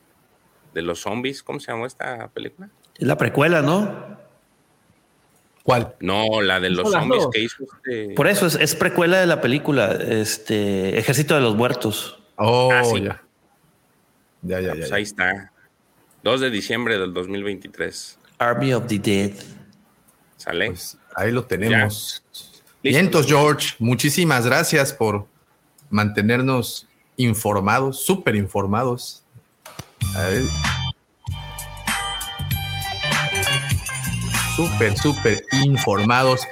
de 0.72 0.80
los 0.80 1.00
zombies. 1.00 1.42
¿Cómo 1.42 1.60
se 1.60 1.70
llamó 1.70 1.84
esta 1.84 2.28
película? 2.28 2.70
Es 2.96 3.06
la 3.06 3.18
precuela, 3.18 3.60
¿no? 3.60 4.16
¿Cuál? 5.64 5.96
No, 6.00 6.40
la 6.40 6.60
de 6.60 6.70
los 6.70 6.90
zombies 6.90 7.24
dos. 7.24 7.30
que 7.34 7.40
hizo 7.40 7.64
este. 7.64 8.14
Por 8.14 8.26
eso 8.26 8.46
es, 8.46 8.54
es 8.54 8.74
precuela 8.74 9.20
de 9.20 9.26
la 9.26 9.42
película, 9.42 9.92
este 10.00 10.98
Ejército 10.98 11.34
de 11.34 11.42
los 11.42 11.56
Muertos. 11.56 12.22
Oh, 12.36 12.70
Ah, 12.72 12.84
sí. 12.84 13.02
ya. 13.02 13.22
Ya, 14.40 14.60
ya, 14.60 14.68
ya. 14.68 14.74
Pues 14.76 14.88
ya. 14.88 14.96
ahí 14.96 15.02
está. 15.02 15.52
2 16.22 16.40
de 16.40 16.48
diciembre 16.50 16.98
del 16.98 17.12
2023. 17.12 18.18
Army 18.38 18.72
of 18.72 18.86
the 18.86 18.98
Dead. 18.98 19.32
¿Sale? 20.44 20.66
Pues 20.66 20.98
ahí 21.14 21.32
lo 21.32 21.44
tenemos. 21.44 22.22
Listo. 22.30 22.60
Vientos, 22.82 23.26
George. 23.26 23.74
Muchísimas 23.78 24.44
gracias 24.44 24.92
por 24.92 25.26
mantenernos 25.88 26.86
informados, 27.16 28.04
súper 28.04 28.36
informados. 28.36 29.24
A 30.14 30.20
ver. 30.28 30.42
Súper, 34.54 34.98
súper 34.98 35.46
informados. 35.64 36.42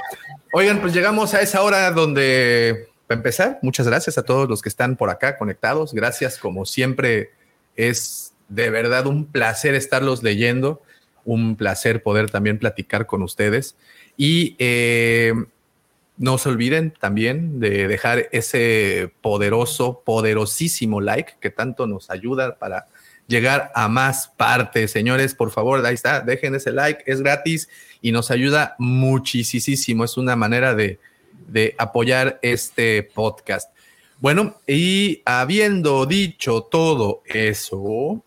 Oigan, 0.54 0.80
pues 0.80 0.94
llegamos 0.94 1.34
a 1.34 1.42
esa 1.42 1.60
hora 1.62 1.90
donde, 1.90 2.88
para 3.06 3.18
empezar, 3.18 3.58
muchas 3.60 3.86
gracias 3.86 4.16
a 4.16 4.22
todos 4.22 4.48
los 4.48 4.62
que 4.62 4.70
están 4.70 4.96
por 4.96 5.10
acá 5.10 5.36
conectados. 5.36 5.92
Gracias, 5.92 6.38
como 6.38 6.64
siempre, 6.64 7.32
es 7.76 8.32
de 8.48 8.70
verdad 8.70 9.06
un 9.06 9.26
placer 9.26 9.74
estarlos 9.74 10.22
leyendo, 10.22 10.82
un 11.24 11.56
placer 11.56 12.02
poder 12.02 12.30
también 12.30 12.58
platicar 12.58 13.06
con 13.06 13.22
ustedes. 13.22 13.76
Y 14.16 14.56
eh, 14.58 15.32
no 16.18 16.38
se 16.38 16.48
olviden 16.48 16.92
también 16.98 17.58
de 17.60 17.88
dejar 17.88 18.28
ese 18.32 19.12
poderoso, 19.20 20.02
poderosísimo 20.04 21.00
like 21.00 21.34
que 21.40 21.50
tanto 21.50 21.86
nos 21.86 22.10
ayuda 22.10 22.56
para 22.58 22.86
llegar 23.26 23.72
a 23.74 23.88
más 23.88 24.28
partes. 24.36 24.90
Señores, 24.90 25.34
por 25.34 25.50
favor, 25.50 25.84
ahí 25.84 25.94
está, 25.94 26.20
dejen 26.20 26.54
ese 26.54 26.72
like, 26.72 27.02
es 27.06 27.22
gratis 27.22 27.68
y 28.00 28.12
nos 28.12 28.30
ayuda 28.30 28.76
muchísimo. 28.78 30.04
Es 30.04 30.16
una 30.16 30.36
manera 30.36 30.74
de, 30.74 30.98
de 31.48 31.74
apoyar 31.78 32.38
este 32.42 33.02
podcast. 33.02 33.70
Bueno, 34.20 34.60
y 34.66 35.22
habiendo 35.24 36.06
dicho 36.06 36.62
todo 36.70 37.22
eso, 37.26 38.22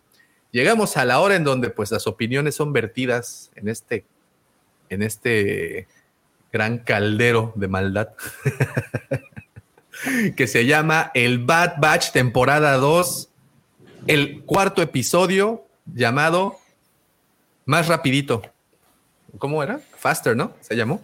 llegamos 0.55 0.95
a 0.95 1.03
la 1.03 1.19
hora 1.19 1.35
en 1.35 1.43
donde 1.43 1.69
pues 1.69 1.91
las 1.91 2.07
opiniones 2.07 2.55
son 2.55 2.71
vertidas 2.71 3.51
en 3.55 3.67
este, 3.67 4.05
en 4.87 5.03
este 5.03 5.85
gran 6.53 6.77
caldero 6.77 7.51
de 7.55 7.67
maldad 7.67 8.11
que 10.37 10.47
se 10.47 10.65
llama 10.65 11.11
el 11.13 11.39
Bad 11.39 11.73
Batch 11.79 12.13
temporada 12.13 12.77
2, 12.77 13.29
el 14.07 14.43
cuarto 14.43 14.81
episodio 14.81 15.67
llamado 15.93 16.57
Más 17.65 17.89
rapidito. 17.89 18.41
¿Cómo 19.37 19.61
era? 19.61 19.81
Faster, 19.97 20.37
¿no? 20.37 20.53
Se 20.61 20.77
llamó. 20.77 21.03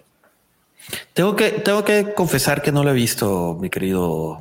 Tengo 1.12 1.36
que, 1.36 1.52
tengo 1.52 1.84
que 1.84 2.14
confesar 2.14 2.62
que 2.62 2.72
no 2.72 2.86
lo 2.86 2.92
he 2.92 2.94
visto, 2.94 3.58
mi 3.60 3.70
querido 3.70 4.40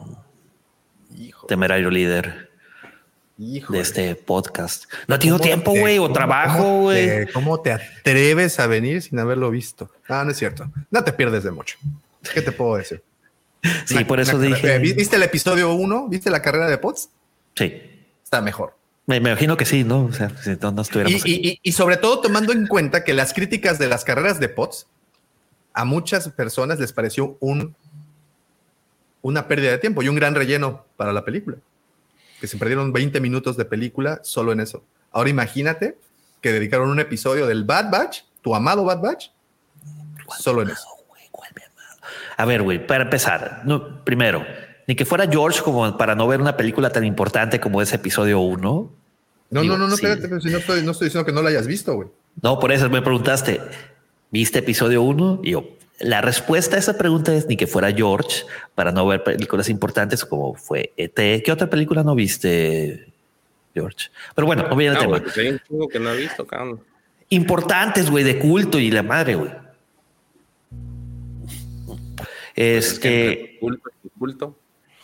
Hijo, 1.19 1.49
temerario 1.49 1.91
líder 1.91 2.50
de 3.41 3.81
este 3.81 4.15
podcast. 4.17 4.85
No 5.09 5.15
he 5.15 5.19
tenido 5.19 5.39
tiempo, 5.39 5.71
güey, 5.75 5.99
o 5.99 6.13
trabajo, 6.13 6.81
güey. 6.81 7.27
¿Cómo 7.33 7.59
te 7.61 7.73
atreves 7.73 8.61
a 8.61 8.67
venir 8.67 9.01
sin 9.01 9.19
haberlo 9.19 9.51
visto? 9.51 9.91
No, 10.11 10.23
no 10.25 10.31
es 10.31 10.37
cierto. 10.37 10.71
No 10.91 11.03
te 11.03 11.13
pierdes 11.15 11.43
de 11.45 11.51
mucho. 11.51 11.79
¿Qué 12.35 12.43
te 12.43 12.53
puedo 12.53 12.77
decir? 12.77 13.03
Sí, 13.87 14.05
por 14.05 14.21
eso 14.21 14.39
dije. 14.39 14.79
¿Viste 14.79 15.17
el 15.17 15.23
episodio 15.23 15.73
1? 15.73 16.09
¿Viste 16.09 16.29
la 16.31 16.43
carrera 16.43 16.69
de 16.69 16.77
Pots? 16.77 17.09
Sí, 17.57 17.73
Está 18.23 18.43
mejor. 18.43 18.77
me, 19.07 19.17
imagino 19.17 19.57
que 19.57 19.65
sí, 19.65 19.85
¿no? 19.85 20.05
O 20.05 20.13
sea, 20.13 20.31
si 20.43 20.51
no, 20.61 20.71
no 20.73 20.81
Y, 20.81 20.83
estuviéramos 20.83 21.23
aquí. 21.23 21.33
y- 21.43 21.49
y- 21.53 21.61
y 21.63 21.73
sobre 21.73 21.97
todo 21.97 22.21
tomando 22.21 22.53
en 22.53 22.67
cuenta 22.67 23.05
que 23.05 23.15
las 23.15 23.33
críticas 23.33 23.79
de 23.79 23.89
las 23.89 24.05
carreras 24.05 24.39
de 24.39 24.51
POTS 24.51 24.87
a 25.73 25.85
muchas 25.87 26.29
personas 26.29 26.79
les 26.79 26.93
pareció 26.93 27.37
un, 27.41 27.75
una 29.23 29.49
pérdida 29.49 29.71
de 29.73 29.79
tiempo 29.79 30.03
y 30.03 30.09
un 30.09 30.15
gran 30.17 30.35
relleno 30.35 30.85
para 30.97 31.13
la 31.13 31.25
película. 31.25 31.57
Que 32.41 32.47
se 32.47 32.57
perdieron 32.57 32.93
20 32.93 33.21
minutos 33.21 33.57
de 33.57 33.65
película 33.65 34.21
solo 34.23 34.53
en 34.53 34.61
eso. 34.61 34.83
Ahora 35.13 35.31
imagínate 35.31 35.99
que 36.41 36.53
dedicaron 36.53 36.89
un 36.89 37.01
episodio 37.01 37.47
del 37.47 37.65
Bad 37.65 37.91
Batch, 37.91 38.23
tu 38.43 38.55
amado 38.55 38.85
Bad 38.85 39.01
Batch, 39.01 39.27
solo 40.39 40.63
en 40.63 40.71
eso. 40.71 40.87
A 42.37 42.45
ver, 42.47 42.63
güey, 42.63 42.87
para 42.87 43.05
empezar, 43.05 43.63
no, 43.67 44.03
primero, 44.03 44.47
ni 44.87 44.95
que 44.95 45.05
fuera 45.05 45.29
George 45.31 45.61
como 45.63 45.99
para 45.99 46.15
no 46.15 46.27
ver 46.27 46.41
una 46.41 46.57
película 46.57 46.91
tan 46.91 47.05
importante 47.05 47.61
como 47.61 47.83
ese 47.83 47.97
episodio 47.97 48.41
1. 48.41 48.91
No, 49.51 49.61
Digo, 49.61 49.77
no, 49.77 49.85
no, 49.85 49.89
no, 49.89 49.97
sí. 49.97 50.07
espérate, 50.07 50.27
pero 50.29 50.41
si 50.41 50.49
no 50.49 50.59
estoy, 50.59 50.83
no 50.83 50.93
estoy 50.93 51.09
diciendo 51.09 51.27
que 51.27 51.33
no 51.33 51.43
lo 51.43 51.49
hayas 51.49 51.67
visto, 51.67 51.95
güey. 51.95 52.09
No, 52.41 52.59
por 52.59 52.73
eso 52.73 52.89
me 52.89 53.03
preguntaste, 53.03 53.61
¿viste 54.31 54.61
episodio 54.61 55.03
1? 55.03 55.41
Y 55.45 55.51
yo, 55.51 55.69
la 56.01 56.21
respuesta 56.21 56.77
a 56.77 56.79
esa 56.79 56.97
pregunta 56.99 57.35
es 57.35 57.47
ni 57.47 57.57
que 57.57 57.67
fuera 57.67 57.93
George 57.93 58.45
para 58.75 58.91
no 58.93 59.07
ver 59.07 59.23
películas 59.23 59.69
importantes 59.69 60.25
como 60.25 60.55
fue 60.55 60.93
ET. 60.97 61.15
¿Qué 61.43 61.53
otra 61.53 61.69
película 61.71 62.03
no 62.03 62.15
viste, 62.15 63.13
George? 63.75 64.09
Pero 64.35 64.47
bueno, 64.47 64.67
no 64.69 64.77
viene 64.77 64.93
el 64.93 64.97
Ah, 64.97 65.01
tema. 65.01 65.11
güey, 65.19 65.23
pues 65.23 65.37
hay 65.39 65.61
un 65.69 65.89
que 65.89 65.99
no 66.01 66.11
he 66.13 66.17
visto, 66.17 66.47
cabrón. 66.47 66.81
Importantes, 67.29 68.11
güey, 68.11 68.25
de 68.25 68.39
culto 68.39 68.79
y 68.79 68.91
la 68.91 69.03
madre, 69.03 69.35
güey. 69.37 69.51
Es 72.55 72.99
que 72.99 73.31
Este, 73.33 73.59
culto 73.61 73.91
culto. 74.19 74.59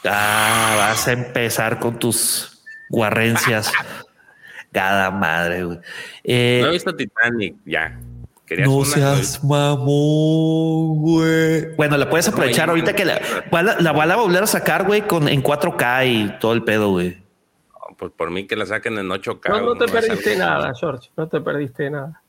ah, 0.04 0.74
vas 0.78 1.08
a 1.08 1.12
empezar 1.12 1.78
con 1.78 1.98
tus 1.98 2.62
guarrencias. 2.90 3.70
Cada 4.72 5.10
madre, 5.10 5.64
güey. 5.64 5.78
Eh, 6.24 6.58
No 6.62 6.68
he 6.68 6.72
visto 6.72 6.94
Titanic, 6.94 7.54
ya. 7.64 7.98
Querías 8.46 8.68
no 8.68 8.76
una, 8.76 8.86
seas 8.86 9.42
mamón, 9.42 11.00
güey. 11.00 11.74
Bueno, 11.74 11.96
la 11.96 12.08
puedes 12.08 12.28
aprovechar 12.28 12.66
No, 12.66 12.72
ahorita 12.72 12.94
que 12.94 13.04
la, 13.04 13.20
la, 13.50 13.76
la 13.80 13.92
van 13.92 14.10
a 14.12 14.16
volver 14.16 14.42
a 14.42 14.46
sacar, 14.46 14.84
güey, 14.84 15.02
con 15.02 15.28
en 15.28 15.42
4K 15.42 16.06
y 16.06 16.38
todo 16.38 16.52
el 16.52 16.62
pedo, 16.62 16.90
güey. 16.90 17.10
no, 17.72 17.96
Pues 17.96 18.12
por 18.12 18.30
mí 18.30 18.46
que 18.46 18.54
la 18.54 18.64
saquen 18.66 18.98
en 18.98 19.08
8K. 19.08 19.48
No, 19.48 19.60
no 19.60 19.74
te 19.74 19.88
perdiste 19.88 20.36
nada, 20.36 20.72
George. 20.78 21.10
No 21.16 21.26
te 21.28 21.40
perdiste 21.40 21.90
nada. 21.90 22.22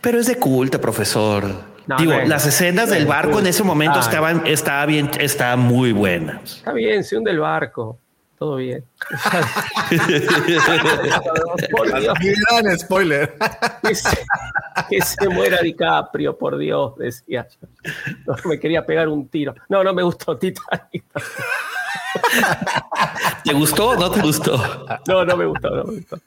Pero 0.00 0.18
es 0.18 0.26
de 0.26 0.36
culto, 0.36 0.80
profesor. 0.80 1.44
Digo, 1.96 2.12
las 2.26 2.44
escenas 2.44 2.90
del 2.90 3.06
barco 3.06 3.38
en 3.38 3.46
ese 3.46 3.62
momento 3.62 3.98
estaban, 3.98 4.46
estaba 4.46 4.84
bien, 4.84 5.10
estaba 5.20 5.56
muy 5.56 5.92
buenas. 5.92 6.56
Está 6.58 6.72
bien, 6.72 7.02
se 7.02 7.16
hunde 7.16 7.30
el 7.30 7.38
barco. 7.38 7.98
Todo 8.38 8.56
bien. 8.56 8.84
por 11.72 12.00
Dios. 12.00 12.16
Gran 12.20 12.78
spoiler. 12.78 13.36
Que 13.82 13.94
se, 13.94 14.18
que 14.88 15.02
se, 15.02 15.28
muera 15.28 15.60
DiCaprio, 15.60 16.38
por 16.38 16.56
Dios, 16.56 16.96
decía. 16.96 17.46
No, 18.26 18.36
me 18.44 18.58
quería 18.60 18.86
pegar 18.86 19.08
un 19.08 19.28
tiro. 19.28 19.54
No, 19.68 19.82
no 19.82 19.92
me 19.92 20.04
gustó 20.04 20.38
Titanic. 20.38 21.04
¿Te 23.44 23.52
gustó 23.52 23.90
o 23.90 23.96
no 23.96 24.10
te 24.10 24.20
gustó? 24.20 24.56
No, 25.08 25.24
no 25.24 25.36
me 25.36 25.46
gustó, 25.46 25.70
no 25.70 25.84
me 25.84 25.96
gustó. 25.96 26.18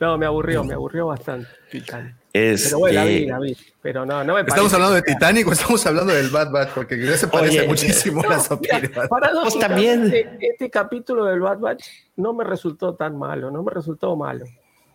No, 0.00 0.18
me 0.18 0.26
aburrió, 0.26 0.64
me 0.64 0.74
aburrió 0.74 1.06
bastante 1.06 1.48
Titanic. 1.70 2.14
Pero 2.34 2.78
bueno, 2.80 2.94
la 2.96 3.04
vi, 3.04 3.14
este 3.14 3.28
la 3.28 3.38
vi. 3.38 3.56
Pero 3.80 4.04
no, 4.04 4.24
no 4.24 4.34
me 4.34 4.40
¿Estamos 4.40 4.74
hablando 4.74 4.96
de 4.96 5.02
Titanic 5.02 5.46
o 5.46 5.52
estamos 5.52 5.86
hablando 5.86 6.12
del 6.12 6.30
Bad 6.30 6.50
Batch? 6.50 6.70
Porque 6.70 7.00
ya 7.00 7.16
se 7.16 7.28
parece 7.28 7.60
Oye, 7.60 7.68
muchísimo 7.68 8.22
no, 8.22 8.28
las 8.28 8.50
opiniones. 8.50 8.90
Pues 8.90 9.58
también. 9.60 10.12
Este 10.40 10.68
capítulo 10.68 11.26
del 11.26 11.38
Bad 11.38 11.60
Batch 11.60 11.86
no 12.16 12.32
me 12.32 12.42
resultó 12.42 12.96
tan 12.96 13.16
malo, 13.16 13.52
no 13.52 13.62
me 13.62 13.70
resultó 13.70 14.16
malo. 14.16 14.46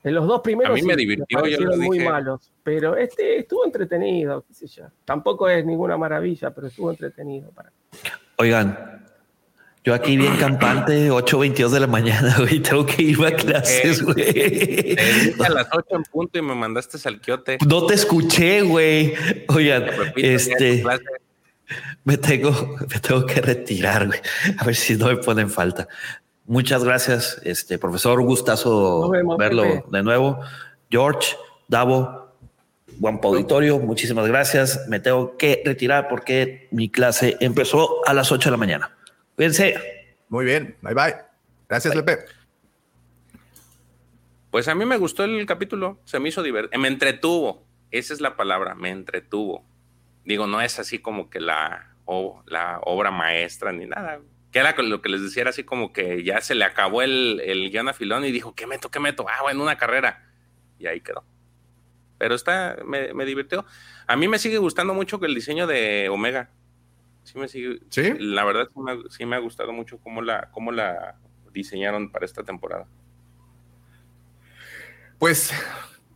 En 0.04 0.16
los 0.16 0.28
dos 0.28 0.42
primeros 0.42 0.72
A 0.72 0.76
mí 0.76 0.82
me 0.82 0.94
sí, 0.94 1.00
divirtió, 1.00 1.26
me 1.42 1.52
yo 1.52 1.58
parecieron 1.58 1.80
les 1.80 1.88
muy 1.88 2.00
malos, 2.00 2.52
pero 2.62 2.98
este 2.98 3.40
estuvo 3.40 3.66
entretenido, 3.66 4.44
qué 4.46 4.54
sé 4.54 4.68
yo. 4.68 4.84
Tampoco 5.06 5.48
es 5.48 5.66
ninguna 5.66 5.98
maravilla, 5.98 6.54
pero 6.54 6.68
estuvo 6.68 6.92
entretenido 6.92 7.52
para 7.52 7.72
Oigan, 8.38 9.06
yo 9.90 9.96
aquí 9.96 10.18
bien 10.18 10.38
campante, 10.38 11.10
8.22 11.10 11.70
de 11.70 11.80
la 11.80 11.88
mañana, 11.88 12.36
güey, 12.38 12.60
tengo 12.60 12.86
que 12.86 13.02
ir 13.02 13.26
a 13.26 13.32
clases, 13.32 14.04
güey. 14.04 14.16
Te 14.24 14.34
dije 14.34 15.44
a 15.44 15.50
las 15.50 15.68
8 15.72 15.88
en 15.90 16.04
punto 16.04 16.38
y 16.38 16.44
me 16.44 16.54
mandaste 16.54 17.00
al 17.10 17.20
quiote. 17.20 17.58
No 17.68 17.88
te 17.88 17.96
escuché, 17.96 18.62
güey. 18.62 19.16
Oigan, 19.48 19.88
Repito, 19.88 20.28
este, 20.28 20.84
me 22.04 22.18
tengo, 22.18 22.78
me 22.82 23.00
tengo 23.00 23.26
que 23.26 23.42
retirar, 23.42 24.06
güey. 24.06 24.20
A 24.60 24.64
ver 24.64 24.76
si 24.76 24.96
no 24.96 25.08
me 25.08 25.18
ponen 25.18 25.50
falta. 25.50 25.88
Muchas 26.46 26.84
gracias, 26.84 27.42
este 27.44 27.80
profesor. 27.80 28.22
Gustazo 28.22 29.10
vemos, 29.10 29.38
verlo 29.40 29.64
Pepe. 29.64 29.86
de 29.92 30.04
nuevo. 30.04 30.40
George, 30.92 31.36
Davo, 31.68 32.30
Guampa 33.00 33.28
Auditorio, 33.28 33.80
muchísimas 33.80 34.28
gracias. 34.28 34.86
Me 34.88 35.00
tengo 35.00 35.36
que 35.36 35.64
retirar 35.66 36.10
porque 36.10 36.68
mi 36.70 36.90
clase 36.90 37.38
empezó 37.40 38.08
a 38.08 38.14
las 38.14 38.32
8 38.32 38.50
de 38.50 38.52
la 38.52 38.58
mañana. 38.58 38.92
Cuídense. 39.40 39.74
Muy 40.28 40.44
bien, 40.44 40.76
bye 40.82 40.94
bye. 40.94 41.16
Gracias, 41.70 41.96
Pepe. 41.96 42.26
Pues 44.52 44.68
a 44.68 44.76
mí 44.76 44.84
me 44.84 44.98
gustó 44.98 45.24
el 45.24 45.46
capítulo, 45.46 45.98
se 46.04 46.20
me 46.20 46.28
hizo 46.28 46.44
divertido, 46.44 46.78
me 46.78 46.90
entretuvo, 46.90 47.66
esa 47.90 48.14
es 48.14 48.20
la 48.20 48.36
palabra, 48.36 48.76
me 48.76 48.90
entretuvo. 48.90 49.66
Digo, 50.26 50.46
no 50.46 50.60
es 50.60 50.78
así 50.78 51.00
como 51.00 51.30
que 51.30 51.40
la, 51.40 51.96
obra 52.04 53.12
maestra 53.12 53.72
ni 53.72 53.86
nada. 53.86 54.20
Que 54.52 54.60
era 54.60 54.76
lo 54.78 55.02
que 55.02 55.08
les 55.08 55.22
decía, 55.22 55.44
era 55.44 55.52
así 55.52 55.64
como 55.64 55.94
que 55.94 56.22
ya 56.26 56.42
se 56.42 56.54
le 56.54 56.66
acabó 56.66 57.02
el, 57.02 57.42
el 57.46 57.72
guion 57.72 57.88
a 57.88 57.94
Filón 57.94 58.26
y 58.26 58.34
dijo, 58.34 58.54
¿qué 58.56 58.68
meto, 58.68 58.92
qué 58.92 59.00
meto? 59.00 59.26
Ah, 59.30 59.42
bueno, 59.44 59.64
una 59.64 59.78
carrera. 59.78 60.30
Y 60.80 60.88
ahí 60.88 61.00
quedó. 61.00 61.24
Pero 62.18 62.36
está, 62.36 62.76
me, 62.84 63.14
me 63.14 63.24
divirtió. 63.24 63.66
A 64.06 64.18
mí 64.18 64.28
me 64.28 64.38
sigue 64.38 64.58
gustando 64.58 64.94
mucho 64.94 65.18
el 65.24 65.34
diseño 65.34 65.66
de 65.66 66.10
Omega. 66.10 66.50
Sí 67.32 67.38
me 67.38 67.48
sigue. 67.48 67.80
¿Sí? 67.90 68.14
La 68.18 68.44
verdad 68.44 68.68
sí 68.74 68.80
me, 68.82 68.98
sí 69.10 69.26
me 69.26 69.36
ha 69.36 69.40
gustado 69.40 69.72
mucho 69.72 70.00
cómo 70.00 70.22
la, 70.22 70.50
cómo 70.52 70.72
la 70.72 71.16
diseñaron 71.54 72.12
para 72.12 72.26
esta 72.26 72.44
temporada. 72.44 72.88
Pues 75.18 75.52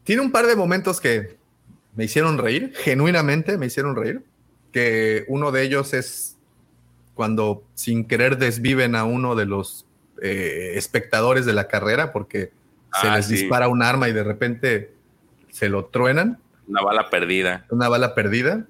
tiene 0.04 0.22
un 0.22 0.32
par 0.32 0.48
de 0.48 0.56
momentos 0.56 1.00
que 1.02 1.38
me 1.96 2.06
hicieron 2.06 2.38
reír, 2.38 2.74
genuinamente 2.76 3.58
me 3.58 3.68
hicieron 3.68 3.96
reír. 3.96 4.24
Que 4.72 5.26
uno 5.28 5.52
de 5.52 5.62
ellos 5.64 5.94
es 5.94 6.38
cuando 7.14 7.64
sin 7.76 8.06
querer 8.08 8.38
desviven 8.38 8.96
a 8.96 9.04
uno 9.06 9.36
de 9.36 9.46
los 9.46 9.86
eh, 10.22 10.72
espectadores 10.76 11.46
de 11.46 11.54
la 11.54 11.68
carrera 11.68 12.12
porque 12.12 12.52
se 13.02 13.08
Ah, 13.08 13.18
les 13.18 13.28
sí. 13.28 13.34
dispara 13.36 13.68
un 13.68 13.84
arma 13.84 14.10
y 14.10 14.14
de 14.14 14.24
repente 14.24 14.94
se 15.52 15.70
lo 15.70 15.86
truenan, 15.86 16.40
Una 16.68 16.82
bala 16.82 17.10
perdida. 17.12 17.66
una 17.70 17.88
bala 17.90 18.16
perdida. 18.16 18.66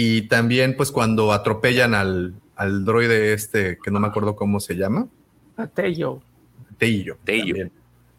Y 0.00 0.22
también 0.28 0.76
pues 0.76 0.92
cuando 0.92 1.32
atropellan 1.32 1.92
al, 1.92 2.32
al 2.54 2.84
droide 2.84 3.32
este, 3.32 3.78
que 3.82 3.90
no 3.90 3.98
me 3.98 4.06
acuerdo 4.06 4.36
cómo 4.36 4.60
se 4.60 4.76
llama, 4.76 5.08
a 5.56 5.66
Tello. 5.66 6.22
Teillo. 6.78 7.18
Tello. 7.24 7.46
también. 7.46 7.72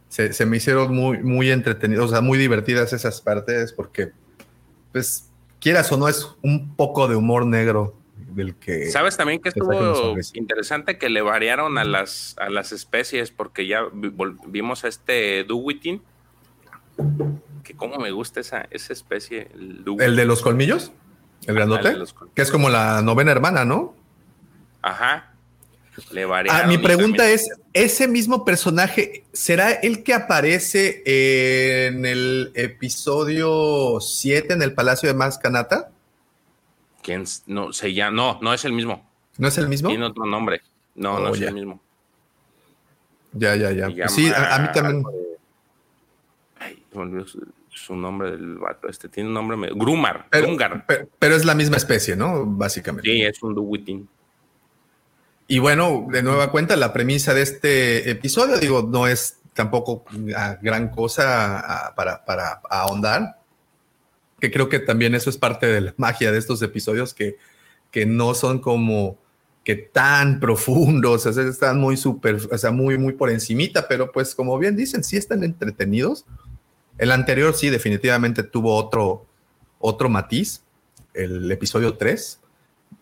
Se, 0.09 0.33
se 0.33 0.45
me 0.45 0.57
hicieron 0.57 0.93
muy, 0.93 1.19
muy 1.19 1.49
entretenidos, 1.51 2.07
o 2.07 2.09
sea, 2.09 2.19
muy 2.19 2.37
divertidas 2.37 2.91
esas 2.91 3.21
partes 3.21 3.71
porque, 3.71 4.11
pues, 4.91 5.29
quieras 5.61 5.89
o 5.93 5.95
no, 5.95 6.09
es 6.09 6.27
un 6.41 6.75
poco 6.75 7.07
de 7.07 7.15
humor 7.15 7.45
negro 7.45 7.95
del 8.35 8.55
que... 8.55 8.91
¿Sabes 8.91 9.15
también 9.15 9.39
que 9.39 9.47
estuvo 9.47 10.17
interesante 10.33 10.97
que 10.97 11.07
le 11.07 11.21
variaron 11.21 11.77
a 11.77 11.85
las, 11.85 12.35
a 12.39 12.49
las 12.49 12.73
especies? 12.73 13.31
Porque 13.31 13.67
ya 13.67 13.83
vimos 14.47 14.83
a 14.83 14.89
este 14.89 15.45
Duwitin, 15.45 16.01
que 17.63 17.73
como 17.73 17.99
me 17.99 18.11
gusta 18.11 18.41
esa, 18.41 18.67
esa 18.69 18.91
especie, 18.91 19.47
el. 19.53 19.85
¿El 19.97 20.17
de 20.17 20.25
los 20.25 20.41
colmillos? 20.41 20.91
¿El 21.49 21.55
grandote? 21.55 21.93
los. 21.93 22.15
Que 22.33 22.41
es 22.41 22.51
como 22.51 22.69
la 22.69 23.01
novena 23.01 23.31
hermana, 23.31 23.65
¿no? 23.65 23.93
Ajá. 24.81 25.25
Le. 26.11 26.23
Ah, 26.49 26.65
mi 26.67 26.77
pregunta 26.77 27.17
también- 27.23 27.35
es, 27.35 27.49
¿ese 27.73 28.07
mismo 28.07 28.45
personaje 28.45 29.25
será 29.33 29.71
el 29.71 30.03
que 30.03 30.13
aparece 30.13 31.01
en 31.87 32.05
el 32.05 32.51
episodio 32.55 33.99
7 33.99 34.53
en 34.53 34.61
el 34.61 34.73
Palacio 34.73 35.09
de 35.09 35.15
Mascanata? 35.15 35.91
¿Quién 37.01 37.25
no, 37.47 37.73
se 37.73 37.93
llama, 37.93 38.15
no, 38.15 38.39
no 38.41 38.53
es 38.53 38.63
el 38.63 38.71
mismo. 38.73 39.05
¿No 39.37 39.47
es 39.49 39.57
el 39.57 39.67
mismo? 39.67 39.89
Tiene 39.89 40.05
otro 40.05 40.25
nombre. 40.25 40.61
No, 40.95 41.19
no 41.19 41.31
Oh, 41.31 41.33
es 41.33 41.39
ya. 41.41 41.47
el 41.49 41.53
mismo. 41.55 41.81
Ya, 43.33 43.55
ya, 43.55 43.71
ya. 43.71 43.87
Pues 43.89 44.13
sí, 44.13 44.29
a, 44.29 44.55
a 44.55 44.59
mí 44.59 44.67
también. 44.73 45.03
Ay, 46.59 46.83
su, 47.85 47.95
nombre 47.95 48.31
del 48.31 48.57
vato. 48.57 48.87
Este 48.87 49.09
tiene 49.09 49.29
un 49.29 49.33
nombre. 49.35 49.57
medio- 49.57 49.75
Grumar. 49.75 50.27
Pero, 50.29 50.47
Grungar. 50.47 50.85
pero- 50.87 51.07
pero 51.19 51.35
es 51.35 51.45
la 51.45 51.55
misma 51.55 51.77
especie, 51.77 52.15
¿no? 52.15 52.45
Básicamente. 52.45 53.09
Sí, 53.09 53.21
es 53.21 53.41
un 53.43 53.55
Duwitin. 53.55 54.07
Y 55.47 55.59
bueno, 55.59 56.07
de 56.11 56.21
nueva 56.21 56.51
cuenta, 56.51 56.75
la 56.75 56.93
premisa 56.93 57.33
de 57.33 57.41
este 57.41 58.11
episodio, 58.11 58.57
digo, 58.59 58.87
no 58.89 59.07
es 59.07 59.37
tampoco 59.53 60.05
gran 60.61 60.89
cosa 60.89 61.59
ah, 61.59 61.95
para, 61.95 62.23
para 62.23 62.61
ahondar, 62.69 63.39
que 64.39 64.51
creo 64.51 64.69
que 64.69 64.79
también 64.79 65.15
eso 65.15 65.29
es 65.29 65.37
parte 65.37 65.65
de 65.65 65.81
la 65.81 65.93
magia 65.97 66.31
de 66.31 66.37
estos 66.37 66.61
episodios, 66.61 67.13
que, 67.15 67.37
que 67.91 68.05
no 68.05 68.35
son 68.35 68.59
como 68.59 69.17
que 69.63 69.75
tan 69.75 70.39
profundos, 70.39 71.25
o 71.25 71.33
sea, 71.33 71.43
están 71.43 71.79
muy 71.79 71.97
súper, 71.97 72.37
o 72.51 72.57
sea, 72.57 72.71
muy, 72.71 72.97
muy 72.97 73.13
por 73.13 73.29
encimita, 73.31 73.87
pero 73.87 74.11
pues 74.11 74.35
como 74.35 74.57
bien 74.57 74.75
dicen, 74.75 75.03
sí 75.03 75.17
están 75.17 75.43
entretenidos. 75.43 76.25
El 76.99 77.11
anterior 77.11 77.55
sí 77.55 77.69
definitivamente 77.71 78.43
tuvo 78.43 78.75
otro, 78.75 79.25
otro 79.79 80.07
matiz, 80.09 80.61
el 81.15 81.51
episodio 81.51 81.97
3 81.97 82.39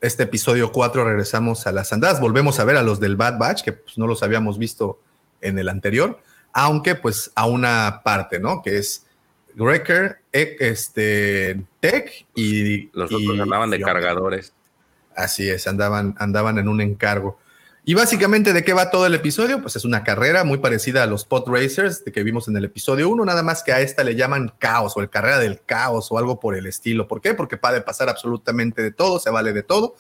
este 0.02 0.24
episodio 0.24 0.72
4 0.72 1.06
regresamos 1.06 1.66
a 1.66 1.72
las 1.72 1.92
andadas, 1.92 2.20
volvemos 2.20 2.60
a 2.60 2.66
ver 2.66 2.78
a 2.78 2.84
los 2.84 3.00
del 3.00 3.16
Bad 3.16 3.38
Batch, 3.40 3.64
que 3.64 3.74
pues, 3.74 3.98
no 3.98 4.06
los 4.06 4.22
habíamos 4.22 4.58
visto 4.58 5.00
en 5.42 5.58
el 5.58 5.70
anterior, 5.70 6.20
aunque 6.54 6.96
pues 6.96 7.32
a 7.36 7.48
una 7.48 8.02
parte, 8.04 8.40
¿no? 8.40 8.62
Que 8.62 8.78
es 8.78 9.06
Wrecker, 9.56 10.20
Ek, 10.32 10.58
este, 10.62 11.64
Tech 11.80 12.28
y... 12.36 12.90
Los 12.96 13.12
y- 13.12 13.16
otros 13.16 13.40
andaban 13.40 13.70
de 13.72 13.78
y- 13.78 13.82
cargadores. 13.82 14.54
Así 15.16 15.50
es, 15.50 15.66
andaban, 15.68 16.16
andaban 16.20 16.60
en 16.60 16.68
un 16.68 16.80
encargo. 16.80 17.40
Y 17.90 17.94
básicamente, 17.94 18.52
¿de 18.52 18.66
qué 18.66 18.74
va 18.74 18.92
todo 18.92 19.06
el 19.06 19.14
episodio? 19.14 19.62
Pues 19.62 19.78
es 19.78 19.86
una 19.86 20.04
carrera 20.04 20.44
muy 20.44 20.58
parecida 20.58 21.04
a 21.04 21.06
los 21.06 21.24
Pod 21.24 21.48
Racers 21.48 22.04
de 22.04 22.12
que 22.12 22.22
vimos 22.22 22.50
en 22.50 22.58
el 22.58 22.66
episodio 22.66 23.08
1, 23.08 23.24
nada 23.24 23.44
más 23.44 23.64
que 23.64 23.72
a 23.72 23.80
esta 23.80 24.04
le 24.04 24.14
llaman 24.14 24.52
caos 24.60 24.98
o 24.98 25.00
el 25.00 25.10
carrera 25.10 25.40
del 25.40 25.62
caos 25.62 26.12
o 26.12 26.18
algo 26.18 26.38
por 26.38 26.58
el 26.58 26.66
estilo. 26.66 27.08
¿Por 27.08 27.22
qué? 27.22 27.34
Porque 27.34 27.56
puede 27.56 27.80
pasar 27.80 28.10
absolutamente 28.10 28.82
de 28.82 28.92
todo, 28.92 29.20
se 29.20 29.30
vale 29.30 29.54
de 29.54 29.64
todo. 29.64 29.96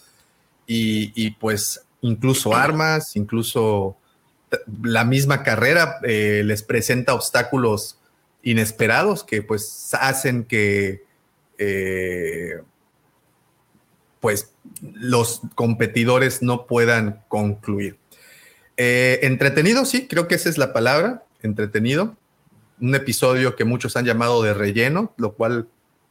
Y, 0.68 1.31
pues 1.39 1.85
incluso 2.01 2.53
armas, 2.53 3.15
incluso 3.15 3.95
la 4.84 5.05
misma 5.05 5.43
carrera 5.43 5.99
eh, 6.03 6.41
les 6.43 6.64
presenta 6.64 7.14
obstáculos 7.14 7.99
inesperados 8.43 9.23
que 9.23 9.43
pues 9.43 9.93
hacen 9.93 10.43
que 10.43 11.05
eh, 11.57 12.59
pues 14.19 14.51
los 14.82 15.41
competidores 15.56 16.41
no 16.41 16.68
puedan 16.68 17.24
concluir. 17.28 17.98
Eh, 18.78 19.20
entretenido, 19.24 19.86
sí, 19.86 20.08
creo 20.08 20.28
que 20.28 20.36
esa 20.36 20.49
es 20.49 20.58
la 20.58 20.74
palabra, 20.74 21.24
entretenido. 21.41 22.16
Un 22.80 22.94
episodio 22.94 23.56
que 23.56 23.66
muchos 23.66 23.98
han 23.98 24.06
llamado 24.06 24.44
de 24.44 24.54
relleno, 24.54 25.14
lo 25.18 25.34
cual 25.34 25.68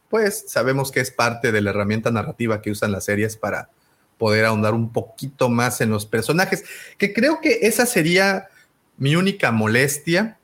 pues 0.09 0.45
sabemos 0.47 0.91
que 0.91 0.99
es 0.99 1.11
parte 1.11 1.51
de 1.51 1.61
la 1.61 1.71
herramienta 1.71 2.11
narrativa 2.11 2.61
que 2.61 2.71
usan 2.71 2.91
las 2.91 3.05
series 3.05 3.37
para 3.37 3.69
poder 4.17 4.45
ahondar 4.45 4.73
un 4.73 4.91
poquito 4.91 5.49
más 5.49 5.81
en 5.81 5.89
los 5.89 6.05
personajes, 6.05 6.63
que 6.97 7.13
creo 7.13 7.39
que 7.41 7.59
esa 7.63 7.85
sería 7.85 8.47
mi 8.97 9.15
única 9.15 9.51
molestia, 9.51 10.37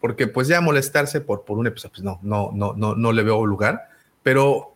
porque 0.00 0.26
pues 0.26 0.48
ya 0.48 0.60
molestarse 0.60 1.20
por, 1.20 1.44
por 1.44 1.58
un 1.58 1.66
episodio, 1.66 1.92
pues 1.92 2.02
no, 2.02 2.18
no, 2.22 2.50
no, 2.52 2.74
no, 2.74 2.94
no 2.94 3.12
le 3.12 3.22
veo 3.22 3.46
lugar, 3.46 3.88
pero 4.22 4.73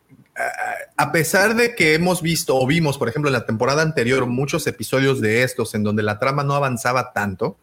a 0.96 1.12
pesar 1.12 1.54
de 1.54 1.74
que 1.74 1.94
hemos 1.94 2.22
visto 2.22 2.56
o 2.56 2.66
vimos, 2.66 2.98
por 2.98 3.08
ejemplo, 3.08 3.28
en 3.28 3.34
la 3.34 3.46
temporada 3.46 3.82
anterior 3.82 4.26
muchos 4.26 4.66
episodios 4.66 5.20
de 5.20 5.42
estos 5.42 5.74
en 5.74 5.82
donde 5.82 6.02
la 6.02 6.18
trama 6.18 6.44
no 6.44 6.54
avanzaba 6.54 7.12
tanto, 7.12 7.56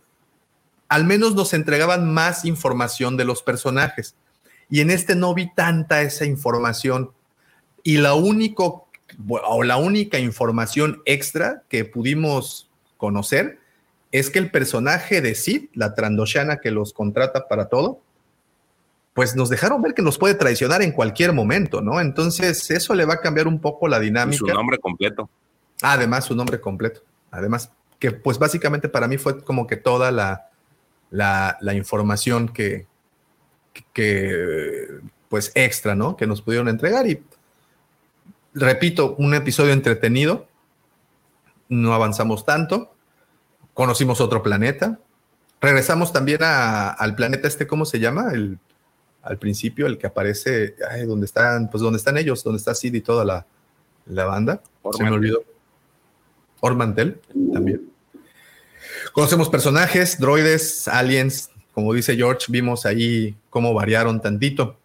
al 0.87 1.05
menos 1.05 1.35
nos 1.35 1.53
entregaban 1.53 2.13
más 2.13 2.45
información 2.45 3.17
de 3.17 3.25
los 3.25 3.41
personajes. 3.43 4.15
Y 4.69 4.81
en 4.81 4.89
este 4.89 5.15
no 5.15 5.33
vi 5.33 5.53
tanta 5.53 6.01
esa 6.01 6.25
información. 6.25 7.11
Y 7.83 7.97
la 7.97 8.13
único 8.15 8.87
o 9.29 9.63
la 9.63 9.77
única 9.77 10.19
información 10.19 11.01
extra 11.05 11.63
que 11.69 11.85
pudimos 11.85 12.69
conocer 12.97 13.59
es 14.11 14.29
que 14.29 14.39
el 14.39 14.51
personaje 14.51 15.21
de 15.21 15.35
Sid, 15.35 15.69
la 15.73 15.93
Trandoshana 15.93 16.57
que 16.57 16.71
los 16.71 16.93
contrata 16.93 17.47
para 17.47 17.69
todo, 17.69 17.99
pues 19.15 19.33
nos 19.33 19.47
dejaron 19.49 19.81
ver 19.81 19.93
que 19.93 20.01
nos 20.01 20.17
puede 20.17 20.35
traicionar 20.35 20.81
en 20.81 20.91
cualquier 20.91 21.31
momento, 21.31 21.79
¿no? 21.79 22.01
Entonces, 22.01 22.69
eso 22.69 22.93
le 22.93 23.05
va 23.05 23.13
a 23.13 23.21
cambiar 23.21 23.47
un 23.47 23.61
poco 23.61 23.87
la 23.87 23.97
dinámica. 24.01 24.39
su 24.39 24.45
nombre 24.45 24.77
completo. 24.77 25.29
además, 25.81 26.25
su 26.25 26.35
nombre 26.35 26.59
completo. 26.59 26.99
Además, 27.31 27.71
que 27.97 28.11
pues 28.11 28.37
básicamente 28.37 28.89
para 28.89 29.07
mí 29.07 29.17
fue 29.17 29.41
como 29.41 29.67
que 29.67 29.77
toda 29.77 30.11
la, 30.11 30.49
la, 31.11 31.73
información 31.73 32.49
que, 32.49 32.87
que, 33.93 34.85
pues 35.29 35.53
extra, 35.55 35.95
¿no? 35.95 36.17
Que 36.17 36.27
nos 36.27 36.41
pudieron 36.41 36.67
entregar. 36.67 37.07
Y 37.07 37.23
repito, 38.53 39.15
un 39.17 39.33
episodio 39.33 39.71
entretenido. 39.71 40.45
No 41.69 41.93
avanzamos 41.93 42.45
tanto. 42.45 42.93
Conocimos 43.73 44.19
otro 44.19 44.43
planeta. 44.43 44.99
Regresamos 45.61 46.11
también 46.11 46.41
al 46.43 47.15
planeta 47.15 47.47
este, 47.47 47.65
¿cómo 47.65 47.85
se 47.85 48.01
llama? 48.01 48.33
El 48.33 48.59
al 49.25 49.37
principio, 49.39 49.87
el 49.87 49.97
que 49.97 50.07
aparece, 50.07 50.75
donde 51.05 51.25
están, 51.25 51.69
pues 51.69 51.81
donde 51.81 51.97
están 51.97 52.17
ellos, 52.17 52.43
donde 52.43 52.57
está 52.57 52.73
Sid 52.75 52.93
y 52.93 53.01
toda 53.01 53.25
la, 53.25 53.45
la 54.05 54.25
banda. 54.25 54.61
Se 54.95 55.03
me 55.03 55.11
olvidó. 55.11 55.43
Ormantel 56.61 57.19
también. 57.51 57.89
Conocemos 59.13 59.49
personajes, 59.49 60.19
droides, 60.19 60.87
aliens, 60.87 61.51
como 61.73 61.93
dice 61.93 62.15
George, 62.15 62.45
vimos 62.49 62.85
ahí 62.85 63.35
cómo 63.49 63.73
variaron 63.73 64.21
tantito. 64.21 64.77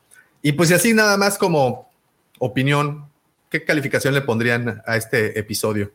Y 0.42 0.52
pues 0.52 0.72
así 0.72 0.94
nada 0.94 1.16
más 1.16 1.38
como 1.38 1.90
opinión, 2.38 3.06
¿qué 3.50 3.64
calificación 3.64 4.14
le 4.14 4.22
pondrían 4.22 4.82
a 4.86 4.96
este 4.96 5.38
episodio? 5.38 5.92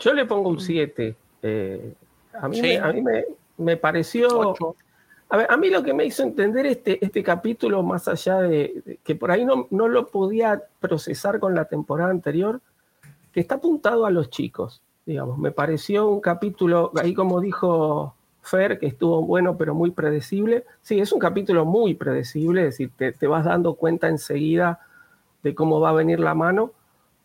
Yo 0.00 0.12
le 0.12 0.26
pongo 0.26 0.50
un 0.50 0.60
7. 0.60 1.16
Eh, 1.42 1.94
a 2.40 2.48
mí, 2.48 2.60
me, 2.60 2.78
a 2.78 2.92
mí 2.92 3.02
me, 3.56 3.76
pareció 3.76 4.54
a, 5.42 5.56
mí 5.56 5.70
lo 5.70 5.82
que 5.82 5.94
me 5.94 6.04
hizo 6.04 6.22
entender 6.22 6.66
este, 6.66 7.04
este 7.04 7.22
capítulo, 7.22 7.82
más 7.82 8.08
allá 8.08 8.40
de, 8.40 8.98
que 9.02 9.14
por 9.14 9.30
ahí 9.30 9.44
no, 9.44 9.66
no, 9.70 9.88
lo 9.88 10.08
podía 10.08 10.62
procesar 10.80 11.40
con 11.40 11.54
la 11.54 11.64
temporada 11.66 12.10
anterior, 12.10 12.60
que 13.32 13.40
está 13.40 13.56
apuntado 13.56 14.06
a 14.06 14.10
los 14.10 14.30
chicos, 14.30 14.82
digamos. 15.06 15.38
Me 15.38 15.50
pareció 15.50 16.08
un 16.08 16.20
capítulo, 16.20 16.92
ahí 16.96 17.14
como 17.14 17.40
dijo 17.40 18.14
Fer, 18.42 18.78
que 18.78 18.86
estuvo 18.86 19.22
bueno 19.22 19.56
pero 19.56 19.74
muy 19.74 19.90
predecible. 19.90 20.64
Sí, 20.82 21.00
es 21.00 21.12
un 21.12 21.18
capítulo 21.18 21.64
muy 21.64 21.94
predecible, 21.94 22.62
es 22.62 22.66
decir, 22.68 22.90
te, 22.96 23.12
te 23.12 23.26
vas 23.26 23.44
dando 23.44 23.74
cuenta 23.74 24.08
enseguida 24.08 24.80
de 25.42 25.54
cómo 25.54 25.80
va 25.80 25.90
a 25.90 25.94
venir 25.94 26.20
la 26.20 26.34
mano, 26.34 26.72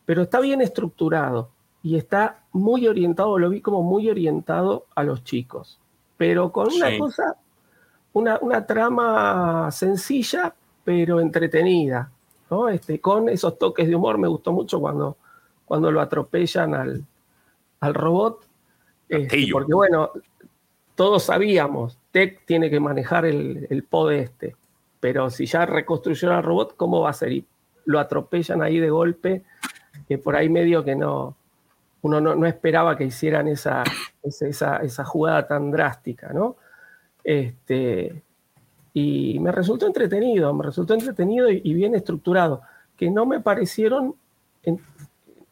pero 0.06 0.23
está 0.23 0.40
bien 0.40 0.61
estructurado 0.61 1.49
y 1.84 1.95
está 1.95 2.44
muy 2.52 2.88
orientado, 2.88 3.38
lo 3.38 3.49
vi 3.49 3.61
como 3.61 3.84
muy 3.84 4.10
orientado 4.10 4.86
a 4.95 5.03
los 5.03 5.23
chicos, 5.23 5.80
pero 6.18 6.52
con 6.52 6.73
una 6.73 6.98
cosa 6.98 7.38
una, 8.14 8.65
trama 8.65 9.69
sencilla, 9.72 10.53
pero 10.84 11.19
entretenida, 11.19 12.11
¿no? 12.49 12.69
Este, 12.69 12.99
con 12.99 13.30
esos 13.30 13.57
toques 13.57 13.88
de 13.88 13.95
humor. 13.95 14.18
Me 14.18 14.27
gustó 14.27 14.52
mucho 14.52 14.80
cuando, 14.80 15.18
cuando 15.65 15.91
lo 15.91 16.02
atropellan 16.02 16.73
al, 16.73 17.06
al 17.80 17.94
robot. 17.94 18.45
Este, 19.07 19.48
porque 19.52 19.73
bueno, 19.73 20.11
todos 20.95 21.23
sabíamos, 21.23 21.98
Tech 22.11 22.45
tiene 22.45 22.69
que 22.69 22.80
manejar 22.80 23.26
el, 23.26 23.68
el 23.69 23.84
pod 23.84 24.11
este, 24.11 24.56
pero 24.99 25.30
si 25.30 25.45
ya 25.45 25.65
reconstruyeron 25.65 26.36
al 26.36 26.44
robot, 26.44 26.76
¿cómo 26.76 27.02
va 27.02 27.10
a 27.10 27.14
ser? 27.14 27.31
Y 27.31 27.45
lo 27.86 27.99
atropellan 27.99 28.61
ahí 28.61 28.80
de 28.80 28.90
golpe, 28.90 29.44
que 30.07 30.18
por 30.18 30.36
ahí 30.36 30.49
medio 30.49 30.84
que 30.84 30.95
no, 30.95 31.36
uno 32.02 32.22
no, 32.22 32.45
esperaba 32.45 32.98
que 32.98 33.06
hicieran 33.06 33.48
esa, 33.48 33.84
esa, 34.23 34.77
esa, 34.77 35.06
jugada 35.06 35.48
tan 35.48 35.72
drástica, 35.72 36.31
¿no? 36.34 36.56
Este, 37.30 38.24
y 38.92 39.38
me 39.38 39.52
resultó 39.52 39.86
entretenido, 39.86 40.52
me 40.52 40.64
resultó 40.64 40.96
entretenido 40.96 41.48
y, 41.48 41.74
bien 41.76 41.94
estructurado, 41.94 42.62
que 42.98 43.12
no 43.12 43.28
me 43.28 43.40
parecieron 43.40 44.16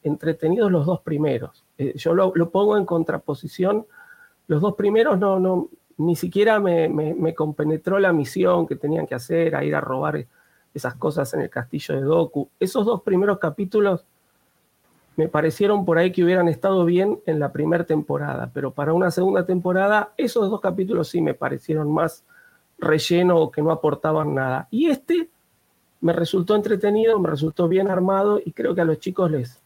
entretenidos 0.01 0.71
los 0.71 0.87
dos 0.87 1.01
primeros. 1.01 1.63
Eh, 1.77 1.93
yo 1.95 2.15
lo, 2.15 2.33
pongo 2.49 2.77
en 2.77 2.85
contraposición, 2.87 3.85
los 4.47 4.59
dos 4.59 4.73
primeros 4.73 5.19
no, 5.19 5.39
no, 5.39 5.69
ni 5.97 6.15
siquiera 6.15 6.59
me, 6.59 6.89
me, 6.89 7.35
compenetró 7.35 7.99
la 7.99 8.11
misión 8.11 8.65
que 8.65 8.75
tenían 8.75 9.05
que 9.05 9.13
hacer, 9.13 9.55
a 9.55 9.63
ir 9.63 9.75
a 9.75 9.79
robar 9.79 10.25
esas 10.73 10.95
cosas 10.95 11.31
en 11.35 11.41
el 11.41 11.51
castillo 11.51 11.93
de 11.93 12.01
Doku. 12.01 12.49
Esos 12.59 12.87
dos 12.87 13.03
primeros 13.03 13.37
capítulos 13.37 14.03
me 15.17 15.27
parecieron 15.27 15.83
por 15.83 15.97
ahí 15.97 16.11
que 16.11 16.23
hubieran 16.23 16.47
estado 16.47 16.85
bien 16.85 17.19
en 17.25 17.39
la 17.39 17.51
primera 17.51 17.83
temporada, 17.83 18.51
pero 18.53 18.71
para 18.71 18.93
una 18.93 19.09
segunda 19.09 19.45
temporada 19.45 20.13
esos 20.15 20.49
dos 20.49 20.61
capítulos 20.61 21.09
sí 21.09 21.21
me 21.21 21.33
parecieron 21.33 21.91
más 21.91 22.23
relleno 22.77 23.37
o 23.37 23.51
que 23.51 23.63
no 23.63 23.71
aportaban 23.71 24.35
nada. 24.35 24.67
Y 24.69 24.91
este 24.91 25.27
me 26.01 26.13
resultó 26.13 26.55
entretenido, 26.55 27.19
me 27.19 27.29
resultó 27.29 27.67
bien 27.67 27.89
armado 27.89 28.39
y 28.45 28.51
creo 28.51 28.75
que 28.75 28.81
a 28.81 28.85
los 28.85 28.99
chicos 28.99 29.31
les, 29.31 29.59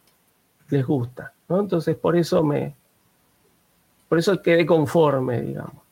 les 0.70 0.86
gusta. 0.86 1.34
¿no? 1.50 1.60
Entonces 1.60 1.96
por 1.96 2.16
eso 2.16 2.42
me 2.42 2.74
por 4.08 4.18
eso 4.18 4.40
quedé 4.40 4.64
conforme, 4.64 5.42
digamos. 5.42 5.82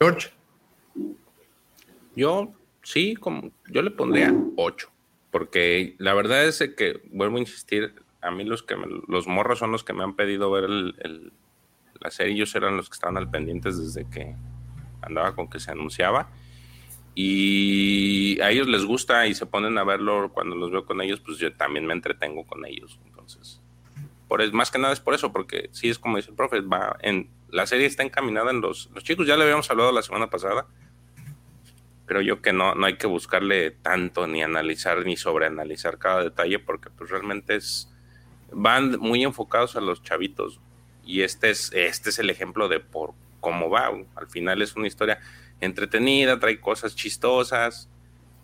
George. 0.00 0.30
Yo 2.16 2.52
sí, 2.82 3.14
como, 3.14 3.50
yo 3.70 3.82
le 3.82 3.90
pondría 3.92 4.34
8 4.56 4.88
porque 5.36 5.96
la 5.98 6.14
verdad 6.14 6.46
es 6.46 6.64
que, 6.78 7.02
vuelvo 7.10 7.36
a 7.36 7.40
insistir, 7.40 7.92
a 8.22 8.30
mí 8.30 8.42
los 8.42 8.62
que 8.62 8.74
los 9.06 9.26
morros 9.26 9.58
son 9.58 9.70
los 9.70 9.84
que 9.84 9.92
me 9.92 10.02
han 10.02 10.16
pedido 10.16 10.50
ver 10.50 10.64
el, 10.64 11.30
la 12.00 12.10
serie, 12.10 12.32
ellos 12.32 12.54
eran 12.54 12.78
los 12.78 12.88
que 12.88 12.94
estaban 12.94 13.18
al 13.18 13.28
pendientes 13.28 13.76
desde 13.76 14.08
que 14.08 14.34
andaba 15.02 15.34
con 15.34 15.50
que 15.50 15.60
se 15.60 15.70
anunciaba. 15.70 16.30
Y 17.14 18.40
a 18.40 18.50
ellos 18.50 18.66
les 18.66 18.86
gusta 18.86 19.26
y 19.26 19.34
se 19.34 19.44
ponen 19.44 19.76
a 19.76 19.84
verlo 19.84 20.30
cuando 20.32 20.56
los 20.56 20.70
veo 20.70 20.86
con 20.86 21.02
ellos, 21.02 21.20
pues 21.20 21.36
yo 21.36 21.52
también 21.52 21.84
me 21.84 21.92
entretengo 21.92 22.46
con 22.46 22.64
ellos. 22.64 22.98
Entonces, 23.04 23.60
por 24.28 24.50
más 24.54 24.70
que 24.70 24.78
nada 24.78 24.94
es 24.94 25.00
por 25.00 25.12
eso, 25.12 25.34
porque 25.34 25.68
sí 25.72 25.90
es 25.90 25.98
como 25.98 26.16
dice 26.16 26.30
el 26.30 26.36
profe, 26.36 26.62
va 26.62 26.96
en, 27.02 27.28
la 27.50 27.66
serie 27.66 27.84
está 27.84 28.02
encaminada 28.02 28.52
en 28.52 28.62
los, 28.62 28.88
los 28.94 29.04
chicos, 29.04 29.26
ya 29.26 29.36
le 29.36 29.42
habíamos 29.42 29.70
hablado 29.70 29.92
la 29.92 30.00
semana 30.00 30.30
pasada, 30.30 30.66
creo 32.06 32.22
yo 32.22 32.40
que 32.40 32.52
no, 32.52 32.74
no 32.74 32.86
hay 32.86 32.96
que 32.96 33.06
buscarle 33.06 33.72
tanto 33.72 34.26
ni 34.26 34.42
analizar 34.42 35.04
ni 35.04 35.16
sobreanalizar 35.16 35.98
cada 35.98 36.22
detalle 36.22 36.58
porque 36.58 36.88
pues 36.90 37.10
realmente 37.10 37.56
es 37.56 37.92
van 38.52 38.98
muy 39.00 39.24
enfocados 39.24 39.76
a 39.76 39.80
los 39.80 40.02
chavitos. 40.02 40.60
Y 41.04 41.22
este 41.22 41.50
es 41.50 41.72
este 41.72 42.10
es 42.10 42.18
el 42.18 42.30
ejemplo 42.30 42.68
de 42.68 42.80
por 42.80 43.14
cómo 43.40 43.68
va. 43.68 43.90
Al 44.14 44.28
final 44.28 44.62
es 44.62 44.76
una 44.76 44.86
historia 44.86 45.20
entretenida 45.60 46.38
trae 46.38 46.60
cosas 46.60 46.94
chistosas. 46.94 47.88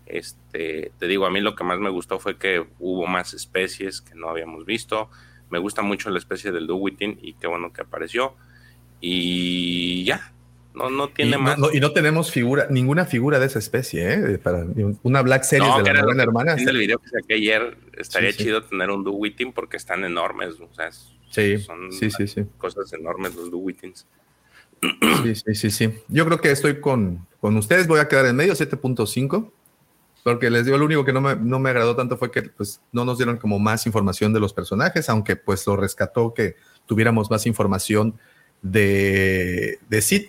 Este 0.07 0.93
te 0.99 1.07
digo 1.07 1.27
a 1.27 1.31
mí 1.31 1.41
lo 1.41 1.55
que 1.55 1.65
más 1.65 1.79
me 1.79 1.91
gustó 1.91 2.19
fue 2.19 2.39
que 2.39 2.67
hubo 2.79 3.07
más 3.07 3.33
especies 3.35 4.01
que 4.01 4.15
no 4.15 4.29
habíamos 4.29 4.65
visto. 4.65 5.09
Me 5.51 5.59
gusta 5.59 5.83
mucho 5.83 6.11
la 6.11 6.19
especie 6.19 6.51
del 6.51 6.67
Duwitin 6.67 7.19
y 7.23 7.35
qué 7.35 7.47
bueno 7.47 7.73
que 7.73 7.83
apareció. 7.83 8.35
Y 9.01 10.05
ya 10.05 10.33
no, 10.75 10.91
no 10.91 11.09
tiene 11.09 11.39
más. 11.39 11.59
y 11.73 11.81
no 11.81 11.93
tenemos 11.93 12.31
figura, 12.31 12.67
ninguna 12.71 13.05
figura 13.05 13.39
de 13.39 13.47
esa 13.47 13.59
especie, 13.59 14.13
¿eh? 14.13 14.39
Para 14.39 14.67
una 15.03 15.23
Black 15.23 15.45
Series 15.45 15.85
de 15.85 15.93
la 15.93 16.05
buena 16.05 16.23
hermana. 16.23 16.55
En 16.55 16.69
el 16.69 16.79
video 16.79 16.99
que 16.99 17.09
saqué 17.09 17.35
ayer, 17.35 17.77
estaría 17.97 18.33
chido 18.33 18.63
tener 18.63 18.91
un 18.91 19.05
Duwitin 19.05 19.53
porque 19.53 19.77
están 19.77 20.05
enormes. 20.05 20.55
O 20.61 20.73
sea, 20.75 20.91
sí, 21.31 21.59
son 21.59 21.93
sí, 21.93 22.11
sí, 22.11 22.45
cosas 22.59 22.93
enormes 22.93 23.35
los 23.35 23.51
Duwitins. 23.51 24.07
Sí, 25.23 25.35
sí, 25.35 25.55
sí, 25.55 25.71
sí. 25.71 25.95
Yo 26.09 26.25
creo 26.27 26.41
que 26.41 26.51
estoy 26.51 26.81
con, 26.81 27.27
con 27.41 27.57
ustedes. 27.57 27.87
Voy 27.87 28.01
a 28.01 28.09
quedar 28.09 28.27
en 28.27 28.37
medio, 28.37 28.55
7.5. 28.55 29.51
Porque 30.25 30.51
les 30.51 30.65
digo, 30.65 30.79
lo 30.79 30.85
único 30.85 31.05
que 31.05 31.13
no 31.13 31.21
me, 31.21 31.37
no 31.37 31.59
me 31.59 31.71
agradó 31.71 31.97
tanto 31.97 32.17
fue 32.17 32.31
que 32.31 32.43
pues, 32.43 32.81
no 32.93 33.05
nos 33.05 33.19
dieron 33.19 33.39
como 33.39 33.59
más 33.59 33.87
información 33.87 34.33
de 34.33 34.41
los 34.41 34.53
personajes, 34.53 35.09
aunque 35.09 35.37
pues 35.37 35.67
lo 35.67 35.77
rescató 35.77 36.33
que 36.33 36.57
tuviéramos 36.87 37.31
más 37.31 37.47
información 37.47 38.19
de, 38.63 39.79
de 39.89 40.01
Sid. 40.01 40.27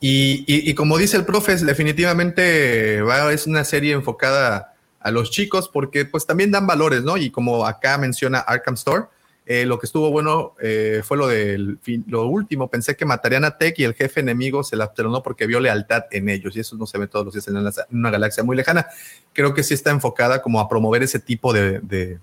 Y, 0.00 0.74
como 0.74 0.98
dice 0.98 1.16
el 1.16 1.24
profe, 1.24 1.56
definitivamente 1.56 2.98
es 3.32 3.46
una 3.46 3.64
serie 3.64 3.94
enfocada 3.94 4.74
a 5.00 5.10
los 5.10 5.30
chicos 5.30 5.68
porque 5.72 6.04
pues 6.04 6.26
también 6.26 6.50
dan 6.50 6.66
valores, 6.66 7.02
¿no? 7.02 7.16
Y 7.16 7.30
como 7.30 7.66
acá 7.66 7.96
menciona 7.98 8.38
Arkham 8.38 8.74
Store, 8.74 9.04
Eh, 9.48 9.64
lo 9.64 9.78
que 9.78 9.86
estuvo 9.86 10.10
bueno 10.10 10.56
eh, 10.60 11.02
fue 11.04 11.16
lo 11.16 11.28
del 11.28 11.78
lo 12.08 12.26
último. 12.26 12.68
Pensé 12.68 12.96
que 12.96 13.04
matarían 13.04 13.44
a 13.44 13.56
Tech 13.56 13.78
y 13.78 13.84
el 13.84 13.94
jefe 13.94 14.18
enemigo 14.18 14.64
se 14.64 14.74
la 14.74 14.92
perdonó 14.92 15.22
porque 15.22 15.46
vio 15.46 15.60
lealtad 15.60 16.06
en 16.10 16.28
ellos. 16.28 16.56
Y 16.56 16.60
eso 16.60 16.74
no 16.76 16.84
se 16.84 16.98
ve 16.98 17.06
todos 17.06 17.24
los 17.24 17.34
días 17.34 17.46
en, 17.46 17.56
una 17.96 18.10
galaxia 18.10 18.42
muy 18.42 18.56
lejana. 18.56 18.88
Creo 19.32 19.54
que 19.54 19.62
sí 19.62 19.72
está 19.72 19.92
enfocada 19.92 20.42
como 20.42 20.58
a 20.58 20.68
promover 20.68 21.04
ese 21.04 21.20
tipo 21.20 21.52
de, 21.52 21.78
de 21.78 22.18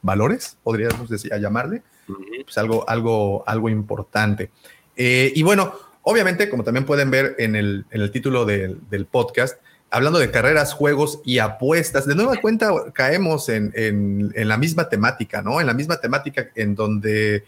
valores, 0.00 0.56
podríamos 0.62 1.10
decir, 1.10 1.34
a 1.34 1.38
llamarle. 1.38 1.82
Pues 2.44 2.56
algo, 2.56 2.88
algo, 2.88 3.44
algo 3.46 3.68
importante. 3.68 4.50
Eh, 4.96 5.32
y 5.34 5.42
bueno, 5.42 5.74
obviamente, 6.04 6.48
como 6.48 6.62
también 6.64 6.86
pueden 6.86 7.10
ver 7.10 7.34
en 7.38 7.56
el, 7.56 7.84
en 7.90 8.00
el 8.00 8.10
título 8.10 8.44
del, 8.44 8.78
del 8.88 9.06
podcast, 9.06 9.58
hablando 9.90 10.18
de 10.18 10.30
carreras, 10.30 10.72
juegos 10.72 11.20
y 11.24 11.38
apuestas, 11.38 12.06
de 12.06 12.14
nueva 12.14 12.36
cuenta 12.40 12.70
caemos 12.92 13.48
en, 13.48 13.72
en- 13.74 14.32
la 14.48 14.56
misma 14.56 14.88
temática, 14.88 15.42
¿no? 15.42 15.60
En 15.60 15.66
la 15.66 15.74
misma 15.74 16.00
temática 16.00 16.48
en 16.54 16.74
donde 16.74 17.44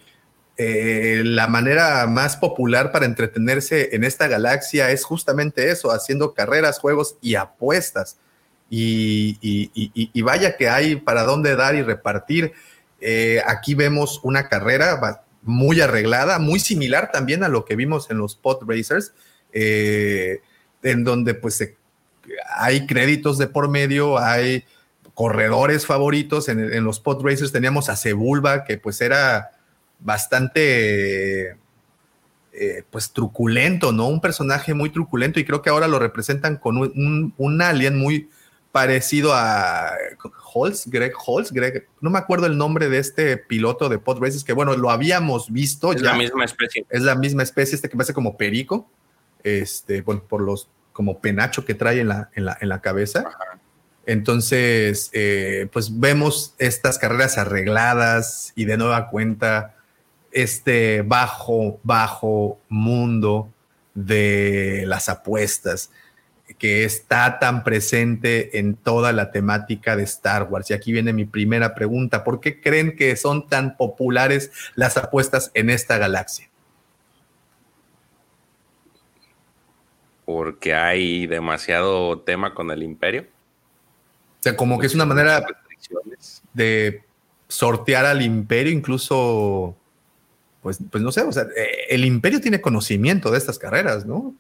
eh, 0.57 1.23
la 1.25 1.49
manera 1.49 2.07
más 2.07 2.37
popular 2.37 2.93
para 2.93 3.05
entretenerse 3.07 3.95
en 3.95 4.05
esta 4.05 4.27
galaxia 4.29 4.91
es 4.91 5.05
justamente 5.05 5.71
eso, 5.71 5.91
haciendo 5.91 6.35
carreras, 6.35 6.79
juegos 6.79 7.17
y 7.21 7.35
apuestas. 7.35 8.19
Y, 8.71 9.39
y- 9.41 9.71
y- 10.13 10.23
vaya 10.23 10.57
que 10.57 10.69
hay 10.69 10.97
para 10.97 11.23
dónde 11.25 11.55
dar 11.57 11.75
y 11.77 11.83
repartir. 11.83 12.53
Eh, 13.01 13.41
aquí 13.47 13.75
vemos 13.75 14.21
una 14.25 14.49
carrera 14.49 15.25
muy 15.47 15.81
arreglada, 15.81 16.39
muy 16.39 16.59
similar 16.61 17.11
también 17.13 17.43
a 17.45 17.49
lo 17.49 17.65
que 17.65 17.77
vimos 17.77 18.11
en 18.11 18.19
los 18.19 18.37
pod 18.37 18.69
racers, 18.69 19.15
eh, 19.53 20.41
en 20.83 21.05
donde 21.05 21.35
pues 21.35 21.75
hay 22.57 22.87
créditos 22.87 23.39
de 23.39 23.47
por 23.47 23.69
medio, 23.69 24.19
hay 24.19 24.65
corredores 25.15 25.87
favoritos. 25.87 26.49
En, 26.49 26.85
los 26.85 27.01
pod 27.01 27.25
racers 27.25 27.53
teníamos 27.53 27.89
a 27.89 27.97
Sebulba, 27.97 28.65
que 28.65 28.77
pues 28.79 29.01
era 29.01 29.53
bastante 30.01 31.57
eh, 32.53 32.83
pues 32.91 33.13
truculento, 33.13 33.93
¿no? 33.93 34.09
Un 34.09 34.21
personaje 34.21 34.75
muy 34.75 34.91
truculento 34.91 35.41
y 35.41 35.45
creo 35.45 35.63
que 35.63 35.71
ahora 35.71 35.89
lo 35.89 35.99
representan 35.99 36.57
con 36.57 36.77
un- 36.79 37.35
un 37.37 37.63
alien 37.63 37.97
muy 37.99 38.29
parecido 38.77 39.33
a 39.33 39.91
Holtz, 40.53 40.87
Greg 40.87 41.15
Holtz, 41.17 41.51
Greg, 41.51 41.89
no 42.03 42.11
me 42.11 42.19
acuerdo 42.19 42.45
el 42.45 42.59
nombre 42.59 42.91
de 42.91 42.99
este 42.99 43.39
piloto 43.39 43.89
de 43.89 43.99
pod 43.99 44.21
races 44.21 44.45
que 44.45 44.53
bueno, 44.53 44.77
lo 44.77 44.91
habíamos 44.91 45.51
visto 45.51 45.95
Es 45.95 46.03
ya. 46.03 46.11
la 46.11 46.19
misma 46.19 46.45
especie. 46.45 46.85
Es 46.91 47.01
la 47.01 47.15
misma 47.15 47.43
especie, 47.43 47.75
este 47.75 47.89
que 47.89 47.97
parece 47.97 48.13
como 48.13 48.37
perico, 48.37 48.87
este, 49.43 50.03
bueno, 50.03 50.23
por 50.29 50.43
los, 50.43 50.69
como 50.93 51.21
penacho 51.21 51.65
que 51.65 51.73
trae 51.73 52.01
en 52.01 52.09
la, 52.09 52.29
en 52.35 52.45
la, 52.45 52.59
en 52.61 52.69
la 52.69 52.83
cabeza. 52.83 53.25
Entonces, 54.05 55.09
eh, 55.15 55.69
pues 55.73 55.99
vemos 55.99 56.55
estas 56.59 56.99
carreras 56.99 57.39
arregladas 57.39 58.53
y 58.57 58.67
de 58.67 58.77
nueva 58.77 59.09
cuenta 59.09 59.75
este 60.33 61.01
bajo, 61.01 61.81
bajo 61.83 62.61
mundo 62.69 63.51
de 63.95 64.85
las 64.87 65.09
apuestas 65.09 65.89
que 66.59 66.85
está 66.85 67.39
tan 67.39 67.65
presente 67.65 68.59
en 68.59 68.77
toda 68.77 69.13
la 69.13 69.31
temática 69.31 69.97
de 69.97 70.05
Star 70.05 70.45
Wars. 70.45 70.71
Y 70.71 70.75
aquí 70.75 70.93
viene 70.93 71.13
mi 71.13 71.25
primera 71.25 71.75
pregunta. 71.75 72.25
¿Por 72.25 72.41
qué 72.41 72.61
creen 72.61 72.97
que 72.97 73.17
son 73.17 73.49
tan 73.49 73.77
populares 73.77 74.51
las 74.75 74.97
apuestas 74.97 75.51
en 75.55 75.71
esta 75.71 75.99
galaxia? 75.99 76.49
Porque 80.25 80.75
hay 80.75 81.27
demasiado 81.27 82.21
tema 82.21 82.55
con 82.55 82.71
el 82.71 82.83
imperio. 82.83 83.27
O 84.41 84.43
sea, 84.43 84.57
como 84.57 84.79
que 84.79 84.87
es 84.87 84.95
una 84.95 85.07
manera 85.07 85.45
de 86.53 87.03
sortear 87.49 88.07
al 88.07 88.23
imperio, 88.23 88.73
incluso, 88.73 89.77
pues, 90.63 90.79
pues 90.91 91.03
no 91.03 91.13
sé, 91.13 91.23
o 91.23 91.33
sea, 91.33 91.45
eh, 91.57 91.87
el 91.91 92.05
imperio 92.05 92.41
tiene 92.41 92.61
conocimiento 92.61 93.31
de 93.31 93.39
estas 93.39 93.59
carreras, 93.59 94.05
¿no? 94.05 94.35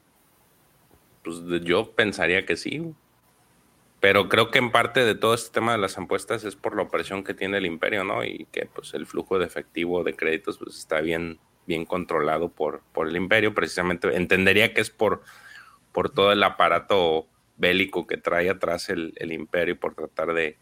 Pues 1.26 1.42
yo 1.64 1.90
pensaría 1.90 2.46
que 2.46 2.56
sí. 2.56 2.94
Pero 3.98 4.28
creo 4.28 4.52
que 4.52 4.58
en 4.58 4.70
parte 4.70 5.04
de 5.04 5.16
todo 5.16 5.34
este 5.34 5.52
tema 5.52 5.72
de 5.72 5.78
las 5.78 5.98
apuestas 5.98 6.44
es 6.44 6.54
por 6.54 6.76
la 6.76 6.82
opresión 6.82 7.24
que 7.24 7.34
tiene 7.34 7.58
el 7.58 7.66
imperio, 7.66 8.04
¿no? 8.04 8.22
Y 8.22 8.46
que 8.52 8.66
pues 8.66 8.94
el 8.94 9.06
flujo 9.06 9.40
de 9.40 9.46
efectivo 9.46 10.04
de 10.04 10.14
créditos 10.14 10.58
pues 10.58 10.78
está 10.78 11.00
bien, 11.00 11.40
bien 11.66 11.84
controlado 11.84 12.48
por, 12.48 12.82
por 12.92 13.08
el 13.08 13.16
imperio. 13.16 13.54
Precisamente 13.54 14.14
entendería 14.14 14.72
que 14.72 14.80
es 14.82 14.90
por, 14.90 15.22
por 15.90 16.10
todo 16.10 16.30
el 16.30 16.44
aparato 16.44 17.26
bélico 17.56 18.06
que 18.06 18.18
trae 18.18 18.48
atrás 18.48 18.88
el, 18.88 19.12
el 19.16 19.32
imperio 19.32 19.80
por 19.80 19.96
tratar 19.96 20.32
de, 20.32 20.58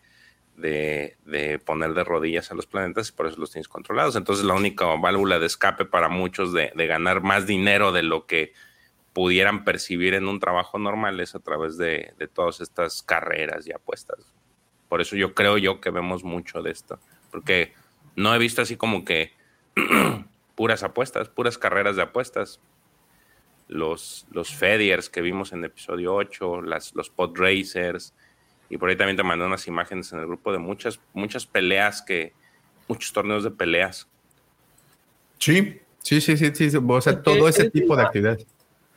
de, 0.57 1.19
de 1.27 1.59
poner 1.59 1.93
de 1.93 2.05
rodillas 2.05 2.51
a 2.51 2.55
los 2.55 2.67
planetas 2.67 3.11
y 3.11 3.13
por 3.13 3.27
eso 3.27 3.39
los 3.39 3.51
tienes 3.51 3.69
controlados. 3.69 4.17
Entonces 4.17 4.47
la 4.47 4.55
única 4.55 4.87
válvula 4.87 5.39
de 5.39 5.47
escape 5.47 5.85
para 5.85 6.09
muchos 6.09 6.55
de, 6.55 6.73
de 6.75 6.87
ganar 6.87 7.21
más 7.21 7.47
dinero 7.47 7.93
de 7.93 8.05
lo 8.05 8.25
que 8.25 8.55
pudieran 9.15 9.65
percibir 9.65 10.13
en 10.13 10.29
un 10.29 10.41
trabajo 10.41 10.79
normal 10.79 11.21
es 11.21 11.35
a 11.35 11.39
través 11.39 11.79
de, 11.79 12.13
de 12.19 12.29
todas 12.29 12.61
estas 12.61 13.03
carreras 13.03 13.67
y 13.67 13.73
apuestas. 13.73 14.19
Por 14.89 15.01
eso 15.01 15.17
yo 15.17 15.35
creo 15.35 15.57
yo 15.57 15.81
que 15.81 15.91
vemos 15.91 16.25
mucho 16.25 16.61
de 16.61 16.71
esto, 16.71 16.99
porque 17.31 17.73
no 18.17 18.35
he 18.35 18.39
visto 18.39 18.61
así 18.61 18.77
como 18.77 19.05
que 19.05 19.33
puras 20.55 20.83
apuestas, 20.83 21.29
puras 21.29 21.57
carreras 21.57 21.97
de 21.97 22.03
apuestas. 22.03 22.61
Los, 23.67 24.27
los 24.31 24.55
Fediers 24.55 25.09
que 25.09 25.23
vimos 25.23 25.55
en 25.55 25.65
episodio 25.65 26.15
8, 26.15 26.63
las, 26.63 26.95
los 26.95 27.09
Pod 27.09 27.35
Racers, 27.35 28.13
y 28.69 28.77
por 28.77 28.91
ahí 28.91 28.97
también 28.97 29.17
te 29.17 29.23
mandé 29.23 29.47
unas 29.47 29.67
imágenes 29.67 30.13
en 30.13 30.19
el 30.19 30.27
grupo 30.27 30.53
de 30.53 30.59
muchas, 30.59 31.01
muchas 31.15 31.47
peleas 31.47 32.03
que, 32.03 32.35
muchos 32.89 33.13
torneos 33.13 33.45
de 33.45 33.51
peleas. 33.51 34.09
Sí, 35.39 35.81
sí, 36.03 36.21
sí, 36.21 36.37
sí, 36.37 36.53
sí, 36.55 36.77
o 36.77 37.01
sea, 37.01 37.23
todo 37.23 37.49
ese 37.49 37.71
tipo 37.71 37.97
de 37.97 38.03
actividades. 38.03 38.47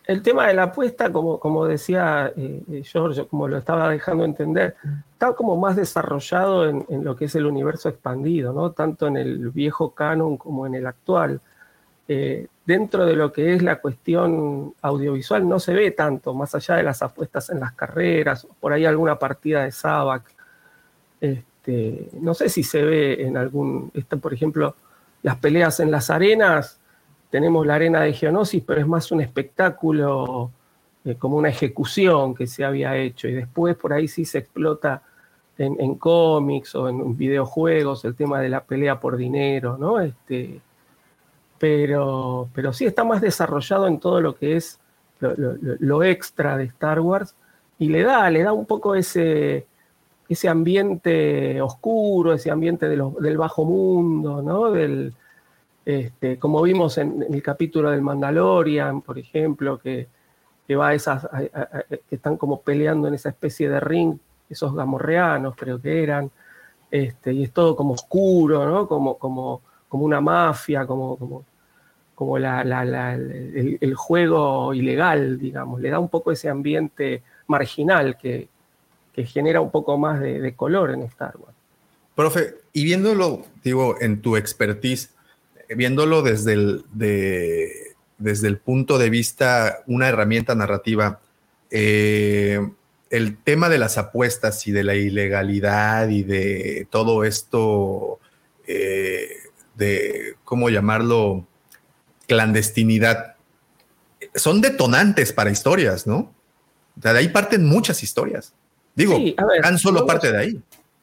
El 0.07 0.21
tema 0.21 0.47
de 0.47 0.53
la 0.53 0.63
apuesta, 0.63 1.11
como, 1.11 1.37
como 1.37 1.65
decía 1.65 2.31
eh, 2.37 2.63
eh, 2.71 2.81
Giorgio, 2.81 3.27
como 3.27 3.49
lo 3.49 3.57
estaba 3.57 3.89
dejando 3.89 4.23
entender, 4.23 4.77
está 5.11 5.33
como 5.33 5.57
más 5.57 5.75
desarrollado 5.75 6.65
en, 6.65 6.85
lo 7.03 7.13
que 7.17 7.25
es 7.25 7.35
el 7.35 7.45
universo 7.45 7.89
expandido, 7.89 8.53
¿no? 8.53 8.71
Tanto 8.71 9.07
en 9.07 9.17
el 9.17 9.49
viejo 9.49 9.91
canon 9.91 10.37
como 10.37 10.65
en 10.65 10.75
el 10.75 10.87
actual. 10.87 11.41
Eh, 12.07 12.47
dentro 12.65 13.05
de 13.05 13.17
lo 13.17 13.33
que 13.33 13.53
es 13.53 13.61
la 13.61 13.81
cuestión 13.81 14.73
audiovisual 14.81 15.45
no 15.45 15.59
se 15.59 15.73
ve 15.73 15.91
tanto, 15.91 16.33
más 16.33 16.55
allá 16.55 16.75
de 16.75 16.83
las 16.83 17.01
apuestas 17.01 17.49
en 17.49 17.59
las 17.59 17.73
carreras, 17.73 18.47
por 18.61 18.71
ahí 18.71 18.85
alguna 18.85 19.19
partida 19.19 19.65
de 19.65 19.73
Sabac. 19.73 20.23
Este, 21.19 22.09
no 22.13 22.33
sé 22.33 22.47
si 22.47 22.63
se 22.63 22.81
ve 22.81 23.25
en 23.27 23.35
algún, 23.35 23.91
este, 23.93 24.15
por 24.15 24.33
ejemplo, 24.33 24.73
las 25.21 25.35
peleas 25.35 25.81
en 25.81 25.91
las 25.91 26.09
arenas, 26.09 26.76
tenemos 27.29 27.65
la 27.65 27.75
arena 27.75 28.01
de 28.01 28.13
Geonosis, 28.13 28.63
pero 28.65 28.81
es 28.81 28.87
más 28.87 29.11
un 29.11 29.21
espectáculo, 29.21 30.51
eh, 31.03 31.15
como 31.15 31.37
una 31.37 31.49
ejecución 31.49 32.33
que 32.33 32.47
se 32.47 32.63
había 32.63 32.95
hecho, 32.95 33.27
y 33.27 33.33
después 33.33 33.75
por 33.75 33.93
ahí 33.93 34.07
sí 34.07 34.25
se 34.25 34.39
explota 34.39 35.01
en, 35.57 35.95
cómics 35.95 36.75
o 36.75 36.87
en 36.87 37.17
videojuegos 37.17 38.05
el 38.05 38.15
tema 38.15 38.39
de 38.39 38.49
la 38.49 38.63
pelea 38.63 38.99
por 38.99 39.17
dinero, 39.17 39.75
¿no? 39.77 39.99
Este, 39.99 40.61
pero, 41.57 42.47
pero 42.53 42.73
sí 42.73 42.85
está 42.85 43.03
más 43.03 43.21
desarrollado 43.21 43.87
en 43.87 43.99
todo 43.99 44.21
lo 44.21 44.35
que 44.35 44.55
es 44.55 44.79
lo, 45.19 46.03
extra 46.03 46.57
de 46.57 46.65
Star 46.65 46.99
Wars 46.99 47.35
y 47.79 47.89
le 47.89 48.03
da, 48.03 48.29
le 48.29 48.43
da 48.43 48.53
un 48.53 48.67
poco 48.67 48.93
ese, 48.93 49.65
ese 50.29 50.47
ambiente 50.47 51.59
oscuro, 51.59 52.33
ese 52.33 52.51
ambiente 52.51 52.87
del 52.87 53.37
bajo 53.37 53.65
mundo, 53.65 54.43
¿no? 54.43 54.69
Del, 54.69 55.11
este, 55.87 56.37
como 56.37 56.61
vimos 56.63 56.97
en, 56.97 57.23
el 57.29 57.41
capítulo 57.41 57.91
del 57.91 58.01
Mandalorian, 58.01 59.01
por 59.01 59.17
ejemplo, 59.17 59.79
que, 59.79 60.09
que 60.67 60.75
va 60.75 60.89
a 60.89 60.93
esas, 60.93 61.25
que 62.09 62.15
están 62.15 62.35
como 62.35 62.59
peleando 62.59 63.07
en 63.07 63.13
esa 63.13 63.29
especie 63.29 63.69
de 63.69 63.79
ring, 63.79 64.17
esos 64.49 64.75
gamorreanos 64.75 65.55
creo 65.55 65.81
que 65.81 66.03
eran, 66.03 66.29
este, 66.91 67.31
y 67.31 67.43
es 67.43 67.53
todo 67.53 67.73
como 67.73 67.93
oscuro, 67.93 68.65
¿no? 68.69 68.85
Como, 68.85 69.17
como, 69.17 69.61
como 69.87 70.03
una 70.03 70.19
mafia, 70.19 70.85
como, 70.85 71.15
como, 71.15 71.45
como 72.15 72.37
la, 72.37 72.65
la- 72.65 72.83
la- 72.83 73.13
el, 73.13 73.77
el 73.79 73.95
juego 73.95 74.73
ilegal, 74.73 75.39
digamos, 75.39 75.79
le 75.79 75.89
da 75.89 75.99
un 75.99 76.09
poco 76.09 76.33
ese 76.33 76.49
ambiente 76.49 77.23
marginal 77.47 78.17
que, 78.17 78.49
que 79.13 79.25
genera 79.25 79.61
un 79.61 79.71
poco 79.71 79.97
más 79.97 80.19
de, 80.19 80.41
de 80.41 80.53
color 80.53 80.91
en 80.91 81.03
Star 81.03 81.37
Wars. 81.37 81.55
Profe, 82.13 82.55
y 82.73 82.83
viéndolo, 82.83 83.43
digo, 83.63 83.95
en 84.01 84.21
tu 84.21 84.35
expertise, 84.35 85.13
viéndolo 85.75 86.21
desde 86.21 86.53
el, 86.53 86.85
de- 86.93 87.95
desde 88.17 88.47
el 88.47 88.57
punto 88.57 88.97
de 88.97 89.09
vista, 89.09 89.83
una 89.87 90.07
herramienta 90.09 90.55
narrativa, 90.55 91.19
eh, 91.69 92.59
el 93.09 93.37
tema 93.37 93.69
de 93.69 93.77
las 93.77 93.97
apuestas 93.97 94.65
y 94.67 94.71
de 94.71 94.83
la 94.83 94.95
ilegalidad 94.95 96.09
y 96.09 96.23
de 96.23 96.87
todo 96.89 97.23
esto, 97.23 98.19
eh, 98.67 99.29
de, 99.75 100.35
¿cómo 100.43 100.69
llamarlo? 100.69 101.45
Clandestinidad, 102.27 103.35
son 104.35 104.59
detonantes 104.61 105.31
para 105.31 105.49
historias, 105.51 106.05
¿no? 106.07 106.33
O 106.97 107.01
sea, 107.01 107.13
de 107.13 107.19
ahí 107.19 107.29
parten 107.29 107.65
muchas 107.65 108.03
historias. 108.03 108.53
Digo, 108.95 109.15
Sí, 109.15 109.35
a 109.37 109.45
ver, 109.45 109.65
Han 109.65 109.77
Solo 109.77 110.05
parte 110.05 110.31
de 110.31 110.37
ahí. 110.37 110.61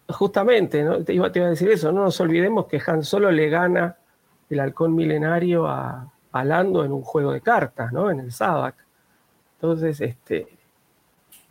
Justamente, 0.08 0.82
¿no? 0.82 1.02
te, 1.02 1.14
iba, 1.14 1.32
te 1.32 1.38
iba 1.38 1.46
a 1.46 1.50
decir 1.50 1.70
eso, 1.70 1.92
no 1.92 2.02
nos 2.04 2.20
olvidemos 2.20 2.66
que 2.66 2.82
Han 2.86 3.02
Solo 3.04 3.30
le 3.30 3.48
gana 3.48 3.96
el 4.54 4.60
halcón 4.60 4.94
milenario 4.94 5.66
a, 5.66 6.10
a 6.32 6.44
Lando 6.44 6.84
en 6.84 6.92
un 6.92 7.02
juego 7.02 7.32
de 7.32 7.40
cartas, 7.40 7.92
¿no? 7.92 8.10
En 8.10 8.20
el 8.20 8.32
Sabak. 8.32 8.76
Entonces, 9.56 10.00
este, 10.00 10.48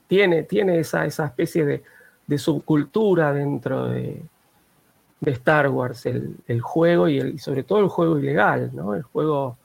tiene, 0.08 0.44
tiene 0.44 0.80
esa, 0.80 1.06
esa 1.06 1.26
especie 1.26 1.66
de, 1.66 1.84
de 2.26 2.38
subcultura 2.38 3.34
dentro 3.34 3.88
de, 3.88 4.22
de 5.20 5.32
Star 5.32 5.70
Wars, 5.70 6.06
el, 6.06 6.36
el 6.48 6.62
juego 6.62 7.08
y, 7.08 7.20
el, 7.20 7.36
y 7.36 7.38
sobre 7.38 7.64
todo 7.64 7.80
el 7.80 7.88
juego 7.88 8.18
ilegal, 8.18 8.72
¿no? 8.74 8.96
El 8.96 9.04
juego. 9.04 9.58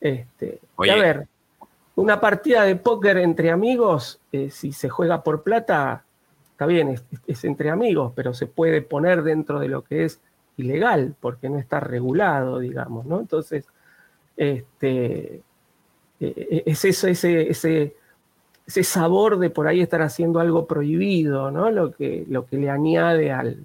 Este, 0.00 0.60
a 0.76 0.94
ver, 0.94 1.26
una 1.96 2.20
partida 2.20 2.62
de 2.62 2.76
póker 2.76 3.18
entre 3.18 3.50
amigos, 3.50 4.20
eh, 4.30 4.50
si 4.50 4.70
se 4.72 4.88
juega 4.88 5.24
por 5.24 5.42
plata, 5.42 6.04
está 6.52 6.66
bien, 6.66 6.90
es, 6.90 7.02
es 7.26 7.44
entre 7.44 7.70
amigos, 7.70 8.12
pero 8.14 8.32
se 8.34 8.46
puede 8.46 8.82
poner 8.82 9.24
dentro 9.24 9.58
de 9.58 9.68
lo 9.68 9.82
que 9.82 10.04
es 10.04 10.20
ilegal, 10.58 11.14
porque 11.20 11.48
no 11.48 11.58
está 11.58 11.80
regulado, 11.80 12.58
digamos, 12.58 13.06
¿no? 13.06 13.20
Entonces, 13.20 13.64
este, 14.36 15.40
eh, 16.20 16.62
es 16.66 16.84
eso, 16.84 17.08
ese, 17.08 17.50
ese, 17.50 17.94
ese 18.66 18.84
sabor 18.84 19.38
de 19.38 19.50
por 19.50 19.66
ahí 19.68 19.80
estar 19.80 20.02
haciendo 20.02 20.40
algo 20.40 20.66
prohibido, 20.66 21.50
¿no? 21.50 21.70
Lo 21.70 21.92
que, 21.92 22.24
lo 22.28 22.46
que 22.46 22.56
le 22.58 22.70
añade 22.70 23.32
al, 23.32 23.64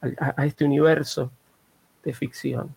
al- 0.00 0.16
a, 0.36 0.46
este 0.46 0.64
universo 0.64 1.30
de 2.04 2.12
ficción. 2.14 2.74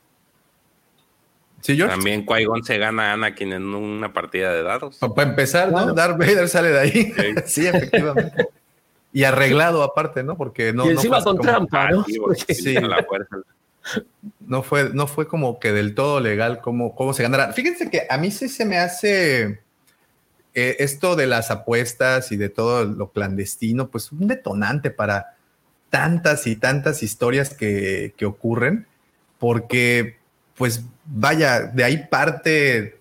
Sí. 1.61 1.77
También 1.77 2.25
Qui-Gon 2.25 2.63
se 2.63 2.77
gana 2.77 3.09
a 3.09 3.13
Anakin 3.13 3.53
en 3.53 3.63
una 3.73 4.13
partida 4.13 4.53
de 4.53 4.61
dados. 4.61 4.97
Pa- 4.97 5.15
Para 5.15 5.29
empezar, 5.29 5.71
¿no? 5.71 5.93
Darth 5.93 6.17
Vader 6.19 6.47
sale 6.47 6.69
de 6.69 6.79
ahí. 6.79 7.13
sí, 7.45 7.65
efectivamente. 7.67 8.47
Y 9.15 9.23
arreglado 9.23 9.81
aparte, 9.81 10.23
¿no? 10.23 10.35
Porque 10.35 10.73
no. 10.73 10.83
y 10.83 10.87
no 10.87 10.91
encima 10.91 11.21
fue 11.21 11.23
con 11.23 11.37
como- 11.37 11.49
trampa, 11.49 11.89
¿no? 11.89 12.03
Sí, 12.03 12.63
tiene 12.63 12.85
la 12.89 13.01
fuerza. 13.05 13.37
no 14.41 14.61
fue, 14.61 14.89
no 14.93 15.07
fue 15.07 15.25
como 15.25 15.57
que 15.57 15.71
del 15.71 15.95
todo 15.95 16.19
legal 16.19 16.59
cómo, 16.59 16.93
cómo 16.95 17.13
se 17.13 17.23
ganará. 17.23 17.53
Fíjense 17.53 17.89
que 17.89 18.07
a 18.09 18.17
mí 18.17 18.29
sí 18.29 18.49
se 18.49 18.65
me 18.65 18.77
hace 18.77 19.61
eh, 20.53 20.75
esto 20.79 21.15
de 21.15 21.27
las 21.27 21.49
apuestas 21.49 22.33
y 22.33 22.35
de 22.35 22.49
todo 22.49 22.83
lo 22.83 23.11
clandestino, 23.11 23.87
pues 23.89 24.11
un 24.11 24.27
detonante 24.27 24.91
para 24.91 25.37
tantas 25.89 26.45
y 26.45 26.57
tantas 26.57 27.01
historias 27.01 27.53
que, 27.53 28.13
que 28.17 28.25
ocurren, 28.25 28.85
porque 29.39 30.17
pues 30.57 30.83
vaya, 31.05 31.61
de 31.61 31.85
ahí 31.85 32.05
parte 32.09 32.97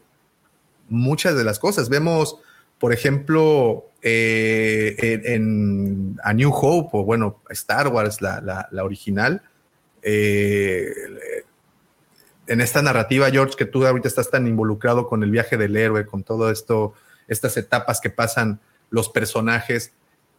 muchas 0.89 1.35
de 1.37 1.43
las 1.43 1.59
cosas. 1.59 1.89
Vemos, 1.89 2.39
por 2.79 2.93
ejemplo, 2.93 3.87
eh, 4.07 4.95
en, 4.99 5.27
en 5.27 6.21
A 6.23 6.33
New 6.35 6.51
Hope, 6.53 6.91
o 6.93 7.05
bueno, 7.05 7.41
Star 7.51 7.89
Wars, 7.89 8.21
la, 8.21 8.41
la- 8.43 8.69
la 8.71 8.85
original, 8.85 9.41
eh, 10.03 10.85
en 12.47 12.61
esta 12.61 12.83
narrativa, 12.83 13.31
George, 13.31 13.55
que 13.57 13.65
tú 13.65 13.87
ahorita 13.87 14.07
estás 14.09 14.31
tan 14.31 14.47
involucrado 14.47 15.09
con 15.09 15.23
el 15.23 15.31
viaje 15.31 15.57
del 15.57 15.75
héroe, 15.77 16.05
con 16.05 16.23
todo 16.23 16.51
esto, 16.51 16.93
estas 17.27 17.57
etapas 17.57 18.01
que 18.01 18.11
pasan 18.11 18.61
los 18.91 19.09
personajes 19.09 19.93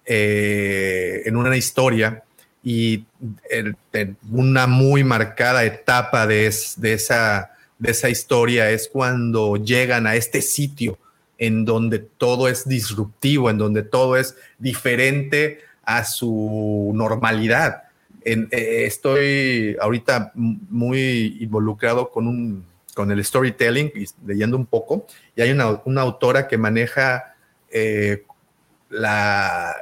eh, 0.06 1.24
en 1.26 1.36
una 1.36 1.58
historia 1.58 2.24
y 2.64 3.06
en- 3.50 3.76
en 3.92 4.18
una 4.32 4.68
muy 4.68 5.04
marcada 5.04 5.64
etapa 5.66 6.28
de, 6.28 6.46
es- 6.46 6.76
de 6.80 6.94
esa, 6.94 7.54
de 7.80 7.90
esa 7.92 8.10
historia 8.10 8.70
es 8.70 8.88
cuando 8.88 9.56
llegan 9.58 10.06
a 10.06 10.16
este 10.16 10.44
sitio 10.44 11.00
en 11.38 11.66
donde 11.66 12.00
todo 12.00 12.48
es 12.48 12.68
disruptivo, 12.68 13.50
en 13.50 13.58
donde 13.58 13.84
todo 13.84 14.18
es 14.18 14.36
diferente 14.58 15.60
a 15.84 16.04
su 16.04 16.92
normalidad. 16.96 17.84
Eh, 18.24 18.86
estoy 18.86 19.78
ahorita 19.80 20.32
muy 20.34 21.38
involucrado 21.40 22.10
con, 22.10 22.28
un, 22.28 22.66
con 22.96 23.12
el 23.12 23.24
storytelling 23.24 23.92
y 23.96 24.06
leyendo 24.26 24.58
un 24.58 24.66
poco, 24.66 25.06
y 25.36 25.42
hay 25.42 25.52
una, 25.52 26.02
autora 26.02 26.48
que 26.48 26.58
maneja 26.58 27.36
eh, 27.70 28.24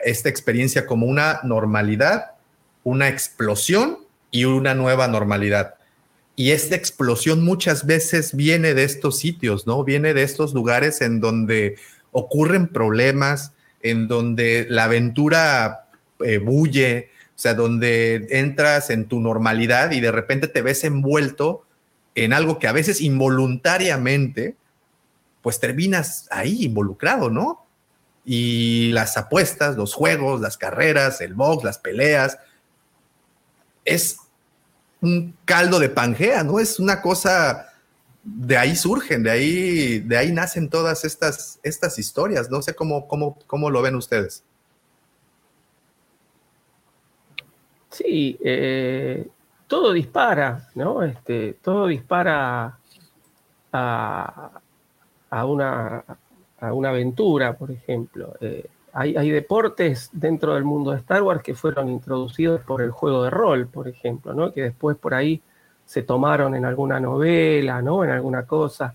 esta 0.04 0.30
experiencia 0.30 0.86
como 0.86 1.06
una 1.06 1.40
normalidad, 1.44 2.32
una 2.84 3.08
explosión 3.08 4.00
y 4.30 4.46
una 4.46 4.74
nueva 4.74 5.08
normalidad. 5.08 5.76
Y 6.36 6.52
esta 6.52 6.76
explosión 6.76 7.44
muchas 7.44 7.86
veces 7.86 8.36
viene 8.36 8.74
de 8.74 8.84
estos 8.84 9.20
sitios, 9.20 9.68
¿no? 9.68 9.84
Viene 9.84 10.14
de 10.14 10.24
estos 10.24 10.54
lugares 10.54 11.02
en 11.02 11.20
donde 11.20 11.78
ocurren 12.12 12.68
problemas, 12.68 13.54
en 13.82 14.08
donde 14.08 14.66
la 14.70 14.86
aventura 14.86 15.90
eh, 16.22 16.40
bulle, 16.40 17.10
o 17.36 17.40
sea, 17.40 17.54
donde 17.54 18.28
entras 18.32 18.90
en 18.90 19.06
tu 19.06 19.20
normalidad 19.20 19.92
y 19.92 20.00
de 20.00 20.12
repente 20.12 20.48
te 20.48 20.62
ves 20.62 20.84
envuelto 20.84 21.66
en 22.16 22.34
algo 22.34 22.60
que 22.60 22.68
a 22.68 22.72
veces 22.72 23.02
involuntariamente, 23.02 24.56
pues 25.42 25.60
terminas 25.60 26.28
ahí 26.32 26.66
involucrado, 26.66 27.30
¿no? 27.30 27.66
Y 28.26 28.92
las 28.94 29.18
apuestas, 29.18 29.76
los 29.76 29.94
juegos, 29.94 30.42
las 30.42 30.58
carreras, 30.58 31.22
el 31.22 31.34
box, 31.34 31.64
las 31.64 31.80
peleas, 31.80 32.38
es 33.86 34.18
un 35.04 35.36
caldo 35.44 35.80
de 35.80 35.90
Pangea, 35.90 36.44
¿no? 36.44 36.60
Es 36.60 36.80
una 36.80 37.02
cosa, 37.02 37.68
de 38.24 38.58
ahí 38.58 38.74
surgen, 38.74 39.22
de 39.22 39.32
ahí, 39.32 40.00
de 40.00 40.18
ahí 40.18 40.32
nacen 40.32 40.70
todas 40.70 41.04
estas, 41.04 41.60
estas 41.62 42.00
historias. 42.00 42.50
No 42.50 42.62
sé 42.62 42.74
cómo, 42.74 43.06
cómo, 43.08 43.38
cómo 43.46 43.70
lo 43.70 43.82
ven 43.82 43.96
ustedes. 43.96 44.46
Sí, 47.92 48.40
eh, 48.44 49.28
todo 49.68 49.92
dispara, 49.92 50.70
¿no? 50.74 51.04
Este, 51.04 51.58
todo 51.62 51.88
dispara 51.88 52.80
a, 53.74 54.62
a 55.30 55.46
una, 55.46 56.06
a 56.62 56.74
una 56.74 56.90
aventura, 56.90 57.58
por 57.58 57.72
ejemplo. 57.72 58.36
Eh, 58.40 58.70
hay, 58.94 59.32
deportes 59.32 60.10
dentro 60.14 60.54
del 60.54 60.64
mundo 60.64 60.92
de 60.92 60.98
Star 60.98 61.24
Wars 61.24 61.42
que 61.42 61.56
fueron 61.56 61.90
introducidos 61.90 62.62
por 62.62 62.82
el 62.82 62.92
juego 62.92 63.24
de 63.24 63.32
rol, 63.32 63.68
por 63.68 63.88
ejemplo, 63.88 64.34
¿no? 64.36 64.54
Que 64.54 64.64
después 64.64 64.96
por 64.98 65.16
ahí 65.16 65.42
se 65.86 66.04
tomaron 66.04 66.56
en 66.56 66.64
alguna 66.64 67.00
novela, 67.00 67.82
¿no? 67.82 68.04
En 68.04 68.12
alguna 68.12 68.46
cosa. 68.46 68.94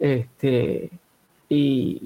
Este, 0.00 0.90
y, 1.48 2.02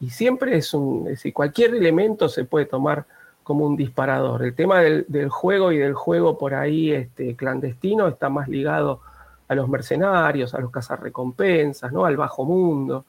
y 0.00 0.10
siempre 0.10 0.58
es 0.58 0.74
un, 0.74 1.08
es 1.08 1.22
cualquier 1.32 1.74
elemento 1.74 2.28
se 2.28 2.44
puede 2.44 2.66
tomar 2.66 3.06
como 3.42 3.64
un 3.64 3.74
disparador. 3.74 4.44
El 4.44 4.54
tema 4.54 4.80
del, 4.80 5.06
del 5.08 5.30
juego 5.30 5.72
y 5.72 5.78
del 5.78 5.94
juego 5.94 6.36
por 6.36 6.54
ahí 6.54 6.92
este, 6.92 7.36
clandestino 7.36 8.06
está 8.06 8.28
más 8.28 8.48
ligado 8.48 9.00
a 9.48 9.54
los 9.54 9.66
mercenarios, 9.66 10.54
a 10.54 10.60
los 10.60 10.70
cazarrecompensas, 10.70 11.90
¿no? 11.90 12.04
al 12.04 12.18
bajo 12.18 12.44
mundo. 12.44 13.06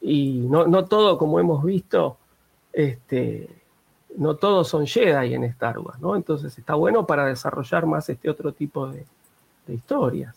Y 0.00 0.46
no, 0.48 0.66
no 0.66 0.86
todo, 0.86 1.18
como 1.18 1.38
hemos 1.38 1.62
visto, 1.62 2.16
este, 2.72 3.48
no 4.16 4.36
todos 4.36 4.68
son 4.68 4.86
Jedi 4.86 5.34
en 5.34 5.44
Star 5.44 5.78
Wars, 5.78 6.00
¿no? 6.00 6.16
Entonces 6.16 6.56
está 6.58 6.74
bueno 6.74 7.06
para 7.06 7.26
desarrollar 7.26 7.86
más 7.86 8.08
este 8.08 8.28
otro 8.30 8.52
tipo 8.52 8.88
de, 8.88 9.06
de 9.66 9.74
historias. 9.74 10.36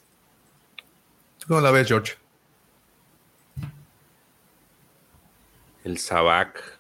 ¿Tú 1.40 1.48
¿Cómo 1.48 1.62
la 1.62 1.72
ves, 1.72 1.88
George? 1.88 2.14
El 5.84 5.98
Sabak. 5.98 6.80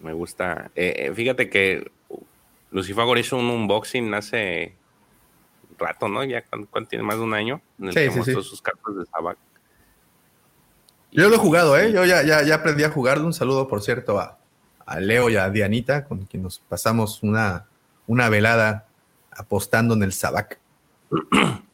Me 0.00 0.12
gusta. 0.12 0.70
Eh, 0.74 0.94
eh, 1.06 1.14
fíjate 1.14 1.48
que 1.48 1.90
Lucifagor 2.70 3.18
hizo 3.18 3.36
un 3.36 3.50
unboxing 3.50 4.12
hace 4.14 4.74
rato, 5.78 6.08
¿no? 6.08 6.24
Ya 6.24 6.42
cuando, 6.42 6.68
cuando 6.68 6.88
tiene 6.88 7.04
más 7.04 7.16
de 7.16 7.22
un 7.22 7.34
año. 7.34 7.60
En 7.78 7.88
el 7.88 7.92
Sí, 7.92 8.00
que 8.00 8.10
sí, 8.10 8.18
mostró 8.18 8.42
sí. 8.42 8.48
sus 8.48 8.62
cartas 8.62 8.96
de 8.96 9.06
Sabak. 9.06 9.38
Yo 11.12 11.28
lo 11.28 11.36
he 11.36 11.38
jugado, 11.38 11.78
¿eh? 11.78 11.92
Yo 11.92 12.04
ya, 12.04 12.22
ya, 12.22 12.42
ya 12.42 12.56
aprendí 12.56 12.82
a 12.82 12.90
jugarlo. 12.90 13.26
Un 13.26 13.32
saludo, 13.32 13.68
por 13.68 13.82
cierto, 13.82 14.18
a, 14.18 14.38
a 14.86 15.00
Leo 15.00 15.30
y 15.30 15.36
a 15.36 15.50
Dianita, 15.50 16.04
con 16.04 16.26
quien 16.26 16.42
nos 16.42 16.58
pasamos 16.58 17.22
una, 17.22 17.66
una 18.06 18.28
velada 18.28 18.86
apostando 19.30 19.94
en 19.94 20.02
el 20.02 20.12
Sabac. 20.12 20.58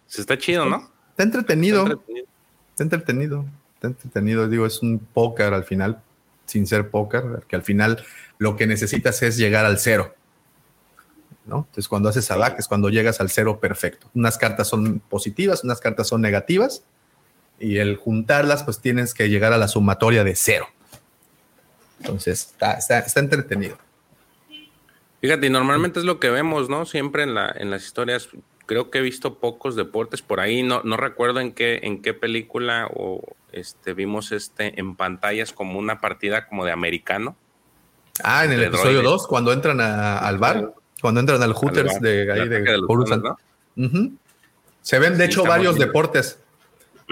Se 0.07 0.21
está 0.21 0.39
chido, 0.39 0.65
¿no? 0.65 0.91
Está 1.11 1.23
entretenido. 1.23 1.83
Está 1.83 1.93
entretenido. 1.93 2.27
Está 2.71 2.85
entretenido. 2.85 3.45
Está 3.75 3.87
entretenido. 3.89 4.49
Digo, 4.49 4.67
es 4.67 4.83
un 4.83 4.99
póker 4.99 5.55
al 5.55 5.65
final, 5.65 6.01
sin 6.47 6.67
ser 6.67 6.91
póker, 6.91 7.45
que 7.49 7.57
al 7.57 7.63
final 7.63 8.05
lo 8.39 8.57
que 8.57 8.67
necesitas 8.67 9.23
es 9.23 9.37
llegar 9.37 9.65
al 9.65 9.79
cero. 9.79 10.15
¿no? 11.47 11.59
Entonces, 11.59 11.89
cuando 11.89 12.09
haces 12.09 12.25
Sabac 12.25 12.59
es 12.59 12.69
cuando 12.69 12.91
llegas 12.91 13.21
al 13.21 13.31
cero 13.31 13.61
perfecto. 13.61 14.09
Unas 14.15 14.39
cartas 14.39 14.69
son 14.69 15.01
positivas, 15.01 15.65
unas 15.65 15.81
cartas 15.81 16.09
son 16.09 16.21
negativas, 16.21 16.85
y 17.59 17.79
el 17.79 17.97
juntarlas, 17.97 18.65
pues 18.65 18.81
tienes 18.81 19.15
que 19.15 19.29
llegar 19.29 19.53
a 19.53 19.59
la 19.59 19.69
sumatoria 19.69 20.25
de 20.25 20.35
cero. 20.35 20.67
Entonces, 22.01 22.49
está, 22.53 22.73
está, 22.75 22.99
está 23.01 23.21
entretenido. 23.21 23.77
Fíjate, 25.21 25.47
y 25.47 25.51
normalmente 25.51 25.99
es 25.99 26.05
lo 26.07 26.19
que 26.19 26.31
vemos, 26.31 26.69
¿no? 26.71 26.87
Siempre 26.87 27.23
en, 27.23 27.35
la, 27.35 27.55
en 27.57 27.71
las 27.71 27.85
historias. 27.85 28.29
Creo 28.67 28.91
que 28.91 28.99
he 28.99 29.03
visto 29.03 29.39
pocos 29.39 29.77
deportes 29.77 30.23
por 30.23 30.41
ahí. 30.41 30.63
No, 30.63 30.81
no 30.85 30.97
recuerdo 30.97 31.41
en 31.41 31.53
qué, 31.53 31.81
en 31.83 32.01
qué 32.03 32.15
película 32.15 32.89
o 32.95 33.21
este 33.53 33.93
vimos 33.95 34.31
este 34.33 34.79
en 34.81 34.95
pantallas 34.97 35.53
como 35.53 35.79
una 35.79 36.01
partida 36.01 36.47
como 36.47 36.65
de 36.65 36.73
americano. 36.73 37.37
Ah, 38.23 38.45
en 38.45 38.53
el 38.53 38.61
De 38.61 38.67
episodio 38.67 39.01
droides. 39.03 39.11
2, 39.11 39.27
cuando 39.27 39.53
entran 39.53 39.81
a- 39.81 40.19
al 40.19 40.39
bar, 40.39 40.73
cuando 41.03 41.21
entran 41.21 41.43
al 41.43 41.53
Hooters 41.53 41.93
bar, 41.95 42.01
de 42.01 42.33
ahí 42.33 42.49
de 42.49 42.61
de. 42.63 42.77
Ujú. 43.77 44.13
Se 44.83 44.99
ven, 44.99 45.19
de 45.19 45.25
Sí, 45.27 45.33
hecho, 45.33 45.45
varios 45.45 45.77
deportes. 45.77 46.39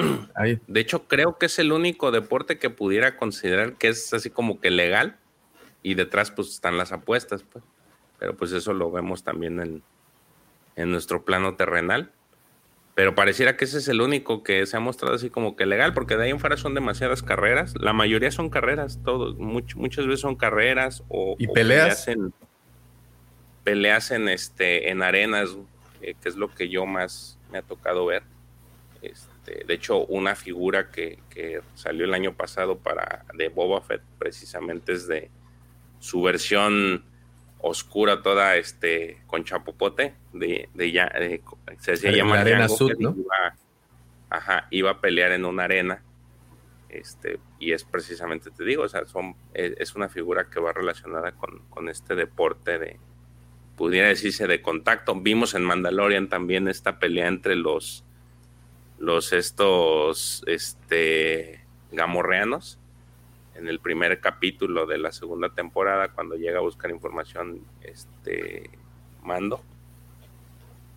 Ahí. 0.35 0.61
De 0.67 0.81
hecho, 0.81 1.07
creo 1.09 1.39
que 1.39 1.47
es 1.47 1.59
el 1.59 1.73
único 1.73 2.11
deporte 2.11 2.59
que 2.59 2.71
pudiera 2.71 3.17
considerar 3.17 3.75
que 3.75 3.89
es 3.89 4.13
así 4.15 4.31
como 4.31 4.61
que 4.61 4.71
legal 4.71 5.17
y 5.83 5.95
detrás 5.95 6.31
pues 6.31 6.49
están 6.51 6.77
las 6.79 6.93
apuestas, 6.93 7.43
pues. 7.43 7.65
Pero 8.19 8.37
pues 8.37 8.53
eso 8.53 8.73
lo 8.73 8.91
vemos 8.91 9.23
también 9.23 9.61
en, 9.61 9.83
en 10.77 10.91
nuestro 10.91 11.25
plano 11.25 11.55
terrenal. 11.57 12.13
Pero 12.95 13.15
pareciera 13.15 13.57
que 13.57 13.65
ese 13.65 13.79
es 13.79 13.87
el 13.87 14.01
único 14.01 14.43
que 14.43 14.67
se 14.67 14.77
ha 14.77 14.81
mostrado 14.81 15.15
así 15.15 15.31
como 15.31 15.55
que 15.55 15.67
legal, 15.67 15.95
porque 15.95 16.17
de 16.17 16.25
ahí 16.25 16.31
en 16.31 16.41
fuera 16.41 16.57
son 16.57 16.75
demasiadas 16.75 17.23
carreras. 17.23 17.75
La 17.79 17.93
mayoría 17.93 18.33
son 18.33 18.51
carreras, 18.51 18.99
todos, 19.05 19.37
much- 19.37 19.77
muchas 19.77 20.07
veces 20.07 20.21
son 20.21 20.35
carreras 20.35 21.05
o, 21.09 21.37
¿Y 21.39 21.47
o 21.47 21.53
peleas? 21.53 22.09
en, 22.09 22.33
peleas 23.63 24.11
en 24.11 24.29
este 24.29 24.91
en 24.91 25.03
arenas, 25.03 25.57
eh, 26.01 26.15
que 26.21 26.29
es 26.29 26.35
lo 26.37 26.53
que 26.53 26.69
yo 26.69 26.87
más 26.87 27.39
me 27.53 27.59
ha 27.59 27.63
tocado 27.63 28.05
ver. 28.07 28.25
Este, 29.01 29.33
de 29.67 29.75
hecho, 29.75 30.05
una 30.07 30.35
figura 30.35 30.91
que, 30.91 31.19
que 31.31 31.61
salió 31.75 32.05
el 32.05 32.15
año 32.15 32.35
pasado 32.35 32.79
para 32.79 33.25
de 33.35 33.49
Boba 33.49 33.81
Fett, 33.81 34.03
precisamente 34.19 34.93
es 34.93 35.07
de 35.07 35.31
su 35.99 36.23
versión 36.23 37.05
oscura, 37.61 38.23
toda 38.23 38.57
este 38.57 39.19
con 39.27 39.45
chapopote, 39.45 40.15
de, 40.33 40.69
de 40.75 40.93
ya, 40.93 41.07
de- 41.09 41.43
se 41.81 41.93
hacía 41.93 42.13
llamar 42.13 42.41
arena 42.41 42.67
y 42.67 43.03
¿no? 43.03 43.15
Iba, 43.17 43.57
ajá, 44.31 44.67
iba 44.71 44.91
a 44.91 45.01
pelear 45.01 45.33
en 45.33 45.45
una 45.45 45.65
arena. 45.65 46.03
Este, 46.89 47.39
y 47.59 47.73
es 47.73 47.85
precisamente, 47.85 48.51
te 48.51 48.65
digo, 48.65 48.85
o 48.85 48.89
sea, 48.89 49.07
son, 49.07 49.35
es, 49.53 49.75
es 49.79 49.95
una 49.95 50.09
figura 50.09 50.49
que 50.49 50.59
va 50.61 50.73
relacionada 50.73 51.33
con, 51.33 51.59
con 51.69 51.89
este 51.89 52.15
deporte 52.15 52.79
de, 52.79 52.99
pudiera 53.77 54.09
decirse, 54.09 54.47
de 54.47 54.63
contacto. 54.63 55.15
Vimos 55.15 55.55
en 55.55 55.65
Mandalorian 55.65 56.29
también 56.29 56.67
esta 56.67 56.99
pelea 56.99 57.29
entre 57.29 57.57
los, 57.57 58.05
los 58.99 59.33
estos, 59.33 60.43
este, 60.47 61.61
gamorreanos 61.93 62.79
en 63.55 63.69
el 63.69 63.81
primer 63.81 64.21
capítulo 64.21 64.87
de 64.87 64.99
la 64.99 65.13
segunda 65.13 65.51
temporada 65.51 66.09
cuando 66.09 66.37
llega 66.37 66.59
a 66.59 66.63
buscar 66.63 66.91
información, 66.91 67.61
este, 67.83 68.71
Mando. 69.23 69.63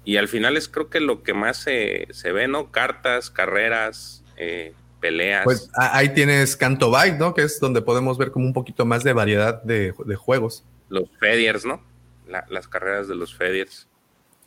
Y 0.04 0.18
al 0.18 0.28
final 0.28 0.58
es 0.58 0.68
creo 0.68 0.90
que 0.90 1.00
lo 1.00 1.22
que 1.24 1.34
más 1.34 1.58
se, 1.58 2.08
se 2.12 2.32
ve, 2.32 2.48
¿no? 2.48 2.72
Cartas, 2.72 3.30
carreras, 3.30 4.24
eh, 4.38 4.74
peleas. 5.00 5.44
Pues 5.44 5.70
ahí 5.76 6.10
tienes 6.14 6.56
Canto 6.58 6.90
Bike, 6.92 7.18
¿no? 7.20 7.34
Que 7.34 7.44
es 7.44 7.60
donde 7.60 7.82
podemos 7.82 8.18
ver 8.18 8.32
como 8.32 8.46
un 8.46 8.54
poquito 8.54 8.86
más 8.86 9.04
de 9.04 9.14
variedad 9.14 9.62
de, 9.64 9.94
de 10.06 10.16
juegos. 10.16 10.64
los 10.90 11.10
Fediers, 11.20 11.66
¿no? 11.66 11.82
La- 12.28 12.46
las 12.50 12.68
carreras 12.68 13.08
de 13.08 13.16
los 13.16 13.34
Fediers. 13.36 13.88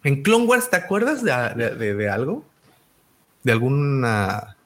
En 0.03 0.23
Clone 0.23 0.45
Wars, 0.47 0.69
¿te 0.71 0.77
acuerdas 0.77 1.23
de- 1.25 1.95
de 1.95 2.09
algo? 2.11 2.45
¿De 3.45 3.53
alguna. 3.53 4.57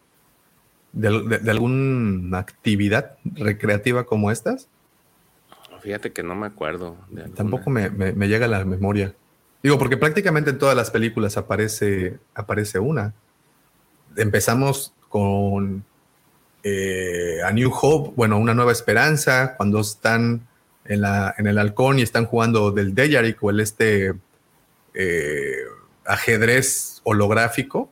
De, 0.93 1.11
de- 1.23 1.39
de 1.39 1.51
alguna 1.51 2.39
actividad 2.39 3.19
recreativa 3.25 4.05
como 4.07 4.31
estas? 4.31 4.69
Fíjate 5.83 6.13
que 6.13 6.23
no 6.23 6.35
me 6.35 6.47
acuerdo. 6.47 6.97
de. 7.11 7.29
Tampoco 7.29 7.69
me, 7.71 7.91
me- 7.91 8.13
me 8.13 8.27
llega 8.29 8.47
a 8.47 8.49
la 8.49 8.65
memoria. 8.65 9.15
Digo, 9.63 9.79
porque 9.79 9.97
prácticamente 9.97 10.51
en 10.51 10.59
todas 10.59 10.75
las 10.77 10.91
películas 10.91 11.37
aparece, 11.37 12.19
aparece 12.35 12.79
una. 12.79 13.13
Empezamos 14.17 14.95
con 15.09 15.85
eh, 16.63 17.39
A 17.45 17.53
New 17.53 17.71
Hope, 17.73 18.13
bueno, 18.17 18.39
Una 18.39 18.55
Nueva 18.55 18.73
Esperanza, 18.73 19.55
cuando 19.57 19.81
están 19.81 20.47
en, 20.85 21.01
la, 21.03 21.35
en 21.39 21.47
el 21.47 21.59
halcón 21.59 21.99
y 21.99 22.03
están 22.03 22.25
jugando 22.27 22.71
del 22.73 22.95
Dejarik 22.95 23.43
o 23.43 23.51
el 23.51 23.61
este 23.61 24.15
eh, 24.95 25.57
ajedrez 26.07 27.01
holográfico, 27.05 27.91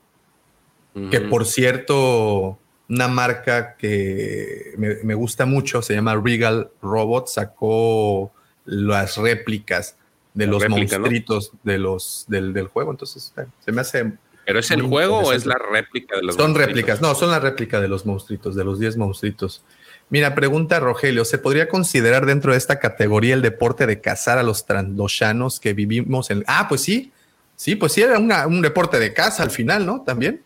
que 1.11 1.21
por 1.21 1.45
cierto, 1.47 2.59
una 2.89 3.09
marca 3.09 3.77
que 3.77 4.75
me, 4.79 4.97
me 5.03 5.15
gusta 5.15 5.45
mucho, 5.47 5.83
se 5.83 5.95
llama 5.95 6.15
Regal 6.17 6.71
Robot, 6.83 7.29
sacó 7.29 8.33
las 8.65 9.17
réplicas 9.17 9.97
de 10.35 10.47
La 10.47 10.53
los 10.53 10.63
réplica, 10.63 10.97
¿no? 10.97 11.03
monstruitos 11.03 11.53
de 11.63 11.79
los, 11.79 12.25
del, 12.29 12.53
del 12.53 12.69
juego. 12.69 12.91
Entonces, 12.91 13.33
se 13.65 13.73
me 13.73 13.81
hace... 13.81 14.13
¿Pero 14.45 14.61
es 14.61 14.71
el 14.71 14.83
muy 14.83 14.89
juego 14.91 15.19
o 15.19 15.33
es 15.33 15.45
la 15.45 15.57
réplica 15.73 16.15
de 16.17 16.23
los 16.23 16.37
Son 16.37 16.45
monstruitos? 16.53 16.67
réplicas, 16.69 17.01
no, 17.03 17.15
son 17.17 17.31
la 17.31 17.41
réplica 17.41 17.81
de 17.81 17.89
los 17.89 18.07
monstruitos, 18.07 18.55
de 18.55 18.65
los 18.65 18.79
10 18.79 18.97
monstruitos. 18.97 19.63
Mira, 20.09 20.37
pregunta 20.37 20.79
Rogelio, 20.79 21.25
¿se 21.25 21.39
podría 21.39 21.69
considerar 21.69 22.27
dentro 22.27 22.53
de 22.53 22.59
esta 22.59 22.79
categoría 22.79 23.35
el 23.35 23.43
deporte 23.43 23.87
de 23.87 24.01
cazar 24.01 24.39
a 24.39 24.45
los 24.45 24.65
trandoshanos 24.65 25.59
que 25.59 25.75
vivimos 25.75 26.31
en... 26.31 26.45
Ah, 26.47 26.67
pues 26.69 26.81
sí, 26.83 27.11
sí, 27.57 27.75
pues 27.75 27.93
sí, 27.93 28.03
era 28.03 28.19
una- 28.21 28.47
un 28.47 28.63
deporte 28.63 29.01
de 29.01 29.13
caza 29.13 29.43
al 29.43 29.51
final, 29.51 29.85
¿no? 29.85 30.03
También. 30.03 30.43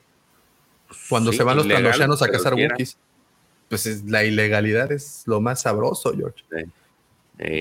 Cuando 1.08 1.30
Sí, 1.32 1.38
se 1.38 1.44
van 1.44 1.56
los 1.56 1.66
ilegal, 1.66 1.82
trandoshanos 1.82 2.22
a 2.22 2.28
cazar. 2.28 2.54
Wookiees. 2.54 2.96
Pues 3.68 3.86
es- 3.86 4.04
la 4.04 4.24
ilegalidad 4.24 4.90
es 4.92 5.22
lo 5.26 5.40
más 5.40 5.62
sabroso, 5.62 6.12
George. 6.16 6.42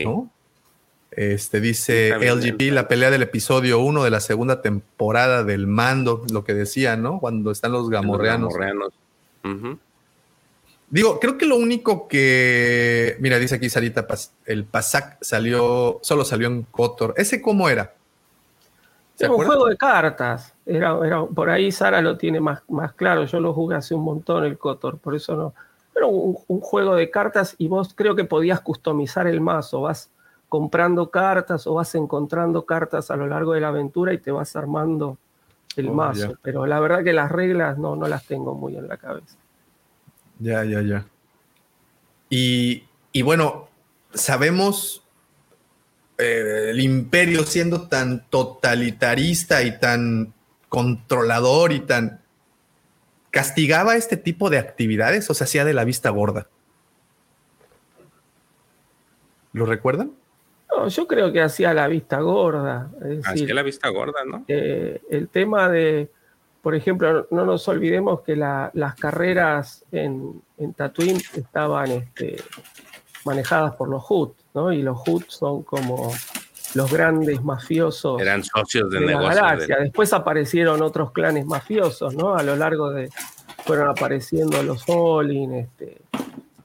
¿no? 0.03 0.30
Este 1.11 1.59
dice 1.59 2.09
LGP, 2.09 2.72
la 2.72 2.88
pelea 2.88 3.09
del 3.11 3.24
episodio 3.24 3.80
1 3.80 4.03
de 4.03 4.09
la 4.11 4.19
segunda 4.19 4.61
temporada 4.61 5.43
del 5.43 5.67
mando, 5.67 6.24
lo 6.32 6.43
que 6.43 6.53
decía, 6.53 6.98
¿no? 6.98 7.19
Cuando 7.19 7.51
están 7.51 7.72
los 7.72 7.82
los 7.83 7.90
gamorreanos. 7.90 8.53
gamorreanos. 8.53 8.93
Ujú. 9.43 9.80
Digo, 10.91 11.19
creo 11.19 11.38
que 11.38 11.45
lo 11.45 11.56
único 11.56 12.08
que. 12.08 13.16
Mira, 13.19 13.38
dice 13.40 13.56
aquí 13.56 13.69
Sarita, 13.69 14.08
el 14.45 14.66
Pasac 14.66 15.17
salió, 15.22 15.99
solo 16.01 16.25
salió 16.25 16.48
en 16.48 16.64
Kotor. 16.64 17.14
¿Ese 17.17 17.41
cómo 17.41 17.69
era? 17.69 17.93
¿Se 19.19 19.25
Era 19.25 19.33
un 19.33 19.45
juego 19.45 19.67
de 19.67 19.75
cartas. 19.75 20.53
Era, 20.65 20.98
era, 21.06 21.25
por 21.25 21.49
ahí 21.49 21.73
Sara 21.73 22.01
lo 22.01 22.17
tiene 22.17 22.39
más, 22.39 22.61
más 22.69 22.93
claro. 22.93 23.25
Yo 23.25 23.41
lo 23.41 23.53
jugué 23.53 23.75
hace 23.75 23.93
un 23.93 24.01
montón 24.03 24.45
el 24.45 24.57
Cotor, 24.57 24.98
por 24.98 25.14
eso 25.14 25.35
no. 25.35 25.53
Era 25.93 26.06
un, 26.06 26.38
un 26.48 26.61
juego 26.61 26.95
de 26.95 27.11
cartas 27.11 27.53
y 27.57 27.67
vos 27.67 27.93
creo 27.93 28.15
que 28.15 28.23
podías 28.23 28.61
customizar 28.61 29.27
el 29.27 29.41
mazo. 29.41 29.81
Vas 29.81 30.09
comprando 30.48 31.09
cartas 31.11 31.67
o 31.67 31.73
vas 31.73 31.93
encontrando 31.95 32.64
cartas 32.65 33.11
a 33.11 33.17
lo 33.17 33.27
largo 33.27 33.51
de 33.51 33.59
la 33.59 33.67
aventura 33.67 34.14
y 34.14 34.19
te 34.19 34.31
vas 34.31 34.56
armando 34.56 35.17
el 35.75 35.89
Oh, 35.89 35.93
mazo. 35.93 36.30
ya. 36.31 36.39
Pero 36.41 36.65
la 36.65 36.80
verdad 36.80 37.03
que 37.03 37.11
las 37.11 37.30
reglas 37.30 37.77
no, 37.77 37.98
no 37.98 38.07
las 38.07 38.23
tengo 38.25 38.56
muy 38.56 38.77
en 38.77 38.88
la 38.88 38.95
cabeza. 38.95 39.35
Ya, 40.39 40.64
ya, 40.64 40.81
ya. 40.81 41.06
Y, 42.30 42.85
y 43.11 43.22
bueno, 43.22 43.67
sabemos 44.14 45.03
eh, 46.19 46.67
el 46.72 46.80
imperio 46.81 47.43
siendo 47.43 47.88
tan 47.88 48.25
totalitarista 48.30 49.64
y 49.64 49.80
tan 49.80 50.33
controlador 50.67 51.72
y 51.72 51.80
tan... 51.80 52.22
¿Castigaba 53.31 53.95
este 53.95 54.17
tipo 54.17 54.49
de 54.49 54.57
actividades 54.57 55.30
o 55.30 55.33
se 55.33 55.43
hacía 55.43 55.64
de 55.64 55.73
la 55.73 55.83
vista 55.85 56.09
gorda? 56.09 56.48
¿Lo 59.53 59.65
recuerdan? 59.65 60.11
No, 60.75 60.88
yo 60.88 61.07
creo 61.07 61.31
que 61.31 61.41
hacía 61.41 61.73
la 61.73 61.88
vista 61.88 62.19
gorda. 62.19 62.89
Decir, 62.99 63.53
la 63.53 63.64
vista 63.64 63.89
gorda, 63.89 64.23
¿no? 64.25 64.45
eh, 64.48 65.01
el 65.09 65.27
tema 65.30 65.69
de, 65.69 66.09
por 66.61 66.75
ejemplo, 66.75 67.27
no 67.31 67.45
nos 67.45 67.67
olvidemos 67.67 68.22
que 68.22 68.35
la- 68.35 68.69
las 68.73 68.95
carreras 68.95 69.83
en, 69.91 70.41
en 70.57 70.73
Tatooine 70.73 71.22
estaban 71.35 71.89
este, 71.91 72.38
manejadas 73.25 73.75
por 73.75 73.89
los 73.89 74.03
Hood, 74.03 74.31
¿no? 74.53 74.72
Y 74.72 74.82
los 74.82 74.98
Hood 75.00 75.24
son 75.28 75.64
como 75.64 76.11
los 76.76 76.92
grandes 76.92 77.44
mafiosos 77.44 78.22
Eran 78.22 78.44
socios 78.44 78.90
de, 78.92 79.00
de 79.00 79.06
la 79.08 79.22
galaxia. 79.22 79.78
de- 79.78 79.84
Después 79.86 80.14
aparecieron 80.14 80.82
otros 80.82 81.11
clanes 81.11 81.45
mafiosos, 81.45 82.14
¿no? 82.16 82.36
A 82.36 82.44
lo 82.44 82.56
largo 82.56 82.92
de, 82.92 83.10
fueron 83.66 83.88
apareciendo 83.90 84.61
los 84.64 84.84
Olin, 84.88 85.53
este, 85.56 86.02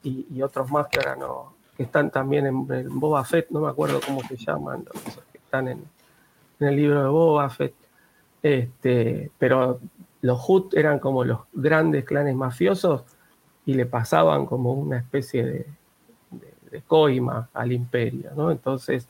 y, 0.02 0.26
y 0.34 0.42
otros 0.42 0.70
más 0.70 0.88
que 0.88 0.98
ahora 0.98 1.16
no, 1.16 1.54
que 1.76 1.84
están 1.84 2.10
también 2.10 2.46
en, 2.46 2.66
en 2.70 3.00
Boba 3.00 3.24
Fett, 3.24 3.48
no 3.50 3.60
me 3.60 3.68
acuerdo 3.68 4.00
cómo 4.04 4.20
se 4.28 4.36
llaman, 4.36 4.84
los 4.92 5.02
que 5.32 5.38
están 5.38 5.68
en, 5.68 5.82
en 6.60 6.68
el 6.68 6.76
libro 6.76 7.02
de 7.02 7.08
Boba 7.08 7.48
Fett. 7.50 7.74
Este, 8.42 9.30
pero 9.38 9.80
los 10.20 10.38
Hood 10.40 10.74
eran 10.76 10.98
como 10.98 11.24
los 11.24 11.40
grandes 11.52 12.04
clanes 12.04 12.34
mafiosos 12.34 13.02
y 13.66 13.72
le 13.74 13.86
pasaban 13.86 14.44
como 14.44 14.72
una 14.74 14.98
especie 14.98 15.44
de, 15.44 15.66
de- 16.74 16.82
coima 16.82 17.48
al 17.54 17.72
imperio, 17.72 18.30
¿no? 18.36 18.50
Entonces 18.50 19.06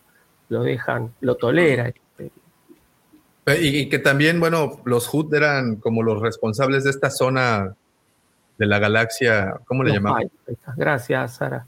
lo 0.49 0.63
dejan, 0.63 1.13
lo 1.21 1.37
tolera 1.37 1.87
el 1.89 1.95
imperio. 1.97 3.63
Y, 3.63 3.79
y 3.79 3.89
que 3.89 3.99
también, 3.99 4.41
bueno, 4.41 4.81
los 4.85 5.07
Hood 5.09 5.35
eran 5.35 5.77
como 5.77 6.03
los 6.03 6.21
responsables 6.23 6.85
de 6.85 6.91
esta 6.91 7.11
zona 7.11 7.75
de 8.59 8.67
la 8.67 8.79
galaxia, 8.79 9.61
¿cómo 9.67 9.83
le 9.83 9.91
Los 9.91 9.97
llamaban? 9.99 10.31
Gracias, 10.77 11.37
Sara. 11.37 11.67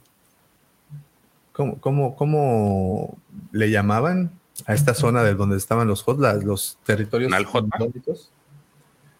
¿Cómo, 1.52 1.80
cómo, 1.80 2.14
cómo 2.16 3.16
le 3.52 3.70
llamaban 3.70 4.30
a 4.66 4.74
esta 4.74 4.94
zona 4.94 5.22
de 5.22 5.34
donde 5.34 5.56
estaban 5.56 5.88
los 5.88 6.02
Hood, 6.02 6.20
las- 6.20 6.44
los 6.44 6.78
territorios? 6.84 7.30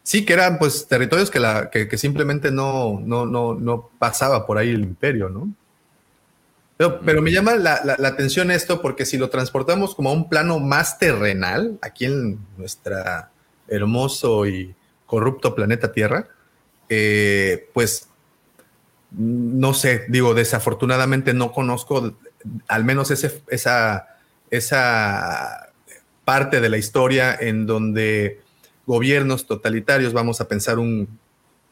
Sí, 0.02 0.24
que 0.24 0.34
eran 0.34 0.58
pues 0.58 0.86
territorios 0.86 1.30
que, 1.30 1.40
la, 1.40 1.68
que, 1.68 1.88
que 1.88 1.98
simplemente 1.98 2.50
no, 2.52 3.00
no, 3.00 3.26
no, 3.26 3.54
no 3.54 3.90
pasaba 3.98 4.46
por 4.46 4.56
ahí 4.58 4.70
el 4.70 4.82
imperio, 4.82 5.28
¿no? 5.28 5.48
Pero, 6.76 7.00
pero 7.00 7.22
me 7.22 7.32
llama 7.32 7.54
la, 7.56 7.80
la- 7.84 7.96
la 7.98 8.08
atención 8.08 8.50
esto 8.50 8.82
porque 8.82 9.06
si 9.06 9.16
lo 9.16 9.30
transportamos 9.30 9.94
como 9.94 10.10
a 10.10 10.12
un 10.12 10.28
plano 10.28 10.58
más 10.58 10.98
terrenal, 10.98 11.78
aquí 11.82 12.04
en 12.04 12.38
nuestra 12.58 13.30
hermoso 13.68 14.46
y 14.46 14.74
corrupto 15.06 15.54
planeta 15.54 15.92
Tierra, 15.92 16.28
eh, 16.88 17.68
pues 17.72 18.08
no 19.10 19.72
sé, 19.72 20.04
digo, 20.08 20.34
desafortunadamente 20.34 21.32
no 21.32 21.52
conozco 21.52 22.14
al 22.68 22.84
menos 22.84 23.10
ese, 23.10 23.42
esa, 23.48 24.08
esa 24.50 25.72
parte 26.24 26.60
de 26.60 26.68
la 26.68 26.76
historia 26.76 27.34
en 27.38 27.66
donde 27.66 28.40
gobiernos 28.84 29.46
totalitarios, 29.46 30.12
vamos 30.12 30.40
a 30.40 30.48
pensar 30.48 30.78
un, 30.78 31.18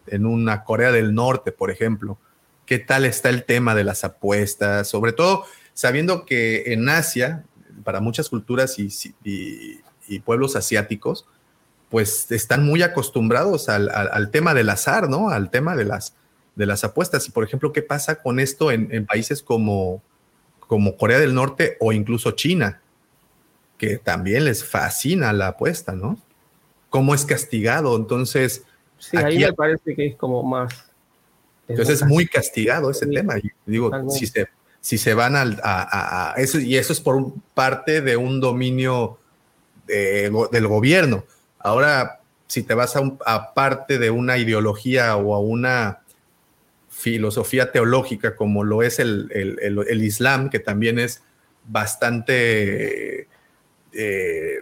en 0.06 0.26
una 0.26 0.64
Corea 0.64 0.92
del 0.92 1.14
Norte, 1.14 1.52
por 1.52 1.70
ejemplo, 1.70 2.18
qué 2.66 2.78
tal 2.78 3.04
está 3.04 3.28
el 3.28 3.44
tema 3.44 3.74
de 3.74 3.84
las 3.84 4.04
apuestas, 4.04 4.88
sobre 4.88 5.12
todo 5.12 5.44
sabiendo 5.74 6.24
que 6.24 6.72
en 6.72 6.88
Asia, 6.88 7.44
para 7.82 8.00
muchas 8.00 8.28
culturas 8.28 8.78
y, 8.78 8.88
y, 9.24 10.18
pueblos 10.20 10.56
asiáticos, 10.56 11.26
pues 11.90 12.30
están 12.30 12.64
muy 12.64 12.82
acostumbrados 12.82 13.68
al, 13.68 13.90
al, 13.90 14.30
tema 14.30 14.54
del 14.54 14.70
azar, 14.70 15.08
¿no? 15.08 15.28
Al 15.28 15.50
tema 15.50 15.76
de 15.76 15.84
las, 15.84 16.16
de 16.54 16.66
las 16.66 16.84
apuestas. 16.84 17.26
Y 17.28 17.32
por 17.32 17.44
ejemplo, 17.44 17.72
¿qué 17.72 17.82
pasa 17.82 18.16
con 18.16 18.40
esto 18.40 18.70
en, 18.70 18.88
en 18.90 19.06
países 19.06 19.42
como, 19.42 20.02
como 20.60 20.96
Corea 20.96 21.18
del 21.18 21.34
Norte 21.34 21.76
o 21.80 21.92
incluso 21.92 22.30
China? 22.32 22.80
Que 23.76 23.98
también 23.98 24.44
les 24.44 24.64
fascina 24.64 25.32
la 25.32 25.48
apuesta, 25.48 25.92
¿no? 25.92 26.18
¿Cómo 26.90 27.14
es 27.14 27.24
castigado? 27.24 27.96
Entonces... 27.96 28.64
Sí, 28.98 29.16
ahí 29.16 29.40
me 29.40 29.52
parece 29.52 29.94
que 29.94 30.06
es 30.06 30.16
como 30.16 30.42
más... 30.42 30.93
entonces 31.68 32.02
es 32.02 32.06
muy 32.06 32.26
castigado 32.26 32.90
ese 32.90 33.06
tema. 33.06 33.38
Y 33.38 33.50
digo, 33.66 34.10
si 34.10 34.26
se, 34.26 34.48
si 34.80 34.98
se 34.98 35.14
van 35.14 35.36
al, 35.36 35.60
a, 35.62 36.34
eso, 36.36 36.58
y 36.58 36.76
eso 36.76 36.92
es 36.92 37.00
por 37.00 37.32
parte 37.54 38.00
de 38.00 38.16
un 38.16 38.40
dominio 38.40 39.18
del 39.86 40.66
gobierno. 40.66 41.24
Ahora, 41.58 42.20
si 42.46 42.62
te 42.62 42.74
vas 42.74 42.94
a, 42.96 43.54
parte 43.54 43.98
de 43.98 44.10
una 44.10 44.38
ideología 44.38 45.16
o 45.16 45.34
a 45.34 45.40
una 45.40 46.00
filosofía 46.90 47.72
teológica 47.72 48.36
como 48.36 48.64
lo 48.64 48.82
es 48.82 48.98
el, 48.98 49.30
el, 49.32 50.04
Islam, 50.04 50.50
que 50.50 50.58
también 50.58 50.98
es 50.98 51.22
bastante, 51.66 53.26
eh, 53.92 54.58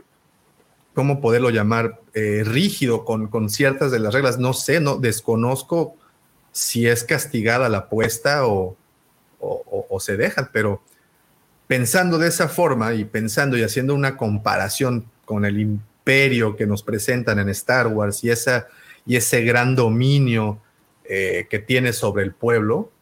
¿cómo 0.95 1.21
poderlo 1.21 1.51
llamar? 1.51 2.01
Eh, 2.15 2.43
rígido 2.45 3.05
con, 3.05 3.29
con, 3.29 3.49
ciertas 3.51 3.91
de 3.91 3.99
las 3.99 4.15
reglas. 4.15 4.39
No 4.39 4.53
sé, 4.53 4.81
no 4.81 4.97
desconozco 4.97 5.97
si 6.53 6.87
es 6.87 7.03
castigada 7.03 7.69
la 7.69 7.79
apuesta 7.79 8.47
o, 8.47 8.77
o, 9.41 9.99
se 9.99 10.17
dejan, 10.17 10.51
pero 10.53 10.83
pensando 11.67 12.19
de 12.19 12.29
esa 12.29 12.49
forma 12.49 12.95
y 12.95 13.05
pensando 13.05 13.57
y 13.57 13.63
haciendo 13.63 13.95
una 13.95 14.17
comparación 14.17 15.07
con 15.25 15.45
el 15.45 15.59
imperio 15.59 16.55
que 16.55 16.67
nos 16.67 16.83
presentan 16.83 17.39
en 17.39 17.49
Star 17.49 17.89
Wars 17.89 18.23
y, 18.23 18.31
esa, 18.31 18.69
y 19.05 19.17
ese 19.17 19.43
gran 19.43 19.75
dominio 19.75 20.61
eh, 21.05 21.47
que 21.51 21.59
tiene 21.59 21.93
sobre 21.93 22.23
el 22.23 22.33
pueblo, 22.33 22.93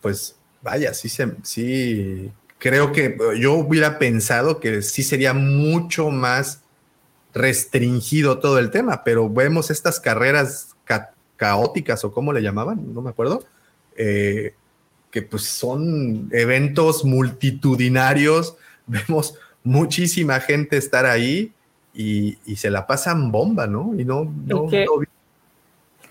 pues 0.00 0.36
vaya, 0.62 0.92
sí, 0.94 1.08
sí, 1.42 2.32
creo 2.58 2.92
que 2.92 3.16
yo 3.38 3.52
hubiera 3.52 3.98
pensado 3.98 4.58
que 4.58 4.82
sí 4.82 5.02
sería 5.02 5.34
mucho 5.34 6.10
más 6.10 6.62
restringido 7.32 8.38
todo 8.38 8.58
el 8.58 8.70
tema, 8.70 9.04
pero 9.04 9.28
vemos 9.28 9.70
estas 9.70 10.00
carreras 10.00 10.74
caóticas 11.36 12.04
o 12.04 12.12
cómo 12.12 12.32
le 12.32 12.42
llamaban, 12.42 12.94
no 12.94 13.02
me 13.02 13.10
acuerdo, 13.10 13.44
eh, 13.96 14.54
que 15.10 15.22
pues 15.22 15.44
son 15.44 16.28
eventos 16.32 17.04
multitudinarios, 17.04 18.56
vemos 18.86 19.38
muchísima 19.62 20.40
gente 20.40 20.76
estar 20.76 21.06
ahí 21.06 21.52
y, 21.94 22.36
se 22.56 22.70
la 22.70 22.86
pasan 22.86 23.30
bomba, 23.30 23.66
¿no? 23.66 23.94
Y 23.98 24.04
no, 24.04 24.24
no, 24.46 24.68
que, 24.68 24.86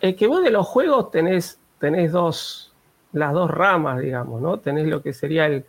el 0.02 0.16
que 0.16 0.28
vos 0.28 0.44
de 0.44 0.50
los 0.50 0.66
juegos 0.68 1.12
tenés, 1.12 1.60
tenés 1.80 2.12
dos, 2.12 2.74
las 3.12 3.34
dos 3.34 3.52
ramas, 3.52 4.00
digamos, 4.00 4.42
¿no? 4.42 4.60
Tenés 4.60 4.88
lo 4.88 5.02
que 5.02 5.14
sería 5.14 5.46
el, 5.48 5.66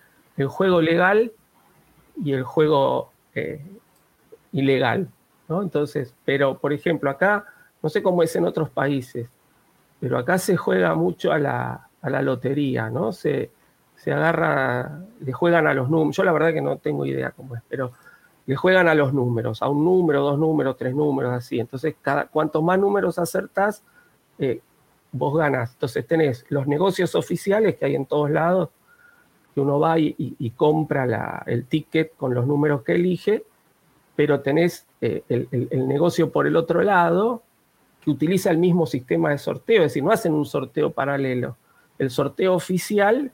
juego 0.48 0.80
legal 0.80 1.32
y 2.22 2.32
el 2.32 2.42
juego 2.42 3.10
eh, 3.34 3.60
ilegal, 4.52 5.08
¿no? 5.48 5.62
Entonces, 5.62 6.14
pero 6.24 6.58
por 6.58 6.72
ejemplo, 6.72 7.10
acá, 7.10 7.44
no 7.82 7.88
sé 7.88 8.02
cómo 8.02 8.22
es 8.22 8.34
en 8.34 8.44
otros 8.44 8.70
países, 8.70 9.28
pero 10.00 10.18
acá 10.18 10.38
se 10.38 10.56
juega 10.56 10.94
mucho 10.94 11.32
a 11.32 11.38
la, 11.38 11.88
a 12.02 12.10
la 12.10 12.22
lotería, 12.22 12.90
¿no? 12.90 13.12
Se, 13.12 13.50
se 13.96 14.12
agarra, 14.12 15.00
le 15.20 15.32
juegan 15.32 15.66
a 15.66 15.74
los 15.74 15.88
números. 15.88 16.16
Yo 16.16 16.24
la 16.24 16.32
verdad 16.32 16.52
que 16.52 16.60
no 16.60 16.76
tengo 16.78 17.06
idea 17.06 17.30
cómo 17.30 17.56
es, 17.56 17.62
pero 17.68 17.92
le 18.46 18.56
juegan 18.56 18.88
a 18.88 18.94
los 18.94 19.14
números, 19.14 19.62
a 19.62 19.68
un 19.68 19.84
número, 19.84 20.22
dos 20.22 20.38
números, 20.38 20.76
tres 20.76 20.94
números, 20.94 21.32
así. 21.32 21.58
Entonces, 21.58 21.94
cada, 22.02 22.26
cuanto 22.26 22.60
más 22.60 22.78
números 22.78 23.18
acertás, 23.18 23.82
eh, 24.38 24.60
vos 25.12 25.36
ganas. 25.36 25.72
Entonces, 25.72 26.06
tenés 26.06 26.44
los 26.50 26.66
negocios 26.66 27.14
oficiales 27.14 27.76
que 27.76 27.86
hay 27.86 27.94
en 27.94 28.06
todos 28.06 28.30
lados, 28.30 28.68
que 29.54 29.60
uno 29.60 29.78
va 29.78 29.98
y, 29.98 30.52
compra 30.56 31.42
el 31.46 31.66
ticket 31.66 32.16
con 32.16 32.34
los 32.34 32.46
números 32.46 32.82
que 32.82 32.92
elige, 32.96 33.44
pero 34.16 34.40
tenés 34.40 34.86
eh, 35.00 35.22
el, 35.28 35.48
el, 35.50 35.88
negocio 35.88 36.30
por 36.30 36.46
el 36.46 36.56
otro 36.56 36.82
lado, 36.82 37.42
que 38.04 38.10
utiliza 38.10 38.50
el 38.50 38.58
mismo 38.58 38.86
sistema 38.86 39.30
de 39.30 39.38
sorteo, 39.38 39.78
es 39.78 39.90
decir, 39.90 40.04
no 40.04 40.12
hacen 40.12 40.34
un 40.34 40.44
sorteo 40.44 40.90
paralelo 40.92 41.56
el 41.98 42.10
sorteo 42.10 42.54
oficial 42.54 43.30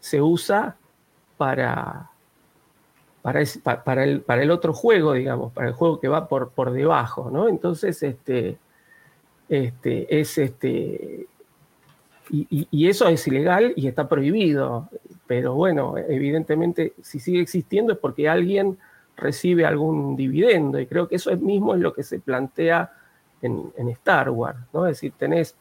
se 0.00 0.22
usa 0.22 0.76
para, 1.36 2.10
para, 3.22 3.40
el, 3.40 4.20
para, 4.20 4.42
el, 4.42 4.50
otro 4.50 4.72
juego, 4.72 5.12
digamos, 5.12 5.52
para 5.52 5.68
el 5.68 5.74
juego 5.74 6.00
que 6.00 6.08
va 6.08 6.28
por, 6.28 6.50
por 6.50 6.72
debajo, 6.72 7.30
¿no? 7.30 7.48
Entonces, 7.48 8.02
este, 8.02 8.58
este, 9.48 10.20
es 10.20 10.38
este, 10.38 11.26
y, 12.30 12.88
eso 12.88 13.08
es 13.08 13.26
ilegal 13.26 13.72
y 13.76 13.88
está 13.88 14.08
prohibido, 14.08 14.88
pero 15.26 15.54
bueno, 15.54 15.96
evidentemente 15.96 16.92
si 17.02 17.18
sigue 17.18 17.40
existiendo 17.40 17.92
es 17.92 17.98
porque 17.98 18.28
alguien 18.28 18.78
recibe 19.16 19.66
algún 19.66 20.14
dividendo 20.14 20.78
y 20.78 20.86
creo 20.86 21.08
que 21.08 21.16
eso 21.16 21.30
es 21.30 21.40
mismo 21.40 21.74
es 21.74 21.80
lo 21.80 21.92
que 21.92 22.04
se 22.04 22.20
plantea 22.20 22.92
en, 23.42 23.88
Star 23.90 24.30
Wars, 24.30 24.58
¿no? 24.72 24.86
Es 24.86 24.96
decir, 24.96 25.12
tenés 25.16 25.54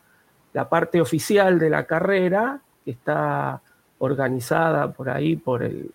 la 0.54 0.68
parte 0.68 1.02
oficial 1.02 1.60
de 1.60 1.70
la 1.70 1.86
carrera, 1.86 2.60
que 2.84 2.92
está 2.92 3.62
organizada 4.00 4.92
por 4.92 5.10
ahí 5.10 5.36
por 5.36 5.64
el, 5.64 5.92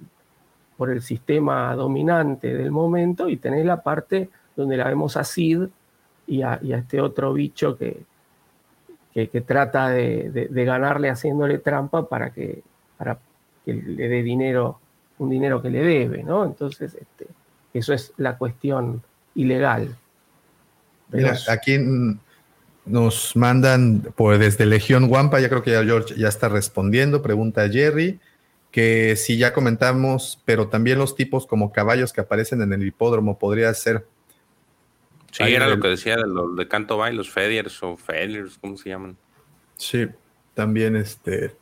por 0.77 0.91
el 0.91 1.03
sistema 1.03 1.75
dominante 1.75 2.55
del 2.55 2.71
momento, 2.71 3.29
y 3.29 3.37
tenés 3.37 3.65
la 3.65 3.83
parte 3.83 4.31
donde 4.57 4.77
la 4.77 4.85
vemos 4.85 5.17
a 5.17 5.25
Sid 5.25 5.65
y 6.27 6.43
a, 6.43 6.61
este 6.63 7.01
otro 7.01 7.33
bicho 7.33 7.77
que, 7.77 8.05
que, 9.13 9.41
trata 9.41 9.89
de, 9.89 10.49
ganarle 10.51 11.11
haciéndole 11.11 11.59
trampa 11.59 12.09
para 12.09 12.31
que, 12.31 12.63
para 12.97 13.19
que 13.65 13.75
le 13.75 14.09
dé 14.09 14.23
dinero, 14.23 14.79
un 15.19 15.31
dinero 15.31 15.61
que 15.61 15.71
le 15.71 15.83
debe, 15.83 16.23
¿no? 16.23 16.45
Entonces, 16.45 16.95
este, 16.95 17.27
eso 17.75 17.93
es 17.93 18.13
la 18.17 18.37
cuestión 18.39 19.03
ilegal. 19.35 19.97
Mira, 21.13 21.37
aquí 21.49 21.79
nos 22.85 23.37
mandan 23.37 24.13
pues, 24.17 24.39
desde 24.39 24.67
Legión 24.67 25.09
Guampa, 25.09 25.41
ya 25.41 25.49
creo 25.49 25.63
que 25.63 25.73
ya 25.73 25.85
George 25.85 26.15
ya 26.17 26.29
está 26.29 26.49
respondiendo, 26.49 27.23
pregunta 27.23 27.69
Jerry, 27.69 28.19
que 28.71 29.17
si 29.17 29.37
ya 29.39 29.53
comentamos, 29.53 30.41
pero 30.45 30.69
también 30.69 30.99
los 30.99 31.15
tipos 31.15 31.47
como 31.47 31.73
caballos 31.73 32.13
que 32.13 32.21
aparecen 32.21 32.63
en 32.63 32.73
el 32.73 32.87
hipódromo 32.87 33.39
podría 33.39 33.73
ser. 33.75 34.07
Sí, 35.31 35.45
era 35.45 35.69
lo 35.69 35.81
que 35.81 35.89
decía 35.89 36.17
de 36.17 36.27
los 36.27 36.57
de 36.57 36.69
Canto 36.69 36.97
Bay, 36.99 37.15
los 37.15 37.31
Fediers 37.31 37.83
o 37.83 37.97
Fediers, 37.97 38.59
¿cómo 38.59 38.77
se 38.77 38.91
llaman? 38.91 39.17
Sí, 39.77 40.07
también 40.55 40.97
este. 40.97 41.55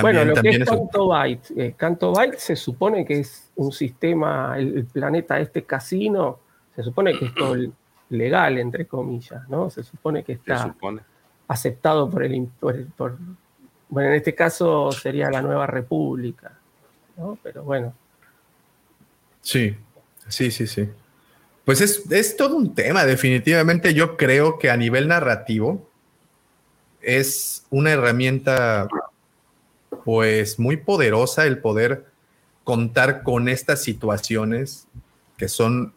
bueno, 0.00 0.24
lo 0.24 0.34
que 0.34 0.50
es 0.50 0.64
Canto 0.64 1.08
Byte, 1.08 1.50
eh, 1.56 1.74
Canto 1.76 2.12
Byte 2.12 2.38
se 2.38 2.56
supone 2.56 3.06
que 3.06 3.20
es 3.20 3.50
un 3.56 3.72
sistema, 3.72 4.56
el, 4.58 4.86
planeta 4.86 5.40
este 5.40 5.64
casino, 5.64 6.40
se 6.74 6.82
supone 6.82 7.18
que 7.18 7.26
es 7.26 7.34
todo 7.34 7.54
el, 7.54 7.72
legal, 8.12 8.58
entre 8.58 8.86
comillas, 8.86 9.48
¿no? 9.48 9.70
Se 9.70 9.82
supone 9.82 10.22
que 10.22 10.32
está 10.32 10.74
aceptado 11.48 12.08
por 12.08 12.22
el, 12.22 12.48
por, 12.58 13.18
bueno, 13.88 14.08
en 14.10 14.14
este 14.14 14.34
caso 14.34 14.92
sería 14.92 15.30
la 15.30 15.42
nueva 15.42 15.66
república, 15.66 16.52
¿no? 17.16 17.38
Pero 17.42 17.62
bueno. 17.64 17.94
Sí, 19.40 19.76
sí, 20.28 20.50
sí, 20.50 20.66
sí. 20.66 20.88
Pues 21.64 21.80
es, 21.80 22.10
es 22.10 22.36
todo 22.36 22.56
un 22.56 22.74
tema, 22.74 23.04
definitivamente 23.04 23.94
yo 23.94 24.16
creo 24.16 24.58
que 24.58 24.70
a 24.70 24.76
nivel 24.76 25.08
narrativo 25.08 25.88
es 27.00 27.66
una 27.70 27.92
herramienta 27.92 28.88
pues 30.04 30.58
muy 30.58 30.76
poderosa 30.76 31.46
el 31.46 31.58
poder 31.58 32.06
contar 32.64 33.22
con 33.22 33.48
estas 33.48 33.82
situaciones 33.82 34.86
que 35.36 35.48
son 35.48 35.92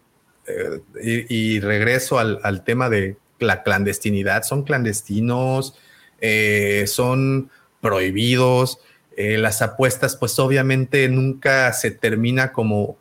eh, 0.47 1.25
y, 1.29 1.59
regreso 1.59 2.19
al, 2.19 2.63
tema 2.63 2.89
de 2.89 3.17
la 3.39 3.63
clandestinidad, 3.63 4.43
son 4.43 4.63
clandestinos, 4.63 5.75
eh, 6.21 6.85
son 6.87 7.49
prohibidos, 7.81 8.79
eh, 9.17 9.37
las 9.37 9.61
apuestas 9.61 10.15
pues 10.15 10.37
obviamente 10.39 11.07
nunca 11.09 11.71
se 11.73 11.91
termina 11.91 12.51
como, 12.51 12.97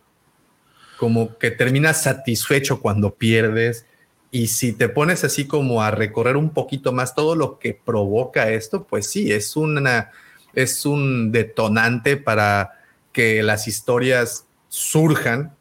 como 0.99 1.39
que 1.39 1.51
terminas 1.51 2.03
satisfecho 2.03 2.81
cuando 2.81 3.15
pierdes 3.15 3.87
Y 4.31 4.49
si 4.49 4.73
te 4.73 4.89
pones 4.89 5.25
así 5.25 5.47
como 5.47 5.83
a 5.83 5.91
recorrer 5.91 6.37
un 6.37 6.51
poquito 6.51 6.93
más 6.93 7.15
todo 7.15 7.35
lo 7.35 7.59
que 7.59 7.75
provoca 7.75 8.51
esto, 8.51 8.85
pues 8.85 9.09
sí, 9.09 9.33
es 9.33 9.57
una 9.57 10.11
es 10.55 10.87
un 10.87 11.33
detonante 11.33 12.17
para 12.17 12.81
que 13.13 13.43
las 13.43 13.69
historias 13.69 14.47
surjan. 14.69 15.55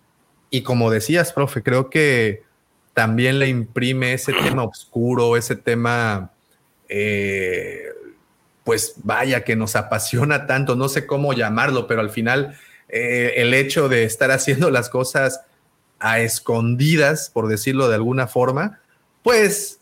Y 0.53 0.61
como 0.61 0.91
decías, 0.91 1.33
profe, 1.33 1.63
creo 1.63 1.89
que 1.89 2.43
también 2.93 3.39
le 3.39 3.47
imprime 3.47 4.13
ese 4.13 4.33
tema 4.33 4.63
oscuro, 4.63 5.35
ese 5.35 5.55
tema, 5.55 6.29
eh, 6.89 7.87
pues 8.63 8.93
vaya, 8.97 9.43
que 9.43 9.55
nos 9.55 9.75
apasiona 9.75 10.45
tanto, 10.45 10.75
no 10.75 10.89
sé 10.89 11.07
cómo 11.07 11.33
llamarlo, 11.33 11.87
pero 11.87 12.01
al 12.01 12.11
final 12.11 12.55
eh, 12.87 13.33
el 13.37 13.55
hecho 13.55 13.89
de 13.89 14.03
estar 14.03 14.29
haciendo 14.29 14.69
las 14.69 14.89
cosas 14.89 15.41
a 15.97 16.19
escondidas, 16.19 17.31
por 17.33 17.47
decirlo 17.47 17.87
de 17.87 17.95
alguna 17.95 18.27
forma, 18.27 18.79
pues 19.23 19.79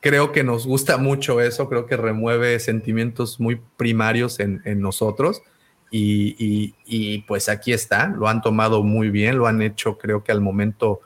creo 0.00 0.32
que 0.32 0.42
nos 0.42 0.66
gusta 0.66 0.96
mucho 0.96 1.40
eso, 1.40 1.68
creo 1.68 1.86
que 1.86 1.96
remueve 1.96 2.58
sentimientos 2.58 3.38
muy 3.38 3.60
primarios 3.76 4.40
en, 4.40 4.62
nosotros. 4.80 5.42
Y, 5.96 7.18
pues 7.28 7.48
aquí 7.48 7.72
está, 7.72 8.08
lo 8.08 8.26
han 8.26 8.42
tomado 8.42 8.82
muy 8.82 9.10
bien, 9.10 9.38
lo 9.38 9.46
han 9.46 9.62
hecho 9.62 9.96
creo 9.96 10.24
que 10.24 10.32
al 10.32 10.40
momento 10.40 11.00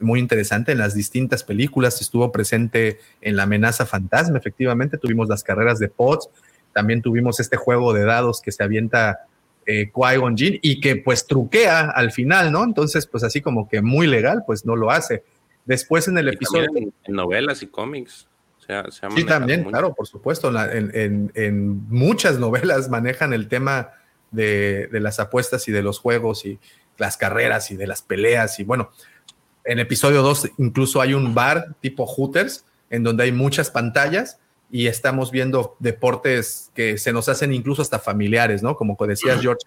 muy 0.00 0.18
interesante 0.18 0.72
en 0.72 0.78
las 0.78 0.94
distintas 0.94 1.44
películas, 1.44 2.00
estuvo 2.00 2.32
presente 2.32 3.00
en 3.20 3.36
La 3.36 3.42
amenaza 3.42 3.84
fantasma, 3.84 4.38
efectivamente, 4.38 4.96
tuvimos 4.96 5.28
las 5.28 5.44
carreras 5.44 5.78
de 5.78 5.88
pods, 5.88 6.30
también 6.72 7.02
tuvimos 7.02 7.38
este 7.38 7.56
juego 7.56 7.92
de 7.92 8.04
dados 8.04 8.40
que 8.40 8.50
se 8.50 8.62
avienta 8.62 9.26
eh, 9.66 9.90
Qui-Gon 9.92 10.36
Jinn 10.36 10.58
y 10.62 10.80
que 10.80 10.96
pues 10.96 11.26
truquea 11.26 11.90
al 11.90 12.10
final, 12.10 12.50
¿no? 12.50 12.64
Entonces, 12.64 13.06
pues 13.06 13.24
así 13.24 13.42
como 13.42 13.68
que 13.68 13.82
muy 13.82 14.06
legal, 14.06 14.42
pues 14.46 14.64
no 14.64 14.74
lo 14.74 14.90
hace. 14.90 15.22
Después 15.66 16.08
en 16.08 16.18
el 16.18 16.28
episodio... 16.28 16.70
En, 16.74 16.92
novelas 17.08 17.62
y 17.62 17.66
cómics. 17.66 18.26
sí, 19.14 19.24
también, 19.24 19.64
claro, 19.64 19.94
por 19.94 20.06
supuesto. 20.06 20.50
en, 20.70 21.86
muchas 21.88 22.38
novelas 22.38 22.88
manejan 22.88 23.32
el 23.32 23.48
tema 23.48 23.90
de, 24.34 24.88
las 24.92 25.20
apuestas 25.20 25.68
y 25.68 25.72
de 25.72 25.82
los 25.82 25.98
juegos 25.98 26.44
y 26.44 26.58
las 26.98 27.16
carreras 27.16 27.70
y 27.70 27.76
de 27.76 27.86
las 27.86 28.02
peleas. 28.02 28.58
Y 28.60 28.64
bueno, 28.64 28.90
en 29.64 29.78
episodio 29.78 30.22
2 30.22 30.50
incluso 30.58 31.00
hay 31.00 31.14
un 31.14 31.34
bar 31.34 31.74
tipo 31.80 32.06
Hooters 32.06 32.64
en 32.90 33.02
donde 33.02 33.24
hay 33.24 33.32
muchas 33.32 33.70
pantallas 33.70 34.38
y 34.70 34.86
estamos 34.86 35.30
viendo 35.30 35.76
deportes 35.78 36.70
que 36.74 36.98
se 36.98 37.12
nos 37.12 37.28
hacen 37.28 37.52
incluso 37.52 37.82
hasta 37.82 37.98
familiares, 37.98 38.62
¿no? 38.62 38.76
Como 38.76 38.96
decías, 39.06 39.40
George, 39.40 39.64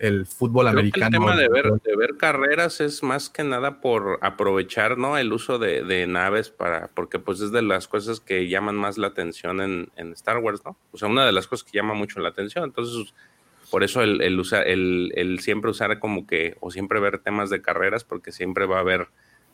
el 0.00 0.24
fútbol 0.24 0.66
americano. 0.66 1.06
el 1.06 1.12
tema 1.12 1.36
de 1.36 1.48
ver, 1.48 1.72
de 1.72 1.96
ver, 1.96 2.16
carreras 2.16 2.80
es 2.80 3.02
más 3.02 3.28
que 3.28 3.44
nada 3.44 3.82
por 3.82 4.18
aprovechar, 4.22 4.96
¿no? 4.96 5.18
El 5.18 5.30
uso 5.30 5.58
de, 5.58 6.06
naves 6.06 6.48
para, 6.50 6.88
porque 6.88 7.18
pues 7.18 7.40
es 7.40 7.52
de 7.52 7.60
las 7.60 7.86
cosas 7.86 8.18
que 8.18 8.48
llaman 8.48 8.76
más 8.76 8.96
la 8.96 9.08
atención 9.08 9.60
en, 9.60 10.12
Star 10.12 10.38
Wars, 10.38 10.62
¿no? 10.64 10.76
O 10.90 10.96
sea, 10.96 11.08
una 11.08 11.26
de 11.26 11.32
las 11.32 11.46
cosas 11.46 11.70
que 11.70 11.76
llama 11.76 11.92
mucho 11.92 12.18
la 12.18 12.30
atención. 12.30 12.64
Entonces, 12.64 13.14
por 13.70 13.84
eso 13.84 14.02
el, 14.02 14.20
el, 14.20 14.42
el, 14.66 15.12
el 15.14 15.40
siempre 15.40 15.70
usar 15.70 15.98
como 15.98 16.26
que, 16.26 16.56
o 16.60 16.70
siempre 16.70 17.00
ver 17.00 17.18
temas 17.18 17.50
de 17.50 17.62
carreras, 17.62 18.04
porque 18.04 18.32
siempre 18.32 18.66
va 18.66 18.78
a 18.78 18.80
haber 18.80 19.08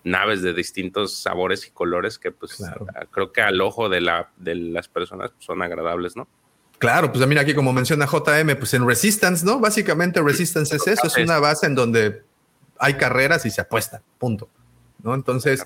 naves 0.04 0.40
de 0.40 0.54
distintos 0.54 1.14
sabores 1.14 1.66
y 1.66 1.70
colores 1.70 2.18
que 2.18 2.30
pues 2.30 2.62
creo 3.10 3.32
que 3.32 3.42
al 3.42 3.60
ojo 3.60 3.88
de, 3.88 4.00
la, 4.00 4.30
de 4.36 4.54
las 4.54 4.88
personas 4.88 5.32
son 5.38 5.62
agradables, 5.62 6.16
¿no? 6.16 6.28
Claro, 6.78 7.10
pues 7.10 7.26
mira 7.26 7.40
aquí 7.40 7.54
como 7.54 7.72
menciona 7.72 8.06
JM, 8.06 8.56
pues 8.56 8.74
en 8.74 8.86
Resistance, 8.86 9.44
¿no? 9.44 9.58
Básicamente 9.58 10.22
Resistance 10.22 10.76
es 10.76 10.86
eso, 10.86 11.06
es 11.06 11.16
una 11.16 11.38
base 11.38 11.66
en 11.66 11.74
donde 11.74 12.22
hay 12.78 12.94
carreras 12.94 13.46
y 13.46 13.50
se 13.50 13.62
apuesta, 13.62 14.02
punto. 14.18 14.48
¿No? 15.02 15.14
Entonces, 15.14 15.64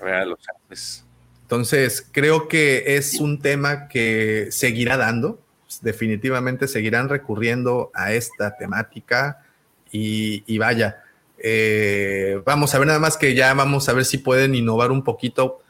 entonces 1.41 2.07
creo 2.11 2.47
que 2.47 2.95
es 2.95 3.19
un 3.19 3.39
tema 3.39 3.87
que 3.87 4.47
seguirá 4.51 4.97
dando, 4.97 5.39
definitivamente 5.81 6.67
seguirán 6.67 7.09
recurriendo 7.09 7.91
a 7.93 8.13
esta 8.13 8.57
temática 8.57 9.45
y, 9.91 10.57
vaya, 10.57 11.03
eh, 11.37 12.41
vamos 12.45 12.73
a 12.73 12.79
ver 12.79 12.87
nada 12.87 12.99
más 12.99 13.17
que 13.17 13.35
ya 13.35 13.53
vamos 13.53 13.89
a 13.89 13.93
ver 13.93 14.05
si 14.05 14.17
pueden 14.17 14.55
innovar 14.55 14.91
un 14.91 15.03
poquito 15.03 15.61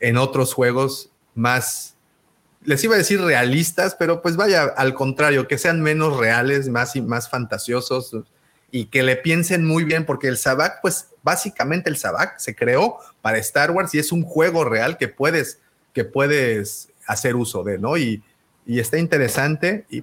en 0.00 0.16
otros 0.16 0.54
juegos 0.54 1.10
más 1.34 1.94
les 2.64 2.82
iba 2.82 2.94
a 2.94 2.98
decir 2.98 3.20
realistas, 3.20 3.94
pero 3.98 4.22
pues 4.22 4.36
vaya, 4.36 4.64
al 4.64 4.94
contrario, 4.94 5.46
que 5.46 5.58
sean 5.58 5.82
menos 5.82 6.16
reales, 6.16 6.68
más 6.68 6.96
y 6.96 7.02
más 7.02 7.28
fantasiosos 7.28 8.16
y 8.70 8.86
que 8.86 9.02
le 9.02 9.16
piensen 9.16 9.64
muy 9.64 9.84
bien, 9.84 10.04
porque 10.04 10.28
el 10.28 10.36
Sabak, 10.36 10.80
pues 10.80 11.10
básicamente 11.22 11.90
el 11.90 11.96
Sabak 11.96 12.38
se 12.38 12.56
creó 12.56 12.98
para 13.22 13.38
Star 13.38 13.70
Wars 13.70 13.94
y 13.94 13.98
es 13.98 14.10
un 14.10 14.24
juego 14.24 14.64
real 14.64 14.96
que 14.96 15.08
puedes, 15.08 15.60
que 15.92 16.04
puedes 16.04 16.88
hacer 17.06 17.36
uso 17.36 17.62
de, 17.62 17.78
¿no? 17.78 17.96
Y, 17.96 18.22
está 18.66 18.98
interesante. 18.98 19.86
Y, 19.90 20.02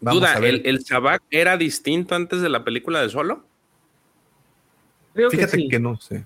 Duda, 0.00 0.34
¿el, 0.38 0.62
¿el 0.66 0.84
Sabak 0.84 1.22
era 1.30 1.56
distinto 1.56 2.14
antes 2.14 2.42
de 2.42 2.48
la 2.48 2.64
película 2.64 3.00
de 3.00 3.08
Solo? 3.08 3.44
Fíjate 5.14 5.68
que 5.68 5.78
no 5.78 5.96
sé. 5.96 6.24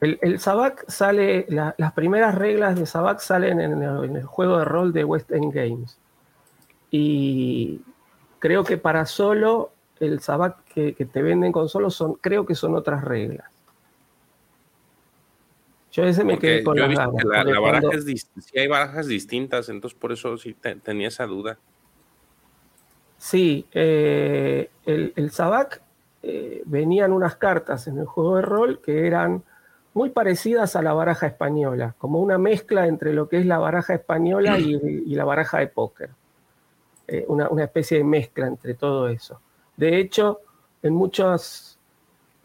El, 0.00 0.18
el 0.22 0.38
Sabak 0.38 0.84
sale, 0.88 1.46
las 1.48 1.92
primeras 1.92 2.34
reglas 2.34 2.78
de 2.78 2.86
Sabak 2.86 3.20
salen 3.20 3.60
en 3.60 3.82
el, 3.82 4.22
juego 4.24 4.58
de 4.58 4.64
rol 4.64 4.92
de 4.92 5.04
West 5.04 5.30
End 5.30 5.52
Games. 5.52 5.98
Y 6.90 7.80
creo 8.38 8.64
que 8.64 8.76
para 8.76 9.06
solo, 9.06 9.72
el 10.00 10.20
Sabak 10.20 10.64
que, 10.64 10.92
te 10.92 11.22
venden 11.22 11.52
con 11.52 11.68
solo 11.68 11.90
son, 11.90 12.14
creo 12.14 12.44
que 12.44 12.54
son 12.54 12.74
otras 12.74 13.04
reglas. 13.04 13.48
Yo 15.94 16.02
ese 16.02 16.24
me 16.24 16.38
quedé 16.40 16.64
con 16.64 16.76
la, 16.76 16.86
baraja 16.86 17.88
es 17.92 18.04
si 18.04 18.58
hay 18.58 18.66
barajas 18.66 19.06
distintas, 19.06 19.68
entonces 19.68 19.96
por 19.96 20.10
eso 20.10 20.36
sí 20.36 20.56
tenía 20.82 21.06
esa 21.06 21.24
duda. 21.24 21.56
Sí, 23.16 23.64
eh, 23.72 24.70
el, 24.84 25.12
el 25.14 25.30
Sabak 25.30 25.80
eh, 26.26 26.62
venían 26.64 27.12
unas 27.12 27.36
cartas 27.36 27.86
en 27.86 27.98
el 27.98 28.06
juego 28.06 28.36
de 28.36 28.42
rol 28.42 28.80
que 28.80 29.06
eran 29.06 29.44
muy 29.92 30.08
parecidas 30.08 30.74
a 30.74 30.80
la 30.80 30.94
baraja 30.94 31.26
española, 31.26 31.94
como 31.98 32.18
una 32.18 32.38
mezcla 32.38 32.86
entre 32.86 33.12
lo 33.12 33.28
que 33.28 33.36
es 33.36 33.46
la 33.46 33.58
baraja 33.58 33.92
española 33.94 34.58
y, 34.58 35.14
la 35.14 35.24
baraja 35.26 35.58
de 35.58 35.68
póker. 35.68 36.10
Eh, 37.06 37.26
una, 37.28 37.48
especie 37.62 37.98
de 37.98 38.04
mezcla 38.04 38.46
entre 38.46 38.72
todo 38.72 39.08
eso. 39.08 39.38
De 39.76 39.98
hecho, 39.98 40.40
en 40.82 40.94
muchas, 40.94 41.73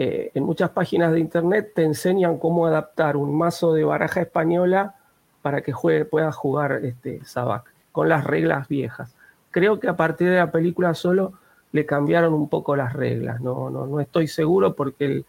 eh, 0.01 0.31
en 0.33 0.43
muchas 0.43 0.69
páginas 0.69 1.11
de 1.11 1.19
internet 1.19 1.73
te 1.75 1.83
enseñan 1.83 2.37
cómo 2.37 2.65
adaptar 2.65 3.17
un 3.17 3.37
mazo 3.37 3.73
de 3.73 3.83
baraja 3.83 4.21
española 4.21 4.95
para 5.41 5.61
que 5.61 5.73
juegue, 5.73 6.05
pueda 6.05 6.31
jugar 6.31 6.79
este 6.83 7.23
Sabac, 7.25 7.71
con 7.91 8.07
las 8.07 8.23
reglas 8.23 8.69
viejas. 8.69 9.13
Creo 9.51 9.79
que 9.79 9.89
a 9.89 9.97
partir 9.97 10.29
de 10.29 10.37
la 10.37 10.51
película 10.51 10.93
solo 10.93 11.33
le 11.73 11.85
cambiaron 11.85 12.33
un 12.33 12.47
poco 12.47 12.77
las 12.77 12.93
reglas. 12.93 13.41
No, 13.41 13.69
no, 13.69 13.85
no 13.85 13.99
estoy 13.99 14.27
seguro 14.27 14.73
porque 14.73 15.05
el, 15.05 15.25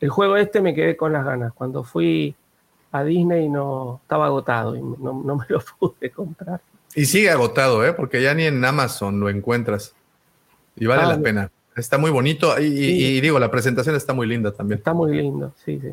el 0.00 0.08
juego 0.08 0.36
este 0.36 0.62
me 0.62 0.74
quedé 0.74 0.96
con 0.96 1.12
las 1.12 1.24
ganas. 1.24 1.52
Cuando 1.52 1.84
fui 1.84 2.34
a 2.92 3.04
Disney 3.04 3.48
no 3.48 4.00
estaba 4.02 4.26
agotado 4.26 4.74
y 4.74 4.80
no, 4.80 5.14
me 5.22 5.44
lo 5.48 5.60
pude 5.78 6.10
comprar. 6.10 6.60
Y 6.94 7.04
sigue 7.04 7.30
agotado, 7.30 7.84
¿eh? 7.84 7.92
porque 7.92 8.22
ya 8.22 8.32
ni 8.34 8.44
en 8.44 8.64
Amazon 8.64 9.20
lo 9.20 9.28
encuentras. 9.28 9.94
Y 10.76 10.86
vale 10.86 11.02
la 11.02 11.14
ah, 11.14 11.20
pena. 11.22 11.50
Está 11.76 11.98
muy 11.98 12.10
bonito 12.10 12.58
y, 12.60 13.20
digo, 13.20 13.38
la 13.38 13.50
presentación 13.50 13.96
está 13.96 14.12
muy 14.12 14.26
linda 14.26 14.52
también. 14.52 14.78
Está 14.78 14.94
muy 14.94 15.16
lindo, 15.16 15.52
sí, 15.64 15.80
sí. 15.82 15.88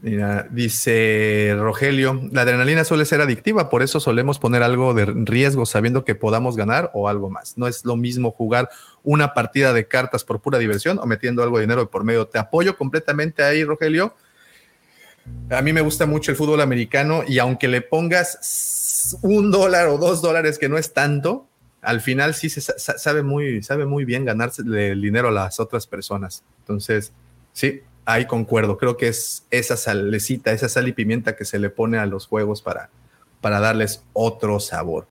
Mira, 0.00 0.48
dice 0.50 1.54
Rogelio, 1.56 2.20
la 2.32 2.42
adrenalina 2.42 2.82
suele 2.82 3.04
ser 3.04 3.20
adictiva, 3.20 3.70
por 3.70 3.82
eso 3.82 4.00
solemos 4.00 4.40
poner 4.40 4.64
algo 4.64 4.94
de 4.94 5.04
riesgo 5.04 5.64
sabiendo 5.64 6.04
que 6.04 6.16
podamos 6.16 6.56
ganar 6.56 6.90
o 6.92 7.08
algo 7.08 7.30
más. 7.30 7.56
No 7.56 7.68
es 7.68 7.84
lo 7.84 7.94
mismo 7.94 8.32
jugar 8.32 8.68
una 9.04 9.32
partida 9.32 9.72
de 9.72 9.86
cartas 9.86 10.24
por 10.24 10.40
pura 10.40 10.58
diversión 10.58 10.98
o 10.98 11.06
metiendo 11.06 11.44
algo 11.44 11.58
de 11.58 11.66
dinero 11.66 11.88
por 11.88 12.02
medio. 12.02 12.26
Te 12.26 12.40
apoyo 12.40 12.76
completamente 12.76 13.44
ahí, 13.44 13.62
Rogelio. 13.62 14.16
A 15.50 15.62
mí 15.62 15.72
me 15.72 15.82
gusta 15.82 16.04
mucho 16.04 16.32
el 16.32 16.36
fútbol 16.36 16.62
americano 16.62 17.22
y 17.24 17.38
aunque 17.38 17.68
le 17.68 17.80
pongas 17.80 19.16
un 19.22 19.52
dólar 19.52 19.86
o 19.86 19.98
dos 19.98 20.20
dólares, 20.20 20.58
que 20.58 20.68
no 20.68 20.78
es 20.78 20.92
tanto, 20.92 21.46
al 21.82 22.00
final 22.00 22.34
sí 22.34 22.48
se 22.48 22.60
sabe 22.60 23.22
muy, 23.22 23.62
sabe 23.62 23.86
muy 23.86 24.04
bien 24.04 24.24
ganarse 24.24 24.62
el 24.62 25.02
dinero 25.02 25.28
a 25.28 25.32
las 25.32 25.58
otras 25.58 25.86
personas. 25.86 26.44
Entonces, 26.60 27.12
sí, 27.52 27.82
ahí 28.04 28.26
concuerdo. 28.26 28.78
Creo 28.78 28.96
que 28.96 29.08
es 29.08 29.46
esa 29.50 29.76
salecita, 29.76 30.52
esa 30.52 30.68
sal 30.68 30.86
y 30.86 30.92
pimienta 30.92 31.36
que 31.36 31.44
se 31.44 31.58
le 31.58 31.70
pone 31.70 31.98
a 31.98 32.06
los 32.06 32.28
juegos 32.28 32.62
para, 32.62 32.88
para 33.40 33.58
darles 33.58 34.04
otro 34.12 34.60
sabor. 34.60 35.08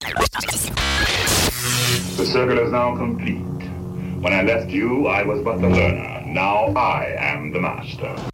The 2.17 2.25
circle 2.25 2.63
is 2.63 2.71
now 2.71 2.95
complete. 2.95 3.41
When 4.21 4.33
I 4.33 4.43
left 4.43 4.69
you, 4.69 5.07
I 5.07 5.23
was 5.23 5.41
but 5.43 5.59
the 5.59 5.67
learner. 5.67 6.23
Now 6.25 6.71
I 6.75 7.15
am 7.19 7.51
the 7.51 7.59
master. 7.59 8.30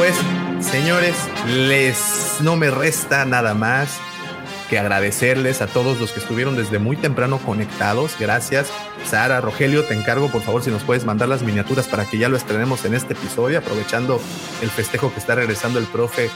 Pues 0.00 0.16
señores, 0.60 1.14
les 1.46 2.38
no 2.40 2.56
me 2.56 2.70
resta 2.70 3.26
nada 3.26 3.52
más 3.52 4.00
que 4.70 4.78
agradecerles 4.78 5.60
a 5.60 5.66
todos 5.66 6.00
los 6.00 6.12
que 6.12 6.20
estuvieron 6.20 6.56
desde 6.56 6.78
muy 6.78 6.96
temprano 6.96 7.36
conectados. 7.36 8.16
Gracias. 8.18 8.68
Sara, 9.04 9.42
Rogelio, 9.42 9.84
te 9.84 9.92
encargo 9.92 10.30
por 10.30 10.40
favor 10.40 10.62
si 10.62 10.70
nos 10.70 10.84
puedes 10.84 11.04
mandar 11.04 11.28
las 11.28 11.42
miniaturas 11.42 11.86
para 11.86 12.06
que 12.06 12.16
ya 12.16 12.30
lo 12.30 12.38
estrenemos 12.38 12.86
en 12.86 12.94
este 12.94 13.12
episodio, 13.12 13.58
aprovechando 13.58 14.18
el 14.62 14.70
festejo 14.70 15.12
que 15.12 15.20
está 15.20 15.34
regresando 15.34 15.78
el 15.78 15.84
profe 15.84 16.30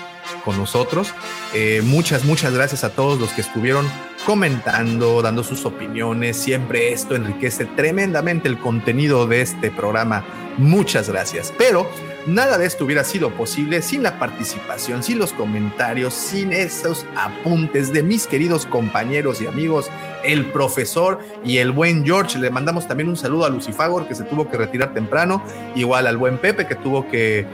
con 0.44 0.58
nosotros. 0.58 1.14
Eh, 1.54 1.80
muchas, 1.82 2.26
muchas 2.26 2.52
gracias 2.52 2.84
a 2.84 2.90
todos 2.90 3.18
los 3.18 3.30
que 3.30 3.40
estuvieron 3.40 3.88
comentando, 4.26 5.22
dando 5.22 5.42
sus 5.42 5.64
opiniones. 5.64 6.36
Siempre 6.36 6.92
esto 6.92 7.16
enriquece 7.16 7.64
tremendamente 7.64 8.46
el 8.46 8.58
contenido 8.58 9.26
de 9.26 9.40
este 9.40 9.70
programa. 9.70 10.22
Muchas 10.58 11.08
gracias. 11.08 11.50
Pero 11.56 11.88
nada 12.26 12.58
de 12.58 12.66
esto 12.66 12.84
hubiera 12.84 13.04
sido 13.04 13.30
posible 13.30 13.82
sin 13.82 14.02
la 14.02 14.18
participación, 14.18 15.02
sin 15.02 15.18
los 15.18 15.32
comentarios, 15.32 16.14
sin 16.14 16.52
esos 16.52 17.06
apuntes 17.16 17.92
de 17.92 18.02
mis 18.02 18.26
queridos 18.26 18.66
compañeros 18.66 19.40
y 19.40 19.46
amigos, 19.46 19.90
el 20.24 20.46
profesor 20.46 21.18
y 21.44 21.58
el 21.58 21.72
buen 21.72 22.04
George. 22.04 22.38
Le 22.38 22.50
mandamos 22.50 22.88
también 22.88 23.08
un 23.08 23.16
saludo 23.16 23.44
a 23.44 23.48
Lucifagor 23.48 24.08
que 24.08 24.14
se 24.14 24.24
tuvo 24.24 24.48
que 24.48 24.56
retirar 24.56 24.94
temprano, 24.94 25.42
igual 25.74 26.06
al 26.06 26.16
buen 26.16 26.38
Pepe 26.38 26.66
que 26.66 26.74
tuvo 26.74 27.08
que 27.08 27.46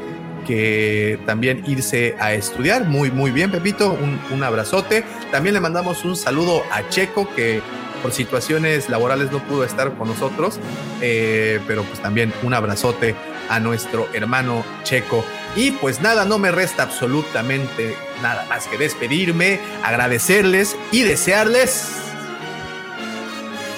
que 0.46 1.20
también 1.26 1.62
irse 1.66 2.16
a 2.18 2.32
estudiar. 2.32 2.86
Muy, 2.86 3.10
muy 3.10 3.30
bien, 3.30 3.50
Pepito. 3.50 3.92
Un, 3.92 4.18
un, 4.32 4.42
abrazote. 4.42 5.04
También 5.30 5.54
le 5.54 5.60
mandamos 5.60 6.02
un 6.06 6.16
saludo 6.16 6.62
a 6.72 6.88
Checo, 6.88 7.28
que 7.36 7.60
por 8.02 8.12
situaciones 8.12 8.88
laborales 8.88 9.30
no 9.30 9.38
pudo 9.40 9.64
estar 9.64 9.92
con 9.94 10.08
nosotros, 10.08 10.58
eh, 11.00 11.60
pero 11.66 11.82
pues 11.84 12.00
también 12.00 12.32
un 12.42 12.54
abrazote 12.54 13.14
a 13.50 13.60
nuestro 13.60 14.08
hermano 14.14 14.64
Checo. 14.84 15.22
Y 15.56 15.72
pues 15.72 16.00
nada, 16.00 16.24
no 16.24 16.38
me 16.38 16.50
resta 16.50 16.84
absolutamente 16.84 17.94
nada 18.22 18.46
más 18.48 18.66
que 18.66 18.78
despedirme, 18.78 19.60
agradecerles 19.82 20.76
y 20.92 21.02
desearles 21.02 21.88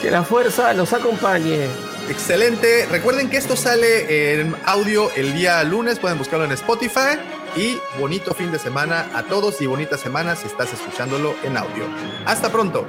que 0.02 0.10
la 0.10 0.24
fuerza 0.24 0.72
los 0.74 0.92
acompañe. 0.92 1.66
Excelente. 2.10 2.86
Recuerden 2.90 3.30
que 3.30 3.36
esto 3.36 3.56
sale 3.56 4.40
en 4.40 4.54
audio 4.64 5.10
el 5.14 5.32
día 5.32 5.62
lunes. 5.62 6.00
Pueden 6.00 6.18
buscarlo 6.18 6.44
en 6.44 6.52
Spotify. 6.52 7.18
Y 7.54 7.78
bonito 7.98 8.34
fin 8.34 8.50
de 8.50 8.58
semana 8.58 9.08
a 9.14 9.22
todos 9.22 9.60
y 9.60 9.66
bonita 9.66 9.96
semana 9.96 10.34
si 10.34 10.46
estás 10.46 10.72
escuchándolo 10.72 11.36
en 11.44 11.56
audio. 11.56 11.84
Hasta 12.26 12.50
pronto. 12.50 12.86